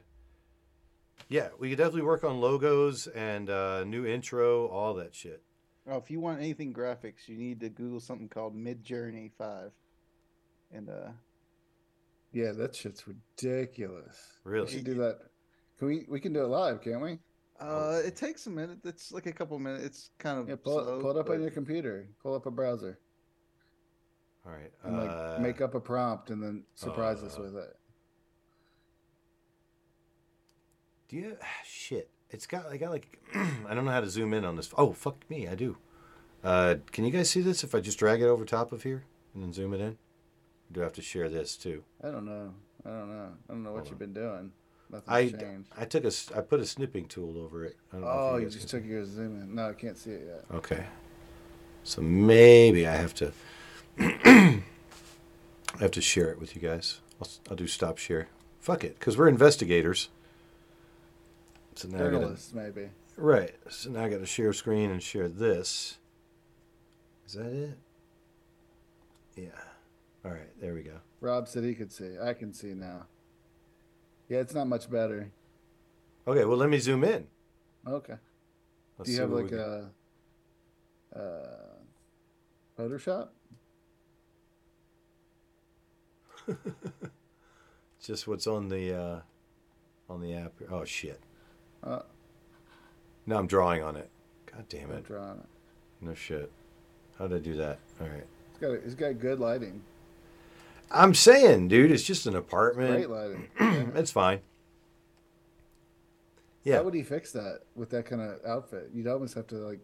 yeah, 1.28 1.48
we 1.58 1.70
could 1.70 1.78
definitely 1.78 2.02
work 2.02 2.24
on 2.24 2.40
logos 2.40 3.06
and 3.08 3.48
uh, 3.50 3.84
new 3.84 4.06
intro, 4.06 4.66
all 4.66 4.94
that 4.94 5.14
shit. 5.14 5.42
Oh, 5.88 5.96
if 5.98 6.10
you 6.10 6.18
want 6.20 6.40
anything 6.40 6.74
graphics, 6.74 7.28
you 7.28 7.36
need 7.36 7.60
to 7.60 7.68
Google 7.68 8.00
something 8.00 8.28
called 8.28 8.56
Midjourney 8.56 9.30
Five, 9.38 9.70
and 10.72 10.88
uh, 10.90 11.10
Yeah, 12.32 12.52
that 12.52 12.74
shit's 12.74 13.04
ridiculous. 13.06 14.16
Really? 14.44 14.66
We 14.66 14.72
should 14.72 14.84
do 14.84 14.94
that. 14.94 15.18
Can 15.78 15.88
we? 15.88 16.04
We 16.08 16.18
can 16.20 16.32
do 16.32 16.40
it 16.42 16.48
live, 16.48 16.82
can't 16.82 17.00
we? 17.00 17.18
uh, 17.60 18.00
it 18.04 18.16
takes 18.16 18.46
a 18.46 18.50
minute. 18.50 18.78
It's 18.84 19.12
like 19.12 19.26
a 19.26 19.32
couple 19.32 19.58
minutes. 19.58 19.84
It's 19.84 20.10
kind 20.18 20.38
of 20.38 20.48
Yeah, 20.48 20.56
pull, 20.62 20.82
slow, 20.84 20.98
it, 20.98 21.02
pull 21.02 21.10
it 21.12 21.16
up 21.20 21.26
but- 21.26 21.34
on 21.34 21.40
your 21.42 21.50
computer. 21.50 22.08
Pull 22.22 22.34
up 22.34 22.46
a 22.46 22.50
browser 22.50 22.98
All 24.44 24.52
right. 24.52 24.70
and 24.84 24.98
like 24.98 25.08
uh, 25.10 25.38
make 25.40 25.60
up 25.60 25.74
a 25.74 25.80
prompt 25.80 26.30
and 26.30 26.42
then 26.42 26.64
surprise 26.74 27.22
us 27.22 27.38
uh, 27.38 27.42
with 27.42 27.56
it. 27.56 27.76
Do 31.08 31.16
you? 31.16 31.36
Shit. 31.64 32.10
It's 32.30 32.46
got. 32.46 32.66
I 32.66 32.76
got 32.76 32.90
like. 32.90 33.18
I 33.34 33.74
don't 33.74 33.84
know 33.84 33.90
how 33.92 34.00
to 34.00 34.10
zoom 34.10 34.34
in 34.34 34.44
on 34.44 34.56
this. 34.56 34.70
Oh 34.76 34.92
fuck 34.92 35.28
me! 35.30 35.46
I 35.48 35.54
do. 35.54 35.76
Uh, 36.44 36.76
can 36.92 37.04
you 37.04 37.10
guys 37.10 37.30
see 37.30 37.40
this? 37.40 37.64
If 37.64 37.74
I 37.74 37.80
just 37.80 37.98
drag 37.98 38.20
it 38.20 38.26
over 38.26 38.44
top 38.44 38.72
of 38.72 38.82
here 38.82 39.04
and 39.34 39.42
then 39.42 39.52
zoom 39.52 39.74
it 39.74 39.80
in, 39.80 39.96
do 40.70 40.80
I 40.80 40.84
have 40.84 40.92
to 40.94 41.02
share 41.02 41.28
this 41.28 41.56
too? 41.56 41.82
I 42.02 42.10
don't 42.10 42.24
know. 42.26 42.52
I 42.84 42.88
don't 42.90 43.08
know. 43.10 43.28
I 43.48 43.52
don't 43.52 43.62
know 43.62 43.72
what 43.72 43.88
you've 43.88 43.98
been 43.98 44.12
doing. 44.12 44.52
Nothing's 44.90 45.08
I 45.08 45.28
changed. 45.30 45.68
I 45.76 45.84
took 45.84 46.04
a 46.04 46.12
I 46.36 46.40
put 46.42 46.60
a 46.60 46.66
snipping 46.66 47.06
tool 47.06 47.38
over 47.38 47.64
it. 47.64 47.76
I 47.92 47.96
don't 47.96 48.04
know 48.04 48.10
if 48.10 48.16
Oh, 48.16 48.36
you 48.36 48.44
guys 48.44 48.54
just 48.54 48.68
took 48.68 48.84
your 48.84 49.04
zoom 49.04 49.40
in. 49.40 49.54
No, 49.54 49.70
I 49.70 49.72
can't 49.72 49.98
see 49.98 50.10
it 50.12 50.22
yet. 50.26 50.44
Okay. 50.56 50.84
So 51.82 52.02
maybe 52.02 52.86
I 52.86 52.94
have 52.94 53.14
to. 53.14 53.32
I 53.98 54.62
have 55.80 55.90
to 55.92 56.00
share 56.00 56.30
it 56.30 56.38
with 56.40 56.54
you 56.54 56.62
guys. 56.62 57.00
I'll, 57.20 57.28
I'll 57.50 57.56
do 57.56 57.66
stop 57.66 57.98
share. 57.98 58.28
Fuck 58.60 58.82
it, 58.84 58.98
because 58.98 59.16
we're 59.16 59.28
investigators. 59.28 60.08
So 61.76 61.88
now 61.88 62.06
I 62.06 62.10
gotta, 62.10 62.36
maybe. 62.54 62.88
right. 63.18 63.54
So 63.68 63.90
now 63.90 64.04
I 64.04 64.08
got 64.08 64.20
to 64.20 64.26
share 64.26 64.54
screen 64.54 64.90
and 64.90 65.02
share 65.02 65.28
this. 65.28 65.98
Is 67.26 67.34
that 67.34 67.52
it? 67.52 67.78
Yeah. 69.36 69.60
All 70.24 70.30
right. 70.30 70.58
There 70.58 70.72
we 70.72 70.82
go. 70.82 70.98
Rob 71.20 71.46
said 71.48 71.64
he 71.64 71.74
could 71.74 71.92
see. 71.92 72.16
I 72.18 72.32
can 72.32 72.54
see 72.54 72.72
now. 72.72 73.04
Yeah, 74.30 74.38
it's 74.38 74.54
not 74.54 74.68
much 74.68 74.90
better. 74.90 75.30
Okay. 76.26 76.46
Well, 76.46 76.56
let 76.56 76.70
me 76.70 76.78
zoom 76.78 77.04
in. 77.04 77.26
Okay. 77.86 78.16
Let's 78.96 79.10
Do 79.10 79.14
you 79.14 79.20
have 79.20 79.30
like 79.30 79.52
a 79.52 79.90
uh, 81.14 81.76
Photoshop? 82.78 83.28
Just 88.02 88.26
what's 88.26 88.46
on 88.46 88.68
the 88.70 88.98
uh, 88.98 89.20
on 90.08 90.22
the 90.22 90.32
app. 90.32 90.54
Oh 90.70 90.86
shit. 90.86 91.20
Uh, 91.82 92.00
No, 93.26 93.36
I'm 93.38 93.46
drawing 93.46 93.82
on 93.82 93.96
it. 93.96 94.08
God 94.52 94.64
damn 94.68 94.90
I'm 94.90 94.98
it. 94.98 95.04
drawing 95.06 95.38
it. 95.38 95.46
No 96.00 96.14
shit. 96.14 96.50
How 97.18 97.26
did 97.26 97.36
I 97.36 97.40
do 97.40 97.56
that? 97.56 97.78
All 98.00 98.06
right. 98.08 98.26
It's 98.50 98.58
got 98.60 98.70
it's 98.70 98.94
got 98.94 99.18
good 99.18 99.40
lighting. 99.40 99.82
I'm 100.90 101.14
saying, 101.14 101.68
dude, 101.68 101.90
it's 101.90 102.02
just 102.04 102.26
an 102.26 102.36
apartment. 102.36 102.90
Great 102.92 103.10
lighting. 103.10 103.48
it's 103.96 104.10
fine. 104.12 104.40
Yeah. 106.62 106.76
How 106.76 106.82
would 106.84 106.94
he 106.94 107.02
fix 107.02 107.32
that 107.32 107.60
with 107.74 107.90
that 107.90 108.06
kind 108.06 108.20
of 108.22 108.38
outfit? 108.46 108.90
You'd 108.94 109.06
almost 109.06 109.34
have 109.34 109.46
to 109.48 109.56
like 109.56 109.80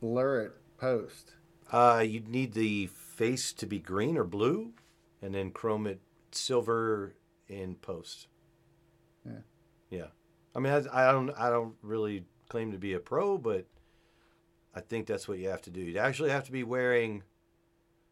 blur 0.00 0.42
it 0.42 0.52
post. 0.78 1.32
Uh, 1.72 2.04
you'd 2.06 2.28
need 2.28 2.52
the 2.52 2.86
face 2.88 3.52
to 3.54 3.66
be 3.66 3.78
green 3.78 4.16
or 4.16 4.24
blue, 4.24 4.72
and 5.22 5.34
then 5.34 5.50
chrome 5.50 5.86
it 5.86 6.00
silver 6.30 7.14
in 7.48 7.74
post. 7.76 8.26
Yeah. 9.24 9.32
Yeah. 9.90 10.06
I 10.54 10.60
mean, 10.60 10.72
I, 10.72 11.08
I 11.08 11.12
don't, 11.12 11.30
I 11.30 11.50
don't 11.50 11.74
really 11.82 12.24
claim 12.48 12.72
to 12.72 12.78
be 12.78 12.92
a 12.92 13.00
pro, 13.00 13.38
but 13.38 13.66
I 14.74 14.80
think 14.80 15.06
that's 15.06 15.26
what 15.26 15.38
you 15.38 15.48
have 15.48 15.62
to 15.62 15.70
do. 15.70 15.80
You'd 15.80 15.96
actually 15.96 16.30
have 16.30 16.44
to 16.44 16.52
be 16.52 16.62
wearing 16.62 17.22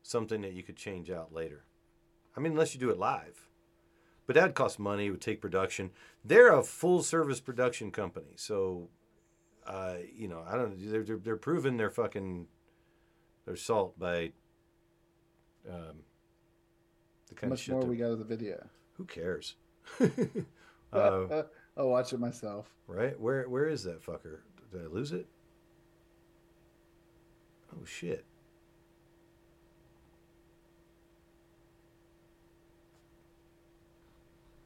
something 0.02 0.40
that 0.42 0.52
you 0.52 0.62
could 0.62 0.76
change 0.76 1.10
out 1.10 1.32
later. 1.32 1.64
I 2.36 2.40
mean, 2.40 2.52
unless 2.52 2.74
you 2.74 2.80
do 2.80 2.90
it 2.90 2.98
live, 2.98 3.48
but 4.26 4.34
that'd 4.34 4.54
cost 4.54 4.78
money. 4.78 5.06
It 5.06 5.10
would 5.10 5.20
take 5.20 5.40
production. 5.40 5.90
They're 6.24 6.52
a 6.52 6.62
full 6.62 7.02
service 7.02 7.40
production 7.40 7.90
company, 7.90 8.32
so 8.36 8.88
uh, 9.66 9.96
you 10.14 10.28
know, 10.28 10.42
I 10.48 10.56
don't. 10.56 10.74
They're 10.78 11.02
they're, 11.02 11.18
they're 11.18 11.36
proving 11.36 11.76
their 11.76 11.90
fucking 11.90 12.46
their 13.46 13.56
salt 13.56 13.98
by 13.98 14.32
um, 15.68 16.04
the 17.28 17.34
How 17.34 17.40
kind 17.40 17.44
of 17.44 17.50
much 17.50 17.60
shit. 17.60 17.74
more 17.74 17.84
we 17.84 17.96
got 17.96 18.06
of 18.06 18.18
the 18.18 18.24
video? 18.24 18.66
Who 18.94 19.04
cares? 19.04 19.56
uh, 20.92 21.42
I'll 21.76 21.88
watch 21.88 22.12
it 22.12 22.20
myself. 22.20 22.68
right? 22.86 23.18
Where 23.18 23.48
where 23.48 23.68
is 23.68 23.84
that 23.84 24.04
fucker? 24.04 24.38
Did 24.70 24.82
I 24.82 24.86
lose 24.86 25.12
it? 25.12 25.26
Oh 27.74 27.84
shit. 27.84 28.24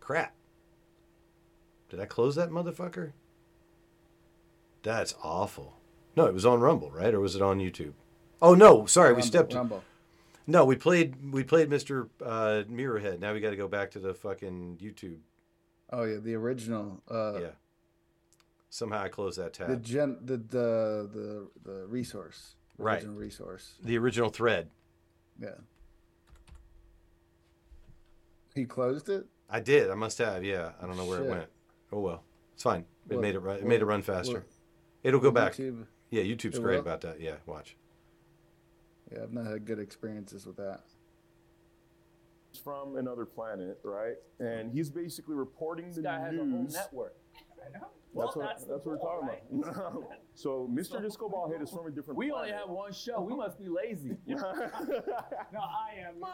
Crap. 0.00 0.34
Did 1.88 2.00
I 2.00 2.04
close 2.06 2.34
that 2.36 2.50
motherfucker? 2.50 3.12
That's 4.82 5.14
awful. 5.22 5.78
No, 6.16 6.26
it 6.26 6.34
was 6.34 6.46
on 6.46 6.60
Rumble, 6.60 6.90
right? 6.90 7.12
Or 7.12 7.20
was 7.20 7.36
it 7.36 7.42
on 7.42 7.58
YouTube? 7.58 7.92
Oh 8.40 8.54
no, 8.54 8.86
sorry, 8.86 9.12
we 9.12 9.22
stepped 9.22 9.54
Rumble. 9.54 9.82
No, 10.46 10.64
we 10.64 10.76
played 10.76 11.32
we 11.32 11.42
played 11.42 11.68
Mr. 11.68 12.08
Uh, 12.24 12.62
Mirrorhead. 12.70 13.18
Now 13.18 13.32
we 13.32 13.40
got 13.40 13.50
to 13.50 13.56
go 13.56 13.68
back 13.68 13.90
to 13.92 13.98
the 13.98 14.14
fucking 14.14 14.78
YouTube. 14.80 15.18
Oh 15.90 16.04
yeah, 16.04 16.18
the 16.18 16.34
original. 16.34 17.02
Uh, 17.10 17.38
Yeah. 17.40 17.50
Somehow 18.68 19.02
I 19.02 19.08
closed 19.08 19.38
that 19.38 19.52
tab. 19.54 19.68
The 19.68 19.76
gen 19.76 20.18
the 20.24 20.36
the 20.36 21.08
the, 21.12 21.48
the 21.64 21.86
resource. 21.86 22.56
Right. 22.78 22.94
Original 22.96 23.14
resource. 23.16 23.74
the 23.82 23.96
original 23.96 24.28
thread. 24.28 24.68
Yeah. 25.40 25.50
He 28.54 28.64
closed 28.64 29.08
it. 29.08 29.26
I 29.48 29.60
did. 29.60 29.90
I 29.90 29.94
must 29.94 30.18
have. 30.18 30.44
Yeah. 30.44 30.72
I 30.82 30.86
don't 30.86 30.96
know 30.96 31.04
where 31.04 31.18
Shit. 31.18 31.26
it 31.26 31.30
went. 31.30 31.48
Oh 31.92 32.00
well. 32.00 32.22
It's 32.54 32.62
fine. 32.62 32.84
It 33.08 33.14
What- 33.14 33.22
made 33.22 33.34
it 33.34 33.40
run. 33.40 33.56
It 33.56 33.62
what- 33.62 33.68
made 33.68 33.80
it 33.82 33.84
run 33.86 34.02
faster. 34.02 34.34
what- 34.40 34.46
It'll 35.02 35.20
go 35.20 35.30
back. 35.30 35.52
YouTube- 35.54 35.86
Yeah, 36.10 36.22
YouTube's 36.22 36.58
great 36.58 36.74
will? 36.74 36.80
about 36.80 37.00
that. 37.02 37.20
Yeah, 37.20 37.36
watch. 37.46 37.76
Yeah, 39.12 39.22
I've 39.22 39.32
not 39.32 39.46
had 39.46 39.64
good 39.64 39.78
experiences 39.78 40.46
with 40.46 40.56
that. 40.56 40.80
He's 42.56 42.62
from 42.62 42.96
another 42.96 43.24
planet, 43.26 43.78
right? 43.84 44.14
And 44.40 44.72
he's 44.72 44.88
basically 44.90 45.34
reporting 45.34 45.92
the 45.92 46.02
guy 46.02 46.18
has 46.20 46.32
a 46.34 46.36
news. 46.36 46.74
whole 46.74 46.82
network. 46.82 47.16
I 47.64 47.78
know. 47.78 47.86
That's 47.86 47.92
Well, 48.14 48.26
what, 48.34 48.38
that's 48.48 48.64
that's, 48.64 48.64
the 48.64 48.72
what 48.72 48.86
we're 48.86 48.96
goal, 48.96 49.28
talking 49.28 49.62
about. 49.62 50.12
so 50.36 50.68
Mr. 50.72 51.00
Disco 51.02 51.28
Ballhead 51.28 51.62
is 51.62 51.70
from 51.70 51.86
a 51.86 51.90
different 51.90 52.18
We 52.18 52.30
only 52.30 52.50
have 52.50 52.68
one 52.68 52.92
show. 52.92 53.20
We 53.22 53.34
must 53.34 53.58
be 53.58 53.68
lazy. 53.68 54.16
no, 54.26 54.36
I 54.36 56.06
am. 56.06 56.20
Man, 56.20 56.30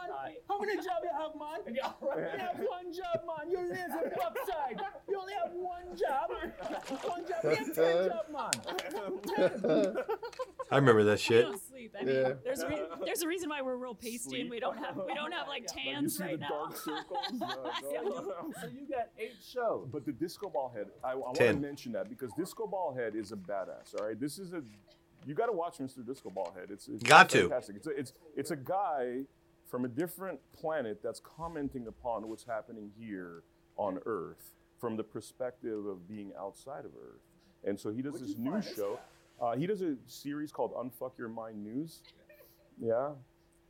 how 0.49 0.59
many 0.59 0.75
jobs 0.75 0.87
you 1.03 1.09
have, 1.17 1.31
man? 1.39 1.59
You 1.73 1.81
have 1.81 2.57
one 2.59 2.91
job, 2.93 3.21
man. 3.25 3.49
You're 3.49 3.67
lazy 3.69 3.83
upside. 4.25 4.81
You 5.09 5.19
only 5.19 5.33
have 5.33 5.51
one 5.53 5.95
job. 5.97 6.29
One 7.03 7.25
job. 7.27 7.43
We 7.43 7.55
have 7.55 7.73
ten 7.75 8.09
job, 8.09 8.29
man. 8.31 9.95
I 10.71 10.75
remember 10.77 11.03
that 11.05 11.11
We 11.13 11.17
shit. 11.17 11.43
don't 11.45 11.61
sleep. 11.61 11.95
I 11.99 12.03
mean, 12.03 12.15
Yeah. 12.15 12.33
there's 12.43 12.59
a 12.61 12.67
re- 12.67 12.81
there's 13.05 13.21
a 13.21 13.27
reason 13.27 13.49
why 13.49 13.61
we're 13.61 13.75
real 13.77 13.93
pasty 13.95 14.41
and 14.41 14.49
we 14.49 14.59
don't 14.59 14.77
have 14.77 14.95
we 14.97 15.13
don't 15.13 15.31
have 15.31 15.47
like 15.47 15.63
Like, 15.67 15.85
you 15.85 15.93
tans 15.93 16.17
see 16.17 16.23
right 16.23 16.31
the 16.39 16.45
now. 16.45 16.49
dark 16.49 16.77
circles? 16.77 17.17
Yeah. 17.31 18.01
So 18.61 18.67
you 18.67 18.87
got 18.89 19.09
eight 19.19 19.35
shows. 19.41 19.87
But 19.91 20.05
the 20.05 20.11
Disco 20.11 20.49
Ballhead, 20.49 20.87
I, 21.03 21.11
I 21.11 21.15
want 21.15 21.35
to 21.37 21.53
mention 21.53 21.91
that 21.93 22.09
because 22.09 22.31
Disco 22.37 22.65
Ballhead 22.67 23.15
is 23.15 23.31
a 23.31 23.35
badass. 23.35 23.92
All 23.99 24.07
right, 24.07 24.19
this 24.19 24.39
is 24.39 24.53
a 24.53 24.63
you 25.25 25.33
got 25.33 25.45
to 25.45 25.53
watch 25.53 25.77
Mr. 25.77 26.05
Disco 26.05 26.29
Ballhead. 26.29 26.69
It's, 26.69 26.87
it's 26.89 27.01
Got 27.03 27.29
to. 27.29 27.43
fantastic. 27.43 27.77
It's 27.77 27.87
a, 27.87 27.91
it's 27.91 28.13
it's 28.35 28.51
a 28.51 28.55
guy 28.55 29.21
from 29.69 29.85
a 29.85 29.87
different 29.87 30.39
planet 30.53 30.99
that's 31.03 31.19
commenting 31.21 31.87
upon 31.87 32.27
what's 32.27 32.43
happening 32.43 32.91
here 32.99 33.43
on 33.77 33.99
Earth 34.05 34.53
from 34.79 34.97
the 34.97 35.03
perspective 35.03 35.85
of 35.85 36.07
being 36.07 36.31
outside 36.39 36.85
of 36.85 36.91
Earth. 36.95 37.21
And 37.63 37.79
so 37.79 37.91
he 37.91 38.01
does 38.01 38.13
Where'd 38.13 38.25
this 38.25 38.35
you 38.37 38.51
news 38.51 38.73
show. 38.75 38.99
Uh, 39.41 39.55
he 39.55 39.65
does 39.65 39.81
a 39.81 39.95
series 40.05 40.51
called 40.51 40.73
Unfuck 40.73 41.17
Your 41.17 41.29
Mind 41.29 41.63
News. 41.63 42.01
Yeah. 42.79 43.09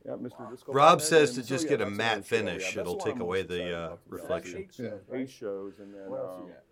Yeah, 0.04 0.12
Mr. 0.12 0.50
Disco. 0.50 0.72
Rob 0.72 0.98
Ballhead. 0.98 1.02
says 1.02 1.30
And 1.30 1.38
to 1.38 1.42
so, 1.44 1.54
just 1.54 1.64
yeah, 1.64 1.70
get 1.70 1.80
a 1.80 1.86
matte 1.90 2.12
another 2.12 2.22
show. 2.26 2.36
Yeah, 2.36 2.42
finish. 2.42 2.76
It'll 2.76 2.96
take 2.96 3.20
away 3.20 3.42
the, 3.42 3.54
excited 3.54 3.74
uh, 3.74 3.96
reflection. 4.08 4.58
Eight 4.58 4.70
Yeah. 4.78 4.88
shows, 4.90 5.00
eight 5.14 5.30
shows, 5.30 5.72
and 5.78 5.94
then 5.94 6.10
What 6.10 6.20
else 6.20 6.36
you 6.38 6.44
um, 6.44 6.48
got? 6.50 6.63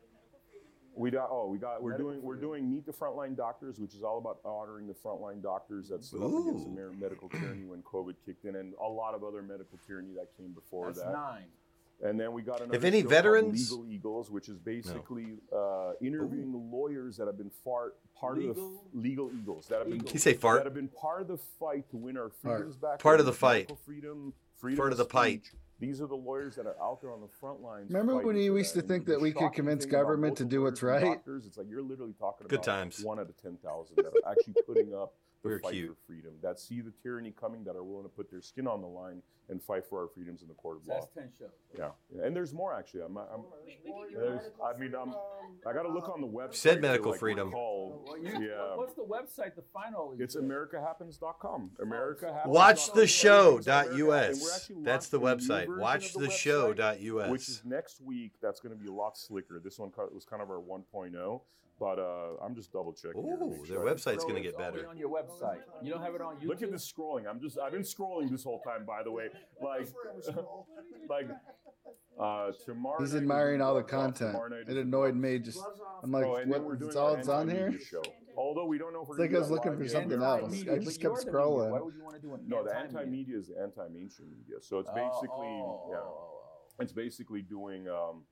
We 0.95 1.11
got 1.11 1.29
oh 1.31 1.47
we 1.49 1.59
got 1.59 1.83
we're 1.83 1.93
Medical 1.93 2.11
doing 2.13 2.23
we're 2.23 2.37
doing 2.37 2.71
meet 2.71 2.85
the 2.87 2.93
frontline 2.93 3.37
doctors, 3.37 3.79
which 3.79 3.95
is 3.95 4.03
all 4.03 4.19
about 4.19 4.39
honoring 4.45 4.87
the 4.87 4.95
frontline 4.95 5.43
doctors 5.43 5.89
that 5.89 6.05
stood 6.05 6.23
up 6.23 6.31
against 6.47 6.65
the 6.67 6.95
medical 7.01 7.29
tyranny 7.29 7.65
when 7.65 7.83
COVID 7.83 8.15
kicked 8.27 8.45
in, 8.45 8.57
and 8.57 8.75
a 8.81 8.87
lot 8.89 9.15
of 9.15 9.25
other 9.25 9.43
medical 9.43 9.79
tyranny 9.87 10.13
that 10.15 10.29
came 10.37 10.53
before 10.53 10.87
That's 10.87 11.01
that. 11.03 11.13
nine. 11.13 11.45
And 12.05 12.19
then 12.19 12.33
we 12.33 12.43
got 12.43 12.61
another 12.61 12.75
If 12.77 12.83
any 12.83 12.99
show 12.99 13.03
called 13.05 13.11
veterans- 13.13 13.71
Legal 13.71 13.87
Eagles, 13.93 14.31
which 14.31 14.49
is 14.49 14.59
basically 14.59 15.39
uh, 15.57 15.93
interviewing 16.01 16.53
lawyers 16.73 17.17
that 17.19 17.27
have 17.29 17.39
been 17.39 17.53
far, 17.65 17.93
part 18.19 18.39
of 18.39 18.43
the 18.43 18.49
Legal? 18.49 18.75
f- 18.75 18.91
legal 18.93 19.31
eagles 19.41 19.67
that 19.69 19.79
have 19.79 19.87
been 19.87 19.97
Eagles. 19.99 20.13
You 20.13 20.19
say 20.19 20.35
fart? 20.35 20.59
that 20.59 20.65
have 20.67 20.75
been 20.75 20.89
part 20.89 21.21
of 21.23 21.29
the 21.29 21.39
fight 21.61 21.89
to 21.91 21.97
win 21.97 22.17
our 22.17 22.31
freedoms 22.43 22.77
back. 22.77 22.99
Part 22.99 23.21
of 23.21 23.27
the 23.27 23.33
fight. 23.33 23.71
freedom, 23.87 24.33
freedom 24.59 24.79
Part 24.79 24.91
of 24.91 24.99
the 24.99 25.05
fight. 25.05 25.43
Speech. 25.83 25.91
These 25.91 26.01
are 26.01 26.07
the 26.07 26.15
lawyers 26.15 26.57
that 26.57 26.67
are 26.67 26.77
out 26.81 27.01
there 27.01 27.13
on 27.13 27.21
the 27.21 27.29
front 27.29 27.61
lines. 27.61 27.91
Remember 27.91 28.17
when 28.17 28.25
fighting 28.37 28.43
you 28.43 28.57
used 28.57 28.75
to 28.75 28.83
think 28.83 29.07
that 29.07 29.21
we 29.21 29.33
could 29.33 29.53
convince 29.53 29.85
government 29.87 30.37
to 30.39 30.45
do 30.45 30.63
what's 30.63 30.83
right? 30.83 31.05
Doctors, 31.05 31.47
it's 31.47 31.57
like 31.57 31.67
you're 31.69 31.83
literally 31.83 32.15
talking 32.19 32.47
Good 32.49 32.61
about 32.61 32.65
times. 32.65 33.01
one 33.03 33.19
out 33.19 33.29
of 33.29 33.37
ten 33.41 33.57
thousand 33.65 33.97
that 33.97 34.07
are 34.07 34.31
actually 34.31 34.55
putting 34.67 34.95
up 34.95 35.15
the 35.43 35.49
We 35.49 35.55
were 35.55 35.61
fight 35.61 35.73
cute. 35.73 35.89
for 35.91 35.97
freedom, 36.07 36.33
that 36.43 36.59
see 36.61 36.81
the 36.81 36.93
tyranny 37.03 37.33
coming, 37.39 37.65
that 37.65 37.77
are 37.77 37.83
willing 37.85 38.05
to 38.05 38.09
put 38.09 38.31
their 38.31 38.41
skin 38.41 38.67
on 38.67 38.81
the 38.81 38.87
line 38.87 39.23
and 39.49 39.61
fight 39.63 39.85
for 39.85 40.01
our 40.03 40.09
freedoms 40.09 40.41
in 40.43 40.49
the 40.49 40.55
court 40.55 40.79
of 40.79 40.85
So 40.85 40.93
law. 40.93 41.01
that's 41.01 41.13
ten 41.13 41.29
shows. 41.39 41.51
Yeah, 41.77 41.91
yeah. 42.15 42.25
and 42.27 42.35
there's 42.35 42.55
more 42.55 42.75
actually. 42.75 43.03
I'm, 43.03 43.17
I'm, 43.17 43.43
there's, 44.15 44.41
I 44.65 44.79
mean, 44.79 44.95
I'm, 44.95 45.15
I 45.67 45.73
got 45.73 45.83
to 45.83 45.89
look 45.89 46.09
on 46.09 46.21
the 46.21 46.27
website. 46.29 46.55
Said 46.55 46.75
to, 46.77 46.81
medical 46.81 47.11
like, 47.11 47.21
freedom. 47.21 47.49
recall- 47.49 48.03
Well, 48.07 48.19
you- 48.19 48.49
yeah, 48.49 48.77
What's 48.77 48.95
the 48.95 49.03
website 49.05 49.55
to 49.57 49.63
find 49.75 49.95
all 49.95 50.11
these? 50.13 50.21
it's 50.21 50.35
shows? 50.35 50.43
AmericaHappens.com. 50.45 51.71
Oh, 51.79 51.83
America 51.83 52.33
Happens. 52.33 52.55
Watch 52.55 52.93
the 52.93 53.07
show 53.07 53.59
dot 53.59 53.89
And 53.89 54.07
we're 54.07 54.15
us. 54.15 54.57
actually 54.57 54.85
That's 54.85 55.09
the 55.09 55.19
launching 55.19 55.51
a 55.51 55.55
new 55.55 55.61
website. 55.65 55.67
version 55.67 55.81
Watch 55.81 56.15
of 56.15 56.21
the 56.23 56.29
website, 56.29 56.33
show 56.33 56.73
dot 56.73 56.97
us. 57.01 57.31
Which 57.31 57.49
is 57.49 57.63
next 57.65 58.01
week. 58.01 58.33
That's 58.41 58.61
going 58.61 58.75
to 58.77 58.81
be 58.81 58.89
a 58.89 58.93
lot 58.93 59.17
slicker. 59.19 59.61
This 59.63 59.79
one 59.79 59.91
was 60.15 60.25
kind 60.25 60.41
of 60.41 60.51
our 60.51 60.61
1.0, 60.61 61.41
but 61.83 61.99
uh, 61.99 62.37
I'm 62.45 62.55
just 62.55 62.73
double 62.73 62.93
checking. 62.93 63.25
here 63.25 63.37
to 63.37 63.43
Ooh, 63.45 63.51
make 63.51 63.67
their 63.67 63.77
sure 63.79 63.85
website's 63.85 64.23
going 64.23 64.37
to 64.37 64.41
get 64.41 64.57
better. 64.57 64.87
on 64.89 64.97
your 64.97 65.09
website. 65.11 65.59
You 65.83 65.91
don't 65.93 66.01
have 66.03 66.15
it 66.15 66.21
on 66.21 66.37
YouTube. 66.37 66.47
Look 66.47 66.63
at 66.63 66.71
the 66.71 66.77
scrolling. 66.77 67.25
I'm 67.29 67.41
just 67.41 67.59
I've 67.59 67.73
been 67.73 67.83
scrolling 67.83 68.31
this 68.31 68.45
whole 68.45 68.61
time 68.61 68.85
by 68.87 69.03
the 69.03 69.11
way. 69.11 69.27
Like 69.61 69.89
like 71.11 71.29
uh 72.21 72.53
tomorrow 72.65 73.01
He's 73.01 73.13
night 73.13 73.17
is 73.17 73.23
admiring 73.23 73.61
all 73.61 73.75
the 73.75 73.81
Gloves 73.83 73.91
content. 74.19 74.31
Tomorrow 74.33 74.49
night 74.51 74.69
It 74.69 74.77
is 74.77 74.85
annoyed 74.85 75.17
me. 75.17 75.39
Just 75.41 75.59
I'm 76.05 76.13
like, 76.13 76.25
Oh, 76.27 76.37
and 76.37 76.53
then 76.53 76.61
what? 76.61 76.69
we're 76.69 76.77
doing 76.77 76.89
It's 76.91 76.97
all 76.97 77.15
our 77.15 77.19
it's 77.19 77.29
on 77.29 77.49
here. 77.49 77.59
anti-media 77.65 77.85
show. 77.87 78.03
Although 78.37 78.67
we 78.67 78.79
don't 78.79 78.93
know 78.93 79.03
if 79.03 79.09
we're 79.09 79.17
It's 79.17 79.21
like 79.21 79.31
gonna 79.31 79.39
I 79.39 79.41
was 79.41 79.49
do 79.49 79.55
that 79.55 79.55
looking 79.57 79.71
live 79.73 79.79
for 79.79 79.85
yet. 79.85 79.93
something 79.93 80.23
Anti-media, 80.23 80.53
else. 80.53 80.63
I 80.63 80.77
but 80.79 80.85
just 80.85 81.03
you're 81.03 81.11
kept 81.11 81.25
the 81.27 81.33
media. 81.33 81.41
scrolling. 81.41 81.71
Why 81.71 81.81
would 81.81 81.95
you 81.97 82.05
want 82.05 82.17
to 82.17 82.23
do 82.23 82.35
an 82.35 82.41
No, 82.47 82.63
the 82.63 82.71
anti-media? 82.77 83.01
anti-media 83.01 83.37
is 83.39 83.47
the 83.49 83.59
anti-mainstream 83.61 84.29
media. 84.31 84.57
So 84.61 84.79
it's 84.79 84.91
Oh, 84.93 84.95
basically 84.95 85.53
oh, 85.67 85.89
yeah, 85.91 85.97
oh, 85.99 86.29
oh, 86.79 86.83
it's 86.83 86.93
basically 86.93 87.43
doing 87.43 87.89
um, 87.89 88.23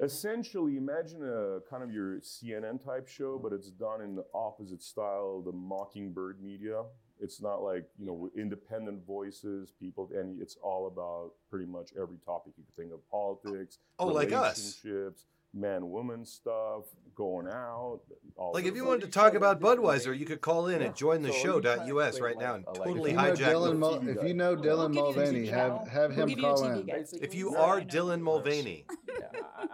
Essentially, 0.00 0.76
imagine 0.76 1.22
a 1.22 1.60
kind 1.70 1.82
of 1.82 1.90
your 1.92 2.18
CNN 2.20 2.84
type 2.84 3.06
show, 3.08 3.38
but 3.38 3.52
it's 3.52 3.70
done 3.70 4.00
in 4.00 4.14
the 4.16 4.24
opposite 4.34 4.82
style, 4.82 5.40
the 5.42 5.52
Mockingbird 5.52 6.42
media. 6.42 6.82
It's 7.20 7.40
not 7.40 7.62
like 7.62 7.84
you 7.98 8.06
know 8.06 8.28
independent 8.36 9.06
voices, 9.06 9.72
people, 9.78 10.10
and 10.12 10.42
it's 10.42 10.56
all 10.62 10.88
about 10.88 11.32
pretty 11.48 11.66
much 11.66 11.92
every 12.00 12.18
topic 12.24 12.54
you 12.56 12.64
could 12.64 12.74
think 12.76 12.92
of: 12.92 13.08
politics, 13.08 13.78
Oh, 13.98 14.08
like 14.08 14.32
us. 14.32 14.80
Relationships, 15.54 15.82
man-woman 15.82 16.24
stuff, 16.24 16.84
going 17.14 17.48
out. 17.48 18.00
All 18.36 18.52
Like 18.52 18.64
if 18.64 18.74
you 18.74 18.84
wanted 18.84 19.02
to 19.02 19.10
talk 19.10 19.34
about 19.34 19.60
Budweiser, 19.60 20.16
you 20.16 20.26
could 20.26 20.40
call 20.40 20.66
in 20.68 20.82
at 20.82 20.96
jointheshow.us 20.96 22.20
right 22.20 22.38
now 22.38 22.54
and 22.56 22.64
totally 22.74 23.10
If 23.12 23.16
you 23.16 23.22
know 23.22 23.22
hijack 23.22 23.36
Dylan 23.36 23.68
the 23.68 23.74
Mul- 23.74 24.08
if 24.08 24.28
you 24.28 24.34
know 24.34 24.56
Dylan 24.56 24.94
Mulvaney, 24.94 25.46
have 25.46 25.88
have 25.88 26.12
him 26.12 26.34
call 26.36 26.64
in. 26.64 26.88
If 27.20 27.34
you 27.34 27.56
are 27.56 27.80
Dylan 27.80 28.20
Mulvaney, 28.20 28.86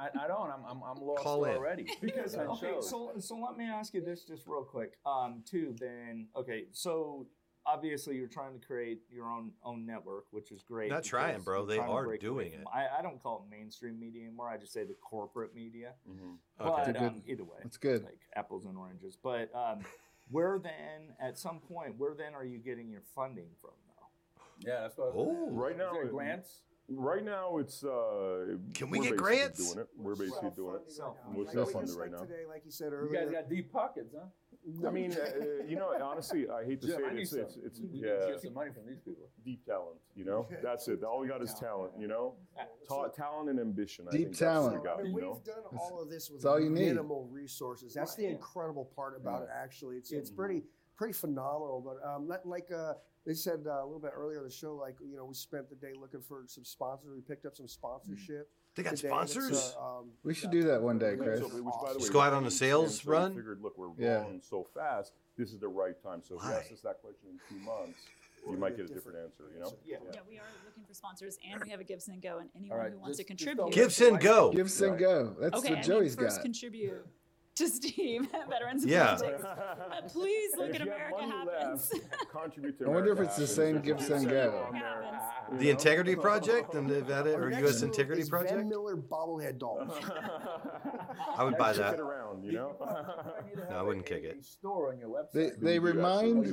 I, 0.01 0.09
I 0.25 0.29
don't. 0.29 0.51
I'm, 0.51 0.65
I'm, 0.67 0.83
I'm 0.83 1.03
lost 1.03 1.23
Call 1.23 1.45
in. 1.45 1.57
already. 1.57 1.87
Because 2.01 2.35
okay, 2.35 2.77
so 2.81 3.13
so 3.19 3.37
let 3.37 3.57
me 3.57 3.65
ask 3.67 3.93
you 3.93 4.01
this 4.03 4.25
just 4.25 4.47
real 4.47 4.65
quick. 4.65 4.93
Um, 5.05 5.43
too. 5.49 5.75
Then 5.79 6.29
okay, 6.37 6.65
so 6.73 7.27
obviously 7.67 8.17
you're 8.17 8.29
trying 8.29 8.59
to 8.59 8.65
create 8.67 9.01
your 9.11 9.27
own 9.27 9.51
own 9.65 9.87
network, 9.87 10.25
which 10.31 10.51
is 10.51 10.63
great. 10.63 10.91
Not 10.91 11.05
trying, 11.05 11.41
bro. 11.43 11.67
They 11.67 11.77
trying 11.77 11.91
are 11.91 12.17
doing 12.17 12.53
it. 12.53 12.65
I, 12.73 12.99
I 12.99 13.03
don't 13.03 13.23
call 13.23 13.47
it 13.47 13.51
mainstream 13.57 13.99
media 13.99 14.23
anymore. 14.25 14.49
I 14.49 14.57
just 14.57 14.73
say 14.73 14.85
the 14.85 14.95
corporate 14.95 15.55
media. 15.55 15.93
Okay. 16.09 16.21
But 16.59 16.85
That's 16.87 16.99
um, 16.99 17.15
good- 17.15 17.23
either 17.27 17.45
way, 17.45 17.59
that's 17.63 17.77
good. 17.77 18.05
Like 18.05 18.21
apples 18.35 18.65
and 18.65 18.77
oranges. 18.77 19.17
But 19.23 19.51
um, 19.55 19.81
where 20.31 20.59
then, 20.59 21.15
at 21.21 21.39
some 21.39 21.59
point, 21.61 21.99
where 21.99 22.15
then 22.15 22.35
are 22.35 22.45
you 22.45 22.59
getting 22.59 22.89
your 22.91 23.03
funding 23.15 23.49
from, 23.61 23.71
though? 23.89 24.71
Yeah, 24.71 24.81
that's 24.83 24.97
what. 24.99 25.13
I 25.13 25.17
was 25.17 25.27
Oh. 25.31 25.45
saying. 25.47 25.57
Right 25.57 25.79
now, 25.79 25.89
Is 25.91 25.95
there 25.95 26.03
it- 26.05 26.13
grants? 26.13 26.63
Right 26.93 27.25
now, 27.25 27.59
it's. 27.59 27.85
Uh, 27.85 28.57
Can 28.75 28.91
we 28.91 28.99
get 28.99 29.17
grants? 29.17 29.65
Doing 29.65 29.85
it. 29.85 29.89
We're 29.97 30.17
basically 30.17 30.51
doing 30.57 30.75
it. 30.75 30.91
Self-funding 30.91 31.39
We're 31.39 31.45
right 31.45 31.55
now. 31.55 31.61
Like 31.61 31.71
self-funded 31.71 31.97
right 31.97 32.11
now. 32.11 32.19
Today, 32.19 32.43
like 32.49 32.63
you 32.65 32.73
said 32.73 32.93
earlier, 32.93 33.13
You 33.13 33.27
guys 33.27 33.31
got 33.33 33.49
deep 33.49 33.73
pockets, 33.73 34.13
huh? 34.13 34.27
I 34.87 34.91
mean, 34.91 35.13
uh, 35.13 35.65
you 35.67 35.77
know, 35.77 35.93
honestly, 36.03 36.47
I 36.49 36.65
hate 36.65 36.81
to 36.83 36.87
Jim, 36.87 36.97
say 36.99 37.05
I 37.05 37.09
it. 37.09 37.15
need 37.15 37.21
It's, 37.23 37.31
some. 37.31 37.41
it's, 37.41 37.57
it's 37.57 37.81
We 37.81 37.89
need 37.89 38.03
to 38.03 38.09
yeah, 38.09 38.31
get 38.33 38.43
some 38.43 38.55
money 38.55 38.71
from 38.73 38.87
these 38.87 39.01
people. 39.01 39.29
deep 39.45 39.65
talent. 39.65 39.97
You 40.15 40.25
know, 40.27 40.47
that's 40.63 40.87
it. 40.89 41.03
All 41.03 41.21
we 41.21 41.29
got 41.29 41.43
is 41.43 41.55
talent. 41.55 41.93
You 41.99 42.09
know, 42.09 42.35
Ta- 42.89 43.09
talent 43.09 43.49
and 43.51 43.59
ambition. 43.59 44.07
I 44.09 44.13
Deep 44.13 44.21
think 44.27 44.37
that's 44.39 44.61
what 44.61 44.63
we 44.63 44.69
talent. 44.79 44.85
got. 44.85 44.99
I 45.01 45.03
mean, 45.05 45.17
You 45.17 45.31
we've 45.33 45.45
done 45.45 45.65
all 45.79 46.01
of 46.03 46.11
this 46.11 46.29
with 46.31 46.43
that's 46.43 46.51
all 46.53 46.61
you 46.61 46.69
need. 46.71 46.87
minimal 46.89 47.27
resources. 47.31 47.95
That's 47.95 48.15
the 48.15 48.27
incredible 48.27 48.85
part 48.95 49.17
about 49.17 49.43
it. 49.43 49.49
Actually, 49.55 49.97
it's 49.97 50.13
it's 50.13 50.31
pretty 50.31 50.63
pretty 50.97 51.15
phenomenal. 51.15 51.81
But 51.81 52.07
um, 52.07 52.29
like- 52.29 52.45
like 52.45 52.71
uh, 52.71 52.95
they 53.27 53.35
said 53.35 53.61
uh, 53.67 53.83
a 53.83 53.85
little 53.85 53.99
bit 54.01 54.13
earlier 54.15 54.39
in 54.39 54.45
the 54.45 54.51
show, 54.51 54.75
like 54.77 54.97
you 55.01 55.17
know, 55.17 55.25
we 55.25 55.35
spent 55.35 55.69
the 55.71 55.77
day 55.77 55.93
looking 55.99 56.21
for 56.21 56.45
some 56.47 56.65
sponsors. 56.65 57.11
We 57.15 57.21
picked 57.23 57.47
up 57.47 57.57
some 57.57 57.69
sponsorship. 57.69 58.51
They 58.77 58.83
got 58.83 58.97
today, 58.97 59.09
sponsors? 59.09 59.75
um, 59.81 60.11
We 60.23 60.33
should 60.35 60.51
do 60.51 60.63
that 60.65 60.81
one 60.83 60.99
day, 60.99 61.17
So, 61.17 61.23
Chris. 61.23 61.41
which, 61.43 61.51
by 61.53 61.59
the 61.61 61.85
way, 61.87 62.01
Just 62.01 62.13
go 62.13 62.21
out 62.21 62.33
on 62.33 62.47
a 62.47 62.51
sales 62.51 63.01
so 63.01 63.11
we 63.11 63.17
run? 63.17 63.35
Figured, 63.35 63.61
look, 63.61 63.77
we're 63.77 63.89
Yeah. 63.99 64.21
growing 64.21 64.41
so 64.41 64.65
fast. 64.65 65.13
This 65.37 65.53
is 65.53 65.59
the 65.59 65.69
right 65.69 66.01
time. 66.03 66.23
So 66.23 66.37
if 66.37 66.43
you 66.45 66.51
Why? 66.51 66.57
ask 66.57 66.73
us 66.73 66.81
that 66.83 67.01
question 67.01 67.31
in 67.31 67.41
two 67.49 67.63
months, 67.65 67.99
you 68.49 68.57
might 68.57 68.77
get 68.77 68.89
a 68.91 68.95
different 68.95 69.19
answer. 69.19 69.51
You 69.53 69.61
know. 69.61 69.73
Yeah. 69.85 69.97
Yeah, 70.13 70.21
we 70.29 70.39
are 70.39 70.45
looking 70.65 70.85
for 70.85 70.95
sponsors, 70.95 71.39
and 71.51 71.61
we 71.63 71.71
have 71.71 71.81
a 71.81 71.85
GiveSendGo, 71.85 72.41
and 72.41 72.51
anyone 72.55 72.79
right, 72.79 72.93
who 72.93 72.99
wants 72.99 73.19
just- 73.19 73.29
to 73.29 73.35
contribute. 73.37 73.73
GiveSendGo. 73.73 74.53
Gibson 74.55 74.97
go. 74.97 75.37
That's 75.41 75.57
okay, 75.59 75.71
what 75.71 75.79
I 75.79 75.83
Joey's 75.83 76.17
mean, 76.17 76.27
first 76.27 76.37
got. 76.39 76.43
contribute 76.45 77.07
to 77.61 77.69
Steve 77.69 78.29
at 78.35 78.49
Veterans 78.49 78.85
yeah. 78.85 79.17
Politics. 79.17 79.45
Uh, 79.45 80.01
please 80.09 80.51
look 80.57 80.75
at 80.75 80.81
America 80.81 81.27
Happens. 81.27 81.93
Left, 82.35 82.83
I 82.85 82.89
wonder 82.89 83.13
if 83.13 83.21
it's 83.21 83.37
the 83.37 83.47
same 83.47 83.81
Gibson 83.81 84.27
and. 84.27 84.73
The 85.53 85.71
Integrity 85.71 86.17
Project 86.17 86.75
and 86.75 86.89
the 86.89 87.03
or 87.37 87.51
U.S. 87.51 87.83
Integrity 87.83 88.25
Project. 88.29 88.55
Vem 88.55 88.69
Miller 88.69 88.97
bobblehead 88.97 89.59
doll. 89.59 89.87
I 91.37 91.45
would 91.45 91.57
buy 91.57 91.73
that. 91.75 91.99
No, 92.51 92.77
I 93.71 93.83
wouldn't 93.83 94.07
kick 94.07 94.25
it. 94.25 94.45
They, 95.35 95.51
they 95.61 95.79
remind 95.79 96.47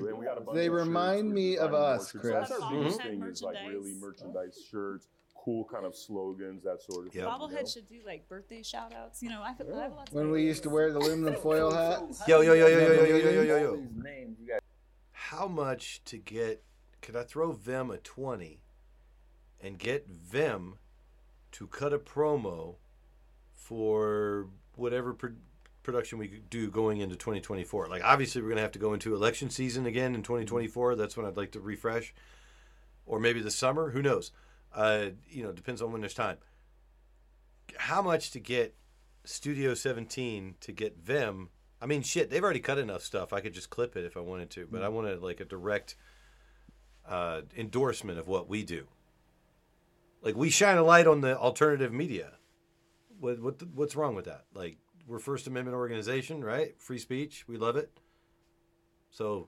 they 0.54 0.70
remind 0.70 1.34
me 1.34 1.58
of 1.58 1.74
us, 1.74 2.12
Chris. 2.12 2.50
Thing 2.98 3.24
is 3.24 3.42
like 3.42 3.56
really 3.68 3.94
merchandise 3.94 4.60
shirts 4.70 5.08
cool 5.48 5.64
kind 5.64 5.86
of 5.86 5.96
slogans, 5.96 6.62
that 6.64 6.82
sort 6.82 7.08
of 7.08 7.14
thing. 7.14 7.22
Yep. 7.22 7.32
you 7.32 7.40
know? 7.40 7.48
Bobblehead 7.48 7.74
should 7.74 7.88
do 7.88 8.02
like 8.06 8.28
birthday 8.28 8.62
shout 8.62 8.94
outs. 8.94 9.24
You 9.24 9.30
know, 9.30 9.42
I, 9.42 9.52
I 9.52 9.82
have 9.84 9.94
lots 9.94 10.12
of 10.12 10.14
When 10.18 10.30
we 10.30 10.44
used 10.44 10.62
to 10.64 10.70
wear 10.70 10.92
the 10.92 11.00
aluminum 11.00 11.36
foil 11.42 11.72
hats. 11.72 12.22
Yo, 12.28 12.42
yo, 12.42 12.52
yo, 12.52 12.68
yo, 12.68 12.80
yo, 12.80 12.94
yo, 12.94 13.04
yo, 13.06 13.18
yo, 13.18 13.42
yo, 13.44 13.56
All 13.56 13.62
yo. 13.62 13.76
these 13.78 14.04
names 14.04 14.38
you 14.42 14.48
got. 14.48 14.60
How 15.14 15.48
much 15.48 16.02
to 16.04 16.18
get? 16.18 16.64
Could 17.02 17.16
I 17.16 17.24
throw 17.24 17.54
Vem 17.54 17.92
a 17.92 17.98
twenty, 17.98 18.60
and 19.62 19.80
get 19.80 20.08
Vem 20.10 20.80
to 21.54 21.68
cut 21.68 21.94
a 21.94 21.98
promo 21.98 22.76
for 23.54 24.48
whatever 24.76 25.14
pro- 25.14 25.32
production 25.82 26.18
we 26.18 26.42
do 26.50 26.70
going 26.70 27.00
into 27.00 27.16
2024? 27.16 27.88
Like, 27.88 28.04
obviously, 28.04 28.42
we're 28.42 28.50
gonna 28.50 28.60
have 28.60 28.74
to 28.74 28.80
go 28.80 28.94
into 28.94 29.16
election 29.16 29.50
season 29.50 29.86
again 29.86 30.14
in 30.14 30.24
2024. 30.24 30.98
That's 30.98 31.16
when 31.16 31.26
I'd 31.26 31.38
like 31.38 31.52
to 31.54 31.62
refresh, 31.62 32.14
or 33.06 33.18
maybe 33.18 33.42
the 33.42 33.52
summer. 33.52 33.92
Who 33.92 34.02
knows? 34.02 34.34
Uh, 34.78 35.10
you 35.28 35.42
know, 35.42 35.52
depends 35.52 35.82
on 35.82 35.92
when 35.92 36.02
there's 36.02 36.14
time. 36.14 36.38
How 37.78 38.04
much 38.04 38.30
to 38.32 38.40
get 38.40 38.76
Studio 39.26 39.74
17 39.74 40.54
to 40.62 40.72
get 40.72 41.00
Vem? 41.00 41.50
I 41.82 41.88
mean, 41.88 42.04
shit, 42.04 42.30
they've 42.30 42.44
already 42.44 42.60
cut 42.60 42.78
enough 42.78 43.02
stuff. 43.02 43.34
I 43.34 43.42
could 43.42 43.56
just 43.56 43.72
clip 43.72 43.98
it 43.98 44.06
if 44.06 44.16
I 44.16 44.20
wanted 44.20 44.52
to, 44.52 44.68
but 44.72 44.84
I 44.84 44.90
wanted 44.90 45.24
like 45.24 45.40
a 45.40 45.46
direct 45.46 45.96
uh, 47.10 47.42
endorsement 47.58 48.20
of 48.20 48.28
what 48.28 48.48
we 48.48 48.64
do. 48.64 48.86
Like 50.22 50.36
we 50.36 50.52
shine 50.52 50.78
a 50.78 50.84
light 50.84 51.08
on 51.08 51.22
the 51.22 51.36
alternative 51.36 51.92
media. 51.92 52.34
What 53.20 53.42
what 53.42 53.64
what's 53.74 53.96
wrong 53.96 54.14
with 54.14 54.26
that? 54.26 54.46
Like 54.54 54.78
we're 55.08 55.18
First 55.18 55.48
Amendment 55.48 55.76
organization, 55.76 56.44
right? 56.44 56.80
Free 56.80 57.00
speech, 57.00 57.48
we 57.48 57.58
love 57.58 57.78
it. 57.78 57.92
So 59.10 59.48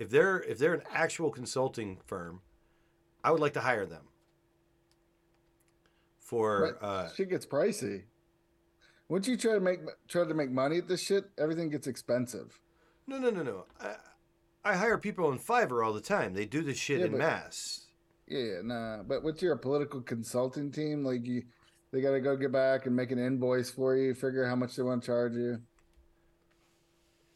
if 0.00 0.10
they're 0.10 0.42
if 0.42 0.58
they're 0.58 0.74
an 0.74 0.82
actual 0.92 1.30
consulting 1.30 1.98
firm, 2.04 2.40
I 3.22 3.30
would 3.30 3.40
like 3.40 3.54
to 3.54 3.60
hire 3.60 3.86
them 3.86 4.02
for 6.32 6.78
But 6.80 6.86
uh, 6.86 7.12
shit 7.12 7.28
gets 7.28 7.44
pricey. 7.44 8.04
Once 9.08 9.28
you 9.28 9.36
try 9.36 9.52
to 9.52 9.60
make 9.60 9.80
try 10.08 10.24
to 10.26 10.32
make 10.34 10.50
money 10.50 10.78
at 10.78 10.88
this 10.88 11.02
shit, 11.02 11.26
everything 11.38 11.68
gets 11.68 11.86
expensive. 11.86 12.58
No, 13.06 13.18
no, 13.18 13.28
no, 13.28 13.42
no. 13.42 13.66
I, 13.78 13.96
I 14.64 14.76
hire 14.76 14.96
people 14.96 15.26
on 15.26 15.38
Fiverr 15.38 15.84
all 15.84 15.92
the 15.92 16.00
time. 16.00 16.32
They 16.32 16.46
do 16.46 16.62
this 16.62 16.78
shit 16.78 17.00
Yeah, 17.00 17.06
in 17.06 17.12
but- 17.12 17.18
mass. 17.18 17.86
Yeah, 18.26 18.62
nah. 18.62 19.02
But 19.02 19.22
what's 19.22 19.42
your 19.42 19.54
political 19.56 20.00
consulting 20.00 20.70
team? 20.72 21.04
Like 21.04 21.26
you, 21.26 21.42
they 21.90 22.00
got 22.00 22.12
to 22.12 22.20
go 22.20 22.34
get 22.34 22.50
back 22.52 22.86
and 22.86 22.96
make 22.96 23.10
an 23.10 23.18
invoice 23.18 23.68
for 23.68 23.94
you, 23.94 24.14
figure 24.14 24.46
out 24.46 24.48
how 24.48 24.56
much 24.56 24.74
they 24.76 24.82
want 24.82 25.02
to 25.02 25.06
charge 25.06 25.34
you. 25.34 25.60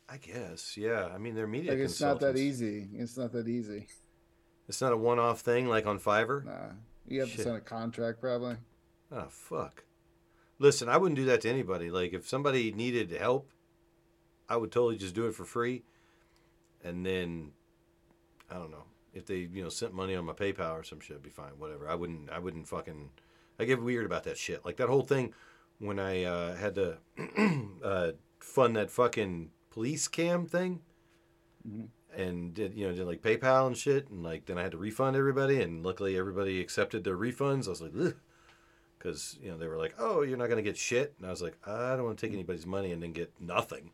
I 0.08 0.16
guess, 0.16 0.76
yeah. 0.78 1.08
I 1.14 1.18
mean, 1.18 1.34
they're 1.34 1.48
media 1.48 1.72
Like 1.72 1.80
it's 1.80 2.00
not 2.00 2.20
that 2.20 2.38
easy. 2.38 2.88
It's 2.94 3.18
not 3.18 3.32
that 3.32 3.48
easy. 3.48 3.88
It's 4.68 4.80
not 4.80 4.92
a 4.92 4.96
one-off 4.96 5.40
thing 5.40 5.66
like 5.68 5.84
on 5.86 5.98
Fiverr. 5.98 6.44
Nah, 6.44 6.52
you 7.08 7.20
have 7.20 7.28
Shit. 7.28 7.38
to 7.38 7.42
sign 7.44 7.56
a 7.56 7.60
contract 7.60 8.20
probably. 8.20 8.56
Oh 9.12 9.26
fuck. 9.28 9.84
Listen, 10.58 10.88
I 10.88 10.96
wouldn't 10.96 11.16
do 11.16 11.26
that 11.26 11.42
to 11.42 11.50
anybody. 11.50 11.90
Like 11.90 12.12
if 12.12 12.28
somebody 12.28 12.72
needed 12.72 13.10
help, 13.10 13.50
I 14.48 14.56
would 14.56 14.72
totally 14.72 14.96
just 14.96 15.14
do 15.14 15.26
it 15.26 15.34
for 15.34 15.44
free. 15.44 15.82
And 16.82 17.04
then 17.04 17.52
I 18.50 18.54
don't 18.54 18.70
know. 18.70 18.84
If 19.12 19.26
they, 19.26 19.48
you 19.50 19.62
know, 19.62 19.70
sent 19.70 19.94
money 19.94 20.14
on 20.14 20.26
my 20.26 20.34
PayPal 20.34 20.72
or 20.72 20.84
some 20.84 21.00
shit, 21.00 21.12
it'd 21.12 21.22
be 21.22 21.30
fine. 21.30 21.52
Whatever. 21.58 21.88
I 21.88 21.94
wouldn't 21.94 22.30
I 22.30 22.38
wouldn't 22.38 22.68
fucking 22.68 23.10
I 23.58 23.64
get 23.64 23.82
weird 23.82 24.06
about 24.06 24.24
that 24.24 24.38
shit. 24.38 24.64
Like 24.64 24.76
that 24.76 24.88
whole 24.88 25.02
thing 25.02 25.32
when 25.78 25.98
I 25.98 26.24
uh, 26.24 26.56
had 26.56 26.74
to 26.76 26.98
uh, 27.84 28.12
fund 28.38 28.76
that 28.76 28.90
fucking 28.90 29.50
police 29.70 30.08
cam 30.08 30.46
thing 30.46 30.80
and 32.16 32.54
did 32.54 32.74
you 32.74 32.86
know 32.86 32.94
did 32.94 33.06
like 33.06 33.20
PayPal 33.20 33.66
and 33.66 33.76
shit 33.76 34.08
and 34.08 34.22
like 34.22 34.46
then 34.46 34.56
I 34.56 34.62
had 34.62 34.72
to 34.72 34.78
refund 34.78 35.16
everybody 35.16 35.60
and 35.60 35.84
luckily 35.84 36.16
everybody 36.16 36.60
accepted 36.60 37.04
their 37.04 37.16
refunds. 37.16 37.66
I 37.66 37.70
was 37.70 37.82
like, 37.82 37.92
because 39.06 39.38
you 39.40 39.50
know 39.50 39.56
they 39.56 39.68
were 39.68 39.76
like, 39.76 39.94
oh, 39.98 40.22
you're 40.22 40.36
not 40.36 40.48
gonna 40.48 40.62
get 40.62 40.76
shit, 40.76 41.14
and 41.18 41.26
I 41.26 41.30
was 41.30 41.40
like, 41.40 41.56
I 41.64 41.94
don't 41.94 42.04
want 42.04 42.18
to 42.18 42.26
take 42.26 42.32
mm. 42.32 42.38
anybody's 42.38 42.66
money 42.66 42.90
and 42.90 43.00
then 43.00 43.12
get 43.12 43.32
nothing, 43.40 43.92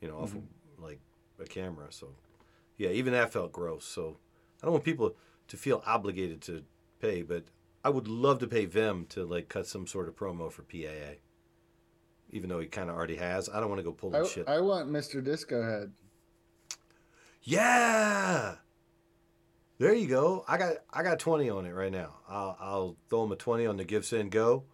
you 0.00 0.08
know, 0.08 0.16
off 0.16 0.30
mm-hmm. 0.30 0.38
of, 0.38 0.82
like 0.82 1.00
a 1.40 1.44
camera. 1.44 1.86
So 1.90 2.08
yeah, 2.76 2.90
even 2.90 3.12
that 3.12 3.32
felt 3.32 3.52
gross. 3.52 3.84
So 3.84 4.16
I 4.60 4.66
don't 4.66 4.72
want 4.72 4.84
people 4.84 5.14
to 5.48 5.56
feel 5.56 5.82
obligated 5.86 6.40
to 6.42 6.64
pay, 7.00 7.22
but 7.22 7.44
I 7.84 7.90
would 7.90 8.08
love 8.08 8.40
to 8.40 8.48
pay 8.48 8.64
Vem 8.64 9.06
to 9.10 9.24
like 9.24 9.48
cut 9.48 9.66
some 9.66 9.86
sort 9.86 10.08
of 10.08 10.16
promo 10.16 10.50
for 10.50 10.62
PAA. 10.62 11.18
Even 12.30 12.48
though 12.48 12.60
he 12.60 12.66
kind 12.66 12.90
of 12.90 12.96
already 12.96 13.16
has, 13.16 13.48
I 13.48 13.60
don't 13.60 13.68
want 13.68 13.80
to 13.80 13.84
go 13.84 13.92
pull 13.92 14.14
I, 14.14 14.24
shit. 14.24 14.48
I 14.48 14.60
want 14.60 14.88
Mr. 14.88 15.22
Disco 15.22 15.62
Head. 15.62 15.92
Yeah. 17.42 18.56
There 19.80 19.94
you 19.94 20.06
go. 20.08 20.44
I 20.46 20.58
got 20.58 20.74
I 20.92 21.02
got 21.02 21.18
twenty 21.18 21.48
on 21.48 21.64
it 21.64 21.70
right 21.72 21.90
now. 21.90 22.16
I'll 22.28 22.56
I'll 22.60 22.96
throw 23.08 23.22
them 23.22 23.32
a 23.32 23.36
twenty 23.36 23.64
on 23.64 23.78
the 23.78 23.84
Give 23.84 24.04
Send 24.04 24.30
Go. 24.30 24.64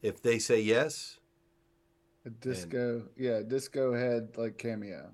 If 0.00 0.22
they 0.22 0.38
say 0.38 0.62
yes, 0.62 1.18
A 2.24 2.30
disco, 2.30 3.02
yeah, 3.18 3.40
disco 3.46 3.92
head 3.94 4.30
like 4.38 4.56
cameo. 4.56 5.10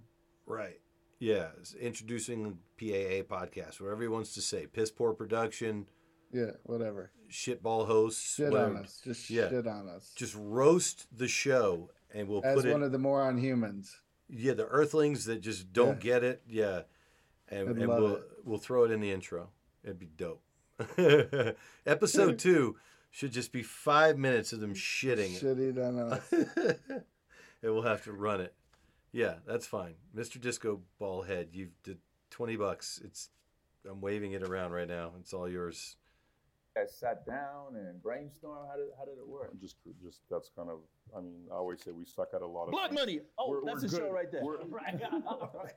right. 0.46 0.78
Yeah, 1.18 1.48
it's 1.58 1.74
introducing 1.74 2.58
PAA 2.78 3.22
podcast, 3.26 3.80
whatever 3.80 4.02
he 4.02 4.08
wants 4.08 4.32
to 4.34 4.40
say. 4.42 4.66
Piss 4.66 4.90
poor 4.92 5.12
production, 5.14 5.86
Yeah, 6.32 6.50
whatever. 6.64 7.10
shitball 7.30 7.86
hosts. 7.86 8.34
Shit 8.36 8.52
whatever. 8.52 8.76
on 8.76 8.84
us. 8.84 9.00
Just 9.02 9.24
shit 9.24 9.66
on 9.66 9.88
us. 9.88 10.12
Just 10.14 10.36
roast 10.38 11.06
the 11.16 11.26
show, 11.26 11.90
and 12.14 12.28
we'll 12.28 12.42
put 12.42 12.48
As 12.58 12.62
put 12.62 12.70
one 12.70 12.82
it. 12.82 12.86
of 12.86 12.92
the 12.92 12.98
moron 12.98 13.38
humans. 13.38 13.98
yeah, 14.28 14.52
the 14.52 14.66
Earthlings 14.66 15.24
that 15.24 15.40
just 15.40 15.72
don't 15.72 15.96
Yeah. 16.04 16.12
get 16.12 16.22
it. 16.22 16.42
Yeah, 16.46 16.82
and, 17.48 17.68
and 17.68 17.88
we'll 17.88 18.16
it. 18.16 18.22
we'll 18.44 18.58
throw 18.58 18.84
it 18.84 18.90
in 18.90 19.00
the 19.00 19.10
intro. 19.10 19.48
It'd 19.84 19.98
be 19.98 20.10
dope. 20.16 20.42
Episode 21.86 22.38
two 22.38 22.76
should 23.10 23.32
just 23.32 23.52
be 23.52 23.62
five 23.62 24.18
minutes 24.18 24.52
of 24.52 24.60
them 24.60 24.74
shitting. 24.74 25.40
Shitting 25.40 25.78
on 25.82 26.12
us. 26.12 26.32
and 26.32 27.02
we'll 27.62 27.82
have 27.82 28.04
to 28.04 28.12
run 28.12 28.40
it. 28.40 28.54
Yeah, 29.12 29.36
that's 29.46 29.66
fine. 29.66 29.94
Mr. 30.14 30.40
Disco 30.40 30.80
Ballhead, 31.00 31.48
you've 31.52 31.82
did 31.82 31.98
twenty 32.30 32.56
bucks. 32.56 33.00
It's 33.04 33.30
I'm 33.88 34.00
waving 34.00 34.32
it 34.32 34.42
around 34.42 34.72
right 34.72 34.88
now. 34.88 35.12
It's 35.20 35.32
all 35.32 35.48
yours. 35.48 35.96
Guys 36.76 36.94
sat 36.94 37.24
down 37.26 37.74
and 37.76 38.02
brainstorm? 38.02 38.66
How 38.70 38.76
did 38.76 38.86
how 38.98 39.04
did 39.04 39.18
it 39.18 39.26
work? 39.26 39.52
Just, 39.60 39.76
just 40.02 40.20
that's 40.30 40.50
kind 40.56 40.68
of. 40.70 40.78
I 41.16 41.20
mean, 41.20 41.46
I 41.50 41.54
always 41.56 41.82
say 41.82 41.90
we 41.92 42.04
suck 42.04 42.28
at 42.34 42.42
a 42.42 42.46
lot 42.46 42.64
of. 42.64 42.70
Blood 42.72 42.90
things. 42.90 43.00
money. 43.00 43.20
Oh, 43.38 43.50
We're- 43.50 43.62
that's 43.64 43.82
we're 43.82 43.88
the 43.88 43.96
show 43.96 44.10
right 44.10 44.30
there. 44.30 44.42
We're- 44.44 44.58
Right. 44.70 45.00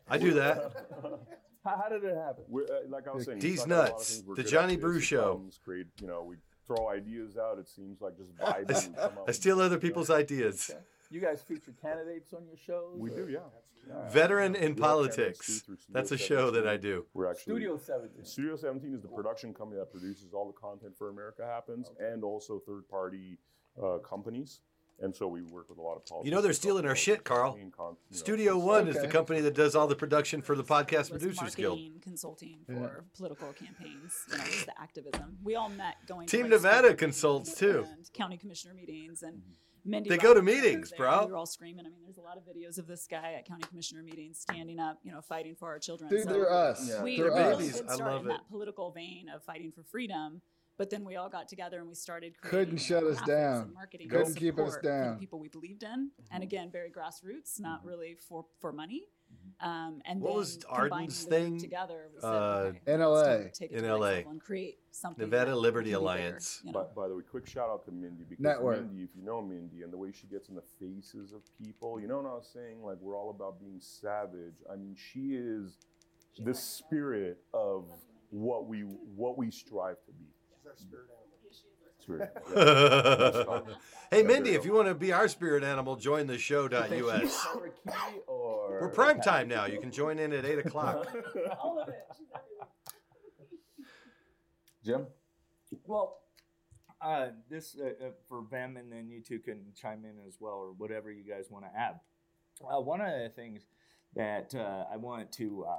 I 0.09 0.17
do 0.17 0.33
that. 0.33 0.73
how, 1.65 1.77
how 1.83 1.89
did 1.89 2.03
it 2.03 2.15
happen? 2.15 2.43
We're, 2.47 2.63
uh, 2.63 2.87
like 2.89 3.07
I 3.07 3.11
was 3.11 3.25
saying, 3.25 3.39
we 3.39 3.49
D's 3.49 3.59
suck 3.61 3.69
at 3.69 3.71
a 3.71 3.75
lot 3.79 3.87
of 3.89 3.93
nuts. 3.93 4.23
The 4.35 4.43
Johnny 4.43 4.65
creating 4.75 4.79
Brew 4.81 4.99
Show. 4.99 5.21
problems, 5.21 5.59
Create, 5.63 5.87
you 6.01 6.07
know, 6.07 6.23
we 6.23 6.35
throw 6.67 6.89
ideas 6.89 7.37
out. 7.37 7.57
It 7.59 7.67
seems 7.69 8.01
like 8.01 8.17
just 8.17 8.35
vibing. 8.35 8.75
I, 8.75 8.85
and 8.85 8.95
come 8.95 9.11
I 9.17 9.21
with- 9.27 9.35
steal 9.35 9.61
other 9.61 9.77
people's 9.77 10.09
ideas. 10.09 10.71
You 11.11 11.19
guys 11.19 11.41
feature 11.41 11.73
candidates 11.81 12.33
on 12.33 12.45
your 12.45 12.57
shows? 12.57 12.97
We 12.97 13.09
or- 13.11 13.25
do, 13.25 13.31
yeah. 13.31 13.39
All 13.39 14.01
right. 14.03 14.11
Veteran 14.11 14.55
in 14.55 14.61
We 14.61 14.67
have 14.69 14.77
politics. 14.77 15.15
candidates 15.15 15.47
too 15.47 15.65
through 15.65 15.77
Studio 15.77 15.93
That's 15.93 16.11
a 16.11 16.17
show 16.17 16.51
that 16.51 16.67
I 16.67 16.77
do. 16.77 17.05
We're 17.13 17.25
actually 17.31 17.53
Studio 17.53 17.77
17. 17.77 18.25
Studio 18.25 18.55
17 18.55 18.93
is 18.93 19.01
the 19.01 19.07
production 19.07 19.53
company 19.53 19.79
that 19.79 19.91
produces 19.91 20.33
all 20.33 20.45
the 20.45 20.53
content 20.53 20.93
for 20.97 21.09
America 21.09 21.43
Happens, 21.45 21.89
and 21.99 22.23
also 22.23 22.59
third-party 22.59 23.39
uh, 23.81 23.97
companies. 23.99 24.59
And 25.01 25.15
so 25.15 25.29
we 25.29 25.41
work 25.43 25.69
with 25.69 25.77
a 25.77 25.81
lot 25.81 25.95
of 25.95 26.05
politics. 26.05 26.25
You 26.29 26.35
know 26.35 26.41
they're 26.41 26.51
stealing 26.51 26.85
our 26.85 26.95
shit, 26.95 27.23
Carl. 27.23 27.53
Con- 27.53 27.71
con- 27.75 27.95
you 28.09 28.15
know, 28.15 28.19
Studio 28.19 28.51
it's- 28.57 28.65
One 28.67 28.87
is 28.89 28.99
the 29.01 29.07
company 29.07 29.39
that 29.41 29.55
does 29.55 29.73
all 29.73 29.87
the 29.87 29.95
production 29.95 30.41
for 30.41 30.55
the 30.57 30.63
Podcast 30.63 31.09
was 31.09 31.21
Producers 31.23 31.55
Guild. 31.55 31.79
consulting 32.01 32.57
for 32.65 32.73
Yeah. 32.73 32.89
political 33.15 33.53
campaigns. 33.53 34.13
You 34.29 34.37
know, 34.37 34.43
the 34.43 34.73
activism. 34.79 35.37
We 35.41 35.55
all 35.55 35.69
met 35.69 35.95
going. 36.05 36.27
to, 36.27 36.31
Team 36.37 36.41
like, 36.43 36.51
Nevada 36.51 36.93
consults, 36.93 37.55
too. 37.55 37.87
and 37.89 38.11
county 38.13 38.37
commissioner 38.37 38.73
meetings 38.75 39.23
and. 39.23 39.41
Mindy 39.85 40.09
They 40.09 40.17
go 40.17 40.33
to 40.33 40.41
meetings, 40.41 40.91
bro. 40.95 41.19
and 41.19 41.25
We 41.27 41.31
were 41.31 41.37
all 41.37 41.45
screaming. 41.45 41.85
I 41.85 41.89
mean, 41.89 42.01
there's 42.03 42.17
a 42.17 42.21
lot 42.21 42.37
of 42.37 42.43
videos 42.43 42.77
of 42.77 42.87
this 42.87 43.07
guy 43.07 43.33
at 43.37 43.45
county 43.47 43.63
commissioner 43.67 44.03
meetings 44.03 44.39
standing 44.39 44.79
up, 44.79 44.99
you 45.03 45.11
know, 45.11 45.21
fighting 45.21 45.55
for 45.55 45.69
our 45.69 45.79
children. 45.79 46.09
Dude, 46.09 46.27
they're 46.27 46.51
us. 46.51 46.87
Yeah. 46.87 47.03
We 47.03 47.17
They're 47.17 47.25
really 47.25 47.41
us. 47.41 47.57
babies. 47.57 47.75
did 47.81 47.89
I 47.89 47.95
start 47.95 48.11
love 48.11 48.25
in 48.25 48.31
it. 48.31 48.33
that 48.33 48.49
political 48.49 48.91
vein 48.91 49.29
of 49.29 49.43
fighting 49.43 49.71
for 49.71 49.83
freedom, 49.83 50.41
but 50.77 50.89
then 50.89 51.03
we 51.03 51.15
all 51.15 51.29
got 51.29 51.47
together 51.47 51.79
and 51.79 51.87
we 51.87 51.95
started. 51.95 52.39
Couldn't 52.41 52.77
shut 52.77 53.03
us 53.03 53.21
down. 53.21 53.73
marketing 53.73 54.09
Couldn't 54.09 54.35
keep 54.35 54.59
us 54.59 54.73
support 54.73 54.83
for 54.83 54.89
down. 54.89 55.17
people 55.17 55.39
we 55.39 55.49
believed 55.49 55.83
in, 55.83 55.89
and 55.91 56.09
mm-hmm. 56.09 56.41
again, 56.43 56.71
very 56.71 56.89
grassroots, 56.89 57.59
not 57.59 57.79
mm-hmm. 57.79 57.87
really 57.87 58.17
for 58.27 58.45
for 58.59 58.71
money. 58.71 59.03
Um, 59.61 60.01
and 60.05 60.21
What 60.21 60.29
then 60.29 60.37
was 60.37 60.63
Arden's 60.69 61.23
thing? 61.25 61.59
Together, 61.59 62.07
said, 62.19 62.25
Uh, 62.25 62.71
okay, 62.71 62.79
In 62.87 63.01
LA. 63.01 63.23
take- 63.43 63.53
take 63.53 63.71
it 63.71 63.75
In 63.75 63.81
to 63.83 63.89
the 63.89 63.97
next 63.99 64.25
LA. 64.25 64.31
and 64.31 64.39
create 64.41 64.79
something. 64.91 65.25
Nevada 65.25 65.51
that 65.51 65.57
Liberty 65.57 65.91
can 65.91 65.99
be 65.99 66.05
bigger, 66.05 66.19
Alliance. 66.19 66.61
you 66.63 66.71
know? 66.71 66.79
By, 66.95 67.01
by 67.01 67.07
the 67.09 67.15
way, 67.17 67.23
quick 67.29 67.45
shout 67.45 67.69
out 67.69 67.83
to 67.85 67.91
Mindy 67.91 68.23
because 68.23 68.41
Network. 68.41 68.79
Mindy, 68.85 69.03
if 69.03 69.09
you 69.17 69.21
know 69.21 69.41
Mindy 69.41 69.81
and 69.81 69.91
the 69.91 69.97
way 69.97 70.13
she 70.13 70.27
gets 70.27 70.47
in 70.47 70.55
the 70.55 70.61
faces 70.79 71.33
of 71.33 71.41
people, 71.61 71.99
you 71.99 72.07
know 72.07 72.17
what 72.21 72.25
I 72.25 72.35
was 72.35 72.47
saying? 72.53 72.81
Like 72.81 72.99
we're 73.01 73.17
all 73.17 73.31
about 73.31 73.59
being 73.59 73.81
savage. 73.81 74.55
I 74.71 74.77
mean, 74.77 74.95
she 74.95 75.35
is 75.35 75.77
the 76.37 76.53
spirit 76.53 77.43
of 77.53 77.89
what 78.29 78.65
we 78.67 78.81
what 78.83 79.37
we 79.37 79.51
strive 79.51 79.97
to 80.05 80.13
be. 80.13 80.27
She's 80.55 80.65
our 80.67 80.77
spirit 80.77 81.07
animal. 81.09 81.18
Spirit. 82.09 82.35
Yeah. 82.55 83.59
hey 84.11 84.23
Mindy, 84.23 84.51
if 84.51 84.65
you 84.65 84.71
you 84.71 84.75
want 84.75 84.87
to 84.87 84.95
be 84.95 85.13
our 85.13 85.27
spirit 85.27 85.63
animal, 85.63 85.95
join 85.95 86.25
the 86.25 86.37
show.us. 86.37 87.47
or 88.27 88.79
We're 88.81 88.89
prime 88.89 89.21
time 89.21 89.47
now. 89.47 89.65
You 89.65 89.79
can 89.79 89.91
join 89.91 90.17
in 90.19 90.33
at 90.33 90.45
eight 90.45 90.59
o'clock. 90.59 91.07
All 91.59 91.79
of 91.79 91.89
it. 91.89 92.07
Jim? 94.83 95.05
Well, 95.85 96.19
uh, 97.01 97.27
this 97.49 97.77
uh, 97.79 98.05
uh, 98.05 98.09
for 98.27 98.43
Vem, 98.49 98.77
and 98.77 98.91
then 98.91 99.09
you 99.09 99.21
two 99.21 99.39
can 99.39 99.65
chime 99.79 100.03
in 100.05 100.15
as 100.27 100.37
well, 100.39 100.53
or 100.53 100.71
whatever 100.71 101.11
you 101.11 101.23
guys 101.23 101.45
want 101.49 101.65
to 101.65 101.79
add. 101.79 101.99
Uh, 102.63 102.81
one 102.81 103.01
of 103.01 103.11
the 103.11 103.29
things 103.35 103.67
that 104.15 104.53
uh, 104.55 104.85
I 104.91 104.97
want 104.97 105.31
to 105.33 105.65
uh, 105.67 105.75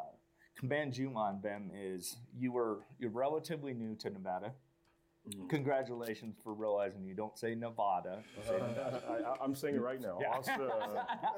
commend 0.58 0.96
you 0.96 1.12
on, 1.16 1.40
Vem, 1.42 1.70
is 1.74 2.16
you 2.36 2.52
were 2.52 2.80
you're 2.98 3.10
relatively 3.10 3.74
new 3.74 3.96
to 3.96 4.10
Nevada. 4.10 4.52
Congratulations 5.48 6.36
for 6.42 6.54
realizing 6.54 7.04
you 7.04 7.14
don't 7.14 7.38
say 7.38 7.54
Nevada. 7.54 8.22
you 8.36 8.42
say 8.48 8.54
Nevada. 8.54 9.02
I, 9.08 9.42
I, 9.42 9.44
am 9.44 9.54
saying 9.54 9.76
it 9.76 9.80
right 9.82 10.00
now. 10.00 10.18
Yeah. 10.20 10.30
Asta, 10.30 10.70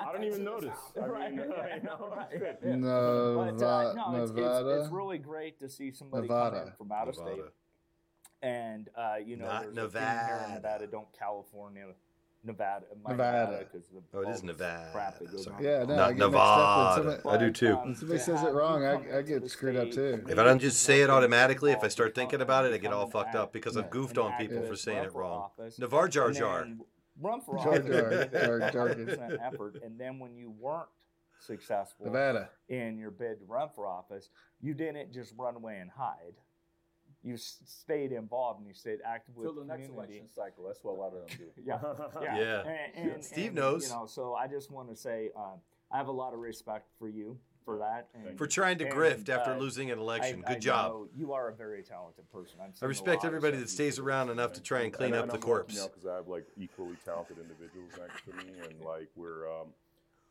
I 0.01 0.13
don't 0.13 0.25
even 0.25 0.45
notice. 0.45 0.77
I 1.01 1.07
Right. 1.07 1.35
mean, 1.35 1.47
I 1.53 1.79
know, 1.85 2.13
Right. 2.17 2.29
it's. 2.33 2.65
Yeah. 2.65 2.77
Neva- 2.77 3.55
But 3.57 3.63
uh, 3.65 3.93
no, 3.95 4.23
it's, 4.23 4.31
it's, 4.31 4.39
Nevada. 4.39 4.81
it's 4.81 4.91
really 4.93 5.19
great 5.19 5.59
to 5.61 5.69
see 5.69 5.91
somebody 5.93 6.29
come 6.29 6.37
in 6.39 6.53
Nevada. 6.53 6.75
from 6.79 6.93
out 6.93 7.09
of 7.09 7.15
state. 7.17 7.43
And 8.43 8.89
uh, 8.97 9.17
you 9.25 9.37
know, 9.37 9.47
Not 9.47 9.75
there's 9.75 9.93
here 9.93 10.01
in 10.03 10.07
Nevada. 10.09 10.55
Nevada, 10.55 10.87
don't 10.87 11.09
California, 11.19 11.87
Nevada, 12.45 12.87
my 13.05 13.11
Nevada. 13.13 13.65
because 13.73 13.89
Oh, 13.95 14.21
it 14.21 14.25
all 14.27 14.33
is 14.33 14.41
this 14.41 14.43
Nevada. 14.43 14.91
Crap 14.93 15.19
that 15.21 15.31
goes 15.31 15.47
on. 15.47 15.63
Yeah, 15.63 15.85
no, 15.85 15.95
Not 15.97 15.99
I 16.11 16.13
get 16.13 16.19
mixed 16.19 16.35
up 16.37 16.97
with 16.97 17.07
Nevada. 17.07 17.21
somebody- 17.23 17.45
I 17.45 17.47
do 17.47 17.53
too. 17.53 17.77
When 17.77 17.95
somebody 17.95 18.21
says 18.21 18.43
it 18.43 18.53
wrong, 18.53 18.85
I- 18.85 19.19
I 19.19 19.23
get 19.23 19.49
screwed 19.51 19.77
up 19.77 19.91
too. 19.93 20.25
If 20.29 20.39
I 20.39 20.43
don't 20.43 20.59
just 20.59 20.83
say 20.83 21.03
it 21.03 21.11
automatically, 21.11 21.71
if 21.71 21.85
I 21.85 21.89
start 21.89 22.15
thinking 22.17 22.41
about 22.41 22.65
it, 22.67 22.73
I 22.75 22.79
get 22.79 22.93
all 22.93 23.09
fucked 23.09 23.37
up 23.37 23.53
because 23.53 23.77
I've 23.77 23.91
goofed 23.91 24.19
on 24.19 24.33
people 24.39 24.63
for 24.65 24.75
saying 24.77 25.05
it 25.05 25.15
wrong. 25.15 25.43
office, 25.57 25.79
Navar 25.79 26.11
Jar 26.11 26.33
Jar. 26.33 26.67
Run 27.21 27.41
for 27.43 27.59
office. 27.59 27.87
Jar, 27.87 28.59
Jar 28.71 28.71
Jar. 28.71 29.39
effort, 29.41 29.77
and 29.85 30.01
then 30.01 30.19
when 30.19 30.35
you 30.35 30.51
weren't 30.51 30.89
successful 31.39 32.07
Nevada. 32.07 32.51
in 32.69 32.99
your 32.99 33.11
bid 33.11 33.39
to 33.41 33.45
run 33.45 33.69
for 33.69 33.87
office, 33.87 34.31
you 34.61 34.75
didn't 34.75 35.13
just 35.13 35.35
run 35.39 35.55
away 35.57 35.79
and 35.79 35.91
hide. 35.91 36.35
You 37.25 37.37
stayed 37.37 38.11
involved 38.13 38.59
and 38.59 38.69
you 38.69 38.75
stayed 38.75 38.99
active 39.05 39.37
with 39.37 39.47
Till 39.47 39.55
the 39.55 39.61
the 39.61 39.67
next 39.67 39.89
election 39.89 40.27
cycle. 40.29 40.65
That's 40.67 40.83
what 40.83 40.93
a 40.93 40.99
lot 41.01 41.13
of 41.15 41.29
them 41.29 41.39
do. 41.39 41.45
Yeah, 41.65 41.79
yeah, 42.23 42.37
Yeah. 42.65 42.75
And, 42.97 43.11
and- 43.13 43.25
Steve 43.25 43.47
and, 43.49 43.55
knows. 43.57 43.89
You 43.89 43.95
know, 43.95 44.07
so 44.07 44.35
I 44.35 44.47
just 44.49 44.71
want 44.71 44.89
to 44.89 44.97
say 44.97 45.31
um, 45.37 45.61
I 45.91 45.99
have 45.99 46.09
a 46.09 46.13
lot 46.13 46.35
of 46.35 46.41
respect 46.41 46.89
for 46.99 47.09
you 47.09 47.39
for 47.65 47.79
that. 47.79 48.09
And, 48.15 48.37
For 48.37 48.49
trying 48.49 48.79
to 48.79 48.87
and, 48.87 48.93
grift 48.95 49.29
after 49.29 49.53
uh, 49.53 49.57
losing 49.59 49.93
an 49.93 50.01
election. 50.01 50.43
I- 50.45 50.49
Good 50.49 50.57
I 50.57 50.61
job. 50.61 50.91
know 50.93 51.09
You 51.17 51.33
are 51.33 51.49
a 51.49 51.55
very 51.55 51.83
talented 51.85 52.29
person. 52.33 52.59
I've 52.61 52.71
I 52.71 52.73
seen 52.73 52.87
a 52.87 52.89
respect 52.89 53.25
everybody 53.25 53.57
that 53.59 53.71
stays 53.71 54.01
around 54.01 54.31
enough 54.31 54.55
to 54.55 54.61
try 54.63 54.81
and 54.81 54.93
clean 54.93 55.13
And- 55.15 55.21
up 55.23 55.27
the 55.27 55.35
I'm 55.35 55.41
lucky 55.41 55.47
corpse. 55.47 55.77
now 55.77 55.87
because 55.87 56.07
I 56.07 56.17
have 56.17 56.27
like 56.27 56.47
equally 56.59 56.97
talented 57.05 57.39
individuals 57.39 57.93
next 58.01 58.25
to 58.25 58.33
me, 58.33 58.53
and 58.69 58.81
like 58.85 59.09
we're, 59.15 59.47
um, 59.49 59.69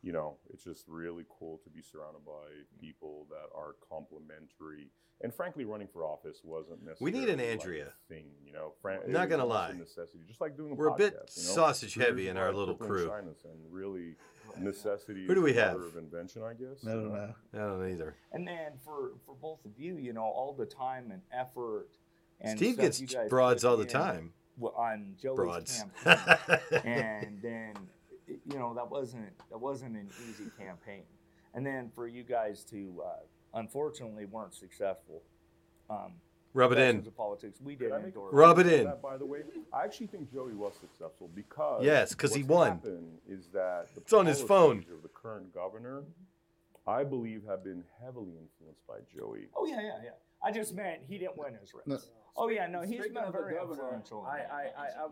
you 0.02 0.12
know, 0.12 0.36
it's 0.52 0.64
just 0.64 0.84
really 0.88 1.24
cool 1.38 1.60
to 1.64 1.70
be 1.70 1.80
surrounded 1.82 2.24
by 2.24 2.48
people 2.80 3.26
that 3.30 3.48
are 3.56 3.74
complementary. 3.88 4.90
And 5.20 5.32
frankly, 5.32 5.64
running 5.64 5.86
for 5.86 6.04
office 6.04 6.40
wasn't 6.42 6.84
necessarily. 6.84 7.12
We 7.12 7.20
need 7.20 7.28
an 7.28 7.38
Andrea. 7.38 7.86
a 7.86 8.12
thing, 8.12 8.26
you 8.44 8.52
know. 8.52 8.72
Fran- 8.82 9.00
not 9.06 9.28
gonna 9.28 9.44
lie. 9.46 9.72
necessity, 9.72 10.24
just 10.26 10.40
like 10.40 10.56
doing 10.56 10.72
a 10.72 10.74
We're 10.74 10.88
a 10.88 10.96
bit 10.96 11.12
you 11.14 11.18
know? 11.44 11.52
sausage 11.54 11.94
Here's 11.94 12.08
heavy 12.08 12.28
in 12.28 12.36
our 12.36 12.52
little 12.52 12.74
crew. 12.74 13.08
And 13.12 13.32
really, 13.70 14.16
necessity. 14.58 15.26
Who 15.26 15.34
do 15.36 15.42
we 15.42 15.52
the 15.52 15.60
have? 15.62 15.74
mother 15.74 15.86
Of 15.86 15.96
invention, 15.96 16.42
I 16.42 16.54
guess. 16.54 16.84
I 16.84 16.90
don't 16.90 17.12
know. 17.12 17.34
I 17.54 17.56
don't 17.56 17.80
know 17.80 17.86
either. 17.86 18.16
And 18.32 18.46
then 18.48 18.72
for 18.84 19.12
for 19.24 19.36
both 19.36 19.64
of 19.64 19.78
you, 19.78 19.96
you 19.96 20.12
know, 20.12 20.22
all 20.24 20.52
the 20.58 20.66
time 20.66 21.10
and 21.12 21.22
effort. 21.32 21.88
And 22.40 22.58
Steve 22.58 22.76
gets 22.78 23.00
broads 23.28 23.64
all 23.64 23.76
the 23.76 23.84
time. 23.86 24.32
w- 24.58 24.74
On 24.76 25.14
Joey's 25.22 25.36
Broads. 25.36 25.84
campaign, 26.04 26.58
and 26.84 27.40
then 27.40 27.74
you 28.44 28.58
know 28.58 28.74
that 28.74 28.90
wasn't 28.90 29.30
that 29.50 29.58
wasn't 29.58 29.96
an 29.96 30.08
easy 30.28 30.46
campaign. 30.58 31.02
And 31.54 31.64
then 31.66 31.90
for 31.94 32.06
you 32.06 32.22
guys 32.22 32.64
to 32.70 33.02
uh, 33.04 33.58
unfortunately 33.58 34.24
weren't 34.24 34.54
successful. 34.54 35.22
Um, 35.90 36.14
Rub 36.54 36.72
it 36.72 36.78
in. 36.78 36.96
Professions 36.96 37.14
politics, 37.16 37.60
we 37.62 37.74
did 37.76 37.92
I 37.92 38.00
endorse. 38.00 38.34
Rub 38.34 38.58
it 38.58 38.64
comment 38.64 38.80
in. 38.80 38.84
That, 38.84 39.00
by 39.02 39.16
the 39.16 39.24
way, 39.24 39.38
I 39.72 39.84
actually 39.84 40.08
think 40.08 40.30
Joey 40.30 40.52
was 40.54 40.74
successful 40.78 41.30
because 41.34 41.82
Yes, 41.82 42.14
'cause 42.14 42.34
he 42.34 42.42
won. 42.42 42.80
Is 43.26 43.48
that 43.54 43.88
the 43.94 44.00
It's 44.02 44.12
on 44.12 44.26
his 44.26 44.42
phone. 44.42 44.80
Of 44.92 45.02
the 45.02 45.08
current 45.08 45.54
governor, 45.54 46.04
I 46.86 47.04
believe, 47.04 47.44
have 47.46 47.64
been 47.64 47.84
heavily 48.02 48.32
influenced 48.36 48.86
by 48.86 48.98
Joey. 49.14 49.48
Oh 49.56 49.64
yeah, 49.66 49.80
yeah, 49.80 49.98
yeah. 50.04 50.10
I 50.44 50.50
just 50.50 50.74
meant 50.74 51.00
he 51.08 51.16
didn't 51.16 51.38
win 51.38 51.54
his 51.54 51.72
race. 51.72 51.84
No. 51.86 51.98
Oh 52.36 52.48
yeah, 52.48 52.66
no, 52.66 52.82
he's 52.82 52.98
Speaking 53.00 53.14
been 53.14 53.32
very 53.32 53.54
governor, 53.54 53.72
influential. 53.84 54.26
I, 54.26 54.38
I, 54.40 54.62
I, 54.76 55.04
I've, 55.04 55.10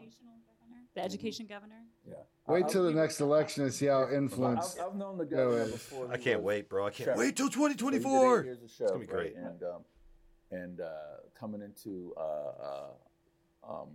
The 0.95 1.03
education 1.05 1.47
governor. 1.47 1.83
yeah. 2.09 2.15
Wait 2.49 2.69
till 2.69 2.83
the 2.85 2.91
next 2.93 3.21
election 3.21 3.63
and 3.63 3.73
see 3.73 3.87
how 3.87 4.05
I've, 4.07 4.13
influenced. 4.13 4.81
I've 4.81 4.97
known 4.97 5.19
the 5.19 5.25
governor 5.25 5.63
is. 5.63 5.73
before. 5.73 6.09
I 6.13 6.17
he 6.17 6.25
can't 6.25 6.41
was 6.41 6.47
wait, 6.47 6.69
bro. 6.69 6.87
I 6.87 6.91
can't 6.91 7.05
sheriff. 7.07 7.19
wait 7.19 7.37
till 7.37 7.51
So 7.51 7.61
he 7.61 7.67
did 7.69 7.73
eight 7.75 7.79
2024. 7.79 8.43
years 8.45 8.59
as 8.59 8.71
It's 8.71 8.79
gonna 8.81 8.99
be 8.99 9.07
great. 9.07 9.35
right? 9.37 9.45
And 9.45 9.63
um, 9.63 9.85
and 10.51 10.81
uh, 10.81 10.89
coming 11.39 11.63
into 11.63 12.13
uh, 12.17 12.21
uh, 12.21 13.73
um, 13.83 13.89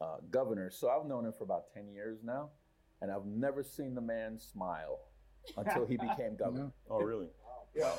uh, 0.00 0.16
governor, 0.30 0.70
so 0.70 0.88
I've 0.88 1.06
known 1.08 1.26
him 1.26 1.32
for 1.32 1.42
about 1.42 1.64
ten 1.74 1.88
years 1.88 2.18
now, 2.22 2.50
and 3.02 3.10
I've 3.10 3.26
never 3.26 3.64
seen 3.64 3.94
the 3.96 4.00
man 4.00 4.38
smile 4.38 5.00
until 5.56 5.86
he 5.86 5.96
became 6.08 6.36
governor. 6.36 6.70
Oh, 6.88 7.00
really? 7.00 7.30
Yeah. 7.74 7.90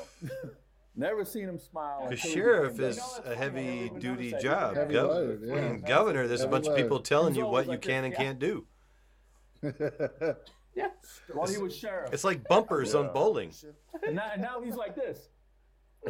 Never 0.96 1.24
seen 1.24 1.48
him 1.48 1.58
smile. 1.58 2.08
The 2.08 2.16
sheriff 2.16 2.80
is 2.80 3.00
a 3.24 3.34
heavy 3.34 3.90
duty 3.98 4.34
job. 4.42 4.74
Heavy 4.74 4.94
Gov- 4.94 5.08
loaded, 5.08 5.40
yeah. 5.44 5.76
Governor, 5.76 6.26
there's 6.26 6.40
a 6.40 6.44
Heavy 6.44 6.52
bunch 6.52 6.66
of 6.66 6.76
people 6.76 7.00
telling 7.00 7.34
you 7.36 7.44
always 7.44 7.66
what 7.66 7.72
you 7.72 7.78
can 7.78 8.02
this, 8.02 8.06
and 8.06 8.12
yeah. 8.12 8.18
can't 8.18 8.38
do. 8.38 8.66
Yeah. 10.78 10.90
While 11.32 11.48
he 11.48 11.58
was 11.58 11.76
sheriff. 11.76 12.12
It's 12.12 12.22
like 12.22 12.46
bumpers 12.46 12.94
on 12.94 13.12
bowling. 13.12 13.52
And 14.06 14.14
now, 14.14 14.30
and 14.32 14.40
now 14.40 14.60
he's 14.62 14.76
like 14.76 14.94
this. 14.94 15.28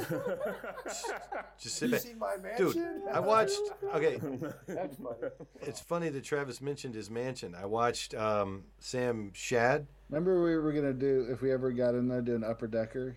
Just 1.59 1.77
sit 1.77 1.91
back. 1.91 2.01
seen 2.01 2.19
my 2.19 2.37
Dude. 2.59 2.77
I 3.11 3.21
watched. 3.21 3.59
Okay, 3.95 4.21
That's 4.67 4.97
funny. 4.97 5.33
it's 5.63 5.81
funny 5.81 6.11
that 6.11 6.23
Travis 6.23 6.61
mentioned 6.61 6.95
his 6.95 7.11
mansion. 7.11 7.55
I 7.55 7.65
watched 7.65 8.15
um, 8.15 8.65
Sam 8.79 9.31
Shad. 9.33 9.87
Remember 10.11 10.43
we 10.45 10.59
were 10.59 10.73
gonna 10.73 10.93
do 10.93 11.27
if 11.31 11.41
we 11.41 11.51
ever 11.51 11.73
got 11.73 11.95
in 11.95 12.07
there 12.07 12.21
do 12.21 12.35
an 12.37 12.45
upper 12.45 12.67
decker. 12.67 13.17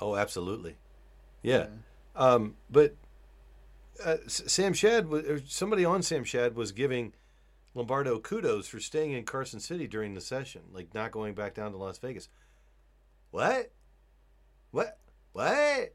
Oh, 0.00 0.16
absolutely. 0.16 0.76
Yeah. 1.42 1.66
Um, 2.16 2.56
but 2.70 2.94
uh, 4.04 4.16
Sam 4.26 4.72
Shad, 4.72 5.08
was, 5.08 5.42
somebody 5.46 5.84
on 5.84 6.02
Sam 6.02 6.24
Shad 6.24 6.56
was 6.56 6.72
giving 6.72 7.12
Lombardo 7.74 8.18
kudos 8.18 8.66
for 8.66 8.80
staying 8.80 9.12
in 9.12 9.24
Carson 9.24 9.60
City 9.60 9.86
during 9.86 10.14
the 10.14 10.20
session, 10.20 10.62
like 10.72 10.94
not 10.94 11.12
going 11.12 11.34
back 11.34 11.54
down 11.54 11.72
to 11.72 11.78
Las 11.78 11.98
Vegas. 11.98 12.28
What? 13.30 13.70
What? 14.70 14.98
What? 15.32 15.94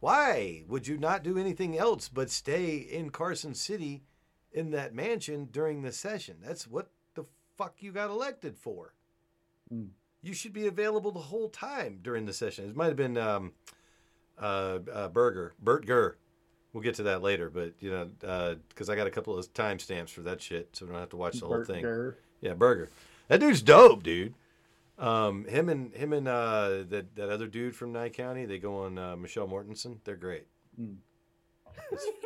Why 0.00 0.62
would 0.68 0.86
you 0.86 0.96
not 0.96 1.24
do 1.24 1.38
anything 1.38 1.76
else 1.76 2.08
but 2.08 2.30
stay 2.30 2.76
in 2.76 3.10
Carson 3.10 3.54
City 3.54 4.04
in 4.52 4.70
that 4.70 4.94
mansion 4.94 5.48
during 5.50 5.82
the 5.82 5.92
session? 5.92 6.36
That's 6.40 6.68
what 6.68 6.90
the 7.14 7.24
fuck 7.56 7.76
you 7.80 7.90
got 7.90 8.10
elected 8.10 8.56
for. 8.56 8.94
You 10.22 10.34
should 10.34 10.52
be 10.52 10.66
available 10.66 11.12
the 11.12 11.20
whole 11.20 11.48
time 11.48 12.00
during 12.02 12.26
the 12.26 12.32
session. 12.32 12.68
It 12.68 12.76
might 12.76 12.86
have 12.86 12.96
been 12.96 13.16
um, 13.16 13.52
uh, 14.38 14.80
uh, 14.92 15.08
Berger, 15.08 15.54
Bert 15.60 15.86
Gurr. 15.86 16.16
We'll 16.72 16.82
get 16.82 16.96
to 16.96 17.04
that 17.04 17.22
later, 17.22 17.48
but 17.50 17.74
you 17.80 17.90
know, 17.90 18.56
because 18.68 18.90
I 18.90 18.96
got 18.96 19.06
a 19.06 19.10
couple 19.10 19.38
of 19.38 19.52
timestamps 19.54 20.10
for 20.10 20.20
that 20.22 20.42
shit, 20.42 20.68
so 20.74 20.84
we 20.84 20.92
don't 20.92 21.00
have 21.00 21.08
to 21.10 21.16
watch 21.16 21.40
the 21.40 21.46
whole 21.46 21.64
thing. 21.64 21.82
Gurr. 21.82 22.16
Yeah, 22.40 22.54
Berger. 22.54 22.90
That 23.28 23.40
dude's 23.40 23.62
dope, 23.62 24.02
dude. 24.02 24.34
Um, 24.98 25.44
him 25.44 25.68
and 25.68 25.94
him 25.94 26.12
and 26.12 26.26
uh, 26.26 26.82
that 26.88 27.14
that 27.14 27.30
other 27.30 27.46
dude 27.46 27.76
from 27.76 27.92
Nye 27.92 28.08
County, 28.08 28.44
they 28.44 28.58
go 28.58 28.84
on 28.84 28.98
uh, 28.98 29.16
Michelle 29.16 29.46
Mortensen. 29.46 29.98
They're 30.04 30.16
great. 30.16 30.46
Let's 30.76 30.90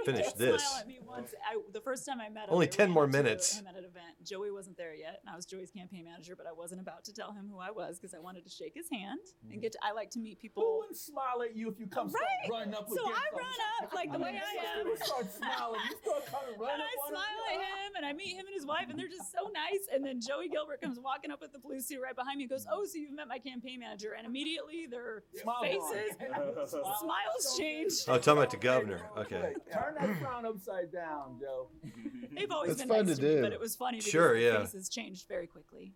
finish 0.05 0.27
He 0.27 0.33
this. 0.39 0.63
Smile 0.63 0.81
at 0.81 0.87
me 0.89 0.99
once. 1.07 1.33
I, 1.49 1.61
the 1.73 1.81
first 1.81 2.07
time 2.07 2.21
I 2.21 2.29
met 2.29 2.49
him, 2.49 2.55
Only 2.55 2.67
10 2.67 2.91
more 2.91 3.07
minutes. 3.07 3.59
Him 3.59 3.67
at 3.67 3.75
an 3.77 3.85
event. 3.85 4.17
Joey 4.25 4.51
wasn't 4.51 4.77
there 4.77 4.95
yet, 4.95 5.21
and 5.25 5.33
I 5.33 5.37
was 5.37 5.47
Joey's 5.47 5.71
campaign 5.71 6.05
manager, 6.05 6.35
but 6.37 6.47
I 6.47 6.53
wasn't 6.53 6.81
about 6.81 7.05
to 7.05 7.13
tell 7.13 7.33
him 7.33 7.49
who 7.51 7.59
I 7.59 7.71
was 7.71 7.99
because 7.99 8.15
I 8.15 8.19
wanted 8.19 8.45
to 8.45 8.51
shake 8.51 8.73
his 8.75 8.87
hand 8.91 9.19
and 9.51 9.61
get. 9.61 9.73
To, 9.73 9.79
I 9.83 9.93
like 9.93 10.11
to 10.11 10.19
meet 10.19 10.39
people. 10.41 10.63
Who 10.63 10.79
wouldn't 10.81 10.97
smile 10.99 11.43
at 11.43 11.55
you 11.57 11.69
if 11.71 11.79
you 11.79 11.87
come 11.87 12.09
start 12.11 12.23
Right. 12.23 12.51
running 12.51 12.75
up 12.75 12.89
So 12.89 13.01
I 13.07 13.23
them? 13.31 13.39
run 13.39 13.61
up 13.83 13.93
like 13.95 14.13
the 14.13 14.19
way 14.19 14.39
I 14.41 14.79
am. 14.81 14.87
You 14.87 14.97
start 15.03 15.33
smiling. 15.33 15.81
You 15.91 15.97
start 16.05 16.27
coming 16.27 16.53
And 16.55 16.61
running 16.61 16.83
I 16.83 16.93
up 16.93 17.05
on 17.05 17.09
smile 17.11 17.41
at 17.49 17.61
him, 17.61 17.91
and 17.97 18.07
I 18.07 18.13
meet 18.13 18.35
him 18.37 18.47
and 18.47 18.55
his 18.55 18.67
wife, 18.67 18.87
and 18.91 18.99
they're 18.99 19.09
just 19.09 19.33
so 19.33 19.51
nice. 19.53 19.87
And 19.93 20.05
then 20.05 20.21
Joey 20.21 20.49
Gilbert 20.49 20.81
comes 20.83 20.99
walking 20.99 21.31
up 21.31 21.41
with 21.41 21.53
the 21.53 21.59
blue 21.59 21.81
suit 21.81 22.01
right 22.03 22.15
behind 22.17 22.39
me, 22.39 22.45
and 22.45 22.51
goes, 22.51 22.67
"Oh, 22.71 22.85
so 22.85 22.99
you've 22.99 23.13
met 23.13 23.29
my 23.29 23.39
campaign 23.39 23.81
manager?" 23.81 24.13
And 24.17 24.27
immediately 24.27 24.87
their 24.87 25.25
Smile 25.41 25.63
faces, 25.63 26.17
smiles 27.01 27.59
change. 27.59 27.93
Oh, 28.09 28.19
talking 28.19 28.33
about 28.39 28.51
the 28.51 28.57
governor. 28.59 29.01
Okay. 29.19 29.42
Turn 29.73 29.95
that 29.99 30.19
frown 30.21 30.47
upside 30.47 30.93
down, 30.93 31.39
Joe. 31.41 31.69
They've 32.37 32.51
always 32.51 32.71
That's 32.71 32.83
been 32.83 32.89
fun 32.89 33.07
nice 33.07 33.17
to 33.17 33.23
to, 33.23 33.29
me, 33.29 33.35
do. 33.37 33.43
but 33.43 33.53
it 33.53 33.61
was 33.61 33.75
funny 33.77 33.99
because 33.99 34.11
Sure, 34.11 34.39
their 34.39 34.53
yeah. 34.53 34.61
faces 34.65 34.89
changed 34.89 35.27
very 35.29 35.47
quickly. 35.47 35.93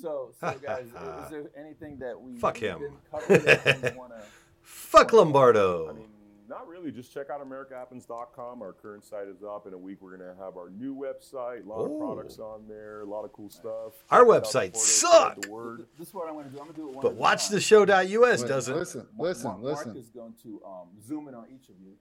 So, 0.00 0.32
so 0.40 0.54
guys, 0.62 0.86
is 0.86 1.30
there 1.30 1.50
anything 1.56 1.98
that 2.00 2.20
we 2.20 2.36
Fuck 2.36 2.56
him. 2.56 2.80
didn't 2.80 3.10
cover 3.10 3.38
that 3.38 3.92
you 3.94 3.98
wanna- 3.98 4.22
Fuck 4.62 5.12
Lombardo. 5.12 5.88
I 5.90 5.92
mean, 5.92 6.08
not 6.48 6.66
really. 6.68 6.90
Just 6.90 7.12
check 7.12 7.30
out 7.30 7.40
AmericaHappens.com. 7.46 8.62
Our 8.62 8.72
current 8.72 9.04
site 9.04 9.28
is 9.28 9.42
up. 9.42 9.66
In 9.66 9.72
a 9.74 9.78
week, 9.78 9.98
we're 10.00 10.16
going 10.16 10.28
to 10.36 10.42
have 10.42 10.56
our 10.56 10.70
new 10.70 10.94
website. 10.94 11.64
A 11.64 11.68
lot 11.68 11.78
Oh. 11.78 11.92
of 11.94 11.98
products 12.00 12.38
on 12.38 12.66
there. 12.68 13.00
A 13.02 13.04
lot 13.04 13.24
of 13.24 13.32
cool 13.32 13.48
stuff. 13.50 13.92
Our 14.10 14.24
Check 14.24 14.34
out 14.36 14.42
websites 14.44 14.76
suck. 14.76 15.40
The 15.42 15.50
word. 15.50 15.86
This 15.98 16.08
is 16.08 16.14
what 16.14 16.28
I'm 16.28 16.34
going 16.34 16.46
to 16.46 16.50
do. 16.50 16.58
I'm 16.58 16.64
going 16.64 16.74
to 16.74 16.80
do 16.80 16.88
it 16.88 16.94
one 16.94 17.02
But 17.02 17.12
at 17.12 17.14
a 17.14 17.20
watch 17.20 17.46
time. 17.48 17.54
the 17.54 17.60
show.us 17.60 18.42
doesn't. 18.42 18.76
Listen, 18.76 19.06
listen, 19.18 19.50
Mark, 19.50 19.60
listen. 19.62 19.86
Mark 19.88 19.96
is 19.98 20.10
going 20.10 20.34
to 20.42 20.60
um, 20.66 20.88
zoom 21.06 21.28
in 21.28 21.34
on 21.34 21.46
each 21.54 21.68
of 21.68 21.76
you. 21.80 21.92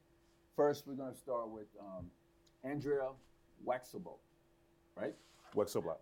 First, 0.55 0.85
we're 0.87 0.95
going 0.95 1.11
to 1.13 1.17
start 1.17 1.49
with 1.49 1.67
um, 1.79 2.05
Andrea 2.63 3.09
Waxable, 3.65 4.17
right? 4.95 5.15
Wexelblatt. 5.55 5.97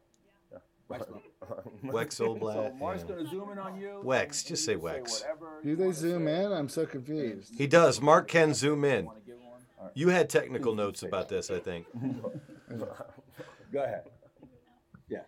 Waxable. 0.90 1.22
Wexelblatt, 1.86 2.54
So 2.72 2.74
Mark's 2.80 3.02
yeah. 3.04 3.08
going 3.08 3.24
to 3.26 3.30
zoom 3.30 3.52
in 3.52 3.60
on 3.60 3.80
you. 3.80 4.02
Wex, 4.04 4.40
and- 4.42 4.48
just 4.48 4.66
say 4.66 4.76
Wex. 4.76 5.22
whatever 5.22 5.60
Do 5.64 5.76
they 5.76 5.92
zoom 5.92 6.26
say. 6.26 6.44
in? 6.44 6.52
I'm 6.52 6.68
so 6.70 6.86
confused. 6.86 7.54
He 7.58 7.68
does. 7.68 8.02
Mark 8.02 8.28
can 8.28 8.54
zoom 8.54 8.84
in. 8.84 9.06
Wanna 9.06 9.20
give 9.26 9.36
one? 9.38 9.62
All 9.78 9.86
right. 9.86 9.92
You 9.96 10.10
had 10.10 10.30
technical 10.30 10.76
notes 10.76 11.04
about 11.04 11.30
this, 11.30 11.50
I 11.52 11.60
think. 11.60 11.86
Go 13.72 13.84
ahead. 13.84 14.04
Yeah. 15.08 15.20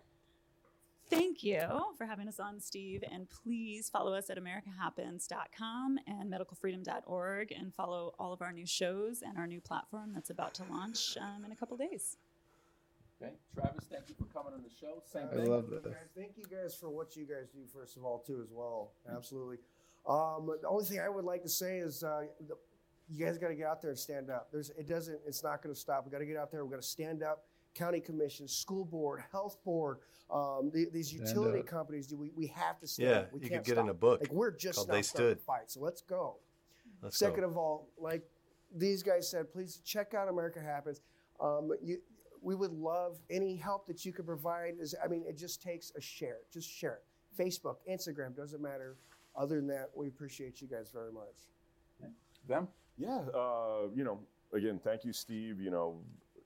Thank 1.10 1.44
you 1.44 1.62
for 1.98 2.06
having 2.06 2.28
us 2.28 2.40
on, 2.40 2.60
Steve. 2.60 3.04
And 3.12 3.28
please 3.30 3.90
follow 3.90 4.14
us 4.14 4.30
at 4.30 4.38
americahappens.com 4.38 6.00
and 6.08 6.32
medicalfreedom.org 6.34 7.52
and 7.52 7.74
follow 7.74 8.14
all 8.18 8.34
of 8.34 8.42
our 8.42 8.52
new 8.52 8.66
shows 8.66 9.22
and 9.22 9.38
our 9.38 9.46
new 9.48 9.62
platform 9.62 10.12
that's 10.14 10.30
about 10.30 10.54
to 10.56 10.64
launch 10.72 11.18
um, 11.20 11.46
in 11.46 11.52
a 11.52 11.56
couple 11.56 11.78
days. 11.78 12.18
Okay. 13.22 13.34
Travis, 13.54 13.86
thank 13.92 14.10
you 14.10 14.16
for 14.18 14.26
coming 14.26 14.54
on 14.54 14.64
the 14.64 14.70
show. 14.70 15.02
Same 15.06 15.28
I 15.32 15.36
thing. 15.36 15.50
love 15.50 15.70
this. 15.70 15.84
Guys, 15.84 15.94
thank 16.16 16.32
you 16.38 16.46
guys 16.46 16.76
for 16.76 16.90
what 16.90 17.16
you 17.16 17.26
guys 17.26 17.50
do, 17.54 17.60
first 17.74 17.98
of 17.98 18.04
all, 18.04 18.20
too, 18.20 18.40
as 18.44 18.50
well. 18.52 18.94
Absolutely. 19.14 19.58
Um, 20.08 20.50
the 20.62 20.68
only 20.68 20.86
thing 20.86 21.00
I 21.00 21.10
would 21.10 21.26
like 21.26 21.44
to 21.44 21.50
say 21.50 21.78
is 21.78 22.04
uh, 22.04 22.24
the, 22.48 22.56
you 23.10 23.24
guys 23.24 23.38
got 23.38 23.50
to 23.50 23.56
get 23.56 23.68
out 23.68 23.82
there 23.82 23.92
and 23.92 24.00
stand 24.00 24.30
up. 24.32 24.48
There's, 24.52 24.72
it 24.72 24.88
doesn't, 24.88 25.20
it's 25.28 25.44
not 25.44 25.62
going 25.62 25.74
to 25.76 25.80
stop. 25.80 26.06
We 26.06 26.12
got 26.12 26.20
to 26.20 26.26
get 26.26 26.38
out 26.38 26.52
there. 26.52 26.66
We 26.66 26.72
got 26.72 26.82
to 26.82 26.88
stand 26.88 27.22
up. 27.24 27.44
County 27.74 28.02
commission, 28.02 28.50
school 28.50 28.84
board, 28.84 29.24
health 29.32 29.58
board, 29.64 30.00
um, 30.30 30.72
the, 30.74 30.88
these 30.92 31.14
utility 31.14 31.60
up. 31.60 31.68
companies. 31.68 32.14
We, 32.14 32.30
we 32.36 32.48
have 32.48 32.78
to 32.82 32.88
stand 32.88 33.10
Yeah, 33.10 33.16
up. 33.20 33.32
We 33.34 33.40
you 33.42 33.50
can't 33.50 33.64
could 33.64 33.76
get 33.76 33.82
in 33.82 33.88
a 33.88 33.94
book 33.94 34.20
Like 34.20 34.34
we're 34.34 34.52
just 34.52 34.76
called 34.76 34.88
now 34.90 34.96
They 34.96 35.02
starting 35.04 35.30
Stood. 35.30 35.38
to 35.38 35.44
fight. 35.46 35.72
So 35.72 35.80
let's 35.80 36.02
go. 36.02 36.36
Let's 37.02 37.18
Second 37.18 37.44
go. 37.44 37.48
of 37.50 37.58
all, 37.58 37.88
like 37.98 38.24
these 38.76 39.04
guys 39.04 39.30
said, 39.30 39.54
please 39.54 39.80
check 39.86 40.14
out 40.14 40.28
America 40.28 40.60
Happens. 40.60 41.00
Um, 41.40 41.72
you, 41.82 42.00
we 42.42 42.56
would 42.56 42.72
love 42.72 43.20
any 43.30 43.56
help 43.56 43.86
that 43.88 44.04
you 44.04 44.12
could 44.12 44.26
provide. 44.26 44.74
Is 44.80 44.96
I 45.04 45.08
mean, 45.08 45.24
it 45.28 45.38
just 45.38 45.62
takes 45.62 45.92
a 45.96 46.02
share. 46.02 46.40
Just 46.52 46.70
share 46.70 46.96
it. 46.96 47.04
Facebook, 47.42 47.78
Instagram, 47.90 48.36
doesn't 48.36 48.62
matter. 48.62 48.98
Other 49.36 49.56
than 49.56 49.68
that, 49.68 49.90
we 49.96 50.08
appreciate 50.08 50.62
you 50.62 50.68
guys 50.68 50.92
very 50.92 51.12
much. 51.12 51.48
Them? 52.48 52.68
Yeah, 52.98 53.22
uh, 53.34 53.88
you 53.96 54.04
know, 54.04 54.20
again, 54.54 54.80
thank 54.84 55.06
you, 55.06 55.14
Steve. 55.14 55.62
You 55.62 55.72
know, 55.72 56.02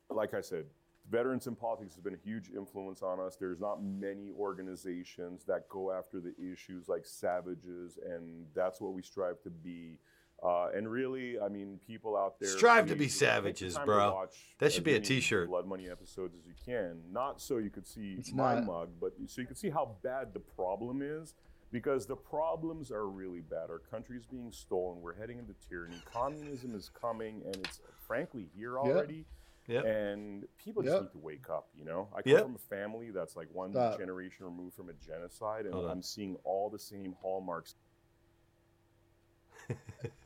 like 0.10 0.34
I 0.34 0.42
said, 0.42 0.66
veterans 1.10 1.48
in 1.48 1.56
politics 1.56 1.96
has 1.96 2.02
been 2.04 2.14
a 2.14 2.24
huge 2.24 2.50
influence 2.56 3.02
on 3.02 3.20
us. 3.20 3.38
There's 3.38 3.60
not 3.60 3.82
many 3.84 4.32
organizations 4.38 5.44
that 5.46 5.68
go 5.70 5.92
after 5.92 6.20
the 6.20 6.34
issues 6.40 6.88
like 6.88 7.06
savages, 7.06 7.98
and 8.06 8.46
that's 8.54 8.82
what 8.82 8.94
we 8.94 9.02
strive 9.02 9.42
to 9.44 9.50
be. 9.50 9.98
Uh, 10.46 10.68
and 10.76 10.90
really, 10.92 11.40
I 11.40 11.48
mean, 11.50 11.80
people 11.88 12.16
out 12.16 12.40
there 12.40 12.50
Strive 12.50 12.88
to 12.90 12.96
be 12.96 13.08
savages, 13.08 13.78
bro. 13.84 14.28
That 14.60 14.72
should 14.72 14.84
be 14.84 14.92
a 14.92 14.96
many 14.96 15.06
t-shirt. 15.06 15.50
Blood 15.50 15.66
Money 15.66 15.90
episodes 15.90 16.36
as 16.38 16.46
you 16.46 16.54
can, 16.64 17.02
not 17.12 17.42
so 17.42 17.58
you 17.58 17.72
could 17.72 17.88
see 17.88 18.16
It's 18.20 18.32
my 18.32 18.56
not. 18.56 18.66
mug, 18.66 18.90
but 19.02 19.14
so 19.26 19.42
you 19.42 19.48
can 19.48 19.56
see 19.56 19.70
how 19.72 19.96
bad 20.04 20.34
the 20.34 20.40
problem 20.40 21.02
is. 21.02 21.34
Because 21.72 22.06
the 22.06 22.16
problems 22.16 22.90
are 22.92 23.08
really 23.08 23.42
bad. 23.42 23.70
Our 23.70 23.80
country's 23.80 24.26
being 24.26 24.52
stolen. 24.52 25.02
We're 25.02 25.16
heading 25.16 25.40
into 25.40 25.54
tyranny. 25.68 25.98
Communism 26.06 26.74
is 26.76 26.90
coming, 26.90 27.42
and 27.44 27.56
it's 27.58 27.82
frankly 28.08 28.48
here 28.56 28.78
already. 28.80 29.26
Yep. 29.68 29.84
And 29.84 30.48
people 30.64 30.84
just 30.84 30.94
Yep. 30.94 31.02
need 31.02 31.12
to 31.14 31.18
wake 31.26 31.50
up. 31.50 31.68
You 31.76 31.84
know, 31.86 32.08
I 32.16 32.22
come 32.22 32.32
Yep. 32.32 32.44
from 32.44 32.56
a 32.56 32.60
family 32.60 33.10
that's 33.10 33.36
like 33.36 33.50
one 33.52 33.72
Stop. 33.72 33.98
generation 33.98 34.46
removed 34.46 34.76
from 34.76 34.90
a 34.90 34.94
genocide, 34.94 35.66
and 35.66 35.74
Hold. 35.74 35.90
I'm 35.90 36.04
seeing 36.04 36.38
all 36.44 36.70
the 36.70 36.80
same 36.80 37.14
hallmarks. 37.22 37.76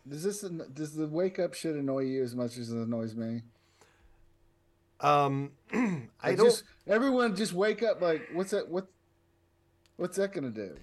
Does 0.07 0.24
this 0.24 0.41
does 0.74 0.94
the 0.95 1.07
wake 1.07 1.38
up 1.40 1.53
shit 1.53 1.76
annoy 1.76 1.99
you 2.06 2.24
as 2.24 2.36
much 2.36 2.57
as 2.57 2.72
it 2.72 2.78
annoys 2.78 3.16
me? 3.16 3.44
Um, 5.02 5.52
I 5.74 5.80
Like, 6.24 6.38
don't. 6.38 6.45
just 6.48 6.64
everyone 6.88 7.36
just 7.36 7.53
wake 7.53 7.84
up 7.84 8.02
like 8.02 8.28
what's 8.34 8.52
that 8.52 8.68
what 8.70 8.88
what's 9.98 10.18
that 10.18 10.34
gonna 10.34 10.49
do? 10.49 10.76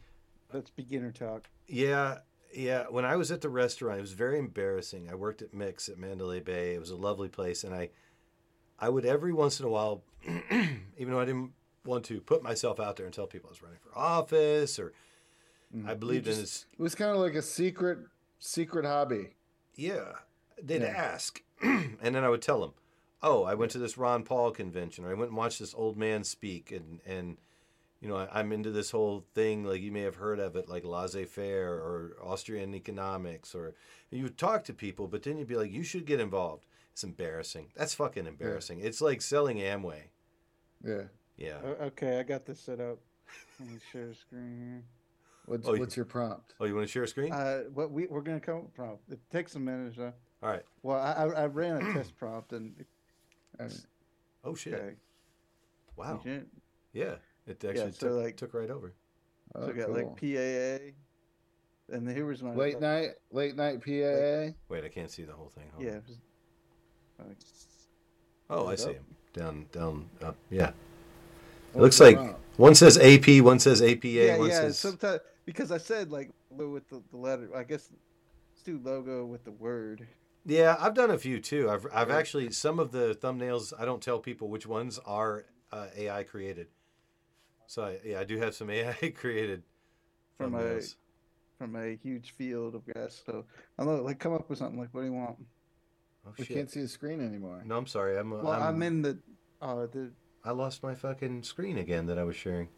That's 0.52 0.70
beginner 0.70 1.12
talk. 1.12 1.48
Yeah, 1.66 2.18
yeah. 2.54 2.84
When 2.88 3.04
I 3.04 3.16
was 3.16 3.30
at 3.32 3.40
the 3.40 3.48
restaurant, 3.48 3.98
it 3.98 4.02
was 4.02 4.12
very 4.12 4.38
embarrassing. 4.38 5.08
I 5.10 5.16
worked 5.16 5.42
at 5.42 5.52
Mix 5.52 5.88
at 5.88 5.98
Mandalay 5.98 6.40
Bay. 6.40 6.74
It 6.74 6.80
was 6.80 6.90
a 6.90 6.96
lovely 6.96 7.28
place, 7.28 7.64
and 7.64 7.74
I, 7.74 7.90
I 8.78 8.88
would 8.88 9.04
every 9.04 9.32
once 9.32 9.58
in 9.58 9.66
a 9.66 9.68
while, 9.68 10.02
even 10.50 11.10
though 11.12 11.20
I 11.20 11.24
didn't 11.24 11.50
want 11.84 12.04
to 12.06 12.20
put 12.20 12.42
myself 12.42 12.78
out 12.80 12.96
there 12.96 13.06
and 13.06 13.14
tell 13.14 13.26
people 13.26 13.48
I 13.48 13.52
was 13.52 13.62
running 13.62 13.78
for 13.82 13.96
office 13.98 14.78
or 14.78 14.92
I 15.86 15.94
believed 15.94 16.26
You 16.26 16.32
in 16.32 16.38
just- 16.38 16.52
this. 16.64 16.66
It 16.78 16.82
was 16.82 16.94
kind 16.94 17.10
of 17.10 17.18
like 17.18 17.34
a 17.34 17.42
secret 17.42 17.98
secret 18.38 18.84
hobby. 18.84 19.30
Yeah, 19.74 20.12
they'd 20.62 20.82
Yeah. 20.82 20.88
ask, 20.88 21.42
and 21.62 21.98
then 22.14 22.24
I 22.24 22.28
would 22.28 22.42
tell 22.42 22.60
them, 22.60 22.72
"Oh, 23.22 23.44
I 23.44 23.54
went 23.54 23.72
to 23.72 23.78
this 23.78 23.98
Ron 23.98 24.22
Paul 24.24 24.50
convention, 24.50 25.04
or 25.04 25.10
I 25.10 25.14
went 25.14 25.28
and 25.30 25.36
watched 25.36 25.58
this 25.58 25.74
old 25.74 25.96
man 25.96 26.24
speak," 26.24 26.72
and 26.72 27.00
and 27.06 27.36
you 28.00 28.08
know, 28.08 28.16
I, 28.16 28.40
I'm 28.40 28.52
into 28.52 28.70
this 28.70 28.90
whole 28.90 29.24
thing. 29.34 29.64
Like 29.64 29.80
you 29.80 29.90
may 29.92 30.02
have 30.02 30.16
heard 30.16 30.38
of 30.38 30.54
it, 30.56 30.68
like 30.68 30.84
laissez-faire 30.84 31.72
or 31.72 32.16
Austrian 32.22 32.74
economics, 32.74 33.54
or 33.54 33.74
you 34.10 34.22
would 34.24 34.38
talk 34.38 34.64
to 34.64 34.74
people, 34.74 35.08
but 35.08 35.22
then 35.22 35.38
you'd 35.38 35.48
be 35.48 35.56
like, 35.56 35.72
you 35.72 35.82
should 35.82 36.04
get 36.06 36.20
involved. 36.20 36.66
It's 36.92 37.04
embarrassing. 37.04 37.72
That's 37.74 37.94
fucking 37.94 38.26
embarrassing. 38.26 38.80
It's 38.80 39.00
like 39.00 39.20
selling 39.22 39.58
Amway. 39.58 40.10
Yeah. 40.84 41.04
Yeah. 41.36 41.58
Okay, 41.82 42.18
I 42.18 42.22
got 42.22 42.46
this 42.46 42.60
set 42.60 42.80
up. 42.80 42.98
Let 43.60 43.68
me 43.70 43.78
share 43.92 44.14
screen 44.14 44.82
What's 45.46 45.68
Oh, 45.68 45.76
what's 45.76 45.96
your 45.96 46.04
prompt? 46.06 46.54
Oh, 46.60 46.64
you 46.64 46.74
want 46.74 46.86
to 46.86 46.92
share 46.92 47.04
a 47.04 47.08
screen? 47.08 47.32
here. 47.32 47.34
Uh, 47.66 47.70
what 47.72 47.90
we 47.90 48.06
we're 48.06 48.20
gonna 48.20 48.40
come 48.40 48.56
up 48.58 48.62
with 48.64 48.74
prompt. 48.74 49.02
It 49.10 49.20
takes 49.30 49.54
a 49.54 49.60
minute. 49.60 49.98
Uh, 49.98 50.10
All 50.42 50.50
right. 50.50 50.62
well, 50.82 50.98
I 50.98 51.12
I, 51.12 51.42
I 51.42 51.46
ran 51.46 51.76
a 51.76 51.92
test 51.92 52.16
prompt 52.18 52.52
and. 52.52 52.74
It, 53.58 53.72
Oh 54.44 54.54
shit! 54.54 54.74
okay. 54.74 54.94
Wow. 55.96 56.20
You 56.24 56.44
Yeah, 56.92 57.14
it 57.46 57.64
actually 57.64 57.86
Yeah, 57.86 57.90
so 57.90 58.08
took, 58.08 58.22
like- 58.24 58.36
took 58.36 58.54
right 58.54 58.70
over. 58.70 58.92
So 59.54 59.62
Oh, 59.62 59.68
I 59.68 59.72
got 59.72 59.86
cool. 59.86 59.94
like 59.94 60.20
PAA, 60.20 60.92
and 61.96 62.08
here 62.08 62.26
was 62.26 62.42
my 62.42 62.54
late 62.54 62.78
night, 62.80 63.10
late 63.30 63.56
night 63.56 63.80
PAA. 63.82 64.54
Wait, 64.68 64.84
I 64.84 64.88
can't 64.88 65.10
see 65.10 65.22
the 65.24 65.32
whole 65.32 65.48
thing. 65.48 65.64
Hold 65.74 65.84
Yeah. 65.86 65.98
was- 66.06 66.18
like, 67.18 67.36
Oh, 68.50 68.66
I 68.68 68.74
see 68.74 68.90
up. 68.90 68.94
him 68.96 69.04
down, 69.32 69.66
down, 69.72 70.08
up. 70.22 70.36
Yeah. 70.50 70.72
It 71.74 71.80
looks 71.80 71.98
like 71.98 72.18
one 72.58 72.74
says 72.74 72.98
AP, 72.98 73.40
one 73.40 73.58
says 73.58 73.80
APA, 73.82 74.06
yeah, 74.08 74.36
one 74.38 74.48
yeah. 74.48 74.60
says. 74.60 74.78
Sometimes 74.78 75.20
because 75.46 75.72
I 75.72 75.78
said 75.78 76.12
like 76.12 76.30
with 76.50 76.86
the, 76.90 77.02
the 77.10 77.16
letter, 77.16 77.48
I 77.56 77.62
guess 77.64 77.88
let's 78.52 78.62
do 78.62 78.78
logo 78.82 79.24
with 79.24 79.44
the 79.44 79.52
word. 79.52 80.06
Yeah, 80.44 80.76
I've 80.78 80.94
done 80.94 81.10
a 81.10 81.18
few 81.18 81.40
too. 81.40 81.70
I've 81.70 81.86
I've 81.92 82.10
Yeah. 82.10 82.16
actually 82.16 82.50
some 82.52 82.78
of 82.78 82.92
the 82.92 83.16
thumbnails. 83.20 83.72
I 83.78 83.84
don't 83.84 84.02
tell 84.02 84.18
people 84.18 84.48
which 84.48 84.66
ones 84.66 84.98
are 85.06 85.46
uh, 85.72 85.86
AI 85.96 86.22
created. 86.24 86.68
So 87.66 87.84
I, 87.84 87.98
yeah, 88.04 88.20
I 88.20 88.24
do 88.24 88.36
have 88.38 88.54
some 88.54 88.70
AI 88.78 89.12
created 89.16 89.62
from 90.36 90.54
a 90.54 90.80
from 91.58 91.74
a 91.74 91.96
huge 91.96 92.32
field 92.32 92.74
of 92.74 92.82
guys. 92.94 93.22
So 93.24 93.44
I 93.78 93.84
don't 93.84 93.96
know, 93.96 94.02
like 94.02 94.18
come 94.18 94.34
up 94.34 94.50
with 94.50 94.58
something 94.58 94.78
like, 94.78 94.90
what 94.92 95.00
do 95.00 95.06
you 95.06 95.12
want? 95.14 95.36
Oh, 96.26 96.32
We 96.38 96.44
shit. 96.44 96.56
can't 96.56 96.70
see 96.70 96.82
the 96.82 96.88
screen 96.88 97.20
anymore. 97.20 97.62
No, 97.64 97.76
I'm 97.76 97.86
sorry. 97.86 98.18
I'm. 98.18 98.30
Well, 98.30 98.48
I'm, 98.48 98.82
in 98.82 99.02
the. 99.02 99.18
Oh, 99.62 99.86
the 99.86 100.10
I 100.44 100.50
lost 100.50 100.82
my 100.82 100.94
fucking 100.94 101.42
screen 101.42 101.78
again 101.78 102.06
that 102.06 102.18
I 102.18 102.24
was 102.24 102.36
sharing. 102.36 102.68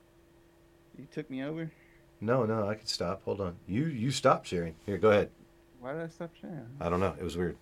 you 0.96 1.06
took 1.10 1.28
me 1.30 1.42
over. 1.42 1.70
No, 2.20 2.44
no, 2.44 2.68
I 2.68 2.74
could 2.74 2.88
stop. 2.88 3.22
Hold 3.24 3.40
on. 3.40 3.56
You 3.66 3.86
you 3.86 4.10
stop 4.10 4.44
sharing. 4.44 4.74
Here, 4.86 4.98
go 4.98 5.10
ahead. 5.10 5.30
Why 5.80 5.92
did 5.92 6.02
I 6.02 6.08
stop 6.08 6.30
sharing? 6.40 6.66
I 6.80 6.88
don't 6.88 7.00
know. 7.00 7.14
It 7.18 7.22
was 7.22 7.36
weird. 7.36 7.56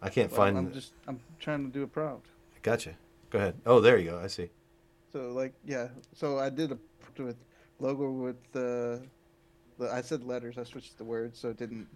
I 0.00 0.08
can't 0.08 0.30
Well, 0.30 0.40
find. 0.40 0.56
I'm 0.56 0.72
just 0.72 0.92
I'm 1.06 1.20
trying 1.38 1.64
to 1.66 1.70
do 1.70 1.82
a 1.82 1.86
prompt. 1.86 2.26
Gotcha. 2.62 2.94
Go 3.30 3.38
ahead. 3.38 3.54
Oh, 3.66 3.80
there 3.80 3.98
you 3.98 4.10
go. 4.10 4.18
I 4.18 4.28
see. 4.28 4.50
So 5.12 5.32
like 5.32 5.52
yeah, 5.64 5.88
so 6.14 6.38
I 6.38 6.48
did 6.50 6.72
a 6.72 6.78
with 7.22 7.36
logo 7.78 8.10
with 8.10 8.36
the, 8.52 9.02
the 9.78 9.92
I 9.92 10.00
said 10.00 10.24
letters. 10.24 10.56
I 10.56 10.64
switched 10.64 10.96
the 10.96 11.04
words 11.04 11.38
so 11.38 11.50
it 11.50 11.58
didn't. 11.58 11.86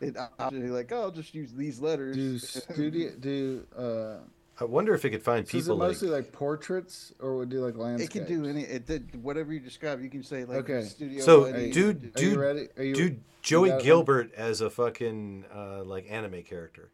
It 0.00 0.16
actually 0.38 0.68
like 0.68 0.92
oh 0.92 1.02
I'll 1.02 1.10
just 1.10 1.34
use 1.34 1.52
these 1.52 1.80
letters. 1.80 2.16
Do 2.16 2.38
studio 2.38 3.10
do 3.18 3.66
uh 3.76 4.16
I 4.60 4.64
wonder 4.64 4.94
if 4.94 5.04
it 5.06 5.10
could 5.10 5.22
find 5.22 5.48
so 5.48 5.56
is 5.56 5.64
it 5.64 5.66
people 5.68 5.76
like. 5.78 5.88
mostly 5.88 6.08
like, 6.10 6.32
portraits 6.32 7.12
or 7.18 7.36
would 7.36 7.48
it 7.50 7.56
do 7.56 7.60
like 7.64 7.74
It 7.74 7.78
landscapes? 7.80 8.12
can 8.12 8.42
do 8.42 8.48
any. 8.48 8.62
It 8.62 8.86
did 8.86 9.22
whatever 9.22 9.52
you 9.54 9.60
describe. 9.60 10.02
You 10.02 10.10
can 10.10 10.22
say 10.22 10.44
like 10.44 10.58
Okay. 10.58 10.82
studio. 10.82 11.22
So 11.22 11.40
lighting, 11.42 11.70
do 11.72 11.88
Are 11.90 11.92
do 11.94 12.30
you 12.30 12.38
ready? 12.38 12.68
Are 12.76 12.82
you- 12.84 12.94
do 12.94 13.16
Joey 13.42 13.70
got 13.70 13.80
it? 13.80 13.84
Gilbert 13.84 14.34
as 14.34 14.60
a 14.60 14.68
fucking 14.68 15.46
uh, 15.54 15.82
like 15.84 16.06
anime 16.10 16.42
character. 16.42 16.90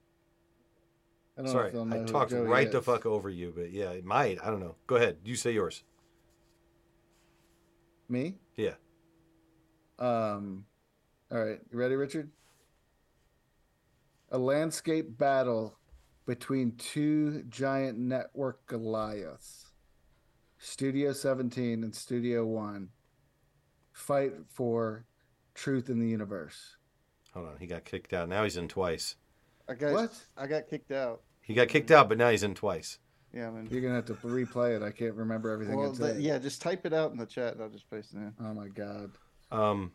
I 1.37 1.43
don't 1.43 1.47
know 1.47 1.53
Sorry, 1.53 1.69
if 1.69 1.75
know 1.75 2.03
I 2.03 2.05
talked 2.07 2.31
Joey 2.31 2.47
right 2.47 2.71
the 2.71 2.81
fuck 2.81 3.05
over 3.05 3.29
you, 3.29 3.53
but 3.55 3.71
yeah, 3.73 3.91
it 3.91 4.05
might. 4.05 4.39
I 4.43 4.47
don't 4.51 4.61
know. 4.61 4.77
Go 4.87 4.95
ahead. 4.97 5.19
You 5.25 5.35
say 5.35 5.51
yours. 5.53 5.83
Me? 8.09 8.37
Yeah. 8.57 8.75
Um, 9.99 10.65
all 11.33 11.45
right, 11.45 11.59
you 11.73 11.79
ready, 11.79 11.97
Richard? 11.97 12.31
A 14.31 14.39
landscape 14.39 15.19
battle 15.19 15.77
between 16.27 16.73
two 16.77 17.43
giant 17.49 17.99
network 17.99 18.67
Goliaths, 18.67 19.67
Studio 20.59 21.13
17 21.13 21.85
and 21.85 21.95
Studio 21.95 22.45
One, 22.45 22.89
fight 23.93 24.33
for 24.49 25.05
truth 25.55 25.89
in 25.89 25.99
the 26.01 26.09
universe. 26.09 26.77
Hold 27.33 27.49
on. 27.49 27.57
He 27.59 27.67
got 27.67 27.85
kicked 27.85 28.13
out. 28.13 28.29
Now 28.29 28.45
he's 28.45 28.57
in 28.57 28.69
twice. 28.69 29.17
I 29.69 29.75
got 29.75 29.93
What? 29.93 30.13
I 30.37 30.47
got 30.47 30.69
kicked 30.69 30.93
out. 30.93 31.23
He 31.43 31.55
got 31.55 31.69
kicked 31.69 31.91
out, 31.91 32.09
but 32.09 32.19
now 32.19 32.31
he's 32.31 32.43
in 32.43 32.55
twice. 32.55 32.99
Yeah, 33.33 33.51
man. 33.51 33.69
You're 33.71 33.83
gonna 33.83 33.95
have 33.95 34.07
to 34.07 34.15
replay 34.15 34.75
it. 34.77 34.83
I 34.83 34.91
can't 34.91 35.15
remember 35.15 35.51
everything. 35.51 35.77
Well, 35.77 35.93
the- 35.93 36.21
yeah, 36.21 36.39
just 36.39 36.63
type 36.63 36.87
it 36.87 36.93
out 36.95 37.13
in 37.13 37.19
the 37.19 37.27
chat. 37.27 37.55
and 37.55 37.63
I'll 37.63 37.69
just 37.69 37.89
paste 37.91 38.15
it 38.15 38.19
in. 38.19 38.33
Oh 38.41 38.55
my 38.55 38.69
god, 38.69 39.11
Um. 39.51 39.93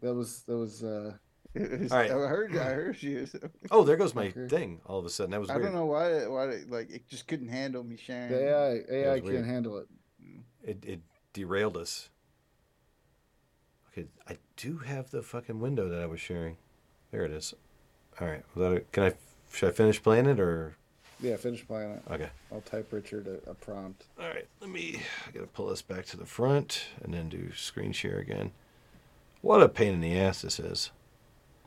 that 0.00 0.14
was 0.14 0.42
that 0.44 0.56
was. 0.56 0.82
uh 0.82 1.12
It 1.14 1.20
was- 1.54 1.92
All 1.92 1.98
right. 1.98 2.10
I 2.10 2.14
heard. 2.14 2.56
I 2.56 2.64
heard 2.72 3.02
you. 3.02 3.26
Oh, 3.70 3.84
there 3.84 3.96
goes 3.96 4.14
my 4.14 4.30
thing. 4.30 4.80
All 4.86 4.98
of 4.98 5.04
a 5.06 5.10
sudden, 5.10 5.30
that 5.32 5.40
was 5.40 5.50
I 5.50 5.54
weird. 5.56 5.66
don't 5.66 5.74
know 5.74 5.86
why. 5.86 6.08
it- 6.12 6.30
Why 6.30 6.44
it, 6.48 6.70
like 6.70 6.90
it 6.90 7.08
just 7.08 7.26
couldn't 7.28 7.48
handle 7.48 7.82
me 7.84 7.96
sharing. 7.96 8.30
The 8.30 8.48
AI 8.48 8.70
AI 8.90 9.14
can't 9.20 9.24
weird. 9.24 9.44
handle 9.46 9.78
it. 9.78 9.86
Mm. 10.22 10.40
It 10.64 10.84
it 10.86 11.00
derailed 11.32 11.76
us. 11.76 12.08
Okay, 13.92 14.08
I 14.28 14.38
do 14.56 14.78
have 14.78 15.10
the 15.10 15.22
fucking 15.22 15.60
window 15.60 15.88
that 15.88 16.00
I 16.00 16.06
was 16.06 16.20
sharing. 16.20 16.56
There 17.10 17.24
it 17.24 17.30
is. 17.30 17.52
All 18.20 18.26
right. 18.26 18.42
Was 18.54 18.62
that 18.70 18.76
a, 18.76 18.80
can 18.80 19.02
I? 19.04 19.12
Should 19.52 19.68
I 19.68 19.72
finish 19.72 20.02
playing 20.02 20.26
it 20.26 20.40
or? 20.40 20.76
Yeah, 21.20 21.36
finish 21.36 21.64
playing 21.66 21.90
it. 21.92 22.02
Okay. 22.10 22.30
I'll 22.50 22.62
type 22.62 22.88
Richard 22.90 23.28
a, 23.28 23.50
a 23.50 23.54
prompt. 23.54 24.06
All 24.18 24.26
right. 24.28 24.46
Let 24.60 24.70
me. 24.70 25.00
I 25.28 25.30
gotta 25.30 25.46
pull 25.46 25.68
this 25.68 25.82
back 25.82 26.06
to 26.06 26.16
the 26.16 26.24
front 26.26 26.86
and 27.02 27.12
then 27.14 27.28
do 27.28 27.52
screen 27.54 27.92
share 27.92 28.18
again. 28.18 28.50
What 29.42 29.62
a 29.62 29.68
pain 29.68 29.92
in 29.94 30.00
the 30.00 30.18
ass 30.18 30.42
this 30.42 30.58
is. 30.58 30.90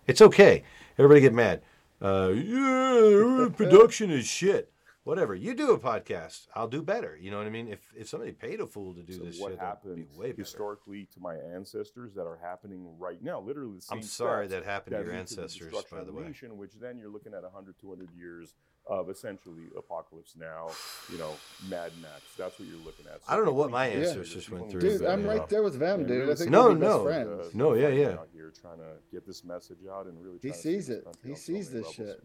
It's 0.08 0.22
okay. 0.22 0.64
Everybody 0.98 1.22
get 1.22 1.34
mad. 1.34 1.62
Uh, 2.02 2.32
yeah, 2.36 3.50
production 3.56 4.12
is 4.12 4.26
shit. 4.26 4.72
Whatever. 5.06 5.36
You 5.36 5.54
do 5.54 5.72
a 5.72 5.80
podcast. 5.80 6.48
I'll 6.56 6.68
do 6.68 6.82
better. 6.82 7.16
You 7.16 7.30
know 7.32 7.38
what 7.38 7.46
I 7.46 7.52
mean? 7.52 7.68
If 7.68 7.80
if 7.96 8.10
somebody 8.10 8.32
paid 8.32 8.60
a 8.60 8.66
fool 8.68 8.96
to 8.96 9.04
do 9.04 9.14
So 9.14 9.24
this 9.24 9.40
what 9.40 9.52
shit, 9.52 9.60
that'd 9.60 9.84
be 9.84 9.90
happened 10.02 10.08
way 10.18 10.32
better. 10.32 10.42
historically 10.42 11.08
to 11.14 11.20
my 11.20 11.36
ancestors 11.36 12.14
that 12.16 12.24
are 12.26 12.40
happening 12.42 12.96
right 13.00 13.22
now? 13.24 13.40
Literally 13.40 13.76
the 13.76 13.82
same 13.82 14.00
I'm 14.00 14.04
sorry 14.04 14.48
that 14.48 14.66
happened 14.66 14.96
to 14.96 14.98
your 15.04 15.06
lead 15.06 15.14
the 15.16 15.20
ancestors, 15.20 15.74
by 15.92 16.04
the 16.04 16.12
way. 16.12 16.24
Nation, 16.24 16.58
which 16.58 16.74
then 16.82 16.98
you're 16.98 17.12
looking 17.12 17.36
at 17.36 17.44
100, 17.44 17.76
200 17.80 18.10
years 18.18 18.56
of 18.88 19.10
essentially 19.12 19.66
apocalypse 19.78 20.36
now. 20.36 20.70
You 21.12 21.20
know, 21.20 21.34
Mad 21.70 21.92
Max. 22.02 22.22
That's 22.36 22.58
what 22.60 22.68
you're 22.68 22.84
looking 22.84 23.06
at. 23.06 23.22
I 23.28 23.36
don't 23.36 23.46
know 23.46 23.54
what 23.54 23.70
my 23.70 23.90
need 23.90 23.96
to- 24.02 24.10
ancestors 24.10 24.46
people 24.46 24.60
went 24.60 24.72
through, 24.72 24.82
to 24.82 24.98
Dude, 24.98 25.08
I'm 25.08 25.24
right 25.24 25.40
up 25.40 25.50
there 25.50 25.62
with 25.62 25.78
them, 25.78 26.08
dude. 26.08 26.32
I 26.32 26.34
think 26.36 26.50
No, 26.50 26.66
we'll 26.70 26.76
best 26.78 26.82
no. 26.90 27.04
friends. 27.04 27.54
No, 27.54 27.74
yeah, 27.76 27.84
fighting 27.86 28.00
yeah. 28.00 28.10
Out 28.14 28.30
here 28.34 28.52
trying 28.60 28.78
to 28.80 28.94
get 29.12 29.28
this 29.28 29.44
message 29.44 29.86
out 29.92 30.08
and 30.08 30.20
really. 30.20 30.40
He 30.42 30.50
trying 30.50 30.54
to 30.54 30.58
save 30.64 30.74
sees 30.84 30.90
it. 30.90 31.08
He 31.24 31.36
sees 31.36 31.70
many 31.70 31.84
this 31.84 31.98
levels. 32.00 32.18
shit. 32.18 32.24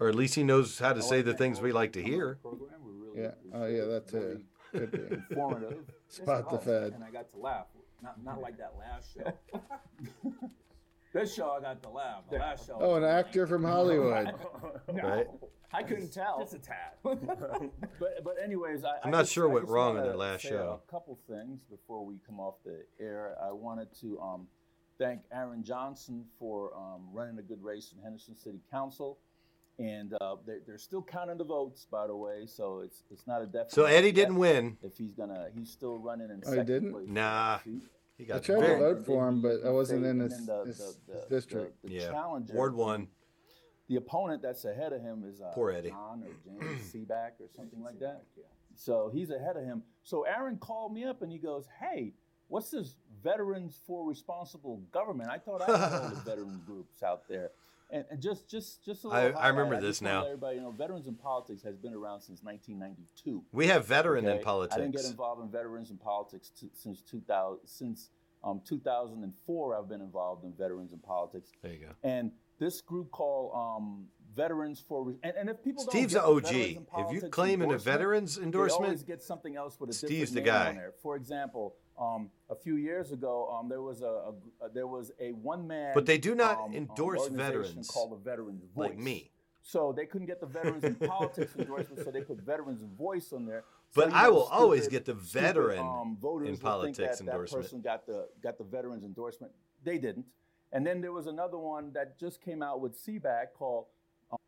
Or 0.00 0.08
at 0.08 0.14
least 0.14 0.34
he 0.34 0.42
knows 0.42 0.78
how 0.78 0.92
to 0.92 1.02
say 1.02 1.22
the 1.22 1.34
things 1.34 1.60
we 1.60 1.72
like 1.72 1.92
to 1.92 2.02
hear. 2.02 2.38
Yeah. 3.14 3.32
Oh 3.52 3.66
yeah, 3.66 3.84
that 3.84 4.08
too. 4.08 4.40
Could 4.72 4.90
be. 4.90 4.98
Informative. 5.30 5.78
Spot 6.08 6.50
the 6.50 6.58
Fed. 6.58 6.92
And 6.94 7.04
I 7.04 7.10
got 7.10 7.30
to 7.32 7.38
laugh. 7.38 7.66
Not 8.02 8.22
not 8.24 8.40
like 8.40 8.56
that 8.58 8.74
last 8.78 9.14
show. 9.14 10.32
this 11.14 11.34
show 11.34 11.50
I 11.50 11.60
got 11.60 11.82
to 11.82 11.90
laugh. 11.90 12.22
The 12.30 12.38
last 12.38 12.66
show. 12.66 12.78
Oh, 12.80 12.94
an 12.94 13.04
actor 13.04 13.46
from 13.46 13.64
Hollywood. 13.64 14.32
no, 14.92 15.02
Right. 15.02 15.26
I 15.74 15.82
couldn't 15.82 16.12
tell. 16.12 16.40
Just 16.40 16.54
a 16.54 16.58
tad. 16.58 16.92
but 17.02 18.24
but 18.24 18.36
anyways, 18.42 18.84
I, 18.84 18.92
I'm 19.04 19.10
not 19.10 19.20
just- 19.22 19.32
sure 19.32 19.48
I 19.48 19.52
what 19.52 19.62
just 19.62 19.72
wrong 19.72 19.90
in 19.92 19.96
wanna 19.98 20.10
that 20.12 20.18
last 20.18 20.42
say 20.42 20.48
show. 20.50 20.80
A 20.86 20.90
couple 20.90 21.18
things 21.28 21.60
before 21.70 22.04
we 22.04 22.16
come 22.26 22.40
off 22.40 22.54
the 22.64 22.82
air. 23.00 23.36
I 23.42 23.52
wanted 23.52 23.88
to 24.00 24.18
um, 24.20 24.46
thank 24.98 25.20
Aaron 25.32 25.62
Johnson 25.62 26.24
for 26.38 26.74
um, 26.76 27.02
running 27.12 27.38
a 27.38 27.42
good 27.42 27.62
race 27.62 27.92
in 27.96 28.02
Henderson 28.02 28.36
City 28.36 28.60
Council. 28.70 29.18
And 29.78 30.14
uh, 30.20 30.36
they're, 30.46 30.60
they're 30.66 30.78
still 30.78 31.02
counting 31.02 31.38
the 31.38 31.44
votes, 31.44 31.86
by 31.90 32.06
the 32.06 32.14
way, 32.14 32.44
so 32.46 32.80
it's 32.80 33.02
it's 33.10 33.26
not 33.26 33.40
a 33.42 33.46
definite. 33.46 33.72
So 33.72 33.86
Eddie 33.86 34.12
didn't 34.12 34.36
win. 34.36 34.76
If 34.82 34.96
he's 34.98 35.12
gonna, 35.12 35.46
he's 35.56 35.70
still 35.70 35.98
running 35.98 36.28
in 36.30 36.42
Oh, 36.46 36.50
he 36.50 36.56
second 36.58 36.66
didn't? 36.66 36.92
place. 36.92 37.08
Nah. 37.08 37.58
See? 37.64 37.80
He 38.18 38.24
I 38.24 38.26
got 38.26 38.44
tried 38.44 38.60
to 38.66 38.76
vote 38.78 39.06
for 39.06 39.26
him, 39.28 39.40
but 39.40 39.64
I 39.64 39.70
wasn't 39.70 40.04
in 40.04 40.20
And 40.20 40.30
his, 40.30 40.46
the- 40.46 40.64
his, 40.66 40.78
the- 41.08 41.14
his 41.14 41.24
district. 41.30 41.82
The, 41.82 41.88
the 41.88 41.94
Yeah. 41.94 42.10
challenger, 42.10 42.54
Ward 42.54 42.74
one. 42.74 43.08
The 43.88 43.96
opponent 43.96 44.42
that's 44.42 44.64
ahead 44.66 44.92
of 44.92 45.00
him 45.02 45.24
is 45.26 45.40
uh, 45.40 45.50
Poor 45.54 45.70
Eddie. 45.70 45.88
John 45.90 46.22
or 46.22 46.60
James 46.60 46.92
Seebock 46.92 47.32
or 47.40 47.48
something 47.56 47.82
like 47.82 47.98
that. 48.00 48.22
So 48.76 49.10
he's 49.12 49.30
ahead 49.30 49.56
of 49.56 49.64
him. 49.64 49.82
So 50.04 50.22
Aaron 50.24 50.58
called 50.58 50.92
me 50.94 51.04
up 51.04 51.22
and 51.22 51.32
he 51.32 51.38
goes, 51.38 51.66
"Hey, 51.80 52.12
what's 52.48 52.70
this 52.70 52.94
Veterans 53.24 53.78
for 53.86 54.06
Responsible 54.06 54.76
Government? 54.92 55.30
I 55.30 55.38
thought 55.38 55.62
I 55.62 55.78
had 55.78 55.92
all 56.02 56.08
the 56.10 56.14
veteran 56.26 56.60
groups 56.66 57.02
out 57.02 57.26
there." 57.28 57.50
And, 57.92 58.04
and 58.10 58.22
just, 58.22 58.48
just, 58.48 58.82
just 58.84 59.04
a 59.04 59.08
I- 59.08 59.24
little 59.26 59.38
I 59.38 59.48
remember 59.48 59.74
highlight. 59.74 59.82
this 59.82 60.00
now. 60.00 60.24
Everybody, 60.24 60.56
you 60.56 60.62
know, 60.62 60.70
veterans 60.70 61.06
in 61.06 61.14
politics 61.14 61.62
has 61.62 61.76
been 61.76 61.92
around 61.92 62.22
since 62.22 62.42
1992. 62.42 63.44
We 63.52 63.66
have 63.66 63.86
veteran 63.86 64.26
in 64.26 64.40
politics. 64.42 64.74
I 64.76 64.80
didn't 64.80 64.96
get 64.96 65.04
involved 65.04 65.42
in 65.42 65.50
veterans 65.50 65.90
in 65.90 65.98
politics 65.98 66.50
t- 66.58 66.70
since 66.72 67.02
2000. 67.02 67.58
Since 67.66 68.08
um, 68.42 68.62
2004, 68.66 69.76
I've 69.78 69.88
been 69.88 70.00
involved 70.00 70.44
in 70.44 70.52
veterans 70.54 70.92
in 70.92 70.98
politics. 71.00 71.50
There 71.62 71.72
you 71.72 71.80
go. 71.86 71.92
And 72.02 72.32
this 72.58 72.80
group 72.80 73.10
called 73.10 73.52
um, 73.54 74.06
veterans 74.34 74.82
for 74.88 75.04
re- 75.04 75.16
and, 75.22 75.34
and 75.36 75.50
if 75.50 75.62
people 75.62 75.84
Steve's 75.84 76.14
an 76.14 76.22
OG. 76.22 76.46
If 76.46 76.54
you 76.76 76.80
politics 76.90 77.24
claiming 77.30 77.68
a 77.68 77.72
endorsement, 77.74 77.82
veterans 77.84 78.36
they 78.36 78.42
endorsement, 78.44 78.84
always 78.84 79.02
get 79.02 79.22
something 79.22 79.56
else 79.56 79.78
with 79.78 79.90
a 79.90 79.92
Steve's 79.92 80.30
different 80.30 80.46
the 80.46 80.50
name 80.52 80.60
guy. 80.60 80.68
on 80.70 80.76
there. 80.76 80.92
For 81.02 81.16
example, 81.16 81.74
um, 81.98 82.30
a 82.50 82.54
few 82.54 82.76
years 82.76 83.12
ago, 83.12 83.48
um, 83.58 83.68
there 83.68 83.82
was 83.82 84.02
a, 84.02 84.32
a, 84.62 84.68
there 84.72 84.86
was 84.86 85.12
a 85.20 85.32
one 85.32 85.66
man, 85.66 85.92
But 85.94 86.06
they 86.06 86.18
do 86.18 86.34
not 86.34 86.58
um, 86.58 86.64
um, 86.66 86.74
endorse 86.74 87.20
organization 87.20 87.60
veterans 87.64 87.88
called 87.88 88.12
the 88.12 88.16
Veterans 88.16 88.62
Voice. 88.74 88.88
like 88.90 88.98
me. 88.98 89.30
So 89.64 89.92
they 89.92 90.06
couldn't 90.06 90.26
get 90.26 90.40
the 90.40 90.46
veterans 90.46 90.82
in 90.82 90.96
politics 90.96 91.54
endorsement, 91.56 92.04
so 92.04 92.10
they 92.10 92.22
put 92.22 92.38
veterans 92.38 92.82
voice 92.98 93.32
on 93.32 93.46
there. 93.46 93.62
So 93.90 94.02
But 94.02 94.12
I 94.12 94.28
will 94.28 94.44
always 94.44 94.88
get 94.88 95.04
the 95.04 95.12
stupid, 95.12 95.28
veteran 95.28 95.78
um, 95.78 96.18
in 96.44 96.56
politics 96.56 96.98
that 96.98 97.20
endorsement. 97.20 97.50
That 97.50 97.62
person 97.62 97.80
got 97.80 98.06
the 98.06 98.26
got 98.42 98.58
the 98.58 98.64
veterans 98.64 99.04
endorsement. 99.04 99.52
They 99.84 99.98
didn't. 99.98 100.26
And 100.72 100.84
then 100.86 101.00
there 101.00 101.12
was 101.12 101.26
another 101.26 101.58
one 101.58 101.92
that 101.92 102.18
just 102.18 102.40
came 102.40 102.62
out 102.62 102.80
with 102.80 102.98
Seebock 102.98 103.52
called 103.54 103.84
um, 104.32 104.38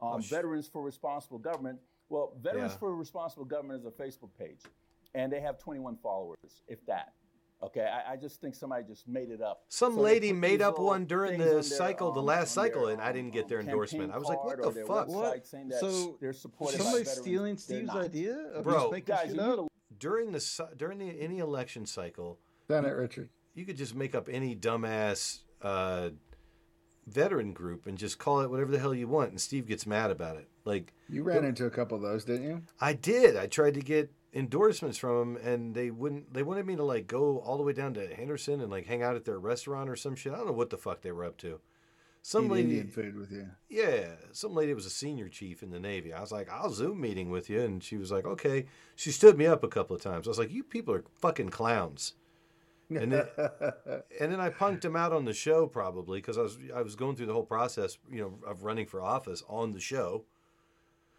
um, 0.00 0.22
sh- 0.22 0.28
Veterans 0.28 0.68
for 0.68 0.82
Responsible 0.82 1.38
Government. 1.38 1.80
Well, 2.08 2.32
Veterans 2.40 2.72
Yeah. 2.72 2.78
for 2.78 2.94
Responsible 2.94 3.46
Government 3.46 3.80
is 3.80 3.86
a 3.86 3.90
Facebook 3.90 4.30
page, 4.38 4.60
and 5.14 5.32
they 5.32 5.40
have 5.40 5.58
21 5.58 5.96
followers, 6.02 6.62
if 6.68 6.84
that. 6.86 7.12
Okay, 7.62 7.86
I, 7.86 8.14
I 8.14 8.16
just 8.16 8.40
think 8.40 8.56
somebody 8.56 8.82
just 8.84 9.06
made 9.06 9.30
it 9.30 9.40
up. 9.40 9.62
Some 9.68 9.94
So 9.94 10.00
lady 10.00 10.32
made 10.32 10.60
up 10.60 10.80
one 10.80 11.04
during 11.04 11.38
the 11.38 11.46
on 11.46 11.50
their, 11.52 11.62
cycle, 11.62 12.10
the 12.10 12.18
um, 12.18 12.26
last 12.26 12.56
on 12.58 12.64
their, 12.64 12.72
cycle, 12.72 12.86
and 12.88 13.00
I 13.00 13.12
didn't 13.12 13.32
get 13.32 13.46
their 13.48 13.60
endorsement. 13.60 14.12
I 14.12 14.18
was 14.18 14.26
like, 14.26 14.42
what 14.42 14.60
the 14.60 14.72
fuck? 14.84 15.06
website 15.06 15.46
saying 15.46 15.68
that 15.68 15.78
So, 15.78 16.16
they're 16.20 16.32
supported 16.32 16.78
by 16.78 16.84
somebody's 16.84 17.06
veterans. 17.08 17.24
stealing 17.24 17.56
Steve's 17.56 17.90
idea 17.90 18.60
Bro, 18.64 18.90
just 18.92 19.04
Guys, 19.06 19.20
shit 19.28 19.30
you 19.30 19.34
need 19.36 19.58
up? 19.60 19.68
during 19.96 20.32
the 20.32 20.68
during 20.76 20.98
the, 20.98 21.06
any 21.20 21.38
election 21.38 21.86
cycle, 21.86 22.40
Done 22.68 22.84
it, 22.84 22.88
Richard. 22.90 23.28
you 23.54 23.64
could 23.64 23.76
just 23.76 23.94
make 23.94 24.16
up 24.16 24.28
any 24.28 24.56
dumbass 24.56 25.42
uh, 25.62 26.08
veteran 27.06 27.52
group 27.52 27.86
and 27.86 27.96
just 27.96 28.18
call 28.18 28.40
it 28.40 28.50
whatever 28.50 28.72
the 28.72 28.78
hell 28.80 28.94
you 28.94 29.06
want, 29.06 29.30
and 29.30 29.40
Steve 29.40 29.66
gets 29.68 29.86
mad 29.86 30.10
about 30.10 30.36
it. 30.36 30.48
Like 30.64 30.92
You 31.08 31.22
ran 31.22 31.44
into 31.44 31.66
a 31.66 31.70
couple 31.70 31.96
of 31.96 32.02
those, 32.02 32.24
didn't 32.24 32.44
you? 32.44 32.62
I 32.80 32.92
did. 32.94 33.36
I 33.36 33.46
tried 33.46 33.74
to 33.74 33.80
get 33.80 34.10
endorsements 34.32 34.98
from 34.98 35.34
them, 35.34 35.44
and 35.44 35.74
they 35.74 35.90
wouldn't. 35.90 36.32
They 36.32 36.42
wanted 36.42 36.66
me 36.66 36.76
to 36.76 36.84
like 36.84 37.06
go 37.06 37.38
all 37.38 37.56
the 37.56 37.62
way 37.62 37.72
down 37.72 37.94
to 37.94 38.14
Henderson 38.14 38.60
and 38.60 38.70
like 38.70 38.86
hang 38.86 39.02
out 39.02 39.16
at 39.16 39.24
their 39.24 39.38
restaurant 39.38 39.90
or 39.90 39.96
some 39.96 40.14
shit. 40.14 40.32
I 40.32 40.36
don't 40.36 40.46
know 40.46 40.52
what 40.52 40.70
the 40.70 40.78
fuck 40.78 41.02
they 41.02 41.12
were 41.12 41.24
up 41.24 41.36
to. 41.38 41.60
Some 42.24 42.44
Eat 42.44 42.50
lady, 42.52 42.62
Indian 42.68 42.88
food 42.88 43.16
with 43.16 43.32
you. 43.32 43.48
yeah, 43.68 44.06
some 44.30 44.54
lady 44.54 44.72
was 44.74 44.86
a 44.86 44.90
senior 44.90 45.28
chief 45.28 45.62
in 45.62 45.70
the 45.70 45.80
Navy. 45.80 46.12
I 46.12 46.20
was 46.20 46.30
like, 46.30 46.48
I'll 46.48 46.70
Zoom 46.70 47.00
meeting 47.00 47.30
with 47.30 47.50
you, 47.50 47.60
and 47.60 47.82
she 47.82 47.96
was 47.96 48.12
like, 48.12 48.24
okay. 48.24 48.66
She 48.94 49.10
stood 49.10 49.36
me 49.36 49.46
up 49.46 49.64
a 49.64 49.68
couple 49.68 49.96
of 49.96 50.02
times. 50.02 50.28
I 50.28 50.30
was 50.30 50.38
like, 50.38 50.52
you 50.52 50.62
people 50.62 50.94
are 50.94 51.04
fucking 51.20 51.48
clowns. 51.50 52.14
And 52.90 53.10
then, 53.10 53.26
and 54.20 54.32
then 54.32 54.40
I 54.40 54.50
punked 54.50 54.84
him 54.84 54.94
out 54.96 55.12
on 55.12 55.24
the 55.24 55.32
show 55.32 55.66
probably 55.66 56.18
because 56.20 56.38
I 56.38 56.42
was 56.42 56.58
I 56.76 56.82
was 56.82 56.94
going 56.94 57.16
through 57.16 57.26
the 57.26 57.32
whole 57.32 57.44
process, 57.44 57.98
you 58.10 58.20
know, 58.20 58.38
of 58.46 58.62
running 58.64 58.86
for 58.86 59.02
office 59.02 59.42
on 59.48 59.72
the 59.72 59.80
show. 59.80 60.24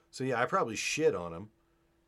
So 0.09 0.24
yeah, 0.24 0.42
I 0.42 0.45
probably 0.45 0.75
shit 0.75 1.16
on 1.16 1.32
them, 1.32 1.50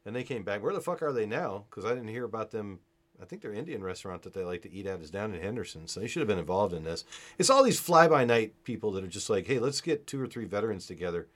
and 0.05 0.15
they 0.15 0.23
came 0.23 0.43
back. 0.43 0.61
Where 0.61 0.73
the 0.73 0.81
fuck 0.81 1.01
are 1.01 1.11
they 1.11 1.25
now? 1.25 1.65
Because 1.69 1.85
I 1.85 1.93
didn't 1.93 2.09
hear 2.09 2.25
about 2.25 2.51
them. 2.51 2.79
I 3.21 3.25
think 3.25 3.41
their 3.41 3.53
Indian 3.53 3.83
restaurant 3.83 4.23
that 4.23 4.33
they 4.33 4.43
like 4.43 4.61
to 4.63 4.71
eat 4.71 4.85
at 4.85 4.99
is 4.99 5.09
down 5.09 5.33
in 5.33 5.41
Henderson, 5.41 5.87
so 5.87 5.99
they 5.99 6.07
should 6.07 6.19
have 6.19 6.27
been 6.27 6.37
involved 6.37 6.73
in 6.73 6.83
this. 6.83 7.05
It's 7.37 7.49
all 7.49 7.63
these 7.63 7.79
fly 7.79 8.07
by 8.07 8.25
night 8.25 8.63
people 8.63 8.91
that 8.91 9.03
are 9.05 9.07
just 9.07 9.29
like, 9.29 9.47
hey, 9.47 9.57
let's 9.57 9.79
get 9.81 10.05
two 10.05 10.21
or 10.21 10.27
three 10.27 10.45
veterans 10.45 10.85
together. 10.85 11.27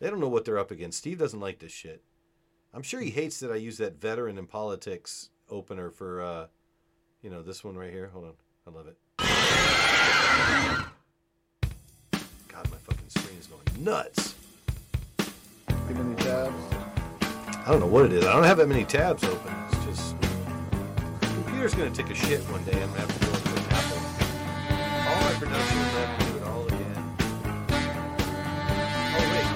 They 0.00 0.10
don't 0.10 0.20
know 0.20 0.28
what 0.28 0.44
they're 0.44 0.58
up 0.58 0.72
against. 0.72 0.98
Steve 0.98 1.18
doesn't 1.18 1.40
like 1.40 1.60
this 1.60 1.72
shit. 1.72 2.02
I'm 2.74 2.82
sure 2.82 3.00
he 3.00 3.10
hates 3.10 3.40
that 3.40 3.52
I 3.52 3.56
use 3.56 3.78
that 3.78 4.00
veteran 4.00 4.36
in 4.36 4.46
politics 4.46 5.30
opener 5.48 5.90
for, 5.90 6.20
uh, 6.20 6.46
you 7.22 7.30
know, 7.30 7.40
this 7.42 7.64
one 7.64 7.76
right 7.76 7.92
here. 7.92 8.10
Hold 8.12 8.24
on, 8.26 8.34
I 8.66 8.70
love 8.70 8.88
it. 8.88 8.98
God, 12.48 12.70
my 12.70 12.78
fucking 12.78 13.08
screen 13.08 13.38
is 13.38 13.46
going 13.46 13.62
nuts. 13.84 14.34
Too 15.18 15.94
many 15.94 16.16
tabs. 16.16 16.75
I 17.66 17.70
don't 17.72 17.80
know 17.80 17.86
what 17.86 18.04
it 18.06 18.12
is. 18.12 18.24
I 18.24 18.32
don't 18.32 18.44
have 18.44 18.58
that 18.58 18.68
many 18.68 18.84
tabs 18.84 19.24
open. 19.24 19.52
It's 19.72 19.84
just 19.86 20.14
computer's 21.20 21.74
gonna 21.74 21.90
take 21.90 22.08
a 22.10 22.14
shit 22.14 22.40
one 22.42 22.62
day. 22.62 22.80
I'm 22.80 22.88
gonna 22.90 23.00
have 23.00 23.18
to 23.18 23.26
go 23.26 23.32
into 23.34 23.50
an 23.50 23.58
Apple. 23.74 23.98
All 25.10 25.20
my 25.26 25.32
production, 25.34 25.78
I 25.78 25.80
have 25.98 26.16
to 26.16 26.24
do 26.26 26.36
it 26.36 26.42
all 26.46 26.64
again. 26.68 27.02
Oh 29.18 29.24
wait, 29.34 29.48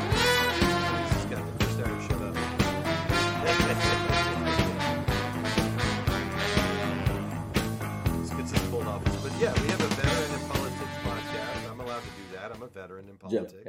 this 1.06 1.14
has 1.14 1.24
got 1.30 1.38
the 1.46 1.54
first 1.64 1.78
hour 1.78 2.00
shut 2.02 2.18
up. 2.18 2.34
Let's 8.18 8.34
get 8.34 8.48
some 8.48 8.70
pulled 8.72 8.88
off. 8.88 9.04
But 9.22 9.32
yeah, 9.38 9.52
we 9.62 9.68
have 9.68 9.80
a 9.82 9.86
veteran 9.86 10.32
in 10.34 10.40
politics 10.48 10.96
podcast. 11.06 11.70
I'm 11.70 11.78
allowed 11.78 12.02
to 12.02 12.10
do 12.18 12.24
that. 12.34 12.50
I'm 12.50 12.62
a 12.62 12.66
veteran 12.66 13.08
in 13.08 13.16
politics. 13.18 13.62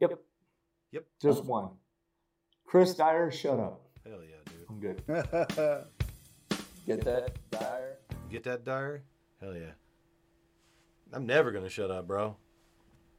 Yep. 0.00 0.20
Yep. 0.92 1.06
Just 1.22 1.42
one. 1.46 1.70
Chris 2.66 2.94
Dyer, 2.94 3.30
shut 3.30 3.58
up. 3.60 3.80
Hell 4.06 4.18
yeah, 4.22 4.36
dude. 4.46 4.66
I'm 4.68 4.80
good. 4.80 5.86
Get 6.86 7.04
that, 7.04 7.36
Dyer? 7.50 7.96
Get 8.30 8.44
that 8.44 8.64
Dyer? 8.64 9.02
Hell 9.40 9.54
yeah. 9.54 9.72
I'm 11.12 11.26
never 11.26 11.50
gonna 11.52 11.68
shut 11.68 11.90
up, 11.90 12.06
bro. 12.06 12.36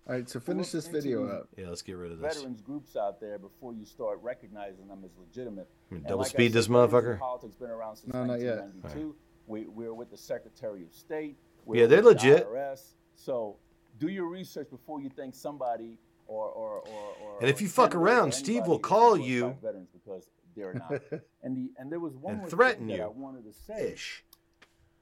All 0.09 0.13
right, 0.15 0.29
so 0.29 0.39
finish 0.39 0.71
this 0.71 0.87
video 0.87 1.27
up. 1.27 1.49
Yeah, 1.57 1.67
let's 1.67 1.81
get 1.81 1.97
rid 1.97 2.13
of 2.13 2.19
this. 2.19 2.35
veterans 2.37 2.61
groups 2.61 2.95
out 2.95 3.19
there 3.19 3.37
before 3.37 3.73
you 3.73 3.83
start 3.83 4.19
recognizing 4.21 4.87
them 4.87 5.01
as 5.03 5.11
legitimate. 5.17 5.67
I 5.91 5.95
mean, 5.95 5.99
And 5.99 6.07
double 6.07 6.19
like 6.19 6.29
speed 6.29 6.53
said, 6.53 6.59
this 6.59 6.67
motherfucker? 6.69 7.19
Politics 7.19 7.55
been 7.57 7.69
around 7.69 7.97
since 7.97 8.13
No, 8.13 8.23
not 8.23 8.39
yet. 8.39 8.59
1992. 8.59 9.15
We, 9.47 9.67
we're 9.67 9.93
with 9.93 10.09
the 10.09 10.17
Secretary 10.17 10.83
of 10.83 10.93
State. 10.93 11.35
Yeah, 11.39 11.63
We're 11.65 11.87
they're 11.87 12.03
with 12.03 12.19
the 12.21 12.27
legit. 12.29 12.47
IRS. 12.49 12.93
So 13.15 13.57
do 13.99 14.07
your 14.07 14.27
research 14.27 14.69
before 14.69 15.01
you 15.01 15.09
think 15.09 15.35
somebody 15.35 15.97
or 16.27 16.45
or 16.49 16.69
or, 16.79 16.81
or 17.23 17.37
And 17.41 17.49
if 17.49 17.61
you 17.61 17.67
fuck 17.67 17.95
around, 17.95 18.33
Steve 18.33 18.67
will 18.67 18.79
call 18.79 19.17
you 19.17 19.57
veterans 19.61 19.89
because 19.91 20.29
they're 20.55 20.73
not. 20.73 20.91
and 21.43 21.55
the 21.57 21.71
and 21.77 21.91
there 21.91 21.99
was 21.99 22.15
one 22.15 22.39
And 22.41 22.49
threaten 22.49 22.87
that 22.87 23.01
I 23.01 23.05
you. 23.05 23.09
wanted 23.15 23.43
to 23.45 23.53
say. 23.53 23.93
Ish. 23.93 24.23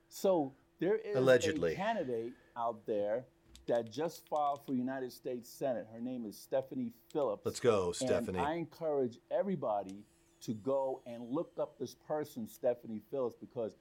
So 0.10 0.54
there 0.80 0.96
is 0.96 1.16
Allegedly. 1.16 1.74
a 1.74 1.76
candidate 1.76 2.34
out 2.58 2.86
there 2.86 3.26
that 3.68 3.92
just 3.92 4.28
filed 4.30 4.62
for 4.66 4.74
United 4.74 5.12
States 5.12 5.50
Senate. 5.50 5.88
Her 5.92 6.00
name 6.00 6.26
is 6.26 6.38
Stephanie 6.38 6.92
Phillips. 7.12 7.44
Let's 7.46 7.60
go, 7.60 7.88
And 7.88 7.96
Stephanie. 7.96 8.40
I 8.40 8.54
encourage 8.54 9.18
everybody 9.32 10.04
to 10.42 10.54
go 10.54 11.02
and 11.08 11.24
look 11.32 11.52
up 11.60 11.80
this 11.80 11.96
person, 12.08 12.48
Stephanie 12.48 13.02
Phillips, 13.10 13.36
because 13.40 13.76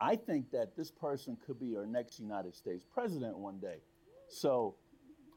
I 0.00 0.16
think 0.16 0.50
that 0.50 0.76
this 0.76 0.90
person 0.90 1.36
could 1.46 1.58
be 1.58 1.74
our 1.76 1.86
next 1.86 2.20
United 2.20 2.54
States 2.54 2.84
president 2.92 3.38
one 3.38 3.58
day. 3.58 3.76
So 4.28 4.74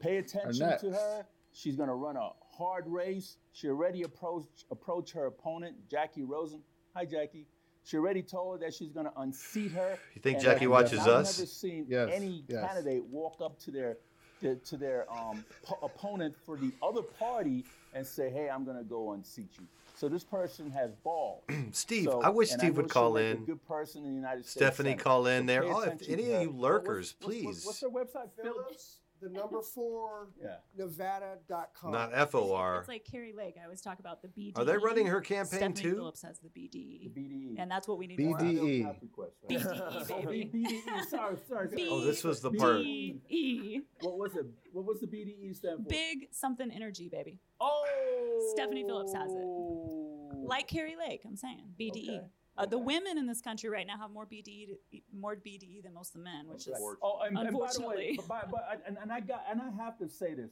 pay 0.04 0.18
attention 0.18 0.78
to 0.80 0.92
her. 0.92 1.26
She's 1.54 1.76
going 1.76 1.90
to 1.90 1.96
run 1.96 2.18
a 2.18 2.30
hard 2.58 2.86
race. 2.88 3.38
She 3.54 3.68
already 3.70 4.04
approached 4.04 4.66
approached 4.72 5.14
her 5.14 5.28
opponent, 5.28 5.76
Jackie 5.90 6.24
Rosen. 6.24 6.62
Hi, 6.96 7.06
Jackie. 7.06 7.48
She 7.86 7.98
already 7.98 8.22
told 8.24 8.60
her 8.60 8.66
that 8.66 8.74
she's 8.74 8.92
going 8.92 9.06
to 9.08 9.20
unseat 9.20 9.72
her. 9.74 9.98
You 10.16 10.22
think 10.22 10.36
And 10.38 10.46
Jackie 10.46 10.66
I've 10.66 10.72
watches 10.72 11.00
us? 11.02 11.38
never 11.38 11.48
seen 11.48 11.86
Yes, 11.90 12.10
any 12.12 12.44
yes. 12.48 12.66
candidate 12.66 13.04
walk 13.06 13.38
up 13.42 13.60
to 13.60 13.72
their 13.72 13.98
to, 14.42 14.56
to 14.56 14.78
their 14.78 15.06
um, 15.12 15.44
po- 15.64 15.80
opponent 15.84 16.36
for 16.46 16.58
the 16.58 16.72
other 16.82 17.02
party 17.02 17.64
and 17.94 18.06
say, 18.06 18.30
"Hey, 18.30 18.50
I'm 18.50 18.66
going 18.66 18.78
to 18.78 18.84
go 18.84 19.14
unseat 19.14 19.50
you." 19.60 19.66
So 19.96 20.10
this 20.10 20.24
person 20.24 20.72
has 20.72 20.96
balls. 21.04 21.44
Steve, 21.72 22.06
So- 22.06 22.22
I 22.22 22.30
wish 22.30 22.50
Steve 22.50 22.76
know 22.76 22.82
would 22.82 22.90
call 22.90 23.14
make 23.14 23.24
a 23.24 23.38
in. 23.38 23.46
good 23.46 23.66
person 23.68 24.04
in 24.04 24.10
the 24.10 24.16
United 24.16 24.42
States. 24.46 24.54
Stephanie, 24.54 24.96
call 24.96 25.28
in 25.28 25.44
So 25.44 25.48
there. 25.48 25.64
Oh, 25.66 25.82
if 25.82 26.10
any 26.10 26.32
of 26.34 26.42
you 26.42 26.52
lurkers, 26.52 27.16
what's- 27.20 27.36
what's- 27.44 27.44
please. 27.46 27.66
What's 27.66 27.80
their 27.82 27.90
website? 27.90 28.30
Phillips, 28.42 28.98
the 29.24 29.30
number 29.30 29.62
four, 29.62 30.28
Yeah. 30.42 30.58
Nevada.com. 30.78 31.92
Not 31.92 32.12
FOR. 32.32 32.80
It's 32.80 32.88
like 32.88 33.06
Kari 33.10 33.34
Lake. 33.34 33.56
I 33.60 33.64
always 33.64 33.82
talk 33.82 34.00
about 34.00 34.22
the 34.22 34.28
BDE. 34.28 34.58
Are 34.58 34.66
they 34.66 34.78
running 34.78 35.08
her 35.08 35.22
campaign 35.22 35.46
Stephanie 35.60 35.82
too? 35.82 35.96
Phillips 35.96 36.22
has 36.24 36.40
the 36.40 36.50
BDE. 36.50 37.12
BDE. 37.16 37.56
And 37.58 37.72
that's 37.72 37.88
what 37.88 37.98
we 37.98 38.08
need 38.08 38.20
more 38.20 38.38
of. 38.38 38.44
BDE. 38.44 39.00
BDE, 39.50 40.08
baby. 40.08 40.50
BDE. 40.54 41.06
Sorry, 41.10 41.38
sorry. 41.48 41.70
sorry. 41.70 41.88
Oh, 41.90 42.02
this 42.02 42.24
was 42.24 42.42
the 42.42 42.52
part. 42.52 42.78
BDE. 42.78 43.82
What 44.02 44.18
was 44.18 44.36
it? 44.36 44.46
What 44.72 44.86
was 44.86 45.00
the 45.00 45.08
BDE 45.08 45.56
stand 45.56 45.84
for? 45.84 45.90
Big 45.90 46.28
something 46.32 46.70
energy, 46.72 47.08
baby. 47.10 47.40
Oh. 47.62 48.52
Stephanie 48.56 48.84
Phillips 48.84 49.14
has 49.14 49.32
it. 49.32 49.46
Like 50.46 50.68
Kari 50.68 50.96
Lake, 50.98 51.22
I'm 51.26 51.38
saying. 51.38 51.64
BDE. 51.80 52.22
Uh, 52.56 52.66
the 52.68 52.78
women 52.78 53.18
in 53.18 53.26
this 53.26 53.42
country 53.42 53.70
right 53.70 53.88
now 53.88 53.98
have 53.98 54.12
more 54.12 54.26
BDE, 54.26 54.68
to, 54.68 55.00
more 55.18 55.36
BDE 55.36 55.82
than 55.84 55.94
most 55.94 56.10
of 56.10 56.22
the 56.22 56.24
men, 56.24 56.48
which 56.48 56.68
is 56.68 56.74
Oh, 57.02 57.20
and, 57.26 57.38
and 57.38 57.52
by 57.58 57.68
the 57.74 57.88
way, 57.88 58.14
but, 58.16 58.28
by- 58.28 58.44
but, 58.50 58.84
and, 58.86 58.98
and 59.02 59.12
I 59.12 59.22
got, 59.22 59.44
and 59.50 59.60
I 59.60 59.72
have 59.84 59.98
to 59.98 60.08
say 60.08 60.34
this. 60.36 60.52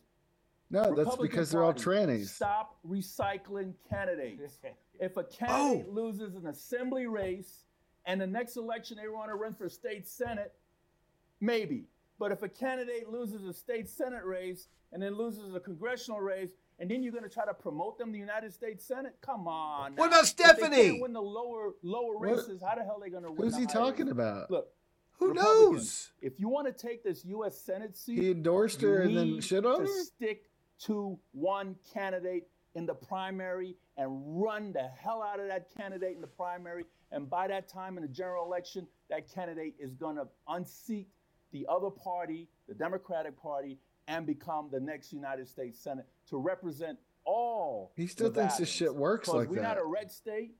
No, 0.72 0.96
that's 0.96 1.18
because 1.18 1.52
they're 1.52 1.64
all 1.64 1.74
Party, 1.74 1.84
trannies. 1.84 2.30
Stop 2.30 2.78
recycling 2.88 3.74
candidates. 3.90 4.58
if 5.00 5.18
a 5.18 5.20
Oh. 5.20 5.24
candidate 5.24 5.94
loses 5.94 6.36
an 6.36 6.48
assembly 6.48 7.06
race 7.06 7.66
and 8.06 8.20
the 8.20 8.26
next 8.28 8.56
election 8.56 8.98
they 9.00 9.08
want 9.08 9.30
to 9.30 9.36
run 9.36 9.54
for 9.54 9.70
state 9.70 10.08
senate, 10.08 10.54
maybe. 11.40 11.86
But 12.18 12.32
if 12.32 12.42
a 12.42 12.50
candidate 12.50 13.10
loses 13.10 13.44
a 13.44 13.54
state 13.54 13.90
senate 13.90 14.24
race 14.24 14.70
and 14.92 15.04
then 15.04 15.16
loses 15.16 15.54
a 15.54 15.60
congressional 15.60 16.20
race, 16.22 16.52
and 16.82 16.90
then 16.90 17.03
you're 17.03 17.11
going 17.11 17.24
to 17.24 17.30
try 17.30 17.45
to 17.45 17.53
promote 17.53 18.00
them 18.00 18.08
to 18.08 18.14
the 18.14 18.19
United 18.19 18.51
States 18.51 18.84
Senate? 18.84 19.16
Come 19.22 19.48
on. 19.48 19.93
What 19.95 20.08
now. 20.10 20.19
about 20.19 20.24
If 20.24 20.35
they 20.35 20.43
Stephanie? 20.43 21.00
win 21.01 21.14
the 21.14 21.22
lower 21.22 21.74
lower 21.84 22.18
What- 22.18 22.22
races. 22.38 22.61
How 22.68 22.74
the 22.76 22.84
hell 22.84 22.98
are 22.98 23.00
they 23.03 23.11
going 23.11 23.24
to 23.24 23.32
win? 23.32 23.42
Who's 23.43 23.56
he 23.56 23.68
talking 23.68 24.08
races? 24.08 24.11
about? 24.14 24.50
Look, 24.51 24.74
Who 25.19 25.34
knows? 25.35 26.11
If 26.22 26.40
you 26.40 26.50
want 26.50 26.66
to 26.66 26.74
take 26.74 27.03
this 27.03 27.24
U.S. 27.26 27.61
Senate 27.61 27.95
seat, 27.95 28.18
He 28.18 28.32
endorsed 28.32 28.82
her 28.82 29.03
and 29.03 29.16
then 29.16 29.34
need 29.34 29.43
shit 29.43 29.64
on 29.64 29.82
to 29.82 29.85
her? 29.85 30.03
Stick 30.03 30.50
to 30.85 31.19
one 31.34 31.76
candidate 31.93 32.48
in 32.74 32.88
the 32.88 32.95
primary 32.95 33.76
and 33.98 34.42
run 34.42 34.74
the 34.74 34.88
hell 34.88 35.22
out 35.22 35.40
of 35.40 35.48
that 35.50 35.68
candidate 35.77 36.16
in 36.16 36.22
the 36.22 36.27
primary. 36.27 36.85
And 37.11 37.30
by 37.30 37.48
that 37.50 37.68
time 37.68 37.98
in 37.98 38.01
the 38.01 38.10
general 38.10 38.43
election, 38.45 38.88
that 39.11 39.32
candidate 39.32 39.76
is 39.77 39.93
going 39.93 40.16
to 40.16 40.27
unseat 40.48 41.10
the 41.51 41.68
other 41.69 41.92
party, 41.92 42.48
the 42.68 42.74
Democratic 42.74 43.40
Party, 43.40 43.77
and 44.08 44.26
become 44.26 44.69
the 44.72 44.80
next 44.80 45.14
United 45.14 45.48
States 45.48 45.77
Senate 45.80 46.08
to 46.32 46.38
represent 46.38 46.98
all. 47.24 47.92
He 47.95 48.08
still 48.08 48.32
thinks 48.32 48.58
this 48.58 48.69
shit 48.69 48.93
works 48.93 49.27
like 49.27 49.48
that. 49.48 49.50
we're 49.56 49.61
not 49.61 49.77
a 49.77 49.85
red 49.85 50.11
state. 50.11 50.56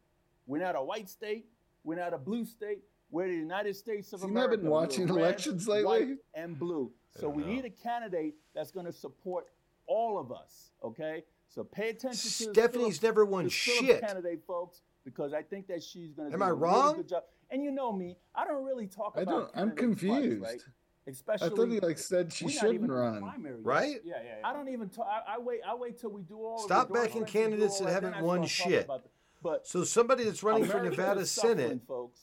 We're 0.45 0.61
not 0.61 0.75
a 0.75 0.83
white 0.83 1.09
state. 1.09 1.45
We're 1.83 1.95
not 1.95 2.14
a 2.14 2.17
blue 2.17 2.45
state. 2.45 2.83
We're 3.09 3.27
the 3.27 3.33
United 3.33 3.75
States 3.75 4.14
of 4.14 4.22
Has 4.22 4.30
he 4.30 4.33
not 4.33 4.45
America. 4.45 4.61
been 4.61 4.69
watching 4.69 5.08
red, 5.08 5.17
elections 5.17 5.67
lately? 5.67 5.83
white, 5.85 6.17
and 6.35 6.58
blue. 6.58 6.91
So 7.19 7.27
we 7.27 7.43
know. 7.43 7.50
need 7.50 7.66
a 7.66 7.69
candidate 7.69 8.35
that's 8.53 8.72
going 8.72 8.85
to 8.85 8.91
support 8.93 9.48
all 9.88 10.17
of 10.19 10.32
us. 10.32 10.72
Okay. 10.83 11.24
So 11.50 11.64
pay 11.64 11.90
attention 11.90 12.30
to 12.30 12.53
Stephanie's 12.53 13.01
never 13.03 13.25
won 13.25 13.50
shit. 13.50 14.01
candidate, 14.01 14.41
folks, 14.48 14.82
because 15.03 15.33
I 15.33 15.41
think 15.41 15.67
that 15.67 15.83
she's 15.83 16.14
going 16.14 16.30
to. 16.30 16.33
Am 16.33 16.40
do 16.40 16.45
I 16.45 16.50
a 16.50 16.53
wrong? 16.53 16.83
Really 16.91 16.98
good 16.98 17.09
job. 17.09 17.24
And 17.50 17.61
you 17.64 17.72
know 17.72 17.91
me, 17.91 18.16
I 18.33 18.45
don't 18.45 18.64
really 18.64 18.88
talk 18.88 19.17
about 19.17 19.19
I 19.19 19.24
about. 19.24 19.53
don't. 19.53 19.61
I'm 19.61 19.75
candidates 19.75 20.03
much, 20.03 20.22
confused. 20.22 20.64
Right? 21.05 21.09
I 21.09 21.11
Especially. 21.11 21.55
thought 21.55 21.69
he 21.69 21.80
like 21.80 21.97
said 21.97 22.31
she 22.33 22.49
shouldn't 22.49 22.73
even 22.75 22.85
in 22.85 22.89
the 22.91 22.93
run. 22.95 23.21
primary 23.21 23.55
yet. 23.57 23.65
Right? 23.65 24.01
Yeah, 24.03 24.13
yeah, 24.23 24.30
yeah. 24.41 24.47
I 24.47 24.53
don't 24.53 24.69
even 24.69 24.89
talk. 24.89 25.07
I, 25.07 25.35
I 25.35 25.39
wait. 25.39 25.61
I 25.67 25.75
wait 25.75 25.99
till 25.99 26.11
we 26.11 26.21
do 26.23 26.39
all. 26.45 26.59
Stop 26.59 26.88
endorsements 26.89 27.13
backing 27.13 27.25
candidates 27.27 27.80
that 27.80 27.85
that, 27.85 28.03
haven't 28.03 28.21
won 28.23 28.45
shit. 28.45 28.88
the- 28.88 29.01
But 29.41 29.67
So 29.67 29.83
somebody 29.83 30.23
that's 30.23 30.43
running 30.43 30.65
for 30.65 30.81
Nevada 30.81 31.25
Senate, 31.25 31.81
folks. 31.88 32.19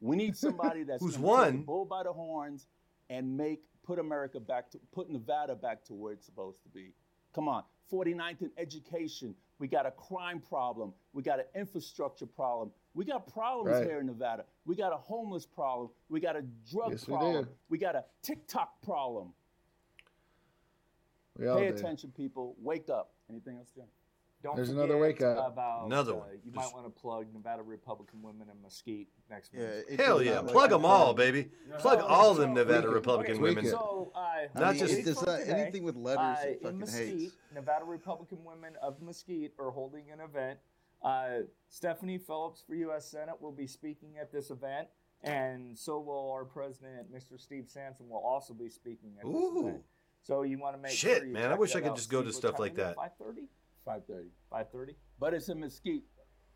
We 0.00 0.16
need 0.16 0.36
somebody 0.46 0.82
that's 0.82 1.02
Who's 1.02 1.16
gonna 1.16 1.26
take 1.26 1.54
won? 1.54 1.62
bull 1.62 1.84
by 1.84 2.02
the 2.02 2.12
horns 2.12 2.66
and 3.08 3.36
make 3.36 3.62
put 3.84 3.98
America 3.98 4.38
back 4.40 4.70
to 4.72 4.78
put 4.92 5.10
Nevada 5.10 5.54
back 5.54 5.84
to 5.84 5.94
where 5.94 6.12
it's 6.12 6.26
supposed 6.26 6.62
to 6.64 6.68
be. 6.68 6.92
Come 7.34 7.48
on, 7.48 7.62
49th 7.92 8.42
in 8.42 8.50
education. 8.58 9.34
We 9.58 9.68
got 9.68 9.86
a 9.86 9.90
crime 9.92 10.40
problem. 10.40 10.92
We 11.12 11.22
got 11.22 11.38
an 11.38 11.46
infrastructure 11.54 12.26
problem. 12.26 12.72
We 12.94 13.04
got 13.04 13.26
problems 13.32 13.76
Right. 13.78 13.86
here 13.86 14.00
in 14.00 14.06
Nevada. 14.06 14.44
We 14.64 14.74
got 14.76 14.92
a 14.92 14.96
homeless 14.96 15.46
problem. 15.46 15.90
We 16.08 16.20
got 16.20 16.36
a 16.36 16.42
drug 16.42 16.90
Yes, 16.92 17.04
problem. 17.04 17.44
do. 17.44 17.50
We 17.68 17.78
got 17.78 17.94
a 17.94 18.04
TikTok 18.22 18.82
problem. 18.82 19.32
We 21.38 21.46
Pay 21.46 21.68
attention, 21.68 22.12
people. 22.12 22.54
Wake 22.58 22.88
up. 22.90 23.14
Anything 23.30 23.56
else, 23.56 23.70
Jim? 23.70 23.86
Don't 24.42 24.56
There's 24.56 24.70
another 24.70 24.98
wake 24.98 25.22
up. 25.22 25.52
About, 25.52 25.86
Another 25.86 26.12
uh, 26.14 26.16
one. 26.16 26.28
You 26.44 26.50
Just- 26.52 26.56
might 26.56 26.74
want 26.82 26.84
to 26.94 27.00
plug 27.00 27.26
Nevada 27.32 27.62
Republican 27.62 28.22
Women 28.22 28.48
in 28.50 28.60
Mesquite 28.60 29.08
next 29.30 29.52
Yeah, 29.54 29.60
month. 29.68 30.00
hell 30.00 30.22
yeah, 30.22 30.34
not 30.34 30.46
plug 30.48 30.54
work 30.56 30.70
them 30.70 30.84
all, 30.84 31.12
for 31.14 31.18
me. 31.20 31.24
baby. 31.30 31.50
Plug 31.78 32.00
all 32.00 32.34
them 32.34 32.54
Nevada 32.54 32.82
Tweak. 32.82 32.94
Republican 32.94 33.38
Tweak 33.38 33.56
women. 33.56 33.70
So, 33.70 34.10
uh, 34.14 34.18
I 34.18 34.48
Not 34.54 34.70
mean, 34.74 34.78
just- 34.80 34.94
it 34.98 35.04
does 35.04 35.24
not- 35.24 35.38
today, 35.40 35.52
anything 35.62 35.84
with 35.84 35.94
letters. 35.96 36.18
uh, 36.44 36.48
it 36.48 36.52
in 36.56 36.58
fucking 36.62 36.78
Mesquite, 36.80 37.08
hates. 37.08 37.36
Nevada 37.54 37.84
Republican 37.84 38.44
Women 38.44 38.74
of 38.82 39.00
Mesquite 39.00 39.52
are 39.60 39.70
holding 39.70 40.10
an 40.10 40.18
event. 40.20 40.58
Uh, 41.02 41.42
Stephanie 41.68 42.18
Phillips 42.18 42.62
for 42.62 42.74
U.S. 42.74 43.06
Senate 43.08 43.40
will 43.40 43.52
be 43.52 43.66
speaking 43.68 44.18
at 44.18 44.32
this 44.32 44.50
event, 44.50 44.88
and 45.22 45.78
so 45.78 46.00
will 46.00 46.30
our 46.32 46.44
president, 46.44 47.12
Mr. 47.12 47.38
Steve 47.40 47.68
Sanson, 47.68 48.08
will 48.08 48.18
also 48.24 48.54
be 48.54 48.68
speaking 48.68 49.12
at 49.20 49.24
this 49.24 49.34
Ooh. 49.34 49.60
event. 49.68 49.82
So 50.20 50.42
you 50.42 50.58
want 50.58 50.76
to 50.76 50.82
make 50.82 50.92
Shit, 50.92 51.18
sure 51.18 51.26
you 51.26 51.32
man, 51.32 51.50
I 51.50 51.54
wish 51.56 51.74
I 51.74 51.80
could 51.80 51.90
out. 51.90 51.96
just 51.96 52.08
go 52.10 52.22
to 52.22 52.32
stuff 52.32 52.58
like 52.60 52.74
that. 52.76 52.96
is 53.30 53.36
it? 53.38 53.44
That. 53.86 54.06
5:30? 54.08 54.26
5:30. 54.52 54.66
5:30? 54.72 54.94
But 55.18 55.34
it's 55.34 55.48
in 55.48 55.60
Mesquite, 55.60 56.04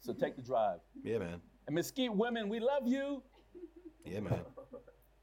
so 0.00 0.12
take 0.12 0.36
the 0.36 0.42
drive. 0.42 0.80
Yeah, 1.02 1.18
man. 1.18 1.40
And 1.66 1.74
Mesquite 1.74 2.14
women, 2.14 2.48
we 2.48 2.60
love 2.60 2.86
you. 2.86 3.22
Yeah, 4.04 4.20
man. 4.20 4.40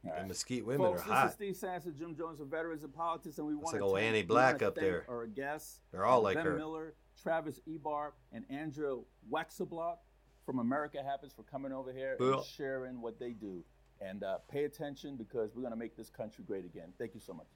And 0.04 0.28
Mesquite 0.28 0.66
women 0.66 0.88
Folks, 0.88 1.02
are 1.04 1.06
this 1.06 1.14
hot. 1.14 1.28
is 1.28 1.34
Steve 1.34 1.56
Sanson, 1.56 1.96
Jim 1.96 2.14
Jones 2.16 2.42
of 2.42 2.48
Veterans 2.48 2.84
of 2.84 2.94
Politics, 2.94 3.38
and 3.38 3.48
we 3.48 3.56
want 3.56 3.68
like 3.68 3.76
to 3.78 3.84
old 3.86 3.96
thank, 3.96 4.08
Annie 4.08 4.24
Black 4.24 4.62
up 4.62 4.76
there. 4.76 5.06
Or 5.08 5.24
a 5.24 5.28
guest. 5.30 5.80
They're 5.92 6.04
all 6.06 6.22
like 6.22 6.36
ben 6.36 6.46
her. 6.46 6.58
Miller, 6.58 6.96
Travis 7.22 7.62
Ebar, 7.70 8.12
and 8.34 8.44
Andrew 8.50 9.06
Waxablock 9.32 9.98
from 10.46 10.60
America 10.60 11.02
Happens 11.02 11.32
for 11.32 11.44
coming 11.44 11.72
over 11.72 11.94
here 11.94 12.18
Yeah. 12.20 12.34
and 12.34 12.44
sharing 12.44 13.02
what 13.02 13.18
they 13.18 13.32
do. 13.32 13.64
And 14.02 14.24
uh, 14.26 14.40
pay 14.50 14.66
attention 14.66 15.16
because 15.16 15.56
we're 15.56 15.62
going 15.62 15.72
to 15.74 15.80
make 15.80 15.96
this 15.96 16.10
country 16.10 16.44
great 16.46 16.66
again. 16.66 16.92
Thank 16.98 17.14
you 17.14 17.22
so 17.22 17.34
much. 17.34 17.48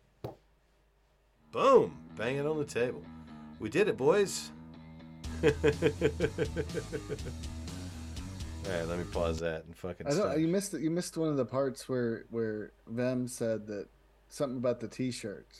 Boom! 1.51 1.98
Bang 2.16 2.38
it 2.38 2.45
on 2.45 2.58
the 2.58 2.64
table. 2.66 3.03
We 3.60 3.69
did 3.69 3.88
it, 3.88 3.98
boys. 3.98 4.52
All 5.44 5.50
right, 8.74 8.88
let 8.88 8.98
me 8.98 9.06
pause 9.11 9.40
that 9.40 9.64
and 9.66 9.76
fucking 9.76 10.08
I 10.08 10.10
don't. 10.10 10.19
start. 10.19 10.40
You 10.40 10.48
missed 10.48 10.74
it. 10.74 10.82
You 10.82 10.90
missed 10.92 11.16
one 11.18 11.30
of 11.30 11.38
the 11.38 11.45
parts 11.45 11.88
where 11.88 12.26
where 12.30 12.72
Vem 12.88 13.27
said 13.27 13.68
that 13.68 13.88
something 14.30 14.58
about 14.58 14.80
the 14.82 14.88
T-shirts 14.88 15.60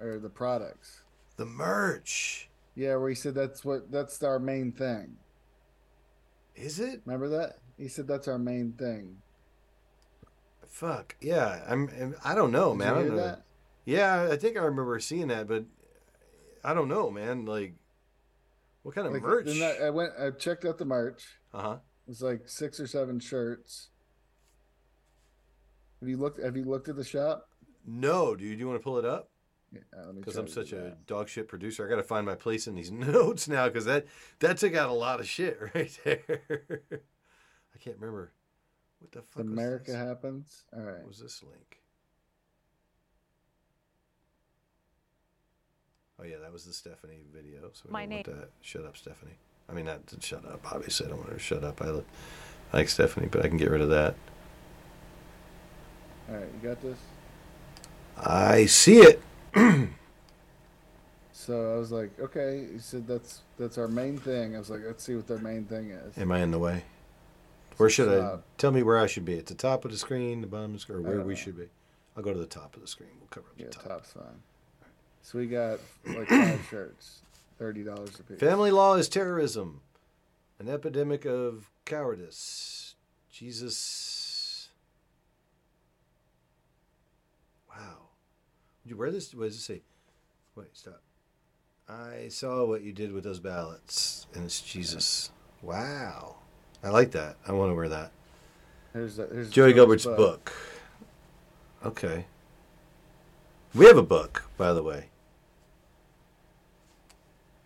or 0.00 0.18
the 0.18 0.28
products. 0.30 1.02
The 1.36 1.46
merch. 1.46 2.48
Yeah, 2.74 2.96
where 2.96 3.08
he 3.08 3.14
said 3.14 3.34
that's 3.34 3.64
what 3.64 3.90
that's 3.90 4.22
our 4.22 4.38
main 4.38 4.72
thing. 4.72 5.16
Is 6.54 6.78
it? 6.80 7.02
Remember 7.04 7.28
that? 7.28 7.58
He 7.76 7.88
said 7.88 8.06
that's 8.06 8.28
our 8.28 8.38
main 8.38 8.72
thing. 8.72 9.18
Fuck 10.66 11.16
yeah! 11.20 11.64
I'm. 11.68 11.88
I'm- 12.22 12.34
don't 12.36 12.52
know, 12.52 12.70
Did 12.70 12.78
man. 12.78 12.86
you 12.88 12.92
I 12.92 12.94
don't 12.94 13.02
hear 13.04 13.12
know. 13.16 13.22
that? 13.26 13.42
Yeah, 13.84 14.28
I 14.30 14.36
think 14.36 14.56
I 14.56 14.60
remember 14.60 14.98
seeing 15.00 15.28
that, 15.28 15.48
but 15.48 15.64
I 16.64 16.74
don't 16.74 16.88
know, 16.88 17.10
man. 17.10 17.44
Like, 17.46 17.74
what 18.82 18.94
kind 18.94 19.06
of 19.06 19.12
Like, 19.12 19.22
merch? 19.22 19.46
then 19.46 19.62
I, 19.62 19.86
I 19.86 19.90
went. 19.90 20.12
I 20.20 20.30
checked 20.30 20.64
out 20.64 20.78
the 20.78 20.84
merch. 20.84 21.24
Uh 21.52 21.62
huh. 21.62 21.76
It 22.06 22.10
was 22.10 22.22
like 22.22 22.42
six 22.48 22.80
or 22.80 22.86
seven 22.86 23.20
shirts. 23.20 23.88
Have 26.00 26.08
you 26.08 26.16
looked? 26.16 26.42
Have 26.42 26.56
you 26.56 26.64
looked 26.64 26.88
at 26.88 26.96
the 26.96 27.04
shop? 27.04 27.48
No, 27.86 28.34
dude. 28.36 28.52
Do 28.52 28.58
you 28.58 28.68
want 28.68 28.78
to 28.80 28.84
pull 28.84 28.98
it 28.98 29.04
up? 29.04 29.30
Yeah, 29.72 29.80
Because 30.14 30.34
try 30.34 30.42
I'm 30.42 30.48
such 30.48 30.72
a 30.72 30.76
that. 30.76 31.06
dog 31.06 31.28
shit 31.28 31.46
producer, 31.48 31.86
I 31.86 31.90
got 31.90 31.96
to 31.96 32.02
find 32.02 32.24
my 32.24 32.34
place 32.34 32.66
in 32.66 32.74
these 32.74 32.90
notes 32.92 33.48
now 33.48 33.66
because 33.68 33.84
that 33.84 34.06
that 34.40 34.56
took 34.58 34.74
out 34.74 34.88
a 34.88 34.94
lot 34.94 35.20
of 35.20 35.28
shit 35.28 35.58
right 35.74 35.98
there. 36.04 36.22
I 36.90 37.78
can't 37.78 37.96
remember 37.98 38.32
what 39.00 39.12
the 39.12 39.22
fuck. 39.22 39.42
America 39.42 39.94
happens. 39.94 40.64
All 40.74 40.82
right. 40.82 40.98
What 41.00 41.08
was 41.08 41.20
this 41.20 41.42
link? 41.42 41.77
Oh 46.20 46.24
yeah, 46.24 46.36
that 46.42 46.52
was 46.52 46.64
the 46.64 46.72
Stephanie 46.72 47.20
video. 47.32 47.70
So 47.72 47.82
we 47.86 47.92
My 47.92 48.00
don't 48.02 48.08
name- 48.10 48.24
want 48.26 48.40
that. 48.40 48.50
Shut 48.60 48.84
up, 48.84 48.96
Stephanie. 48.96 49.36
I 49.68 49.72
mean, 49.72 49.84
not 49.84 50.06
to 50.08 50.20
shut 50.20 50.44
up. 50.46 50.72
Obviously, 50.72 51.06
I 51.06 51.10
don't 51.10 51.18
want 51.18 51.30
her 51.30 51.36
to 51.36 51.42
shut 51.42 51.62
up. 51.62 51.80
I, 51.82 51.90
li- 51.90 52.04
I 52.72 52.76
like 52.78 52.88
Stephanie, 52.88 53.28
but 53.30 53.44
I 53.44 53.48
can 53.48 53.56
get 53.58 53.70
rid 53.70 53.80
of 53.82 53.90
that. 53.90 54.14
All 56.28 56.36
right, 56.36 56.46
you 56.62 56.68
got 56.68 56.80
this. 56.82 56.98
I 58.16 58.66
see 58.66 58.98
it. 59.00 59.22
So 61.32 61.74
I 61.74 61.78
was 61.78 61.90
like, 61.92 62.10
okay. 62.20 62.66
He 62.72 62.78
said 62.78 63.06
that's 63.06 63.40
that's 63.58 63.78
our 63.78 63.88
main 63.88 64.18
thing. 64.18 64.54
I 64.54 64.58
was 64.58 64.68
like, 64.68 64.80
let's 64.84 65.02
see 65.04 65.14
what 65.14 65.26
their 65.28 65.38
main 65.38 65.64
thing 65.64 65.90
is. 65.90 66.18
Am 66.18 66.30
I 66.30 66.40
in 66.42 66.50
the 66.50 66.58
way? 66.58 66.82
Where 67.78 67.88
should 67.88 68.08
I? 68.08 68.38
Tell 68.58 68.70
me 68.72 68.82
where 68.82 68.98
I 68.98 69.06
should 69.06 69.24
be. 69.24 69.38
At 69.38 69.46
the 69.46 69.54
top 69.54 69.84
of 69.86 69.90
the 69.92 69.96
screen, 69.96 70.40
the 70.42 70.46
bottom 70.46 70.66
of 70.66 70.72
the 70.74 70.78
screen, 70.80 70.98
or 70.98 71.02
where 71.02 71.20
we 71.22 71.32
know. 71.34 71.38
should 71.40 71.56
be. 71.56 71.68
I'll 72.16 72.22
go 72.22 72.32
to 72.34 72.38
the 72.38 72.44
top 72.44 72.74
of 72.74 72.82
the 72.82 72.88
screen. 72.88 73.10
We'll 73.18 73.28
cover 73.28 73.46
up 73.48 73.56
the 73.56 73.62
Yeah, 73.64 73.70
top. 73.70 73.84
top's 73.84 74.12
fine. 74.12 74.42
So 75.30 75.36
we 75.36 75.46
got 75.46 75.78
like 76.06 76.26
five 76.26 76.66
shirts, 76.70 77.18
thirty 77.58 77.84
dollars 77.84 78.18
a 78.18 78.22
piece. 78.22 78.40
Family 78.40 78.70
law 78.70 78.94
is 78.94 79.10
terrorism, 79.10 79.82
an 80.58 80.70
epidemic 80.70 81.26
of 81.26 81.70
cowardice. 81.84 82.94
Jesus. 83.30 84.70
Wow. 87.68 88.08
Would 88.82 88.90
you 88.90 88.96
wear 88.96 89.10
this? 89.10 89.34
What 89.34 89.44
does 89.44 89.56
it 89.56 89.60
say? 89.60 89.82
Wait, 90.56 90.68
stop. 90.72 91.02
I 91.86 92.28
saw 92.30 92.64
what 92.64 92.80
you 92.80 92.94
did 92.94 93.12
with 93.12 93.24
those 93.24 93.38
ballots, 93.38 94.26
and 94.34 94.46
it's 94.46 94.62
Jesus. 94.62 95.30
Wow. 95.60 96.36
I 96.82 96.88
like 96.88 97.10
that. 97.10 97.36
I 97.46 97.52
want 97.52 97.70
to 97.70 97.74
wear 97.74 97.90
that. 97.90 98.12
Here's 98.94 99.16
the, 99.16 99.26
here's 99.26 99.50
Joey 99.50 99.74
Gilbert's 99.74 100.06
book. 100.06 100.54
Okay. 101.84 102.24
We 103.74 103.84
have 103.84 103.98
a 103.98 104.02
book, 104.02 104.48
by 104.56 104.72
the 104.72 104.82
way. 104.82 105.08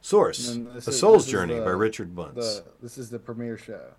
Source: 0.03 0.55
A 0.57 0.77
is- 0.77 0.99
Soul's 0.99 1.27
Journey 1.27 1.55
the- 1.55 1.63
by 1.65 1.71
Richard 1.71 2.15
Bunce. 2.15 2.35
the- 2.59 2.65
this 2.83 2.99
is 2.99 3.09
the 3.09 3.19
premiere 3.19 3.57
show. 3.57 3.93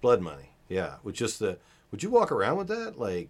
Blood 0.00 0.20
Money. 0.20 0.50
Yeah, 0.68 0.96
with 1.02 1.14
just 1.16 1.38
the. 1.40 1.58
Would 1.90 2.02
you 2.02 2.10
walk 2.10 2.30
around 2.30 2.58
with 2.58 2.68
that? 2.68 2.98
Like, 2.98 3.28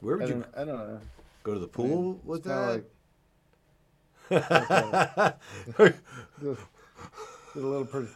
where 0.00 0.16
I 0.16 0.18
would 0.24 0.28
you 0.28 0.44
I 0.56 0.64
don't 0.64 0.76
know. 0.78 1.00
go 1.44 1.54
to 1.54 1.60
the 1.60 1.66
I 1.66 1.82
mean, 1.82 1.88
pool 1.90 2.20
with 2.24 2.44
that? 2.44 2.68
like- 2.68 2.90
did, 4.30 4.44
did 5.76 6.56
a 7.54 7.66
little 7.66 7.84
pro, 7.86 8.06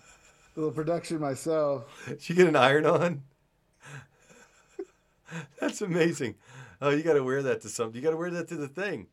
little 0.56 0.72
production 0.72 1.20
myself. 1.20 1.84
Did 2.06 2.28
you 2.28 2.34
get 2.34 2.48
an 2.48 2.56
iron 2.56 2.84
on? 2.84 3.22
That's 5.60 5.80
amazing. 5.80 6.34
Oh, 6.82 6.90
you 6.90 7.02
got 7.02 7.14
to 7.14 7.22
wear 7.24 7.42
that 7.44 7.60
to 7.62 7.68
something. 7.68 7.94
You 7.96 8.02
got 8.02 8.10
to 8.10 8.16
wear 8.16 8.30
that 8.30 8.48
to 8.48 8.56
the 8.56 8.68
thing. 8.68 9.06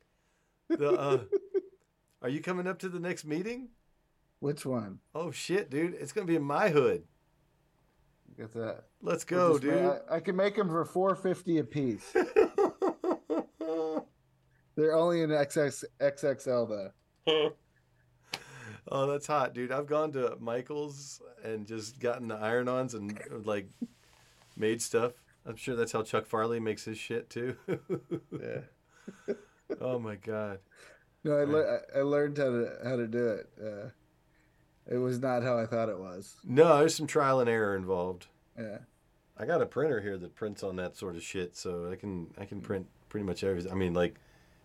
The, 0.68 0.92
uh, 0.92 1.20
are 2.22 2.30
you 2.30 2.42
coming 2.42 2.68
up 2.68 2.80
to 2.80 2.90
the 2.90 3.00
next 3.00 3.26
meeting? 3.26 3.70
Which 4.40 4.66
one? 4.66 5.00
Oh 5.14 5.32
shit, 5.32 5.70
dude! 5.70 5.96
It's 5.96 6.12
gonna 6.12 6.28
be 6.28 6.36
in 6.36 6.44
my 6.44 6.70
hood. 6.70 7.04
Get 8.38 8.54
that. 8.54 8.86
Let's 9.02 9.26
go, 9.26 9.58
dude. 9.58 9.74
I, 9.74 10.00
I 10.16 10.20
can 10.20 10.36
make 10.36 10.56
them 10.56 10.70
for 10.70 10.86
four 10.86 11.16
fifty 11.16 11.58
a 11.58 11.64
piece. 11.64 12.16
They're 14.80 14.96
only 14.96 15.24
in 15.24 15.30
XX, 15.30 15.84
XXL 16.00 16.92
though. 17.26 17.52
oh, 18.90 19.08
that's 19.08 19.28
hot, 19.28 19.54
dude. 19.54 19.74
I've 19.74 19.88
gone 19.88 20.14
to 20.14 20.38
Michael's 20.40 21.22
and 21.44 21.68
just 21.68 22.00
gotten 22.00 22.30
the 22.30 22.36
iron-ons 22.36 22.94
and 22.94 23.20
like 23.44 23.68
made 24.56 24.82
stuff. 24.82 25.12
I'm 25.46 25.58
sure 25.58 25.76
that's 25.76 25.92
how 25.92 26.04
Chuck 26.04 26.26
Farley 26.26 26.62
makes 26.62 26.86
his 26.86 26.98
shit 26.98 27.30
too. 27.30 27.58
yeah. 28.32 29.34
oh 29.82 30.00
my 30.00 30.16
god. 30.16 30.60
No, 31.24 31.34
I, 31.38 31.44
le- 31.44 31.80
I 31.96 32.02
learned 32.02 32.38
how 32.38 32.46
to 32.46 32.72
how 32.84 32.96
to 32.96 33.08
do 33.08 33.28
it. 33.28 33.50
Uh, 33.62 33.90
it 34.88 34.98
was 34.98 35.20
not 35.20 35.44
how 35.44 35.58
I 35.58 35.66
thought 35.66 35.90
it 35.90 36.00
was. 36.00 36.36
No, 36.44 36.78
there's 36.80 36.96
some 36.96 37.08
trial 37.08 37.40
and 37.40 37.50
error 37.50 37.76
involved. 37.76 38.28
Yeah. 38.58 38.80
I 39.38 39.46
got 39.46 39.62
a 39.62 39.66
printer 39.66 40.02
here 40.02 40.18
that 40.18 40.36
prints 40.36 40.64
on 40.64 40.76
that 40.78 40.96
sort 40.98 41.16
of 41.16 41.24
shit, 41.24 41.56
so 41.56 41.90
I 41.92 41.96
can 41.96 42.28
I 42.38 42.46
can 42.46 42.62
print 42.62 42.88
pretty 43.10 43.26
much 43.26 43.44
everything. 43.44 43.72
I 43.72 43.76
mean, 43.76 43.94
like, 43.94 44.16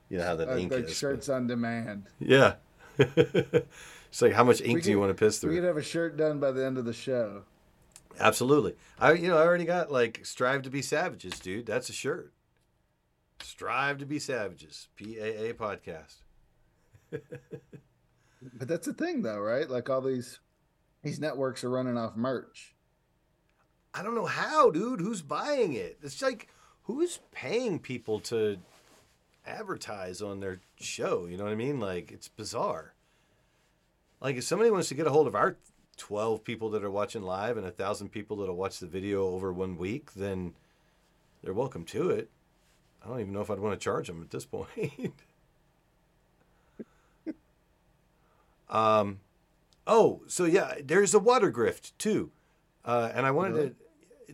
you 0.08 0.18
know 0.18 0.24
how 0.24 0.36
that 0.36 0.49
Uh, 0.49 0.57
ink 0.57 0.70
like 0.73 0.81
is. 0.84 0.86
but- 0.91 0.94
shirts 0.97 1.28
on 1.28 1.47
demand. 1.47 2.07
Yeah. 2.20 2.55
it's 2.99 4.23
like 4.23 4.33
how 4.33 4.44
much 4.44 4.60
ink 4.60 4.74
We 4.76 4.81
do 4.81 4.91
you 4.91 4.97
could- 4.97 5.00
want 5.00 5.10
to 5.16 5.24
piss 5.24 5.39
through? 5.39 5.50
We 5.50 5.57
could 5.57 5.65
have 5.65 5.76
a 5.76 5.83
shirt 5.83 6.16
done 6.16 6.39
by 6.41 6.52
the 6.52 6.65
end 6.65 6.78
of 6.78 6.84
the 6.84 6.92
show. 6.92 7.42
Absolutely. 8.18 8.76
I 8.99 9.12
you 9.15 9.28
know 9.28 9.36
I 9.39 9.42
already 9.42 9.65
got 9.65 9.91
like 9.91 10.24
strive 10.24 10.62
to 10.62 10.70
be 10.70 10.83
savages, 10.83 11.39
dude. 11.41 11.66
That's 11.66 11.89
a 11.89 11.92
shirt. 11.92 12.33
Strive 13.42 13.99
to 13.99 14.07
be 14.07 14.18
savages. 14.20 14.89
PAA 14.97 15.52
podcast. 15.52 16.16
But 18.52 18.68
that's 18.68 18.86
the 18.86 18.93
thing, 18.93 19.23
though, 19.23 19.39
right? 19.39 19.68
Like 19.68 19.89
all 19.89 20.01
these 20.01 20.41
these 21.02 21.20
networks 21.20 21.65
are 21.65 21.70
running 21.70 21.97
off 21.97 22.17
merch. 22.17 22.75
I 23.93 24.02
don't 24.02 24.15
know 24.15 24.26
how, 24.26 24.70
dude. 24.70 25.01
Who's 25.01 25.23
buying 25.23 25.73
it? 25.73 25.99
It's 26.02 26.20
like 26.20 26.49
who's 26.83 27.20
paying 27.33 27.78
people 27.78 28.20
to 28.20 28.59
advertise 29.47 30.20
on 30.20 30.41
their 30.41 30.60
show? 30.81 31.26
You 31.26 31.36
know 31.36 31.44
what 31.44 31.52
I 31.52 31.57
mean? 31.57 31.81
Like 31.81 32.12
it's 32.12 32.28
bizarre. 32.28 32.94
Like 34.20 34.36
if 34.36 34.44
somebody 34.44 34.70
wants 34.70 34.89
to 34.89 34.94
get 34.94 35.07
a 35.07 35.10
hold 35.10 35.26
of 35.26 35.34
our 35.34 35.57
12 35.97 36.44
people 36.44 36.70
that 36.70 36.84
are 36.84 36.91
watching 36.91 37.23
live 37.23 37.57
and 37.57 37.67
a 37.67 37.70
thousand 37.70 38.09
people 38.09 38.39
that'll 38.39 38.57
watch 38.57 38.78
the 38.78 38.86
video 38.86 39.26
over 39.28 39.52
one 39.52 39.76
week, 39.76 40.15
then 40.15 40.55
they're 41.43 41.52
welcome 41.52 41.84
to 41.84 42.10
it. 42.10 42.31
I 43.02 43.09
don't 43.09 43.20
even 43.20 43.33
know 43.33 43.43
if 43.43 43.51
I'd 43.51 43.59
want 43.59 43.78
to 43.78 43.84
charge 43.84 44.07
them 44.09 44.23
at 44.23 44.31
this 44.31 44.47
point. 44.47 44.68
um, 48.75 49.20
oh, 49.86 50.23
so 50.27 50.44
yeah, 50.44 50.75
there's 50.83 51.15
a 51.15 51.19
water 51.19 51.53
grift 51.53 51.93
too, 51.99 52.31
uh, 52.85 53.11
and 53.15 53.25
I 53.27 53.31
wanted 53.31 53.55
Really? 53.55 53.69
to 53.70 53.75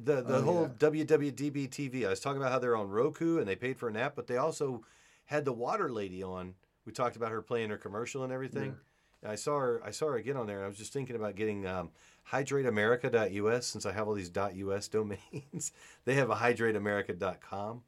the 0.05 0.23
the 0.23 0.37
Oh, 0.37 0.43
whole 0.43 0.69
WWDB 0.69 1.69
TV. 1.69 2.07
I 2.07 2.11
was 2.11 2.21
talking 2.21 2.41
about 2.41 2.53
how 2.53 2.59
they're 2.59 2.77
on 2.77 2.89
Roku 2.89 3.39
and 3.39 3.47
they 3.47 3.57
paid 3.57 3.77
for 3.79 3.89
an 3.89 3.97
app, 3.97 4.15
but 4.17 4.27
they 4.27 4.37
also 4.37 4.85
had 5.27 5.45
the 5.45 5.53
water 5.53 5.91
lady 5.91 6.23
on. 6.23 6.55
We 6.87 6.93
talked 6.93 7.17
about 7.17 7.31
her 7.31 7.43
playing 7.43 7.71
her 7.71 7.77
commercial 7.77 8.25
and 8.25 8.33
everything. 8.33 8.77
And 9.23 9.31
I 9.31 9.35
saw 9.35 9.59
her. 9.59 9.83
I 9.85 9.91
saw 9.91 10.07
her 10.07 10.17
again 10.17 10.37
on 10.37 10.47
there, 10.47 10.57
and 10.57 10.65
I 10.65 10.69
was 10.69 10.79
just 10.79 10.93
thinking 10.95 11.15
about 11.17 11.35
getting 11.37 11.67
um, 11.67 11.91
hydrateamerica.us 12.33 13.67
since 13.67 13.85
I 13.87 13.93
have 13.93 14.09
all 14.09 14.15
these 14.15 14.35
.us 14.37 14.89
domains. 14.89 15.73
they 16.05 16.15
have 16.15 16.31
a 16.31 16.37
hydrateamerica.com. 16.37 17.83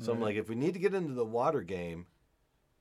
So 0.00 0.10
I'm 0.10 0.20
like, 0.22 0.36
if 0.36 0.48
we 0.48 0.54
need 0.54 0.72
to 0.72 0.80
get 0.80 0.94
into 0.94 1.12
the 1.12 1.24
water 1.24 1.60
game, 1.60 2.06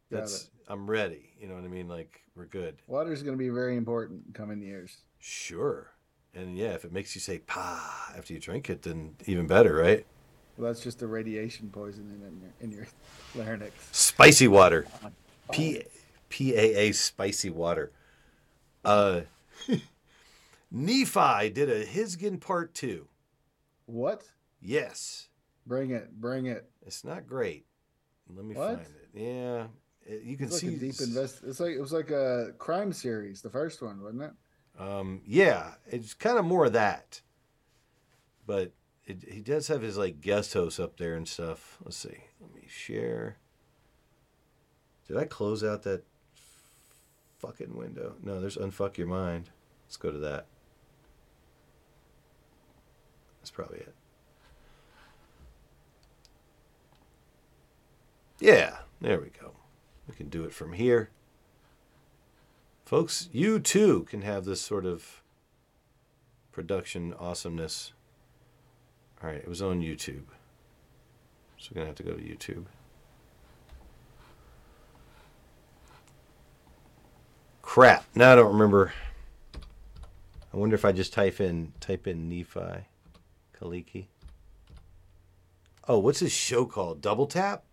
that's 0.10 0.50
I'm 0.70 0.90
ready. 0.90 1.34
You 1.40 1.48
know 1.50 1.56
what 1.56 1.66
I 1.66 1.68
mean? 1.68 1.90
Like 1.90 2.24
we're 2.42 2.48
good. 2.48 2.78
Water's 2.88 3.22
going 3.22 3.38
to 3.38 3.40
be 3.40 3.50
very 3.50 3.78
important 3.78 4.24
in 4.26 4.34
coming 4.34 4.62
years. 4.64 4.98
Sure. 5.20 5.92
And 6.34 6.58
yeah, 6.58 6.70
if 6.72 6.84
it 6.86 6.92
makes 6.92 7.14
you 7.14 7.22
say 7.22 7.38
"pa" 7.40 8.14
after 8.18 8.34
you 8.34 8.40
drink 8.40 8.68
it, 8.70 8.82
then 8.82 9.16
even 9.28 9.46
better, 9.46 9.76
right? 9.76 10.06
Well, 10.58 10.72
that's 10.72 10.82
just 10.82 10.98
the 11.00 11.06
radiation 11.08 11.70
poisoning 11.70 12.22
in 12.28 12.42
your 12.42 12.54
in 12.60 12.72
your 12.72 12.88
larynx. 13.36 13.74
Spicy 13.92 14.48
water. 14.48 14.88
P 15.52 15.84
PAA 16.32 16.94
spicy 16.94 17.52
water. 17.52 17.92
Uh 18.84 19.22
Nephi 20.72 21.50
did 21.50 21.70
a 21.70 21.86
Hisgen 21.86 22.40
part 22.40 22.74
2. 22.74 23.06
What? 23.86 24.24
Yes. 24.62 25.28
Bring 25.68 25.92
it, 25.92 26.20
bring 26.20 26.46
it. 26.48 26.70
It's 26.88 27.04
not 27.04 27.28
great. 27.28 27.66
Let 28.34 28.46
me 28.46 28.56
What? 28.56 28.76
find 28.78 28.88
it. 28.88 29.10
Yeah. 29.14 29.68
You 30.08 30.36
can 30.36 30.48
It's 30.48 30.54
like 30.54 30.62
see 30.62 30.76
a 30.76 30.80
deep 30.80 31.00
invest. 31.00 31.42
It's 31.46 31.60
like 31.60 31.72
it 31.72 31.80
was 31.80 31.94
like 31.94 32.10
a 32.10 32.54
crime 32.58 32.92
series, 32.92 33.42
the 33.42 33.50
first 33.50 33.82
one, 33.82 34.02
wasn't 34.02 34.24
it? 34.24 34.32
Um, 34.82 35.22
yeah, 35.26 35.76
it's 35.88 36.14
kind 36.14 36.38
of 36.38 36.46
more 36.46 36.66
of 36.66 36.74
that. 36.74 37.22
But 38.48 38.74
it, 39.06 39.24
he 39.30 39.42
does 39.42 39.68
have 39.68 39.82
his 39.82 39.98
like 39.98 40.22
guest 40.22 40.54
host 40.54 40.80
up 40.80 40.98
there 40.98 41.16
and 41.16 41.28
stuff. 41.28 41.78
Let's 41.84 41.98
see. 41.98 42.26
Let 42.40 42.54
me 42.56 42.68
share. 42.68 43.38
Did 45.08 45.18
I 45.18 45.26
close 45.26 45.64
out 45.64 45.84
that 45.84 46.04
fucking 47.40 47.76
window? 47.76 48.16
No, 48.24 48.40
there's 48.40 48.58
unfuck 48.58 48.98
your 48.98 49.08
mind. 49.08 49.50
Let's 49.86 49.98
go 49.98 50.12
to 50.12 50.20
that. 50.20 50.46
That's 53.40 53.52
probably 53.52 53.80
it. 53.80 53.94
Yeah, 58.40 58.78
there 59.00 59.20
we 59.20 59.30
go. 59.30 59.52
We 60.08 60.16
can 60.16 60.30
do 60.30 60.44
it 60.44 60.54
from 60.54 60.74
here. 60.74 61.10
Folks, 62.86 63.30
you 63.32 63.60
too 63.60 64.04
can 64.10 64.22
have 64.22 64.46
this 64.46 64.62
sort 64.62 64.86
of 64.86 65.22
production 66.52 67.14
awesomeness. 67.14 67.94
All 69.24 69.30
right, 69.30 69.40
it 69.40 69.48
was 69.48 69.62
on 69.62 69.82
YouTube. 69.82 70.26
So 71.58 71.70
we're 71.72 71.84
going 71.84 71.86
to 71.86 71.90
have 71.90 71.96
to 71.96 72.04
go 72.04 72.14
to 72.14 72.22
YouTube. 72.22 72.66
Crap. 77.62 78.06
Now 78.16 78.34
I 78.34 78.36
don't 78.36 78.52
remember. 78.52 78.92
I 80.54 80.58
wonder 80.58 80.76
if 80.76 80.84
I 80.84 80.92
just 80.92 81.14
type 81.14 81.40
in 81.40 81.72
type 81.80 82.08
in 82.08 82.28
Nephi 82.28 82.86
Kaliki. 83.58 84.08
Oh, 85.88 86.00
what's 86.00 86.20
his 86.20 86.34
show 86.34 86.66
called? 86.66 87.02
Double 87.02 87.28
Tap? 87.28 87.64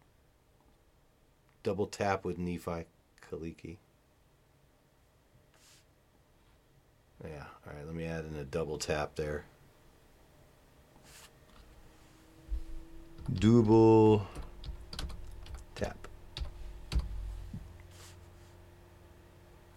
Double 1.68 1.86
Tap 1.86 2.24
with 2.24 2.38
Nephi 2.38 2.86
Kaliki. 3.30 3.76
Yeah. 7.22 7.44
All 7.66 7.74
right. 7.74 7.84
Let 7.84 7.94
me 7.94 8.06
add 8.06 8.24
in 8.24 8.34
a 8.36 8.44
double 8.44 8.78
tap 8.78 9.16
there. 9.16 9.44
Double 13.34 14.26
tap. 15.74 16.08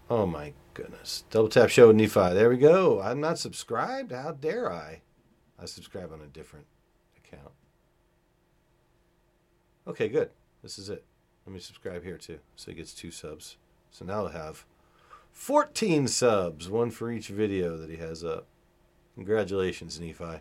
Oh 0.08 0.24
my 0.24 0.54
goodness. 0.72 1.24
Double 1.30 1.50
tap 1.50 1.68
show 1.68 1.88
with 1.88 1.96
Nephi. 1.96 2.32
There 2.32 2.48
we 2.48 2.56
go. 2.56 3.02
I'm 3.02 3.20
not 3.20 3.38
subscribed. 3.38 4.12
How 4.12 4.32
dare 4.32 4.72
I? 4.72 5.02
I 5.60 5.66
subscribe 5.66 6.10
on 6.10 6.22
a 6.22 6.26
different 6.26 6.64
account. 7.18 7.52
Okay, 9.86 10.08
good. 10.08 10.30
This 10.62 10.78
is 10.78 10.88
it. 10.88 11.04
Let 11.46 11.54
me 11.54 11.60
subscribe 11.60 12.04
here 12.04 12.18
too. 12.18 12.38
So 12.56 12.70
he 12.70 12.76
gets 12.76 12.94
two 12.94 13.10
subs. 13.10 13.56
So 13.90 14.04
now 14.04 14.24
I'll 14.24 14.28
have 14.28 14.64
14 15.32 16.08
subs, 16.08 16.68
one 16.68 16.90
for 16.90 17.10
each 17.10 17.28
video 17.28 17.76
that 17.76 17.90
he 17.90 17.96
has 17.96 18.24
up. 18.24 18.46
Congratulations, 19.14 20.00
Nephi. 20.00 20.40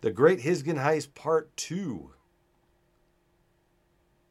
The 0.00 0.10
Great 0.10 0.40
Hisgen 0.40 0.76
Heist 0.76 1.14
Part 1.14 1.54
2. 1.56 2.10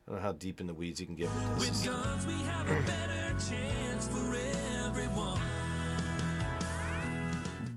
I 0.08 0.12
don't 0.12 0.20
know 0.20 0.26
how 0.28 0.34
deep 0.34 0.62
in 0.62 0.68
the 0.68 0.74
weeds 0.74 1.00
you 1.00 1.06
can 1.06 1.16
get 1.16 1.30
with 1.34 1.60
this. 1.60 1.88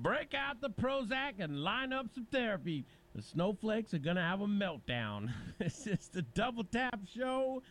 Break 0.01 0.33
out 0.33 0.61
the 0.61 0.69
Prozac 0.69 1.33
and 1.39 1.63
line 1.63 1.91
up 1.91 2.07
some 2.13 2.25
therapy. 2.31 2.85
The 3.15 3.21
snowflakes 3.23 3.93
are 3.93 3.99
gonna 3.99 4.21
have 4.21 4.41
a 4.41 4.47
meltdown. 4.47 5.31
this 5.57 5.87
is 5.87 6.09
the 6.09 6.21
Double 6.21 6.63
Tap 6.63 6.99
Show. 7.11 7.63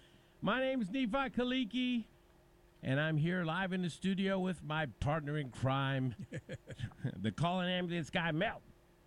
My 0.43 0.61
name 0.61 0.83
is 0.83 0.91
Nephi 0.91 1.31
Kaliki, 1.31 2.05
and 2.83 3.01
I'm 3.01 3.17
here 3.17 3.45
live 3.45 3.73
in 3.73 3.83
the 3.83 3.91
studio 3.91 4.39
with 4.41 4.63
my 4.65 4.87
partner 5.01 5.39
in 5.39 5.51
crime, 5.51 6.15
the 7.23 7.31
calling 7.31 7.69
ambulance 7.69 8.11
guy, 8.11 8.33
Mel. 8.33 8.61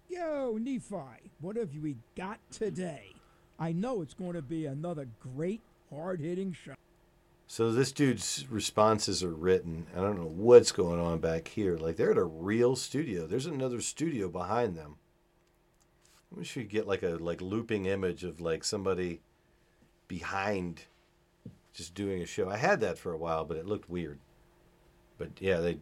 Yo, 0.07 0.57
Nephi, 0.59 1.31
what 1.41 1.57
have 1.57 1.75
we 1.75 1.97
got 2.15 2.39
today? 2.49 3.13
I 3.59 3.73
know 3.73 4.01
it's 4.01 4.13
going 4.13 4.33
to 4.33 4.41
be 4.41 4.65
another 4.65 5.07
great, 5.19 5.61
hard 5.89 6.19
hitting 6.19 6.53
show. 6.53 6.73
So 7.47 7.71
this 7.71 7.91
dude's 7.91 8.45
responses 8.49 9.23
are 9.23 9.33
written. 9.33 9.87
I 9.95 9.99
don't 9.99 10.17
know 10.17 10.31
what's 10.33 10.71
going 10.71 10.99
on 10.99 11.19
back 11.19 11.49
here. 11.49 11.77
Like 11.77 11.97
they're 11.97 12.11
at 12.11 12.17
a 12.17 12.23
real 12.23 12.75
studio. 12.75 13.27
There's 13.27 13.45
another 13.45 13.81
studio 13.81 14.29
behind 14.29 14.77
them. 14.77 14.95
I 16.31 16.37
wish 16.37 16.55
we 16.55 16.63
could 16.63 16.71
get 16.71 16.87
like 16.87 17.03
a 17.03 17.17
like 17.19 17.41
looping 17.41 17.85
image 17.85 18.23
of 18.23 18.39
like 18.39 18.63
somebody 18.63 19.21
behind 20.07 20.85
just 21.73 21.93
doing 21.93 22.21
a 22.21 22.25
show. 22.25 22.49
I 22.49 22.57
had 22.57 22.79
that 22.81 22.97
for 22.97 23.11
a 23.11 23.17
while, 23.17 23.45
but 23.45 23.57
it 23.57 23.65
looked 23.65 23.89
weird. 23.89 24.19
But 25.17 25.29
yeah, 25.39 25.59
they 25.59 25.79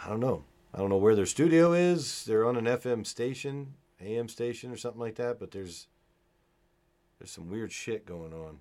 I 0.00 0.08
don't 0.08 0.20
know. 0.20 0.44
I 0.72 0.78
don't 0.78 0.90
know 0.90 0.96
where 0.96 1.16
their 1.16 1.26
studio 1.26 1.72
is. 1.72 2.24
They're 2.24 2.46
on 2.46 2.56
an 2.56 2.66
FM 2.66 3.06
station, 3.06 3.74
AM 4.00 4.28
station 4.28 4.70
or 4.70 4.76
something 4.76 5.00
like 5.00 5.16
that, 5.16 5.40
but 5.40 5.50
there's 5.50 5.88
there's 7.18 7.30
some 7.30 7.50
weird 7.50 7.72
shit 7.72 8.06
going 8.06 8.32
on. 8.32 8.58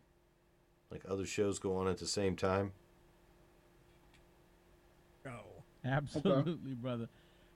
Like 0.89 1.03
other 1.07 1.25
shows 1.25 1.59
go 1.59 1.77
on 1.77 1.87
at 1.87 1.97
the 1.97 2.07
same 2.07 2.35
time. 2.35 2.71
Oh. 5.25 5.57
Absolutely, 5.85 6.73
brother. 6.73 7.07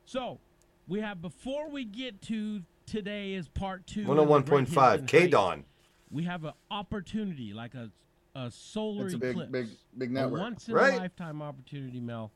So 0.05 0.39
we 0.88 0.99
have 0.99 1.21
before 1.21 1.69
we 1.69 1.85
get 1.85 2.21
to 2.23 2.61
today 2.85 3.34
is 3.34 3.48
part 3.48 3.85
two. 3.88 4.01
of 4.01 4.08
the 4.16 4.24
101.5, 4.24 5.08
K 5.08 5.19
Heights, 5.22 5.32
Dawn. 5.32 5.66
We 6.10 6.24
have 6.24 6.43
an 6.43 6.53
opportunity, 6.69 7.53
like 7.53 7.74
a 7.76 7.92
a 8.34 8.50
solar 8.50 9.08
It's 9.08 9.16
a 9.16 9.18
big- 9.18 9.32
eclipse, 9.32 9.51
big- 9.51 9.68
big 9.98 10.10
a 10.11 10.14
network. 10.14 10.40
once 10.40 10.69
in 10.69 10.74
Right. 10.74 10.93
a 10.93 10.98
lifetime 11.00 11.42
opportunity, 11.42 12.00
Mel. 12.00 12.32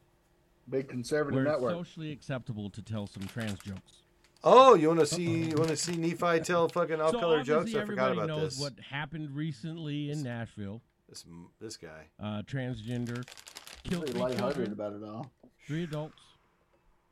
Big 0.69 0.89
conservative 0.89 1.35
where 1.35 1.45
network. 1.45 1.71
it's 1.71 1.87
socially 1.87 2.11
acceptable 2.11 2.69
to 2.71 2.81
tell 2.81 3.07
some 3.07 3.23
trans 3.27 3.59
jokes. 3.59 4.01
Oh, 4.43 4.75
you 4.75 4.89
want 4.89 4.99
to 4.99 5.05
see? 5.05 5.49
You 5.51 5.55
want 5.55 5.69
to 5.69 5.77
see 5.77 5.95
Nephi 5.95 6.39
tell 6.43 6.67
fucking 6.67 6.97
so 6.97 7.05
off-color 7.05 7.43
jokes? 7.43 7.69
I 7.73 7.85
forgot 7.85 8.11
everybody 8.11 8.17
about 8.17 8.27
knows 8.27 8.57
this. 8.57 8.59
what 8.59 8.77
happened 8.89 9.33
recently 9.37 10.11
in 10.11 10.21
Nashville. 10.21 10.81
This 11.07 11.23
this 11.61 11.77
guy. 11.77 12.07
uh, 12.19 12.41
transgender, 12.41 13.25
killed 13.83 14.01
Pretty 14.03 14.11
three 14.11 14.21
lighthearted 14.21 14.55
children, 14.67 14.71
about 14.73 14.93
it 14.93 15.03
all. 15.03 15.31
three 15.65 15.83
adults, 15.83 16.21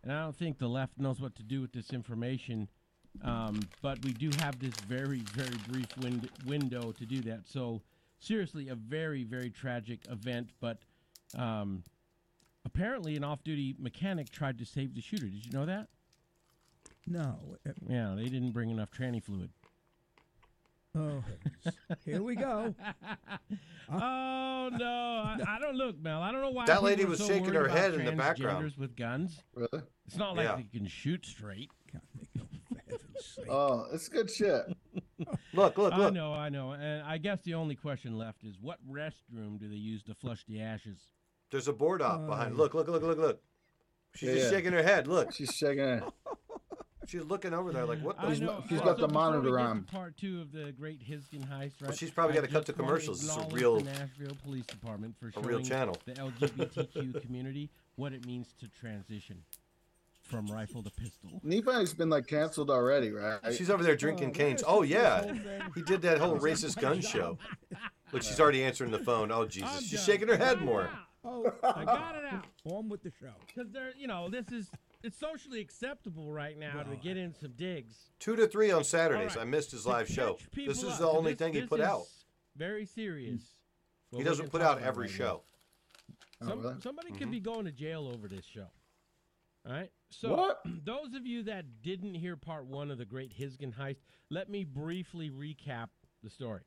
and 0.04 0.12
I 0.12 0.24
don't 0.24 0.36
think 0.36 0.58
the 0.58 0.68
left 0.68 0.98
knows 0.98 1.22
what 1.22 1.36
to 1.36 1.44
do 1.44 1.62
with 1.62 1.72
this 1.72 1.94
information. 1.94 2.68
Um, 3.22 3.60
but 3.82 4.04
we 4.04 4.12
do 4.14 4.30
have 4.40 4.60
this 4.60 4.74
very, 4.88 5.20
very 5.34 5.56
brief 5.70 5.96
wind- 5.98 6.30
window 6.46 6.92
to 6.94 7.06
do 7.06 7.22
that. 7.22 7.48
So 7.48 7.82
seriously, 8.20 8.70
a 8.70 8.76
very, 8.76 9.24
very 9.24 9.50
tragic 9.50 10.00
event. 10.10 10.50
But 10.60 10.80
um, 11.38 11.84
apparently, 12.66 13.16
an 13.16 13.24
off-duty 13.24 13.76
mechanic 13.80 14.30
tried 14.30 14.58
to 14.60 14.66
save 14.66 14.96
the 14.96 15.02
shooter. 15.02 15.28
Did 15.28 15.46
you 15.46 15.52
know 15.52 15.66
that? 15.66 15.88
No. 17.06 17.38
Yeah, 17.88 18.14
they 18.18 18.24
didn't 18.30 18.52
bring 18.52 18.70
enough 18.70 18.90
tranny 18.92 19.22
fluid. 19.24 19.50
Oh, 20.96 21.24
here 22.06 22.22
we 22.22 22.36
go. 22.36 22.74
oh 23.92 24.70
no! 24.72 24.86
I, 25.26 25.38
I 25.56 25.60
don't 25.60 25.76
look, 25.76 26.00
Mel. 26.00 26.22
I 26.22 26.32
don't 26.32 26.42
know 26.42 26.52
why 26.52 26.66
That 26.68 26.84
lady 26.84 27.04
was 27.04 27.18
so 27.18 27.28
shaking 27.28 27.54
her 27.56 27.68
head 27.68 27.96
in 27.96 28.06
the 28.06 28.12
background. 28.12 28.72
with 28.78 28.96
guns. 28.96 29.42
Really? 29.56 29.82
It's 30.06 30.18
not 30.18 30.36
like 30.36 30.46
Yeah. 30.46 30.56
they 30.58 30.64
can 30.78 30.88
shoot 30.88 31.26
straight. 31.26 31.72
Oh, 33.50 33.86
it's 33.94 34.08
good 34.10 34.30
shit. 34.30 34.62
Look, 35.54 35.78
look, 35.78 35.78
look. 35.78 35.94
I 35.94 35.98
look. 35.98 36.14
know, 36.14 36.34
I 36.34 36.50
know, 36.50 36.72
and 36.72 37.04
I 37.04 37.18
guess 37.18 37.40
the 37.44 37.54
only 37.54 37.76
question 37.76 38.18
left 38.18 38.44
is 38.44 38.56
what 38.60 38.78
restroom 38.90 39.60
do 39.60 39.70
they 39.70 39.76
use 39.76 40.04
to 40.04 40.14
flush 40.16 40.44
the 40.48 40.62
ashes? 40.62 41.08
There's 41.52 41.68
a 41.68 41.74
board 41.74 42.02
op 42.02 42.22
Oh. 42.24 42.28
behind. 42.28 42.58
Look, 42.58 42.74
look, 42.74 42.88
look, 42.88 43.04
look, 43.04 43.18
look. 43.18 43.42
She's 44.16 44.30
Yeah, 44.30 44.36
just 44.36 44.46
yeah. 44.52 44.58
shaking 44.58 44.74
her 44.74 44.84
head. 44.84 45.08
Look. 45.08 45.32
She's 45.34 45.54
shaking 45.56 45.84
her. 45.84 46.04
She's 47.08 47.24
looking 47.26 47.54
over 47.54 47.72
there 47.74 47.86
like, 47.86 48.00
what 48.02 48.16
the? 48.16 48.28
I 48.28 48.36
know. 48.38 48.64
she's 48.70 48.80
got 48.80 48.98
so 48.98 49.08
the 49.08 49.14
monitor 49.14 49.60
on. 49.60 49.84
Part 49.84 50.16
two 50.16 50.40
of 50.42 50.54
the 50.54 50.72
Great 50.72 51.02
Hisgen 51.06 51.42
heist, 51.46 51.50
right? 51.82 51.90
Well, 51.90 51.92
she's 51.92 52.12
probably 52.12 52.34
gotta 52.36 52.48
cut 52.48 52.60
just 52.66 52.68
to 52.68 52.74
commercials. 52.74 53.22
This 53.22 53.30
is 53.30 53.38
a 53.38 53.48
real- 53.54 53.76
the 53.80 53.84
Nashville 53.84 54.38
Police 54.44 54.66
Department 54.68 55.16
for 55.20 55.30
a 55.36 55.42
real 55.42 55.60
channel. 55.62 55.98
the 56.06 56.14
LGBTQ 56.14 57.22
community 57.22 57.70
what 57.96 58.14
it 58.14 58.26
means 58.26 58.54
to 58.60 58.68
transition 58.70 59.44
from 60.34 60.48
rifle 60.48 60.82
to 60.84 60.90
pistol. 60.92 61.40
Nephi's 61.44 61.94
been 61.94 62.10
like 62.10 62.28
canceled 62.28 62.70
already, 62.70 63.12
right? 63.12 63.40
She's 63.56 63.70
over 63.70 63.84
there 63.84 63.96
drinking 63.96 64.32
canes. 64.32 64.64
Oh 64.66 64.82
yeah, 64.82 65.34
he 65.76 65.82
did 65.84 66.02
that 66.04 66.18
whole 66.18 66.38
racist 66.40 66.80
gun 66.82 67.02
show. 67.02 67.38
Look, 68.12 68.22
she's 68.24 68.40
already 68.40 68.64
answering 68.64 68.92
the 68.92 69.00
phone. 69.00 69.32
Oh 69.32 69.46
Jesus, 69.46 69.88
she's 69.88 70.04
shaking 70.04 70.28
her 70.28 70.38
head 70.38 70.62
more. 70.62 70.90
Oh, 71.26 71.52
I 71.64 71.86
got 71.86 72.16
it 72.16 72.26
out. 72.32 72.46
On 72.66 72.90
with 72.90 73.02
the 73.02 73.12
show. 73.20 73.32
Because 73.48 73.72
they're, 73.72 73.94
you 73.98 74.08
know, 74.08 74.28
this 74.30 74.48
is 74.52 74.70
it's 75.04 75.18
socially 75.18 75.62
acceptable 75.62 76.32
right 76.34 76.58
now 76.60 76.84
to 76.84 76.96
get 76.98 77.16
in 77.18 77.34
some 77.34 77.52
digs. 77.56 77.96
Two 78.20 78.36
to 78.36 78.46
three 78.48 78.72
on 78.72 78.84
Saturdays. 78.84 79.32
All 79.32 79.38
right. 79.38 79.48
I 79.48 79.50
missed 79.50 79.72
his 79.72 79.86
live 79.86 80.08
show. 80.10 80.38
This 80.56 80.80
is 80.84 80.84
up, 80.94 81.00
the 81.00 81.08
and 81.08 81.18
only 81.18 81.32
this- 81.34 81.40
thing 81.40 81.54
he 81.54 81.62
put 81.66 81.80
is 81.80 81.86
out. 81.86 82.04
Very 82.58 82.86
serious. 82.86 83.42
what 84.10 84.20
He 84.20 84.24
doesn't 84.26 84.50
put 84.52 84.62
out 84.62 84.82
every 84.82 85.08
right 85.08 85.12
now. 85.12 85.26
show. 85.26 85.42
Some, 86.46 86.62
really? 86.62 86.76
Somebody 86.82 87.08
Mm-hmm. 87.10 87.18
could 87.20 87.32
be 87.32 87.40
going 87.40 87.66
to 87.66 87.72
jail 87.72 88.12
over 88.14 88.28
this 88.28 88.46
show. 88.46 88.68
All 89.66 89.72
right. 89.74 89.90
So, 90.20 90.36
What? 90.36 90.62
those 90.86 91.14
of 91.16 91.26
you 91.26 91.44
that 91.44 91.82
didn't 91.82 92.16
hear 92.16 92.36
part 92.36 92.66
one 92.66 92.92
of 92.92 92.98
the 92.98 93.06
Great 93.06 93.34
Hisgen 93.38 93.74
heist, 93.74 94.02
let 94.30 94.50
me 94.50 94.64
briefly 94.64 95.30
recap 95.30 95.90
the 96.24 96.30
story. 96.30 96.62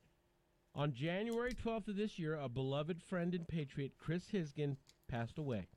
On 0.75 0.92
January 0.92 1.55
12th 1.55 1.89
of 1.89 1.97
this 1.97 2.18
year, 2.18 2.34
a 2.34 2.49
beloved 2.49 3.02
friend 3.02 3.34
and 3.34 3.47
patriot, 3.49 3.92
Chris 3.99 4.25
Hisgen, 4.31 4.76
passed 5.08 5.39
away. 5.39 5.68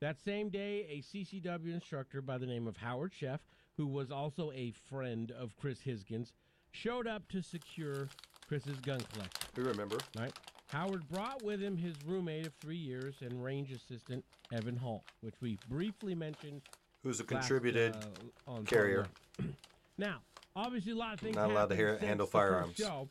That 0.00 0.20
same 0.20 0.50
day, 0.50 0.86
a 0.90 1.02
CCW 1.02 1.72
instructor 1.72 2.20
by 2.20 2.38
the 2.38 2.46
name 2.46 2.66
of 2.66 2.76
Howard 2.76 3.12
Sheff, 3.12 3.40
who 3.76 3.86
was 3.86 4.10
also 4.10 4.50
a 4.52 4.72
friend 4.88 5.30
of 5.30 5.56
Chris 5.56 5.80
Hisgen's, 5.80 6.32
showed 6.72 7.06
up 7.06 7.28
to 7.28 7.42
secure 7.42 8.08
Chris's 8.48 8.80
gun 8.80 9.00
collection. 9.12 9.48
We 9.56 9.62
remember. 9.62 9.98
Right. 10.18 10.32
Howard 10.68 11.08
brought 11.08 11.42
with 11.42 11.60
him 11.60 11.76
his 11.76 11.94
roommate 12.06 12.46
of 12.46 12.54
three 12.54 12.76
years 12.76 13.16
and 13.22 13.42
range 13.42 13.72
assistant 13.72 14.24
Evan 14.52 14.76
Hall, 14.76 15.04
which 15.20 15.34
we 15.40 15.58
briefly 15.68 16.14
mentioned. 16.14 16.62
Who's 17.02 17.20
a 17.20 17.22
last, 17.22 17.28
contributed 17.28 17.94
uh, 17.96 18.50
on 18.50 18.64
carrier. 18.64 19.06
one. 19.36 19.54
now, 19.98 20.18
obviously, 20.54 20.92
a 20.92 20.96
lot 20.96 21.14
of 21.14 21.20
things 21.20 21.36
Not 21.36 21.50
allowed 21.50 21.70
to 21.70 21.76
hear- 21.76 21.98
handle 21.98 22.26
firearms. 22.26 22.76
Show, 22.76 23.08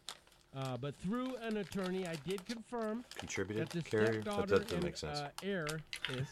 uh, 0.55 0.77
but 0.77 0.95
through 0.97 1.35
an 1.37 1.57
attorney, 1.57 2.07
I 2.07 2.15
did 2.27 2.45
confirm 2.45 3.03
Contributed 3.17 3.69
that 3.69 3.83
the 3.83 3.89
carrier? 3.89 4.13
That 4.21 4.23
stepdaughter 4.23 4.59
doesn't 4.59 4.83
make 4.83 4.97
sense. 4.97 5.19
Uh, 5.19 5.29
heir 5.43 5.67
is, 6.11 6.27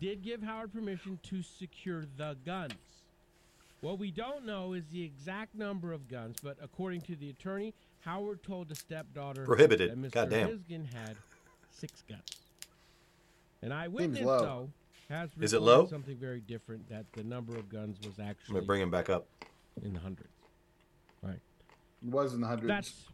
did 0.00 0.22
give 0.22 0.42
Howard 0.42 0.72
permission 0.72 1.18
to 1.24 1.42
secure 1.42 2.04
the 2.16 2.36
guns. 2.46 2.74
What 3.80 3.98
we 3.98 4.10
don't 4.10 4.44
know 4.44 4.74
is 4.74 4.84
the 4.92 5.02
exact 5.02 5.54
number 5.54 5.92
of 5.92 6.06
guns, 6.08 6.36
but 6.42 6.56
according 6.62 7.00
to 7.02 7.16
the 7.16 7.30
attorney, 7.30 7.72
Howard 8.00 8.42
told 8.42 8.68
the 8.68 8.74
stepdaughter 8.74 9.44
Prohibited. 9.44 9.90
that 9.90 9.98
Mr. 9.98 10.12
Goddamn. 10.12 10.48
Hisgen 10.48 10.92
had 10.92 11.16
six 11.70 12.02
guns. 12.08 12.22
An 13.62 13.72
eyewitness, 13.72 14.22
low. 14.22 14.40
though, 14.40 14.60
has 14.60 14.79
Is 15.40 15.52
it 15.52 15.62
low? 15.62 15.86
something 15.86 16.16
very 16.16 16.40
different. 16.40 16.88
That 16.88 17.06
the 17.12 17.24
number 17.24 17.56
of 17.56 17.68
guns 17.68 17.98
was 18.06 18.18
I'm 18.18 18.26
actually 18.26 18.54
gonna 18.54 18.66
bring 18.66 18.80
him 18.80 18.90
back 18.90 19.10
up. 19.10 19.26
in 19.82 19.94
the 19.94 20.00
hundreds. 20.00 20.30
Right. 21.22 21.40
It 22.02 22.08
was 22.08 22.34
in 22.34 22.40
the 22.40 22.46
hundreds. 22.46 22.68
That's 22.68 23.04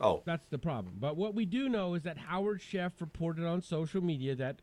Oh, 0.00 0.22
that's 0.24 0.46
the 0.48 0.58
problem. 0.58 0.94
But 0.98 1.16
what 1.16 1.34
we 1.34 1.44
do 1.44 1.68
know 1.68 1.94
is 1.94 2.02
that 2.04 2.16
Howard 2.16 2.60
Sheff 2.60 2.92
reported 3.00 3.44
on 3.44 3.60
social 3.60 4.02
media 4.02 4.34
that 4.36 4.56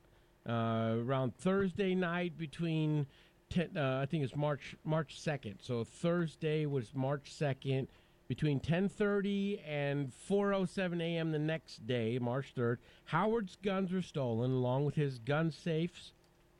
uh, 0.49 0.95
around 0.97 1.35
Thursday 1.35 1.93
night 1.93 2.37
between 2.37 3.05
10, 3.51 3.77
uh, 3.77 3.99
I 4.01 4.05
think 4.07 4.23
it's 4.23 4.35
March 4.35 4.75
March 4.83 5.19
second. 5.19 5.59
So 5.61 5.83
Thursday 5.83 6.65
was 6.65 6.95
March 6.95 7.31
second 7.31 7.87
between 8.27 8.59
10:30 8.59 9.61
and 9.65 10.11
4:07 10.27 11.01
a.m. 11.01 11.31
the 11.31 11.39
next 11.39 11.85
day, 11.85 12.17
March 12.19 12.53
3rd. 12.55 12.77
Howard's 13.05 13.57
guns 13.57 13.91
were 13.91 14.01
stolen 14.01 14.51
along 14.51 14.85
with 14.85 14.95
his 14.95 15.19
gun 15.19 15.51
safes, 15.51 16.13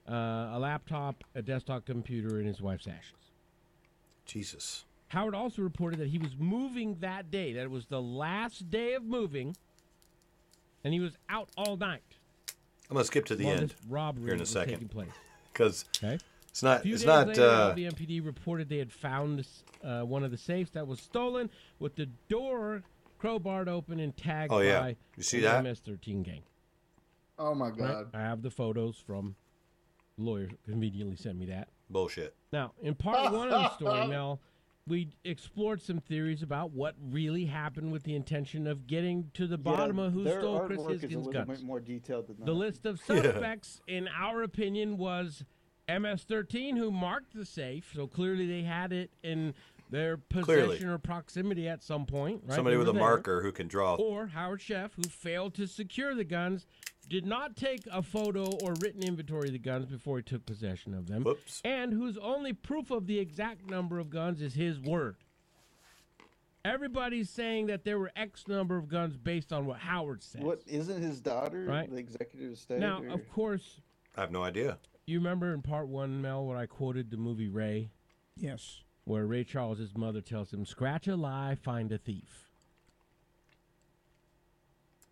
uh, 0.08 0.52
a 0.54 0.60
laptop, 0.60 1.24
a 1.36 1.42
desktop 1.42 1.86
computer, 1.86 2.38
and 2.38 2.48
his 2.48 2.62
wife's 2.62 2.88
ashes. 2.88 3.32
Jesus. 4.26 4.86
Howard 5.10 5.36
also 5.36 5.62
reported 5.62 6.00
that 6.00 6.10
he 6.10 6.18
was 6.18 6.36
moving 6.38 6.98
that 7.00 7.32
day, 7.32 7.54
that 7.54 7.62
it 7.64 7.72
was 7.72 7.86
the 7.86 8.02
last 8.02 8.70
day 8.70 8.94
of 8.94 9.04
moving, 9.04 9.56
and 10.84 10.94
he 10.94 11.00
was 11.00 11.18
out 11.30 11.50
all 11.58 11.78
night. 11.78 12.04
I'm 12.90 12.96
gonna 12.96 13.06
skip 13.06 13.26
to 13.26 13.36
the 13.36 13.46
while 13.46 13.54
end 13.56 13.70
this 13.70 13.76
robbery 13.90 14.26
here 14.26 14.34
in 14.36 14.42
a 14.42 14.46
second 14.46 14.74
taking 14.74 14.88
place. 14.90 15.12
because 15.54 15.86
Okay. 15.98 16.18
it's 16.50 16.64
not. 16.64 16.80
A 16.80 16.84
few 16.84 16.94
It's 16.94 17.04
days 17.04 17.08
not. 17.08 17.28
later, 17.28 17.42
Uh, 17.44 17.74
the 17.74 17.86
MPD 17.86 18.26
reported 18.26 18.70
they 18.70 18.78
had 18.78 18.92
found 18.92 19.46
uh, 19.84 20.02
one 20.02 20.24
of 20.24 20.32
the 20.32 20.38
safes 20.38 20.72
that 20.72 20.88
was 20.88 21.00
stolen 21.02 21.50
with 21.80 21.96
the 21.96 22.06
door 22.30 22.84
crowbarred 23.22 23.68
open 23.68 24.00
and 24.00 24.16
tagged 24.16 24.52
Oh, 24.54 24.60
yeah. 24.60 24.80
by 24.80 24.96
You 25.16 25.24
see 25.24 25.40
the 25.40 25.48
that? 25.48 25.64
MS-13 25.64 26.24
gang. 26.24 26.44
Oh 27.40 27.54
my 27.56 27.70
Right? 27.70 27.78
god. 27.78 28.10
I 28.14 28.20
have 28.20 28.42
the 28.42 28.52
photos 28.52 28.98
from 28.98 29.30
the 29.30 29.36
lawyer 30.18 30.50
conveniently 30.66 31.16
sent 31.16 31.38
me 31.38 31.46
that. 31.48 31.70
bullshit. 31.90 32.36
Now, 32.52 32.74
in 32.82 32.96
part 32.96 33.32
one 33.34 33.50
of 33.50 33.62
the 33.62 33.76
story, 33.76 34.08
Mel, 34.10 34.40
we 34.88 35.10
explored 35.24 35.82
some 35.82 36.00
theories 36.00 36.42
about 36.44 36.72
what 36.72 36.96
really 37.12 37.46
happened 37.46 37.92
with 37.92 38.04
the 38.04 38.16
intention 38.16 38.68
of 38.68 38.88
getting 38.88 39.30
to 39.34 39.46
the 39.48 39.58
bottom 39.58 40.00
of 40.00 40.14
who 40.14 40.24
stole 40.26 40.62
Chris 40.62 40.80
artwork 40.80 40.92
is 40.96 41.04
a 41.04 41.06
Hisgen's 41.08 41.26
little 41.28 41.34
guns. 41.46 41.60
bit 41.60 41.68
more 41.68 41.80
detailed 41.80 42.28
than 42.28 42.38
that. 42.40 42.46
The 42.46 42.54
list 42.54 42.86
of 42.86 43.00
Yeah. 43.10 43.22
suspects, 43.22 43.82
in 43.88 44.08
our 44.08 44.44
opinion, 44.44 44.98
was 44.98 45.44
MS-13, 45.90 46.78
who 46.78 46.92
marked 46.92 47.34
the 47.34 47.46
safe. 47.46 47.92
So 47.96 48.08
clearly, 48.08 48.46
they 48.48 48.64
had 48.64 48.92
it 48.94 49.12
in 49.24 49.54
their 49.90 50.18
possession 50.18 50.44
Clearly. 50.78 50.84
or 50.84 50.98
proximity 50.98 51.68
at 51.68 51.84
some 51.84 52.06
point. 52.06 52.42
Right? 52.46 52.56
Somebody 52.56 52.78
with 52.78 52.90
a 52.90 52.92
there. 52.92 53.02
marker 53.02 53.42
who 53.42 53.52
can 53.52 53.68
draw. 53.68 53.96
Or 53.96 54.28
Howard 54.28 54.60
Sheff, 54.60 54.92
who 54.96 55.04
failed 55.04 55.54
to 55.56 55.68
secure 55.68 56.14
the 56.16 56.24
guns, 56.24 56.66
did 57.10 57.26
not 57.26 57.56
take 57.56 57.82
a 57.92 58.02
photo 58.04 58.46
or 58.64 58.74
written 58.82 59.02
inventory 59.04 59.48
of 59.48 59.54
the 59.54 59.60
guns 59.60 59.86
before 59.86 60.18
he 60.18 60.24
took 60.24 60.46
possession 60.46 60.94
of 60.94 61.08
them. 61.08 61.24
Whoops. 61.24 61.62
And 61.64 61.94
whose 61.94 62.18
only 62.18 62.52
proof 62.54 62.92
of 62.92 63.08
the 63.08 63.18
exact 63.20 63.70
number 63.70 63.98
of 64.00 64.10
guns 64.10 64.42
is 64.42 64.54
his 64.56 64.80
word. 64.80 65.16
Everybody's 66.66 67.30
saying 67.30 67.68
that 67.68 67.86
there 67.86 67.98
were 67.98 68.12
X 68.16 68.46
number 68.48 68.76
of 68.76 68.90
guns 68.90 69.16
based 69.16 69.54
on 69.54 69.66
what 69.66 69.80
Howard 69.80 70.22
said. 70.22 70.44
What 70.44 70.62
isn't 70.68 71.02
his 71.02 71.22
daughter 71.22 71.64
Right. 71.66 71.90
the 71.90 71.98
executive 71.98 72.52
of 72.52 72.58
state? 72.58 72.80
Now, 72.80 73.02
or- 73.04 73.08
of 73.10 73.30
course, 73.30 73.80
I 74.18 74.22
have 74.22 74.32
no 74.32 74.44
idea. 74.44 74.78
you 75.06 75.20
remember 75.20 75.54
in 75.54 75.62
part 75.62 75.88
one, 75.88 76.22
Mel, 76.22 76.46
when 76.46 76.58
I 76.58 76.66
quoted 76.66 77.10
the 77.10 77.16
movie 77.18 77.48
Ray, 77.48 77.92
Yes. 78.36 78.82
Where 79.08 79.26
Ray 79.26 79.44
Charles's 79.46 79.96
mother 79.96 80.20
tells 80.22 80.54
him, 80.54 80.66
"Scratch 80.66 81.08
a 81.08 81.16
lie, 81.16 81.56
find 81.56 81.92
a 81.92 81.98
thief." 81.98 82.50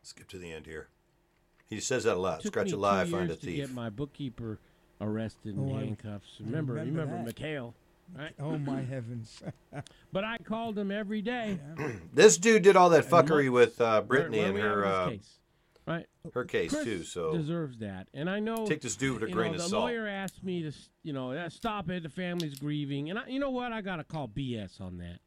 Skip 0.04 0.28
to 0.28 0.38
the 0.38 0.52
end 0.52 0.66
here. 0.66 0.90
He 1.68 1.80
says 1.80 2.04
that 2.04 2.16
a 2.18 2.20
lot. 2.20 2.42
Took 2.42 2.54
Scratch 2.54 2.72
a 2.72 2.78
lie, 2.78 3.06
find 3.06 3.24
a 3.24 3.34
years 3.34 3.40
to 3.40 3.46
thief. 3.46 3.56
get 3.56 3.72
my 3.74 3.90
bookkeeper 3.90 4.60
arrested 5.02 5.56
in 5.56 5.72
Oh, 5.72 5.76
handcuffs. 5.78 6.38
Remember, 6.40 6.74
remember 6.74 7.02
remember, 7.02 7.32
that. 7.32 7.36
McHale, 7.36 7.74
right? 8.16 8.34
Oh 8.40 8.58
my 8.58 8.82
heavens! 8.90 9.42
But 10.14 10.24
I 10.24 10.38
called 10.38 10.78
him 10.78 10.92
every 10.92 11.22
day. 11.22 11.58
This 12.14 12.38
dude 12.38 12.64
did 12.64 12.76
all 12.76 12.90
that 12.92 13.06
fuckery 13.10 13.52
with 13.52 13.80
uh, 13.82 14.02
Brittany 14.02 14.40
where 14.40 14.50
and 14.50 14.58
her 14.58 14.86
uh, 14.86 15.10
case? 15.10 15.40
Right? 15.86 16.06
her 16.34 16.46
case 16.46 16.72
Chris 16.72 16.84
too. 16.84 17.04
So 17.04 17.34
deserves 17.34 17.80
that, 17.80 18.08
and 18.14 18.30
I 18.30 18.40
know. 18.40 18.66
Take 18.66 18.82
this 18.82 18.96
dude 18.96 19.22
with 19.22 19.30
a 19.30 19.34
grain 19.34 19.52
know, 19.52 19.56
of 19.58 19.64
the 19.64 19.70
salt. 19.70 19.84
lawyer 19.84 20.08
asked 20.08 20.44
me 20.44 20.64
to, 20.64 20.72
you 21.04 21.14
know, 21.14 21.48
stop 21.50 21.90
it. 21.90 22.04
The 22.04 22.10
family's 22.10 22.56
grieving, 22.56 23.10
and 23.10 23.20
I, 23.20 23.28
you 23.28 23.40
know 23.40 23.52
what? 23.52 23.72
I 23.72 23.82
got 23.82 23.98
to 23.98 24.04
call 24.04 24.28
BS 24.28 24.82
on 24.82 24.98
that. 24.98 25.20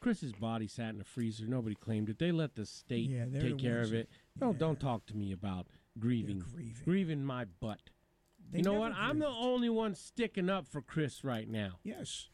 Chris's 0.00 0.32
body 0.32 0.66
sat 0.66 0.90
in 0.90 0.98
the 0.98 1.04
freezer. 1.04 1.46
Nobody 1.46 1.76
claimed 1.76 2.08
it. 2.08 2.18
They 2.18 2.32
let 2.32 2.56
the 2.56 2.66
state 2.66 3.08
Yeah, 3.08 3.24
take 3.26 3.56
the 3.56 3.62
care 3.62 3.76
ones 3.76 3.88
of 3.88 3.94
it. 3.94 4.08
Don't 4.38 4.58
don't 4.58 4.80
talk 4.80 5.06
to 5.06 5.16
me 5.16 5.32
about 5.32 5.68
grieving. 5.98 6.42
grieving. 6.84 7.24
my 7.24 7.44
butt. 7.60 7.78
They 8.50 8.58
you 8.58 8.64
know 8.64 8.72
never 8.72 8.80
what? 8.80 8.92
I'm 8.94 9.18
the 9.20 9.28
only 9.28 9.70
one 9.70 9.94
sticking 9.94 10.50
up 10.50 10.66
for 10.66 10.82
Chris 10.82 11.22
right 11.24 11.48
now. 11.48 11.78
Yes. 11.84 12.28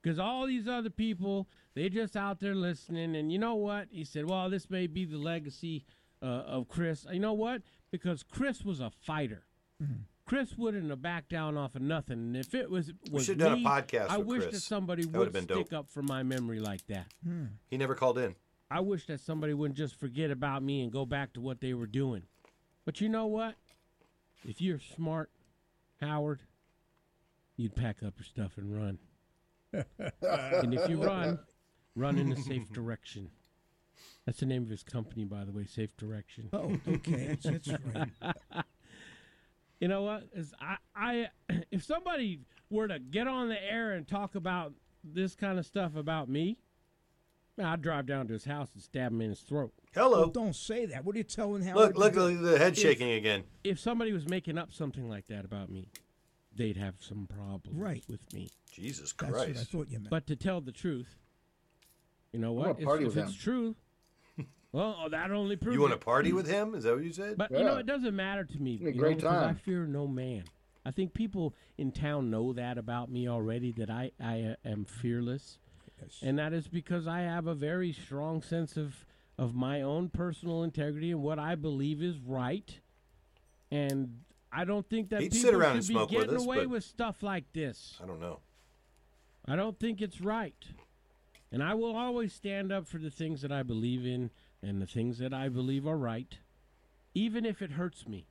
Because 0.00 0.18
all 0.18 0.46
these 0.46 0.68
other 0.68 0.90
people, 0.90 1.48
they 1.74 1.88
just 1.88 2.16
out 2.16 2.38
there 2.38 2.54
listening. 2.54 3.16
And 3.16 3.32
you 3.32 3.38
know 3.38 3.56
what? 3.56 3.88
He 3.90 4.04
said, 4.04 4.30
well, 4.30 4.48
this 4.48 4.70
may 4.70 4.86
be 4.86 5.04
the 5.04 5.18
legacy 5.18 5.84
uh, 6.22 6.26
of 6.26 6.68
Chris. 6.68 7.06
You 7.10 7.20
know 7.20 7.32
what? 7.32 7.62
Because 7.90 8.22
Chris 8.22 8.64
was 8.64 8.80
a 8.80 8.90
fighter. 8.90 9.44
Mm-hmm. 9.82 9.94
Chris 10.26 10.58
wouldn't 10.58 10.90
have 10.90 11.00
backed 11.00 11.30
down 11.30 11.56
off 11.56 11.74
of 11.74 11.80
nothing. 11.82 12.18
And 12.18 12.36
if 12.36 12.54
it 12.54 12.70
was, 12.70 12.92
We 13.10 13.22
should've 13.22 13.38
done 13.38 13.52
a 13.64 13.68
podcast 13.68 14.10
I 14.10 14.18
with 14.18 14.26
wish 14.26 14.42
Chris. 14.42 14.54
that 14.56 14.60
somebody 14.60 15.02
That 15.02 15.12
would 15.12 15.18
would've 15.18 15.32
been 15.32 15.44
stick 15.44 15.70
dope. 15.70 15.72
up 15.80 15.90
for 15.90 16.02
my 16.02 16.22
memory 16.22 16.60
like 16.60 16.86
that. 16.88 17.06
Hmm. 17.24 17.44
he 17.70 17.76
never 17.78 17.94
called 17.94 18.18
in. 18.18 18.34
I 18.70 18.80
wish 18.80 19.06
that 19.06 19.20
somebody 19.20 19.54
wouldn't 19.54 19.78
just 19.78 19.98
forget 19.98 20.30
about 20.30 20.62
me 20.62 20.82
and 20.82 20.92
go 20.92 21.06
back 21.06 21.32
to 21.32 21.40
what 21.40 21.60
they 21.62 21.72
were 21.72 21.86
doing. 21.86 22.24
But 22.84 23.00
you 23.00 23.08
know 23.08 23.24
what? 23.26 23.54
If 24.44 24.60
you're 24.60 24.80
smart, 24.94 25.30
Howard, 26.02 26.40
you'd 27.56 27.74
pack 27.74 28.02
up 28.02 28.14
your 28.18 28.24
stuff 28.26 28.58
and 28.58 28.76
run. 28.76 28.98
and 29.72 30.74
if 30.74 30.88
you 30.90 31.02
run, 31.02 31.38
run 31.96 32.18
in 32.18 32.30
a 32.32 32.36
safe 32.36 32.70
direction. 32.70 33.30
That's 34.28 34.40
the 34.40 34.44
name 34.46 34.62
of 34.62 34.68
his 34.68 34.82
company, 34.82 35.24
by 35.24 35.46
the 35.46 35.52
way, 35.52 35.64
Safe 35.64 35.96
Direction. 35.96 36.50
Oh, 36.52 36.76
okay, 36.86 37.28
that's, 37.28 37.44
that's 37.66 37.68
right. 37.94 38.34
you 39.80 39.88
know 39.88 40.02
what? 40.02 40.24
Is 40.34 40.52
I, 40.60 40.76
I, 40.94 41.28
if 41.70 41.82
somebody 41.82 42.40
were 42.68 42.88
to 42.88 42.98
get 42.98 43.26
on 43.26 43.48
the 43.48 43.56
air 43.58 43.92
and 43.92 44.06
talk 44.06 44.34
about 44.34 44.74
this 45.02 45.34
kind 45.34 45.58
of 45.58 45.64
stuff 45.64 45.96
about 45.96 46.28
me, 46.28 46.58
I'd 47.58 47.80
drive 47.80 48.04
down 48.04 48.26
to 48.26 48.34
his 48.34 48.44
house 48.44 48.68
and 48.74 48.82
stab 48.82 49.12
him 49.12 49.22
in 49.22 49.30
his 49.30 49.40
throat. 49.40 49.72
Hello. 49.94 50.20
Well, 50.20 50.28
don't 50.28 50.54
say 50.54 50.84
that. 50.84 51.06
What 51.06 51.14
are 51.14 51.18
you 51.18 51.24
telling 51.24 51.62
Howard? 51.62 51.96
Look, 51.96 52.14
look, 52.14 52.14
look, 52.14 52.42
the 52.42 52.58
head 52.58 52.72
If- 52.72 52.80
shaking 52.80 53.12
again. 53.12 53.44
If 53.64 53.80
somebody 53.80 54.12
was 54.12 54.28
making 54.28 54.58
up 54.58 54.74
something 54.74 55.08
like 55.08 55.28
that 55.28 55.46
about 55.46 55.70
me, 55.70 55.88
they'd 56.54 56.76
have 56.76 56.96
some 57.00 57.26
problems 57.26 57.80
Right. 57.80 58.04
with 58.10 58.30
me. 58.34 58.50
Jesus 58.70 59.10
Christ. 59.14 59.32
That's 59.34 59.48
what 59.48 59.56
I 59.56 59.64
thought 59.64 59.90
you 59.90 59.98
meant. 60.00 60.10
But 60.10 60.26
to 60.26 60.36
tell 60.36 60.60
the 60.60 60.70
truth, 60.70 61.16
you 62.34 62.40
know 62.40 62.52
what? 62.52 62.78
If- 62.78 62.86
if, 62.86 63.16
it's 63.16 63.34
true, 63.34 63.74
well, 64.72 64.96
oh, 65.02 65.08
that 65.08 65.30
only 65.30 65.56
proves 65.56 65.74
You 65.74 65.80
want 65.80 65.92
to 65.92 65.98
party 65.98 66.32
with 66.32 66.46
him? 66.46 66.74
Is 66.74 66.84
that 66.84 66.94
what 66.94 67.04
you 67.04 67.12
said? 67.12 67.38
But 67.38 67.50
you 67.50 67.64
know, 67.64 67.76
it 67.76 67.86
doesn't 67.86 68.14
matter 68.14 68.44
to 68.44 68.58
me. 68.58 68.78
A 68.82 68.86
you 68.86 68.92
great 68.92 69.22
know, 69.22 69.30
because 69.30 69.42
I 69.44 69.54
fear 69.54 69.86
no 69.86 70.06
man. 70.06 70.44
I 70.84 70.90
think 70.90 71.14
people 71.14 71.54
in 71.76 71.92
town 71.92 72.30
know 72.30 72.52
that 72.52 72.78
about 72.78 73.10
me 73.10 73.28
already. 73.28 73.72
That 73.72 73.90
I 73.90 74.12
I 74.22 74.42
uh, 74.42 74.68
am 74.68 74.84
fearless, 74.84 75.58
and 76.22 76.38
that 76.38 76.52
is 76.52 76.68
because 76.68 77.06
I 77.06 77.20
have 77.20 77.46
a 77.46 77.54
very 77.54 77.92
strong 77.92 78.42
sense 78.42 78.76
of 78.76 79.04
of 79.38 79.54
my 79.54 79.82
own 79.82 80.08
personal 80.08 80.62
integrity 80.64 81.12
and 81.12 81.22
what 81.22 81.38
I 81.38 81.54
believe 81.54 82.02
is 82.02 82.18
right. 82.18 82.78
And 83.70 84.20
I 84.52 84.64
don't 84.64 84.88
think 84.88 85.10
that 85.10 85.22
He'd 85.22 85.32
people 85.32 85.50
sit 85.50 85.54
around 85.54 85.70
should 85.70 85.76
and 85.76 85.88
be 85.88 85.94
smoke 85.94 86.10
with 86.10 86.20
getting 86.20 86.36
us, 86.36 86.44
away 86.44 86.66
with 86.66 86.84
stuff 86.84 87.22
like 87.22 87.52
this. 87.52 87.98
I 88.02 88.06
don't 88.06 88.20
know. 88.20 88.40
I 89.46 89.56
don't 89.56 89.78
think 89.78 90.02
it's 90.02 90.20
right. 90.20 90.66
And 91.50 91.62
I 91.62 91.74
will 91.74 91.96
always 91.96 92.34
stand 92.34 92.70
up 92.72 92.86
for 92.86 92.98
the 92.98 93.10
things 93.10 93.40
that 93.40 93.52
I 93.52 93.62
believe 93.62 94.04
in 94.04 94.30
and 94.62 94.80
the 94.82 94.86
things 94.86 95.18
that 95.18 95.32
I 95.32 95.48
believe 95.48 95.86
are 95.86 95.96
right, 95.98 96.36
even 97.14 97.44
if 97.46 97.62
it 97.62 97.72
hurts 97.72 98.06
me. 98.08 98.26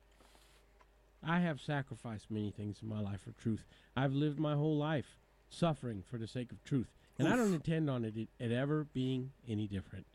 I 1.22 1.40
have 1.40 1.60
sacrificed 1.60 2.30
many 2.30 2.50
things 2.50 2.78
in 2.82 2.88
my 2.88 3.00
life 3.00 3.22
for 3.22 3.32
truth. 3.32 3.64
I've 3.96 4.12
lived 4.12 4.38
my 4.38 4.54
whole 4.54 4.76
life 4.76 5.16
suffering 5.50 6.02
for 6.08 6.16
the 6.18 6.28
sake 6.28 6.52
of 6.52 6.62
truth. 6.64 6.88
And 7.18 7.26
I 7.26 7.34
don't 7.34 7.52
intend 7.54 7.90
on 7.90 8.04
it, 8.04 8.14
it 8.38 8.52
ever 8.52 8.84
being 8.94 9.32
any 9.48 9.66
different. 9.66 10.06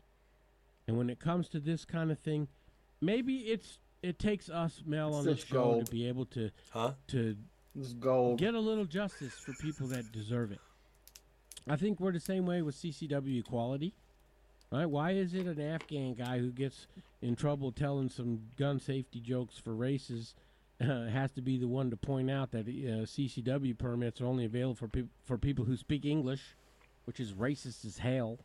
And 0.88 0.96
when 0.96 1.10
it 1.10 1.20
comes 1.20 1.48
to 1.50 1.60
this 1.60 1.84
kind 1.84 2.10
of 2.10 2.18
thing, 2.18 2.48
maybe 3.00 3.36
it's 3.40 3.78
it 4.02 4.18
takes 4.18 4.48
us 4.50 4.82
Mel 4.86 5.14
on 5.14 5.24
this 5.24 5.36
just 5.38 5.48
show 5.48 5.54
gold. 5.62 5.86
to 5.86 5.92
be 5.92 6.06
able 6.08 6.26
to 6.26 6.50
Huh? 6.70 6.92
to 7.08 7.36
This 7.74 7.92
gold. 7.94 8.38
get 8.38 8.54
a 8.54 8.60
little 8.60 8.84
justice 8.86 9.32
for 9.34 9.52
people 9.54 9.86
that 9.88 10.12
deserve 10.12 10.52
it. 10.52 10.60
I 11.68 11.76
think 11.76 12.00
we're 12.00 12.12
the 12.12 12.20
same 12.20 12.44
way 12.46 12.60
with 12.62 12.74
CCW 12.76 13.40
equality. 13.40 13.94
Right? 14.74 14.90
Why 14.90 15.12
is 15.12 15.34
it 15.34 15.46
an 15.46 15.60
Afghan 15.60 16.14
guy 16.14 16.38
who 16.38 16.50
gets 16.50 16.88
in 17.22 17.36
trouble 17.36 17.70
telling 17.70 18.08
some 18.08 18.40
gun 18.58 18.80
safety 18.80 19.20
jokes 19.20 19.56
for 19.56 19.72
races 19.72 20.34
uh, 20.80 21.06
has 21.06 21.30
to 21.32 21.40
be 21.40 21.58
the 21.58 21.68
one 21.68 21.90
to 21.90 21.96
point 21.96 22.28
out 22.28 22.50
that 22.50 22.66
uh, 22.66 23.06
CCW 23.06 23.78
permits 23.78 24.20
are 24.20 24.26
only 24.26 24.44
available 24.44 24.74
for 24.74 24.88
peop 24.88 25.06
for 25.24 25.38
people 25.38 25.64
who 25.64 25.76
speak 25.76 26.04
English, 26.04 26.56
which 27.04 27.20
is 27.20 27.34
racist 27.34 27.84
as 27.84 27.98
hell. 27.98 28.40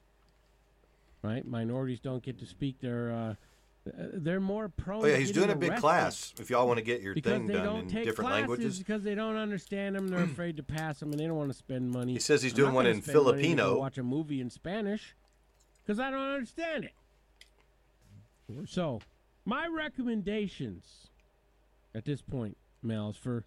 Right? 1.23 1.47
Minorities 1.47 1.99
don't 1.99 2.21
get 2.21 2.37
to 2.37 2.45
speak. 2.45 2.75
They're 2.79 3.11
uh, 3.11 3.33
uh, 3.87 4.09
they're 4.13 4.39
more 4.39 4.69
prone. 4.69 5.05
Oh 5.05 5.07
yeah, 5.07 5.17
he's 5.17 5.31
doing 5.31 5.49
a 5.49 5.55
big 5.55 5.77
class. 5.77 6.35
If 6.39 6.51
y'all 6.51 6.67
want 6.67 6.77
to 6.77 6.85
get 6.85 7.01
your 7.01 7.15
thing 7.15 7.47
done 7.47 7.77
in 7.77 7.87
different 7.87 8.29
languages, 8.29 8.77
because 8.77 9.01
they 9.01 9.15
don't 9.15 9.35
understand 9.35 9.95
them. 9.95 10.09
They're 10.09 10.19
afraid 10.25 10.57
to 10.57 10.63
pass 10.63 10.99
them, 10.99 11.09
and 11.09 11.19
they 11.19 11.25
don't 11.25 11.37
want 11.37 11.49
to 11.49 11.57
spend 11.57 11.89
money. 11.89 12.13
He 12.13 12.19
says 12.19 12.43
he's 12.43 12.51
I'm 12.51 12.57
doing 12.57 12.73
one 12.75 12.85
in 12.85 13.01
spend 13.01 13.17
money 13.17 13.25
to 13.25 13.31
go 13.31 13.31
Filipino. 13.31 13.79
Watch 13.79 13.97
a 13.97 14.03
movie 14.03 14.41
in 14.41 14.51
Spanish 14.51 15.15
because 15.89 15.99
I 15.99 16.11
don't 16.11 16.21
understand 16.29 16.83
it. 16.85 16.93
So, 18.69 18.99
my 19.43 19.65
recommendations 19.67 21.07
at 21.95 22.05
this 22.05 22.21
point, 22.21 22.57
Mel, 22.83 23.09
is 23.09 23.17
for 23.17 23.43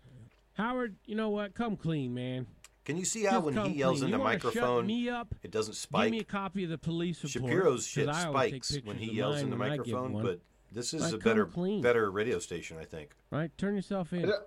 Howard. 0.54 0.96
You 1.06 1.14
know 1.14 1.30
what? 1.30 1.54
Come 1.54 1.76
clean, 1.76 2.12
man. 2.12 2.48
can 2.84 2.96
you 2.96 3.04
see 3.04 3.22
how 3.24 3.40
Just 3.42 3.44
when 3.56 3.70
he 3.70 3.78
yells 3.78 4.00
clean. 4.00 4.06
in 4.06 4.10
the 4.10 4.18
You 4.18 4.24
microphone, 4.24 4.86
me 4.86 5.08
up? 5.08 5.36
it 5.44 5.52
doesn't 5.52 5.74
spike? 5.74 6.06
Give 6.06 6.10
me 6.10 6.18
a 6.18 6.24
copy 6.24 6.64
of 6.64 6.70
the 6.70 6.78
police 6.78 7.22
report. 7.22 7.52
Shapiro's 7.52 7.86
shit 7.86 8.08
I 8.08 8.24
always 8.26 8.50
take 8.50 8.64
spikes 8.64 8.86
when 8.86 8.96
he 8.98 9.12
yells 9.12 9.40
in 9.40 9.48
the 9.50 9.56
when 9.56 9.70
I 9.70 9.76
give 9.76 9.86
microphone, 9.94 10.20
but 10.22 10.40
this 10.72 10.92
is 10.92 11.02
Like, 11.02 11.12
a 11.14 11.18
better 11.18 11.46
clean. 11.46 11.80
better 11.80 12.10
radio 12.10 12.40
station, 12.40 12.76
I 12.80 12.84
think. 12.84 13.10
Right? 13.30 13.56
Turn 13.56 13.76
yourself 13.76 14.08
I 14.12 14.16
in. 14.16 14.22
don't, 14.22 14.42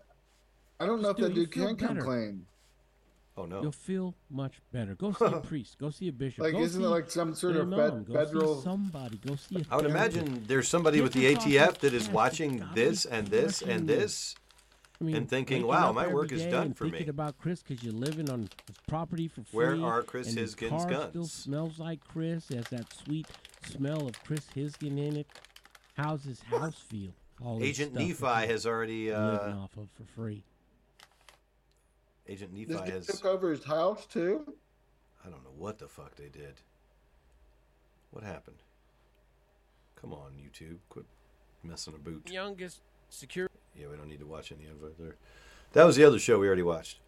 I 0.82 0.86
don't 0.86 1.02
know 1.02 1.12
if 1.12 1.18
that 1.18 1.34
dude 1.34 1.50
can 1.50 1.78
feel 1.78 1.88
come 1.88 1.98
clean. 2.00 2.46
Oh 3.38 3.46
no. 3.46 3.62
You'll 3.62 3.72
feel 3.72 4.16
much 4.30 4.62
better. 4.72 4.96
Go 4.96 5.12
see 5.20 5.26
a 5.26 5.40
priest. 5.42 5.78
Go 5.78 5.90
see 5.90 6.08
a 6.08 6.12
bishop. 6.14 6.44
Like, 6.44 6.54
go 6.54 6.62
isn't 6.62 6.82
it 6.84 6.88
like 6.88 7.12
some 7.12 7.36
sort 7.36 7.56
an 7.56 7.62
of 7.62 7.74
imam. 7.74 8.06
fed- 8.06 8.08
Go 8.08 8.14
see 8.14 8.26
federal- 8.26 8.62
somebody. 8.62 9.18
Go 9.18 9.36
see 9.36 9.56
a 9.56 9.66
I 9.70 9.76
would 9.76 9.88
therapist. 9.88 10.18
imagine 10.18 10.44
there's 10.48 10.68
somebody 10.68 10.98
Get 10.98 11.04
with 11.04 11.14
the 11.14 11.34
ATF 11.36 11.80
that 11.80 11.94
is 11.94 12.08
watching 12.10 12.64
this 12.74 13.06
and 13.06 13.28
this 13.28 13.62
and 13.62 13.88
this 13.90 14.36
I 15.02 15.04
mean, 15.04 15.16
and 15.18 15.30
thinking, 15.30 15.68
"Wow, 15.68 15.92
my 15.92 16.08
work 16.08 16.32
is 16.32 16.44
day 16.44 16.52
done 16.52 16.66
and 16.68 16.78
for 16.78 16.86
thinking 16.86 17.08
me." 17.08 17.10
about 17.10 17.38
Chris 17.38 17.62
because 17.62 17.84
you're 17.84 17.92
living 17.94 18.30
on 18.30 18.44
his 18.68 18.78
property 18.88 19.28
for 19.28 19.42
free. 19.44 19.58
Where 19.58 19.84
are 19.84 20.02
Chris 20.04 20.30
and 20.30 20.38
his 20.38 20.56
Hisgen's 20.56 20.86
car 20.86 21.10
Still 21.10 21.26
smells 21.26 21.78
like 21.78 22.00
Chris. 22.08 22.48
Has 22.50 22.66
that 22.70 22.94
sweet 22.94 23.28
smell 23.70 24.08
of 24.08 24.24
Chris 24.24 24.46
Hisgen 24.56 24.98
in 24.98 25.18
it. 25.18 25.28
How's 25.96 26.24
his 26.24 26.42
house 26.44 26.80
feel? 26.80 27.12
All 27.44 27.62
Agent 27.62 27.94
Nephi 27.94 28.24
has 28.48 28.66
already 28.66 29.10
living 29.12 29.14
uh, 29.54 29.60
off 29.62 29.76
of 29.76 29.90
for 29.94 30.06
free. 30.16 30.46
Agent 32.28 32.52
This 32.56 32.68
Nephi 32.70 32.86
dude 32.86 32.94
has 32.94 33.08
took 33.08 33.26
over 33.26 33.52
his 33.52 33.64
house 33.64 34.06
too. 34.06 34.54
I 35.26 35.30
don't 35.30 35.44
know 35.44 35.54
what 35.58 35.78
the 35.80 35.88
fuck 35.88 36.16
they 36.16 36.30
did. 36.30 36.56
What 38.12 38.24
happened? 38.24 38.58
Come 40.00 40.14
on, 40.14 40.32
YouTube, 40.34 40.78
quit 40.90 41.06
messing 41.64 41.94
a 41.94 41.98
boot. 41.98 42.30
Youngest 42.32 42.82
security. 43.10 43.54
Yeah, 43.76 43.88
we 43.92 43.98
don't 43.98 44.08
need 44.08 44.20
to 44.20 44.26
watch 44.26 44.52
any 44.52 44.66
of 44.66 44.84
it 44.84 44.98
there. 45.00 45.16
That 45.74 45.84
was 45.86 45.96
the 45.96 46.04
other 46.04 46.20
show 46.20 46.40
we 46.40 46.48
already 46.48 46.62
watched. 46.64 47.00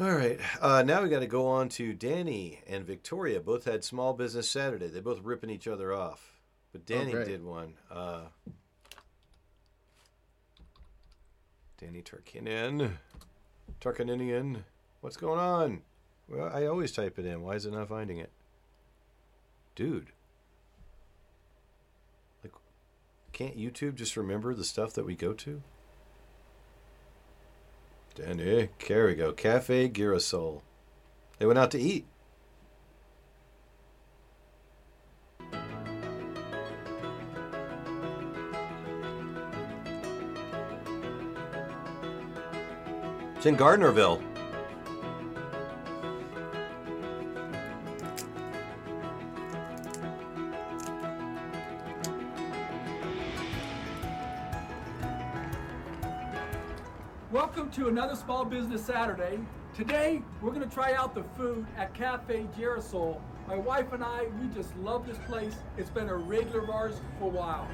All 0.00 0.12
right, 0.12 0.38
uh, 0.60 0.82
now 0.82 1.02
we 1.02 1.08
got 1.08 1.20
to 1.20 1.26
go 1.26 1.48
on 1.48 1.68
to 1.70 1.92
Danny 1.92 2.60
and 2.68 2.84
Victoria. 2.86 3.40
Both 3.40 3.64
had 3.64 3.82
Small 3.82 4.12
Business 4.14 4.48
Saturday. 4.48 4.86
They 4.86 5.00
both 5.00 5.20
ripping 5.24 5.50
each 5.50 5.66
other 5.66 5.92
off, 5.92 6.40
but 6.72 6.86
Danny 6.86 7.10
great. 7.10 7.26
did 7.26 7.44
one. 7.44 7.74
Uh, 7.90 8.20
Danny 11.80 12.02
Tarkanian, 12.02 12.92
Turkaninian. 13.80 14.64
What's 15.00 15.16
going 15.16 15.38
on? 15.38 15.82
Well, 16.28 16.50
I 16.52 16.66
always 16.66 16.92
type 16.92 17.18
it 17.18 17.24
in. 17.24 17.42
Why 17.42 17.54
is 17.54 17.64
it 17.64 17.72
not 17.72 17.88
finding 17.88 18.18
it? 18.18 18.30
Dude. 19.74 20.08
Like, 22.42 22.52
can't 23.32 23.58
YouTube 23.58 23.94
just 23.94 24.16
remember 24.16 24.54
the 24.54 24.64
stuff 24.64 24.92
that 24.94 25.06
we 25.06 25.14
go 25.14 25.32
to? 25.32 25.62
Danny, 28.14 28.68
here 28.84 29.06
we 29.06 29.14
go. 29.14 29.32
Cafe 29.32 29.88
Girasol. 29.90 30.62
They 31.38 31.46
went 31.46 31.58
out 31.58 31.70
to 31.70 31.80
eat. 31.80 32.04
It's 43.38 43.46
in 43.46 43.56
Gardnerville. 43.56 44.20
Welcome 57.30 57.70
to 57.70 57.86
another 57.86 58.16
Small 58.16 58.44
Business 58.44 58.84
Saturday. 58.84 59.38
Today, 59.72 60.20
we're 60.42 60.50
going 60.50 60.68
to 60.68 60.74
try 60.74 60.94
out 60.94 61.14
the 61.14 61.22
food 61.36 61.64
at 61.76 61.94
Cafe 61.94 62.48
Girasol. 62.58 63.20
My 63.46 63.54
wife 63.54 63.92
and 63.92 64.02
I, 64.02 64.26
we 64.40 64.48
just 64.48 64.76
love 64.78 65.06
this 65.06 65.18
place. 65.28 65.54
It's 65.76 65.90
been 65.90 66.08
a 66.08 66.16
regular 66.16 66.64
of 66.64 66.70
ours 66.70 67.00
for 67.20 67.26
a 67.26 67.28
while. 67.28 67.68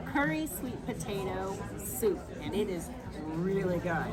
I'm 0.00 0.06
having 0.06 0.06
the 0.06 0.10
curry 0.12 0.46
sweet 0.46 0.86
potato 0.86 1.56
soup, 1.78 2.20
and 2.42 2.54
it 2.54 2.68
is 2.68 2.88
really 3.34 3.78
good. 3.78 4.06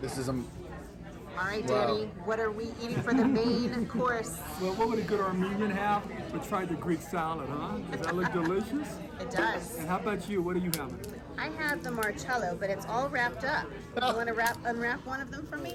This 0.00 0.18
is 0.18 0.28
a. 0.28 0.32
All 0.32 1.44
right, 1.44 1.68
Wow. 1.68 1.96
What 2.26 2.38
are 2.38 2.52
we 2.52 2.70
eating 2.80 3.02
for 3.02 3.12
the 3.12 3.24
main 3.24 3.86
course? 3.88 4.38
Well, 4.60 4.72
what 4.74 4.88
would 4.88 5.00
a 5.00 5.02
good 5.02 5.20
Armenian 5.20 5.70
have? 5.70 6.04
We 6.32 6.38
tried 6.40 6.68
the 6.68 6.76
Greek 6.76 7.02
salad, 7.02 7.48
huh? 7.48 7.78
Does 7.90 8.06
that 8.06 8.14
look 8.14 8.32
delicious? 8.44 8.88
It 9.20 9.30
does. 9.32 9.78
And 9.78 9.88
how 9.88 9.98
about 9.98 10.28
you? 10.28 10.40
What 10.42 10.54
are 10.54 10.60
you 10.60 10.70
having? 10.76 10.96
I 11.36 11.48
have 11.48 11.82
the 11.82 11.90
marcello, 11.90 12.56
but 12.58 12.70
it's 12.70 12.86
all 12.86 13.08
wrapped 13.08 13.42
up. 13.42 13.64
You 13.96 14.02
oh. 14.02 14.16
want 14.16 14.28
to 14.28 14.34
wrap 14.34 14.56
unwrap 14.64 15.04
one 15.04 15.20
of 15.20 15.32
them 15.32 15.44
for 15.48 15.56
me? 15.56 15.74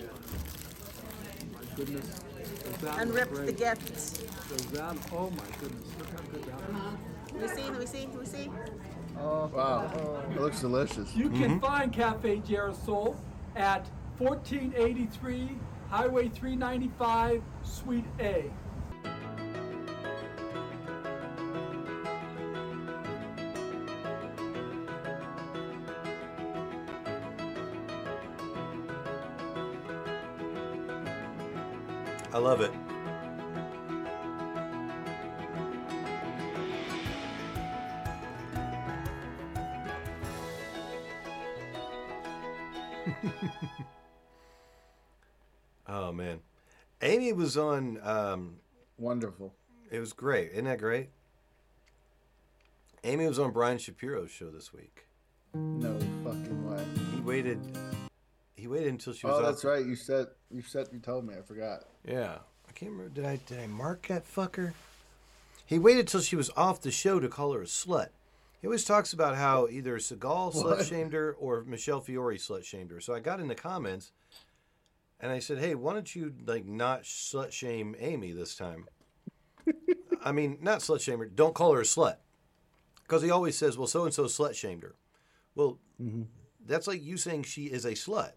My 1.54 1.76
goodness. 1.76 2.06
Does 2.64 2.78
that 2.78 3.08
the 3.08 3.26
great? 3.26 3.58
gift. 3.58 3.96
Does 4.50 4.66
that, 4.68 4.96
oh 5.12 5.30
my 5.30 5.44
goodness, 5.60 5.88
look 6.00 6.10
how 6.12 6.22
good 6.32 6.44
that 6.44 6.74
looks. 6.74 6.79
Let 7.40 7.56
me 7.56 7.56
see. 7.56 7.70
Let 7.70 7.80
me 7.80 7.86
see. 7.86 8.08
Let 8.08 8.20
me 8.20 8.26
see. 8.26 8.52
Oh, 9.18 9.50
wow. 9.54 10.24
It 10.30 10.42
looks 10.42 10.62
delicious. 10.62 11.16
You 11.16 11.30
can 11.30 11.42
mm-hmm. 11.42 11.60
find 11.60 11.94
Cafe 11.94 12.38
Girasol 12.38 13.16
at 13.56 13.88
1483 14.18 15.58
Highway 15.90 16.28
395, 16.28 17.42
Suite 17.64 18.06
A. 18.20 18.52
I 32.32 32.38
love 32.38 32.62
it. 32.62 32.72
Was 47.50 47.58
on. 47.58 48.00
Um, 48.04 48.58
Wonderful. 49.00 49.56
It 49.90 50.00
was 50.00 50.14
great. 50.14 50.52
Isn't 50.52 50.66
that 50.66 50.78
great? 50.78 51.10
Amy 53.04 53.26
was 53.26 53.40
on 53.40 53.50
Brian 53.50 53.80
Shapiro's 53.80 54.30
show 54.30 54.52
this 54.52 54.72
week. 54.72 55.08
No 55.56 55.98
fucking 56.24 56.70
way. 56.70 56.86
He 57.16 57.22
waited. 57.22 57.60
He 58.56 58.68
waited 58.68 58.90
until 58.90 59.14
she 59.14 59.26
was. 59.26 59.34
Oh, 59.34 59.40
off 59.40 59.46
that's 59.46 59.66
right. 59.66 59.84
You 59.84 59.96
said 59.96 60.28
you 60.52 60.62
said 60.62 60.90
you 60.94 61.00
told 61.00 61.26
me. 61.26 61.34
I 61.40 61.42
forgot. 61.42 61.86
Yeah, 62.08 62.38
I 62.68 62.72
can't 62.74 62.92
remember. 62.92 63.16
Did 63.16 63.26
I 63.26 63.40
did 63.48 63.60
I 63.60 63.66
mark 63.66 64.06
that 64.10 64.32
fucker? 64.32 64.74
He 65.66 65.80
waited 65.80 66.08
till 66.08 66.22
she 66.22 66.36
was 66.36 66.52
off 66.56 66.82
the 66.82 66.92
show 66.92 67.20
to 67.20 67.28
call 67.28 67.54
her 67.54 67.64
a 67.64 67.66
slut. 67.66 68.10
He 68.62 68.68
always 68.68 68.86
talks 68.86 69.12
about 69.12 69.38
how 69.38 69.68
either 69.72 69.98
Seagal 69.98 70.54
slut 70.54 70.88
shamed 70.88 71.14
her 71.14 71.36
or 71.40 71.64
Michele 71.64 72.02
Fiore 72.02 72.38
slut 72.38 72.64
shamed 72.64 72.92
her. 72.92 73.02
So 73.02 73.16
I 73.16 73.20
got 73.20 73.40
in 73.40 73.48
the 73.48 73.56
comments 73.56 74.12
and 75.20 75.32
I 75.32 75.40
said, 75.40 75.60
"Hey, 75.60 75.76
why 75.76 75.94
don't 75.94 76.16
you 76.16 76.34
like 76.46 76.66
not 76.66 77.04
slut 77.04 77.52
shame 77.52 77.96
Amy 78.00 78.32
this 78.32 78.56
time?" 78.56 78.88
I 80.24 80.32
mean, 80.32 80.58
not 80.62 80.80
slut 80.80 81.02
shame 81.02 81.20
her. 81.20 81.26
Don't 81.26 81.56
call 81.56 81.74
her 81.74 81.82
a 81.82 81.86
slut 81.86 82.18
because 83.04 83.22
he 83.22 83.30
always 83.30 83.58
says, 83.58 83.78
"Well, 83.78 83.88
so 83.88 84.06
and 84.06 84.14
so 84.14 84.26
slut 84.26 84.56
shamed 84.56 84.84
her." 84.84 84.96
Well, 85.56 85.80
mm-hmm. 86.02 86.24
that's 86.66 86.88
like 86.88 87.04
you 87.04 87.18
saying 87.18 87.44
she 87.44 87.66
is 87.66 87.86
a 87.86 87.92
slut. 87.92 88.32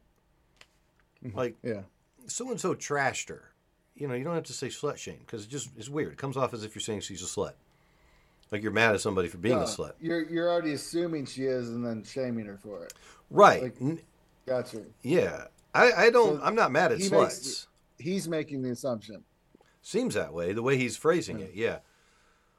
Mm-hmm. 1.24 1.36
Like, 1.36 1.56
yeah, 1.62 1.82
so 2.26 2.50
and 2.50 2.60
so 2.60 2.74
trashed 2.74 3.28
her. 3.28 3.50
You 3.94 4.08
know, 4.08 4.14
you 4.14 4.24
don't 4.24 4.34
have 4.34 4.44
to 4.44 4.52
say 4.52 4.68
slut 4.68 4.96
shame 4.96 5.20
because 5.20 5.44
it 5.44 5.50
just 5.50 5.70
it's 5.76 5.88
weird. 5.88 6.12
It 6.12 6.18
comes 6.18 6.36
off 6.36 6.54
as 6.54 6.64
if 6.64 6.74
you're 6.74 6.80
saying 6.80 7.00
she's 7.00 7.22
a 7.22 7.26
slut. 7.26 7.52
Like 8.50 8.62
you're 8.62 8.72
mad 8.72 8.94
at 8.94 9.00
somebody 9.00 9.28
for 9.28 9.38
being 9.38 9.56
No, 9.56 9.62
a 9.62 9.66
slut. 9.66 9.92
You're 10.00 10.28
you're 10.28 10.50
already 10.50 10.72
assuming 10.72 11.26
she 11.26 11.44
is, 11.44 11.70
and 11.70 11.84
then 11.84 12.04
shaming 12.04 12.46
her 12.46 12.58
for 12.58 12.84
it. 12.84 12.92
Right. 13.30 13.62
Like, 13.62 14.04
gotcha. 14.46 14.82
yeah. 15.02 15.46
I, 15.74 15.92
I 15.92 16.10
don't 16.10 16.38
So 16.38 16.42
I'm 16.44 16.54
not 16.54 16.70
mad 16.72 16.92
at 16.92 16.98
he 16.98 17.08
sluts. 17.08 17.10
makes- 17.44 17.68
he's 17.98 18.28
making 18.28 18.62
the 18.62 18.70
assumption. 18.70 19.24
Seems 19.80 20.14
that 20.14 20.32
way, 20.32 20.52
the 20.52 20.62
way 20.62 20.76
he's 20.76 20.96
phrasing 20.96 21.40
it, 21.40 21.52
yeah. 21.54 21.78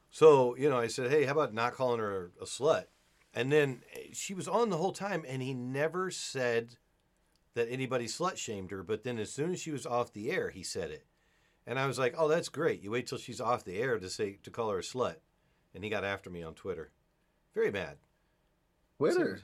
So, 0.09 0.55
you 0.57 0.69
know, 0.69 0.77
I 0.77 0.87
said, 0.87 1.09
Hey, 1.09 1.23
how 1.25 1.31
about 1.31 1.53
not 1.53 1.73
calling 1.73 1.99
her 1.99 2.31
a 2.41 2.45
slut? 2.45 2.85
And 3.33 3.51
then 3.51 3.81
eh, 3.93 4.09
she 4.13 4.33
was 4.33 4.47
on 4.47 4.69
the 4.69 4.77
whole 4.77 4.91
time 4.91 5.23
and 5.27 5.41
he 5.41 5.53
never 5.53 6.11
said 6.11 6.75
that 7.55 7.67
anybody 7.71 8.05
slut 8.07 8.37
shamed 8.37 8.71
her, 8.71 8.83
but 8.83 9.03
then 9.03 9.17
as 9.19 9.31
soon 9.31 9.51
as 9.51 9.59
she 9.59 9.71
was 9.71 9.85
off 9.85 10.11
the 10.13 10.31
air, 10.31 10.49
he 10.49 10.63
said 10.63 10.91
it. 10.91 11.05
And 11.65 11.79
I 11.79 11.87
was 11.87 11.97
like, 11.97 12.13
Oh, 12.17 12.27
that's 12.27 12.49
great. 12.49 12.81
You 12.83 12.91
wait 12.91 13.07
till 13.07 13.17
she's 13.17 13.39
off 13.41 13.63
the 13.63 13.77
air 13.79 13.97
to 13.99 14.09
say 14.09 14.37
to 14.43 14.51
call 14.51 14.69
her 14.71 14.79
a 14.79 14.83
slut. 14.83 15.15
And 15.73 15.83
he 15.83 15.89
got 15.89 16.03
after 16.03 16.29
me 16.29 16.43
on 16.43 16.53
Twitter. 16.53 16.91
Very 17.55 17.71
mad. 17.71 17.97
Twitter. 18.97 19.41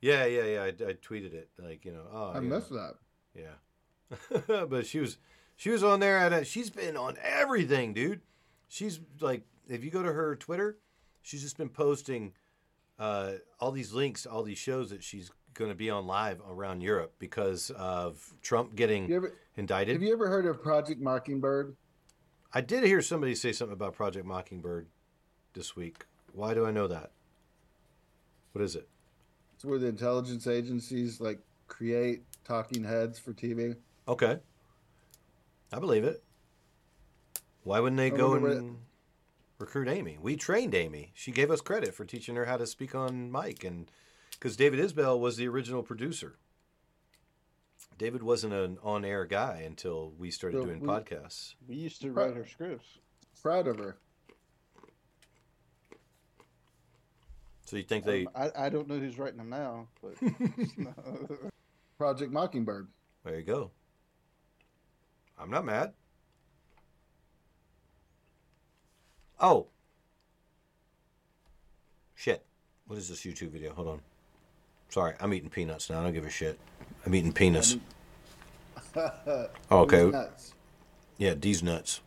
Yeah, 0.00 0.24
yeah, 0.24 0.44
yeah. 0.44 0.62
I, 0.62 0.68
I 0.68 0.92
tweeted 0.94 1.34
it. 1.34 1.50
Like, 1.58 1.84
you 1.84 1.92
know, 1.92 2.04
oh 2.12 2.30
I 2.30 2.34
yeah. 2.34 2.40
missed 2.40 2.70
that. 2.70 2.94
Yeah. 3.34 4.64
but 4.66 4.86
she 4.86 4.98
was 5.00 5.18
she 5.56 5.70
was 5.70 5.84
on 5.84 6.00
there 6.00 6.18
at 6.18 6.32
a, 6.32 6.44
she's 6.44 6.70
been 6.70 6.96
on 6.96 7.16
everything, 7.22 7.92
dude. 7.92 8.20
She's 8.68 9.00
like 9.20 9.42
if 9.68 9.84
you 9.84 9.90
go 9.90 10.02
to 10.02 10.12
her 10.12 10.34
Twitter, 10.36 10.78
she's 11.22 11.42
just 11.42 11.56
been 11.58 11.68
posting 11.68 12.32
uh, 12.98 13.32
all 13.60 13.70
these 13.72 13.92
links 13.92 14.26
all 14.26 14.42
these 14.42 14.58
shows 14.58 14.90
that 14.90 15.02
she's 15.04 15.30
going 15.54 15.70
to 15.70 15.74
be 15.76 15.90
on 15.90 16.06
live 16.06 16.40
around 16.48 16.80
Europe 16.80 17.14
because 17.18 17.70
of 17.76 18.34
Trump 18.42 18.74
getting 18.76 19.08
You 19.08 19.16
ever- 19.16 19.34
indicted. 19.56 19.94
Have 19.94 20.02
you 20.02 20.12
ever 20.12 20.28
heard 20.28 20.46
of 20.46 20.62
Project 20.62 21.00
Mockingbird? 21.00 21.76
I 22.52 22.60
did 22.60 22.84
hear 22.84 23.02
somebody 23.02 23.34
say 23.34 23.52
something 23.52 23.72
about 23.72 23.94
Project 23.94 24.26
Mockingbird 24.26 24.88
this 25.54 25.76
week. 25.76 26.04
Why 26.32 26.54
do 26.54 26.64
I 26.66 26.70
know 26.70 26.86
that? 26.88 27.10
What 28.52 28.62
is 28.62 28.74
it? 28.76 28.88
It's 29.60 29.64
where 29.66 29.78
the 29.78 29.88
intelligence 29.88 30.46
agencies 30.46 31.20
like 31.20 31.38
create 31.66 32.22
talking 32.46 32.82
heads 32.82 33.18
for 33.18 33.34
TV. 33.34 33.76
Okay. 34.08 34.38
I 35.70 35.78
believe 35.78 36.02
it. 36.02 36.24
Why 37.64 37.78
wouldn't 37.78 37.98
they 37.98 38.06
I 38.06 38.16
go 38.16 38.30
wonder 38.30 38.52
and 38.52 38.78
recruit 39.58 39.86
Amy? 39.88 40.16
We 40.18 40.36
trained 40.36 40.74
Amy. 40.74 41.12
She 41.12 41.30
gave 41.30 41.50
us 41.50 41.60
credit 41.60 41.92
for 41.94 42.06
teaching 42.06 42.36
her 42.36 42.46
how 42.46 42.56
to 42.56 42.66
speak 42.66 42.94
on 42.94 43.30
mic, 43.30 43.62
and 43.62 43.90
because 44.30 44.56
David 44.56 44.80
Isbell 44.80 45.20
was 45.20 45.36
the 45.36 45.46
original 45.46 45.82
producer. 45.82 46.38
David 47.98 48.22
wasn't 48.22 48.54
an 48.54 48.78
on-air 48.82 49.26
guy 49.26 49.62
until 49.66 50.14
we 50.18 50.30
started 50.30 50.60
So 50.60 50.64
doing 50.64 50.80
we- 50.80 50.88
podcasts. 50.88 51.52
We 51.68 51.74
used 51.74 52.00
to 52.00 52.10
write 52.12 52.34
her 52.34 52.46
scripts. 52.46 52.96
Proud 53.42 53.66
of 53.66 53.76
her. 53.78 53.98
So 57.70 57.76
you 57.76 57.84
think 57.84 58.04
um, 58.04 58.10
they? 58.10 58.26
I, 58.34 58.66
I 58.66 58.68
don't 58.68 58.88
know 58.88 58.98
who's 58.98 59.16
writing 59.16 59.38
them 59.38 59.48
now, 59.48 59.86
but 60.02 60.14
Project 61.98 62.32
Mockingbird. 62.32 62.88
There 63.24 63.36
you 63.36 63.44
go. 63.44 63.70
I'm 65.38 65.50
not 65.50 65.64
mad. 65.64 65.92
Oh. 69.38 69.68
Shit. 72.16 72.44
What 72.88 72.98
is 72.98 73.08
this 73.08 73.20
YouTube 73.20 73.50
video? 73.50 73.72
Hold 73.72 73.86
on. 73.86 74.00
Sorry, 74.88 75.14
I'm 75.20 75.32
eating 75.32 75.48
peanuts 75.48 75.88
now. 75.88 76.00
I 76.00 76.02
don't 76.02 76.12
give 76.12 76.26
a 76.26 76.30
shit. 76.30 76.58
I'm 77.06 77.14
eating 77.14 77.32
penis. 77.32 77.76
Oh, 78.96 79.82
okay. 79.82 79.98
Those 79.98 80.12
nuts. 80.12 80.54
Yeah, 81.16 81.34
these 81.34 81.62
nuts. 81.62 82.00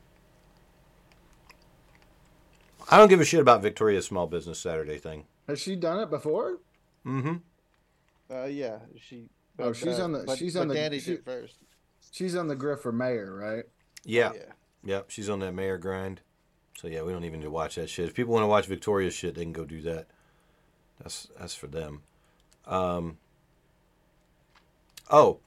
I 2.91 2.97
don't 2.97 3.07
give 3.07 3.21
a 3.21 3.25
shit 3.25 3.39
about 3.39 3.61
Victoria's 3.61 4.05
Small 4.05 4.27
Business 4.27 4.59
Saturday 4.59 4.97
thing. 4.97 5.23
Has 5.47 5.59
she 5.59 5.75
done 5.75 5.99
it 5.99 6.09
before? 6.09 6.59
Mm-hmm. 7.05 7.35
uh, 8.33 8.45
yeah, 8.45 8.79
she. 8.99 9.25
Oh, 9.59 9.73
she's 9.73 9.99
uh, 9.99 10.03
on 10.03 10.11
the. 10.13 10.23
but- 10.25 10.37
she's 10.37 10.53
but 10.53 10.61
on 10.61 10.67
the. 10.69 10.73
Danny 10.75 10.99
she- 10.99 11.11
did 11.11 11.25
first. 11.25 11.57
She's 12.11 12.35
on 12.35 12.47
the 12.47 12.55
griff 12.55 12.81
for 12.81 12.91
mayor, 12.91 13.33
right? 13.33 13.63
Yeah. 14.03 14.33
Yeah. 14.35 14.41
Yep, 14.85 15.09
she's 15.09 15.29
on 15.29 15.39
that 15.39 15.53
mayor 15.53 15.77
grind. 15.77 16.21
So 16.77 16.87
yeah, 16.87 17.01
we 17.03 17.11
don't 17.13 17.23
even 17.23 17.39
need 17.39 17.45
to 17.45 17.51
watch 17.51 17.75
that 17.75 17.89
shit. 17.89 18.09
If 18.09 18.13
people 18.13 18.33
want 18.33 18.43
to 18.43 18.47
watch 18.47 18.67
Victoria's 18.67 19.13
shit, 19.13 19.35
they 19.35 19.43
can 19.43 19.53
go 19.53 19.63
do 19.65 19.81
that. 19.83 20.07
That's 21.01 21.27
that's 21.39 21.55
for 21.55 21.67
them. 21.67 22.01
Um, 22.67 23.17
oh, 25.09 25.39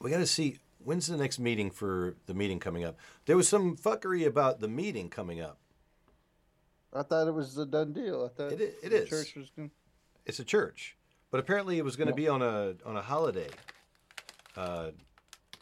we 0.00 0.10
got 0.10 0.18
to 0.18 0.26
see. 0.26 0.58
when's 0.82 1.06
the 1.06 1.16
next 1.16 1.38
meeting 1.38 1.70
for 1.70 2.14
the 2.26 2.34
meeting 2.34 2.58
coming 2.58 2.84
up? 2.84 2.96
There 3.26 3.36
was 3.36 3.48
some 3.48 3.76
fuckery 3.76 4.26
about 4.26 4.60
the 4.60 4.68
meeting 4.68 5.08
coming 5.08 5.40
up. 5.40 5.58
I 6.96 7.02
thought 7.02 7.28
it 7.28 7.34
was 7.34 7.56
a 7.58 7.66
done 7.66 7.92
deal. 7.92 8.24
I 8.24 8.36
thought 8.36 8.52
It 8.52 8.60
i- 8.82 8.86
it 8.86 8.90
the 8.90 9.02
is. 9.02 9.08
church 9.08 9.34
was 9.36 9.50
going. 9.50 9.70
It's 10.24 10.38
a 10.40 10.44
church, 10.44 10.96
but 11.30 11.38
apparently 11.40 11.78
it 11.78 11.84
was 11.84 11.96
going 11.96 12.08
to 12.08 12.14
be 12.14 12.26
on 12.28 12.42
a 12.42 12.74
on 12.84 12.96
a 12.96 13.02
holiday, 13.02 13.48
uh, 14.56 14.90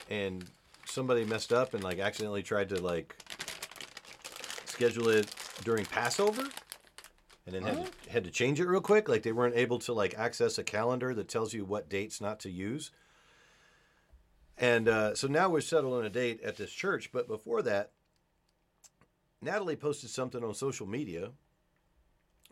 and 0.09 0.45
somebody 0.87 1.25
messed 1.25 1.53
up 1.53 1.75
and 1.75 1.83
like 1.85 1.99
accidentally 1.99 2.43
tried 2.43 2.69
to 2.71 2.81
like 2.81 3.17
schedule 4.65 5.09
it 5.09 5.35
during 5.65 5.85
Passover, 5.85 6.43
and 7.47 7.55
then 7.55 7.63
had 7.63 7.85
to, 7.85 8.11
had 8.11 8.25
to 8.25 8.31
change 8.31 8.61
it 8.61 8.67
real 8.67 8.81
quick. 8.81 9.09
Like 9.09 9.23
they 9.23 9.33
weren't 9.33 9.57
able 9.57 9.79
to 9.81 9.93
like 9.93 10.15
access 10.19 10.57
a 10.59 10.65
calendar 10.65 11.15
that 11.15 11.29
tells 11.29 11.53
you 11.53 11.65
what 11.65 11.89
dates 11.89 12.21
not 12.21 12.41
to 12.41 12.51
use. 12.51 12.91
And 14.57 14.89
uh, 14.89 15.15
so 15.17 15.27
now 15.27 15.49
we're 15.49 15.61
settled 15.61 15.95
on 15.95 16.05
a 16.05 16.11
date 16.11 16.41
at 16.43 16.57
this 16.57 16.71
church, 16.71 17.11
but 17.13 17.27
before 17.27 17.61
that, 17.63 17.91
Natalie 19.45 19.77
posted 19.77 20.11
something 20.11 20.43
on 20.43 20.55
social 20.55 20.87
media 20.87 21.33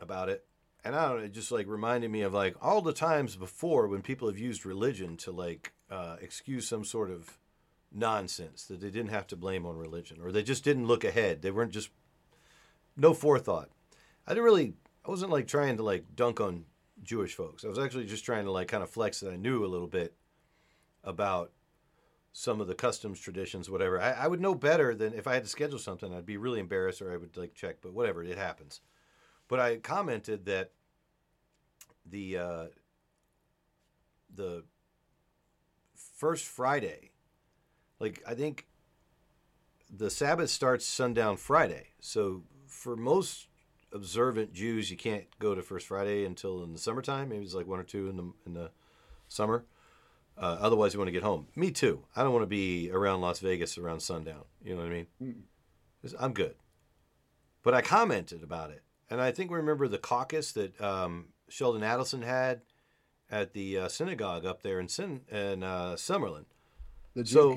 about 0.00 0.28
it. 0.28 0.44
And 0.84 0.96
I 0.96 1.08
don't 1.08 1.18
know, 1.18 1.24
it 1.24 1.32
just 1.32 1.52
like 1.52 1.66
reminded 1.68 2.10
me 2.10 2.22
of 2.22 2.34
like 2.34 2.56
all 2.60 2.82
the 2.82 2.92
times 2.92 3.36
before 3.36 3.86
when 3.86 4.02
people 4.02 4.28
have 4.28 4.38
used 4.38 4.66
religion 4.66 5.16
to 5.18 5.30
like 5.30 5.72
uh, 5.90 6.16
excuse 6.20 6.68
some 6.68 6.84
sort 6.84 7.10
of 7.10 7.38
nonsense 7.92 8.64
that 8.66 8.80
they 8.80 8.90
didn't 8.90 9.10
have 9.10 9.26
to 9.28 9.36
blame 9.36 9.66
on 9.66 9.76
religion 9.76 10.18
or 10.22 10.32
they 10.32 10.42
just 10.42 10.64
didn't 10.64 10.86
look 10.86 11.04
ahead. 11.04 11.42
They 11.42 11.50
weren't 11.50 11.72
just 11.72 11.90
no 12.96 13.14
forethought. 13.14 13.70
I 14.26 14.32
didn't 14.32 14.44
really, 14.44 14.74
I 15.06 15.10
wasn't 15.10 15.30
like 15.30 15.46
trying 15.46 15.76
to 15.76 15.82
like 15.82 16.16
dunk 16.16 16.40
on 16.40 16.64
Jewish 17.02 17.34
folks. 17.34 17.64
I 17.64 17.68
was 17.68 17.78
actually 17.78 18.06
just 18.06 18.24
trying 18.24 18.44
to 18.44 18.50
like 18.50 18.68
kind 18.68 18.82
of 18.82 18.90
flex 18.90 19.20
that 19.20 19.32
I 19.32 19.36
knew 19.36 19.64
a 19.64 19.66
little 19.66 19.86
bit 19.86 20.14
about 21.04 21.52
some 22.32 22.60
of 22.60 22.66
the 22.66 22.74
customs, 22.74 23.20
traditions, 23.20 23.68
whatever. 23.68 24.00
I, 24.00 24.12
I 24.12 24.26
would 24.26 24.40
know 24.40 24.54
better 24.54 24.94
than 24.94 25.12
if 25.14 25.26
I 25.26 25.34
had 25.34 25.44
to 25.44 25.50
schedule 25.50 25.78
something. 25.78 26.14
I'd 26.14 26.26
be 26.26 26.38
really 26.38 26.60
embarrassed, 26.60 27.02
or 27.02 27.12
I 27.12 27.16
would 27.16 27.36
like 27.36 27.54
check. 27.54 27.76
But 27.82 27.92
whatever, 27.92 28.24
it 28.24 28.38
happens. 28.38 28.80
But 29.48 29.60
I 29.60 29.76
commented 29.76 30.46
that 30.46 30.72
the 32.06 32.38
uh, 32.38 32.64
the 34.34 34.64
first 36.16 36.46
Friday, 36.46 37.10
like 38.00 38.22
I 38.26 38.34
think 38.34 38.66
the 39.94 40.10
Sabbath 40.10 40.48
starts 40.48 40.86
sundown 40.86 41.36
Friday. 41.36 41.88
So 42.00 42.44
for 42.66 42.96
most 42.96 43.48
observant 43.92 44.54
Jews, 44.54 44.90
you 44.90 44.96
can't 44.96 45.26
go 45.38 45.54
to 45.54 45.60
First 45.60 45.86
Friday 45.86 46.24
until 46.24 46.64
in 46.64 46.72
the 46.72 46.78
summertime. 46.78 47.28
Maybe 47.28 47.44
it's 47.44 47.54
like 47.54 47.66
one 47.66 47.78
or 47.78 47.84
two 47.84 48.08
in 48.08 48.16
the 48.16 48.32
in 48.46 48.54
the 48.54 48.70
summer. 49.28 49.66
Uh, 50.36 50.56
otherwise, 50.60 50.92
you 50.94 50.98
want 50.98 51.08
to 51.08 51.12
get 51.12 51.22
home. 51.22 51.46
Me 51.54 51.70
too. 51.70 52.04
I 52.16 52.22
don't 52.22 52.32
want 52.32 52.42
to 52.42 52.46
be 52.48 52.90
around 52.90 53.20
Las 53.20 53.38
Vegas 53.40 53.76
around 53.78 54.00
sundown. 54.00 54.44
You 54.64 54.74
know 54.74 54.82
what 54.82 54.90
I 54.90 54.94
mean? 55.20 55.44
'Cause 56.00 56.14
I'm 56.18 56.32
good. 56.32 56.56
But 57.62 57.74
I 57.74 57.82
commented 57.82 58.42
about 58.42 58.70
it, 58.70 58.82
and 59.08 59.20
I 59.20 59.30
think 59.30 59.50
we 59.50 59.56
remember 59.56 59.86
the 59.86 59.98
caucus 59.98 60.50
that 60.52 60.80
um, 60.80 61.28
Sheldon 61.48 61.82
Adelson 61.82 62.24
had 62.24 62.62
at 63.30 63.52
the 63.52 63.78
uh, 63.78 63.88
synagogue 63.88 64.44
up 64.44 64.62
there 64.62 64.80
in 64.80 64.88
Sin- 64.88 65.24
in 65.30 65.62
uh, 65.62 65.92
Summerlin. 65.94 66.46
The 67.14 67.24
So, 67.24 67.54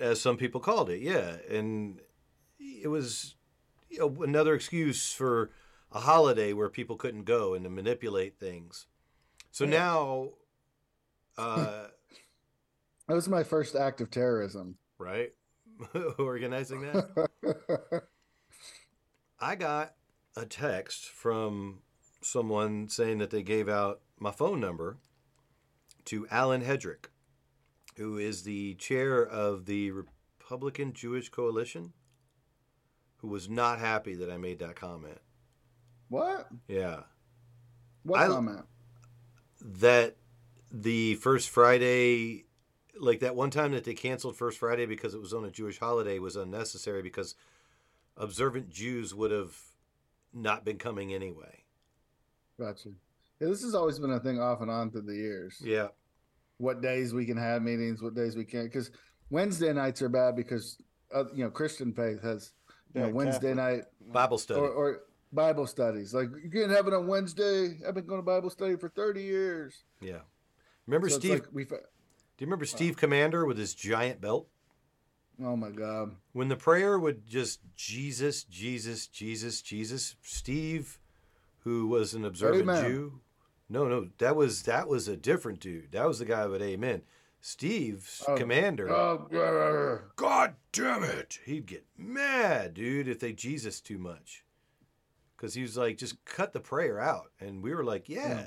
as 0.00 0.20
some 0.20 0.36
people 0.38 0.60
called 0.60 0.88
it, 0.88 1.00
yeah, 1.02 1.36
and 1.50 2.00
it 2.58 2.88
was 2.88 3.34
you 3.90 3.98
know, 3.98 4.22
another 4.22 4.54
excuse 4.54 5.12
for 5.12 5.50
a 5.92 6.00
holiday 6.00 6.52
where 6.52 6.68
people 6.70 6.96
couldn't 6.96 7.24
go 7.24 7.52
and 7.54 7.64
to 7.64 7.70
manipulate 7.70 8.38
things. 8.38 8.86
So 9.50 9.64
Yeah. 9.64 9.70
now, 9.70 10.30
uh, 11.38 11.88
That 13.08 13.14
was 13.14 13.28
my 13.28 13.44
first 13.44 13.76
act 13.76 14.00
of 14.00 14.10
terrorism. 14.10 14.76
right, 14.98 15.32
organizing 16.18 16.80
that. 16.82 18.02
I 19.40 19.54
got 19.54 19.94
a 20.36 20.46
text 20.46 21.06
from 21.06 21.80
someone 22.22 22.88
saying 22.88 23.18
that 23.18 23.30
they 23.30 23.42
gave 23.42 23.68
out 23.68 24.00
my 24.18 24.30
phone 24.32 24.60
number 24.60 24.98
to 26.06 26.26
Alan 26.30 26.62
Hedrick, 26.62 27.06
who 27.96 28.18
is 28.18 28.42
the 28.42 28.74
chair 28.74 29.22
of 29.24 29.66
the 29.66 29.90
Republican 29.92 30.92
Jewish 30.92 31.28
Coalition, 31.28 31.92
who 33.18 33.28
was 33.28 33.48
not 33.48 33.78
happy 33.78 34.14
that 34.16 34.30
I 34.30 34.36
made 34.38 34.58
that 34.60 34.74
comment. 34.76 35.18
What? 36.08 36.48
Yeah. 36.66 37.00
What 38.02 38.20
I- 38.20 38.26
comment? 38.28 38.64
That 39.60 40.16
the 40.72 41.14
first 41.16 41.50
Friday, 41.50 42.45
like 42.98 43.20
that 43.20 43.34
one 43.36 43.50
time 43.50 43.72
that 43.72 43.84
they 43.84 43.94
canceled 43.94 44.36
First 44.36 44.58
Friday 44.58 44.86
because 44.86 45.14
it 45.14 45.20
was 45.20 45.32
on 45.32 45.44
a 45.44 45.50
Jewish 45.50 45.78
holiday, 45.78 46.18
was 46.18 46.36
unnecessary 46.36 47.02
because 47.02 47.34
observant 48.16 48.70
Jews 48.70 49.14
would 49.14 49.30
have 49.30 49.56
not 50.32 50.64
been 50.64 50.78
coming 50.78 51.12
anyway. 51.12 51.64
Gotcha. 52.58 52.90
Yeah, 53.40 53.48
this 53.48 53.62
has 53.62 53.74
always 53.74 53.98
been 53.98 54.12
a 54.12 54.20
thing 54.20 54.40
off 54.40 54.60
and 54.62 54.70
on 54.70 54.90
through 54.90 55.02
the 55.02 55.14
years. 55.14 55.60
Yeah. 55.62 55.88
What 56.58 56.80
days 56.80 57.12
we 57.12 57.26
can 57.26 57.36
have 57.36 57.62
meetings, 57.62 58.00
what 58.02 58.14
days 58.14 58.34
we 58.36 58.44
can't. 58.44 58.64
Because 58.64 58.90
Wednesday 59.30 59.72
nights 59.72 60.00
are 60.00 60.08
bad 60.08 60.36
because, 60.36 60.78
uh, 61.14 61.24
you 61.34 61.44
know, 61.44 61.50
Christian 61.50 61.92
faith 61.92 62.22
has, 62.22 62.52
you 62.94 63.02
know, 63.02 63.10
Wednesday 63.10 63.54
Catholic. 63.54 63.76
night 63.76 63.84
Bible 64.12 64.38
study. 64.38 64.60
or, 64.60 64.70
or 64.70 65.00
Bible 65.32 65.66
studies. 65.66 66.14
Like, 66.14 66.28
you 66.42 66.50
can't 66.50 66.70
have 66.70 66.86
it 66.86 66.94
on 66.94 67.06
Wednesday. 67.06 67.78
I've 67.86 67.94
been 67.94 68.06
going 68.06 68.20
to 68.20 68.24
Bible 68.24 68.48
study 68.48 68.76
for 68.76 68.88
30 68.88 69.22
years. 69.22 69.82
Yeah. 70.00 70.20
Remember 70.86 71.10
So 71.10 71.18
Steve? 71.18 71.30
like 71.32 71.46
we 71.52 71.64
fa- 71.64 71.80
do 72.36 72.44
you 72.44 72.46
remember 72.46 72.64
uh, 72.64 72.68
Steve 72.68 72.96
Commander 72.96 73.46
with 73.46 73.58
his 73.58 73.74
giant 73.74 74.20
belt? 74.20 74.48
Oh 75.42 75.56
my 75.56 75.70
God. 75.70 76.16
When 76.32 76.48
the 76.48 76.56
prayer 76.56 76.98
would 76.98 77.26
just 77.26 77.60
Jesus, 77.76 78.44
Jesus, 78.44 79.06
Jesus, 79.06 79.60
Jesus, 79.60 80.16
Steve, 80.22 80.98
who 81.60 81.86
was 81.86 82.14
an 82.14 82.24
observant 82.24 82.62
Amen. 82.62 82.84
Jew. 82.84 83.20
No, 83.68 83.86
no, 83.88 84.08
that 84.18 84.36
was 84.36 84.62
that 84.62 84.88
was 84.88 85.08
a 85.08 85.16
different 85.16 85.60
dude. 85.60 85.92
That 85.92 86.06
was 86.06 86.18
the 86.20 86.24
guy 86.24 86.46
with 86.46 86.62
Amen. 86.62 87.02
Steve's 87.40 88.24
Oh, 88.26 88.34
commander. 88.36 88.90
oh. 88.90 90.00
God 90.16 90.54
damn 90.72 91.04
it! 91.04 91.38
He'd 91.44 91.66
get 91.66 91.84
mad, 91.96 92.74
dude, 92.74 93.08
if 93.08 93.20
they 93.20 93.32
Jesus 93.32 93.80
too 93.80 93.98
much, 93.98 94.44
because 95.36 95.54
he 95.54 95.62
was 95.62 95.76
like, 95.76 95.98
just 95.98 96.24
cut 96.24 96.52
the 96.52 96.60
prayer 96.60 96.98
out, 96.98 97.30
and 97.40 97.62
we 97.62 97.74
were 97.74 97.84
like, 97.84 98.08
yeah, 98.08 98.46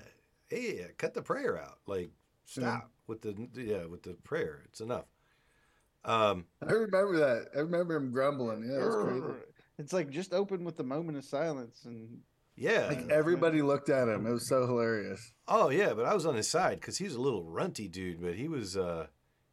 hey, 0.50 0.88
cut 0.98 1.14
the 1.14 1.22
prayer 1.22 1.58
out, 1.62 1.80
like 1.86 2.10
stop 2.46 2.90
with 3.10 3.22
the 3.22 3.36
yeah 3.56 3.86
with 3.86 4.04
the 4.04 4.14
prayer. 4.24 4.62
It's 4.66 4.80
enough. 4.80 5.06
Um, 6.06 6.46
I 6.66 6.72
remember 6.72 7.18
that. 7.18 7.48
I 7.56 7.60
remember 7.60 7.96
him 7.96 8.12
grumbling. 8.12 8.64
Yeah, 8.64 8.86
it's 8.86 8.96
crazy. 8.96 9.44
It's 9.78 9.94
like 9.94 10.10
just 10.10 10.34
open 10.34 10.64
with 10.64 10.78
the 10.78 10.84
moment 10.84 11.18
of 11.18 11.26
silence 11.26 11.82
and 11.86 12.20
yeah, 12.56 12.88
Like 12.88 13.10
everybody 13.10 13.62
looked 13.62 13.90
at 13.90 14.10
him. 14.10 14.28
It 14.28 14.32
was 14.32 14.50
so 14.50 14.68
hilarious. 14.68 15.32
Oh 15.48 15.70
yeah, 15.70 15.94
but 15.94 16.06
I 16.06 16.14
was 16.14 16.26
on 16.26 16.36
his 16.36 16.50
side 16.50 16.82
because 16.82 16.98
he's 16.98 17.16
a 17.16 17.22
little 17.22 17.44
runty 17.44 17.88
dude, 17.88 18.22
but 18.22 18.36
he 18.36 18.50
was 18.50 18.76
uh 18.76 19.08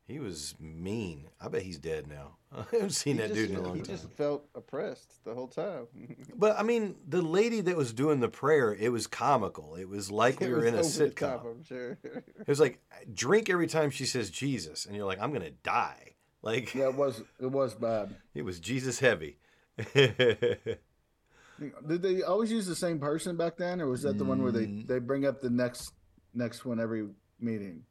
he 0.06 0.18
was 0.20 0.54
mean. 0.60 1.28
I 1.40 1.48
bet 1.48 1.62
he's 1.62 1.78
dead 1.78 2.06
now. 2.06 2.36
I 2.56 2.64
haven't 2.72 2.90
seen 2.90 3.16
he 3.16 3.22
that 3.22 3.28
just, 3.28 3.40
dude 3.40 3.50
in 3.50 3.56
a 3.56 3.62
long 3.62 3.74
he 3.76 3.82
time. 3.82 3.96
just 3.96 4.10
felt 4.12 4.46
oppressed 4.54 5.24
the 5.24 5.34
whole 5.34 5.48
time. 5.48 5.86
But 6.38 6.58
I 6.58 6.62
mean, 6.62 6.96
the 7.08 7.22
lady 7.22 7.60
that 7.62 7.76
was 7.76 7.92
doing 7.92 8.20
the 8.20 8.28
prayer, 8.28 8.74
it 8.74 8.90
was 8.92 9.06
comical. 9.06 9.74
It 9.74 9.88
was 9.88 10.10
like 10.10 10.38
we 10.40 10.48
were 10.48 10.64
in 10.64 10.74
a 10.74 10.80
sitcom. 10.80 11.16
top, 11.16 11.44
I'm 11.46 11.64
sure. 11.64 11.98
It 12.04 12.46
was 12.48 12.60
like 12.60 12.78
drink 13.12 13.50
every 13.50 13.66
time 13.66 13.90
she 13.90 14.06
says 14.06 14.30
Jesus, 14.30 14.86
and 14.86 14.94
you're 14.94 15.06
like, 15.06 15.20
I'm 15.20 15.32
gonna 15.32 15.50
die. 15.50 16.12
Like 16.42 16.74
Yeah, 16.74 16.88
it 16.88 16.94
was 16.94 17.22
it 17.40 17.50
was 17.50 17.74
bad. 17.74 18.14
it 18.34 18.42
was 18.42 18.60
Jesus 18.60 19.00
heavy. 19.00 19.38
Did 19.94 20.78
they 22.02 22.22
always 22.22 22.52
use 22.52 22.66
the 22.66 22.76
same 22.76 22.98
person 22.98 23.36
back 23.36 23.56
then, 23.56 23.80
or 23.80 23.88
was 23.88 24.02
that 24.02 24.18
the 24.18 24.24
one 24.24 24.42
where 24.42 24.52
they 24.52 24.66
Mm. 24.66 24.86
they 24.86 24.98
bring 24.98 25.24
up 25.24 25.40
the 25.40 25.48
next 25.50 25.92
next 26.34 26.64
one 26.66 26.78
every 26.78 27.08
meeting? 27.40 27.84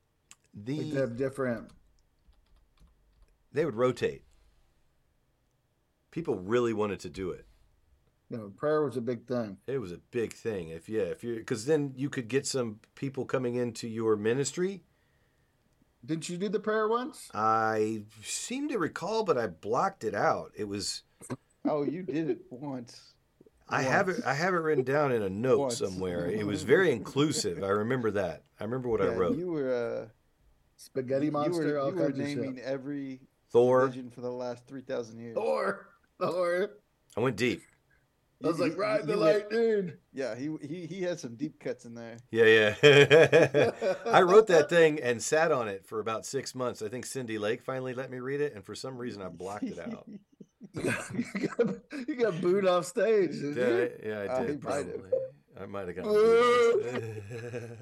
The 0.54 0.78
Like 0.78 0.94
they 0.94 1.00
have 1.00 1.18
different. 1.18 1.72
They 3.56 3.66
would 3.66 3.76
rotate. 3.76 4.24
People 6.12 6.36
really 6.36 6.74
wanted 6.74 7.00
to 7.02 7.10
do 7.10 7.32
it. 7.32 7.46
You 8.30 8.38
know, 8.38 8.52
prayer 8.56 8.84
was 8.84 8.98
a 8.98 9.02
big 9.02 9.28
thing. 9.28 9.58
It 9.68 9.78
was 9.80 9.92
a 9.92 10.00
big 10.12 10.34
thing. 10.34 10.70
If 10.70 10.90
yeah, 10.90 11.04
if 11.04 11.24
you 11.24 11.36
because 11.36 11.66
then 11.66 11.94
you 11.96 12.10
could 12.10 12.28
get 12.28 12.48
some 12.48 12.80
people 12.96 13.26
coming 13.26 13.56
into 13.56 13.88
your 13.88 14.16
ministry. 14.16 14.84
Didn't 16.06 16.30
you 16.30 16.38
do 16.38 16.50
the 16.50 16.60
prayer 16.60 16.88
once? 16.88 17.30
I 17.34 18.04
seem 18.22 18.70
to 18.70 18.78
recall, 18.78 19.24
but 19.24 19.38
I 19.38 19.48
blocked 19.48 20.04
it 20.04 20.14
out. 20.16 20.52
It 20.56 20.68
was 20.68 21.04
Oh, 21.68 21.84
you 21.84 22.04
did 22.04 22.30
it 22.30 22.40
once. 22.50 23.14
I 23.68 23.82
have 23.82 24.10
it. 24.10 24.24
I 24.26 24.34
have 24.36 24.54
it 24.54 24.58
written 24.58 24.84
down 24.84 25.12
in 25.12 25.24
a 25.24 25.30
note 25.30 25.60
Once. 25.60 25.78
somewhere. 25.78 26.30
It 26.30 26.46
was 26.46 26.62
very 26.62 26.92
inclusive. 26.92 27.64
I 27.64 27.70
remember 27.70 28.12
that. 28.12 28.44
I 28.60 28.64
remember 28.64 28.90
what 28.90 29.02
I 29.02 29.08
wrote. 29.08 29.38
You 29.38 29.48
were 29.48 29.74
a 29.74 30.12
Spaghetti 30.78 31.26
you 31.28 31.32
monster. 31.32 31.54
were, 31.64 31.90
you 31.90 31.96
were 31.96 32.06
of 32.06 32.16
shit. 32.16 32.18
naming 32.18 32.60
every 32.60 33.22
Thor. 33.56 33.80
religion 33.82 34.10
for 34.10 34.22
the 34.22 34.32
last 34.32 34.68
three 34.68 34.82
thousand 34.82 35.20
years. 35.20 35.36
Thor. 35.36 35.88
Thor. 36.20 36.72
I 37.18 37.20
went 37.22 37.36
deep. 37.38 37.62
I 38.44 38.48
was 38.48 38.58
He- 38.58 38.64
like, 38.64 38.74
he- 38.74 38.78
ride 38.78 39.00
he 39.02 39.06
the 39.14 39.18
went- 39.18 39.52
lightning. 39.52 39.94
Yeah, 40.14 40.36
he 40.36 40.50
he 40.62 40.86
he 40.86 41.02
had 41.02 41.20
some 41.20 41.36
deep 41.36 41.60
cuts 41.60 41.86
in 41.86 41.96
there. 41.96 42.18
Yeah, 42.32 42.76
yeah. 42.84 43.72
I 44.06 44.22
wrote 44.22 44.48
that 44.48 44.70
thing 44.76 45.00
and 45.02 45.22
sat 45.24 45.52
on 45.54 45.68
it 45.70 45.86
for 45.86 46.00
about 46.02 46.26
six 46.26 46.54
months. 46.54 46.82
I 46.82 46.90
think 46.90 47.06
Cindy 47.06 47.38
Lake 47.38 47.62
finally 47.64 47.94
let 47.94 48.12
me 48.12 48.20
read 48.20 48.42
it, 48.42 48.54
and 48.54 48.64
for 48.64 48.76
some 48.76 48.98
reason 48.98 49.22
I 49.22 49.30
blocked 49.30 49.64
it 49.64 49.80
out. 49.80 50.06
You 52.08 52.16
got 52.18 52.42
booed 52.42 52.68
off 52.68 52.86
stage. 52.86 53.32
Did 53.40 53.56
Yeah, 53.56 53.68
you? 53.68 53.82
I- 53.84 54.08
yeah, 54.08 54.20
I 54.20 54.26
Uh, 54.28 54.40
did. 54.44 54.50
he 54.50 54.56
might 54.68 54.76
have. 54.76 54.86
probably. 54.94 55.12
I 55.62 55.66
might 55.68 55.88
have 55.88 55.96
gotten. 55.96 57.78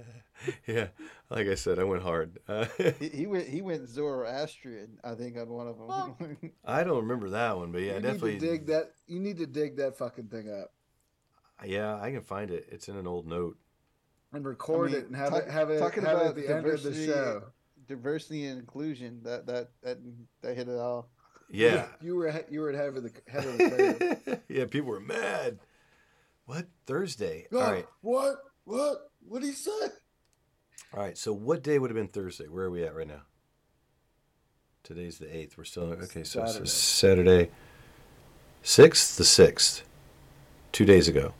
Booed. 0.46 0.56
yeah, 0.76 0.88
like 1.30 1.48
I 1.48 1.56
said, 1.56 1.80
I 1.80 1.84
went 1.84 2.04
hard. 2.04 2.40
Uh, 2.48 2.66
He, 3.00 3.10
he 3.10 3.26
went 3.28 3.48
he 3.48 3.62
went 3.62 3.88
Zoroastrian, 3.90 5.00
I 5.04 5.16
think, 5.16 5.38
on 5.38 5.50
one 5.50 5.68
of 5.68 5.78
them. 5.78 6.52
I 6.66 6.84
don't 6.84 7.02
remember 7.04 7.30
that 7.32 7.58
one, 7.58 7.72
but 7.72 7.82
yeah, 7.82 7.96
you 7.96 8.02
definitely. 8.02 8.34
need 8.34 8.40
to 8.42 8.48
dig 8.52 8.66
that. 8.68 8.92
You 9.08 9.20
need 9.20 9.38
to 9.38 9.48
dig 9.48 9.78
that 9.78 9.98
fucking 9.98 10.28
thing 10.28 10.50
up 10.50 10.72
Yeah, 11.66 11.96
I 12.00 12.12
can 12.12 12.22
find 12.22 12.52
it. 12.52 12.68
It's 12.72 12.88
in 12.90 12.96
an 12.98 13.08
old 13.08 13.28
note. 13.28 13.58
and 14.34 14.46
record 14.46 14.90
I 14.90 14.94
mean, 14.94 15.02
it 15.02 15.08
and 15.08 15.16
have 15.16 15.30
talk- 15.32 15.44
it 15.44 15.52
have 15.52 15.70
it 15.70 15.80
talking 15.80 16.04
have 16.04 16.18
it 16.20 16.26
at 16.28 16.36
the 16.36 16.48
end 16.50 16.66
of 16.66 16.84
the 16.84 16.90
diversity- 16.90 17.06
show. 17.08 17.44
Diversity 17.88 18.46
and 18.46 18.60
inclusion. 18.60 19.20
That 19.24 19.46
that 19.48 19.70
that 19.84 19.98
that 20.42 20.56
hit 20.56 20.68
it 20.70 20.78
all. 20.78 21.10
Yeah. 21.50 21.88
you 22.02 22.16
were 22.16 22.34
you 22.50 22.62
were 22.62 22.70
ahead 22.72 22.96
of 22.96 23.04
the 23.04 23.12
head 23.28 23.46
of 23.46 23.58
the 23.58 24.18
curve. 24.26 24.40
yeah, 24.48 24.66
people 24.66 24.90
were 24.90 25.00
mad. 25.02 25.60
What 26.46 26.68
Thursday? 26.88 27.48
No, 27.52 27.60
All 27.60 27.72
right, 27.72 27.88
What? 28.02 28.36
What? 28.66 29.12
What 29.28 29.42
did 29.42 29.48
he 29.48 29.54
say? 29.54 29.72
All 30.94 31.00
right. 31.02 31.18
So 31.18 31.34
what 31.34 31.64
day 31.64 31.80
would 31.80 31.90
have 31.90 31.96
been 31.96 32.08
Thursday? 32.08 32.46
Where 32.46 32.66
are 32.66 32.72
we 32.72 32.84
at 32.84 32.96
right 32.96 33.08
now? 33.08 33.22
Today's 34.84 35.18
the 35.18 35.36
eighth. 35.36 35.58
We're 35.58 35.64
still 35.64 35.84
okay. 35.84 36.24
So 36.24 36.46
Saturday. 36.46 36.68
Saturday, 36.68 36.68
Saturday, 36.68 37.52
sixth, 38.64 39.18
the 39.18 39.24
sixth, 39.24 39.84
two 40.72 40.86
days 40.86 41.08
ago. 41.08 41.34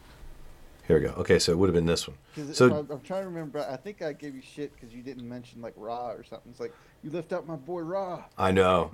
Here 0.88 1.00
we 1.00 1.06
go. 1.06 1.14
Okay, 1.14 1.40
so 1.40 1.54
it 1.54 1.58
would 1.58 1.68
have 1.68 1.74
been 1.74 1.86
this 1.86 2.08
one. 2.08 2.18
So 2.54 2.66
I'm, 2.66 2.92
I'm 2.92 3.00
trying 3.02 3.22
to 3.22 3.30
remember. 3.30 3.66
I 3.70 3.78
think 3.78 4.02
I 4.02 4.12
gave 4.12 4.36
you 4.36 4.42
shit 4.42 4.74
because 4.74 4.94
you 4.94 5.02
didn't 5.02 5.28
mention 5.28 5.62
like 5.62 5.74
Raw 5.78 6.12
or 6.12 6.24
something. 6.24 6.52
It's 6.52 6.60
like 6.60 6.74
you 7.04 7.10
left 7.10 7.32
out 7.32 7.48
my 7.48 7.56
boy 7.56 7.82
Raw. 7.82 8.26
I 8.38 8.52
know. 8.52 8.92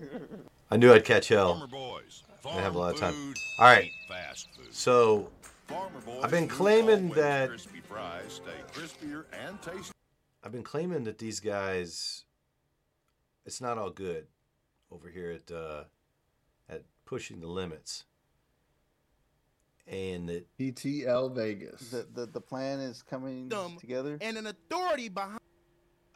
I 0.70 0.76
knew 0.76 0.92
I'd 0.92 1.04
catch 1.04 1.28
hell. 1.28 1.68
boys 1.70 2.24
I 2.44 2.60
have 2.60 2.74
a 2.74 2.78
lot 2.78 2.94
of 2.94 3.00
time. 3.00 3.34
All 3.58 3.66
right. 3.66 3.90
Fast 4.08 4.48
food. 4.56 4.74
So 4.74 5.30
Farmer 5.68 6.00
Boys 6.00 6.20
I've 6.22 6.30
been 6.30 6.48
claiming 6.48 7.10
that 7.10 7.48
crispy 7.48 7.73
fries 7.94 8.40
stay 8.44 8.60
crispier 8.72 9.24
and 9.46 9.60
tasty. 9.62 9.92
I've 10.42 10.50
been 10.52 10.64
claiming 10.64 11.04
that 11.04 11.18
these 11.18 11.38
guys, 11.40 12.24
it's 13.46 13.60
not 13.60 13.78
all 13.78 13.90
good 13.90 14.26
over 14.90 15.08
here 15.08 15.30
at 15.30 15.54
uh, 15.54 15.84
at 16.68 16.82
pushing 17.06 17.40
the 17.40 17.46
limits, 17.46 18.04
and 19.86 20.28
that 20.28 20.46
PTL 20.58 21.34
Vegas. 21.34 21.90
The 21.90 22.06
the, 22.12 22.26
the 22.26 22.40
plan 22.40 22.80
is 22.80 23.02
coming 23.02 23.48
Them 23.48 23.76
together. 23.78 24.18
and 24.20 24.36
an 24.36 24.46
authority 24.48 25.08
behind. 25.08 25.38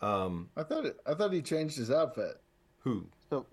um 0.03 0.51
I 0.57 0.65
thought 0.65 0.85
it. 0.85 0.97
I 1.07 1.15
thought 1.15 1.33
he 1.33 1.43
changed 1.43 1.77
his 1.77 1.91
outfit. 1.91 2.41
who 2.81 3.07
So 3.31 3.47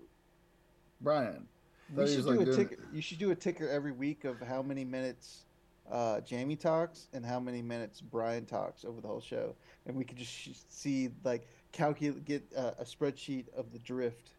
Brian. 1.00 1.46
we 1.90 1.96
Thought 1.96 2.08
he 2.08 2.14
should 2.16 2.24
do 2.24 2.30
like, 2.38 2.48
a 2.48 2.56
ticker. 2.56 2.76
You 2.92 3.00
should 3.02 3.18
do 3.18 3.30
a 3.30 3.36
ticker 3.36 3.68
every 3.68 3.92
week 3.92 4.24
of 4.24 4.40
how 4.40 4.60
many 4.62 4.84
minutes 4.84 5.45
uh, 5.90 6.20
Jamie 6.20 6.56
talks 6.56 7.08
and 7.12 7.24
how 7.24 7.38
many 7.40 7.62
minutes 7.62 8.00
Brian 8.00 8.44
talks 8.44 8.84
over 8.84 9.00
the 9.00 9.08
whole 9.08 9.20
show, 9.20 9.54
and 9.86 9.96
we 9.96 10.04
could 10.04 10.16
just 10.16 10.32
sh- 10.32 10.50
see 10.68 11.10
like 11.24 11.46
calculate 11.72 12.24
get 12.24 12.44
uh, 12.56 12.72
a 12.78 12.84
spreadsheet 12.84 13.46
of 13.56 13.72
the 13.72 13.78
drift. 13.78 14.30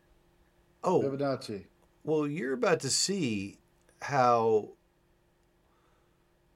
oh 0.83 1.01
Fibonacci. 1.01 1.65
well 2.03 2.27
you're 2.27 2.53
about 2.53 2.79
to 2.81 2.89
see 2.89 3.57
how 4.01 4.69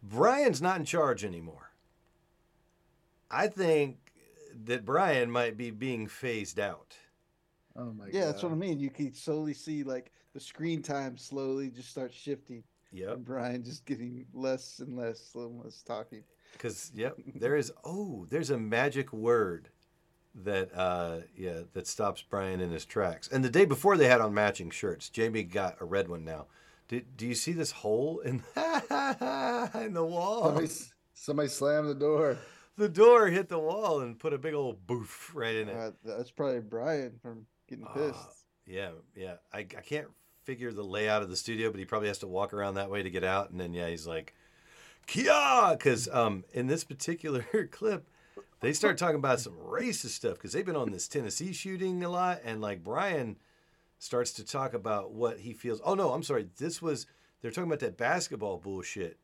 Brian's 0.04 0.62
not 0.62 0.80
in 0.80 0.86
charge 0.86 1.24
anymore. 1.24 1.72
I 3.30 3.48
think 3.48 3.98
that 4.66 4.84
Brian 4.86 5.32
might 5.32 5.56
be 5.58 5.72
being 5.72 6.08
phased 6.08 6.60
out. 6.60 6.96
Oh 7.76 7.94
my 7.94 8.06
God. 8.06 8.14
yeah, 8.14 8.26
that's 8.26 8.44
what 8.44 8.52
I 8.52 8.56
mean. 8.56 8.80
You 8.80 8.90
can 8.90 9.14
slowly 9.14 9.54
see 9.54 9.84
like 9.84 10.12
the 10.34 10.40
screen 10.40 10.82
time 10.82 11.18
slowly 11.18 11.70
just 11.70 11.90
start 11.90 12.14
shifting. 12.14 12.64
Yep. 12.92 13.14
And 13.14 13.26
Brian 13.26 13.64
just 13.64 13.86
getting 13.86 14.26
less 14.34 14.80
and 14.80 14.98
less 14.98 15.32
and 15.36 15.64
less 15.64 15.82
talking. 15.82 16.24
Because 16.54 16.92
yep, 16.94 17.18
there 17.36 17.56
is. 17.56 17.72
Oh, 17.84 18.28
there's 18.30 18.50
a 18.50 18.58
magic 18.58 19.14
word 19.14 19.70
that 20.34 20.74
uh 20.74 21.18
yeah 21.36 21.60
that 21.74 21.86
stops 21.86 22.22
Brian 22.22 22.62
in 22.62 22.72
his 22.72 22.86
tracks. 22.86 23.28
And 23.28 23.44
the 23.44 23.50
day 23.50 23.66
before 23.66 23.98
they 23.98 24.08
had 24.08 24.22
on 24.22 24.34
matching 24.34 24.70
shirts. 24.70 25.10
Jamie 25.10 25.44
got 25.44 25.78
a 25.82 25.86
red 25.86 26.08
one 26.08 26.24
now. 26.24 26.48
Do, 26.88 27.02
do 27.16 27.26
you 27.26 27.36
see 27.36 27.54
this 27.54 27.72
hole 27.72 28.20
in 28.20 28.44
in 28.56 29.94
the 29.94 30.06
wall? 30.06 30.44
Somebody, 30.44 30.70
somebody 31.14 31.50
slammed 31.50 31.90
the 31.90 31.96
door. 31.96 32.38
The 32.78 32.90
door 32.90 33.28
hit 33.28 33.48
the 33.48 33.60
wall 33.60 34.02
and 34.02 34.18
put 34.20 34.34
a 34.34 34.38
big 34.38 34.54
old 34.54 34.86
boof 34.88 35.32
right 35.34 35.56
in 35.56 35.70
it. 35.70 35.76
Uh, 35.76 35.92
that's 36.04 36.32
probably 36.32 36.60
Brian 36.60 37.14
from 37.22 37.46
getting 37.70 37.86
pissed. 37.94 38.46
Yeah, 38.66 38.92
yeah. 39.16 39.36
I, 39.54 39.60
I 39.60 39.64
can't 39.64 40.08
figure 40.52 40.74
the 40.74 40.84
layout 40.84 41.22
of 41.22 41.30
the 41.30 41.36
studio, 41.38 41.72
but 41.72 41.80
he 41.80 41.86
probably 41.86 42.10
has 42.10 42.18
to 42.18 42.28
walk 42.28 42.54
around 42.54 42.74
that 42.74 42.92
way 42.92 43.02
to 43.02 43.10
get 43.10 43.24
out. 43.24 43.52
And 43.52 43.60
then, 43.60 43.74
yeah, 43.74 43.88
he's 43.88 44.06
like, 44.06 44.36
Kia! 45.08 45.70
Because 45.72 46.10
um, 46.10 46.44
in 46.52 46.68
this 46.68 46.84
particular 46.84 47.46
clip, 47.72 48.10
they 48.60 48.74
start 48.74 48.98
talking 48.98 49.16
about 49.16 49.40
some 49.40 49.54
racist 49.54 50.10
stuff 50.10 50.34
because 50.34 50.52
they've 50.52 50.66
been 50.66 50.76
on 50.76 50.92
this 50.92 51.08
Tennessee 51.08 51.54
shooting 51.54 52.04
a 52.04 52.10
lot. 52.10 52.42
And 52.44 52.60
like 52.60 52.84
Brian 52.84 53.38
starts 53.98 54.34
to 54.34 54.44
talk 54.44 54.74
about 54.74 55.14
what 55.14 55.40
he 55.40 55.54
feels. 55.54 55.80
Oh, 55.86 55.94
no, 55.94 56.12
I'm 56.12 56.22
sorry. 56.22 56.50
This 56.58 56.82
was, 56.82 57.08
they're 57.42 57.52
talking 57.52 57.70
about 57.70 57.80
that 57.80 57.96
basketball 57.96 58.58
bullshit 58.58 59.18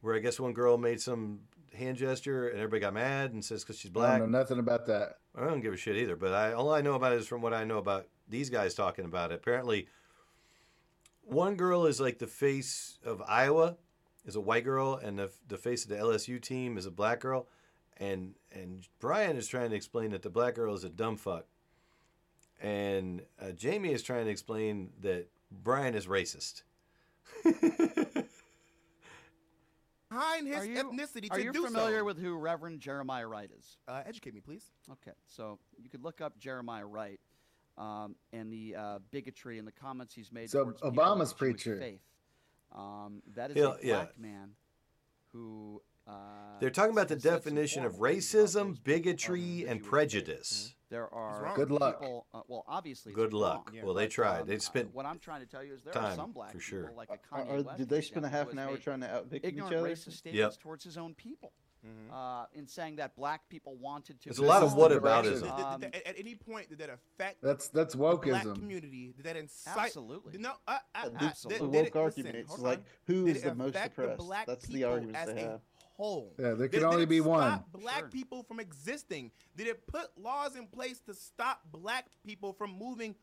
where 0.00 0.16
I 0.16 0.18
guess 0.18 0.40
one 0.40 0.54
girl 0.54 0.76
made 0.76 1.00
some 1.00 1.38
hand 1.72 1.98
gesture 1.98 2.48
and 2.48 2.58
everybody 2.58 2.80
got 2.80 2.94
mad 2.94 3.32
and 3.32 3.44
says 3.44 3.62
because 3.62 3.78
she's 3.78 3.92
I 3.92 3.94
black. 3.94 4.18
don't 4.18 4.32
know 4.32 4.38
nothing 4.40 4.58
about 4.58 4.86
that. 4.86 5.18
I 5.36 5.46
don't 5.46 5.60
give 5.60 5.72
a 5.72 5.76
shit 5.76 5.96
either. 5.96 6.16
But 6.16 6.32
I 6.32 6.52
all 6.52 6.72
I 6.72 6.80
know 6.80 6.94
about 6.94 7.12
it 7.12 7.20
is 7.20 7.28
from 7.28 7.42
what 7.42 7.54
I 7.54 7.62
know 7.62 7.78
about 7.78 8.08
these 8.28 8.50
guys 8.50 8.74
talking 8.74 9.04
about 9.04 9.30
it. 9.30 9.36
Apparently, 9.36 9.86
one 11.26 11.56
girl 11.56 11.86
is 11.86 12.00
like 12.00 12.18
the 12.18 12.26
face 12.26 12.98
of 13.04 13.22
Iowa, 13.26 13.76
is 14.24 14.36
a 14.36 14.40
white 14.40 14.64
girl, 14.64 14.96
and 15.02 15.18
the 15.18 15.30
the 15.48 15.58
face 15.58 15.84
of 15.84 15.90
the 15.90 15.96
LSU 15.96 16.40
team 16.40 16.78
is 16.78 16.86
a 16.86 16.90
black 16.90 17.20
girl, 17.20 17.46
and 17.96 18.34
and 18.52 18.86
Brian 19.00 19.36
is 19.36 19.48
trying 19.48 19.70
to 19.70 19.76
explain 19.76 20.10
that 20.10 20.22
the 20.22 20.30
black 20.30 20.54
girl 20.54 20.74
is 20.74 20.84
a 20.84 20.88
dumb 20.88 21.16
fuck, 21.16 21.46
and 22.60 23.22
uh, 23.40 23.52
Jamie 23.52 23.92
is 23.92 24.02
trying 24.02 24.24
to 24.24 24.30
explain 24.30 24.90
that 25.00 25.28
Brian 25.50 25.94
is 25.94 26.06
racist. 26.06 26.62
behind 30.14 30.46
his 30.46 30.56
Are 30.56 30.66
you, 30.66 30.76
ethnicity 30.76 31.30
are 31.30 31.38
to 31.38 31.44
you 31.44 31.52
do 31.52 31.64
familiar 31.64 32.00
so. 32.00 32.04
with 32.04 32.18
who 32.18 32.36
Reverend 32.36 32.80
Jeremiah 32.80 33.26
Wright 33.26 33.50
is? 33.56 33.76
Uh, 33.88 34.02
educate 34.06 34.34
me, 34.34 34.40
please. 34.40 34.70
Okay, 34.90 35.16
so 35.26 35.58
you 35.82 35.88
could 35.88 36.02
look 36.02 36.20
up 36.20 36.38
Jeremiah 36.38 36.86
Wright 36.86 37.20
um, 37.78 38.14
and 38.32 38.52
the 38.52 38.74
uh, 38.76 38.98
bigotry 39.10 39.58
and 39.58 39.66
the 39.66 39.72
comments 39.72 40.14
he's 40.14 40.32
made. 40.32 40.50
So 40.50 40.64
towards 40.64 40.80
Obama's 40.82 41.32
of 41.32 41.38
Jewish 41.38 41.54
preacher. 41.54 41.78
Faith. 41.78 42.00
Um, 42.74 43.22
that 43.34 43.50
is 43.50 43.56
Yeah, 43.56 43.62
a 43.62 43.68
black 43.68 43.80
yeah. 43.82 44.04
man 44.18 44.50
who. 45.32 45.82
Uh, 46.06 46.58
They're 46.60 46.68
talking 46.68 46.92
about 46.92 47.08
the 47.08 47.14
has 47.14 47.22
said 47.22 47.30
some 47.30 47.38
definition 47.38 47.84
of 47.86 47.92
horrible 47.94 48.12
things 48.20 48.34
about 48.34 48.50
racism, 48.76 48.84
bigotry, 48.84 49.64
and 49.66 49.82
prejudice. 49.82 50.74
There 50.90 51.08
are. 51.12 51.52
Good 51.56 51.70
luck. 51.70 52.00
people. 52.00 52.26
Uh, 52.34 52.40
well, 52.46 52.64
obviously, 52.68 53.12
Good 53.14 53.32
luck. 53.32 53.70
wrong, 53.72 53.84
Well, 53.86 53.94
they 53.94 54.04
but, 54.04 54.10
tried. 54.12 54.40
um, 54.42 54.46
They 54.46 54.56
uh, 54.56 54.60
spent 54.60 54.94
what 54.94 55.06
I'm 55.06 55.18
trying 55.18 55.40
to 55.40 55.46
tell 55.46 55.64
you 55.64 55.72
is 55.72 55.82
there 55.82 55.94
time, 55.94 56.12
are 56.12 56.14
some 56.14 56.32
black 56.32 56.52
for 56.52 56.58
people, 56.58 56.66
sure. 56.66 56.92
like 56.94 57.08
a 57.10 57.16
Kanye 57.34 57.50
are- 57.50 57.62
West, 57.62 57.78
did 57.78 57.88
they 57.88 58.02
spend 58.02 58.26
a 58.26 58.28
half 58.28 58.50
an 58.52 58.58
hour 58.58 58.76
trying 58.76 59.00
to 59.00 59.10
out-victim 59.14 59.48
each 59.48 59.54
ignorant 59.56 59.74
other? 59.76 59.88
racist 59.88 60.06
Yep. 60.06 60.14
statements 60.14 60.56
towards 60.58 60.84
his 60.84 60.98
own 60.98 61.14
people, 61.14 61.52
uh, 62.12 62.46
in 62.54 62.66
saying 62.66 62.96
that 62.96 63.14
black 63.16 63.48
people 63.48 63.76
wanted 63.76 64.20
to. 64.20 64.28
There's 64.28 64.38
a 64.38 64.42
lot 64.44 64.62
of 64.62 64.72
Um, 64.72 64.78
whataboutism. 64.78 65.50
Um, 65.58 65.80
did- 65.80 65.92
did- 65.92 66.02
at 66.06 66.18
any 66.18 66.34
point 66.34 66.68
did 66.68 66.78
that 66.78 66.90
affect 66.90 67.42
That's 67.42 67.68
that's 67.68 67.94
the 67.94 67.98
black 67.98 68.22
community? 68.42 69.12
Did 69.16 69.24
that 69.26 69.36
incite? 69.36 69.76
Absolutely. 69.86 70.38
No, 70.38 70.52
uh, 70.66 70.78
uh, 70.94 71.08
The- 71.08 71.16
uh, 71.26 71.32
the 71.42 71.48
did- 71.48 71.60
woke 71.62 71.74
it- 71.86 71.96
argument, 71.96 72.14
listen, 72.34 72.36
it's 72.36 72.48
hold 72.50 72.60
like, 72.60 72.78
on. 72.78 72.84
who 73.06 73.26
Did 73.26 73.36
is 73.36 73.42
it 73.44 73.48
the 73.48 73.54
most 73.54 73.68
affect 73.74 73.98
oppressed? 73.98 74.18
black 74.18 74.46
That's 74.46 74.66
the 74.66 74.72
people 74.74 74.92
arguments 74.92 75.20
as 75.20 75.34
they 75.34 75.42
a 75.42 75.48
have. 75.50 75.60
Whole. 75.96 76.34
Yeah, 76.38 76.54
there 76.54 76.66
Did- 76.68 76.72
can 76.72 76.84
only 76.84 76.96
did 76.98 77.02
it 77.04 77.08
be 77.10 77.20
one. 77.20 77.52
Stop 77.52 77.72
black 77.72 77.98
Sure. 78.00 78.08
people 78.08 78.42
from 78.42 78.58
existing. 78.58 79.30
Did 79.56 79.68
it 79.68 79.86
put 79.86 80.16
laws 80.18 80.56
in 80.56 80.66
place 80.66 81.00
to 81.02 81.14
stop 81.14 81.60
black 81.70 82.08
people 82.24 82.52
from 82.52 82.72
moving 82.72 83.14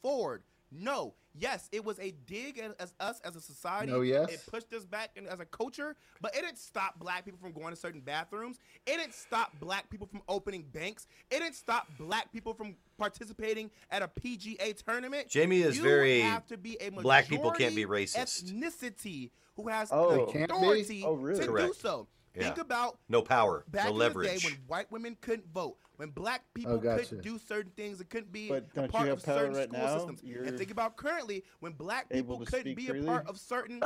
forward? 0.00 0.44
No. 0.72 1.14
Yes, 1.38 1.68
it 1.70 1.84
was 1.84 1.98
a 2.00 2.10
dig 2.26 2.58
at 2.58 2.74
as 2.80 2.92
us 2.98 3.20
as 3.24 3.36
a 3.36 3.40
society. 3.40 3.90
No, 3.92 4.00
yes. 4.00 4.30
It 4.30 4.42
pushed 4.50 4.72
us 4.72 4.84
back 4.84 5.10
in, 5.14 5.28
as 5.28 5.38
a 5.38 5.44
culture, 5.44 5.94
but 6.20 6.34
it 6.36 6.40
didn't 6.42 6.58
stop 6.58 6.98
black 6.98 7.24
people 7.24 7.38
from 7.40 7.52
going 7.52 7.70
to 7.72 7.76
certain 7.76 8.00
bathrooms. 8.00 8.58
It 8.84 8.96
didn't 8.96 9.14
stop 9.14 9.52
black 9.60 9.88
people 9.90 10.08
from 10.08 10.22
opening 10.28 10.64
banks. 10.72 11.06
It 11.30 11.38
didn't 11.38 11.54
stop 11.54 11.86
black 11.98 12.32
people 12.32 12.52
from 12.52 12.74
participating 12.98 13.70
at 13.92 14.02
a 14.02 14.08
PGA 14.08 14.74
tournament. 14.84 15.28
Jamie 15.28 15.62
is 15.62 15.76
You 15.76 15.84
very 15.84 16.20
have 16.20 16.46
to 16.48 16.56
be 16.56 16.76
a 16.80 16.90
black 16.90 17.28
people 17.28 17.52
can't 17.52 17.76
be 17.76 17.86
racist. 17.86 18.44
Ethnicity 18.52 19.30
who 19.54 19.68
has 19.68 19.88
Oh. 19.92 20.10
the 20.10 20.26
They 20.26 20.32
can't 20.32 20.50
authority 20.50 21.04
Oh, 21.04 21.14
really? 21.14 21.46
to 21.46 21.56
do 21.68 21.72
so. 21.78 22.08
Yeah. 22.34 22.42
Think 22.44 22.58
about 22.58 22.98
No 23.08 23.22
power, 23.22 23.64
back 23.68 23.86
no 23.86 23.90
in 23.92 23.98
leverage. 23.98 24.32
the 24.32 24.38
day 24.40 24.44
when 24.46 24.54
white 24.68 24.90
women 24.92 25.16
couldn't 25.20 25.46
vote, 25.52 25.76
when 26.00 26.08
black 26.08 26.40
oh, 26.42 26.50
people 26.54 26.72
oh, 26.72 26.78
gotcha. 26.78 27.04
couldn't 27.04 27.22
do 27.22 27.38
certain 27.38 27.70
things 27.76 28.00
it 28.00 28.08
couldn't 28.08 28.32
be 28.32 28.50
a 28.50 28.88
part 28.88 29.08
of 29.08 29.20
certain 29.20 29.52
right 29.52 29.68
school 29.68 29.78
now? 29.78 29.98
systems. 29.98 30.22
You're 30.24 30.44
and 30.44 30.56
think 30.56 30.70
about 30.70 30.96
currently 30.96 31.44
when 31.58 31.72
black 31.72 32.08
people 32.08 32.38
couldn't 32.46 32.74
be 32.74 32.86
freely? 32.86 33.06
a 33.06 33.10
part 33.10 33.28
of 33.28 33.38
certain. 33.38 33.82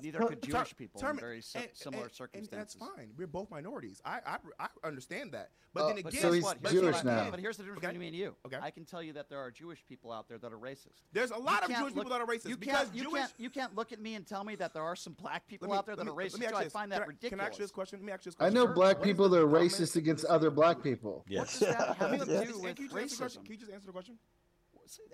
Neither 0.00 0.20
could 0.20 0.42
Jewish 0.42 0.74
people 0.74 0.98
term, 0.98 1.18
in 1.18 1.20
very 1.20 1.42
and, 1.54 1.68
similar 1.74 2.04
and, 2.04 2.12
circumstances. 2.14 2.52
And 2.52 2.60
that's 2.60 2.96
fine. 2.96 3.10
We're 3.18 3.26
both 3.26 3.50
minorities. 3.50 4.00
I 4.02 4.20
I, 4.26 4.38
I 4.58 4.68
understand 4.82 5.32
that. 5.32 5.50
But 5.74 5.82
uh, 5.82 5.88
then 5.88 5.98
again, 5.98 6.22
so 6.22 6.32
he's 6.32 6.42
what? 6.42 6.56
Here's 6.62 6.72
Jewish 6.72 6.94
what 6.94 7.04
now. 7.04 7.30
But 7.30 7.40
here's 7.40 7.58
the 7.58 7.64
difference 7.64 7.84
okay. 7.84 7.88
between 7.88 8.00
me 8.00 8.06
and 8.06 8.16
you. 8.16 8.34
Okay. 8.46 8.56
I 8.62 8.70
can 8.70 8.86
tell 8.86 9.02
you 9.02 9.12
that 9.12 9.28
there 9.28 9.38
are 9.38 9.50
Jewish 9.50 9.84
people 9.86 10.10
out 10.10 10.26
there 10.26 10.38
that 10.38 10.50
are 10.50 10.58
racist. 10.58 11.02
There's 11.12 11.32
a 11.32 11.36
lot 11.36 11.64
of 11.64 11.68
Jewish 11.68 11.94
look, 11.94 12.06
people 12.06 12.10
that 12.10 12.22
are 12.22 12.26
racist. 12.26 12.48
You 12.48 12.56
because 12.56 12.88
you 12.94 13.02
Jewish, 13.02 13.20
can't 13.20 13.32
you 13.36 13.50
can't 13.50 13.76
look 13.76 13.92
at 13.92 14.00
me 14.00 14.14
and 14.14 14.26
tell 14.26 14.42
me 14.42 14.54
that 14.54 14.72
there 14.72 14.84
are 14.84 14.96
some 14.96 15.12
black 15.12 15.46
people 15.46 15.68
me, 15.68 15.76
out 15.76 15.84
there 15.84 15.96
that 15.96 16.08
are 16.08 16.14
racist. 16.14 16.54
I 16.54 16.68
find 16.68 16.90
that 16.92 17.06
ridiculous. 17.06 17.30
Can 17.30 17.40
I 17.40 17.44
ask 17.44 17.58
you 17.58 17.64
this 17.64 17.70
question? 17.70 17.98
Let 17.98 18.06
me 18.06 18.12
ask 18.12 18.24
you 18.24 18.30
this 18.30 18.36
question. 18.36 18.56
I 18.56 18.58
know 18.58 18.66
black 18.66 19.02
people 19.02 19.28
that 19.28 19.42
are 19.42 19.46
racist 19.46 19.96
against 19.96 20.24
other 20.24 20.50
black 20.50 20.82
people. 20.82 21.24
Yes. 21.28 21.57
yeah. 21.62 21.94
to 21.94 22.44
do 22.44 22.58
with 22.58 22.76
can 22.76 22.88
racism. 22.88 23.44
Can 23.44 23.52
you 23.52 23.56
just 23.56 23.72
answer 23.72 23.86
the 23.86 23.92
question? 23.92 24.18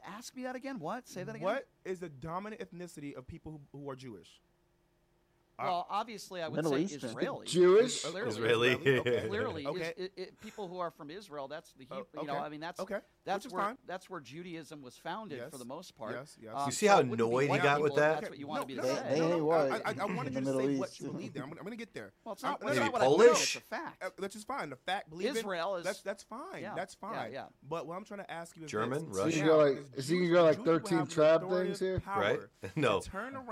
Ask 0.07 0.37
me 0.37 0.45
that 0.45 0.55
again. 0.55 0.79
What? 0.79 1.09
Say 1.09 1.25
that 1.25 1.35
again. 1.35 1.45
What 1.45 1.67
is 1.85 1.99
the 1.99 2.09
dominant 2.09 2.63
ethnicity 2.63 3.15
of 3.15 3.27
people 3.27 3.61
who, 3.73 3.79
who 3.79 3.91
are 3.91 3.97
Jewish? 3.97 4.41
well, 5.59 5.87
obviously, 5.89 6.43
I 6.43 6.49
would 6.49 6.57
Middle 6.57 6.73
say 6.73 6.83
Eastern. 6.83 7.11
Israeli, 7.11 7.47
Jewish, 7.47 8.03
clearly, 8.03 8.31
Israeli, 8.31 8.73
Okay. 8.99 9.27
clearly, 9.29 9.67
okay. 9.67 9.93
Is, 9.97 10.29
people 10.43 10.69
who 10.69 10.79
are 10.79 10.91
from 10.91 11.11
Israel. 11.11 11.49
That's 11.49 11.73
the 11.73 11.87
oh, 11.91 11.97
Hebrew, 11.97 12.21
okay. 12.21 12.27
you 12.27 12.33
know, 12.33 12.45
I 12.45 12.49
mean, 12.49 12.61
that's 12.61 12.81
okay. 12.81 12.99
that's 13.25 13.47
where 13.51 13.77
that's 13.87 14.11
where 14.11 14.21
Judaism 14.21 14.83
was 14.83 14.97
founded 14.97 15.39
yes. 15.39 15.51
for 15.51 15.59
the 15.59 15.65
most 15.65 15.97
part. 15.97 16.15
Yes, 16.15 16.37
yes. 16.41 16.53
Um, 16.55 16.67
you 16.67 16.73
see 16.73 16.87
so 16.87 16.93
how 16.93 17.01
annoyed 17.01 17.51
he 17.51 17.59
got 17.59 17.81
with 17.81 17.95
that? 17.97 18.21
That's 18.21 18.31
what 18.31 18.39
you 18.39 18.47
want 18.47 18.69
no, 18.69 18.75
to 18.77 18.83
be 18.83 18.89
no, 18.89 18.95
no, 19.17 19.29
no, 19.29 19.39
no, 19.39 19.51
I, 19.51 19.77
I, 19.85 19.95
I 20.01 20.05
wanted 20.07 20.35
you 20.35 20.41
to 20.41 20.47
say 20.47 20.77
what 20.77 21.01
you 21.01 21.11
believe 21.11 21.35
there. 21.35 21.43
I'm, 21.43 21.51
going 21.51 21.71
to 21.71 21.77
get 21.77 21.95
there. 21.95 22.13
Well, 22.25 22.35
it's 22.35 22.43
not, 22.43 22.61
that's 22.61 22.79
not 22.79 22.93
what 22.93 23.03
Polish. 23.03 23.23
I 23.23 23.27
know. 23.27 23.33
It's 23.33 23.55
a 23.57 23.61
fact. 23.61 24.03
Uh, 24.03 24.11
that's 24.19 24.35
just 24.35 24.47
fine. 24.47 24.71
The 24.71 24.77
fact 24.77 25.11
believing 25.11 25.37
Israel 25.37 25.77
is 25.77 26.03
that's 26.03 26.23
fine. 26.23 26.67
That's 26.77 26.95
fine. 26.95 27.33
Yeah. 27.33 27.45
But 27.69 27.87
what 27.87 27.97
I'm 27.97 28.05
trying 28.05 28.21
to 28.21 28.31
ask 28.31 28.57
you 28.57 28.65
is 28.65 28.71
German, 28.71 29.07
Russian. 29.09 29.87
Is 29.95 30.09
he 30.09 30.17
going 30.17 30.29
to 30.29 30.35
go 30.35 30.45
like 30.45 30.65
13 30.65 31.07
trap 31.07 31.49
things 31.49 31.81
here? 31.81 32.03
Right? 32.07 32.41
No, 32.77 33.01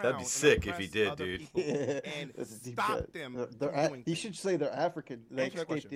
that'd 0.02 0.18
be 0.18 0.24
sick 0.24 0.66
if 0.66 0.78
he 0.78 0.86
did, 0.86 1.16
dude 1.16 1.46
and 2.04 2.32
stop 2.46 2.86
cut. 2.86 3.12
them. 3.12 3.36
Uh, 3.38 3.46
they're, 3.58 4.02
you 4.06 4.14
should 4.14 4.36
say 4.36 4.56
they're 4.56 4.72
African. 4.72 5.22
They 5.30 5.50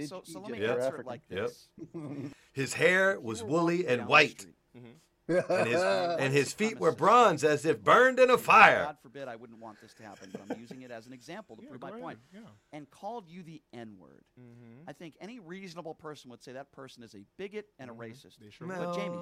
so, 0.06 0.22
so, 0.24 0.40
let 0.40 0.50
me 0.50 0.60
yep. 0.60 0.78
answer 0.78 1.00
it 1.00 1.06
like 1.06 1.26
this. 1.28 1.68
Yep. 1.94 2.32
His 2.52 2.74
hair 2.74 3.18
was 3.20 3.42
woolly 3.42 3.86
and 3.86 4.06
white. 4.06 4.46
Mm-hmm. 4.76 4.88
and, 5.28 5.68
his, 5.68 5.82
and 6.20 6.32
his, 6.32 6.52
feet 6.52 6.78
were 6.78 6.92
bronze 6.92 7.42
as 7.42 7.64
if 7.64 7.82
burned 7.82 8.20
in 8.20 8.30
a 8.30 8.38
fire. 8.38 8.84
God 8.84 8.96
forbid 9.02 9.26
I 9.26 9.34
wouldn't 9.34 9.58
want 9.58 9.80
this 9.80 9.92
to 9.94 10.04
happen, 10.04 10.30
but 10.30 10.40
I'm 10.48 10.60
using 10.60 10.82
it 10.82 10.92
as 10.92 11.06
an 11.06 11.12
example 11.12 11.56
to 11.56 11.62
yeah, 11.62 11.70
prove 11.70 11.82
my 11.82 11.90
right, 11.90 12.00
point. 12.00 12.18
Yeah. 12.32 12.40
And 12.72 12.88
called 12.88 13.28
you 13.28 13.42
the 13.42 13.60
N 13.72 13.96
word. 13.98 14.24
Mm-hmm. 14.40 14.88
I 14.88 14.92
think 14.92 15.14
any 15.20 15.40
reasonable 15.40 15.94
person 15.94 16.30
would 16.30 16.44
say 16.44 16.52
that 16.52 16.70
person 16.70 17.02
is 17.02 17.14
a 17.14 17.24
bigot 17.38 17.66
and 17.78 17.90
a 17.90 17.92
mm-hmm. 17.92 18.02
racist. 18.02 18.34
Sure 18.52 18.68
no. 18.68 18.76
But 18.78 18.94
Jamie, 18.94 19.18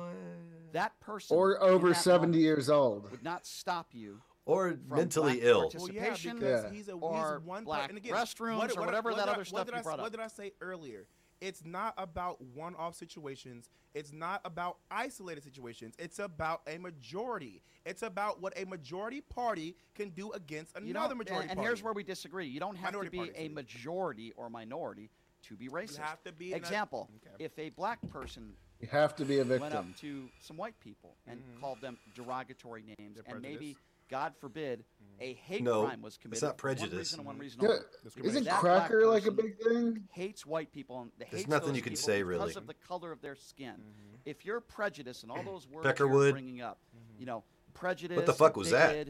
that 0.72 0.98
person. 1.00 1.36
Or 1.36 1.62
over 1.62 1.94
70 1.94 2.38
years 2.38 2.68
old. 2.68 3.10
Would 3.10 3.24
not 3.24 3.46
stop 3.46 3.88
you 3.92 4.20
or 4.46 4.76
mentally 4.88 5.40
ill. 5.42 5.70
Well, 5.74 5.88
yeah, 5.90 6.10
because 6.10 6.42
yeah. 6.42 6.70
he's 6.70 6.88
a 6.88 6.92
or 6.92 7.40
one 7.44 7.64
black 7.64 7.90
per- 7.90 7.96
again, 7.96 8.14
restrooms 8.14 8.58
what, 8.58 8.70
what, 8.70 8.78
or 8.78 8.86
whatever 8.86 9.10
what, 9.10 9.18
that 9.18 9.28
I, 9.28 9.32
other 9.32 9.44
stuff 9.44 9.68
you 9.68 9.74
I, 9.74 9.92
up. 9.92 10.00
What 10.00 10.12
did 10.12 10.20
I 10.20 10.28
say 10.28 10.52
earlier? 10.60 11.06
It's 11.40 11.64
not 11.64 11.94
about 11.98 12.40
one-off 12.54 12.94
situations. 12.94 13.68
It's 13.94 14.12
not 14.12 14.40
about 14.44 14.78
isolated 14.90 15.44
situations. 15.44 15.94
It's 15.98 16.18
about 16.18 16.62
a 16.66 16.78
majority. 16.78 17.62
It's 17.84 18.02
about 18.02 18.40
what 18.40 18.54
a 18.56 18.64
majority 18.64 19.20
party 19.20 19.76
can 19.94 20.10
do 20.10 20.32
against 20.32 20.76
another 20.76 21.14
majority. 21.14 21.48
And, 21.50 21.60
here's 21.60 21.82
where 21.82 21.92
we 21.92 22.02
disagree. 22.02 22.46
You 22.46 22.60
don't 22.60 22.76
have 22.76 22.92
minority 22.92 23.18
to 23.18 23.24
be 23.24 23.36
a 23.36 23.48
majority 23.48 24.32
or 24.36 24.48
minority 24.48 25.10
to 25.48 25.56
be 25.56 25.68
racist. 25.68 25.98
You 25.98 26.04
have 26.04 26.22
to 26.24 26.32
be 26.32 26.54
example. 26.54 27.10
A, 27.12 27.30
okay. 27.30 27.44
If 27.44 27.58
a 27.58 27.70
black 27.70 27.98
person 28.10 28.54
you 28.80 28.88
have 28.90 29.14
to 29.16 29.24
be 29.24 29.38
a 29.38 29.44
victim. 29.44 29.60
Went 29.60 29.74
up 29.74 29.96
to 30.00 30.28
some 30.40 30.56
white 30.56 30.78
people 30.80 31.16
and 31.26 31.40
mm-hmm. 31.40 31.60
called 31.60 31.80
them 31.80 31.96
derogatory 32.14 32.82
names, 32.98 33.14
They're 33.16 33.24
and 33.26 33.42
prejudice. 33.42 33.60
maybe 33.60 33.76
God 34.08 34.34
forbid, 34.40 34.84
a 35.20 35.34
hate 35.34 35.62
no, 35.62 35.86
crime 35.86 36.02
was 36.02 36.16
committed. 36.16 36.36
It's 36.36 36.42
not 36.42 36.58
prejudice. 36.58 37.16
One 37.16 37.38
reason, 37.38 37.60
one 37.60 37.78
reason 38.04 38.24
yeah, 38.24 38.24
isn't 38.24 38.48
cracker 38.48 39.06
like 39.06 39.26
a 39.26 39.30
big 39.30 39.58
thing? 39.58 40.02
Hates 40.10 40.44
white 40.44 40.72
people 40.72 41.00
and 41.02 41.10
There's 41.30 41.48
nothing 41.48 41.74
you 41.74 41.82
can 41.82 41.96
say 41.96 42.18
because 42.18 42.28
really 42.28 42.48
because 42.48 42.56
of 42.56 42.66
the 42.66 42.74
color 42.74 43.12
of 43.12 43.20
their 43.20 43.36
skin. 43.36 43.74
Mm-hmm. 43.74 44.16
If 44.24 44.44
you're 44.44 44.60
prejudiced 44.60 45.22
and 45.22 45.32
all 45.32 45.42
those 45.44 45.68
words 45.68 45.98
you're 45.98 46.32
bringing 46.32 46.60
up, 46.60 46.78
mm-hmm. 46.94 47.20
you 47.20 47.26
know, 47.26 47.44
prejudice. 47.74 48.16
What 48.16 48.26
the 48.26 48.32
fuck 48.32 48.56
was 48.56 48.70
that? 48.70 49.08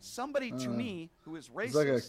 Somebody 0.00 0.50
to 0.50 0.68
uh, 0.68 0.72
me 0.72 1.10
who 1.22 1.36
is 1.36 1.48
racist 1.48 1.74
like 1.74 1.88
a, 1.88 2.00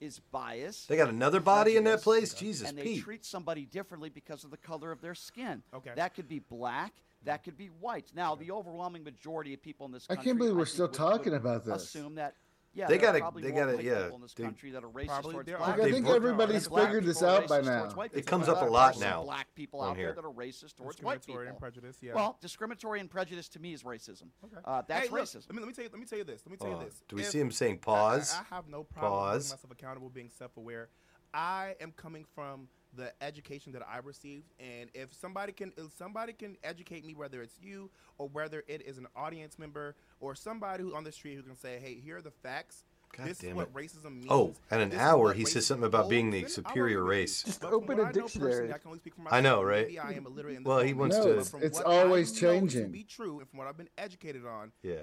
is 0.00 0.20
biased. 0.32 0.88
They 0.88 0.96
got 0.96 1.08
another 1.08 1.40
body 1.40 1.76
in 1.76 1.84
that 1.84 2.02
place. 2.02 2.34
Jesus, 2.34 2.68
and 2.68 2.78
they 2.78 2.82
Pete. 2.82 3.02
treat 3.02 3.24
somebody 3.24 3.64
differently 3.64 4.08
because 4.08 4.44
of 4.44 4.50
the 4.50 4.56
color 4.56 4.92
of 4.92 5.00
their 5.00 5.14
skin. 5.14 5.62
Okay, 5.74 5.92
that 5.96 6.14
could 6.14 6.28
be 6.28 6.38
black. 6.38 6.92
That 7.28 7.44
could 7.44 7.58
be 7.58 7.66
whites. 7.66 8.14
Now, 8.14 8.34
the 8.34 8.50
overwhelming 8.50 9.04
majority 9.04 9.52
of 9.52 9.62
people 9.62 9.84
in 9.84 9.92
this 9.92 10.06
country, 10.06 10.22
I 10.22 10.24
can't 10.24 10.38
believe 10.38 10.56
we're 10.56 10.64
still 10.64 10.86
would, 10.86 10.94
talking 10.94 11.32
would 11.32 11.40
about 11.42 11.62
this. 11.62 11.84
Assume 11.84 12.14
that 12.14 12.34
yeah, 12.72 12.86
they 12.86 12.96
got 12.96 13.12
to. 13.12 13.40
They 13.40 13.50
got 13.50 13.66
to. 13.66 13.84
Yeah, 13.84 14.14
in 14.14 14.22
this 14.22 14.32
they, 14.32 14.44
country 14.44 14.70
that 14.70 14.82
are 14.82 14.88
racist 14.88 15.22
towards 15.22 15.50
black. 15.50 15.60
Like, 15.60 15.80
I 15.80 15.90
think 15.90 16.06
everybody's 16.06 16.68
figured 16.68 17.04
this 17.04 17.22
out 17.22 17.46
by 17.46 17.60
now. 17.60 17.90
It 18.14 18.24
comes 18.24 18.48
up 18.48 18.62
a 18.62 18.64
lot 18.64 18.98
now. 18.98 19.24
Black 19.24 19.54
people 19.54 19.82
out 19.82 19.96
here 19.96 20.14
that 20.14 20.24
are 20.24 20.32
racist 20.32 20.76
towards 20.76 21.02
white 21.02 21.20
people. 21.20 21.42
Discriminatory 21.42 21.48
and 21.48 21.58
prejudice. 21.58 21.96
Yeah. 22.00 22.14
Well, 22.14 22.38
discriminatory 22.40 23.00
and 23.00 23.10
prejudice 23.10 23.48
to 23.50 23.58
me 23.58 23.74
is 23.74 23.82
racism. 23.82 24.28
Okay. 24.44 24.56
Uh, 24.64 24.82
that's 24.88 25.08
hey, 25.08 25.12
look. 25.12 25.28
Let 25.34 25.54
me, 25.54 25.58
let 25.58 25.66
me 25.66 25.72
tell 25.74 25.84
you. 25.84 25.90
Let 25.92 26.00
me 26.00 26.06
tell 26.06 26.18
you 26.18 26.24
this. 26.24 26.42
Let 26.46 26.50
me 26.52 26.56
tell 26.56 26.68
uh, 26.68 26.78
you 26.78 26.84
this. 26.86 27.02
Do 27.08 27.16
we 27.16 27.22
if, 27.22 27.28
see 27.28 27.40
him 27.40 27.50
saying 27.50 27.78
pause? 27.78 28.34
I, 28.34 28.40
I, 28.40 28.56
have 28.56 28.68
no 28.68 28.84
problem 28.84 29.12
pause. 29.12 29.50
myself 29.50 29.70
accountable, 29.70 30.08
being 30.08 30.30
self-aware. 30.30 30.88
I 31.34 31.74
am 31.80 31.92
coming 31.92 32.24
from 32.34 32.68
the 32.98 33.12
education 33.22 33.72
that 33.72 33.82
I 33.88 33.98
received. 33.98 34.52
And 34.58 34.90
if 34.92 35.14
somebody 35.14 35.52
can 35.52 35.72
if 35.76 35.92
somebody 35.96 36.32
can 36.32 36.56
educate 36.62 37.04
me, 37.04 37.14
whether 37.14 37.40
it's 37.42 37.58
you 37.62 37.90
or 38.18 38.28
whether 38.28 38.64
it 38.66 38.82
is 38.82 38.98
an 38.98 39.06
audience 39.16 39.58
member 39.58 39.94
or 40.20 40.34
somebody 40.34 40.82
who 40.82 40.94
on 40.94 41.04
the 41.04 41.12
street 41.12 41.36
who 41.36 41.42
can 41.42 41.56
say, 41.56 41.78
"Hey, 41.78 41.94
here 41.94 42.18
are 42.18 42.22
the 42.22 42.30
facts. 42.30 42.84
God 43.16 43.26
this 43.28 43.42
is 43.42 43.54
what 43.54 43.72
racism 43.72 44.06
oh, 44.06 44.10
means. 44.10 44.26
Oh, 44.30 44.54
at 44.70 44.80
an 44.80 44.92
hour, 44.94 45.32
he 45.32 45.44
says 45.44 45.66
something 45.66 45.86
about 45.86 46.06
oh, 46.06 46.08
being 46.08 46.30
the 46.30 46.46
superior 46.46 47.02
race. 47.02 47.42
Just 47.42 47.60
but 47.60 47.72
open 47.72 48.00
a 48.00 48.12
dictionary. 48.12 48.72
I, 48.72 48.76
I, 48.76 49.38
I 49.38 49.40
know, 49.40 49.62
right? 49.62 49.88
I 49.98 50.18
well, 50.62 50.80
he 50.80 50.94
wants 50.94 51.16
no, 51.16 51.24
to. 51.24 51.38
It's, 51.38 51.54
it's 51.54 51.80
always 51.80 52.32
changing. 52.32 52.90
Be 52.90 53.04
true, 53.04 53.40
and 53.40 53.48
from 53.48 53.58
what 53.58 53.68
I've 53.68 53.76
been 53.76 53.88
educated 53.98 54.46
on, 54.46 54.72
yeah. 54.82 54.96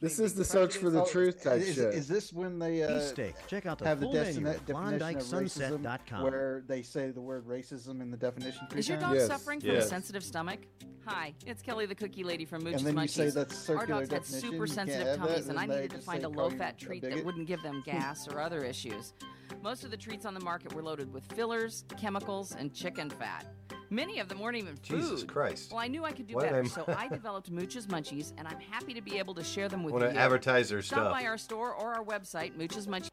this 0.00 0.18
is 0.18 0.34
the 0.34 0.44
search 0.44 0.76
for 0.76 0.90
the 0.90 1.04
truth 1.04 1.42
type 1.42 1.60
is, 1.60 1.74
shit. 1.74 1.94
Is 1.94 2.08
this 2.08 2.32
when 2.32 2.58
they 2.58 2.82
uh, 2.82 3.00
Check 3.46 3.66
out 3.66 3.78
the 3.78 3.86
have 3.86 4.00
full 4.00 4.12
the 4.12 4.18
defini- 4.18 4.66
definition 4.66 5.16
of 5.16 5.32
racism, 5.32 6.22
where 6.22 6.62
they 6.66 6.82
say 6.82 7.10
the 7.10 7.20
word 7.20 7.46
racism 7.46 8.00
in 8.00 8.10
the 8.10 8.16
definition? 8.16 8.66
Is 8.76 8.88
your 8.88 8.98
dog 8.98 9.18
suffering 9.20 9.60
from 9.60 9.70
a 9.70 9.82
sensitive 9.82 10.24
stomach? 10.24 10.60
Hi, 11.06 11.32
it's 11.46 11.62
Kelly 11.62 11.86
the 11.86 11.94
Cookie 11.94 12.22
Lady 12.22 12.44
from 12.44 12.62
Moochie's 12.62 12.82
Munchies. 12.82 13.76
Our 13.76 13.86
dogs 13.86 14.10
had 14.10 14.26
super 14.26 14.66
sensitive 14.66 15.16
tummies, 15.16 15.48
and 15.48 15.58
I 15.58 15.64
needed 15.64 15.90
to 15.92 15.98
find 15.98 16.22
a 16.24 16.28
low-fat 16.28 16.78
treat 16.78 17.02
that 17.02 17.24
wouldn't 17.24 17.47
give 17.48 17.62
them 17.62 17.82
gas 17.84 18.28
or 18.28 18.40
other 18.40 18.62
issues. 18.62 19.14
Most 19.62 19.82
of 19.82 19.90
the 19.90 19.96
treats 19.96 20.26
on 20.26 20.34
the 20.34 20.40
market 20.40 20.74
were 20.74 20.82
loaded 20.82 21.12
with 21.12 21.24
fillers, 21.32 21.84
chemicals, 21.96 22.54
and 22.54 22.72
chicken 22.74 23.08
fat. 23.08 23.46
Many 23.90 24.20
of 24.20 24.28
them 24.28 24.38
weren't 24.38 24.58
even 24.58 24.76
food. 24.76 25.00
Jesus 25.00 25.24
Christ. 25.24 25.72
Well, 25.72 25.80
I 25.80 25.88
knew 25.88 26.04
I 26.04 26.12
could 26.12 26.26
do 26.26 26.36
better, 26.36 26.62
so 26.66 26.84
I 26.86 27.08
developed 27.18 27.50
Mooch's 27.50 27.86
Munchies, 27.86 28.34
and 28.36 28.46
I'm 28.46 28.60
happy 28.60 28.92
to 28.92 29.00
be 29.00 29.18
able 29.18 29.34
to 29.34 29.42
share 29.42 29.68
them 29.68 29.82
with 29.82 29.94
you. 29.94 30.00
Want 30.00 30.12
to 30.12 30.20
advertise 30.20 30.68
their 30.68 30.82
Stop 30.82 31.10
by 31.10 31.24
our 31.24 31.38
store 31.38 31.72
or 31.72 31.94
our 31.94 32.04
website, 32.04 32.54
Mooch's 32.54 32.86
Munchies. 32.86 33.08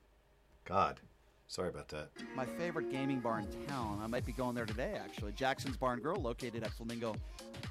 God. 0.65 0.99
Sorry 1.47 1.69
about 1.69 1.87
that. 1.89 2.09
My 2.35 2.45
favorite 2.45 2.91
gaming 2.91 3.21
bar 3.21 3.39
in 3.39 3.47
town. 3.67 4.01
I 4.03 4.07
might 4.07 4.25
be 4.25 4.33
going 4.33 4.55
there 4.55 4.65
today, 4.65 4.99
actually. 5.01 5.31
Jackson's 5.31 5.77
Bar 5.77 5.93
and 5.93 6.01
Grill, 6.01 6.19
located 6.19 6.63
at 6.63 6.71
Flamingo 6.71 7.15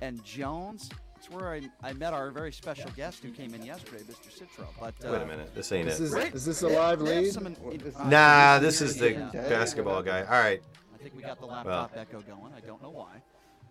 and 0.01 0.25
Jones. 0.25 0.89
That's 1.25 1.41
where 1.41 1.53
I, 1.53 1.63
I 1.83 1.93
met 1.95 2.13
our 2.13 2.31
very 2.31 2.53
special 2.53 2.91
guest 2.91 3.23
who 3.23 3.31
came 3.31 3.55
in 3.55 3.65
yesterday, 3.65 4.03
Mr. 4.03 4.31
Citro. 4.31 4.67
But 4.79 4.95
uh, 5.03 5.13
wait 5.13 5.21
a 5.21 5.23
uh, 5.23 5.27
minute, 5.27 5.55
this 5.55 5.73
ain't 5.73 5.89
this 5.89 5.99
it. 5.99 6.05
Is, 6.05 6.13
right? 6.13 6.35
is 6.35 6.45
this 6.45 6.61
a 6.61 6.69
live 6.69 7.01
lead? 7.01 7.33
Some, 7.33 7.47
uh, 7.47 8.09
nah, 8.09 8.59
this 8.59 8.83
is 8.83 8.99
the 8.99 9.13
yeah. 9.13 9.31
basketball 9.49 10.03
guy. 10.03 10.21
All 10.23 10.39
right. 10.39 10.63
I 10.95 11.03
think 11.03 11.17
we 11.17 11.23
got 11.23 11.41
the 11.41 11.47
laptop 11.47 11.93
well. 11.95 12.03
echo 12.03 12.21
going. 12.21 12.53
I 12.55 12.61
don't 12.61 12.83
know 12.83 12.91
why, 12.91 13.23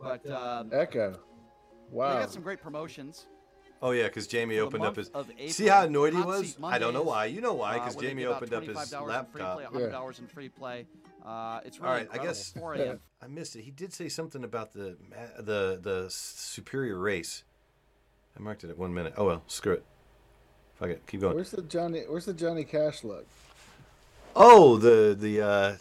but 0.01 0.27
um, 0.32 0.72
echo. 0.73 1.19
Wow. 1.91 2.15
We 2.15 2.22
got 2.22 2.32
some 2.32 2.41
great 2.41 2.59
promotions. 2.59 3.27
Oh 3.83 3.91
yeah, 3.91 4.06
because 4.06 4.25
Jamie 4.25 4.57
opened 4.57 4.83
up 4.85 4.95
his. 4.95 5.09
April, 5.09 5.49
see 5.49 5.67
how 5.67 5.83
annoyed 5.83 6.14
he 6.14 6.22
was? 6.22 6.57
Mondays, 6.57 6.75
I 6.75 6.80
don't 6.80 6.93
know 6.93 7.03
why. 7.03 7.25
You 7.25 7.41
know 7.41 7.53
why? 7.53 7.73
Because 7.73 7.98
uh, 7.98 8.01
Jamie 8.01 8.25
opened 8.25 8.53
up 8.53 8.64
his 8.64 8.75
laptop. 8.75 9.32
Free 9.32 9.41
play, 9.41 9.65
$100 9.65 9.91
yeah. 9.91 10.09
in 10.17 10.27
free 10.27 10.49
play. 10.49 10.88
Uh, 11.26 11.61
it's 11.64 11.80
really 11.80 11.90
All 11.90 11.98
right, 11.98 12.08
I 12.11 12.18
guess 12.18 12.52
4 12.52 12.74
a.m. 12.76 13.00
I 13.22 13.27
missed 13.27 13.56
it. 13.56 13.61
He 13.64 13.72
did 13.72 13.93
say 13.93 14.10
something 14.10 14.43
about 14.43 14.74
the 14.74 14.98
the 15.40 15.80
the 15.82 16.08
superior 16.10 16.98
race. 17.00 17.43
I 18.38 18.42
marked 18.42 18.64
it 18.64 18.69
at 18.69 18.77
one 18.77 18.93
minute. 18.93 19.14
Oh 19.16 19.26
well, 19.26 19.43
screw 19.48 19.74
it. 19.74 19.85
Fuck 20.76 20.90
it. 20.90 21.03
Keep 21.08 21.22
going. 21.22 21.35
Where's 21.35 21.52
the 21.52 21.61
Johnny? 21.61 22.02
Where's 22.08 22.26
the 22.26 22.34
Johnny 22.34 22.66
Cash 22.66 23.03
look? 23.06 23.26
Oh, 24.35 24.77
the 24.77 25.16
the 25.18 25.42
uh 25.42 25.76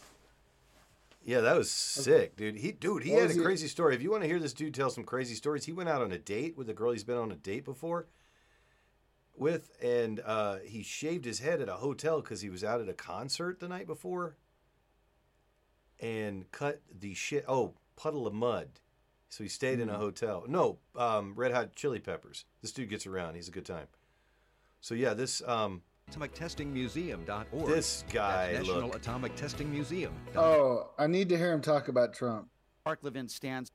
yeah, 1.25 1.41
that 1.41 1.57
was 1.57 1.71
sick, 1.71 2.37
dude. 2.37 2.57
He 2.57 2.71
dude, 2.73 3.03
he 3.03 3.11
What 3.13 3.21
had 3.21 3.29
was 3.29 3.37
a 3.37 3.41
he- 3.41 3.45
crazy 3.45 3.69
story. 3.69 3.95
If 3.97 4.03
you 4.03 4.11
want 4.11 4.23
to 4.23 4.29
hear 4.29 4.39
this 4.39 4.53
dude 4.53 4.75
tell 4.75 4.91
some 4.91 5.05
crazy 5.05 5.35
stories, 5.35 5.65
he 5.65 5.73
went 5.73 5.89
out 5.89 6.03
on 6.03 6.13
a 6.13 6.19
date 6.19 6.57
with 6.57 6.69
a 6.69 6.75
girl 6.75 6.93
he's 6.93 7.05
been 7.05 7.17
on 7.17 7.33
a 7.33 7.37
date 7.37 7.65
before 7.65 8.07
with 9.35 9.71
and 9.83 10.21
uh 10.27 10.59
he 10.65 10.83
shaved 10.83 11.25
his 11.25 11.39
head 11.39 11.61
at 11.63 11.69
a 11.69 11.75
hotel 11.77 12.21
cuz 12.21 12.43
he 12.43 12.51
was 12.51 12.63
out 12.63 12.81
at 12.83 12.89
a 12.89 12.93
concert 12.95 13.59
the 13.61 13.67
night 13.69 13.87
before 13.87 14.37
and 16.03 16.51
cut 16.51 16.83
the 17.01 17.15
shit 17.15 17.45
oh, 17.49 17.73
Puddle 17.97 18.27
of 18.27 18.35
Mudd 18.35 18.69
So 19.29 19.45
he 19.45 19.49
stayed 19.49 19.81
in 19.81 19.89
a 19.89 19.97
hotel. 19.97 20.45
No, 20.49 20.79
um, 20.97 21.33
Red 21.37 21.53
Hot 21.53 21.75
Chili 21.75 22.01
Peppers. 22.01 22.45
This 22.61 22.73
dude 22.73 22.91
gets 22.91 23.07
around. 23.07 23.37
He's 23.37 23.49
a 23.49 23.53
good 23.53 23.65
time. 23.65 23.87
So 24.81 24.95
yeah, 24.95 25.15
this 25.15 25.41
um, 25.47 25.83
AtomicTestingMuseum.org. 26.11 27.67
This 27.69 28.05
guy, 28.13 28.53
That's 28.53 28.67
National 28.67 28.89
look. 28.89 28.97
Atomic 28.97 29.37
Testing 29.37 29.71
Museum. 29.71 30.13
Oh, 30.37 30.91
I 30.99 31.07
need 31.07 31.29
to 31.31 31.39
hear 31.39 31.53
him 31.53 31.63
talk 31.63 31.89
about 31.89 32.13
Trump. 32.13 32.49
Mark 32.85 32.99
Levin 33.03 33.29
stands. 33.29 33.71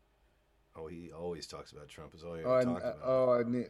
Oh, 0.75 0.87
he 0.87 1.11
always 1.11 1.47
talks 1.47 1.71
about 1.71 1.87
Trump. 1.87 2.13
Is 2.13 2.23
all 2.23 2.35
he 2.35 2.43
Oh, 2.43 2.51
I, 2.51 2.61
about. 2.61 2.97
oh, 3.03 3.31
I 3.31 3.43
need. 3.49 3.69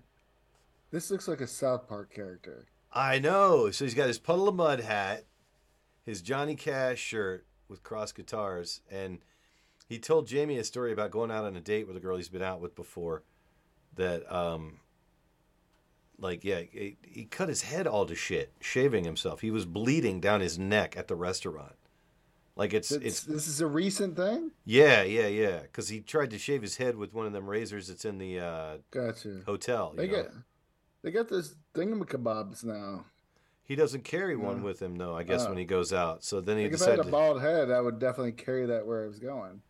This 0.92 1.12
looks 1.12 1.28
like 1.28 1.42
a 1.42 1.48
South 1.48 1.88
Park 1.88 2.14
character. 2.14 2.66
I 2.92 3.20
know. 3.20 3.72
So 3.72 3.86
he's 3.86 3.94
got 3.94 4.08
his 4.08 4.18
Puddle 4.18 4.48
of 4.48 4.56
Mudd 4.56 4.80
hat, 4.80 5.26
his 6.06 6.22
Johnny 6.22 6.56
Cash 6.56 7.00
shirt 7.00 7.46
with 7.70 7.84
cross 7.84 8.12
guitars, 8.12 8.82
and 8.90 9.20
he 9.88 10.00
told 10.00 10.28
Jamie 10.28 10.58
a 10.58 10.64
story 10.64 10.92
about 10.92 11.12
going 11.12 11.32
out 11.32 11.46
on 11.46 11.56
a 11.56 11.62
date 11.62 11.88
with 11.88 11.96
a 11.98 12.00
girl 12.00 12.18
he's 12.18 12.30
been 12.30 12.42
out 12.42 12.60
with 12.62 12.76
before. 12.76 13.24
That, 13.96 14.32
um, 14.34 14.80
like, 16.20 16.44
yeah, 16.44 16.62
he, 16.72 16.98
he 17.04 17.26
cut 17.26 17.50
his 17.50 17.64
head 17.64 17.88
all 17.88 18.06
to 18.06 18.16
shit, 18.16 18.54
shaving 18.60 19.06
himself. 19.06 19.42
He 19.42 19.50
was 19.52 19.66
bleeding 19.66 20.20
down 20.20 20.42
his 20.42 20.60
neck 20.60 20.96
at 20.98 21.08
the 21.08 21.16
restaurant. 21.16 21.74
Like 22.56 22.74
it's 22.74 22.92
It's, 22.92 23.06
it's 23.06 23.22
this 23.24 23.48
is 23.48 23.62
a 23.62 23.68
recent 23.68 24.16
thing. 24.16 24.50
yeah 24.66 25.04
yeah 25.04 25.28
yeah 25.28 25.60
because 25.60 25.90
he 25.90 26.00
tried 26.00 26.32
to 26.32 26.40
shave 26.40 26.64
his 26.64 26.78
head 26.78 26.96
with 26.98 27.14
one 27.14 27.28
of 27.28 27.32
them 27.34 27.48
razors 27.48 27.88
that's 27.88 28.04
in 28.04 28.18
the 28.18 28.40
uh, 28.40 28.78
Gotcha. 28.90 29.42
hotel. 29.46 29.92
You 29.94 30.02
They 30.02 30.08
know? 30.08 30.24
got 30.24 30.32
they 31.04 31.12
got 31.12 31.28
this 31.30 31.54
thingamacabobs 31.76 32.64
now. 32.64 33.06
He 33.68 33.76
doesn't 33.76 34.04
carry 34.06 34.36
one 34.38 34.64
with 34.64 34.82
him 34.82 34.96
though. 34.96 35.16
I 35.16 35.24
guess 35.24 35.46
Oh. 35.46 35.50
when 35.50 35.58
he 35.58 35.66
goes 35.66 35.92
out. 35.92 36.24
So 36.24 36.40
then 36.42 36.58
he 36.58 36.64
Like 36.64 36.74
if 36.74 36.82
I 36.82 36.86
had 36.86 36.90
decided. 36.96 37.00
a 37.02 37.04
to- 37.06 37.12
bald 37.12 37.42
head, 37.42 37.70
I 37.70 37.82
would 37.82 38.00
definitely 38.00 38.32
carry 38.32 38.66
that 38.68 38.88
where 38.88 39.04
I 39.04 39.08
was 39.08 39.20
going. 39.20 39.62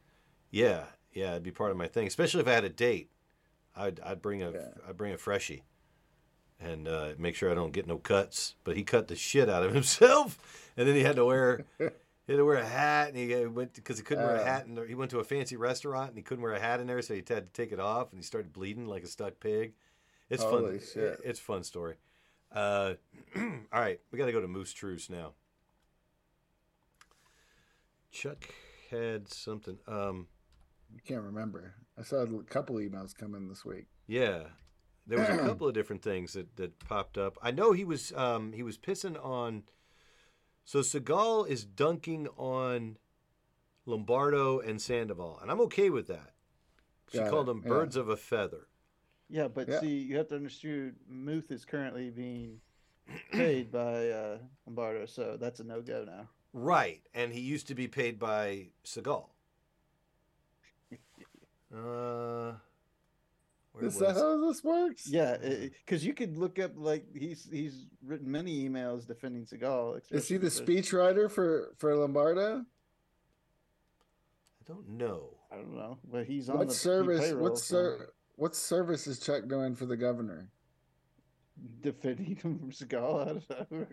Yeah, 0.52 0.86
yeah, 1.14 1.32
it'd 1.32 1.44
be 1.44 1.52
part 1.52 1.72
of 1.72 1.78
my 1.78 1.88
thing. 1.88 2.06
Especially 2.08 2.42
if 2.42 2.48
I 2.48 2.54
had 2.54 2.64
a 2.64 2.70
date, 2.70 3.10
I'd 3.76 4.00
I'd 4.02 4.22
bring 4.22 4.44
a 4.44 4.52
would 4.88 4.98
bring 4.98 5.14
a 5.14 5.18
freshie, 5.18 5.64
and 6.60 6.88
uh, 6.88 7.14
make 7.18 7.36
sure 7.36 7.52
I 7.52 7.56
don't 7.56 7.74
get 7.74 7.88
no 7.88 7.98
cuts. 7.98 8.56
But 8.64 8.78
he 8.78 8.84
cut 8.84 9.08
the 9.08 9.16
shit 9.16 9.50
out 9.50 9.64
of 9.64 9.74
himself, 9.76 10.38
and 10.78 10.88
then 10.88 10.96
he 10.96 11.02
had 11.04 11.16
to 11.18 11.26
wear 11.26 11.66
he 11.80 11.84
had 12.34 12.38
to 12.38 12.46
wear 12.46 12.58
a 12.58 12.66
hat, 12.66 13.10
and 13.10 13.18
he 13.18 13.34
uh, 13.34 13.50
went 13.50 13.74
because 13.74 13.98
he 13.98 14.04
couldn't 14.04 14.24
wear 14.26 14.36
a 14.36 14.42
Uh. 14.42 14.46
hat, 14.46 14.66
and 14.68 14.78
he 14.88 14.96
went 14.96 15.12
to 15.12 15.20
a 15.20 15.24
fancy 15.24 15.56
restaurant, 15.56 16.10
and 16.10 16.18
he 16.18 16.24
couldn't 16.24 16.44
wear 16.44 16.54
a 16.54 16.60
hat 16.60 16.80
in 16.80 16.88
there, 16.88 17.02
so 17.02 17.14
he 17.14 17.24
had 17.28 17.28
to 17.54 17.54
take 17.54 17.72
it 17.72 17.80
off, 17.80 18.12
and 18.12 18.20
he 18.20 18.24
started 18.24 18.54
bleeding 18.54 18.86
like 18.88 19.04
a 19.04 19.08
stuck 19.08 19.40
pig. 19.40 19.74
It's 20.30 20.44
Holy 20.44 20.78
fun. 20.80 20.88
shit. 20.94 21.20
It's 21.24 21.40
a 21.40 21.44
fun 21.44 21.64
story. 21.64 21.96
Uh, 22.52 22.94
all 23.36 23.82
right, 23.82 24.00
we 24.12 24.18
got 24.18 24.26
to 24.26 24.32
go 24.32 24.42
to 24.42 24.48
Muth's 24.48 24.74
Truths 24.74 25.10
now. 25.10 25.34
Chuck 28.12 28.50
had 28.90 29.32
something. 29.32 29.78
Um, 29.88 30.28
I 30.96 31.00
can't 31.08 31.24
remember. 31.24 31.76
I 31.98 32.04
saw 32.04 32.18
a 32.18 32.44
couple 32.44 32.76
emails 32.78 33.16
come 33.16 33.36
in 33.36 33.48
this 33.48 33.66
week. 33.66 33.86
Yeah, 34.08 34.44
there 35.06 35.20
was 35.20 35.30
a 35.30 35.38
couple 35.48 35.68
of 35.68 35.74
different 35.74 36.02
things 36.02 36.34
that, 36.34 36.56
that 36.58 36.80
popped 36.80 37.18
up. 37.18 37.38
I 37.42 37.52
know 37.52 37.74
he 37.74 37.84
was 37.86 38.14
um, 38.14 38.54
he 38.54 38.64
was 38.64 38.78
pissing 38.78 39.24
on. 39.24 39.64
So 40.64 40.80
Sigal 40.80 41.48
is 41.48 41.64
dunking 41.64 42.28
on 42.36 42.98
Lombardo 43.86 44.60
and 44.60 44.82
Sandoval, 44.82 45.40
and 45.42 45.50
I'm 45.50 45.62
okay 45.62 45.90
with 45.90 46.08
that. 46.08 46.34
She 47.12 47.20
Got 47.20 47.30
called 47.30 47.48
it, 47.48 47.52
them 47.52 47.62
yeah. 47.64 47.70
birds 47.70 47.96
of 47.96 48.10
a 48.10 48.18
feather. 48.18 48.68
Yeah, 49.30 49.48
but 49.48 49.68
Yeah. 49.68 49.80
see, 49.82 49.98
you 49.98 50.18
have 50.18 50.28
to 50.30 50.36
understand, 50.36 50.96
Muth 51.08 51.52
is 51.52 51.66
currently 51.66 52.10
being 52.10 52.62
paid 53.32 53.72
by 53.72 54.10
uh, 54.10 54.38
Lombardo, 54.66 55.06
so 55.06 55.38
that's 55.40 55.60
a 55.60 55.64
no 55.64 55.82
go 55.82 56.06
now. 56.06 56.30
Right, 56.54 57.02
and 57.14 57.32
he 57.34 57.42
used 57.42 57.68
to 57.68 57.76
be 57.76 57.88
paid 57.88 58.20
by 58.20 58.68
Sigal. 58.86 59.28
Uh, 61.70 62.54
where 63.74 63.84
Is 63.86 63.96
was 63.96 63.98
that 64.00 64.16
how 64.16 64.48
this 64.48 64.64
works? 64.64 65.06
Yeah, 65.10 65.36
because 65.36 66.06
you 66.06 66.14
could 66.14 66.38
look 66.38 66.60
up 66.60 66.72
like 66.78 67.04
he's 67.14 67.46
he's 67.52 67.86
written 68.06 68.32
many 68.32 68.68
emails 68.68 69.06
defending 69.06 69.44
Sigal. 69.46 70.00
Is 70.10 70.30
he 70.30 70.38
the 70.38 70.48
speechwriter 70.48 71.30
for 71.30 71.74
for 71.78 71.94
Lombardo? 71.94 72.60
I 74.62 74.64
don't 74.66 74.88
know. 74.92 75.32
I 75.52 75.56
don't 75.58 75.76
know, 75.76 75.98
but 76.10 76.26
he's 76.26 76.48
on 76.48 76.60
What 76.60 76.70
the 76.70 76.74
service? 76.74 77.20
payroll, 77.20 77.44
What 77.44 77.58
so 77.60 77.76
ser- 77.76 78.14
What 78.38 78.56
service 78.56 79.06
is 79.08 79.20
Chuck 79.20 79.48
doing 79.48 79.76
for 79.76 79.86
the 79.86 79.98
governor? 79.98 80.50
defending 81.82 82.36
him 82.42 82.60
from 82.60 82.72
Sigal. 82.72 83.42
I 83.52 83.66
don't. 83.70 83.88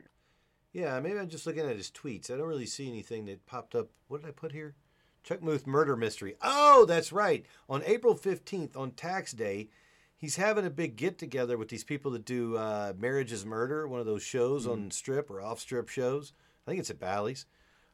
Yeah, 0.72 0.98
maybe 1.00 1.18
I'm 1.18 1.28
just 1.28 1.46
looking 1.46 1.68
at 1.68 1.76
his 1.76 1.90
tweets. 1.90 2.30
I 2.30 2.36
don't 2.36 2.48
really 2.48 2.66
see 2.66 2.88
anything 2.88 3.26
that 3.26 3.46
popped 3.46 3.74
up. 3.74 3.88
What 4.08 4.22
did 4.22 4.28
I 4.28 4.32
put 4.32 4.52
here? 4.52 4.74
Chuck 5.22 5.42
Muth 5.42 5.66
murder 5.66 5.96
mystery. 5.96 6.34
Oh, 6.42 6.84
that's 6.84 7.12
right. 7.12 7.46
On 7.68 7.82
April 7.86 8.14
15th, 8.14 8.76
on 8.76 8.90
tax 8.90 9.32
day, 9.32 9.70
he's 10.16 10.36
having 10.36 10.66
a 10.66 10.70
big 10.70 10.96
get 10.96 11.16
together 11.16 11.56
with 11.56 11.68
these 11.68 11.84
people 11.84 12.10
that 12.10 12.24
do 12.24 12.56
uh, 12.56 12.92
Marriage 12.98 13.32
is 13.32 13.46
Murder, 13.46 13.88
one 13.88 14.00
of 14.00 14.06
those 14.06 14.22
shows 14.22 14.66
on 14.66 14.90
strip 14.90 15.30
or 15.30 15.40
off 15.40 15.60
strip 15.60 15.88
shows. 15.88 16.32
I 16.66 16.70
think 16.70 16.80
it's 16.80 16.90
at 16.90 17.00
Bally's. 17.00 17.46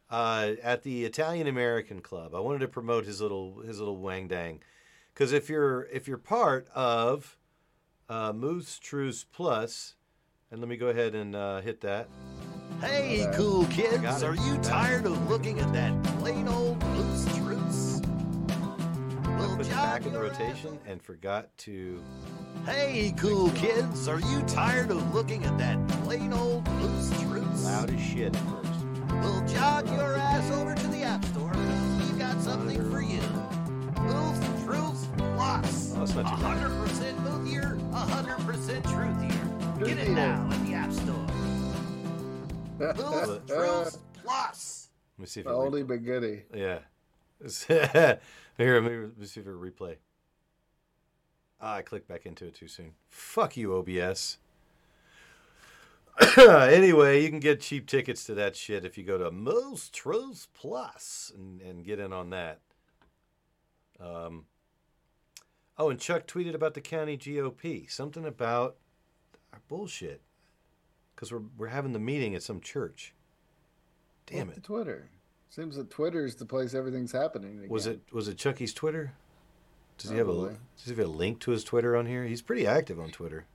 Uh, 0.08 0.54
at 0.60 0.82
the 0.82 1.04
Italian 1.04 1.46
American 1.46 2.00
Club. 2.00 2.34
I 2.34 2.40
wanted 2.40 2.60
to 2.60 2.68
promote 2.68 3.04
his 3.04 3.20
little 3.20 3.60
his 3.60 3.78
little 3.78 3.98
wang 3.98 4.26
dang. 4.26 4.60
Because 5.20 5.34
if 5.34 5.50
you're 5.50 5.82
if 5.92 6.08
you're 6.08 6.16
part 6.16 6.66
of 6.74 7.36
uh, 8.08 8.32
Muth's 8.32 8.78
Truths 8.78 9.22
Plus, 9.22 9.94
and 10.50 10.60
let 10.60 10.68
me 10.70 10.78
go 10.78 10.86
ahead 10.86 11.14
and 11.14 11.36
uh, 11.36 11.60
hit 11.60 11.82
that. 11.82 12.08
Hey, 12.80 13.28
cool 13.34 13.66
kids, 13.66 14.22
are 14.22 14.34
you 14.34 14.56
tired 14.62 15.04
of 15.04 15.28
looking 15.28 15.60
at 15.60 15.70
that 15.74 16.02
plain 16.04 16.48
old 16.48 16.82
Muth's 16.94 17.36
Truths? 17.36 18.00
I 19.26 19.56
put 19.58 19.66
it 19.66 19.70
back 19.72 20.06
in 20.06 20.14
the 20.14 20.20
rotation 20.20 20.78
and 20.86 21.02
forgot 21.02 21.54
to. 21.58 22.02
Hey, 22.64 23.12
cool 23.18 23.50
kids, 23.50 24.08
are 24.08 24.20
you 24.20 24.40
tired 24.46 24.90
of 24.90 25.14
looking 25.14 25.44
at 25.44 25.58
that 25.58 25.86
plain 26.02 26.32
old 26.32 26.66
Muth's 26.76 27.10
Truths? 27.20 27.66
Loud 27.66 27.92
as 27.92 28.00
shit 28.00 28.34
at 28.34 28.42
first. 28.48 28.70
We'll 29.20 29.46
jog 29.46 29.86
your 29.90 30.16
ass 30.16 30.50
over 30.52 30.74
to 30.74 30.86
the 30.86 31.02
App 31.02 31.22
Store. 31.26 31.52
We've 31.52 32.18
got 32.18 32.40
something 32.40 32.89
Plus. 35.70 35.92
Oh, 35.94 35.98
that's 36.00 36.14
not 36.14 36.36
too 36.36 36.42
bad. 36.42 36.70
100% 36.70 37.16
moothier, 37.24 37.78
100% 37.92 38.82
truthier. 38.82 39.86
Get 39.86 39.98
it 39.98 40.10
now 40.10 40.50
in 40.52 40.66
the 40.66 40.74
App 40.74 40.92
Store. 40.92 41.26
Muth's 42.96 43.52
Truths 43.52 43.98
Plus. 44.22 44.88
Let 45.16 45.22
me 45.22 45.26
see 45.26 45.40
if 45.40 45.46
it 45.46 45.50
Oldie 45.50 45.86
but 45.86 46.04
goodie. 46.04 46.42
Yeah. 46.54 46.78
Here, 48.58 48.80
let 48.80 48.84
me, 48.84 48.98
let 48.98 49.18
me 49.18 49.26
see 49.26 49.40
if 49.40 49.46
it 49.46 49.54
replay. 49.54 49.96
Ah, 51.60 51.76
I 51.76 51.82
clicked 51.82 52.08
back 52.08 52.26
into 52.26 52.46
it 52.46 52.54
too 52.54 52.68
soon. 52.68 52.92
Fuck 53.08 53.56
you, 53.56 53.74
OBS. 53.74 54.38
anyway, 56.38 57.22
you 57.22 57.28
can 57.28 57.40
get 57.40 57.60
cheap 57.60 57.86
tickets 57.86 58.24
to 58.24 58.34
that 58.34 58.56
shit 58.56 58.84
if 58.84 58.98
you 58.98 59.04
go 59.04 59.18
to 59.18 59.30
Muth's 59.30 59.88
Truths 59.90 60.48
Plus 60.54 61.32
and, 61.34 61.60
and 61.60 61.84
get 61.84 61.98
in 61.98 62.12
on 62.12 62.30
that. 62.30 62.60
Um, 64.00 64.44
oh, 65.80 65.90
and 65.90 65.98
Chuck 65.98 66.26
tweeted 66.26 66.54
about 66.54 66.74
the 66.74 66.80
county 66.80 67.16
GOP. 67.16 67.90
Something 67.90 68.26
about 68.26 68.76
our 69.52 69.60
bullshit. 69.66 70.20
Because 71.14 71.32
we're, 71.32 71.42
we're 71.56 71.68
having 71.68 71.92
the 71.92 71.98
meeting 71.98 72.34
at 72.34 72.42
some 72.42 72.60
church. 72.60 73.14
Damn 74.26 74.48
Look 74.48 74.58
it. 74.58 74.64
Twitter. 74.64 75.10
Seems 75.48 75.76
that 75.76 75.90
Twitter 75.90 76.24
is 76.24 76.36
the 76.36 76.46
place 76.46 76.74
everything's 76.74 77.10
happening. 77.10 77.58
Again. 77.58 77.68
Was 77.68 77.86
it 77.88 78.00
was 78.12 78.28
it 78.28 78.38
Chucky's 78.38 78.72
Twitter? 78.72 79.14
Does 79.98 80.10
he 80.10 80.16
have 80.16 80.28
a 80.28 80.32
does 80.32 80.84
he 80.84 80.90
have 80.90 81.00
a 81.00 81.06
link 81.06 81.40
to 81.40 81.50
his 81.50 81.64
Twitter 81.64 81.96
on 81.96 82.06
here? 82.06 82.24
He's 82.24 82.40
pretty 82.40 82.66
active 82.66 83.00
on 83.00 83.10
Twitter. 83.10 83.46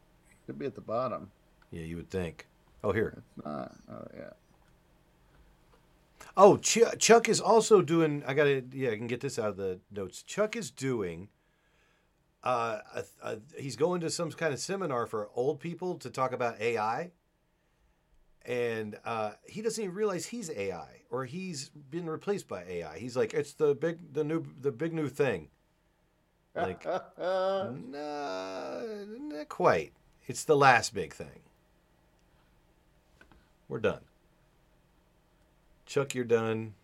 Could 0.46 0.60
be 0.60 0.66
at 0.66 0.76
the 0.76 0.82
bottom. 0.82 1.32
Yeah, 1.72 1.84
you 1.84 1.96
would 1.96 2.10
think. 2.10 2.48
Oh, 2.84 2.92
here. 2.92 3.24
Not. 3.44 3.74
Oh 3.90 4.08
yeah. 4.14 4.30
Oh, 6.38 6.58
Ch- 6.58 7.00
Chuck 7.00 7.30
is 7.30 7.40
also 7.40 7.82
doing. 7.82 8.24
I 8.28 8.34
gotta. 8.34 8.64
Yeah, 8.74 8.92
I 8.92 8.98
can 8.98 9.08
get 9.08 9.22
this 9.22 9.40
out 9.40 9.50
of 9.50 9.58
the 9.58 9.80
notes. 9.90 10.22
Chuck 10.22 10.58
is 10.58 10.70
doing. 10.70 11.30
Uh, 12.46 12.80
a, 12.94 13.04
a, 13.24 13.38
he's 13.58 13.76
going 13.76 14.02
to 14.02 14.10
some 14.10 14.32
kind 14.32 14.54
of 14.54 14.60
seminar 14.60 15.08
for 15.08 15.30
old 15.36 15.60
people 15.60 15.96
to 15.96 16.10
talk 16.12 16.32
about 16.32 16.62
AI. 16.62 17.12
And 18.46 19.00
uh, 19.04 19.32
he 19.48 19.64
doesn't 19.64 19.84
even 19.84 19.96
realize 19.96 20.28
he's 20.28 20.52
AI 20.52 21.02
or 21.10 21.26
he's 21.26 21.70
been 21.70 22.08
replaced 22.08 22.48
by 22.48 22.64
AI. 22.64 23.00
He's 23.00 23.18
like, 23.18 23.34
it's 23.34 23.54
the 23.54 23.74
big, 23.74 24.14
the 24.14 24.24
new, 24.24 24.46
the 24.62 24.72
big 24.72 24.94
new 24.94 25.10
thing. 25.10 25.50
Like, 26.56 26.86
nah, 27.18 27.72
not 29.20 29.50
quite. 29.50 29.94
It's 30.28 30.44
the 30.44 30.56
last 30.56 30.94
big 30.94 31.14
thing. 31.14 31.42
We're 33.68 33.80
done. 33.80 34.02
Chuck, 35.86 36.14
you're 36.14 36.24
done. 36.24 36.76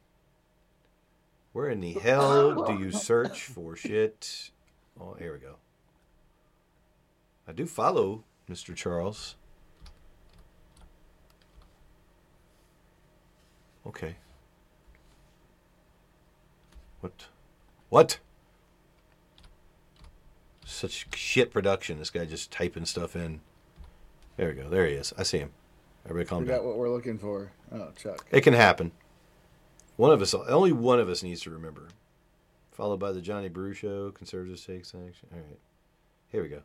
Where 1.53 1.69
in 1.69 1.81
the 1.81 1.93
hell 1.93 2.63
do 2.63 2.79
you 2.79 2.91
search 2.91 3.43
for 3.43 3.75
shit? 3.75 4.51
Oh, 4.99 5.15
here 5.17 5.33
we 5.33 5.39
go. 5.39 5.55
I 7.47 7.51
do 7.51 7.65
follow 7.65 8.23
Mr. 8.49 8.75
Charles. 8.75 9.35
Okay. 13.85 14.15
What? 16.99 17.25
What? 17.89 18.19
such 20.81 21.07
shit 21.15 21.51
production. 21.51 21.99
This 21.99 22.09
guy 22.09 22.25
just 22.25 22.51
typing 22.51 22.85
stuff 22.85 23.15
in. 23.15 23.41
There 24.37 24.49
we 24.49 24.55
go. 24.55 24.69
There 24.69 24.87
he 24.87 24.93
is. 24.93 25.13
I 25.17 25.23
see 25.23 25.37
him. 25.39 25.51
Everybody 26.05 26.27
calm 26.27 26.43
Forgot 26.43 26.57
down. 26.57 26.65
what 26.65 26.77
we're 26.77 26.89
looking 26.89 27.17
for. 27.19 27.51
Oh, 27.71 27.89
Chuck. 27.95 28.25
It 28.31 28.41
can 28.41 28.53
happen. 28.53 28.91
One 29.97 30.11
of 30.11 30.21
us, 30.21 30.33
only 30.33 30.71
one 30.71 30.99
of 30.99 31.09
us 31.09 31.21
needs 31.21 31.41
to 31.41 31.51
remember. 31.51 31.89
Followed 32.81 32.97
by 32.99 33.11
the 33.11 33.21
Johnny 33.21 33.47
Brew 33.47 33.75
Show, 33.75 34.09
Conservatives 34.09 34.65
Take 34.65 34.79
Action. 34.79 35.29
All 35.31 35.37
right. 35.37 35.59
Here 36.29 36.41
we 36.41 36.49
go. 36.49 36.63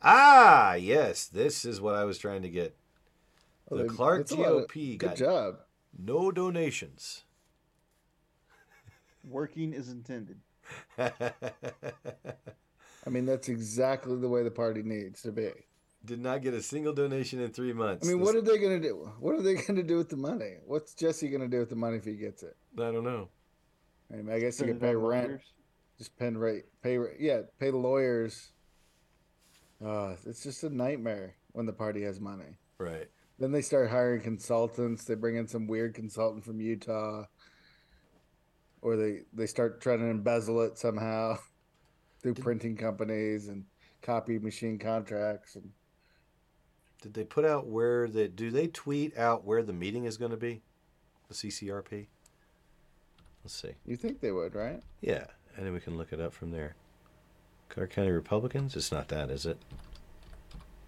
Ah, 0.00 0.72
yes. 0.76 1.26
This 1.26 1.66
is 1.66 1.78
what 1.78 1.94
I 1.94 2.04
was 2.06 2.16
trying 2.16 2.40
to 2.40 2.48
get. 2.48 2.74
Oh, 3.70 3.76
The 3.76 3.82
they- 3.82 3.88
Clark 3.90 4.20
that's 4.20 4.32
a 4.32 4.36
lot 4.36 4.52
of- 4.52 4.66
GOP 4.68 4.96
good 4.96 5.08
got 5.10 5.16
job. 5.18 5.56
no 5.98 6.32
donations. 6.32 7.24
Working 9.22 9.74
is 9.74 9.90
intended. 9.90 10.38
I 10.98 11.10
mean, 13.10 13.26
that's 13.26 13.50
exactly 13.50 14.16
the 14.16 14.26
way 14.30 14.42
the 14.42 14.50
party 14.50 14.82
needs 14.82 15.20
to 15.20 15.32
be. 15.32 15.50
Did 16.02 16.20
not 16.22 16.40
get 16.40 16.54
a 16.54 16.62
single 16.62 16.94
donation 16.94 17.40
in 17.42 17.50
three 17.50 17.74
months. 17.74 18.06
I 18.08 18.10
mean, 18.10 18.20
This- 18.20 18.26
what 18.26 18.36
are 18.36 18.40
they 18.40 18.56
going 18.56 18.80
to 18.80 18.88
do? 18.88 19.12
What 19.20 19.34
are 19.34 19.42
they 19.42 19.52
going 19.66 19.76
to 19.76 19.82
do 19.82 19.98
with 19.98 20.08
the 20.08 20.16
money? 20.16 20.54
What's 20.64 20.94
Jesse 20.94 21.28
going 21.28 21.42
to 21.42 21.46
do 21.48 21.58
with 21.58 21.68
the 21.68 21.76
money 21.76 21.98
if 21.98 22.06
he 22.06 22.14
gets 22.14 22.42
it? 22.42 22.56
I 22.78 22.90
don't 22.90 23.04
know. 23.04 23.28
I, 24.10 24.16
mean, 24.16 24.30
I 24.34 24.38
guess 24.40 24.56
he 24.56 24.64
Spend 24.64 24.80
could 24.80 24.80
pay 24.80 24.94
rent. 24.96 25.28
lawyers? 25.28 25.42
Just 25.98 26.16
pay 26.16 26.30
rate, 26.30 26.64
pay 26.82 26.96
ra- 26.96 27.10
yeah, 27.18 27.40
pay 27.58 27.70
the 27.70 27.76
lawyers. 27.76 28.52
Uh, 29.84 30.14
it's 30.26 30.42
just 30.42 30.62
a 30.64 30.70
nightmare 30.70 31.34
when 31.52 31.66
the 31.66 31.72
party 31.72 32.02
has 32.02 32.20
money. 32.20 32.56
Right. 32.78 33.08
Then 33.38 33.52
they 33.52 33.62
start 33.62 33.90
hiring 33.90 34.20
consultants. 34.22 35.04
They 35.04 35.14
bring 35.14 35.36
in 35.36 35.46
some 35.48 35.66
weird 35.66 35.94
consultant 35.94 36.44
from 36.44 36.60
Utah, 36.60 37.24
or 38.82 38.96
they 38.96 39.20
they 39.32 39.46
start 39.46 39.80
trying 39.80 40.00
to 40.00 40.06
embezzle 40.06 40.60
it 40.62 40.78
somehow 40.78 41.38
through 42.22 42.34
printing 42.34 42.76
companies 42.76 43.48
and 43.48 43.64
copy 44.02 44.38
machine 44.38 44.78
contracts. 44.78 45.54
And 45.56 45.70
Did 47.02 47.14
they 47.14 47.24
put 47.24 47.44
out 47.44 47.66
where 47.66 48.08
the 48.08 48.28
do 48.28 48.50
they 48.50 48.66
tweet 48.68 49.16
out 49.16 49.44
where 49.44 49.62
the 49.62 49.72
meeting 49.72 50.04
is 50.04 50.16
going 50.16 50.32
to 50.32 50.36
be? 50.36 50.62
The 51.28 51.34
CCRP. 51.34 52.06
Let's 53.44 53.54
see. 53.54 53.72
you 53.86 53.96
think 53.96 54.20
they 54.20 54.32
would, 54.32 54.54
right? 54.54 54.82
Yeah, 55.00 55.26
and 55.58 55.66
then 55.66 55.74
we 55.74 55.80
can 55.80 55.98
look 55.98 56.12
it 56.12 56.20
up 56.20 56.32
from 56.32 56.52
there. 56.52 56.76
Clark 57.68 57.90
County 57.90 58.10
Republicans? 58.10 58.76
It's 58.76 58.92
not 58.92 59.08
that, 59.08 59.28
is 59.28 59.44
it? 59.44 59.58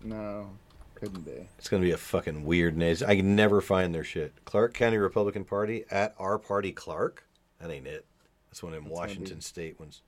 No, 0.03 0.51
couldn't 0.95 1.25
be. 1.25 1.49
It's 1.59 1.69
going 1.69 1.83
to 1.83 1.87
be 1.87 1.93
a 1.93 1.99
fucking 1.99 2.45
weird 2.45 2.77
name. 2.77 2.97
I 3.07 3.17
can 3.17 3.35
never 3.35 3.61
find 3.61 3.93
their 3.93 4.05
shit. 4.05 4.33
Clark 4.45 4.73
County 4.73 4.97
Republican 4.97 5.45
Party 5.45 5.85
at 5.91 6.15
our 6.19 6.39
party 6.39 6.71
Clark. 6.71 7.27
That 7.61 7.71
ain't 7.71 7.89
it. 7.89 8.07
That's 8.49 8.63
one 8.63 8.73
in 8.73 8.85
That's 8.85 8.95
Washington 8.95 9.41
State. 9.41 9.79
Ones. 9.81 10.03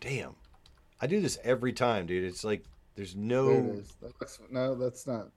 Damn, 0.00 0.34
I 1.00 1.06
do 1.06 1.20
this 1.20 1.38
every 1.44 1.74
time, 1.74 2.06
dude. 2.06 2.24
It's 2.24 2.42
like 2.42 2.64
there's 2.94 3.12
There 3.12 3.22
no 3.22 3.50
it 3.50 3.78
is. 3.78 3.96
That's, 4.00 4.40
no, 4.50 4.74
that's 4.74 5.06
not. 5.06 5.28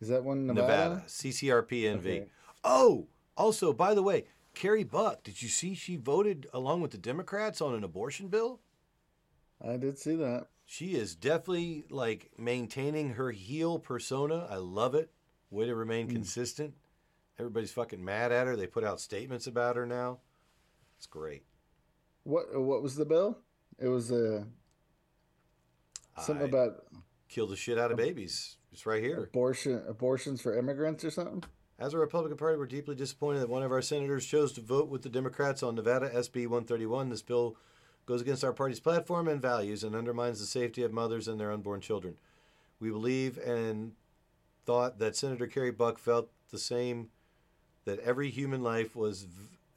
Is 0.00 0.08
that 0.08 0.24
one 0.24 0.48
Nevada? 0.48 0.62
Nevada, 0.66 1.02
CCRP 1.06 1.82
NV. 1.82 1.98
Okay. 1.98 2.26
Oh, 2.64 3.06
also, 3.36 3.72
by 3.72 3.94
the 3.94 4.02
way, 4.02 4.26
Carrie 4.58 4.82
Buck, 4.82 5.22
did 5.22 5.40
you 5.40 5.48
see 5.48 5.72
she 5.76 5.94
voted 5.94 6.48
along 6.52 6.80
with 6.80 6.90
the 6.90 6.98
Democrats 6.98 7.60
on 7.60 7.74
an 7.76 7.84
abortion 7.84 8.26
bill? 8.26 8.58
I 9.64 9.76
did 9.76 9.96
see 10.00 10.16
that. 10.16 10.48
She 10.66 10.96
is 10.96 11.14
definitely 11.14 11.84
like 11.90 12.32
maintaining 12.36 13.10
her 13.10 13.30
heel 13.30 13.78
persona. 13.78 14.48
I 14.50 14.56
love 14.56 14.96
it. 14.96 15.12
Way 15.50 15.66
to 15.66 15.76
remain 15.76 16.08
Hmm. 16.08 16.14
consistent. 16.14 16.74
Everybody's 17.38 17.70
fucking 17.70 18.04
mad 18.04 18.32
at 18.32 18.48
her. 18.48 18.56
They 18.56 18.66
put 18.66 18.82
out 18.82 19.00
statements 19.00 19.46
about 19.46 19.76
her 19.76 19.86
now. 19.86 20.18
It's 20.96 21.06
great. 21.06 21.44
What 22.24 22.60
What 22.60 22.82
was 22.82 22.96
the 22.96 23.06
bill? 23.06 23.38
It 23.78 23.86
was 23.86 24.10
uh, 24.10 24.42
something 26.20 26.46
I- 26.46 26.48
about 26.48 26.84
Kill 27.28 27.46
the 27.46 27.54
shit 27.54 27.78
out 27.78 27.92
of 27.92 27.96
babies. 27.96 28.56
It's 28.72 28.86
right 28.86 29.00
here. 29.04 29.22
abortion 29.22 29.84
abortions 29.86 30.40
for 30.42 30.58
immigrants 30.58 31.04
or 31.04 31.12
something. 31.12 31.44
As 31.80 31.94
a 31.94 31.98
Republican 31.98 32.36
Party, 32.36 32.58
we're 32.58 32.66
deeply 32.66 32.96
disappointed 32.96 33.38
that 33.38 33.48
one 33.48 33.62
of 33.62 33.70
our 33.70 33.82
senators 33.82 34.26
chose 34.26 34.52
to 34.54 34.60
vote 34.60 34.88
with 34.88 35.02
the 35.02 35.08
Democrats 35.08 35.62
on 35.62 35.76
Nevada 35.76 36.10
SB 36.10 36.48
131. 36.48 37.08
This 37.08 37.22
bill 37.22 37.56
goes 38.04 38.20
against 38.20 38.42
our 38.42 38.52
party's 38.52 38.80
platform 38.80 39.28
and 39.28 39.40
values 39.40 39.84
and 39.84 39.94
undermines 39.94 40.40
the 40.40 40.46
safety 40.46 40.82
of 40.82 40.92
mothers 40.92 41.28
and 41.28 41.38
their 41.38 41.52
unborn 41.52 41.80
children. 41.80 42.16
We 42.80 42.90
believe 42.90 43.38
and 43.38 43.92
thought 44.66 44.98
that 44.98 45.14
Senator 45.14 45.46
Carrie 45.46 45.70
Buck 45.70 45.98
felt 45.98 46.30
the 46.50 46.58
same 46.58 47.10
that 47.84 48.00
every 48.00 48.28
human 48.28 48.62
life 48.62 48.96
was 48.96 49.28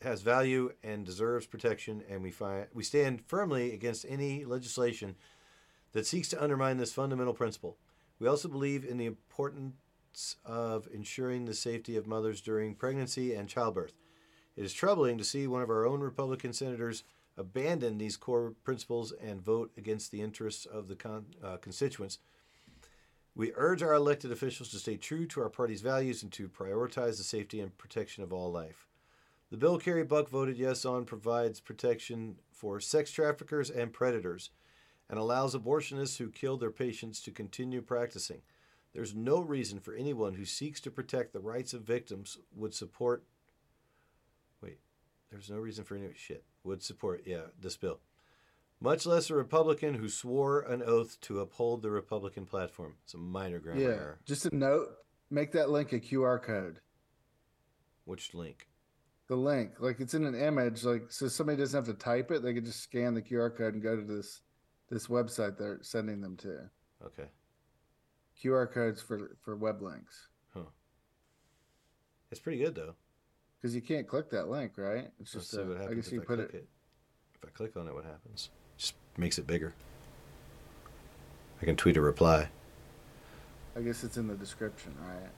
has 0.01 0.23
value 0.23 0.71
and 0.83 1.05
deserves 1.05 1.45
protection, 1.45 2.01
and 2.09 2.23
we 2.23 2.31
find 2.31 2.65
we 2.73 2.83
stand 2.83 3.21
firmly 3.27 3.75
against 3.75 4.07
any 4.09 4.43
legislation 4.43 5.15
that 5.91 6.07
seeks 6.07 6.29
to 6.29 6.43
undermine 6.43 6.77
this 6.77 6.93
fundamental 6.93 7.35
principle. 7.35 7.77
We 8.19 8.27
also 8.27 8.47
believe 8.47 8.83
in 8.83 8.97
the 8.97 9.11
of 10.45 10.87
ensuring 10.93 11.45
the 11.45 11.53
safety 11.53 11.95
of 11.95 12.07
mothers 12.07 12.41
during 12.41 12.75
pregnancy 12.75 13.33
and 13.33 13.47
childbirth. 13.47 13.93
It 14.55 14.65
is 14.65 14.73
troubling 14.73 15.17
to 15.17 15.23
see 15.23 15.47
one 15.47 15.61
of 15.61 15.69
our 15.69 15.85
own 15.85 16.01
Republican 16.01 16.53
senators 16.53 17.03
abandon 17.37 17.97
these 17.97 18.17
core 18.17 18.53
principles 18.63 19.13
and 19.13 19.41
vote 19.41 19.71
against 19.77 20.11
the 20.11 20.21
interests 20.21 20.65
of 20.65 20.87
the 20.87 20.95
con- 20.95 21.25
uh, 21.43 21.57
constituents. 21.57 22.19
We 23.33 23.53
urge 23.55 23.81
our 23.81 23.93
elected 23.93 24.31
officials 24.31 24.69
to 24.69 24.79
stay 24.79 24.97
true 24.97 25.25
to 25.27 25.41
our 25.41 25.49
party's 25.49 25.81
values 25.81 26.21
and 26.21 26.31
to 26.33 26.49
prioritize 26.49 27.17
the 27.17 27.23
safety 27.23 27.61
and 27.61 27.77
protection 27.77 28.23
of 28.23 28.33
all 28.33 28.51
life. 28.51 28.87
The 29.49 29.57
bill 29.57 29.79
Carrie 29.79 30.03
Buck 30.03 30.29
voted 30.29 30.57
yes 30.57 30.85
on 30.85 31.05
provides 31.05 31.59
protection 31.59 32.35
for 32.51 32.79
sex 32.79 33.11
traffickers 33.11 33.69
and 33.69 33.93
predators 33.93 34.49
and 35.09 35.19
allows 35.19 35.55
abortionists 35.55 36.17
who 36.17 36.29
kill 36.29 36.57
their 36.57 36.71
patients 36.71 37.21
to 37.21 37.31
continue 37.31 37.81
practicing. 37.81 38.41
There's 38.93 39.15
no 39.15 39.39
reason 39.39 39.79
for 39.79 39.93
anyone 39.93 40.33
who 40.33 40.45
seeks 40.45 40.81
to 40.81 40.91
protect 40.91 41.33
the 41.33 41.39
rights 41.39 41.73
of 41.73 41.83
victims 41.83 42.37
would 42.55 42.73
support. 42.73 43.23
Wait, 44.61 44.79
there's 45.29 45.49
no 45.49 45.57
reason 45.57 45.83
for 45.83 45.95
any 45.95 46.09
shit 46.15 46.43
would 46.63 46.83
support 46.83 47.23
yeah 47.25 47.47
this 47.59 47.77
bill. 47.77 47.99
Much 48.79 49.05
less 49.05 49.29
a 49.29 49.35
Republican 49.35 49.93
who 49.93 50.09
swore 50.09 50.61
an 50.61 50.81
oath 50.81 51.21
to 51.21 51.39
uphold 51.39 51.83
the 51.83 51.91
Republican 51.91 52.45
platform. 52.45 52.95
It's 53.03 53.13
a 53.13 53.17
minor 53.17 53.59
grammar 53.59 53.79
yeah. 53.79 53.87
error. 53.89 54.19
Just 54.25 54.47
a 54.47 54.55
note. 54.55 54.87
Make 55.29 55.51
that 55.51 55.69
link 55.69 55.93
a 55.93 55.99
QR 55.99 56.41
code. 56.41 56.79
Which 58.05 58.33
link? 58.33 58.67
The 59.27 59.35
link, 59.35 59.79
like 59.79 60.01
it's 60.01 60.15
in 60.15 60.25
an 60.25 60.35
image, 60.35 60.83
like 60.83 61.09
so 61.09 61.29
somebody 61.29 61.57
doesn't 61.57 61.77
have 61.77 61.95
to 61.95 62.03
type 62.03 62.31
it. 62.31 62.41
They 62.41 62.53
can 62.53 62.65
just 62.65 62.81
scan 62.81 63.13
the 63.13 63.21
QR 63.21 63.55
code 63.55 63.75
and 63.75 63.83
go 63.83 63.95
to 63.95 64.01
this 64.01 64.41
this 64.89 65.07
website 65.07 65.57
they're 65.57 65.79
sending 65.81 66.19
them 66.19 66.35
to. 66.37 66.69
Okay. 67.05 67.29
QR 68.43 68.71
codes 68.71 69.01
for 69.01 69.37
for 69.41 69.55
web 69.55 69.81
links. 69.81 70.27
Huh. 70.53 70.61
It's 72.31 72.39
pretty 72.39 72.59
good 72.59 72.75
though. 72.75 72.95
Because 73.61 73.75
you 73.75 73.81
can't 73.81 74.07
click 74.07 74.29
that 74.31 74.49
link, 74.49 74.73
right? 74.77 75.11
It's 75.19 75.35
Let's 75.35 75.47
just. 75.47 75.51
see 75.51 75.61
uh, 75.61 75.65
what 75.65 75.77
I 75.77 75.81
happens 75.81 75.95
guess 75.97 76.07
if 76.07 76.13
you 76.13 76.21
I 76.21 76.25
put 76.25 76.35
click 76.37 76.49
it. 76.49 76.55
it. 76.55 76.67
If 77.35 77.45
I 77.45 77.51
click 77.51 77.77
on 77.77 77.87
it, 77.87 77.93
what 77.93 78.05
happens? 78.05 78.49
Just 78.77 78.95
makes 79.17 79.37
it 79.37 79.45
bigger. 79.45 79.73
I 81.61 81.65
can 81.65 81.75
tweet 81.75 81.97
a 81.97 82.01
reply. 82.01 82.49
I 83.77 83.81
guess 83.81 84.03
it's 84.03 84.17
in 84.17 84.27
the 84.27 84.33
description, 84.35 84.95
right? 84.99 85.29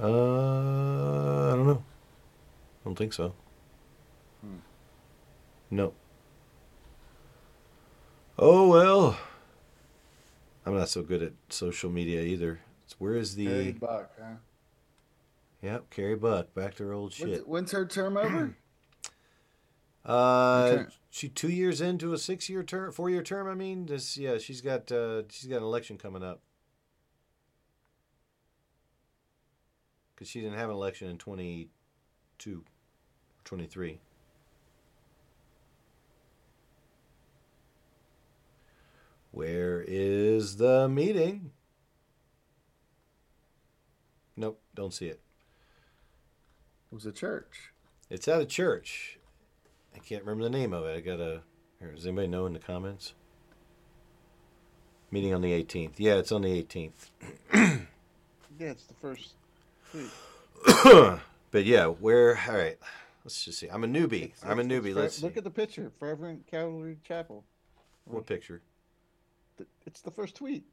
Uh, 0.00 1.52
I 1.52 1.56
don't 1.56 1.66
know. 1.66 1.82
I 2.82 2.84
don't 2.84 2.96
think 2.96 3.12
so. 3.12 3.34
Hmm. 4.40 4.56
No. 5.70 5.92
Oh 8.38 8.68
well. 8.68 9.18
I'm 10.66 10.74
not 10.74 10.88
so 10.88 11.02
good 11.02 11.22
at 11.22 11.32
social 11.48 11.90
media 11.90 12.22
either. 12.22 12.60
It's, 12.84 12.96
where 12.98 13.14
is 13.14 13.36
the? 13.36 13.46
Harry 13.46 13.72
Buck, 13.72 14.10
huh? 14.20 14.34
Yep, 15.62 15.90
Carrie 15.90 16.16
Buck. 16.16 16.52
Back 16.54 16.74
to 16.76 16.84
her 16.84 16.92
old 16.92 17.12
shit. 17.12 17.46
when's 17.46 17.72
her 17.72 17.86
term 17.86 18.16
over? 18.16 18.56
Uh, 20.04 20.68
Return. 20.70 20.92
she 21.10 21.28
two 21.28 21.48
years 21.48 21.80
into 21.80 22.12
a 22.12 22.18
six-year 22.18 22.62
term, 22.62 22.92
four-year 22.92 23.24
term. 23.24 23.48
I 23.48 23.54
mean, 23.54 23.86
this 23.86 24.16
yeah, 24.16 24.38
she's 24.38 24.60
got 24.60 24.92
uh, 24.92 25.22
she's 25.28 25.50
got 25.50 25.56
an 25.56 25.64
election 25.64 25.98
coming 25.98 26.22
up 26.22 26.42
because 30.14 30.28
she 30.28 30.40
didn't 30.40 30.58
have 30.58 30.68
an 30.68 30.76
election 30.76 31.08
in 31.08 31.18
22, 31.18 32.62
23. 33.44 33.98
Where 39.40 39.84
is 39.86 40.56
the 40.56 40.88
meeting? 40.88 41.50
Nope, 44.34 44.62
don't 44.74 44.94
see 44.94 45.08
it. 45.08 45.20
It 46.90 46.94
was 46.94 47.04
a 47.04 47.12
church. 47.12 47.74
It's 48.08 48.26
at 48.28 48.40
a 48.40 48.46
church. 48.46 49.18
I 49.94 49.98
can't 49.98 50.22
remember 50.24 50.44
the 50.44 50.48
name 50.58 50.72
of 50.72 50.86
it. 50.86 50.96
I 50.96 51.00
gotta. 51.00 51.42
Here, 51.78 51.92
does 51.92 52.06
anybody 52.06 52.28
know 52.28 52.46
in 52.46 52.54
the 52.54 52.58
comments? 52.58 53.12
Meeting 55.10 55.34
on 55.34 55.42
the 55.42 55.52
18th. 55.52 55.96
Yeah, 55.98 56.14
it's 56.14 56.32
on 56.32 56.40
the 56.40 56.62
18th. 56.62 57.10
Yeah, 58.58 58.68
it's 58.70 58.86
the 58.86 58.94
first. 58.94 59.34
but 61.50 61.66
yeah, 61.66 61.88
where? 61.88 62.38
All 62.48 62.56
right. 62.56 62.78
Let's 63.22 63.44
just 63.44 63.58
see. 63.58 63.68
I'm 63.68 63.84
a 63.84 63.86
newbie. 63.86 64.22
It's- 64.32 64.42
I'm 64.46 64.58
a 64.60 64.62
newbie. 64.62 64.94
Let's 64.94 65.16
Fre- 65.16 65.20
see. 65.20 65.26
look 65.26 65.36
at 65.36 65.44
the 65.44 65.50
picture. 65.50 65.92
Fervent 66.00 66.46
Calvary 66.46 66.96
Chapel. 67.06 67.44
What 68.06 68.24
picture? 68.24 68.62
It's 69.86 70.00
the 70.00 70.10
first 70.10 70.36
tweet. 70.36 70.64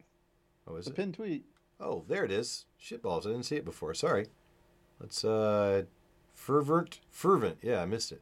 Oh, 0.68 0.76
is 0.76 0.86
the 0.86 0.92
it? 0.92 0.96
pinned 0.96 1.14
tweet. 1.16 1.46
Oh, 1.80 2.04
there 2.08 2.24
it 2.24 2.32
is. 2.32 2.66
Shitballs. 2.82 3.26
I 3.26 3.30
didn't 3.30 3.44
see 3.44 3.56
it 3.58 3.66
before. 3.66 3.94
Sorry. 3.94 4.28
Let's 5.00 5.24
uh 5.26 5.84
fervent 6.34 7.00
fervent. 7.10 7.58
Yeah, 7.62 7.82
I 7.82 7.86
missed 7.86 8.12
it. 8.12 8.22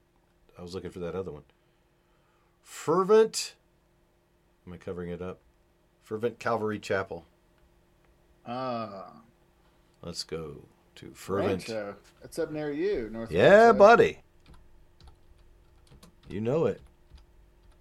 I 0.57 0.61
was 0.61 0.73
looking 0.73 0.91
for 0.91 0.99
that 0.99 1.15
other 1.15 1.31
one. 1.31 1.43
Fervent 2.61 3.56
Am 4.65 4.73
I 4.73 4.77
covering 4.77 5.09
it 5.09 5.22
up? 5.22 5.40
Fervent 6.03 6.40
Calvary 6.40 6.80
Chapel. 6.80 7.25
Ah, 8.45 9.11
Let's 10.01 10.23
go 10.23 10.57
to 10.95 11.11
Fervent. 11.14 11.67
Rancho. 11.67 11.95
That's 12.22 12.40
up 12.40 12.51
near 12.51 12.72
you, 12.72 13.09
North. 13.11 13.31
Yeah, 13.31 13.72
buddy. 13.72 14.19
You 16.30 16.41
know 16.41 16.65
it. 16.65 16.81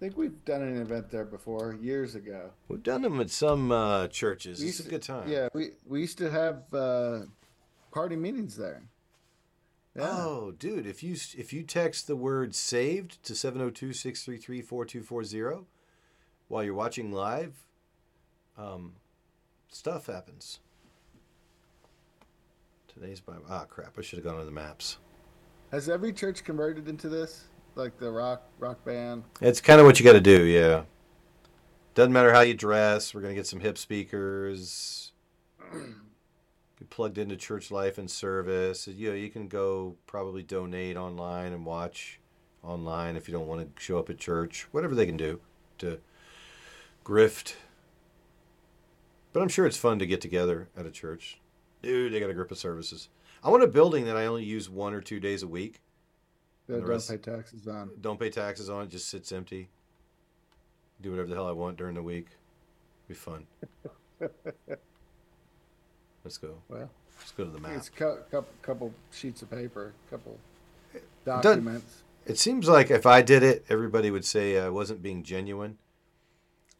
I 0.01 0.05
think 0.05 0.17
we've 0.17 0.43
done 0.45 0.63
an 0.63 0.81
event 0.81 1.11
there 1.11 1.25
before 1.25 1.77
years 1.79 2.15
ago. 2.15 2.49
We've 2.67 2.81
done 2.81 3.03
them 3.03 3.21
at 3.21 3.29
some 3.29 3.71
uh, 3.71 4.07
churches. 4.07 4.59
We 4.59 4.69
It's 4.69 4.79
a 4.79 4.89
good 4.89 5.03
time. 5.03 5.29
Yeah, 5.29 5.49
we 5.53 5.73
we 5.85 6.01
used 6.01 6.17
to 6.17 6.31
have 6.31 6.63
uh, 6.73 7.19
party 7.91 8.15
meetings 8.15 8.57
there. 8.57 8.81
Yeah. 9.95 10.07
Oh, 10.09 10.53
dude, 10.57 10.87
if 10.87 11.03
you 11.03 11.15
if 11.37 11.53
you 11.53 11.61
text 11.61 12.07
the 12.07 12.15
word 12.15 12.55
saved 12.55 13.21
to 13.25 13.33
702-633-4240 13.33 15.65
while 16.47 16.63
you're 16.63 16.73
watching 16.73 17.11
live, 17.11 17.53
um, 18.57 18.93
stuff 19.67 20.07
happens. 20.07 20.61
Today's 22.87 23.19
Bible. 23.19 23.45
Ah, 23.47 23.65
crap! 23.69 23.99
I 23.99 24.01
should 24.01 24.17
have 24.17 24.25
gone 24.25 24.39
on 24.39 24.47
the 24.47 24.51
maps. 24.51 24.97
Has 25.71 25.89
every 25.89 26.11
church 26.11 26.43
converted 26.43 26.87
into 26.87 27.07
this, 27.07 27.43
like 27.75 27.97
the 27.97 28.11
rock 28.11 28.43
rock 28.59 28.83
band? 28.85 29.23
It's 29.41 29.61
kind 29.61 29.79
of 29.79 29.85
what 29.85 29.99
you 29.99 30.05
got 30.05 30.13
to 30.13 30.21
do, 30.21 30.43
yeah. 30.43 30.83
Doesn't 31.93 32.13
matter 32.13 32.33
how 32.33 32.41
you 32.41 32.53
dress. 32.53 33.13
We're 33.13 33.21
gonna 33.21 33.35
get 33.35 33.47
some 33.47 33.59
hip 33.59 33.77
speakers. 33.77 35.11
Be 35.73 36.85
plugged 36.89 37.17
into 37.17 37.35
church 37.35 37.69
life 37.69 37.97
and 37.97 38.09
service. 38.09 38.87
You 38.87 39.09
know, 39.09 39.15
you 39.15 39.29
can 39.29 39.47
go 39.49 39.97
probably 40.07 40.41
donate 40.41 40.95
online 40.95 41.51
and 41.51 41.65
watch 41.65 42.19
online 42.63 43.15
if 43.17 43.27
you 43.27 43.33
don't 43.33 43.47
want 43.47 43.75
to 43.75 43.81
show 43.81 43.99
up 43.99 44.09
at 44.09 44.17
church. 44.17 44.67
Whatever 44.71 44.95
they 44.95 45.05
can 45.05 45.17
do 45.17 45.41
to 45.79 45.99
grift. 47.03 47.55
But 49.33 49.41
I'm 49.41 49.49
sure 49.49 49.65
it's 49.65 49.77
fun 49.77 49.99
to 49.99 50.05
get 50.05 50.21
together 50.21 50.69
at 50.77 50.85
a 50.85 50.91
church. 50.91 51.39
Dude, 51.81 52.13
they 52.13 52.19
got 52.19 52.29
a 52.29 52.33
group 52.33 52.51
of 52.51 52.57
services. 52.57 53.09
I 53.43 53.49
want 53.49 53.63
a 53.63 53.67
building 53.67 54.05
that 54.05 54.17
I 54.17 54.27
only 54.27 54.43
use 54.43 54.69
one 54.69 54.93
or 54.93 55.01
two 55.01 55.19
days 55.19 55.43
a 55.43 55.47
week. 55.47 55.80
That 56.71 56.79
don't 56.81 56.89
rest- 56.89 57.09
pay 57.09 57.17
taxes 57.17 57.67
on. 57.67 57.91
don't 57.99 58.19
pay 58.19 58.29
taxes 58.29 58.69
on 58.69 58.83
it, 58.83 58.89
just 58.89 59.09
sits 59.09 59.31
empty. 59.31 59.69
Do 61.01 61.09
whatever 61.11 61.27
the 61.27 61.35
hell 61.35 61.47
I 61.47 61.51
want 61.51 61.77
during 61.77 61.95
the 61.95 62.03
week. 62.03 62.27
Be 63.07 63.13
fun. 63.13 63.45
Let's 66.23 66.37
go. 66.37 66.55
Well, 66.69 66.89
Let's 67.17 67.31
go 67.31 67.45
to 67.45 67.49
the 67.51 67.59
map. 67.59 67.71
It's 67.75 67.87
a 67.87 67.91
couple, 67.91 68.45
couple 68.61 68.93
sheets 69.11 69.41
of 69.41 69.49
paper, 69.49 69.93
couple 70.09 70.37
documents. 71.25 72.03
It 72.25 72.37
seems 72.37 72.67
like 72.69 72.91
if 72.91 73.05
I 73.05 73.21
did 73.21 73.41
it, 73.43 73.65
everybody 73.69 74.11
would 74.11 74.25
say 74.25 74.59
I 74.59 74.69
wasn't 74.69 75.01
being 75.01 75.23
genuine, 75.23 75.77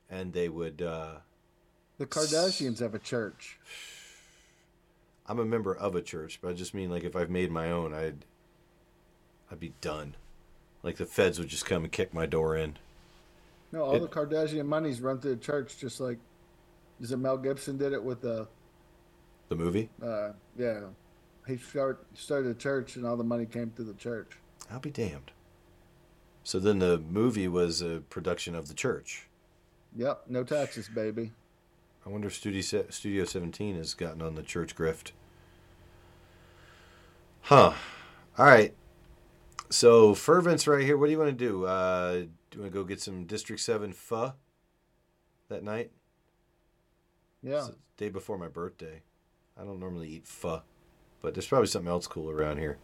and 0.10 0.34
they 0.34 0.48
would. 0.50 0.82
Uh, 0.82 1.16
The 1.98 2.06
Kardashians 2.06 2.80
have 2.80 2.94
a 2.96 3.00
church. 3.00 3.60
I'm 5.28 5.40
a 5.40 5.46
member 5.46 5.76
of 5.76 5.96
a 5.96 6.02
church, 6.02 6.40
but 6.42 6.50
I 6.52 6.54
just 6.54 6.74
mean 6.74 6.90
like 6.90 7.04
if 7.04 7.16
I've 7.16 7.30
made 7.30 7.52
my 7.52 7.72
own, 7.72 7.94
I'd, 7.94 8.26
I'd 9.52 9.60
be 9.60 9.74
done. 9.82 10.16
Like 10.84 10.96
the 10.98 11.06
feds 11.06 11.38
would 11.40 11.50
just 11.50 11.66
come 11.66 11.84
and 11.84 11.92
kick 11.92 12.14
my 12.14 12.26
door 12.26 12.56
in. 12.56 12.78
No, 13.72 13.84
all 13.84 13.96
It- 13.96 14.00
the 14.00 14.08
Kardashian 14.08 14.66
money's 14.66 15.02
run 15.02 15.20
through 15.20 15.36
the 15.36 15.42
church, 15.42 15.78
just 15.78 16.00
like 16.00 16.18
is 17.00 17.12
it 17.12 17.18
Mel 17.18 17.38
Gibson 17.38 17.78
did 17.78 17.94
it 17.94 18.04
with 18.04 18.22
the 18.22 18.48
The 19.50 19.56
movie. 19.56 19.90
uh, 20.02 20.34
yeah. 20.58 20.82
He 21.48 21.58
start, 21.58 22.06
started 22.14 22.52
a 22.52 22.54
church, 22.54 22.96
and 22.96 23.06
all 23.06 23.18
the 23.18 23.24
money 23.24 23.48
came 23.48 23.72
through 23.72 23.86
the 23.86 23.96
church. 23.96 24.38
I'll 24.70 24.80
be 24.80 24.92
damned. 24.92 25.32
So 26.44 26.60
then 26.60 26.78
the 26.80 27.00
movie 27.00 27.48
was 27.48 27.82
a 27.82 28.04
production 28.10 28.54
of 28.56 28.68
the 28.68 28.76
church. 28.76 29.28
Yep, 29.96 30.26
no 30.30 30.44
taxes, 30.44 30.88
baby. 30.88 31.32
I 32.06 32.10
wonder 32.10 32.28
if 32.28 32.36
Studio 32.36 32.86
Studio 32.90 33.26
17 33.26 33.76
has 33.76 33.94
gotten 33.96 34.22
on 34.22 34.36
the 34.36 34.44
church 34.44 34.76
grift. 34.76 35.12
Huh. 37.42 37.74
All 38.38 38.46
right. 38.46 38.74
So 39.72 40.14
fervent's 40.14 40.68
right 40.68 40.84
here. 40.84 40.98
What 40.98 41.06
do 41.06 41.14
you 41.14 41.18
want 41.18 41.30
to 41.30 41.46
do? 41.46 41.66
Uh, 41.66 42.14
do 42.14 42.28
you 42.54 42.62
want 42.62 42.74
to 42.74 42.78
go 42.78 42.84
get 42.84 43.02
some 43.02 43.24
District 43.24 43.62
7 43.62 43.94
pho 43.94 44.34
that 45.48 45.64
night? 45.64 45.92
Yeah. 47.42 47.68
It's 47.68 47.72
day 47.96 48.10
before 48.10 48.38
my 48.38 48.50
birthday. 48.50 49.02
I 49.58 49.64
don't 49.64 49.80
normally 49.80 50.10
eat 50.10 50.28
pho, 50.28 50.62
but 51.22 51.34
there's 51.34 51.48
probably 51.48 51.68
something 51.68 51.90
else 51.90 52.06
cool 52.06 52.30
around 52.30 52.58
here. 52.58 52.78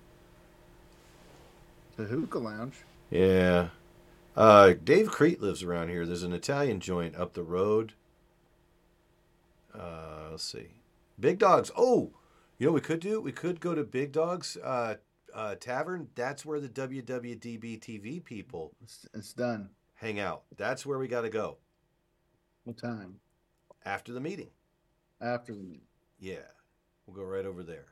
The 1.97 2.05
hookah 2.05 2.39
lounge. 2.39 2.75
Yeah. 3.09 3.69
Uh, 4.37 4.73
Dave 4.81 5.11
Crete 5.11 5.41
lives 5.41 5.63
around 5.63 5.89
here. 5.89 6.05
There's 6.05 6.23
an 6.23 6.33
Italian 6.33 6.79
joint 6.79 7.15
up 7.17 7.33
the 7.33 7.43
road. 7.43 7.93
Uh, 9.77 10.29
let's 10.31 10.43
see. 10.43 10.67
Big 11.19 11.37
Dogs. 11.37 11.69
Oh, 11.75 12.11
you 12.57 12.67
know 12.67 12.71
what 12.71 12.83
we 12.83 12.87
could 12.87 13.01
do? 13.01 13.19
We 13.19 13.33
could 13.33 13.59
go 13.59 13.75
to 13.75 13.83
Big 13.83 14.13
Dogs 14.13 14.55
uh, 14.63 14.95
uh, 15.33 15.55
Tavern. 15.55 16.07
That's 16.15 16.45
where 16.45 16.59
the 16.59 16.69
WWDB 16.69 17.79
TV 17.79 18.23
people 18.23 18.73
It's, 18.81 19.05
it's 19.13 19.33
done. 19.33 19.69
hang 19.95 20.19
out. 20.19 20.43
That's 20.57 20.85
where 20.85 20.97
we 20.99 21.07
got 21.07 21.21
to 21.21 21.29
go 21.29 21.57
What 22.63 22.77
time? 22.77 23.19
after 23.85 24.13
the 24.13 24.19
meeting. 24.19 24.49
After 25.21 25.53
the 25.53 25.63
meeting. 25.63 25.87
Yeah. 26.19 26.47
We'll 27.05 27.15
go 27.15 27.23
right 27.23 27.45
over 27.45 27.63
there. 27.63 27.85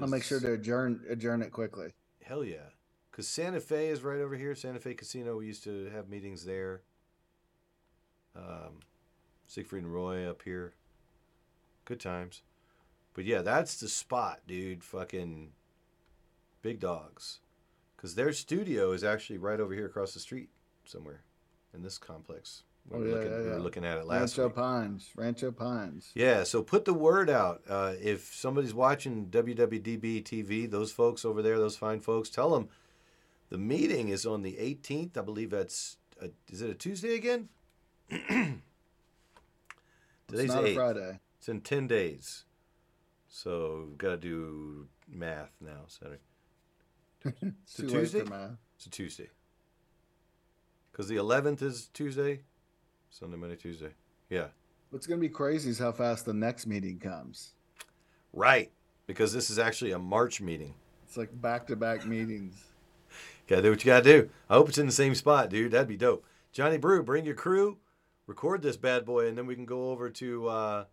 I'll 0.00 0.08
make 0.08 0.22
sure 0.22 0.40
to 0.40 0.52
adjourn 0.52 1.04
adjourn 1.08 1.42
it 1.42 1.52
quickly. 1.52 1.92
Hell 2.22 2.44
yeah. 2.44 2.70
Because 3.10 3.28
Santa 3.28 3.60
Fe 3.60 3.88
is 3.88 4.02
right 4.02 4.20
over 4.20 4.36
here. 4.36 4.54
Santa 4.54 4.78
Fe 4.78 4.94
Casino, 4.94 5.36
we 5.38 5.46
used 5.46 5.64
to 5.64 5.90
have 5.94 6.08
meetings 6.08 6.44
there. 6.44 6.82
Um, 8.36 8.80
Siegfried 9.46 9.82
and 9.84 9.92
Roy 9.92 10.28
up 10.28 10.42
here. 10.42 10.74
Good 11.84 12.00
times. 12.00 12.42
But 13.14 13.24
yeah, 13.24 13.42
that's 13.42 13.78
the 13.80 13.88
spot, 13.88 14.40
dude. 14.46 14.84
Fucking 14.84 15.50
big 16.62 16.80
dogs. 16.80 17.40
Because 17.96 18.14
their 18.14 18.32
studio 18.32 18.92
is 18.92 19.04
actually 19.04 19.38
right 19.38 19.60
over 19.60 19.74
here 19.74 19.86
across 19.86 20.14
the 20.14 20.20
street 20.20 20.48
somewhere 20.84 21.22
in 21.74 21.82
this 21.82 21.98
complex. 21.98 22.62
We 22.88 22.96
Oh 22.96 23.00
were 23.00 23.06
yeah, 23.08 23.14
looking, 23.14 23.30
yeah, 23.30 23.38
we 23.38 23.44
yeah. 23.44 23.50
were 23.52 23.60
looking 23.60 23.84
at 23.84 23.98
it 23.98 24.06
last 24.06 24.38
Rancho 24.38 24.46
week. 24.46 24.56
Pines. 24.56 25.10
Rancho 25.16 25.52
Pines. 25.52 26.10
Yeah, 26.14 26.44
so 26.44 26.62
put 26.62 26.86
the 26.86 26.94
word 26.94 27.28
out. 27.28 27.60
Uh, 27.68 27.92
if 28.00 28.34
somebody's 28.34 28.72
watching 28.72 29.26
WWDB 29.26 30.22
TV, 30.24 30.70
those 30.70 30.90
folks 30.90 31.24
over 31.24 31.42
there, 31.42 31.58
those 31.58 31.76
fine 31.76 32.00
folks, 32.00 32.30
tell 32.30 32.50
them 32.50 32.68
the 33.50 33.58
meeting 33.58 34.08
is 34.08 34.24
on 34.24 34.42
the 34.42 34.54
18th. 34.54 35.18
I 35.18 35.20
believe 35.22 35.50
that's 35.50 35.98
a, 36.20 36.30
is 36.48 36.62
it 36.62 36.70
a 36.70 36.74
Tuesday 36.74 37.14
again? 37.14 37.48
Today's 40.28 40.48
not 40.48 40.64
a 40.64 40.74
Friday. 40.74 41.20
It's 41.38 41.48
in 41.48 41.60
10 41.60 41.86
days. 41.86 42.44
So 43.28 43.84
we've 43.88 43.98
got 43.98 44.10
to 44.10 44.16
do 44.16 44.88
math 45.08 45.52
now. 45.60 45.82
Saturday. 45.86 46.20
It's 47.24 47.78
a 47.78 47.82
Too 47.82 47.88
late 47.88 47.90
for 47.90 47.98
Tuesday? 48.00 48.22
math. 48.24 48.50
It's 48.76 48.86
a 48.86 48.90
Tuesday. 48.90 49.28
Because 50.90 51.08
the 51.08 51.16
11th 51.16 51.62
is 51.62 51.88
Tuesday. 51.92 52.40
Sunday, 53.10 53.36
Monday, 53.36 53.56
Tuesday. 53.56 53.90
Yeah. 54.28 54.46
What's 54.90 55.06
gonna 55.06 55.20
be 55.20 55.28
crazy 55.28 55.70
is 55.70 55.78
how 55.78 55.92
fast 55.92 56.24
the 56.24 56.32
next 56.34 56.66
meeting 56.66 56.98
comes. 56.98 57.52
Right. 58.32 58.70
Because 59.06 59.32
this 59.32 59.50
is 59.50 59.58
actually 59.58 59.92
a 59.92 59.98
March 59.98 60.40
meeting. 60.40 60.74
It's 61.06 61.16
like 61.16 61.30
back 61.40 61.66
to 61.68 61.76
back 61.76 62.06
meetings. 62.06 62.54
Gotta 63.48 63.62
do 63.62 63.70
what 63.70 63.84
you 63.84 63.90
gotta 63.90 64.04
do. 64.04 64.30
I 64.48 64.54
hope 64.54 64.68
it's 64.68 64.78
in 64.78 64.86
the 64.86 64.92
same 64.92 65.14
spot, 65.16 65.50
dude. 65.50 65.72
That'd 65.72 65.88
be 65.88 65.96
dope. 65.96 66.24
Johnny 66.52 66.78
Brew, 66.78 67.02
bring 67.02 67.24
your 67.24 67.34
crew, 67.34 67.78
record 68.28 68.62
this 68.62 68.76
bad 68.76 69.04
boy, 69.04 69.26
and 69.26 69.36
then 69.36 69.46
we 69.46 69.56
can 69.56 69.64
go 69.66 69.90
over 69.90 70.08
to 70.10 70.48
uh, 70.48 70.84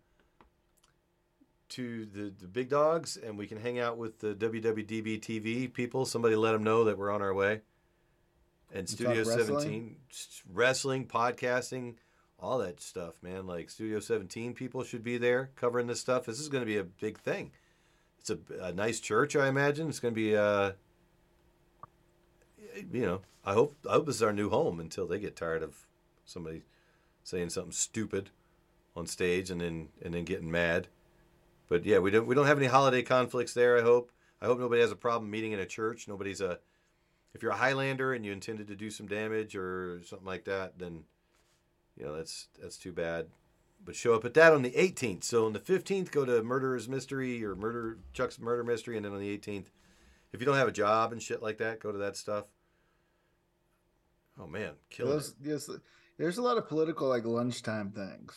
to 1.70 2.06
the, 2.06 2.32
the 2.38 2.46
big 2.46 2.68
dogs, 2.68 3.16
and 3.16 3.36
we 3.36 3.46
can 3.46 3.60
hang 3.60 3.78
out 3.78 3.96
with 3.96 4.20
the 4.20 4.34
WWDB 4.34 5.20
TV 5.20 5.72
people. 5.72 6.04
Somebody 6.04 6.36
let 6.36 6.52
them 6.52 6.64
know 6.64 6.84
that 6.84 6.98
we're 6.98 7.10
on 7.10 7.22
our 7.22 7.34
way. 7.34 7.60
And 8.70 8.80
And 8.80 8.88
Studio 8.88 9.24
talk 9.24 9.36
wrestling? 9.36 9.96
wrestling, 10.52 11.06
podcasting, 11.06 11.94
all 12.38 12.58
that 12.58 12.80
stuff, 12.80 13.22
man. 13.22 13.46
Like 13.46 13.70
Studio 13.70 14.00
17 14.00 14.54
people 14.54 14.84
should 14.84 15.02
be 15.02 15.18
there 15.18 15.50
covering 15.56 15.86
this 15.86 16.00
stuff. 16.00 16.26
This 16.26 16.40
is 16.40 16.48
going 16.48 16.62
to 16.62 16.66
be 16.66 16.76
a 16.76 16.84
big 16.84 17.18
thing. 17.18 17.52
It's 18.20 18.30
a, 18.30 18.38
a 18.60 18.72
nice 18.72 19.00
church, 19.00 19.36
I 19.36 19.48
imagine. 19.48 19.88
It's 19.88 20.00
going 20.00 20.14
to 20.14 20.20
be, 20.20 20.36
uh, 20.36 20.72
you 22.92 23.06
know, 23.06 23.20
I 23.44 23.54
hope 23.54 23.76
I 23.88 23.94
hope 23.94 24.06
this 24.06 24.16
is 24.16 24.22
our 24.22 24.32
new 24.32 24.50
home 24.50 24.80
until 24.80 25.06
they 25.06 25.18
get 25.18 25.36
tired 25.36 25.62
of 25.62 25.86
somebody 26.24 26.62
saying 27.22 27.50
something 27.50 27.72
stupid 27.72 28.30
on 28.94 29.06
stage 29.06 29.50
and 29.50 29.60
then 29.60 29.88
and 30.02 30.14
then 30.14 30.24
getting 30.24 30.50
mad. 30.50 30.88
But 31.68 31.84
yeah, 31.84 31.98
we 31.98 32.10
don't 32.10 32.26
we 32.26 32.34
don't 32.34 32.46
have 32.46 32.58
any 32.58 32.66
holiday 32.66 33.02
conflicts 33.02 33.54
there. 33.54 33.78
I 33.78 33.82
hope. 33.82 34.10
I 34.40 34.46
hope 34.46 34.58
nobody 34.58 34.80
has 34.80 34.92
a 34.92 34.96
problem 34.96 35.30
meeting 35.30 35.52
in 35.52 35.60
a 35.60 35.66
church. 35.66 36.08
Nobody's 36.08 36.40
a. 36.40 36.58
If 37.34 37.42
you're 37.42 37.52
a 37.52 37.56
Highlander 37.56 38.14
and 38.14 38.24
you 38.24 38.32
intended 38.32 38.68
to 38.68 38.76
do 38.76 38.90
some 38.90 39.06
damage 39.06 39.54
or 39.54 40.00
something 40.04 40.26
like 40.26 40.44
that, 40.44 40.78
then 40.78 41.04
you 41.96 42.06
know 42.06 42.16
that's 42.16 42.48
that's 42.60 42.78
too 42.78 42.92
bad. 42.92 43.26
But 43.84 43.94
show 43.94 44.14
up 44.14 44.24
at 44.24 44.34
that 44.34 44.52
on 44.52 44.62
the 44.62 44.72
18th. 44.72 45.24
So 45.24 45.46
on 45.46 45.52
the 45.52 45.60
15th, 45.60 46.10
go 46.10 46.24
to 46.24 46.42
Murderer's 46.42 46.88
Mystery 46.88 47.44
or 47.44 47.54
Murder 47.54 47.98
Chuck's 48.12 48.40
Murder 48.40 48.64
Mystery, 48.64 48.96
and 48.96 49.04
then 49.04 49.12
on 49.12 49.20
the 49.20 49.38
18th, 49.38 49.66
if 50.32 50.40
you 50.40 50.46
don't 50.46 50.56
have 50.56 50.68
a 50.68 50.72
job 50.72 51.12
and 51.12 51.22
shit 51.22 51.42
like 51.42 51.58
that, 51.58 51.80
go 51.80 51.92
to 51.92 51.98
that 51.98 52.16
stuff. 52.16 52.46
Oh 54.40 54.46
man, 54.46 54.72
kill 54.90 55.08
Those, 55.08 55.34
yes, 55.42 55.68
there's 56.16 56.38
a 56.38 56.42
lot 56.42 56.58
of 56.58 56.68
political 56.68 57.08
like 57.08 57.24
lunchtime 57.24 57.90
things. 57.90 58.36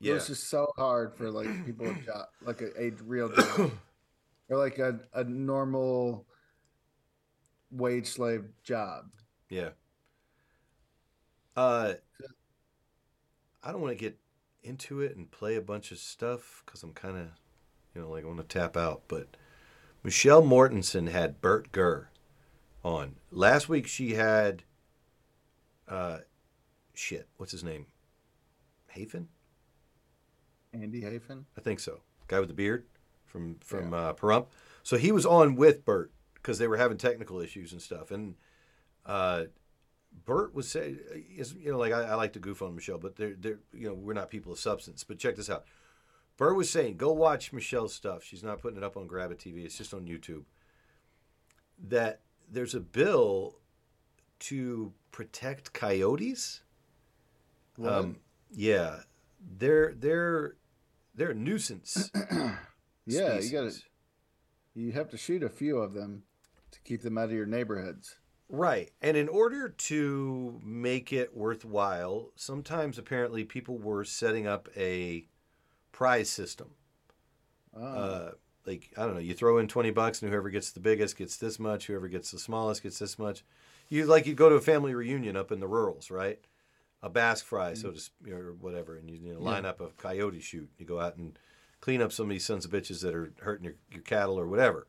Yeah. 0.00 0.14
It's 0.14 0.28
just 0.28 0.48
so 0.48 0.72
hard 0.76 1.14
for 1.14 1.30
like 1.30 1.66
people 1.66 1.86
with 1.86 2.04
job, 2.06 2.26
like 2.42 2.62
a, 2.62 2.82
a 2.82 2.90
real 3.04 3.28
job, 3.28 3.70
or 4.48 4.56
like 4.56 4.78
a, 4.78 4.98
a 5.12 5.24
normal 5.24 6.26
wage 7.70 8.06
slave 8.06 8.44
job. 8.64 9.10
Yeah. 9.50 9.70
Uh, 11.54 11.94
I 13.62 13.72
don't 13.72 13.82
want 13.82 13.96
to 13.96 14.02
get 14.02 14.18
into 14.62 15.00
it 15.00 15.16
and 15.16 15.30
play 15.30 15.56
a 15.56 15.60
bunch 15.60 15.92
of 15.92 15.98
stuff 15.98 16.62
because 16.64 16.82
I'm 16.82 16.92
kind 16.92 17.18
of, 17.18 17.26
you 17.94 18.00
know, 18.00 18.10
like 18.10 18.24
I 18.24 18.26
want 18.26 18.38
to 18.38 18.58
tap 18.58 18.76
out. 18.76 19.02
But 19.06 19.36
Michelle 20.02 20.42
Mortensen 20.42 21.10
had 21.10 21.42
Bert 21.42 21.72
Gurr 21.72 22.08
on 22.82 23.16
last 23.30 23.68
week. 23.68 23.86
She 23.86 24.14
had, 24.14 24.62
uh, 25.88 26.18
shit, 26.94 27.28
what's 27.36 27.52
his 27.52 27.64
name? 27.64 27.86
Hafen. 28.96 29.26
Andy 30.72 31.02
Hafen. 31.02 31.44
I 31.56 31.60
think 31.60 31.80
so. 31.80 32.00
Guy 32.28 32.38
with 32.40 32.48
the 32.48 32.54
beard 32.54 32.84
from 33.26 33.56
from 33.60 33.92
uh, 33.94 34.12
Pahrump. 34.14 34.46
So 34.82 34.96
he 34.96 35.12
was 35.12 35.26
on 35.26 35.56
with 35.56 35.84
Bert 35.84 36.10
because 36.34 36.58
they 36.58 36.66
were 36.68 36.76
having 36.76 36.96
technical 36.96 37.40
issues 37.40 37.72
and 37.72 37.82
stuff. 37.82 38.10
And 38.10 38.34
uh, 39.04 39.44
Bert 40.24 40.54
was 40.54 40.68
saying, 40.68 40.98
is- 41.36 41.54
you 41.54 41.72
know, 41.72 41.78
like 41.78 41.92
I, 41.92 42.02
I 42.02 42.14
like 42.14 42.32
to 42.34 42.38
goof 42.38 42.62
on 42.62 42.74
Michelle, 42.74 42.98
but 42.98 43.16
they're 43.16 43.34
they're 43.38 43.58
you 43.72 43.88
know 43.88 43.94
we're 43.94 44.14
not 44.14 44.30
people 44.30 44.52
of 44.52 44.58
substance. 44.58 45.04
But 45.04 45.18
check 45.18 45.36
this 45.36 45.50
out. 45.50 45.64
Bert 46.36 46.56
was 46.56 46.70
saying, 46.70 46.96
go 46.96 47.12
watch 47.12 47.52
Michelle's 47.52 47.92
stuff. 47.92 48.24
She's 48.24 48.42
not 48.42 48.60
putting 48.62 48.78
it 48.78 48.84
up 48.84 48.96
on 48.96 49.06
Grab 49.06 49.30
TV. 49.34 49.64
It's 49.64 49.76
just 49.76 49.92
on 49.92 50.06
YouTube. 50.06 50.44
That 51.88 52.20
there's 52.50 52.74
a 52.74 52.80
bill 52.80 53.56
to 54.40 54.92
protect 55.12 55.72
coyotes. 55.74 56.62
What? 57.76 58.06
yeah, 58.50 59.00
they're 59.58 59.94
they're 59.94 60.54
they're 61.20 61.30
a 61.30 61.34
nuisance. 61.34 62.10
Yeah, 63.06 63.40
you 63.40 63.50
got 63.50 63.72
to. 63.72 63.80
You 64.74 64.92
have 64.92 65.08
to 65.10 65.16
shoot 65.16 65.42
a 65.42 65.48
few 65.48 65.78
of 65.78 65.94
them 65.94 66.22
to 66.70 66.80
keep 66.82 67.02
them 67.02 67.18
out 67.18 67.24
of 67.24 67.32
your 67.32 67.46
neighborhoods. 67.46 68.16
Right. 68.48 68.92
And 69.02 69.16
in 69.16 69.28
order 69.28 69.68
to 69.68 70.60
make 70.62 71.12
it 71.12 71.36
worthwhile, 71.36 72.30
sometimes 72.36 72.98
apparently 72.98 73.42
people 73.42 73.78
were 73.78 74.04
setting 74.04 74.46
up 74.46 74.68
a 74.76 75.26
prize 75.90 76.28
system. 76.30 76.68
Oh. 77.74 77.84
Uh, 77.84 78.30
like, 78.64 78.92
I 78.96 79.06
don't 79.06 79.14
know, 79.14 79.20
you 79.20 79.34
throw 79.34 79.58
in 79.58 79.66
20 79.66 79.90
bucks 79.90 80.22
and 80.22 80.30
whoever 80.30 80.50
gets 80.50 80.70
the 80.70 80.78
biggest 80.78 81.16
gets 81.16 81.36
this 81.36 81.58
much, 81.58 81.86
whoever 81.86 82.06
gets 82.06 82.30
the 82.30 82.38
smallest 82.38 82.84
gets 82.84 83.00
this 83.00 83.18
much. 83.18 83.42
You 83.88 84.04
like 84.04 84.26
you 84.26 84.34
go 84.34 84.50
to 84.50 84.54
a 84.54 84.60
family 84.60 84.94
reunion 84.94 85.36
up 85.36 85.50
in 85.50 85.58
the 85.58 85.66
rurals, 85.66 86.12
right? 86.12 86.38
A 87.02 87.08
Basque 87.08 87.46
fry, 87.46 87.74
so 87.74 87.88
mm. 87.88 87.94
to 87.94 88.00
speak, 88.00 88.32
or 88.32 88.52
whatever, 88.52 88.96
and 88.96 89.08
you, 89.10 89.18
you 89.22 89.34
know, 89.34 89.40
line 89.40 89.64
Yeah. 89.64 89.70
up 89.70 89.80
a 89.80 89.88
coyote 89.88 90.40
shoot. 90.40 90.68
You 90.78 90.86
go 90.86 91.00
out 91.00 91.16
and 91.16 91.38
clean 91.80 92.02
up 92.02 92.12
some 92.12 92.26
of 92.26 92.30
these 92.30 92.44
sons 92.44 92.64
of 92.64 92.70
bitches 92.70 93.00
that 93.02 93.14
are 93.14 93.32
hurting 93.40 93.64
your, 93.64 93.74
your 93.90 94.02
cattle 94.02 94.38
or 94.38 94.46
whatever 94.46 94.86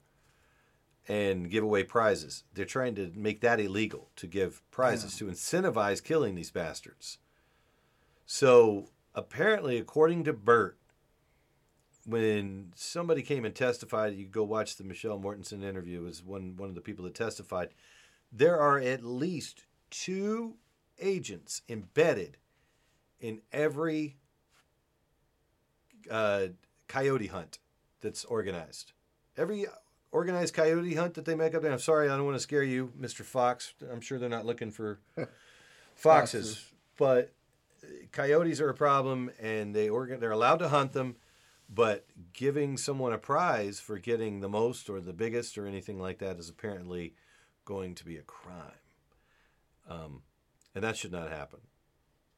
and 1.08 1.50
give 1.50 1.64
away 1.64 1.84
prizes. 1.84 2.44
They're 2.54 2.66
trying 2.66 2.96
to 2.96 3.12
make 3.16 3.42
that 3.42 3.60
illegal 3.60 4.10
to 4.18 4.28
give 4.28 4.62
prizes 4.72 5.16
to 5.18 5.26
incentivize 5.26 6.04
killing 6.04 6.36
these 6.36 6.52
bastards. 6.52 7.18
So 8.26 8.90
apparently, 9.16 9.78
according 9.78 10.24
to 10.26 10.34
Bert, 10.34 10.78
when 12.06 12.72
somebody 12.76 13.22
came 13.22 13.46
and 13.46 13.54
testified, 13.54 14.16
you 14.16 14.26
go 14.26 14.44
watch 14.44 14.78
the 14.78 14.84
Michelle 14.84 15.20
Mortensen 15.20 15.64
interview. 15.64 16.02
Was 16.02 16.24
one 16.24 16.56
one 16.56 16.70
of 16.70 16.76
the 16.76 16.82
people 16.82 17.06
that 17.06 17.16
testified. 17.16 17.70
There 18.32 18.58
are 18.60 18.80
at 18.80 19.04
least 19.04 19.66
two 19.90 20.56
agents 21.02 21.62
embedded 21.68 22.38
in 23.20 23.42
every 23.52 24.18
uh, 26.10 26.48
coyote 26.88 27.28
hunt 27.28 27.60
that's 28.02 28.26
organized. 28.26 28.94
Every 29.38 29.66
organized 30.12 30.54
coyote 30.54 30.96
hunt 30.96 31.14
that 31.14 31.26
they 31.26 31.36
make 31.36 31.56
up 31.56 31.62
there. 31.62 31.72
I'm 31.72 31.80
sorry, 31.80 32.10
I 32.10 32.16
don't 32.16 32.26
want 32.26 32.36
to 32.36 32.42
scare 32.42 32.64
you, 32.64 32.92
Mr. 33.00 33.24
Fox. 33.24 33.74
I'm 33.92 34.02
sure 34.02 34.20
they're 34.20 34.30
not 34.30 34.46
looking 34.46 34.72
for 34.72 35.00
foxes, 35.96 36.56
Foxes. 36.56 36.66
but 36.98 37.34
uh, 37.84 37.88
coyotes 38.12 38.60
are 38.60 38.70
a 38.70 38.74
problem, 38.74 39.32
and 39.42 39.74
they 39.76 39.90
organ 39.90 40.20
they're 40.20 40.32
allowed 40.32 40.58
to 40.60 40.70
hunt 40.70 40.94
them. 40.94 41.16
But 41.74 42.06
giving 42.34 42.76
someone 42.78 43.14
a 43.14 43.18
prize 43.18 43.80
for 43.80 43.98
getting 43.98 44.42
the 44.42 44.50
most 44.50 44.90
or 44.90 45.00
the 45.00 45.14
biggest 45.14 45.58
or 45.58 45.66
anything 45.66 46.02
like 46.02 46.18
that 46.18 46.38
is 46.38 46.50
apparently 46.50 47.14
going 47.64 47.96
to 47.96 48.04
be 48.04 48.18
a 48.18 48.24
crime, 48.24 48.72
um, 49.88 50.22
and 50.76 50.84
that 50.84 50.98
should 50.98 51.12
not 51.12 51.30
happen. 51.30 51.60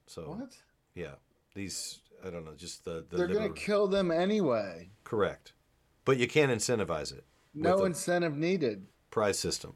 So 0.07 0.21
What? 0.37 0.57
Yeah, 0.95 1.15
these 1.55 1.99
I 2.25 2.29
don't 2.29 2.45
know, 2.45 2.55
just 2.55 2.85
the, 2.85 3.05
the 3.09 3.17
They're 3.17 3.27
going 3.27 3.53
to 3.53 3.59
kill 3.59 3.87
them 3.87 4.09
anyway. 4.11 4.91
correct, 5.03 5.53
but 6.05 6.17
you 6.17 6.27
can't 6.27 6.51
incentivize 6.51 7.11
it. 7.11 7.25
No 7.53 7.83
incentive 7.85 8.35
needed. 8.37 8.87
prize 9.11 9.37
system. 9.37 9.75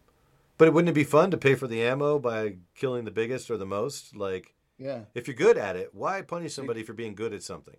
But 0.58 0.74
wouldn't 0.74 0.90
it 0.90 0.94
be 0.96 1.04
fun 1.04 1.30
to 1.32 1.38
pay 1.38 1.54
for 1.54 1.68
the 1.68 1.84
ammo 1.84 2.18
by 2.18 2.56
killing 2.74 3.06
the 3.06 3.12
biggest 3.12 3.52
or 3.52 3.58
the 3.58 3.66
most? 3.66 4.16
Like, 4.16 4.56
Yeah. 4.80 5.02
if 5.14 5.28
you're 5.28 5.36
good 5.36 5.58
at 5.58 5.76
it, 5.76 5.94
why 5.94 6.22
punish 6.24 6.54
somebody 6.56 6.82
for 6.82 6.94
being 6.94 7.14
good 7.14 7.34
at 7.34 7.44
something? 7.44 7.78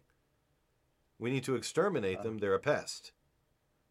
We 1.18 1.30
need 1.30 1.42
to 1.44 1.56
exterminate 1.56 2.18
uh. 2.18 2.22
them. 2.22 2.38
They're 2.38 2.54
a 2.54 2.60
pest, 2.60 3.12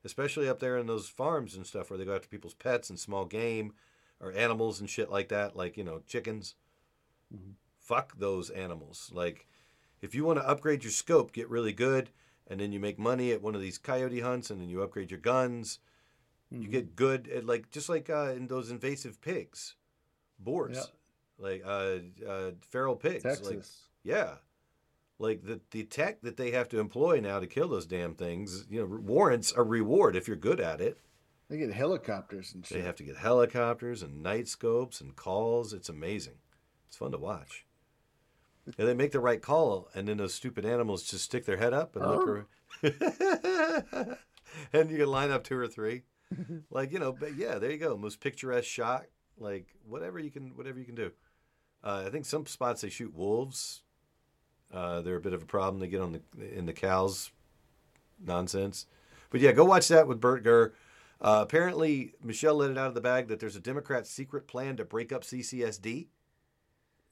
especially 0.05 0.47
up 0.47 0.59
there 0.59 0.77
in 0.77 0.87
those 0.87 1.09
farms 1.09 1.55
and 1.55 1.65
stuff 1.67 1.89
where 1.89 1.97
they 1.97 2.05
go 2.05 2.15
after 2.15 2.29
people's 2.29 2.53
pets 2.53 2.89
and 2.89 2.97
small 2.97 3.25
game 3.25 3.73
or 4.21 4.31
animals 4.31 4.79
and 4.79 4.89
shit 4.89 5.11
like 5.11 5.27
that, 5.29 5.55
like 5.55 5.75
you 5.75 5.83
know 5.83 6.01
chickens. 6.07 6.55
Fuck 7.79 8.17
those 8.17 8.49
animals. 8.49 9.09
Like, 9.13 9.47
if 10.01 10.13
you 10.13 10.25
want 10.25 10.39
to 10.39 10.47
upgrade 10.47 10.83
your 10.83 10.91
scope, 10.91 11.31
get 11.31 11.49
really 11.49 11.73
good, 11.73 12.09
and 12.47 12.59
then 12.59 12.71
you 12.71 12.79
make 12.79 12.99
money 12.99 13.31
at 13.31 13.41
one 13.41 13.55
of 13.55 13.61
these 13.61 13.77
coyote 13.77 14.19
hunts, 14.19 14.49
and 14.49 14.59
then 14.61 14.69
you 14.69 14.81
upgrade 14.81 15.11
your 15.11 15.19
guns. 15.19 15.79
You 16.49 16.67
get 16.69 16.95
good 16.95 17.27
at 17.27 17.45
like 17.45 17.71
just 17.71 17.89
like 17.89 18.09
uh, 18.09 18.31
in 18.35 18.47
those 18.47 18.71
invasive 18.71 19.19
pigs, 19.21 19.75
boars, 20.39 20.75
Yep. 20.77 20.85
like 21.39 21.63
uh, 21.65 21.97
uh, 22.25 22.51
feral 22.71 22.95
pigs. 22.95 23.25
Like, 23.25 23.33
Texas. 23.43 23.81
yeah, 24.03 24.35
like 25.19 25.43
the 25.43 25.59
the 25.71 25.83
tech 25.83 26.21
that 26.21 26.37
they 26.37 26.51
have 26.51 26.69
to 26.69 26.79
employ 26.79 27.19
now 27.19 27.39
to 27.41 27.47
kill 27.47 27.67
those 27.67 27.85
damn 27.85 28.15
things. 28.15 28.65
You 28.69 28.79
know, 28.81 28.85
warrants 28.85 29.53
a 29.57 29.63
reward 29.63 30.15
if 30.15 30.25
you're 30.27 30.37
good 30.37 30.61
at 30.61 30.79
it. 30.79 30.99
They 31.49 31.57
get 31.57 31.73
helicopters 31.73 32.53
and 32.53 32.65
shit. 32.65 32.77
They 32.77 32.83
have 32.85 32.95
to 32.97 33.03
get 33.03 33.17
helicopters 33.17 34.01
and 34.01 34.23
night 34.23 34.47
scopes 34.47 35.01
and 35.01 35.15
calls. 35.17 35.73
It's 35.73 35.89
amazing. 35.89 36.35
It's 36.87 36.97
fun 36.97 37.11
to 37.11 37.17
watch. 37.17 37.65
And 38.77 38.87
they 38.87 38.93
make 38.93 39.11
the 39.11 39.19
right 39.19 39.41
call, 39.41 39.89
and 39.95 40.07
then 40.07 40.17
those 40.17 40.33
stupid 40.33 40.65
animals 40.65 41.03
just 41.03 41.23
stick 41.23 41.45
their 41.45 41.57
head 41.57 41.73
up 41.73 41.95
and 41.95 42.05
look. 42.05 42.27
ar- 42.27 42.47
and 44.73 44.91
you 44.91 44.97
can 44.97 45.07
line 45.07 45.31
up 45.31 45.43
two 45.43 45.57
or 45.57 45.67
three, 45.67 46.03
like 46.69 46.91
you 46.91 46.99
know. 46.99 47.13
But 47.13 47.35
yeah, 47.35 47.59
there 47.59 47.71
you 47.71 47.77
go. 47.77 47.95
Most 47.95 48.19
picturesque 48.19 48.67
shot. 48.67 49.05
Like 49.37 49.67
whatever 49.87 50.19
you 50.19 50.31
can, 50.31 50.49
whatever 50.55 50.79
you 50.79 50.85
can 50.85 50.95
do. 50.95 51.11
Uh, 51.83 52.03
I 52.05 52.09
think 52.09 52.25
some 52.25 52.45
spots 52.45 52.81
they 52.81 52.89
shoot 52.89 53.15
wolves. 53.15 53.83
Uh, 54.73 55.01
they're 55.01 55.15
a 55.15 55.21
bit 55.21 55.33
of 55.33 55.43
a 55.43 55.45
problem. 55.45 55.79
They 55.79 55.87
get 55.87 56.01
on 56.01 56.19
the 56.35 56.57
in 56.57 56.65
the 56.65 56.73
cows 56.73 57.31
nonsense. 58.23 58.85
But 59.29 59.41
yeah, 59.41 59.51
go 59.51 59.63
watch 59.65 59.87
that 59.89 60.07
with 60.07 60.19
Bert 60.19 60.43
Gurr. 60.43 60.73
Uh, 61.19 61.39
apparently, 61.41 62.13
Michelle 62.23 62.55
let 62.55 62.71
it 62.71 62.77
out 62.77 62.87
of 62.87 62.93
the 62.95 63.01
bag 63.01 63.27
that 63.27 63.39
there's 63.39 63.55
a 63.55 63.61
Democrat 63.61 64.05
secret 64.05 64.47
plan 64.47 64.77
to 64.77 64.85
break 64.85 65.11
up 65.11 65.23
CCSD. 65.23 66.07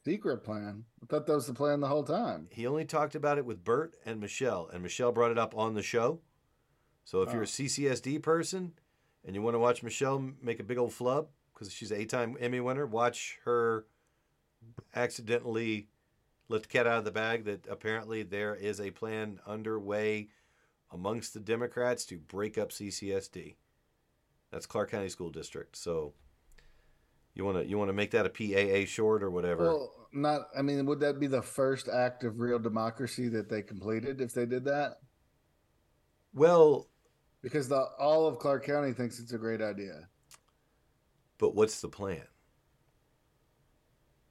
Secret 0.06 0.44
plan. 0.44 0.86
I 1.02 1.08
thought 1.08 1.26
that 1.26 1.34
was 1.34 1.48
the 1.48 1.54
plan 1.54 1.80
the 1.80 1.88
whole 1.88 2.04
time. 2.04 2.48
He 2.52 2.68
only 2.68 2.86
talked 2.86 3.16
about 3.16 3.40
it 3.40 3.46
with 3.46 3.64
Bert 3.64 3.96
and 4.06 4.20
Michelle, 4.20 4.70
and 4.72 4.84
Michelle 4.84 5.12
brought 5.12 5.32
it 5.32 5.40
up 5.40 5.56
on 5.58 5.74
the 5.74 5.82
show. 5.82 6.20
So 7.04 7.24
if 7.24 7.32
you're 7.34 7.42
a 7.42 7.46
Oh. 7.46 7.48
CCSD 7.48 8.20
person 8.22 8.74
and 9.24 9.36
you 9.36 9.42
want 9.42 9.56
to 9.56 9.60
watch 9.60 9.82
Michelle 9.82 10.20
make 10.42 10.60
a 10.60 10.64
big 10.64 10.78
old 10.78 10.94
flub 10.94 11.30
because 11.54 11.72
she's 11.74 11.92
an 11.92 12.00
eight-time 12.00 12.38
Emmy 12.40 12.60
winner, 12.60 12.86
watch 12.86 13.40
her 13.46 13.88
accidentally 14.94 15.88
let 16.50 16.62
the 16.64 16.68
cat 16.68 16.86
out 16.86 17.00
of 17.00 17.06
the 17.06 17.12
bag 17.12 17.46
that 17.46 17.66
apparently 17.68 18.22
there 18.22 18.54
is 18.56 18.80
a 18.80 18.92
plan 18.92 19.40
underway 19.48 20.30
amongst 20.92 21.34
the 21.34 21.40
Democrats 21.40 22.06
to 22.06 22.18
break 22.18 22.58
up 22.60 22.72
CCSD. 22.72 23.56
That's 24.52 24.68
Clark 24.68 24.92
County 24.92 25.10
School 25.10 25.32
District. 25.32 25.76
So 25.76 26.14
you 27.36 27.46
want 27.46 27.58
to 27.60 27.66
you 27.68 27.78
want 27.78 27.90
to 27.90 27.94
make 27.94 28.12
that 28.12 28.26
a 28.26 28.30
PAA 28.30 28.86
short 28.86 29.22
or 29.24 29.30
whatever. 29.30 29.66
Well, 29.66 30.10
not. 30.14 30.48
I 30.58 30.62
mean, 30.62 30.86
would 30.86 31.00
that 31.02 31.20
be 31.20 31.28
the 31.28 31.42
first 31.42 31.88
act 31.90 32.24
of 32.24 32.40
real 32.40 32.60
democracy 32.60 33.28
that 33.30 33.50
they 33.50 33.62
completed 33.62 34.22
if 34.22 34.34
they 34.34 34.46
did 34.46 34.66
that? 34.66 34.98
well, 36.34 36.88
Because 37.42 37.68
the 37.70 37.78
all 38.00 38.28
of 38.28 38.40
Clark 38.40 38.66
County 38.66 38.92
thinks 38.94 39.20
it's 39.20 39.34
a 39.34 39.38
great 39.38 39.62
idea. 39.62 40.10
but 41.38 41.56
what's 41.56 41.80
the 41.82 41.90
plan? 41.90 42.28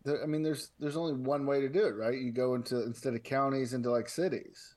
there, 0.04 0.22
I 0.22 0.26
mean, 0.26 0.42
there's 0.42 0.70
there's 0.78 0.96
only 0.96 1.14
one 1.14 1.46
way 1.46 1.60
to 1.60 1.68
do 1.68 1.86
it, 1.86 1.96
right? 1.96 2.18
You 2.18 2.32
go 2.32 2.54
into 2.54 2.82
instead 2.82 3.14
of 3.14 3.22
counties 3.22 3.72
into 3.74 3.90
like 3.90 4.08
cities. 4.08 4.76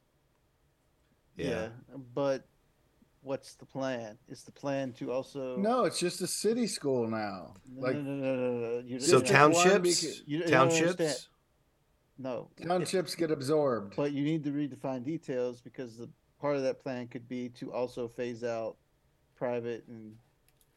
Yeah. 1.36 1.70
But 2.14 2.46
what's 3.28 3.56
the 3.56 3.66
plan? 3.66 4.18
Is 4.30 4.44
the 4.44 4.52
plan 4.52 4.94
to 4.94 5.12
also 5.12 5.58
No, 5.58 5.84
it's 5.84 6.00
just 6.00 6.22
a 6.22 6.28
city 6.28 6.66
school 6.66 7.08
now. 7.08 7.54
No, 7.70 7.82
Like 7.82 7.96
no, 7.98 8.02
no, 8.02 8.36
no, 8.36 8.52
no, 8.52 8.80
no. 8.80 8.80
You 8.86 9.00
So 9.00 9.20
just 9.20 9.32
townships? 9.32 9.80
because- 10.02 10.24
you- 10.26 10.40
you 10.40 10.48
Townships? 10.48 10.92
understand. 10.92 11.28
No. 12.20 12.50
townships 12.66 13.14
get 13.16 13.30
absorbed. 13.30 13.96
But 13.96 14.12
you 14.12 14.24
need 14.24 14.44
to 14.46 14.52
redefine 14.52 15.04
details 15.04 15.62
because 15.62 15.98
the 15.98 16.10
part 16.40 16.56
of 16.56 16.64
that 16.64 16.80
plan 16.80 17.08
could 17.08 17.28
be 17.28 17.50
to 17.50 17.72
also 17.72 18.08
phase 18.08 18.44
out 18.44 18.78
private 19.36 19.86
and 19.88 20.16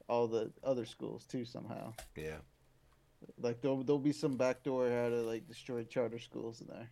all 0.08 0.26
the 0.26 0.52
other 0.62 0.84
schools 0.84 1.24
too 1.26 1.44
somehow. 1.46 1.94
Yeah. 2.16 2.38
Like 3.38 3.60
there'll 3.62 3.82
there'll 3.84 3.98
be 3.98 4.12
some 4.12 4.36
backdoor 4.36 4.90
how 4.90 5.08
to 5.08 5.22
like 5.22 5.46
destroy 5.46 5.84
charter 5.84 6.18
schools 6.18 6.60
in 6.60 6.66
there. 6.66 6.90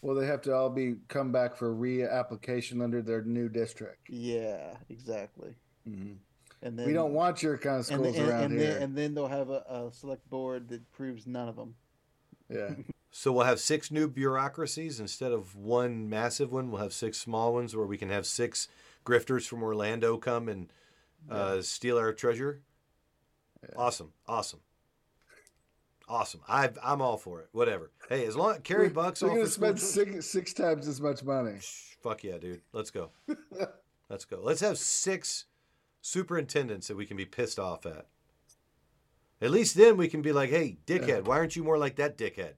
Well, 0.00 0.14
they 0.14 0.26
have 0.26 0.42
to 0.42 0.54
all 0.54 0.70
be 0.70 0.96
come 1.08 1.32
back 1.32 1.56
for 1.56 1.74
reapplication 1.74 2.82
under 2.82 3.02
their 3.02 3.22
new 3.22 3.48
district. 3.48 4.08
Yeah, 4.08 4.76
exactly. 4.88 5.54
Mhm. 5.88 6.16
And 6.62 6.78
then 6.78 6.86
we 6.86 6.92
don't 6.92 7.12
want 7.14 7.42
your 7.42 7.56
kind 7.56 7.80
of 7.80 7.88
and, 7.90 8.00
schools 8.00 8.16
then- 8.16 8.28
around 8.28 8.42
and 8.44 8.52
here. 8.60 8.72
Then, 8.74 8.82
and 8.82 8.96
then 8.96 9.14
they'll 9.14 9.28
have 9.28 9.50
a, 9.50 9.64
a 9.68 9.90
select 9.92 10.28
board 10.30 10.68
that 10.68 10.90
proves 10.92 11.26
none 11.26 11.48
of 11.48 11.56
them. 11.56 11.74
yeah. 12.48 12.70
So 13.10 13.32
we'll 13.32 13.46
have 13.46 13.58
six 13.58 13.90
new 13.90 14.06
bureaucracies 14.06 15.00
instead 15.00 15.32
of 15.32 15.56
one 15.56 16.10
massive 16.10 16.52
one. 16.52 16.70
We'll 16.70 16.82
have 16.82 16.92
six 16.92 17.16
small 17.16 17.54
ones 17.54 17.74
where 17.74 17.86
we 17.86 17.96
can 17.96 18.10
have 18.10 18.26
six 18.26 18.68
grifters 19.06 19.48
from 19.48 19.62
Orlando 19.62 20.18
come 20.18 20.46
and 20.46 20.70
uh, 21.30 21.62
steal 21.62 21.96
our 21.98 22.12
treasure. 22.12 22.60
Awesome, 23.74 24.12
awesome, 24.28 24.60
awesome. 26.08 26.40
I 26.48 26.70
I'm 26.82 27.00
all 27.02 27.16
for 27.16 27.40
it. 27.40 27.48
Whatever. 27.52 27.90
Hey, 28.08 28.26
as 28.26 28.36
long 28.36 28.60
carry 28.62 28.82
We're- 28.84 28.94
bucks 28.94 29.22
We're 29.22 29.30
gonna 29.30 29.46
spend 29.46 29.78
six 29.80 30.26
six 30.26 30.52
times 30.52 30.88
as 30.88 31.00
much 31.00 31.22
money. 31.22 31.58
Fuck 32.02 32.24
yeah, 32.24 32.38
dude. 32.38 32.62
Let's 32.72 32.90
go. 32.90 33.10
Let's 34.08 34.24
go. 34.24 34.40
Let's 34.42 34.60
have 34.60 34.78
six 34.78 35.44
superintendents 36.00 36.88
that 36.88 36.96
we 36.96 37.06
can 37.06 37.16
be 37.16 37.26
pissed 37.26 37.58
off 37.58 37.84
at. 37.86 38.06
At 39.40 39.50
least 39.50 39.76
then 39.76 39.96
we 39.96 40.08
can 40.08 40.22
be 40.22 40.32
like, 40.32 40.50
hey, 40.50 40.78
dickhead, 40.86 41.24
why 41.24 41.36
aren't 41.38 41.54
you 41.56 41.62
more 41.62 41.78
like 41.78 41.96
that 41.96 42.16
dickhead? 42.18 42.54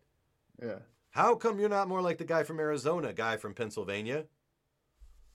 Yeah. 0.62 0.78
How 1.10 1.34
come 1.34 1.58
you're 1.58 1.68
not 1.68 1.88
more 1.88 2.00
like 2.00 2.18
the 2.18 2.24
guy 2.24 2.42
from 2.44 2.60
Arizona, 2.60 3.12
guy 3.12 3.36
from 3.36 3.52
Pennsylvania? 3.54 4.26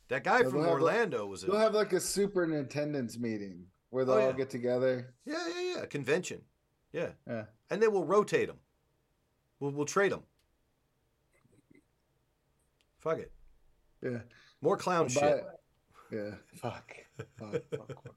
That 0.08 0.24
guy 0.24 0.40
So 0.44 0.50
from 0.52 0.62
they'll 0.62 0.72
like- 0.72 0.82
Orlando 0.82 1.26
was 1.26 1.44
a 1.44 1.48
They'll 1.48 1.58
have 1.60 1.74
like 1.76 1.94
a 1.94 2.00
superintendent's 2.00 3.18
meeting 3.20 3.66
where 3.90 4.04
oh, 4.04 4.06
they'll 4.06 4.16
Oh, 4.16 4.22
all 4.22 4.28
yeah. 4.32 4.38
get 4.38 4.50
together. 4.50 5.14
yeah, 5.26 5.48
yeah, 5.54 5.62
yeah, 5.76 5.82
a 5.82 5.88
convention. 5.88 6.42
Yeah. 6.96 7.10
Yeah. 7.28 7.44
And 7.70 7.82
then 7.82 7.92
we'll 7.92 8.06
rotate 8.06 8.48
them. 8.48 8.58
We'll, 9.60 9.72
we'll 9.72 9.86
trade 9.86 10.14
them. 10.14 10.24
Fuck 13.00 13.20
it. 13.20 13.32
Yeah. 14.02 14.20
More 14.62 14.78
clown 14.78 15.10
We'll 15.14 15.22
buy- 15.22 15.30
shit. 15.30 15.44
Yeah. 16.12 16.32
Fuck. 16.56 16.96
Fuck. 17.38 17.64
fuck. 17.70 18.16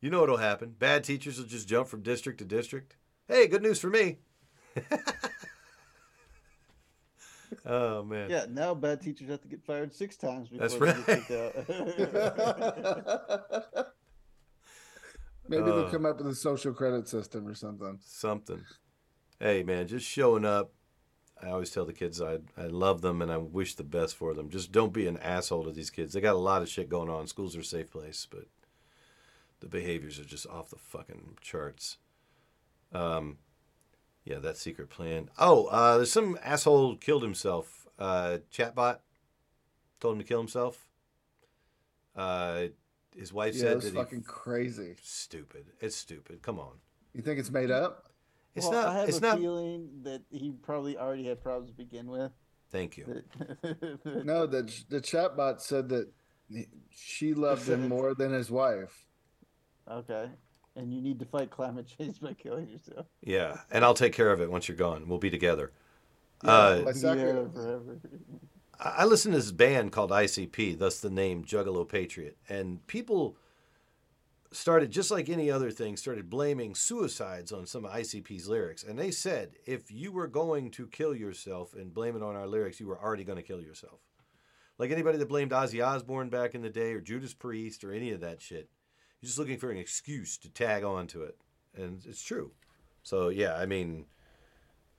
You 0.00 0.08
know 0.10 0.20
what'll 0.20 0.38
happen. 0.38 0.74
Bad 0.78 1.04
teachers 1.04 1.38
will 1.38 1.44
just 1.46 1.68
jump 1.68 1.88
from 1.88 2.02
district 2.02 2.38
to 2.38 2.44
district. 2.44 2.96
Hey, 3.28 3.46
good 3.46 3.62
news 3.62 3.78
for 3.78 3.90
me. 3.90 4.16
oh 7.66 8.02
man. 8.02 8.30
Yeah, 8.30 8.46
now 8.48 8.74
bad 8.74 9.00
teachers 9.02 9.28
have 9.28 9.42
to 9.42 9.48
get 9.48 9.62
fired 9.62 9.94
six 9.94 10.16
times 10.16 10.48
before 10.48 10.66
That's 10.66 10.74
they 10.74 10.80
right. 10.80 11.06
get 11.06 11.28
kicked 11.28 11.66
out. 13.70 13.86
Maybe 15.48 15.62
Uh. 15.62 15.66
they'll 15.76 15.90
come 15.90 16.06
up 16.06 16.18
with 16.18 16.26
a 16.28 16.34
social 16.34 16.72
credit 16.72 17.08
system 17.08 17.46
or 17.46 17.54
something. 17.54 17.98
Something. 18.04 18.64
Hey 19.38 19.62
man, 19.62 19.86
just 19.88 20.06
showing 20.06 20.44
up. 20.44 20.72
I 21.42 21.50
always 21.50 21.70
tell 21.70 21.84
the 21.84 21.92
kids 21.92 22.20
I 22.22 22.38
I 22.56 22.66
love 22.66 23.00
them 23.00 23.20
and 23.20 23.32
I 23.32 23.36
wish 23.38 23.74
the 23.74 23.82
best 23.82 24.14
for 24.14 24.32
them. 24.34 24.48
Just 24.50 24.70
don't 24.70 24.92
be 24.92 25.06
an 25.08 25.18
asshole 25.18 25.64
to 25.64 25.72
these 25.72 25.90
kids. 25.90 26.12
They 26.12 26.20
got 26.20 26.36
a 26.36 26.38
lot 26.38 26.62
of 26.62 26.68
shit 26.68 26.88
going 26.88 27.10
on. 27.10 27.26
Schools 27.26 27.56
are 27.56 27.60
a 27.60 27.64
safe 27.64 27.90
place, 27.90 28.26
but 28.30 28.46
the 29.60 29.66
behaviors 29.66 30.20
are 30.20 30.24
just 30.24 30.46
off 30.46 30.70
the 30.70 30.76
fucking 30.76 31.38
charts. 31.40 31.98
Um, 32.92 33.38
yeah, 34.24 34.38
that 34.38 34.56
secret 34.56 34.88
plan. 34.90 35.30
Oh, 35.38 35.66
uh, 35.66 35.96
there's 35.96 36.12
some 36.12 36.38
asshole 36.44 36.96
killed 36.96 37.22
himself. 37.24 37.88
Uh, 37.98 38.38
chatbot 38.52 38.98
told 39.98 40.14
him 40.14 40.18
to 40.20 40.24
kill 40.24 40.38
himself. 40.38 40.86
Uh, 42.14 42.66
his 43.16 43.32
wife 43.32 43.54
Yeah, 43.54 43.60
said 43.60 43.76
it's 43.78 43.84
that 43.86 43.94
fucking 43.94 44.18
he 44.20 44.24
crazy. 44.24 44.94
stupid. 45.02 45.66
It's 45.80 45.96
stupid. 45.96 46.42
Come 46.42 46.58
on. 46.58 46.72
You 47.14 47.22
think 47.22 47.38
it's 47.38 47.50
made 47.50 47.70
up? 47.70 48.08
It's 48.54 48.66
well, 48.66 48.74
not. 48.82 48.86
I 48.88 48.98
have 49.00 49.08
it's 49.08 49.18
a 49.18 49.22
not. 49.22 49.38
feeling 49.38 49.88
that 50.02 50.22
he 50.30 50.52
probably 50.62 50.96
already 50.98 51.26
had 51.26 51.42
problems 51.42 51.70
to 51.70 51.76
begin 51.76 52.06
with. 52.06 52.32
Thank 52.70 52.96
you. 52.96 53.22
No, 54.24 54.46
the 54.46 54.62
the 54.88 55.00
chatbot 55.00 55.60
said 55.60 55.88
that 55.90 56.08
she 56.90 57.34
loved 57.34 57.68
him 57.68 57.88
more 57.96 58.14
than 58.14 58.32
his 58.32 58.50
wife. 58.50 59.04
okay, 59.90 60.28
and 60.76 60.92
you 60.92 61.00
need 61.00 61.18
to 61.18 61.24
fight 61.26 61.50
climate 61.50 61.86
change 61.98 62.20
by 62.20 62.32
killing 62.34 62.68
yourself. 62.68 63.06
Yeah, 63.22 63.58
and 63.70 63.84
I'll 63.84 63.94
take 63.94 64.12
care 64.12 64.32
of 64.32 64.40
it 64.40 64.50
once 64.50 64.68
you're 64.68 64.76
gone. 64.76 65.08
We'll 65.08 65.18
be 65.18 65.30
together. 65.30 65.72
Yeah, 66.44 66.50
uh, 66.50 66.82
my 66.84 66.92
second- 66.92 67.20
Yeah, 67.26 67.62
forever. 67.62 67.98
I 68.82 68.94
I 68.98 69.04
listen 69.04 69.32
to 69.32 69.38
this 69.38 69.52
band 69.52 69.92
called 69.92 70.10
ICP, 70.10 70.78
thus 70.78 71.00
the 71.00 71.10
name 71.10 71.44
Juggalo 71.44 71.88
Patriot, 71.88 72.36
and 72.48 72.84
people 72.86 73.36
started 74.50 74.90
just 74.90 75.10
like 75.10 75.30
any 75.30 75.50
other 75.50 75.70
thing 75.70 75.96
started 75.96 76.28
blaming 76.28 76.74
suicides 76.74 77.52
on 77.52 77.66
some 77.66 77.86
of 77.86 77.92
ICP's 77.92 78.48
lyrics, 78.48 78.82
and 78.82 78.98
they 78.98 79.10
said 79.10 79.52
if 79.64 79.90
you 79.90 80.12
were 80.12 80.26
going 80.26 80.70
to 80.72 80.86
kill 80.86 81.14
yourself 81.14 81.72
and 81.74 81.94
blame 81.94 82.16
it 82.16 82.22
on 82.22 82.36
our 82.36 82.46
lyrics, 82.46 82.78
you 82.78 82.86
were 82.86 83.00
already 83.00 83.24
going 83.24 83.36
to 83.36 83.42
kill 83.42 83.62
yourself. 83.62 84.00
Like 84.78 84.90
anybody 84.90 85.16
that 85.18 85.28
blamed 85.28 85.52
Ozzy 85.52 85.84
Osbourne 85.84 86.28
back 86.28 86.54
in 86.54 86.62
the 86.62 86.70
day 86.70 86.92
or 86.92 87.00
Judas 87.00 87.34
Priest 87.34 87.84
or 87.84 87.92
any 87.92 88.10
of 88.10 88.20
that 88.20 88.42
shit, 88.42 88.68
you're 89.20 89.28
just 89.28 89.38
looking 89.38 89.58
for 89.58 89.70
an 89.70 89.78
excuse 89.78 90.36
to 90.38 90.50
tag 90.50 90.84
on 90.84 91.06
to 91.08 91.22
it, 91.22 91.36
and 91.74 92.02
it's 92.04 92.22
true. 92.22 92.52
So 93.02 93.28
yeah, 93.28 93.54
I 93.54 93.64
mean, 93.64 94.06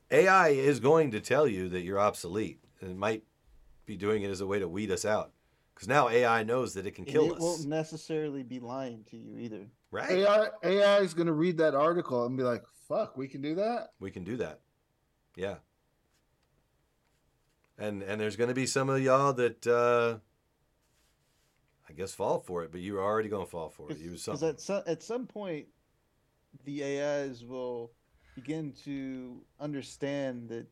AI 0.10 0.50
is 0.50 0.80
going 0.80 1.12
to 1.12 1.20
tell 1.20 1.48
you 1.48 1.70
that 1.70 1.82
you're 1.82 2.00
obsolete, 2.00 2.60
it 2.82 2.96
might 2.96 3.24
be 3.86 3.98
doing 3.98 4.24
it 4.24 4.30
as 4.30 4.42
a 4.42 4.48
way 4.48 4.60
to 4.60 4.68
weed 4.68 4.92
us 4.92 5.06
out. 5.06 5.32
Because 5.74 5.88
now 5.88 6.10
AI 6.10 6.44
knows 6.44 6.74
that 6.76 6.86
it 6.86 6.92
can 6.92 7.06
And 7.06 7.14
kill 7.14 7.26
it 7.26 7.32
us. 7.32 7.38
It 7.38 7.42
won't 7.42 7.66
necessarily 7.68 8.44
be 8.44 8.60
lying 8.60 9.04
to 9.10 9.18
you 9.18 9.38
either. 9.38 9.68
Right? 9.92 10.10
AI 10.10 10.48
AI 10.64 11.00
is 11.00 11.14
going 11.14 11.28
to 11.28 11.34
read 11.34 11.58
that 11.58 11.76
article 11.76 12.26
and 12.26 12.38
be 12.38 12.44
like, 12.44 12.64
"Fuck, 12.88 13.18
we 13.18 13.28
can 13.28 13.42
do 13.42 13.56
that." 13.56 13.94
We 14.00 14.12
can 14.12 14.24
do 14.24 14.38
that. 14.38 14.62
Yeah. 15.36 15.56
And 17.78 18.04
and 18.04 18.22
there's 18.22 18.36
going 18.36 18.50
to 18.50 18.54
be 18.54 18.68
some 18.68 18.90
of 18.90 19.02
y'all 19.02 19.34
that 19.34 19.66
uh, 19.66 20.20
I 21.90 21.94
guess 21.94 22.14
fall 22.14 22.40
for 22.40 22.64
it, 22.64 22.72
but 22.72 22.82
you're 22.82 23.04
already 23.04 23.30
going 23.30 23.46
to 23.46 23.50
fall 23.50 23.70
for 23.70 23.92
it. 23.92 23.98
You 23.98 24.12
Because 24.12 24.44
at 24.44 24.62
some 24.62 24.84
at 24.86 25.02
some 25.02 25.26
point, 25.26 25.68
the 26.66 26.84
AIs 26.84 27.44
will 27.44 27.92
begin 28.36 28.74
to 28.86 29.42
understand 29.60 30.50
that 30.50 30.68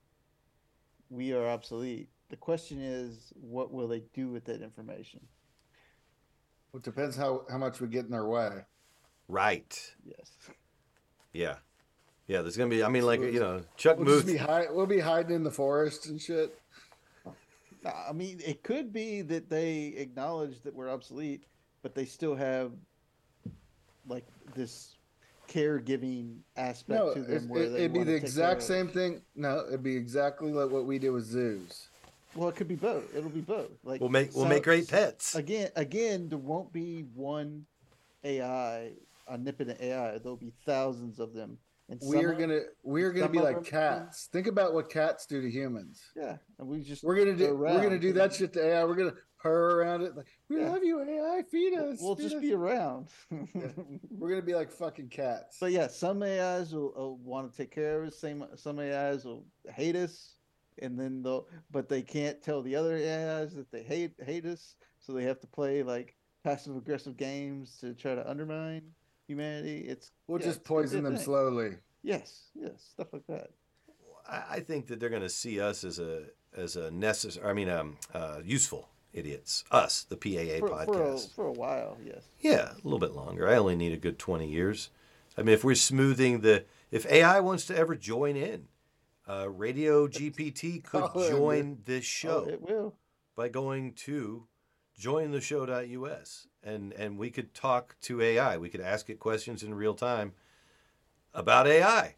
we 1.10 1.34
are 1.34 1.48
obsolete. 1.48 2.10
The 2.32 2.38
question 2.38 2.82
is, 2.82 3.34
what 3.42 3.74
will 3.74 3.90
they 3.90 4.04
do 4.14 4.30
with 4.30 4.46
that 4.46 4.62
information? 4.62 5.20
It 6.74 6.82
depends 6.82 7.18
how 7.18 7.44
how 7.52 7.58
much 7.58 7.82
we 7.82 7.88
get 7.90 8.06
in 8.06 8.12
their 8.12 8.26
way. 8.26 8.64
Right. 9.28 9.94
Yes. 10.06 10.32
Yeah. 11.34 11.56
Yeah. 12.28 12.42
There's 12.42 12.56
going 12.56 12.70
to 12.70 12.76
be. 12.76 12.84
I 12.84 12.88
mean, 12.88 13.06
like 13.06 13.20
you 13.20 13.42
know, 13.42 13.62
Chuck 13.76 14.00
We'll 14.00 14.16
just 14.16 14.28
be 14.28 14.38
hi- 14.38 14.68
we'll 14.72 14.86
be 14.86 15.02
hiding 15.02 15.36
in 15.36 15.44
the 15.44 15.52
forest 15.52 16.08
and 16.08 16.22
shit. 16.22 16.58
Nah, 17.84 17.92
I 18.08 18.14
mean, 18.14 18.40
it 18.46 18.64
could 18.64 18.94
be 18.94 19.22
that 19.24 19.50
they 19.50 19.88
acknowledge 19.98 20.62
that 20.62 20.74
we're 20.74 20.90
obsolete, 20.90 21.44
but 21.82 21.94
they 21.96 22.06
still 22.06 22.36
have 22.36 22.72
like 24.08 24.26
this 24.56 24.96
caregiving 25.50 26.38
aspect 26.56 26.98
No, 26.98 27.14
to 27.14 27.20
it, 27.20 27.28
them 27.28 27.50
where 27.50 27.64
it, 27.64 27.70
they 27.72 27.80
it'd 27.80 27.94
be 27.94 28.04
the 28.04 28.16
exact 28.16 28.64
same 28.64 28.88
thing. 28.88 29.22
No, 29.36 29.66
it'd 29.68 29.84
be 29.84 29.98
exactly 29.98 30.54
like 30.54 30.70
what 30.70 30.86
we 30.86 30.98
did 30.98 31.10
with 31.10 31.26
zoos. 31.26 31.90
Well, 32.36 32.50
it 32.50 32.56
could 32.56 32.68
be 32.68 32.76
both. 32.76 33.14
It'll 33.16 33.30
be 33.30 33.42
both. 33.42 33.72
Like 33.84 34.00
We'll 34.02 34.10
make- 34.10 34.34
we'll 34.34 34.46
make 34.46 34.64
great 34.64 34.88
pets. 34.88 35.36
Again, 35.36 35.70
again, 35.76 36.30
there 36.30 36.38
won't 36.38 36.72
be 36.72 37.02
one 37.14 37.66
AI, 38.24 38.94
omnipotent 39.28 39.82
AI. 39.82 40.18
There'll 40.18 40.38
be 40.38 40.54
thousands 40.66 41.20
of 41.20 41.34
them. 41.34 41.58
And 41.90 42.00
We're 42.04 42.34
gonna 42.34 42.62
we're 42.84 43.12
gonna 43.12 43.28
be 43.28 43.40
of 43.40 43.44
like 43.44 43.56
them- 43.56 43.64
cats. 43.66 44.28
Think 44.32 44.48
about 44.48 44.74
what 44.74 44.90
cats 44.90 45.26
do 45.26 45.42
to 45.42 45.50
humans. 45.52 46.02
Yeah, 46.16 46.38
and 46.58 46.68
we 46.70 46.80
just 46.82 47.04
We're 47.04 47.16
gonna 47.18 47.36
do 47.36 47.48
go 47.48 47.56
we're 47.56 47.82
gonna 47.82 48.00
do 48.00 48.14
that 48.14 48.34
shit 48.34 48.54
to 48.54 48.66
AI. 48.66 48.86
We're 48.86 48.96
gonna 48.96 49.16
purr 49.40 49.82
around 49.82 50.04
it 50.04 50.16
like 50.16 50.28
we 50.48 50.62
Yeah. 50.62 50.70
love 50.72 50.86
you 50.86 51.02
AI. 51.02 51.44
Feed 51.52 51.74
us. 51.74 52.00
We'll 52.02 52.16
feed 52.16 52.24
just 52.24 52.36
us." 52.36 52.42
be 52.42 52.54
around. 52.54 53.10
We're 54.10 54.30
gonna 54.30 54.42
be 54.42 54.56
like 54.56 54.72
fucking 54.72 55.10
cats. 55.10 55.58
But 55.60 55.74
yeah, 55.74 55.88
some 55.88 56.24
AIs 56.24 56.74
will, 56.74 56.94
will 56.96 57.18
want 57.18 57.52
to 57.52 57.58
take 57.58 57.72
care 57.72 58.02
of 58.02 58.08
us. 58.08 58.18
Same, 58.18 58.46
some 58.56 58.80
AIs 58.80 59.26
will 59.26 59.44
hate 59.74 59.98
us, 59.98 60.38
and 60.80 61.00
then 61.00 61.22
they'll, 61.24 61.48
but 61.72 61.90
they 61.90 62.02
can't 62.02 62.42
tell 62.42 62.62
the 62.62 62.76
other 62.76 62.96
AIs 62.96 63.54
that 63.56 63.72
they 63.72 63.84
hate 63.84 64.12
hate 64.26 64.46
us, 64.46 64.76
so 65.00 65.14
they 65.14 65.24
have 65.24 65.40
to 65.42 65.48
play 65.48 65.84
like 65.84 66.16
passive 66.44 66.76
aggressive 66.76 67.18
games 67.18 67.78
to 67.82 67.94
try 67.94 68.16
to 68.16 68.30
undermine 68.30 68.82
humanity. 69.28 69.86
It's 69.88 70.12
We'll 70.28 70.40
yeah, 70.40 70.48
just 70.48 70.60
it's 70.62 70.68
poison 70.68 71.04
them 71.04 71.16
thing. 71.16 71.24
slowly. 71.24 71.76
Yes, 72.04 72.46
yes, 72.56 72.72
stuff 72.94 73.08
like 73.14 73.28
that. 73.28 73.50
I, 74.28 74.44
I 74.56 74.60
think 74.62 74.88
that 74.88 75.00
they're 75.00 75.10
going 75.10 75.22
to 75.22 75.30
see 75.30 75.60
us 75.60 75.84
as 75.84 76.00
a 76.00 76.24
as 76.56 76.76
a 76.76 76.92
necessary. 76.92 77.48
I 77.50 77.54
mean, 77.54 77.70
um, 77.70 77.98
uh, 78.14 78.40
useful 78.44 78.90
idiots. 79.14 79.64
Us, 79.72 80.04
the 80.10 80.16
PAA 80.18 80.60
For, 80.66 80.70
podcast. 80.70 80.86
for, 80.86 81.14
a, 81.14 81.18
for 81.18 81.46
a 81.48 81.52
while, 81.52 81.98
yes. 82.06 82.24
Yeah, 82.40 82.72
a 82.72 82.76
little 82.84 83.00
bit 83.00 83.12
longer. 83.14 83.48
I 83.48 83.58
only 83.58 83.76
need 83.76 83.92
a 83.94 83.98
good 83.98 84.18
20 84.18 84.48
years. 84.48 84.90
I 85.38 85.44
mean, 85.44 85.54
if 85.54 85.64
we're 85.64 85.76
smoothing 85.76 86.42
the, 86.42 86.66
if 86.92 87.06
AI 87.12 87.40
wants 87.42 87.66
to 87.68 87.78
ever 87.78 87.96
join 87.96 88.36
in, 88.36 88.68
uh, 89.28 89.50
Radio 89.50 90.08
GPT 90.08 90.84
could 90.84 91.10
Oh, 91.16 91.30
join 91.30 91.80
this 91.86 92.04
show 92.06 92.46
Oh, 92.48 92.50
it 92.50 92.62
will. 92.62 92.96
by 93.36 93.50
going 93.50 93.94
to 94.06 94.48
jointheshow.us 95.00 96.48
and 96.64 96.94
and 96.94 97.18
we 97.18 97.30
could 97.30 97.54
talk 97.54 97.96
to 98.02 98.22
AI. 98.22 98.58
We 98.58 98.70
could 98.70 98.82
ask 98.82 99.10
it 99.10 99.20
questions 99.20 99.64
in 99.64 99.74
real 99.74 99.94
time 99.96 100.34
about 101.34 101.68
AI. 101.68 102.16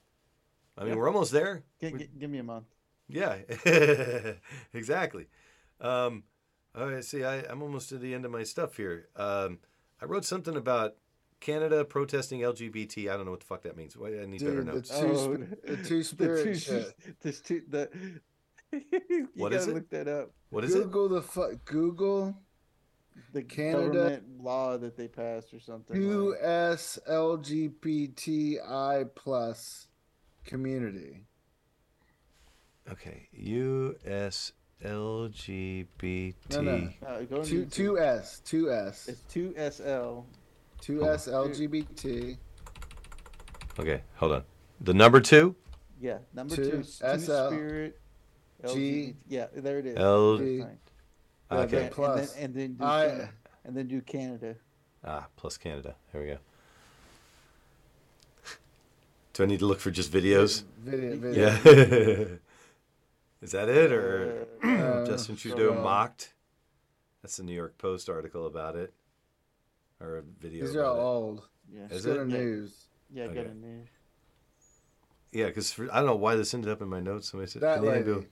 I 0.78 0.82
mean, 0.82 0.90
Yeah. 0.90 0.96
we're 0.96 1.08
almost 1.08 1.32
there. 1.32 1.64
G- 1.80 1.92
We- 1.94 2.00
g- 2.00 2.10
give 2.18 2.30
me 2.30 2.40
a 2.40 2.44
month. 2.44 2.66
yeah, 3.08 3.38
exactly. 4.74 5.28
Um, 5.80 6.24
all 6.76 6.88
right, 6.90 7.04
see, 7.04 7.24
I, 7.24 7.40
I'm 7.50 7.62
almost 7.62 7.90
to 7.90 7.98
the 7.98 8.14
end 8.14 8.26
of 8.26 8.32
my 8.32 8.44
stuff 8.44 8.78
here. 8.78 9.10
Um, 9.16 9.60
I 10.02 10.06
wrote 10.06 10.26
something 10.26 10.56
about 10.56 10.96
Canada 11.44 11.84
protesting 11.84 12.40
LGBT. 12.40 13.12
I 13.12 13.18
don't 13.18 13.26
know 13.26 13.32
what 13.32 13.42
the 13.42 13.46
fuck 13.46 13.64
that 13.64 13.76
means. 13.76 13.98
I 14.02 14.26
need 14.26 14.40
Dude, 14.40 14.48
better 14.48 14.64
notes. 14.64 14.90
Oh, 14.94 15.36
the 15.36 15.78
two, 15.84 16.00
oh, 16.00 16.02
sp- 16.08 16.18
the 16.18 16.44
two 16.44 16.56
spirits. 16.56 16.66
The 17.22 17.32
two, 17.34 17.62
the 17.68 17.90
the, 18.72 18.82
you 19.10 19.30
what 19.36 19.52
gotta 19.52 19.62
is 19.62 19.68
it? 19.68 19.76
Look 19.76 19.90
that 19.90 20.08
up. 20.08 20.32
What 20.50 20.64
is 20.64 20.74
Google 20.74 21.06
it? 21.08 21.10
The 21.10 21.22
fuck. 21.22 21.66
Google 21.66 22.38
the 23.34 23.44
Canada 23.44 24.22
law 24.40 24.78
that 24.78 24.96
they 24.96 25.10
passed 25.10 25.54
or 25.54 25.60
something. 25.60 26.02
U.S. 26.02 26.98
Like. 27.06 27.18
LGBTI 27.18 29.10
plus 29.14 29.88
community. 30.46 31.26
Okay, 32.90 33.28
U.S. 33.34 34.54
LGBT. 34.84 36.36
No, 36.52 36.62
no. 36.62 36.90
Uh, 37.06 37.22
no 37.30 37.44
two, 37.44 37.66
two 37.66 38.00
S, 38.00 38.42
two 38.46 38.72
S. 38.72 39.08
It's 39.10 39.22
two 39.22 39.54
S 39.58 39.82
L 39.82 40.26
2S 40.84 41.32
LGBT. 41.32 42.38
Okay, 43.80 44.02
hold 44.16 44.34
on. 44.34 44.44
The 44.82 44.94
number 44.94 45.22
two? 45.22 45.56
Yeah, 46.02 46.18
number 46.34 46.56
two. 46.56 46.84
two 46.84 46.84
Spirit. 46.84 48.00
G. 48.68 49.16
Yeah, 49.28 49.48
there 49.56 49.80
it 49.80 49.86
is. 49.86 49.98
L. 49.98 50.38
G. 50.38 50.64
Ah, 51.50 51.58
okay. 51.60 51.90
Plus. 51.92 52.36
And 52.36 52.54
then, 52.54 52.74
do 52.74 52.84
Canada, 52.84 53.30
and 53.64 53.78
then 53.78 53.88
do 53.88 54.02
Canada. 54.02 54.56
Ah, 55.06 55.28
plus 55.38 55.58
Canada. 55.58 55.96
Here 56.12 56.22
we 56.22 56.28
go. 56.28 56.38
Do 59.34 59.44
I 59.44 59.46
need 59.46 59.60
to 59.60 59.66
look 59.66 59.80
for 59.80 59.90
just 59.90 60.12
videos? 60.12 60.64
Video, 60.80 61.18
video. 61.18 61.50
Yeah. 61.50 62.26
is 63.42 63.52
that 63.52 63.70
it, 63.70 63.92
or 63.92 64.48
uh, 64.64 65.06
Justin 65.06 65.36
Trudeau 65.36 65.74
so, 65.74 65.80
uh, 65.80 65.82
mocked? 65.82 66.34
That's 67.22 67.38
the 67.38 67.44
New 67.44 67.56
York 67.56 67.78
Post 67.78 68.10
article 68.10 68.46
about 68.46 68.76
it 68.76 68.94
or 70.04 70.18
a 70.18 70.22
video. 70.40 70.66
These 70.66 70.76
are 70.76 70.86
all 70.86 71.00
old. 71.00 71.48
Yeah. 71.74 71.88
Is 71.90 72.06
Go 72.06 72.12
it? 72.12 72.28
Yeah. 72.30 72.38
news. 72.38 72.86
Yeah, 73.12 73.24
Okay. 73.26 73.34
get 73.36 73.46
in 73.48 73.62
there. 73.62 73.80
it? 73.80 73.88
Yeah, 75.40 75.46
because 75.48 75.80
I 75.92 75.98
don't 75.98 76.06
know 76.06 76.16
why 76.16 76.36
this 76.36 76.54
ended 76.54 76.70
up 76.72 76.82
in 76.82 76.90
my 76.90 77.00
notes. 77.00 77.30
Somebody 77.32 77.50
said 77.52 77.62
That 77.64 77.80
Canadian 77.80 78.06
lady. 78.06 78.20
bill 78.22 78.26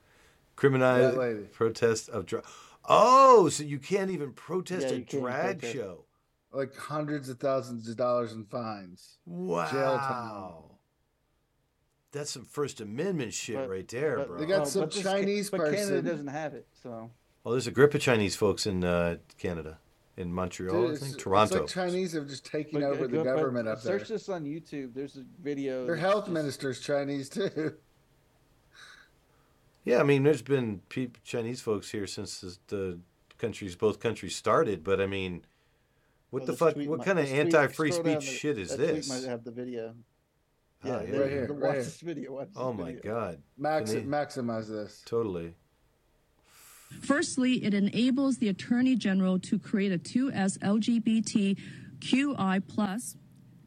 criminalize 0.57 1.11
That 1.11 1.17
lady. 1.17 1.43
protest 1.51 2.09
of 2.09 2.25
drag. 2.25 2.43
Oh, 2.87 3.49
so 3.49 3.63
you 3.63 3.79
can't 3.79 4.11
even 4.11 4.33
protest 4.33 4.87
Yeah, 4.87 4.93
a 4.93 4.97
you 4.97 5.05
can't 5.05 5.23
drag 5.23 5.59
protest. 5.59 5.73
show? 5.73 6.05
Like 6.51 6.75
hundreds 6.75 7.29
of 7.29 7.39
thousands 7.39 7.87
of 7.87 7.95
dollars 7.95 8.33
in 8.33 8.43
fines. 8.45 9.17
Wow. 9.25 9.71
Jail 9.71 9.97
time. 9.97 10.77
That's 12.11 12.29
some 12.31 12.43
First 12.43 12.81
Amendment 12.81 13.33
shit 13.33 13.55
But- 13.55 13.69
right 13.69 13.87
there, 13.87 14.17
but- 14.17 14.27
bro. 14.27 14.37
They 14.37 14.45
got 14.45 14.57
well, 14.57 14.65
some 14.65 14.81
but 14.83 14.91
this 14.91 15.03
ca- 15.03 15.11
Chinese 15.13 15.49
but 15.49 15.71
Canada 15.71 16.01
doesn't 16.01 16.27
have 16.27 16.53
it, 16.53 16.67
so 16.83 17.09
Well, 17.43 17.53
there's 17.53 17.67
a 17.67 17.71
grip 17.71 17.93
of 17.95 18.01
Chinese 18.01 18.35
folks 18.35 18.67
in 18.67 18.83
uh, 18.83 19.17
Canada, 19.37 19.79
in 20.17 20.33
Montreal, 20.33 20.73
Dude, 20.81 20.89
I 20.89 20.91
it's, 20.93 21.01
think, 21.01 21.13
it's 21.15 21.23
Toronto. 21.23 21.59
like 21.61 21.67
Chinese 21.67 22.13
have 22.13 22.27
just 22.27 22.45
taken 22.45 22.81
But, 22.81 22.83
over 22.87 23.05
uh, 23.05 23.07
the 23.07 23.17
but 23.17 23.23
government 23.23 23.67
up 23.67 23.81
there. 23.81 23.99
Search 23.99 24.09
this 24.09 24.29
on 24.29 24.43
YouTube. 24.43 24.93
There's 24.93 25.15
a 25.17 25.23
video. 25.41 25.85
Their 25.85 25.95
health 25.95 26.25
just- 26.25 26.33
minister's 26.33 26.79
Chinese 26.79 27.29
too. 27.29 27.73
Yeah, 29.83 29.99
I 29.99 30.03
mean, 30.03 30.21
there's 30.23 30.43
been 30.43 30.81
peop 30.89 31.17
Chinese 31.23 31.59
folks 31.59 31.89
here 31.89 32.05
since 32.05 32.39
the, 32.41 32.55
the 32.67 32.99
countries, 33.39 33.75
both 33.75 33.99
countries 33.99 34.35
started. 34.35 34.83
But 34.83 35.01
I 35.01 35.07
mean, 35.07 35.43
what 36.29 36.41
Well, 36.43 36.47
the 36.47 36.53
fuck? 36.53 36.75
What 36.75 36.99
might- 36.99 37.05
kind 37.05 37.17
of 37.17 37.25
anti-free 37.25 37.91
scroll 37.91 38.03
down 38.13 38.21
speech 38.21 38.29
the- 38.29 38.35
shit 38.37 38.57
is 38.59 38.69
that 38.69 38.77
this? 38.77 39.07
Tweet 39.07 39.23
might 39.23 39.29
have 39.29 39.43
the 39.43 39.49
video. 39.51 39.95
Ah, 40.83 40.87
Yeah, 40.87 41.01
yeah. 41.01 41.17
Right 41.17 41.29
here, 41.31 41.47
Watch 41.53 41.61
right 41.63 41.73
here. 41.73 41.83
this 41.83 41.99
video. 42.01 42.33
Watch 42.33 42.47
this 42.49 42.57
Oh 42.57 42.73
my 42.73 42.93
video. 42.93 43.01
god! 43.11 43.41
Max, 43.57 43.91
they- 43.91 44.01
maximize 44.03 44.67
this. 44.67 45.01
Totally. 45.05 45.55
Firstly, 46.99 47.63
it 47.63 47.73
enables 47.73 48.37
the 48.37 48.49
Attorney 48.49 48.95
General 48.95 49.39
to 49.39 49.57
create 49.57 49.91
a 49.91 49.97
2S 49.97 50.57
LGBTQI 50.59 52.61
plus 52.67 53.15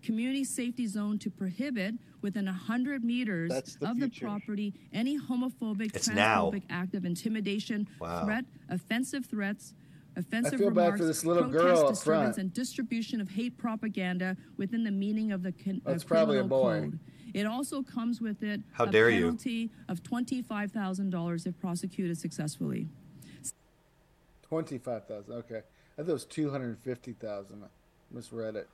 community 0.02 0.44
safety 0.44 0.86
zone 0.86 1.18
to 1.18 1.30
prohibit 1.30 1.94
within 2.20 2.46
100 2.46 3.02
meters 3.04 3.50
the 3.80 3.88
of 3.88 3.98
the 4.00 4.10
property 4.20 4.72
any 4.92 5.18
homophobic, 5.18 5.94
It's 5.96 6.08
now. 6.08 6.50
transphobic 6.50 6.62
act 6.70 6.94
of 6.94 7.04
intimidation, 7.04 7.88
Wow. 8.00 8.24
threat, 8.24 8.44
offensive 8.68 9.26
threats, 9.26 9.74
offensive 10.16 10.58
feel 10.58 10.70
bad 10.70 10.76
remarks, 10.76 11.00
for 11.00 11.06
this 11.06 11.24
little 11.24 11.44
protest, 11.44 11.64
girl 11.64 11.78
up 11.84 11.88
disturbance, 11.90 12.38
and 12.38 12.52
distribution 12.52 13.20
of 13.20 13.30
hate 13.30 13.56
propaganda 13.58 14.36
within 14.58 14.84
the 14.84 14.90
meaning 14.90 15.32
of 15.32 15.42
the 15.42 15.52
con- 15.52 15.82
uh, 15.84 15.90
That's 15.90 16.04
probably 16.04 16.36
a 16.38 16.42
criminal 16.42 16.62
boy. 16.62 16.80
code. 16.82 16.98
It 17.34 17.46
also 17.46 17.82
comes 17.82 18.20
with 18.20 18.42
it 18.42 18.60
How 18.72 18.84
a 18.84 18.90
dare 18.92 19.10
you. 19.10 19.22
penalty 19.22 19.70
of 19.88 20.02
$25,000 20.02 21.46
if 21.46 21.58
prosecuted 21.58 22.16
successfully. 22.16 22.88
Twenty-five 24.54 25.08
thousand. 25.08 25.32
Okay, 25.32 25.62
I 25.98 26.02
thought 26.02 26.10
it 26.10 26.12
was 26.12 26.24
two 26.24 26.48
hundred 26.48 26.78
fifty 26.78 27.12
thousand. 27.12 27.64
Misread 28.12 28.54
it. 28.54 28.68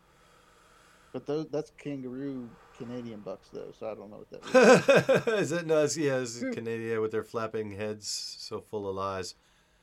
But 1.11 1.27
those, 1.27 1.47
that's 1.51 1.73
kangaroo 1.79 2.51
Canadian 2.77 3.21
bucks, 3.21 3.49
though, 3.51 3.73
so 3.79 3.91
I 3.91 3.95
don't 3.95 4.11
know 4.11 4.23
what 4.29 4.31
that 4.31 5.27
means. 5.27 5.27
is 5.41 5.51
that 5.51 5.67
no? 5.67 5.83
It's, 5.83 5.97
yeah, 5.97 6.19
it's 6.19 6.43
hmm. 6.43 6.53
Canada 6.53 7.01
with 7.01 7.13
their 7.13 7.25
flapping 7.25 7.73
heads 7.73 8.09
so 8.39 8.61
full 8.61 8.91
of 8.91 8.95
lies. 8.95 9.37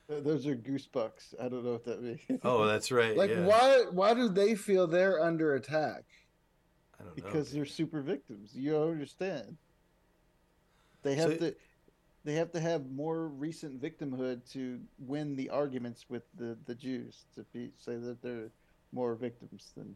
Uh, 0.07 0.19
those 0.19 0.45
are 0.45 0.53
goose 0.53 0.85
bucks. 0.85 1.33
I 1.41 1.49
don't 1.49 1.65
know 1.65 1.71
what 1.71 1.85
that 1.85 2.03
means. 2.03 2.41
Oh, 2.43 2.67
that's 2.67 2.91
right. 2.91 3.17
Like, 3.17 3.31
yeah. 3.31 3.43
why? 3.43 3.85
Why 3.89 4.13
do 4.13 4.29
they 4.29 4.53
feel 4.53 4.85
they're 4.85 5.19
under 5.19 5.55
attack? 5.55 6.03
I 6.99 7.05
don't 7.05 7.07
know. 7.07 7.23
because 7.23 7.51
they're 7.51 7.65
super 7.65 8.01
victims. 8.01 8.51
You 8.53 8.73
don't 8.73 8.91
understand. 8.91 9.57
They 11.01 11.15
have 11.15 11.31
So- 11.31 11.37
to 11.37 11.55
they 12.27 12.33
have 12.33 12.51
to 12.51 12.59
have 12.59 12.91
more 12.91 13.29
recent 13.29 13.81
victimhood 13.81 14.41
to 14.51 14.81
win 14.99 15.37
the 15.37 15.49
arguments 15.49 16.07
with 16.09 16.23
the, 16.37 16.57
the 16.65 16.75
Jews 16.75 17.23
to 17.35 17.45
be 17.53 17.71
say 17.77 17.95
that 17.95 18.21
they're 18.21 18.51
more 18.91 19.15
victims 19.15 19.71
than 19.77 19.95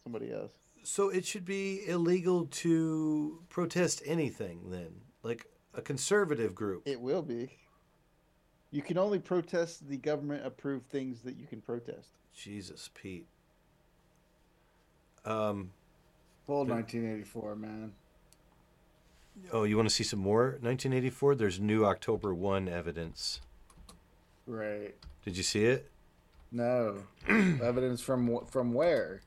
somebody 0.00 0.32
else. 0.32 0.52
So 0.84 1.08
it 1.08 1.26
should 1.26 1.44
be 1.44 1.84
illegal 1.88 2.46
to 2.46 3.42
protest 3.48 4.02
anything 4.06 4.70
then, 4.70 5.00
like 5.24 5.46
a 5.74 5.82
conservative 5.82 6.54
group. 6.54 6.84
It 6.86 7.00
will 7.00 7.22
be. 7.22 7.50
You 8.70 8.82
can 8.82 8.96
only 8.96 9.18
protest 9.18 9.88
the 9.88 9.96
government 9.96 10.46
approved 10.46 10.88
things 10.88 11.22
that 11.22 11.36
you 11.36 11.48
can 11.48 11.60
protest. 11.60 12.10
Jesus, 12.32 12.88
Pete. 12.94 13.26
Um. 15.24 15.72
Full 16.46 16.66
1984, 16.66 17.56
man. 17.56 17.92
Oh, 19.52 19.64
you 19.64 19.76
want 19.76 19.88
to 19.88 19.94
see 19.94 20.04
some 20.04 20.20
more 20.20 20.58
1984? 20.60 21.34
There's 21.34 21.60
new 21.60 21.84
October 21.84 22.34
1 22.34 22.68
evidence. 22.68 23.40
Right. 24.46 24.94
Did 25.24 25.36
you 25.36 25.42
see 25.42 25.64
it? 25.64 25.90
No. 26.50 27.02
Evidence 27.28 28.00
from 28.00 28.46
from 28.46 28.72
where? 28.72 29.20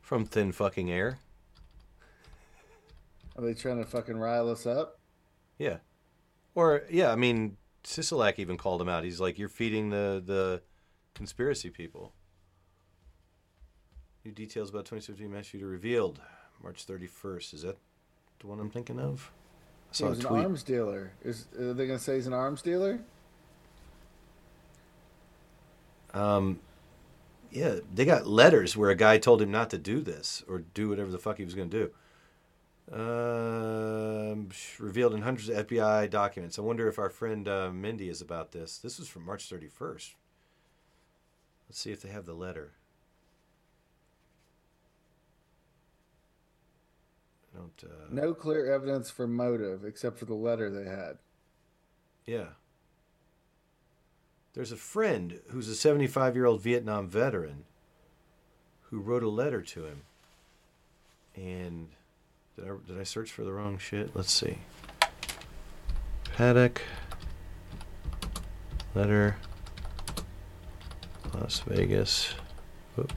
From 0.00 0.24
Thin 0.24 0.52
Fucking 0.52 0.90
Air? 0.90 1.18
Are 3.36 3.42
they 3.42 3.54
trying 3.54 3.78
to 3.78 3.84
fucking 3.84 4.16
rile 4.16 4.48
us 4.50 4.66
up? 4.66 4.98
Yeah. 5.58 5.78
Or, 6.54 6.82
yeah, 6.90 7.10
I 7.12 7.16
mean, 7.16 7.56
Sisolak 7.84 8.38
even 8.38 8.56
called 8.56 8.80
him 8.80 8.88
out. 8.88 9.04
He's 9.04 9.20
like, 9.20 9.38
you're 9.38 9.48
feeding 9.48 9.90
the, 9.90 10.22
the 10.24 10.62
conspiracy 11.14 11.70
people. 11.70 12.12
New 14.24 14.32
details 14.32 14.70
about 14.70 14.84
2017 14.84 15.32
mass 15.32 15.46
shooter 15.46 15.66
revealed 15.66 16.20
March 16.62 16.86
31st. 16.86 17.54
Is 17.54 17.62
that 17.62 17.78
the 18.42 18.48
one 18.48 18.60
I'm 18.60 18.70
thinking 18.70 19.00
of? 19.00 19.30
I 19.32 19.88
He 19.92 19.96
saw 19.98 20.06
a 20.06 20.10
was 20.10 20.18
an 20.20 20.26
arms 20.26 20.62
dealer. 20.62 21.12
Is 21.24 21.46
are 21.58 21.72
they 21.72 21.86
gonna 21.86 21.98
say 21.98 22.16
he's 22.16 22.26
an 22.26 22.34
arms 22.34 22.60
dealer? 22.60 23.00
Um, 26.12 26.60
yeah, 27.50 27.76
they 27.94 28.04
got 28.04 28.26
letters 28.26 28.76
where 28.76 28.90
a 28.90 28.94
guy 28.94 29.18
told 29.18 29.40
him 29.42 29.50
not 29.50 29.70
to 29.70 29.78
do 29.78 30.00
this 30.00 30.42
or 30.48 30.60
do 30.74 30.88
whatever 30.88 31.10
the 31.10 31.18
fuck 31.18 31.38
he 31.38 31.44
was 31.44 31.54
going 31.54 31.70
to 31.70 31.90
do. 32.90 32.94
Um, 32.94 34.48
revealed 34.78 35.14
in 35.14 35.22
hundreds 35.22 35.48
of 35.48 35.66
FBI 35.66 36.10
documents. 36.10 36.58
I 36.58 36.62
wonder 36.62 36.88
if 36.88 36.98
our 36.98 37.08
friend 37.08 37.48
uh, 37.48 37.70
Mindy 37.70 38.08
is 38.08 38.20
about 38.20 38.52
this. 38.52 38.78
This 38.78 38.98
was 38.98 39.08
from 39.08 39.24
March 39.24 39.48
31st. 39.48 40.10
Let's 41.68 41.80
see 41.80 41.92
if 41.92 42.02
they 42.02 42.10
have 42.10 42.26
the 42.26 42.34
letter. 42.34 42.72
Don't. 47.54 47.84
Uh, 47.84 48.06
No 48.10 48.34
clear 48.34 48.72
evidence 48.72 49.10
for 49.10 49.26
motive 49.26 49.84
except 49.84 50.18
for 50.18 50.24
the 50.24 50.34
letter 50.34 50.70
they 50.70 50.88
had. 50.88 51.18
Yeah. 52.26 52.54
There's 54.54 54.72
a 54.72 54.76
friend 54.76 55.40
who's 55.48 55.68
a 55.68 55.74
75 55.74 56.34
year 56.34 56.46
old 56.46 56.60
Vietnam 56.60 57.08
veteran 57.08 57.64
who 58.82 59.00
wrote 59.00 59.22
a 59.22 59.28
letter 59.28 59.62
to 59.62 59.84
him. 59.86 60.02
And 61.34 61.88
did 62.56 62.66
I, 62.66 62.72
did 62.86 63.00
I 63.00 63.04
search 63.04 63.30
for 63.32 63.44
the 63.44 63.52
wrong 63.52 63.78
shit? 63.78 64.14
Let's 64.14 64.32
see. 64.32 64.58
Paddock. 66.34 66.82
Letter. 68.94 69.36
Las 71.34 71.60
Vegas. 71.60 72.34
Whoop. 72.94 73.12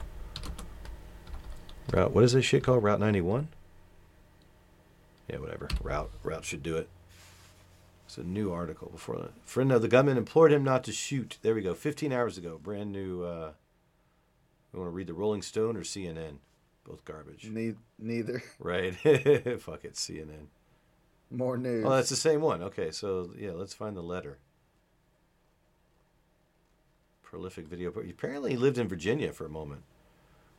Route. 1.92 2.12
What 2.12 2.24
is 2.24 2.32
this 2.32 2.44
shit 2.46 2.64
called? 2.64 2.82
Route 2.82 2.98
91? 3.00 3.48
Yeah, 5.28 5.38
whatever. 5.38 5.68
Route. 5.82 6.10
Route 6.22 6.44
should 6.44 6.62
do 6.62 6.76
it. 6.76 6.88
It's 8.06 8.18
a 8.18 8.22
new 8.22 8.52
article 8.52 8.88
before 8.90 9.16
that. 9.16 9.32
Friend 9.44 9.72
of 9.72 9.82
the 9.82 9.88
gunman 9.88 10.16
implored 10.16 10.52
him 10.52 10.62
not 10.62 10.84
to 10.84 10.92
shoot. 10.92 11.38
There 11.42 11.54
we 11.54 11.62
go. 11.62 11.74
15 11.74 12.12
hours 12.12 12.38
ago. 12.38 12.60
Brand 12.62 12.92
new. 12.92 13.24
Uh, 13.24 13.52
you 14.72 14.78
want 14.78 14.88
to 14.90 14.94
read 14.94 15.08
the 15.08 15.14
Rolling 15.14 15.42
Stone 15.42 15.76
or 15.76 15.80
CNN? 15.82 16.36
Both 16.84 17.04
garbage. 17.04 17.48
Ne- 17.50 17.74
neither. 17.98 18.42
Right. 18.60 18.94
Fuck 19.60 19.84
it. 19.84 19.94
CNN. 19.94 20.46
More 21.30 21.58
news. 21.58 21.84
Oh, 21.84 21.90
that's 21.90 22.10
the 22.10 22.16
same 22.16 22.40
one. 22.40 22.62
Okay, 22.62 22.92
so 22.92 23.30
yeah, 23.36 23.50
let's 23.50 23.74
find 23.74 23.96
the 23.96 24.02
letter. 24.02 24.38
Prolific 27.24 27.66
video. 27.66 27.90
Apparently, 27.90 28.52
he 28.52 28.56
lived 28.56 28.78
in 28.78 28.86
Virginia 28.86 29.32
for 29.32 29.44
a 29.44 29.48
moment, 29.48 29.82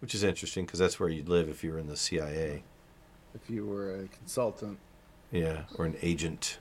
which 0.01 0.13
is 0.13 0.23
interesting 0.23 0.65
because 0.65 0.79
that's 0.79 0.99
where 0.99 1.07
you'd 1.07 1.29
live 1.29 1.47
if 1.47 1.63
you 1.63 1.71
were 1.71 1.79
in 1.79 1.87
the 1.87 1.95
CIA. 1.95 2.63
If 3.35 3.49
you 3.49 3.65
were 3.65 3.93
a 3.95 4.07
consultant. 4.07 4.77
Yeah, 5.31 5.63
or 5.75 5.85
an 5.85 5.97
agent. 6.01 6.57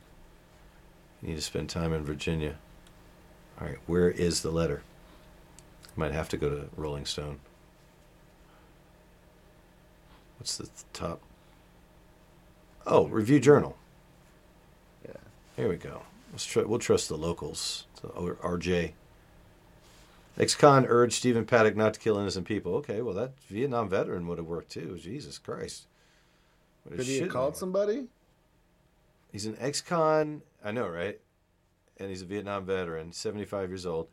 You 1.23 1.29
need 1.29 1.37
to 1.37 1.43
spend 1.43 1.71
time 1.71 1.93
in 1.93 2.05
Virginia. 2.05 2.57
All 3.61 3.67
right, 3.67 3.79
where 3.87 4.11
is 4.11 4.43
the 4.43 4.51
letter? 4.51 4.83
Might 5.97 6.13
have 6.13 6.29
to 6.31 6.37
go 6.37 6.51
to 6.51 6.69
Rolling 6.77 7.07
Stone. 7.07 7.41
What's 10.39 10.59
the 10.59 10.69
top? 10.93 11.21
Oh, 12.87 13.07
Review 13.07 13.41
Journal. 13.41 13.77
Yeah. 15.05 15.17
Here 15.57 15.69
we 15.69 15.77
go. 15.77 16.03
Let's 16.33 16.45
try, 16.45 16.65
we'll 16.65 16.79
trust 16.79 17.09
the 17.09 17.17
locals. 17.17 17.87
So, 18.01 18.09
RJ. 18.43 18.93
Ex-con 20.39 20.85
urged 20.87 21.15
Stephen 21.15 21.47
Paddock 21.47 21.77
not 21.77 21.95
to 21.95 22.01
kill 22.01 22.19
innocent 22.19 22.47
people. 22.47 22.75
Okay, 22.75 23.01
well 23.01 23.15
that 23.15 23.33
Vietnam 23.49 23.89
veteran 23.89 24.27
would 24.27 24.37
have 24.37 24.47
worked 24.47 24.71
too. 24.71 24.99
Jesus 25.01 25.39
Christ. 25.39 25.87
What 26.87 26.99
Could 26.99 27.07
he 27.07 27.19
have 27.19 27.31
called 27.31 27.55
name. 27.55 27.59
somebody? 27.59 28.07
He's 29.33 29.47
an 29.47 29.57
ex-con. 29.59 30.43
I 30.65 30.71
know, 30.71 30.89
right? 30.89 31.21
And 31.99 32.09
he's 32.11 32.23
a 32.23 32.27
Vietnam 32.27 32.65
veteran, 32.65 33.13
75 33.13 33.71
years 33.71 33.87
old. 33.87 34.09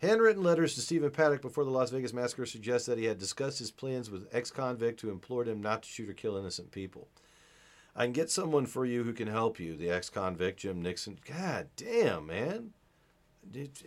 Handwritten 0.00 0.42
letters 0.42 0.74
to 0.74 0.80
Stephen 0.80 1.10
Paddock 1.10 1.42
before 1.42 1.64
the 1.64 1.70
Las 1.70 1.90
Vegas 1.90 2.12
massacre 2.12 2.44
suggest 2.44 2.86
that 2.86 2.98
he 2.98 3.04
had 3.04 3.18
discussed 3.18 3.60
his 3.60 3.70
plans 3.70 4.10
with 4.10 4.28
ex-convict 4.32 5.00
who 5.00 5.10
implored 5.10 5.46
him 5.48 5.62
not 5.62 5.84
to 5.84 5.88
shoot 5.88 6.08
or 6.08 6.12
kill 6.12 6.36
innocent 6.36 6.72
people. 6.72 7.08
I 7.94 8.04
can 8.04 8.12
get 8.12 8.30
someone 8.30 8.66
for 8.66 8.84
you 8.84 9.04
who 9.04 9.12
can 9.12 9.28
help 9.28 9.60
you. 9.60 9.76
The 9.76 9.90
ex-convict 9.90 10.60
Jim 10.60 10.82
Nixon. 10.82 11.18
God 11.26 11.68
damn, 11.76 12.26
man. 12.26 12.70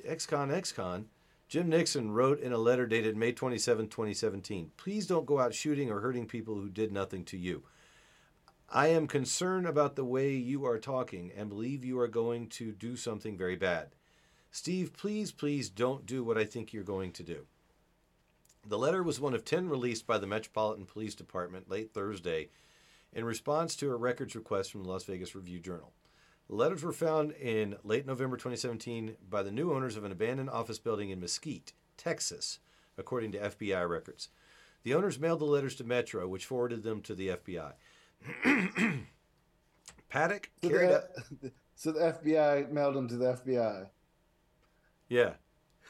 Ex-con, 0.06 0.52
ex-con. 0.52 1.08
Jim 1.48 1.70
Nixon 1.70 2.12
wrote 2.12 2.40
in 2.40 2.54
a 2.54 2.58
letter 2.58 2.88
dated 2.88 3.18
May 3.18 3.32
27, 3.32 3.88
2017, 3.88 4.72
Please 4.78 5.06
don't 5.08 5.26
go 5.26 5.40
out 5.40 5.54
shooting 5.54 5.92
or 5.92 6.00
hurting 6.00 6.28
people 6.28 6.56
who 6.56 6.70
did 6.70 6.92
nothing 6.92 7.24
to 7.26 7.38
you. 7.38 7.64
I 8.76 8.88
am 8.88 9.08
concerned 9.08 9.66
about 9.66 9.96
the 9.96 10.04
way 10.04 10.34
you 10.34 10.66
are 10.66 10.78
talking 10.78 11.32
and 11.34 11.48
believe 11.48 11.86
you 11.86 11.98
are 11.98 12.10
going 12.10 12.50
to 12.50 12.74
do 12.74 12.98
something 12.98 13.38
very 13.38 13.56
bad. 13.56 13.96
Steve, 14.52 14.92
please, 14.92 15.32
please 15.32 15.70
don't 15.70 16.06
do 16.06 16.26
what 16.26 16.38
I 16.38 16.44
think 16.44 16.74
you're 16.74 16.84
going 16.84 17.14
to 17.14 17.24
do. 17.24 17.46
The 18.68 18.78
letter 18.78 19.02
was 19.02 19.18
one 19.18 19.34
of 19.34 19.46
10 19.46 19.70
released 19.70 20.06
by 20.06 20.18
the 20.18 20.28
Metropolitan 20.28 20.86
Police 20.86 21.16
Department 21.16 21.70
late 21.70 21.94
Thursday 21.94 22.50
in 23.14 23.24
response 23.24 23.78
to 23.78 23.94
a 23.94 23.96
records 23.96 24.36
request 24.36 24.74
from 24.74 24.84
the 24.84 24.90
Las 24.90 25.06
Vegas 25.06 25.36
Review 25.36 25.62
Journal. 25.62 25.94
The 26.50 26.56
letters 26.56 26.84
were 26.84 26.92
found 26.92 27.32
in 27.32 27.78
late 27.86 28.06
November 28.06 28.36
2017 28.36 29.16
by 29.30 29.42
the 29.42 29.52
new 29.52 29.72
owners 29.72 29.96
of 29.96 30.04
an 30.04 30.12
abandoned 30.12 30.50
office 30.50 30.80
building 30.80 31.12
in 31.12 31.22
Mesquite, 31.22 31.72
Texas, 31.96 32.60
according 32.98 33.32
to 33.32 33.40
FBI 33.40 33.88
records. 33.88 34.28
The 34.84 34.94
owners 34.94 35.18
mailed 35.18 35.40
the 35.40 35.46
letters 35.46 35.76
to 35.76 35.86
Metro, 35.86 36.28
which 36.28 36.46
forwarded 36.46 36.84
them 36.84 37.02
to 37.04 37.16
the 37.16 37.30
FBI. 37.30 37.72
Paddock 40.10 40.50
So 40.62 40.70
carried 40.70 40.92
out. 40.92 41.04
the, 41.42 41.52
so 41.76 41.92
the 41.92 42.00
FBI 42.00 42.72
mailed 42.72 42.96
him 42.96 43.08
to 43.10 43.18
the 43.18 43.34
FBI. 43.34 43.88
Yeah. 45.10 45.34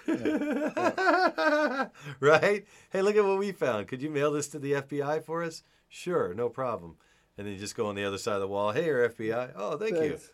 right? 2.20 2.66
Hey, 2.92 3.02
look 3.02 3.16
at 3.16 3.26
what 3.26 3.40
we 3.40 3.52
found. 3.52 3.88
Could 3.88 4.02
you 4.02 4.10
mail 4.10 4.32
this 4.32 4.48
to 4.50 4.60
the 4.60 4.74
FBI 4.74 5.24
for 5.24 5.44
us? 5.44 5.64
Sure, 5.88 6.34
no 6.34 6.50
problem. 6.50 6.98
And 7.38 7.46
then 7.46 7.54
you 7.54 7.60
just 7.60 7.76
go 7.76 7.88
on 7.88 7.96
the 7.96 8.04
other 8.04 8.18
side 8.18 8.36
of 8.36 8.42
the 8.42 8.48
wall. 8.48 8.72
Hey, 8.72 8.86
your 8.86 9.10
FBI. 9.10 9.54
Oh, 9.56 9.78
thank 9.78 9.96
Thanks. 9.96 10.32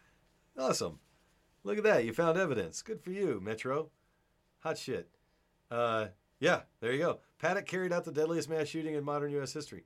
you. 0.58 0.64
Awesome. 0.64 1.00
Look 1.64 1.78
at 1.78 1.84
that. 1.84 2.06
You 2.06 2.14
found 2.14 2.38
evidence. 2.38 2.82
Good 2.82 3.02
for 3.02 3.12
you, 3.12 3.40
Metro. 3.42 3.90
Hot 4.60 4.78
shit. 4.78 5.10
Uh, 5.70 6.08
yeah, 6.40 6.62
there 6.80 6.92
you 6.92 7.00
go. 7.00 7.20
Paddock 7.40 7.66
carried 7.66 7.94
out 7.94 8.04
the 8.04 8.12
deadliest 8.12 8.50
mass 8.50 8.68
shooting 8.68 8.96
in 8.96 9.04
modern 9.04 9.32
U.S. 9.32 9.54
history. 9.54 9.86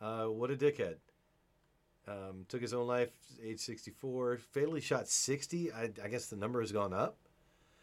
Uh, 0.00 0.26
what 0.26 0.50
a 0.50 0.56
dickhead. 0.56 0.96
Um, 2.06 2.44
took 2.48 2.60
his 2.60 2.74
own 2.74 2.86
life, 2.86 3.10
age 3.42 3.60
64. 3.60 4.36
Fatally 4.38 4.80
shot 4.82 5.08
60. 5.08 5.72
I, 5.72 5.90
I 6.02 6.08
guess 6.08 6.26
the 6.26 6.36
number 6.36 6.60
has 6.60 6.70
gone 6.72 6.92
up. 6.92 7.16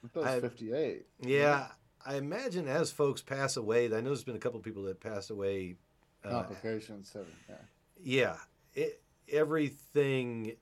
I 0.04 0.08
thought 0.10 0.20
it 0.22 0.26
was 0.26 0.36
I- 0.36 0.40
58. 0.42 1.06
Yeah, 1.22 1.68
I 2.06 2.16
imagine 2.18 2.68
as 2.68 2.92
folks 2.92 3.22
pass 3.22 3.58
away, 3.58 3.86
I 3.86 3.90
know 4.02 4.10
there's 4.10 4.24
been 4.24 4.36
a 4.36 4.40
couple 4.40 4.60
people 4.60 4.84
that 4.84 5.00
passed 5.00 5.30
away. 5.32 5.76
Uh, 6.24 6.30
Complications. 6.30 7.10
seven, 7.10 7.32
yeah. 7.50 7.56
yeah, 8.04 8.36
it, 8.76 9.02
everything 9.28 10.56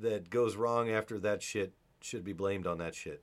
that 0.00 0.28
goes 0.30 0.56
wrong 0.56 0.90
after 0.90 1.18
that 1.20 1.42
shit 1.42 1.72
should 2.00 2.24
be 2.24 2.32
blamed 2.32 2.66
on 2.66 2.78
that 2.78 2.94
shit. 2.94 3.22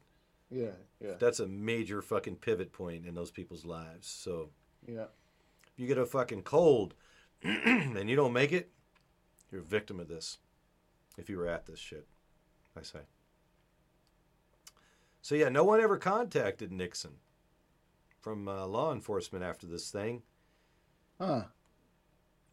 Yeah, 0.49 0.71
yeah. 1.01 1.13
That's 1.19 1.39
a 1.39 1.47
major 1.47 2.01
fucking 2.01 2.37
pivot 2.37 2.71
point 2.71 3.05
in 3.05 3.13
those 3.13 3.31
people's 3.31 3.65
lives. 3.65 4.07
So 4.07 4.49
Yeah. 4.87 5.07
if 5.67 5.73
you 5.77 5.87
get 5.87 5.97
a 5.97 6.05
fucking 6.05 6.43
cold 6.43 6.93
and 7.43 8.09
you 8.09 8.15
don't 8.15 8.33
make 8.33 8.51
it, 8.53 8.71
you're 9.51 9.61
a 9.61 9.65
victim 9.65 9.99
of 9.99 10.07
this. 10.07 10.39
If 11.17 11.29
you 11.29 11.37
were 11.37 11.47
at 11.47 11.65
this 11.65 11.79
shit, 11.79 12.07
I 12.77 12.81
say. 12.81 12.99
So 15.21 15.35
yeah, 15.35 15.49
no 15.49 15.63
one 15.63 15.79
ever 15.79 15.97
contacted 15.97 16.71
Nixon 16.71 17.13
from 18.21 18.47
uh, 18.47 18.65
law 18.65 18.91
enforcement 18.91 19.43
after 19.43 19.65
this 19.65 19.89
thing. 19.89 20.23
Huh. 21.19 21.43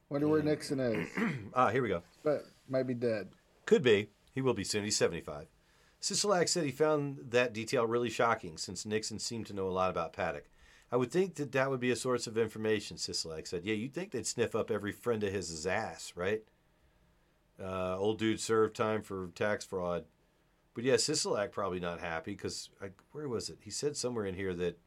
Wonder 0.09 0.29
where 0.29 0.43
Nixon 0.43 0.81
is. 0.81 1.09
ah, 1.55 1.71
here 1.71 1.83
we 1.83 1.89
go. 1.89 2.03
But 2.23 2.45
might 2.69 2.87
be 2.87 2.95
dead. 2.95 3.31
Could 3.67 3.83
be. 3.83 4.11
He 4.35 4.41
will 4.41 4.55
be 4.55 4.65
soon. 4.65 4.85
He's 4.85 4.97
75. 4.97 5.47
Sisolak 6.01 6.49
said 6.49 6.65
he 6.65 6.71
found 6.71 7.19
that 7.31 7.53
detail 7.53 7.87
really 7.87 8.11
shocking 8.11 8.59
since 8.59 8.85
Nixon 8.85 9.19
seemed 9.19 9.47
to 9.47 9.55
know 9.55 9.67
a 9.67 9.71
lot 9.71 9.91
about 9.91 10.13
Paddock. 10.13 10.49
I 10.91 10.97
would 10.97 11.11
think 11.11 11.37
that 11.37 11.53
that 11.53 11.71
would 11.71 11.81
be 11.81 11.91
a 11.91 11.97
source 11.97 12.27
of 12.27 12.37
information, 12.37 12.97
Sisolak 12.97 13.47
said. 13.47 13.65
Yeah, 13.65 13.75
you'd 13.75 13.95
think 13.95 14.11
they'd 14.11 14.27
sniff 14.27 14.55
up 14.55 14.71
every 14.71 14.93
friend 14.93 15.23
of 15.25 15.33
his 15.33 15.67
ass, 15.67 16.13
right? 16.17 16.43
Uh, 17.61 17.97
old 17.99 18.19
dude 18.19 18.41
served 18.41 18.75
time 18.77 19.03
for 19.03 19.29
tax 19.35 19.65
fraud. 19.65 20.05
But 20.75 20.85
yeah, 20.85 20.95
Sisolak 20.95 21.51
probably 21.53 21.81
not 21.81 22.01
happy 22.01 22.33
because 22.33 22.71
where 23.13 23.29
was 23.29 23.49
it? 23.51 23.59
He 23.63 23.71
said 23.71 23.97
somewhere 23.97 24.25
in 24.25 24.35
here 24.35 24.55
that 24.55 24.79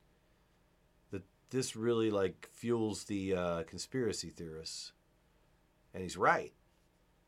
that 1.11 1.23
this 1.51 1.75
really 1.75 2.09
like 2.09 2.49
fuels 2.51 3.03
the 3.03 3.35
uh, 3.35 3.63
conspiracy 3.63 4.29
theorists, 4.29 4.93
and 5.93 6.01
he's 6.01 6.17
right. 6.17 6.53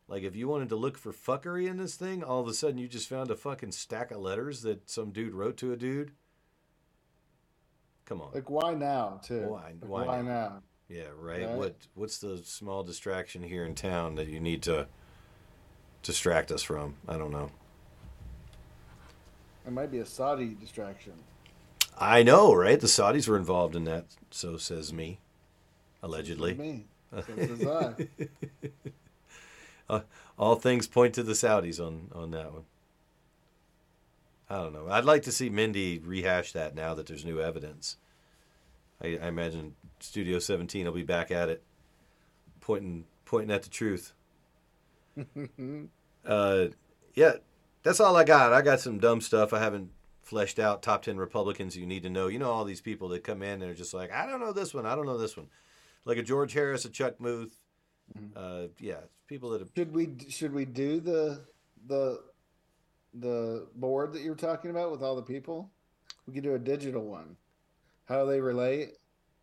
Like 0.07 0.23
if 0.23 0.35
you 0.35 0.47
wanted 0.47 0.69
to 0.69 0.75
look 0.75 0.97
for 0.97 1.11
fuckery 1.13 1.67
in 1.69 1.77
this 1.77 1.95
thing, 1.95 2.23
all 2.23 2.39
of 2.41 2.47
a 2.47 2.53
sudden 2.53 2.77
you 2.77 2.87
just 2.87 3.09
found 3.09 3.29
a 3.29 3.35
fucking 3.35 3.73
stack 3.73 4.09
of 4.11 4.21
letters 4.21 4.61
that 4.63 4.89
some 4.89 5.11
dude 5.11 5.33
wrote 5.33 5.57
to 5.57 5.71
a 5.73 5.77
dude. 5.77 6.11
Come 8.05 8.21
on. 8.21 8.31
Like 8.33 8.49
why 8.49 8.73
now 8.73 9.19
too? 9.23 9.41
Why- 9.47 9.75
Like, 9.81 9.89
why 9.89 10.05
why 10.05 10.21
now? 10.21 10.23
now? 10.23 10.61
Yeah, 10.89 11.09
right. 11.15 11.45
Right. 11.45 11.55
What 11.57 11.75
what's 11.93 12.17
the 12.19 12.37
small 12.43 12.83
distraction 12.83 13.43
here 13.43 13.65
in 13.65 13.75
town 13.75 14.15
that 14.15 14.27
you 14.29 14.39
need 14.39 14.63
to 14.63 14.87
distract 16.07 16.51
us 16.51 16.63
from? 16.63 16.95
I 17.07 17.17
don't 17.17 17.31
know. 17.31 17.51
It 19.67 19.73
might 19.73 19.91
be 19.91 19.99
a 19.99 20.05
Saudi 20.05 20.55
distraction. 20.59 21.13
I 21.99 22.23
know, 22.23 22.53
right? 22.53 22.79
The 22.79 22.87
Saudis 22.87 23.27
were 23.27 23.37
involved 23.37 23.75
in 23.75 23.83
that, 23.83 24.05
so 24.31 24.57
says 24.57 24.93
me. 24.93 25.19
Allegedly. 26.01 26.53
Me. 26.53 26.85
So 27.13 27.35
says 27.35 27.67
I. 27.67 28.07
uh, 29.89 29.99
all 30.39 30.55
things 30.55 30.87
point 30.87 31.13
to 31.15 31.23
the 31.23 31.33
Saudis 31.33 31.85
on 31.85 32.09
on 32.15 32.31
that 32.31 32.53
one. 32.53 32.63
I 34.49 34.55
don't 34.55 34.73
know. 34.73 34.87
I'd 34.89 35.03
like 35.03 35.23
to 35.23 35.31
see 35.31 35.49
Mindy 35.49 35.99
rehash 35.99 36.53
that 36.53 36.73
now 36.73 36.93
that 36.93 37.07
there's 37.07 37.25
new 37.25 37.41
evidence. 37.41 37.97
I, 39.03 39.19
I 39.21 39.27
imagine 39.27 39.75
Studio 39.99 40.39
17 40.39 40.85
will 40.85 40.93
be 40.93 41.03
back 41.03 41.31
at 41.31 41.49
it, 41.49 41.61
pointing 42.61 43.03
pointing 43.25 43.51
at 43.51 43.63
the 43.63 43.69
truth. 43.69 44.13
uh, 46.27 46.67
yeah, 47.15 47.33
that's 47.83 47.99
all 47.99 48.15
I 48.15 48.23
got. 48.23 48.53
I 48.53 48.61
got 48.61 48.79
some 48.79 48.99
dumb 48.99 49.21
stuff 49.21 49.53
I 49.53 49.59
haven't 49.59 49.89
fleshed 50.21 50.59
out. 50.59 50.83
Top 50.83 51.01
ten 51.03 51.17
Republicans 51.17 51.75
you 51.77 51.85
need 51.87 52.03
to 52.03 52.09
know. 52.09 52.27
You 52.27 52.37
know 52.39 52.51
all 52.51 52.65
these 52.65 52.81
people 52.81 53.09
that 53.09 53.23
come 53.23 53.41
in 53.41 53.61
and 53.61 53.71
are 53.71 53.73
just 53.73 53.93
like, 53.93 54.11
I 54.11 54.25
don't 54.27 54.39
know 54.39 54.53
this 54.53 54.73
one. 54.73 54.85
I 54.85 54.95
don't 54.95 55.05
know 55.05 55.17
this 55.17 55.35
one. 55.37 55.47
Like 56.05 56.17
a 56.17 56.23
George 56.23 56.53
Harris, 56.53 56.85
a 56.85 56.89
Chuck 56.89 57.19
Muth. 57.19 57.57
Uh, 58.35 58.67
yeah, 58.79 59.01
people 59.27 59.49
that 59.49 59.59
have, 59.61 59.69
Should 59.75 59.93
we 59.93 60.15
should 60.29 60.53
we 60.53 60.63
do 60.65 60.99
the 60.99 61.41
the 61.87 62.21
the 63.13 63.67
board 63.75 64.13
that 64.13 64.21
you 64.21 64.29
were 64.29 64.35
talking 64.35 64.71
about 64.71 64.91
with 64.91 65.01
all 65.01 65.15
the 65.15 65.21
people? 65.21 65.71
We 66.25 66.33
could 66.33 66.43
do 66.43 66.55
a 66.55 66.59
digital 66.59 67.03
one. 67.03 67.35
How 68.05 68.23
they 68.25 68.39
relate, 68.39 68.93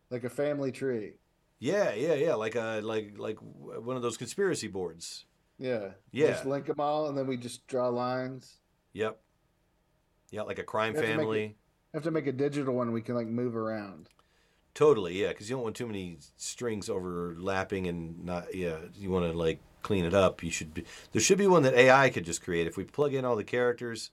like 0.09 0.23
a 0.23 0.29
family 0.29 0.71
tree. 0.71 1.13
yeah, 1.59 1.93
yeah, 1.93 2.15
yeah, 2.15 2.33
like 2.33 2.55
a 2.55 2.81
like 2.83 3.13
like 3.17 3.37
one 3.39 3.95
of 3.95 4.01
those 4.01 4.17
conspiracy 4.17 4.67
boards. 4.67 5.25
Yeah. 5.57 5.89
Yeah. 6.11 6.27
Just 6.27 6.45
link 6.45 6.65
them 6.65 6.79
all, 6.79 7.07
and 7.07 7.17
then 7.17 7.27
we 7.27 7.37
just 7.37 7.65
draw 7.67 7.87
lines. 7.89 8.57
Yep. 8.93 9.19
Yeah, 10.31 10.41
like 10.43 10.59
a 10.59 10.63
crime 10.63 10.93
We 10.93 10.99
have 10.99 11.07
to 11.07 11.15
family. 11.17 11.43
it- 11.45 11.55
have 11.93 12.03
to 12.03 12.11
make 12.11 12.27
a 12.27 12.31
digital 12.33 12.73
one 12.75 12.91
we 12.91 13.01
can 13.01 13.15
like 13.15 13.27
move 13.27 13.55
around. 13.55 14.09
Totally, 14.73 15.21
yeah, 15.21 15.29
because 15.29 15.49
you 15.49 15.55
don't 15.55 15.63
want 15.63 15.77
too 15.77 15.87
many 15.87 16.17
strings 16.35 16.89
overlapping 16.89 17.87
and 17.87 18.25
not. 18.25 18.53
Yeah, 18.53 18.79
you 18.97 19.09
want 19.09 19.31
to 19.31 19.37
like 19.37 19.61
clean 19.81 20.03
it 20.03 20.13
up. 20.13 20.43
You 20.43 20.51
should 20.51 20.73
be. 20.73 20.83
There 21.13 21.21
should 21.21 21.37
be 21.37 21.47
one 21.47 21.63
that 21.63 21.73
AI 21.73 22.09
could 22.09 22.25
just 22.25 22.41
create. 22.43 22.67
If 22.67 22.75
we 22.75 22.83
plug 22.83 23.13
in 23.13 23.23
all 23.23 23.37
the 23.37 23.45
characters, 23.45 24.11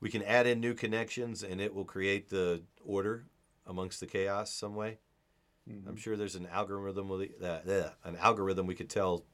we 0.00 0.10
can 0.10 0.24
add 0.24 0.48
in 0.48 0.58
new 0.58 0.74
connections, 0.74 1.44
and 1.44 1.60
it 1.60 1.72
will 1.72 1.84
create 1.84 2.28
the 2.30 2.62
order 2.84 3.26
amongst 3.64 4.00
the 4.00 4.06
chaos 4.06 4.52
some 4.52 4.74
way. 4.74 4.98
Mm-hmm. 5.70 5.88
I'm 5.88 5.96
sure 5.96 6.16
there's 6.16 6.34
an 6.34 6.48
algorithm 6.50 7.08
with 7.08 7.38
that. 7.40 7.62
Uh, 7.68 7.72
yeah, 7.72 7.90
an 8.02 8.16
algorithm 8.16 8.66
we 8.66 8.74
could 8.74 8.90
tell 8.90 9.24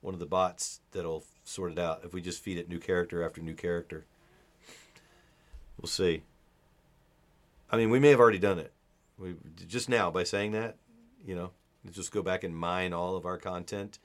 one 0.00 0.14
of 0.14 0.20
the 0.20 0.26
bots 0.26 0.80
that'll 0.92 1.24
sort 1.44 1.72
it 1.72 1.78
out 1.78 2.02
if 2.04 2.12
we 2.12 2.20
just 2.20 2.42
feed 2.42 2.58
it 2.58 2.68
new 2.68 2.78
character 2.78 3.22
after 3.22 3.40
new 3.40 3.54
character. 3.54 4.04
We'll 5.80 5.88
see. 5.88 6.22
I 7.70 7.76
mean, 7.76 7.90
we 7.90 7.98
may 7.98 8.10
have 8.10 8.20
already 8.20 8.38
done 8.38 8.58
it. 8.58 8.72
We 9.18 9.34
just 9.66 9.88
now 9.88 10.10
by 10.10 10.24
saying 10.24 10.52
that, 10.52 10.76
you 11.24 11.34
know, 11.34 11.50
just 11.90 12.12
go 12.12 12.22
back 12.22 12.44
and 12.44 12.56
mine 12.56 12.92
all 12.92 13.16
of 13.16 13.26
our 13.26 13.38
content, 13.38 13.98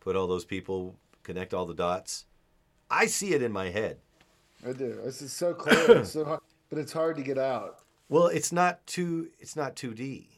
put 0.00 0.16
all 0.16 0.26
those 0.26 0.44
people, 0.44 0.96
connect 1.22 1.54
all 1.54 1.66
the 1.66 1.74
dots. 1.74 2.26
I 2.90 3.06
see 3.06 3.32
it 3.32 3.42
in 3.42 3.52
my 3.52 3.70
head. 3.70 3.98
I 4.66 4.72
do. 4.72 5.00
This 5.04 5.22
is 5.22 5.32
so 5.32 5.54
clear, 5.54 5.98
it's 5.98 6.10
so 6.12 6.24
hard, 6.24 6.40
but 6.70 6.78
it's 6.78 6.92
hard 6.92 7.16
to 7.16 7.22
get 7.22 7.38
out. 7.38 7.80
Well, 8.08 8.28
it's 8.28 8.52
not 8.52 8.86
too. 8.86 9.28
It's 9.40 9.56
not 9.56 9.76
two 9.76 9.92
D. 9.92 10.28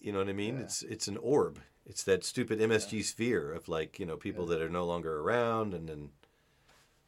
You 0.00 0.12
know 0.12 0.18
what 0.18 0.28
I 0.28 0.32
mean? 0.32 0.58
It's 0.58 0.82
it's 0.82 1.06
an 1.06 1.16
orb. 1.16 1.60
It's 1.86 2.04
that 2.04 2.24
stupid 2.24 2.60
MSG 2.60 3.02
sphere 3.04 3.52
of 3.52 3.68
like 3.68 3.98
you 3.98 4.06
know 4.06 4.16
people 4.16 4.46
that 4.46 4.60
are 4.62 4.68
no 4.68 4.84
longer 4.84 5.20
around, 5.20 5.74
and 5.74 5.88
then 5.88 6.10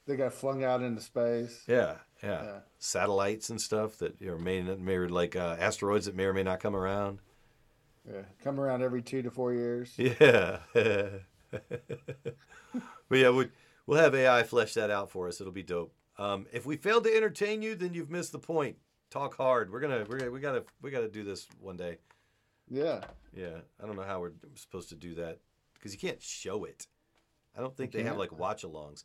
They 0.06 0.16
got 0.16 0.32
flung 0.34 0.62
out 0.64 0.82
into 0.82 1.00
space. 1.00 1.62
yeah, 1.66 1.98
yeah, 2.22 2.42
Yeah. 2.44 2.58
satellites 2.78 3.50
and 3.50 3.60
stuff 3.60 3.96
that 3.98 4.20
you 4.20 4.28
know, 4.32 4.38
may 4.38 4.62
not- 4.62 4.80
may 4.80 4.98
like 4.98 5.36
uh, 5.36 5.56
asteroids 5.58 6.06
that 6.06 6.14
may 6.14 6.24
or 6.24 6.32
may 6.34 6.42
not 6.42 6.60
come 6.60 6.74
around. 6.76 7.20
Yeah, 8.06 8.22
come 8.42 8.60
around 8.60 8.82
every 8.82 9.00
two 9.00 9.22
to 9.22 9.30
four 9.30 9.52
years. 9.54 9.94
Yeah. 9.98 10.58
but 13.08 13.18
yeah, 13.18 13.30
we 13.30 13.48
we'll 13.86 14.00
have 14.00 14.14
AI 14.14 14.42
flesh 14.42 14.74
that 14.74 14.90
out 14.90 15.10
for 15.10 15.28
us. 15.28 15.40
It'll 15.40 15.52
be 15.52 15.62
dope. 15.62 15.94
Um, 16.18 16.46
if 16.52 16.66
we 16.66 16.76
failed 16.76 17.04
to 17.04 17.14
entertain 17.16 17.62
you, 17.62 17.74
then 17.74 17.94
you've 17.94 18.10
missed 18.10 18.32
the 18.32 18.38
point. 18.38 18.76
Talk 19.10 19.36
hard. 19.36 19.70
We're 19.72 19.80
gonna 19.80 20.04
we're 20.08 20.18
gonna 20.18 20.30
we 20.32 20.40
gotta 20.40 20.64
we 20.82 20.90
gotta 20.90 21.08
do 21.08 21.22
this 21.24 21.46
one 21.60 21.76
day. 21.76 21.98
Yeah. 22.68 23.01
Yeah. 23.34 23.59
I 23.83 23.86
don't 23.86 23.97
know 23.97 24.02
how 24.02 24.20
we're 24.20 24.33
supposed 24.55 24.89
to 24.91 24.94
do 24.97 25.15
that 25.17 25.39
because 25.75 25.93
you 25.93 25.99
can't 25.99 26.23
show 26.23 26.65
it. 26.65 26.86
I 27.57 27.60
don't 27.60 27.76
think 27.76 27.93
You 27.94 27.99
they 27.99 28.05
have 28.05 28.12
can't? 28.17 28.20
like 28.20 28.39
watch-alongs. 28.39 29.05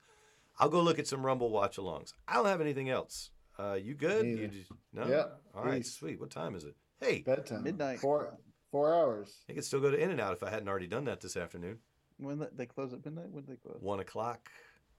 I'll 0.59 0.69
go 0.69 0.81
look 0.81 0.99
at 0.99 1.07
some 1.07 1.25
Rumble 1.25 1.49
watch-alongs. 1.51 2.13
I 2.27 2.35
don't 2.35 2.45
have 2.45 2.61
anything 2.61 2.89
else. 2.89 3.31
Uh, 3.57 3.73
you 3.73 3.93
good? 3.93 4.25
You 4.25 4.47
just, 4.47 4.71
no. 4.93 5.05
Yeah, 5.07 5.25
All 5.53 5.63
right. 5.65 5.81
peace. 5.81 5.93
Sweet. 5.93 6.19
What 6.19 6.31
time 6.31 6.55
is 6.55 6.63
it? 6.63 6.75
Hey. 7.01 7.21
Bedtime. 7.21 7.63
Midnight. 7.63 7.99
Four 7.99 8.37
four 8.71 8.93
hours. 8.93 9.35
I 9.49 9.53
could 9.53 9.65
still 9.65 9.79
go 9.81 9.89
to 9.91 9.97
In 9.97 10.11
and 10.11 10.21
Out 10.21 10.33
if 10.33 10.43
I 10.43 10.49
hadn't 10.49 10.69
already 10.69 10.87
done 10.87 11.05
that 11.05 11.21
this 11.21 11.35
afternoon. 11.35 11.79
When 12.17 12.45
they 12.55 12.65
close 12.65 12.93
at 12.93 13.03
midnight? 13.03 13.31
When 13.31 13.45
they 13.45 13.55
close? 13.55 13.77
One 13.81 13.99
o'clock. 13.99 14.49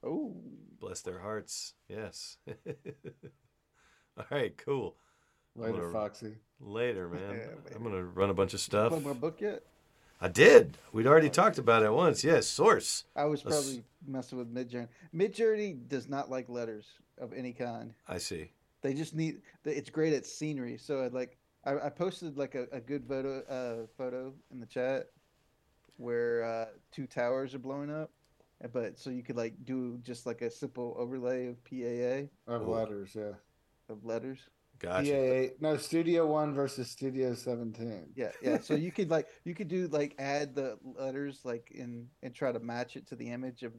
Oh. 0.03 0.35
Bless 0.79 1.01
their 1.01 1.19
hearts. 1.19 1.73
Yes. 1.87 2.37
All 4.17 4.25
right, 4.29 4.55
cool. 4.57 4.97
I'm 5.55 5.63
Later, 5.63 5.77
gonna- 5.81 5.91
Foxy. 5.93 6.35
Later, 6.59 7.09
man. 7.13 7.39
Yeah, 7.39 7.75
I'm 7.75 7.83
gonna 7.83 8.03
run 8.03 8.29
a 8.29 8.33
bunch 8.33 8.53
of 8.53 8.59
stuff. 8.59 8.89
Plug 8.89 9.03
my 9.03 9.13
book 9.13 9.41
yet? 9.41 9.63
I 10.23 10.27
did. 10.27 10.77
We'd 10.93 11.07
already 11.07 11.29
talked 11.31 11.57
about 11.57 11.81
it 11.83 11.91
once. 11.91 12.23
Yes, 12.23 12.47
source. 12.47 13.05
I 13.15 13.25
was 13.25 13.43
Let's- 13.43 13.57
probably 13.57 13.83
messing 14.07 14.37
with 14.37 14.53
Midjourney. 14.53 14.87
Midjourney 15.15 15.87
does 15.87 16.07
not 16.07 16.29
like 16.29 16.47
letters 16.49 16.85
of 17.17 17.33
any 17.33 17.53
kind. 17.53 17.93
I 18.07 18.17
see. 18.19 18.51
They 18.81 18.93
just 18.93 19.15
need. 19.15 19.41
It's 19.65 19.89
great 19.89 20.13
at 20.13 20.25
scenery. 20.25 20.77
So 20.77 21.03
I'd 21.03 21.13
like. 21.13 21.37
I, 21.63 21.77
I 21.77 21.89
posted 21.89 22.37
like 22.37 22.55
a, 22.55 22.67
a 22.71 22.79
good 22.79 23.07
photo 23.07 23.39
uh, 23.41 23.85
photo 23.97 24.33
in 24.51 24.59
the 24.59 24.65
chat 24.65 25.07
where 25.97 26.43
uh, 26.43 26.65
two 26.91 27.05
towers 27.05 27.53
are 27.53 27.59
blowing 27.59 27.91
up, 27.91 28.09
but 28.73 28.97
so 28.97 29.09
you 29.11 29.21
could 29.21 29.37
like 29.37 29.53
do 29.65 29.99
just 30.03 30.25
like 30.25 30.41
a 30.41 30.49
simple 30.49 30.95
overlay 30.97 31.47
of 31.47 31.63
PAA 31.63 32.27
Of 32.51 32.67
letters, 32.67 33.11
yeah. 33.15 33.33
of 33.89 34.03
letters. 34.03 34.39
Gotcha. 34.81 35.49
PA 35.49 35.55
no 35.59 35.77
Studio 35.77 36.25
One 36.25 36.53
versus 36.53 36.89
Studio 36.89 37.33
Seventeen. 37.35 38.07
Yeah, 38.15 38.31
yeah. 38.41 38.59
So 38.59 38.73
you 38.73 38.91
could 38.91 39.09
like 39.11 39.27
you 39.43 39.53
could 39.53 39.67
do 39.67 39.87
like 39.87 40.15
add 40.17 40.55
the 40.55 40.77
letters 40.97 41.41
like 41.43 41.69
in 41.71 42.07
and 42.23 42.33
try 42.33 42.51
to 42.51 42.59
match 42.59 42.95
it 42.95 43.07
to 43.09 43.15
the 43.15 43.29
image 43.29 43.61
of 43.63 43.73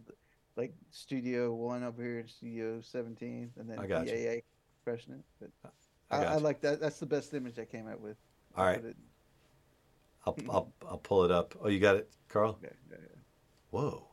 like 0.57 0.73
Studio 0.91 1.53
One 1.53 1.83
over 1.83 2.03
here 2.03 2.21
and 2.21 2.31
Studio 2.31 2.81
Seventeen, 2.81 3.51
and 3.59 3.69
then 3.69 3.79
I 3.81 3.87
got 3.87 4.07
you. 4.07 4.13
PAA 4.13 4.31
it. 4.31 4.45
But 5.41 5.73
I 6.11 6.19
I, 6.19 6.23
got 6.23 6.33
I 6.33 6.37
like 6.37 6.61
that. 6.61 6.81
That's 6.81 6.99
the 7.01 7.07
best 7.07 7.35
image 7.35 7.59
I 7.59 7.65
came 7.65 7.89
up 7.89 8.01
with. 8.01 8.17
All 8.57 8.65
right. 8.65 8.85
It- 8.85 8.97
I'll, 10.25 10.37
I'll, 10.51 10.73
I'll 10.89 10.99
pull 10.99 11.25
it 11.25 11.33
up. 11.33 11.55
Oh, 11.61 11.69
you 11.69 11.81
got 11.81 11.97
it, 11.97 12.09
Carl? 12.29 12.59
Yeah, 12.63 12.69
yeah, 12.91 12.97
yeah. 13.01 13.19
Whoa. 13.71 14.05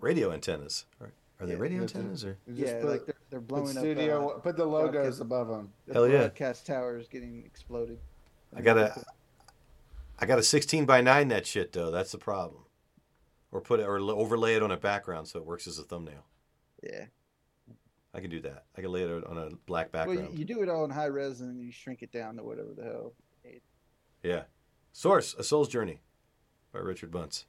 Radio 0.00 0.32
antennas. 0.32 0.86
Are, 1.00 1.12
are 1.40 1.46
they 1.46 1.54
radio 1.54 1.82
antennas 1.82 2.24
or? 2.24 2.38
Just 2.48 2.58
Yeah, 2.58 2.80
put- 2.80 2.90
like 2.90 3.06
they're, 3.06 3.14
they're 3.30 3.40
put 3.40 3.48
blowing 3.48 3.68
Studio. 3.68 4.28
up. 4.30 4.36
Uh, 4.36 4.38
put 4.40 4.56
the 4.56 4.64
logos 4.64 4.92
broadcast- 4.92 5.20
above 5.20 5.48
them. 5.48 5.72
the 5.86 5.94
Hell 5.94 6.08
yeah. 6.08 6.18
broadcast 6.18 6.66
towers 6.66 7.08
getting 7.08 7.44
exploded. 7.44 7.98
I 8.56 8.62
got 8.62 8.78
a, 8.78 9.04
I 10.18 10.26
got 10.26 10.38
a 10.38 10.42
16 10.42 10.86
by 10.86 11.00
9 11.00 11.28
that 11.28 11.46
shit 11.46 11.72
though. 11.72 11.90
That's 11.90 12.12
the 12.12 12.18
problem. 12.18 12.64
Or 13.52 13.60
put 13.60 13.80
it 13.80 13.84
or 13.84 13.98
overlay 13.98 14.54
it 14.54 14.62
on 14.62 14.70
a 14.70 14.76
background 14.76 15.28
so 15.28 15.38
it 15.38 15.46
works 15.46 15.66
as 15.66 15.78
a 15.78 15.82
thumbnail. 15.82 16.24
Yeah. 16.82 17.06
I 18.14 18.20
can 18.20 18.30
do 18.30 18.40
that. 18.40 18.64
I 18.76 18.80
can 18.80 18.90
lay 18.90 19.02
it 19.02 19.24
on 19.26 19.36
a 19.38 19.50
black 19.66 19.92
background. 19.92 20.32
you, 20.32 20.38
you 20.40 20.44
do 20.44 20.62
it 20.62 20.68
all 20.68 20.84
in 20.84 20.90
high 20.90 21.06
res 21.06 21.40
and 21.40 21.50
then 21.50 21.58
you 21.64 21.70
shrink 21.70 22.02
it 22.02 22.10
down 22.10 22.36
to 22.36 22.42
whatever 22.42 22.70
the 22.76 22.84
hell. 22.84 23.12
Yeah. 24.22 24.44
Source: 24.92 25.34
A 25.38 25.44
Soul's 25.44 25.68
Journey 25.68 26.00
by 26.72 26.80
Richard 26.80 27.10
Bunce. 27.12 27.44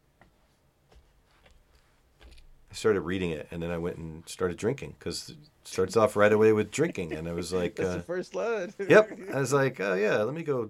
I 2.71 2.75
started 2.75 3.01
reading 3.01 3.31
it 3.31 3.47
and 3.51 3.61
then 3.63 3.71
I 3.71 3.77
went 3.77 3.97
and 3.97 4.27
started 4.27 4.57
drinking 4.57 4.95
because 4.99 5.29
it 5.29 5.37
starts 5.63 5.97
off 5.97 6.15
right 6.15 6.31
away 6.31 6.53
with 6.53 6.69
drinking 6.71 7.13
and 7.13 7.27
I 7.27 7.33
was 7.33 7.51
like, 7.51 7.75
That's 7.75 7.89
uh, 7.89 7.97
the 7.97 8.03
first 8.03 8.35
line. 8.35 8.73
yep. 8.87 9.09
I 9.33 9.39
was 9.39 9.53
like, 9.53 9.79
oh 9.79 9.95
yeah, 9.95 10.17
let 10.17 10.33
me 10.35 10.43
go 10.43 10.69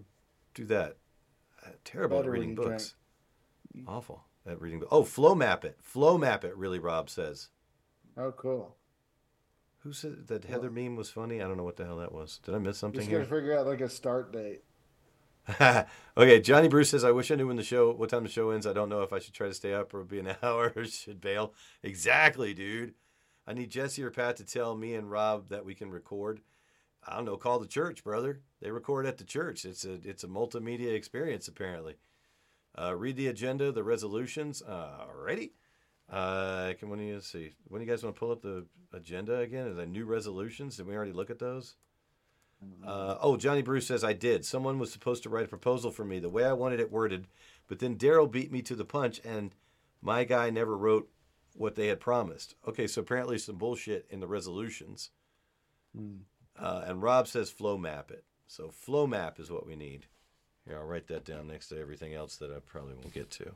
do 0.54 0.66
that. 0.66 0.96
Uh, 1.66 1.72
terrible 1.84 2.18
Better 2.18 2.30
at 2.30 2.32
when 2.32 2.40
reading 2.50 2.50
you 2.64 2.70
books. 2.70 2.96
Awful 3.88 4.24
at 4.48 4.62
reading. 4.62 4.80
books. 4.80 4.90
Oh, 4.92 5.04
flow 5.04 5.36
map 5.36 5.66
it. 5.66 5.78
Flow 5.82 6.18
map 6.18 6.44
it. 6.46 6.56
Really, 6.56 6.80
Rob 6.80 7.10
says. 7.10 7.50
Oh, 8.18 8.32
cool. 8.32 8.76
Who 9.84 9.94
said 9.94 10.28
that 10.28 10.44
Heather 10.46 10.70
meme 10.70 10.96
was 10.98 11.10
funny? 11.10 11.42
I 11.42 11.48
don't 11.48 11.56
know 11.58 11.64
what 11.64 11.78
the 11.78 11.86
hell 11.86 11.98
that 11.98 12.12
was. 12.14 12.40
Did 12.44 12.54
I 12.54 12.58
miss 12.58 12.78
something 12.78 13.00
Just 13.00 13.10
here? 13.10 13.20
gotta 13.20 13.30
figure 13.30 13.58
out 13.58 13.66
like 13.66 13.82
a 13.82 13.90
start 13.90 14.34
date. 14.34 14.64
okay, 16.18 16.40
Johnny 16.42 16.68
Bruce 16.68 16.90
says, 16.90 17.04
I 17.04 17.12
wish 17.12 17.32
I 17.32 17.36
knew 17.36 17.48
when 17.48 17.56
the 17.56 17.64
show, 17.64 17.92
what 17.92 18.10
time 18.10 18.24
the 18.24 18.30
show 18.30 18.52
ends. 18.52 18.68
I 18.68 18.74
don't 18.74 18.90
know 18.90 19.02
if 19.02 19.12
I 19.12 19.20
should 19.20 19.34
try 19.34 19.48
to 19.48 19.54
stay 19.54 19.74
up 19.74 19.94
or 19.94 20.04
be 20.04 20.20
an 20.20 20.36
hour 20.44 20.72
or 20.76 20.86
should 20.86 21.22
bail. 21.22 21.54
Exactly, 21.82 22.54
dude. 22.54 22.94
I 23.48 23.54
need 23.54 23.72
Jesse 23.72 24.04
or 24.04 24.12
Pat 24.12 24.38
to 24.38 24.46
tell 24.46 24.76
me 24.76 24.94
and 24.94 25.10
Rob 25.10 25.50
that 25.50 25.66
we 25.66 25.74
can 25.74 25.90
record. 25.90 26.42
I 27.08 27.16
don't 27.16 27.26
know. 27.26 27.38
Call 27.38 27.60
the 27.60 27.68
church, 27.68 28.04
brother. 28.04 28.42
They 28.62 28.70
record 28.70 29.06
at 29.06 29.18
the 29.18 29.24
church. 29.24 29.66
It's 29.66 29.86
a 29.86 29.94
it's 30.04 30.24
a 30.24 30.28
multimedia 30.28 30.94
experience 30.94 31.48
apparently. 31.48 31.96
Uh, 32.78 32.96
read 32.96 33.16
the 33.16 33.28
agenda, 33.28 33.72
the 33.72 33.84
resolutions. 33.84 34.62
Alrighty. 34.62 35.52
Uh, 36.12 36.74
can 36.78 36.90
when 36.90 37.00
do 37.00 37.06
you 37.06 37.22
see? 37.22 37.54
When 37.68 37.80
do 37.80 37.86
you 37.86 37.92
guys 37.92 38.04
want 38.04 38.16
to 38.16 38.20
pull 38.20 38.32
up 38.32 38.42
the 38.42 38.66
agenda 38.94 39.40
again? 39.40 39.68
Are 39.68 39.74
there 39.74 39.86
new 39.86 40.06
resolutions? 40.06 40.78
Did 40.78 40.88
we 40.88 40.96
already 40.96 41.14
look 41.14 41.30
at 41.30 41.40
those? 41.40 41.76
Uh, 42.86 43.16
oh, 43.22 43.38
Johnny 43.38 43.62
Bruce 43.62 43.88
says 43.88 44.04
I 44.04 44.14
did. 44.14 44.44
Someone 44.46 44.80
was 44.80 44.92
supposed 44.92 45.24
to 45.24 45.30
write 45.30 45.46
a 45.46 45.50
proposal 45.50 45.92
for 45.92 46.04
me 46.04 46.20
the 46.20 46.30
way 46.30 46.44
I 46.44 46.54
wanted 46.54 46.80
it 46.80 46.92
worded, 46.92 47.28
but 47.68 47.80
then 47.80 47.96
Daryl 47.98 48.30
beat 48.30 48.52
me 48.52 48.62
to 48.64 48.76
the 48.76 48.86
punch, 48.86 49.22
and 49.24 49.56
my 50.02 50.24
guy 50.24 50.50
never 50.50 50.76
wrote 50.76 51.10
what 51.56 51.76
they 51.76 51.88
had 51.88 52.00
promised. 52.00 52.56
Okay, 52.68 52.88
so 52.88 53.02
apparently 53.02 53.38
some 53.38 53.58
bullshit 53.58 54.06
in 54.10 54.20
the 54.20 54.28
resolutions. 54.28 55.12
Uh, 56.58 56.84
and 56.86 57.02
Rob 57.02 57.28
says 57.28 57.50
flow 57.50 57.78
map 57.78 58.12
it. 58.12 58.24
So 58.48 58.70
flow 58.70 59.08
map 59.08 59.40
is 59.40 59.52
what 59.52 59.66
we 59.66 59.76
need. 59.76 60.08
Here, 60.66 60.78
I'll 60.78 60.86
write 60.86 61.08
that 61.08 61.26
down 61.26 61.48
next 61.48 61.70
to 61.70 61.80
everything 61.80 62.14
else 62.14 62.38
that 62.38 62.52
I 62.52 62.60
probably 62.60 62.94
won't 62.94 63.14
get 63.14 63.32
to. 63.32 63.56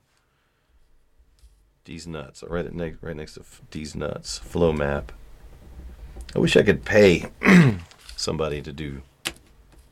Deez 1.86 2.08
nuts. 2.08 2.44
I'll 2.44 2.50
write 2.50 2.66
it 2.66 2.74
next, 2.74 3.04
right 3.04 3.16
next 3.16 3.34
to 3.36 3.42
f- 3.42 3.62
Deez 3.70 3.96
nuts. 3.96 4.38
Flow 4.38 4.72
map. 4.72 5.12
I 6.36 6.40
wish 6.40 6.56
I 6.56 6.64
could 6.64 6.86
pay 6.86 7.26
somebody 8.24 8.62
to 8.62 8.72
do 8.72 9.02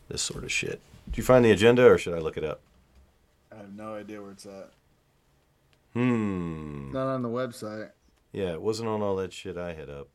this 0.07 0.21
sort 0.21 0.43
of 0.43 0.51
shit. 0.51 0.81
Did 1.05 1.17
you 1.17 1.23
find 1.23 1.43
the 1.43 1.51
agenda, 1.51 1.85
or 1.85 1.97
should 1.97 2.13
I 2.13 2.19
look 2.19 2.37
it 2.37 2.43
up? 2.43 2.61
I 3.51 3.57
have 3.57 3.73
no 3.73 3.95
idea 3.95 4.21
where 4.21 4.31
it's 4.31 4.45
at. 4.45 4.71
Hmm. 5.93 6.91
Not 6.91 7.07
on 7.07 7.21
the 7.21 7.29
website. 7.29 7.89
Yeah, 8.31 8.53
it 8.53 8.61
wasn't 8.61 8.89
on 8.89 9.01
all 9.01 9.17
that 9.17 9.33
shit 9.33 9.57
I 9.57 9.73
had 9.73 9.89
up. 9.89 10.07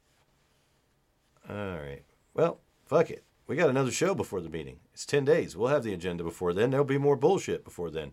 All 1.48 1.76
right. 1.76 2.02
Well, 2.34 2.60
fuck 2.86 3.10
it. 3.10 3.24
We 3.46 3.56
got 3.56 3.70
another 3.70 3.90
show 3.90 4.14
before 4.14 4.40
the 4.40 4.48
meeting. 4.48 4.78
It's 4.92 5.06
10 5.06 5.24
days. 5.24 5.56
We'll 5.56 5.68
have 5.68 5.84
the 5.84 5.92
agenda 5.92 6.24
before 6.24 6.52
then. 6.52 6.70
There'll 6.70 6.84
be 6.84 6.98
more 6.98 7.16
bullshit 7.16 7.62
before 7.62 7.90
then. 7.90 8.12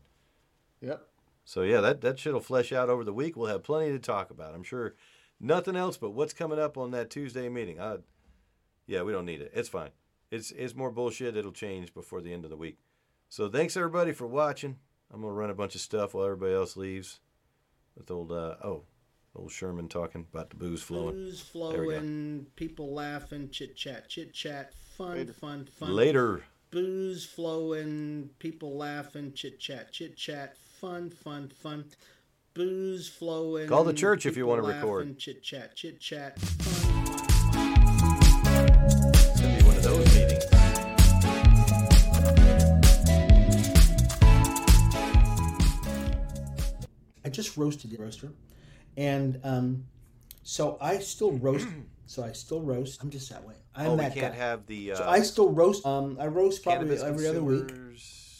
Yep. 0.82 1.08
So, 1.46 1.62
yeah, 1.64 1.82
that, 1.82 2.02
that 2.02 2.20
shit 2.20 2.34
will 2.34 2.40
flesh 2.42 2.72
out 2.72 2.90
over 2.90 3.04
the 3.04 3.14
week. 3.14 3.36
We'll 3.36 3.50
have 3.50 3.64
plenty 3.64 3.92
to 3.92 4.00
talk 4.00 4.30
about. 4.30 4.54
I'm 4.54 4.64
sure 4.64 4.94
nothing 5.40 5.76
else 5.76 5.98
but 5.98 6.12
what's 6.12 6.34
coming 6.34 6.60
up 6.60 6.78
on 6.78 6.92
that 6.92 7.10
Tuesday 7.10 7.50
meeting. 7.50 7.80
I, 7.80 7.98
yeah, 8.88 9.02
we 9.04 9.12
don't 9.12 9.26
need 9.26 9.42
it. 9.42 9.52
It's 9.54 9.70
fine. 9.70 9.90
It's, 10.32 10.52
it's 10.52 10.76
more 10.76 10.92
bullshit. 10.92 11.38
It'll 11.38 11.52
change 11.52 11.94
before 11.94 12.22
the 12.22 12.34
end 12.34 12.44
of 12.44 12.50
the 12.50 12.58
week. 12.58 12.80
So, 13.30 13.50
thanks 13.50 13.78
everybody 13.78 14.12
for 14.14 14.28
watching. 14.28 14.78
I'm 15.12 15.22
going 15.22 15.32
to 15.32 15.38
run 15.40 15.50
a 15.50 15.56
bunch 15.56 15.76
of 15.76 15.82
stuff 15.82 16.14
while 16.14 16.26
everybody 16.26 16.54
else 16.54 16.76
leaves. 16.76 17.20
With 17.96 18.10
old, 18.10 18.32
uh, 18.32 18.56
oh, 18.64 18.84
old 19.36 19.52
Sherman 19.52 19.88
talking 19.88 20.26
about 20.32 20.50
the 20.50 20.56
booze 20.56 20.82
flowing. 20.82 21.16
Booze 21.16 21.44
There 21.54 21.62
we 21.64 21.70
go. 21.70 22.00
flowing, 22.00 22.48
people 22.56 22.94
laughing, 22.94 23.50
chit 23.52 23.76
chat, 23.76 24.10
chit 24.10 24.34
chat, 24.34 24.74
fun, 24.98 25.18
Later. 25.18 25.34
fun, 25.34 25.66
fun. 25.66 25.96
Later. 25.96 26.44
Booze 26.72 27.26
flowing, 27.26 28.32
people 28.40 28.76
laughing, 28.76 29.34
chit 29.34 29.60
chat, 29.60 29.92
chit 29.92 30.18
chat, 30.18 30.58
fun, 30.58 31.12
fun, 31.12 31.50
fun. 31.50 31.86
Booze 32.56 33.08
flowing. 33.08 33.68
Call 33.68 33.84
the 33.84 33.94
church 33.94 34.26
if 34.26 34.36
you 34.36 34.48
wanna 34.48 34.64
record. 34.64 35.18
Chit 35.20 35.44
chat, 35.44 35.76
chit 35.76 36.00
chat. 36.00 36.38
I 47.26 47.30
just 47.30 47.58
roasted 47.58 47.92
the 47.92 47.98
roaster, 47.98 48.32
and 48.98 49.40
um, 49.44 49.86
so 50.44 50.78
I 50.80 51.00
still 51.00 51.32
roast. 51.34 51.68
so 52.06 52.24
I 52.24 52.32
still 52.34 52.62
roast. 52.62 53.02
I'm 53.02 53.10
just 53.10 53.30
that 53.30 53.44
way. 53.44 53.56
I'm 53.76 53.88
oh, 53.88 53.92
we 53.96 54.02
that 54.02 54.14
can't 54.14 54.34
guy. 54.34 54.40
have 54.40 54.66
the. 54.68 54.92
Uh, 54.92 54.96
so 54.96 55.08
I 55.08 55.22
still 55.22 55.50
roast. 55.50 55.86
Um, 55.86 56.18
I 56.20 56.28
roast 56.28 56.64
probably 56.64 56.98
every 56.98 57.28
other 57.28 57.42
week, 57.42 57.72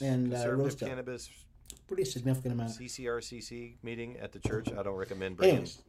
and 0.02 0.34
uh, 0.34 0.52
roast 0.52 0.80
cannabis 0.80 1.30
pretty 1.88 2.10
significant 2.10 2.54
amount. 2.54 2.72
CCRCC 2.72 3.76
meeting 3.84 4.18
at 4.18 4.32
the 4.32 4.40
church. 4.40 4.70
I 4.78 4.84
don't 4.84 4.96
recommend 4.96 5.38
bringing 5.38 5.58
Anyways. 5.58 5.82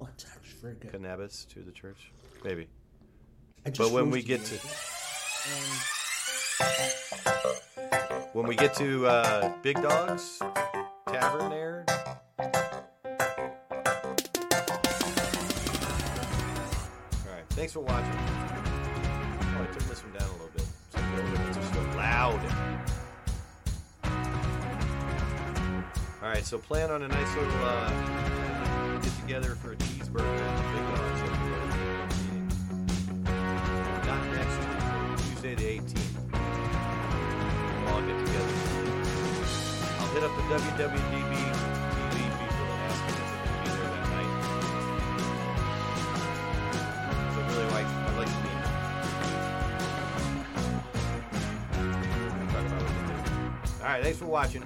Oh, 0.00 0.08
very 0.62 0.74
good. 0.74 0.92
cannabis 0.92 1.44
to 1.46 1.60
the 1.60 1.72
church. 1.72 2.12
Maybe. 2.44 2.66
But 3.74 3.90
when 3.90 4.10
we 4.10 4.22
get 4.22 4.44
to 4.44 4.58
when 8.32 8.46
we 8.46 8.54
get 8.54 8.74
to 8.74 9.06
uh, 9.06 9.52
Big 9.62 9.82
Dogs 9.82 10.40
Tavern 11.08 11.50
there. 11.50 11.84
All 12.38 12.46
right. 17.32 17.44
Thanks 17.50 17.72
for 17.72 17.80
watching. 17.80 18.12
Oh, 18.12 19.62
I 19.62 19.66
turned 19.66 19.90
this 19.90 20.02
one 20.04 20.12
down 20.12 20.28
a 20.28 20.32
little 20.32 20.50
bit. 20.54 20.64
So 20.90 20.98
other 20.98 21.22
ones 21.42 21.56
are 21.56 21.74
so 21.74 21.80
loud. 21.96 22.40
All 26.22 26.28
right, 26.28 26.44
so 26.44 26.58
plan 26.58 26.90
on 26.90 27.02
a 27.02 27.08
nice 27.08 27.34
little 27.36 27.52
uh, 27.62 29.00
get 29.00 29.12
together 29.20 29.54
for 29.56 29.72
a 29.72 29.76
cheeseburger 29.76 30.72
Big 30.72 30.84
Dogs 30.96 31.15
Tuesday 35.46 35.78
the 35.78 35.80
18th. 35.80 36.14
We'll 37.84 37.94
all 37.94 38.02
get 38.02 38.18
together. 38.26 38.54
I'll 40.00 40.10
hit 40.12 40.22
up 40.24 40.34
the 40.34 40.42
WWDB 40.42 41.34
TV 42.02 42.16
people 42.40 42.66
and 42.66 42.80
ask 42.82 42.98
them 43.06 43.14
if 43.14 43.28
they're 43.30 43.52
be 43.62 43.68
there 43.70 43.90
that 43.94 44.06
night. 44.10 44.32
So 47.32 47.38
really 47.46 47.68
like, 47.70 47.86
I'd 47.86 48.16
like 48.18 48.26
to. 48.26 48.34
All 53.82 53.88
right, 53.88 54.02
thanks 54.02 54.18
for 54.18 54.26
watching. 54.26 54.64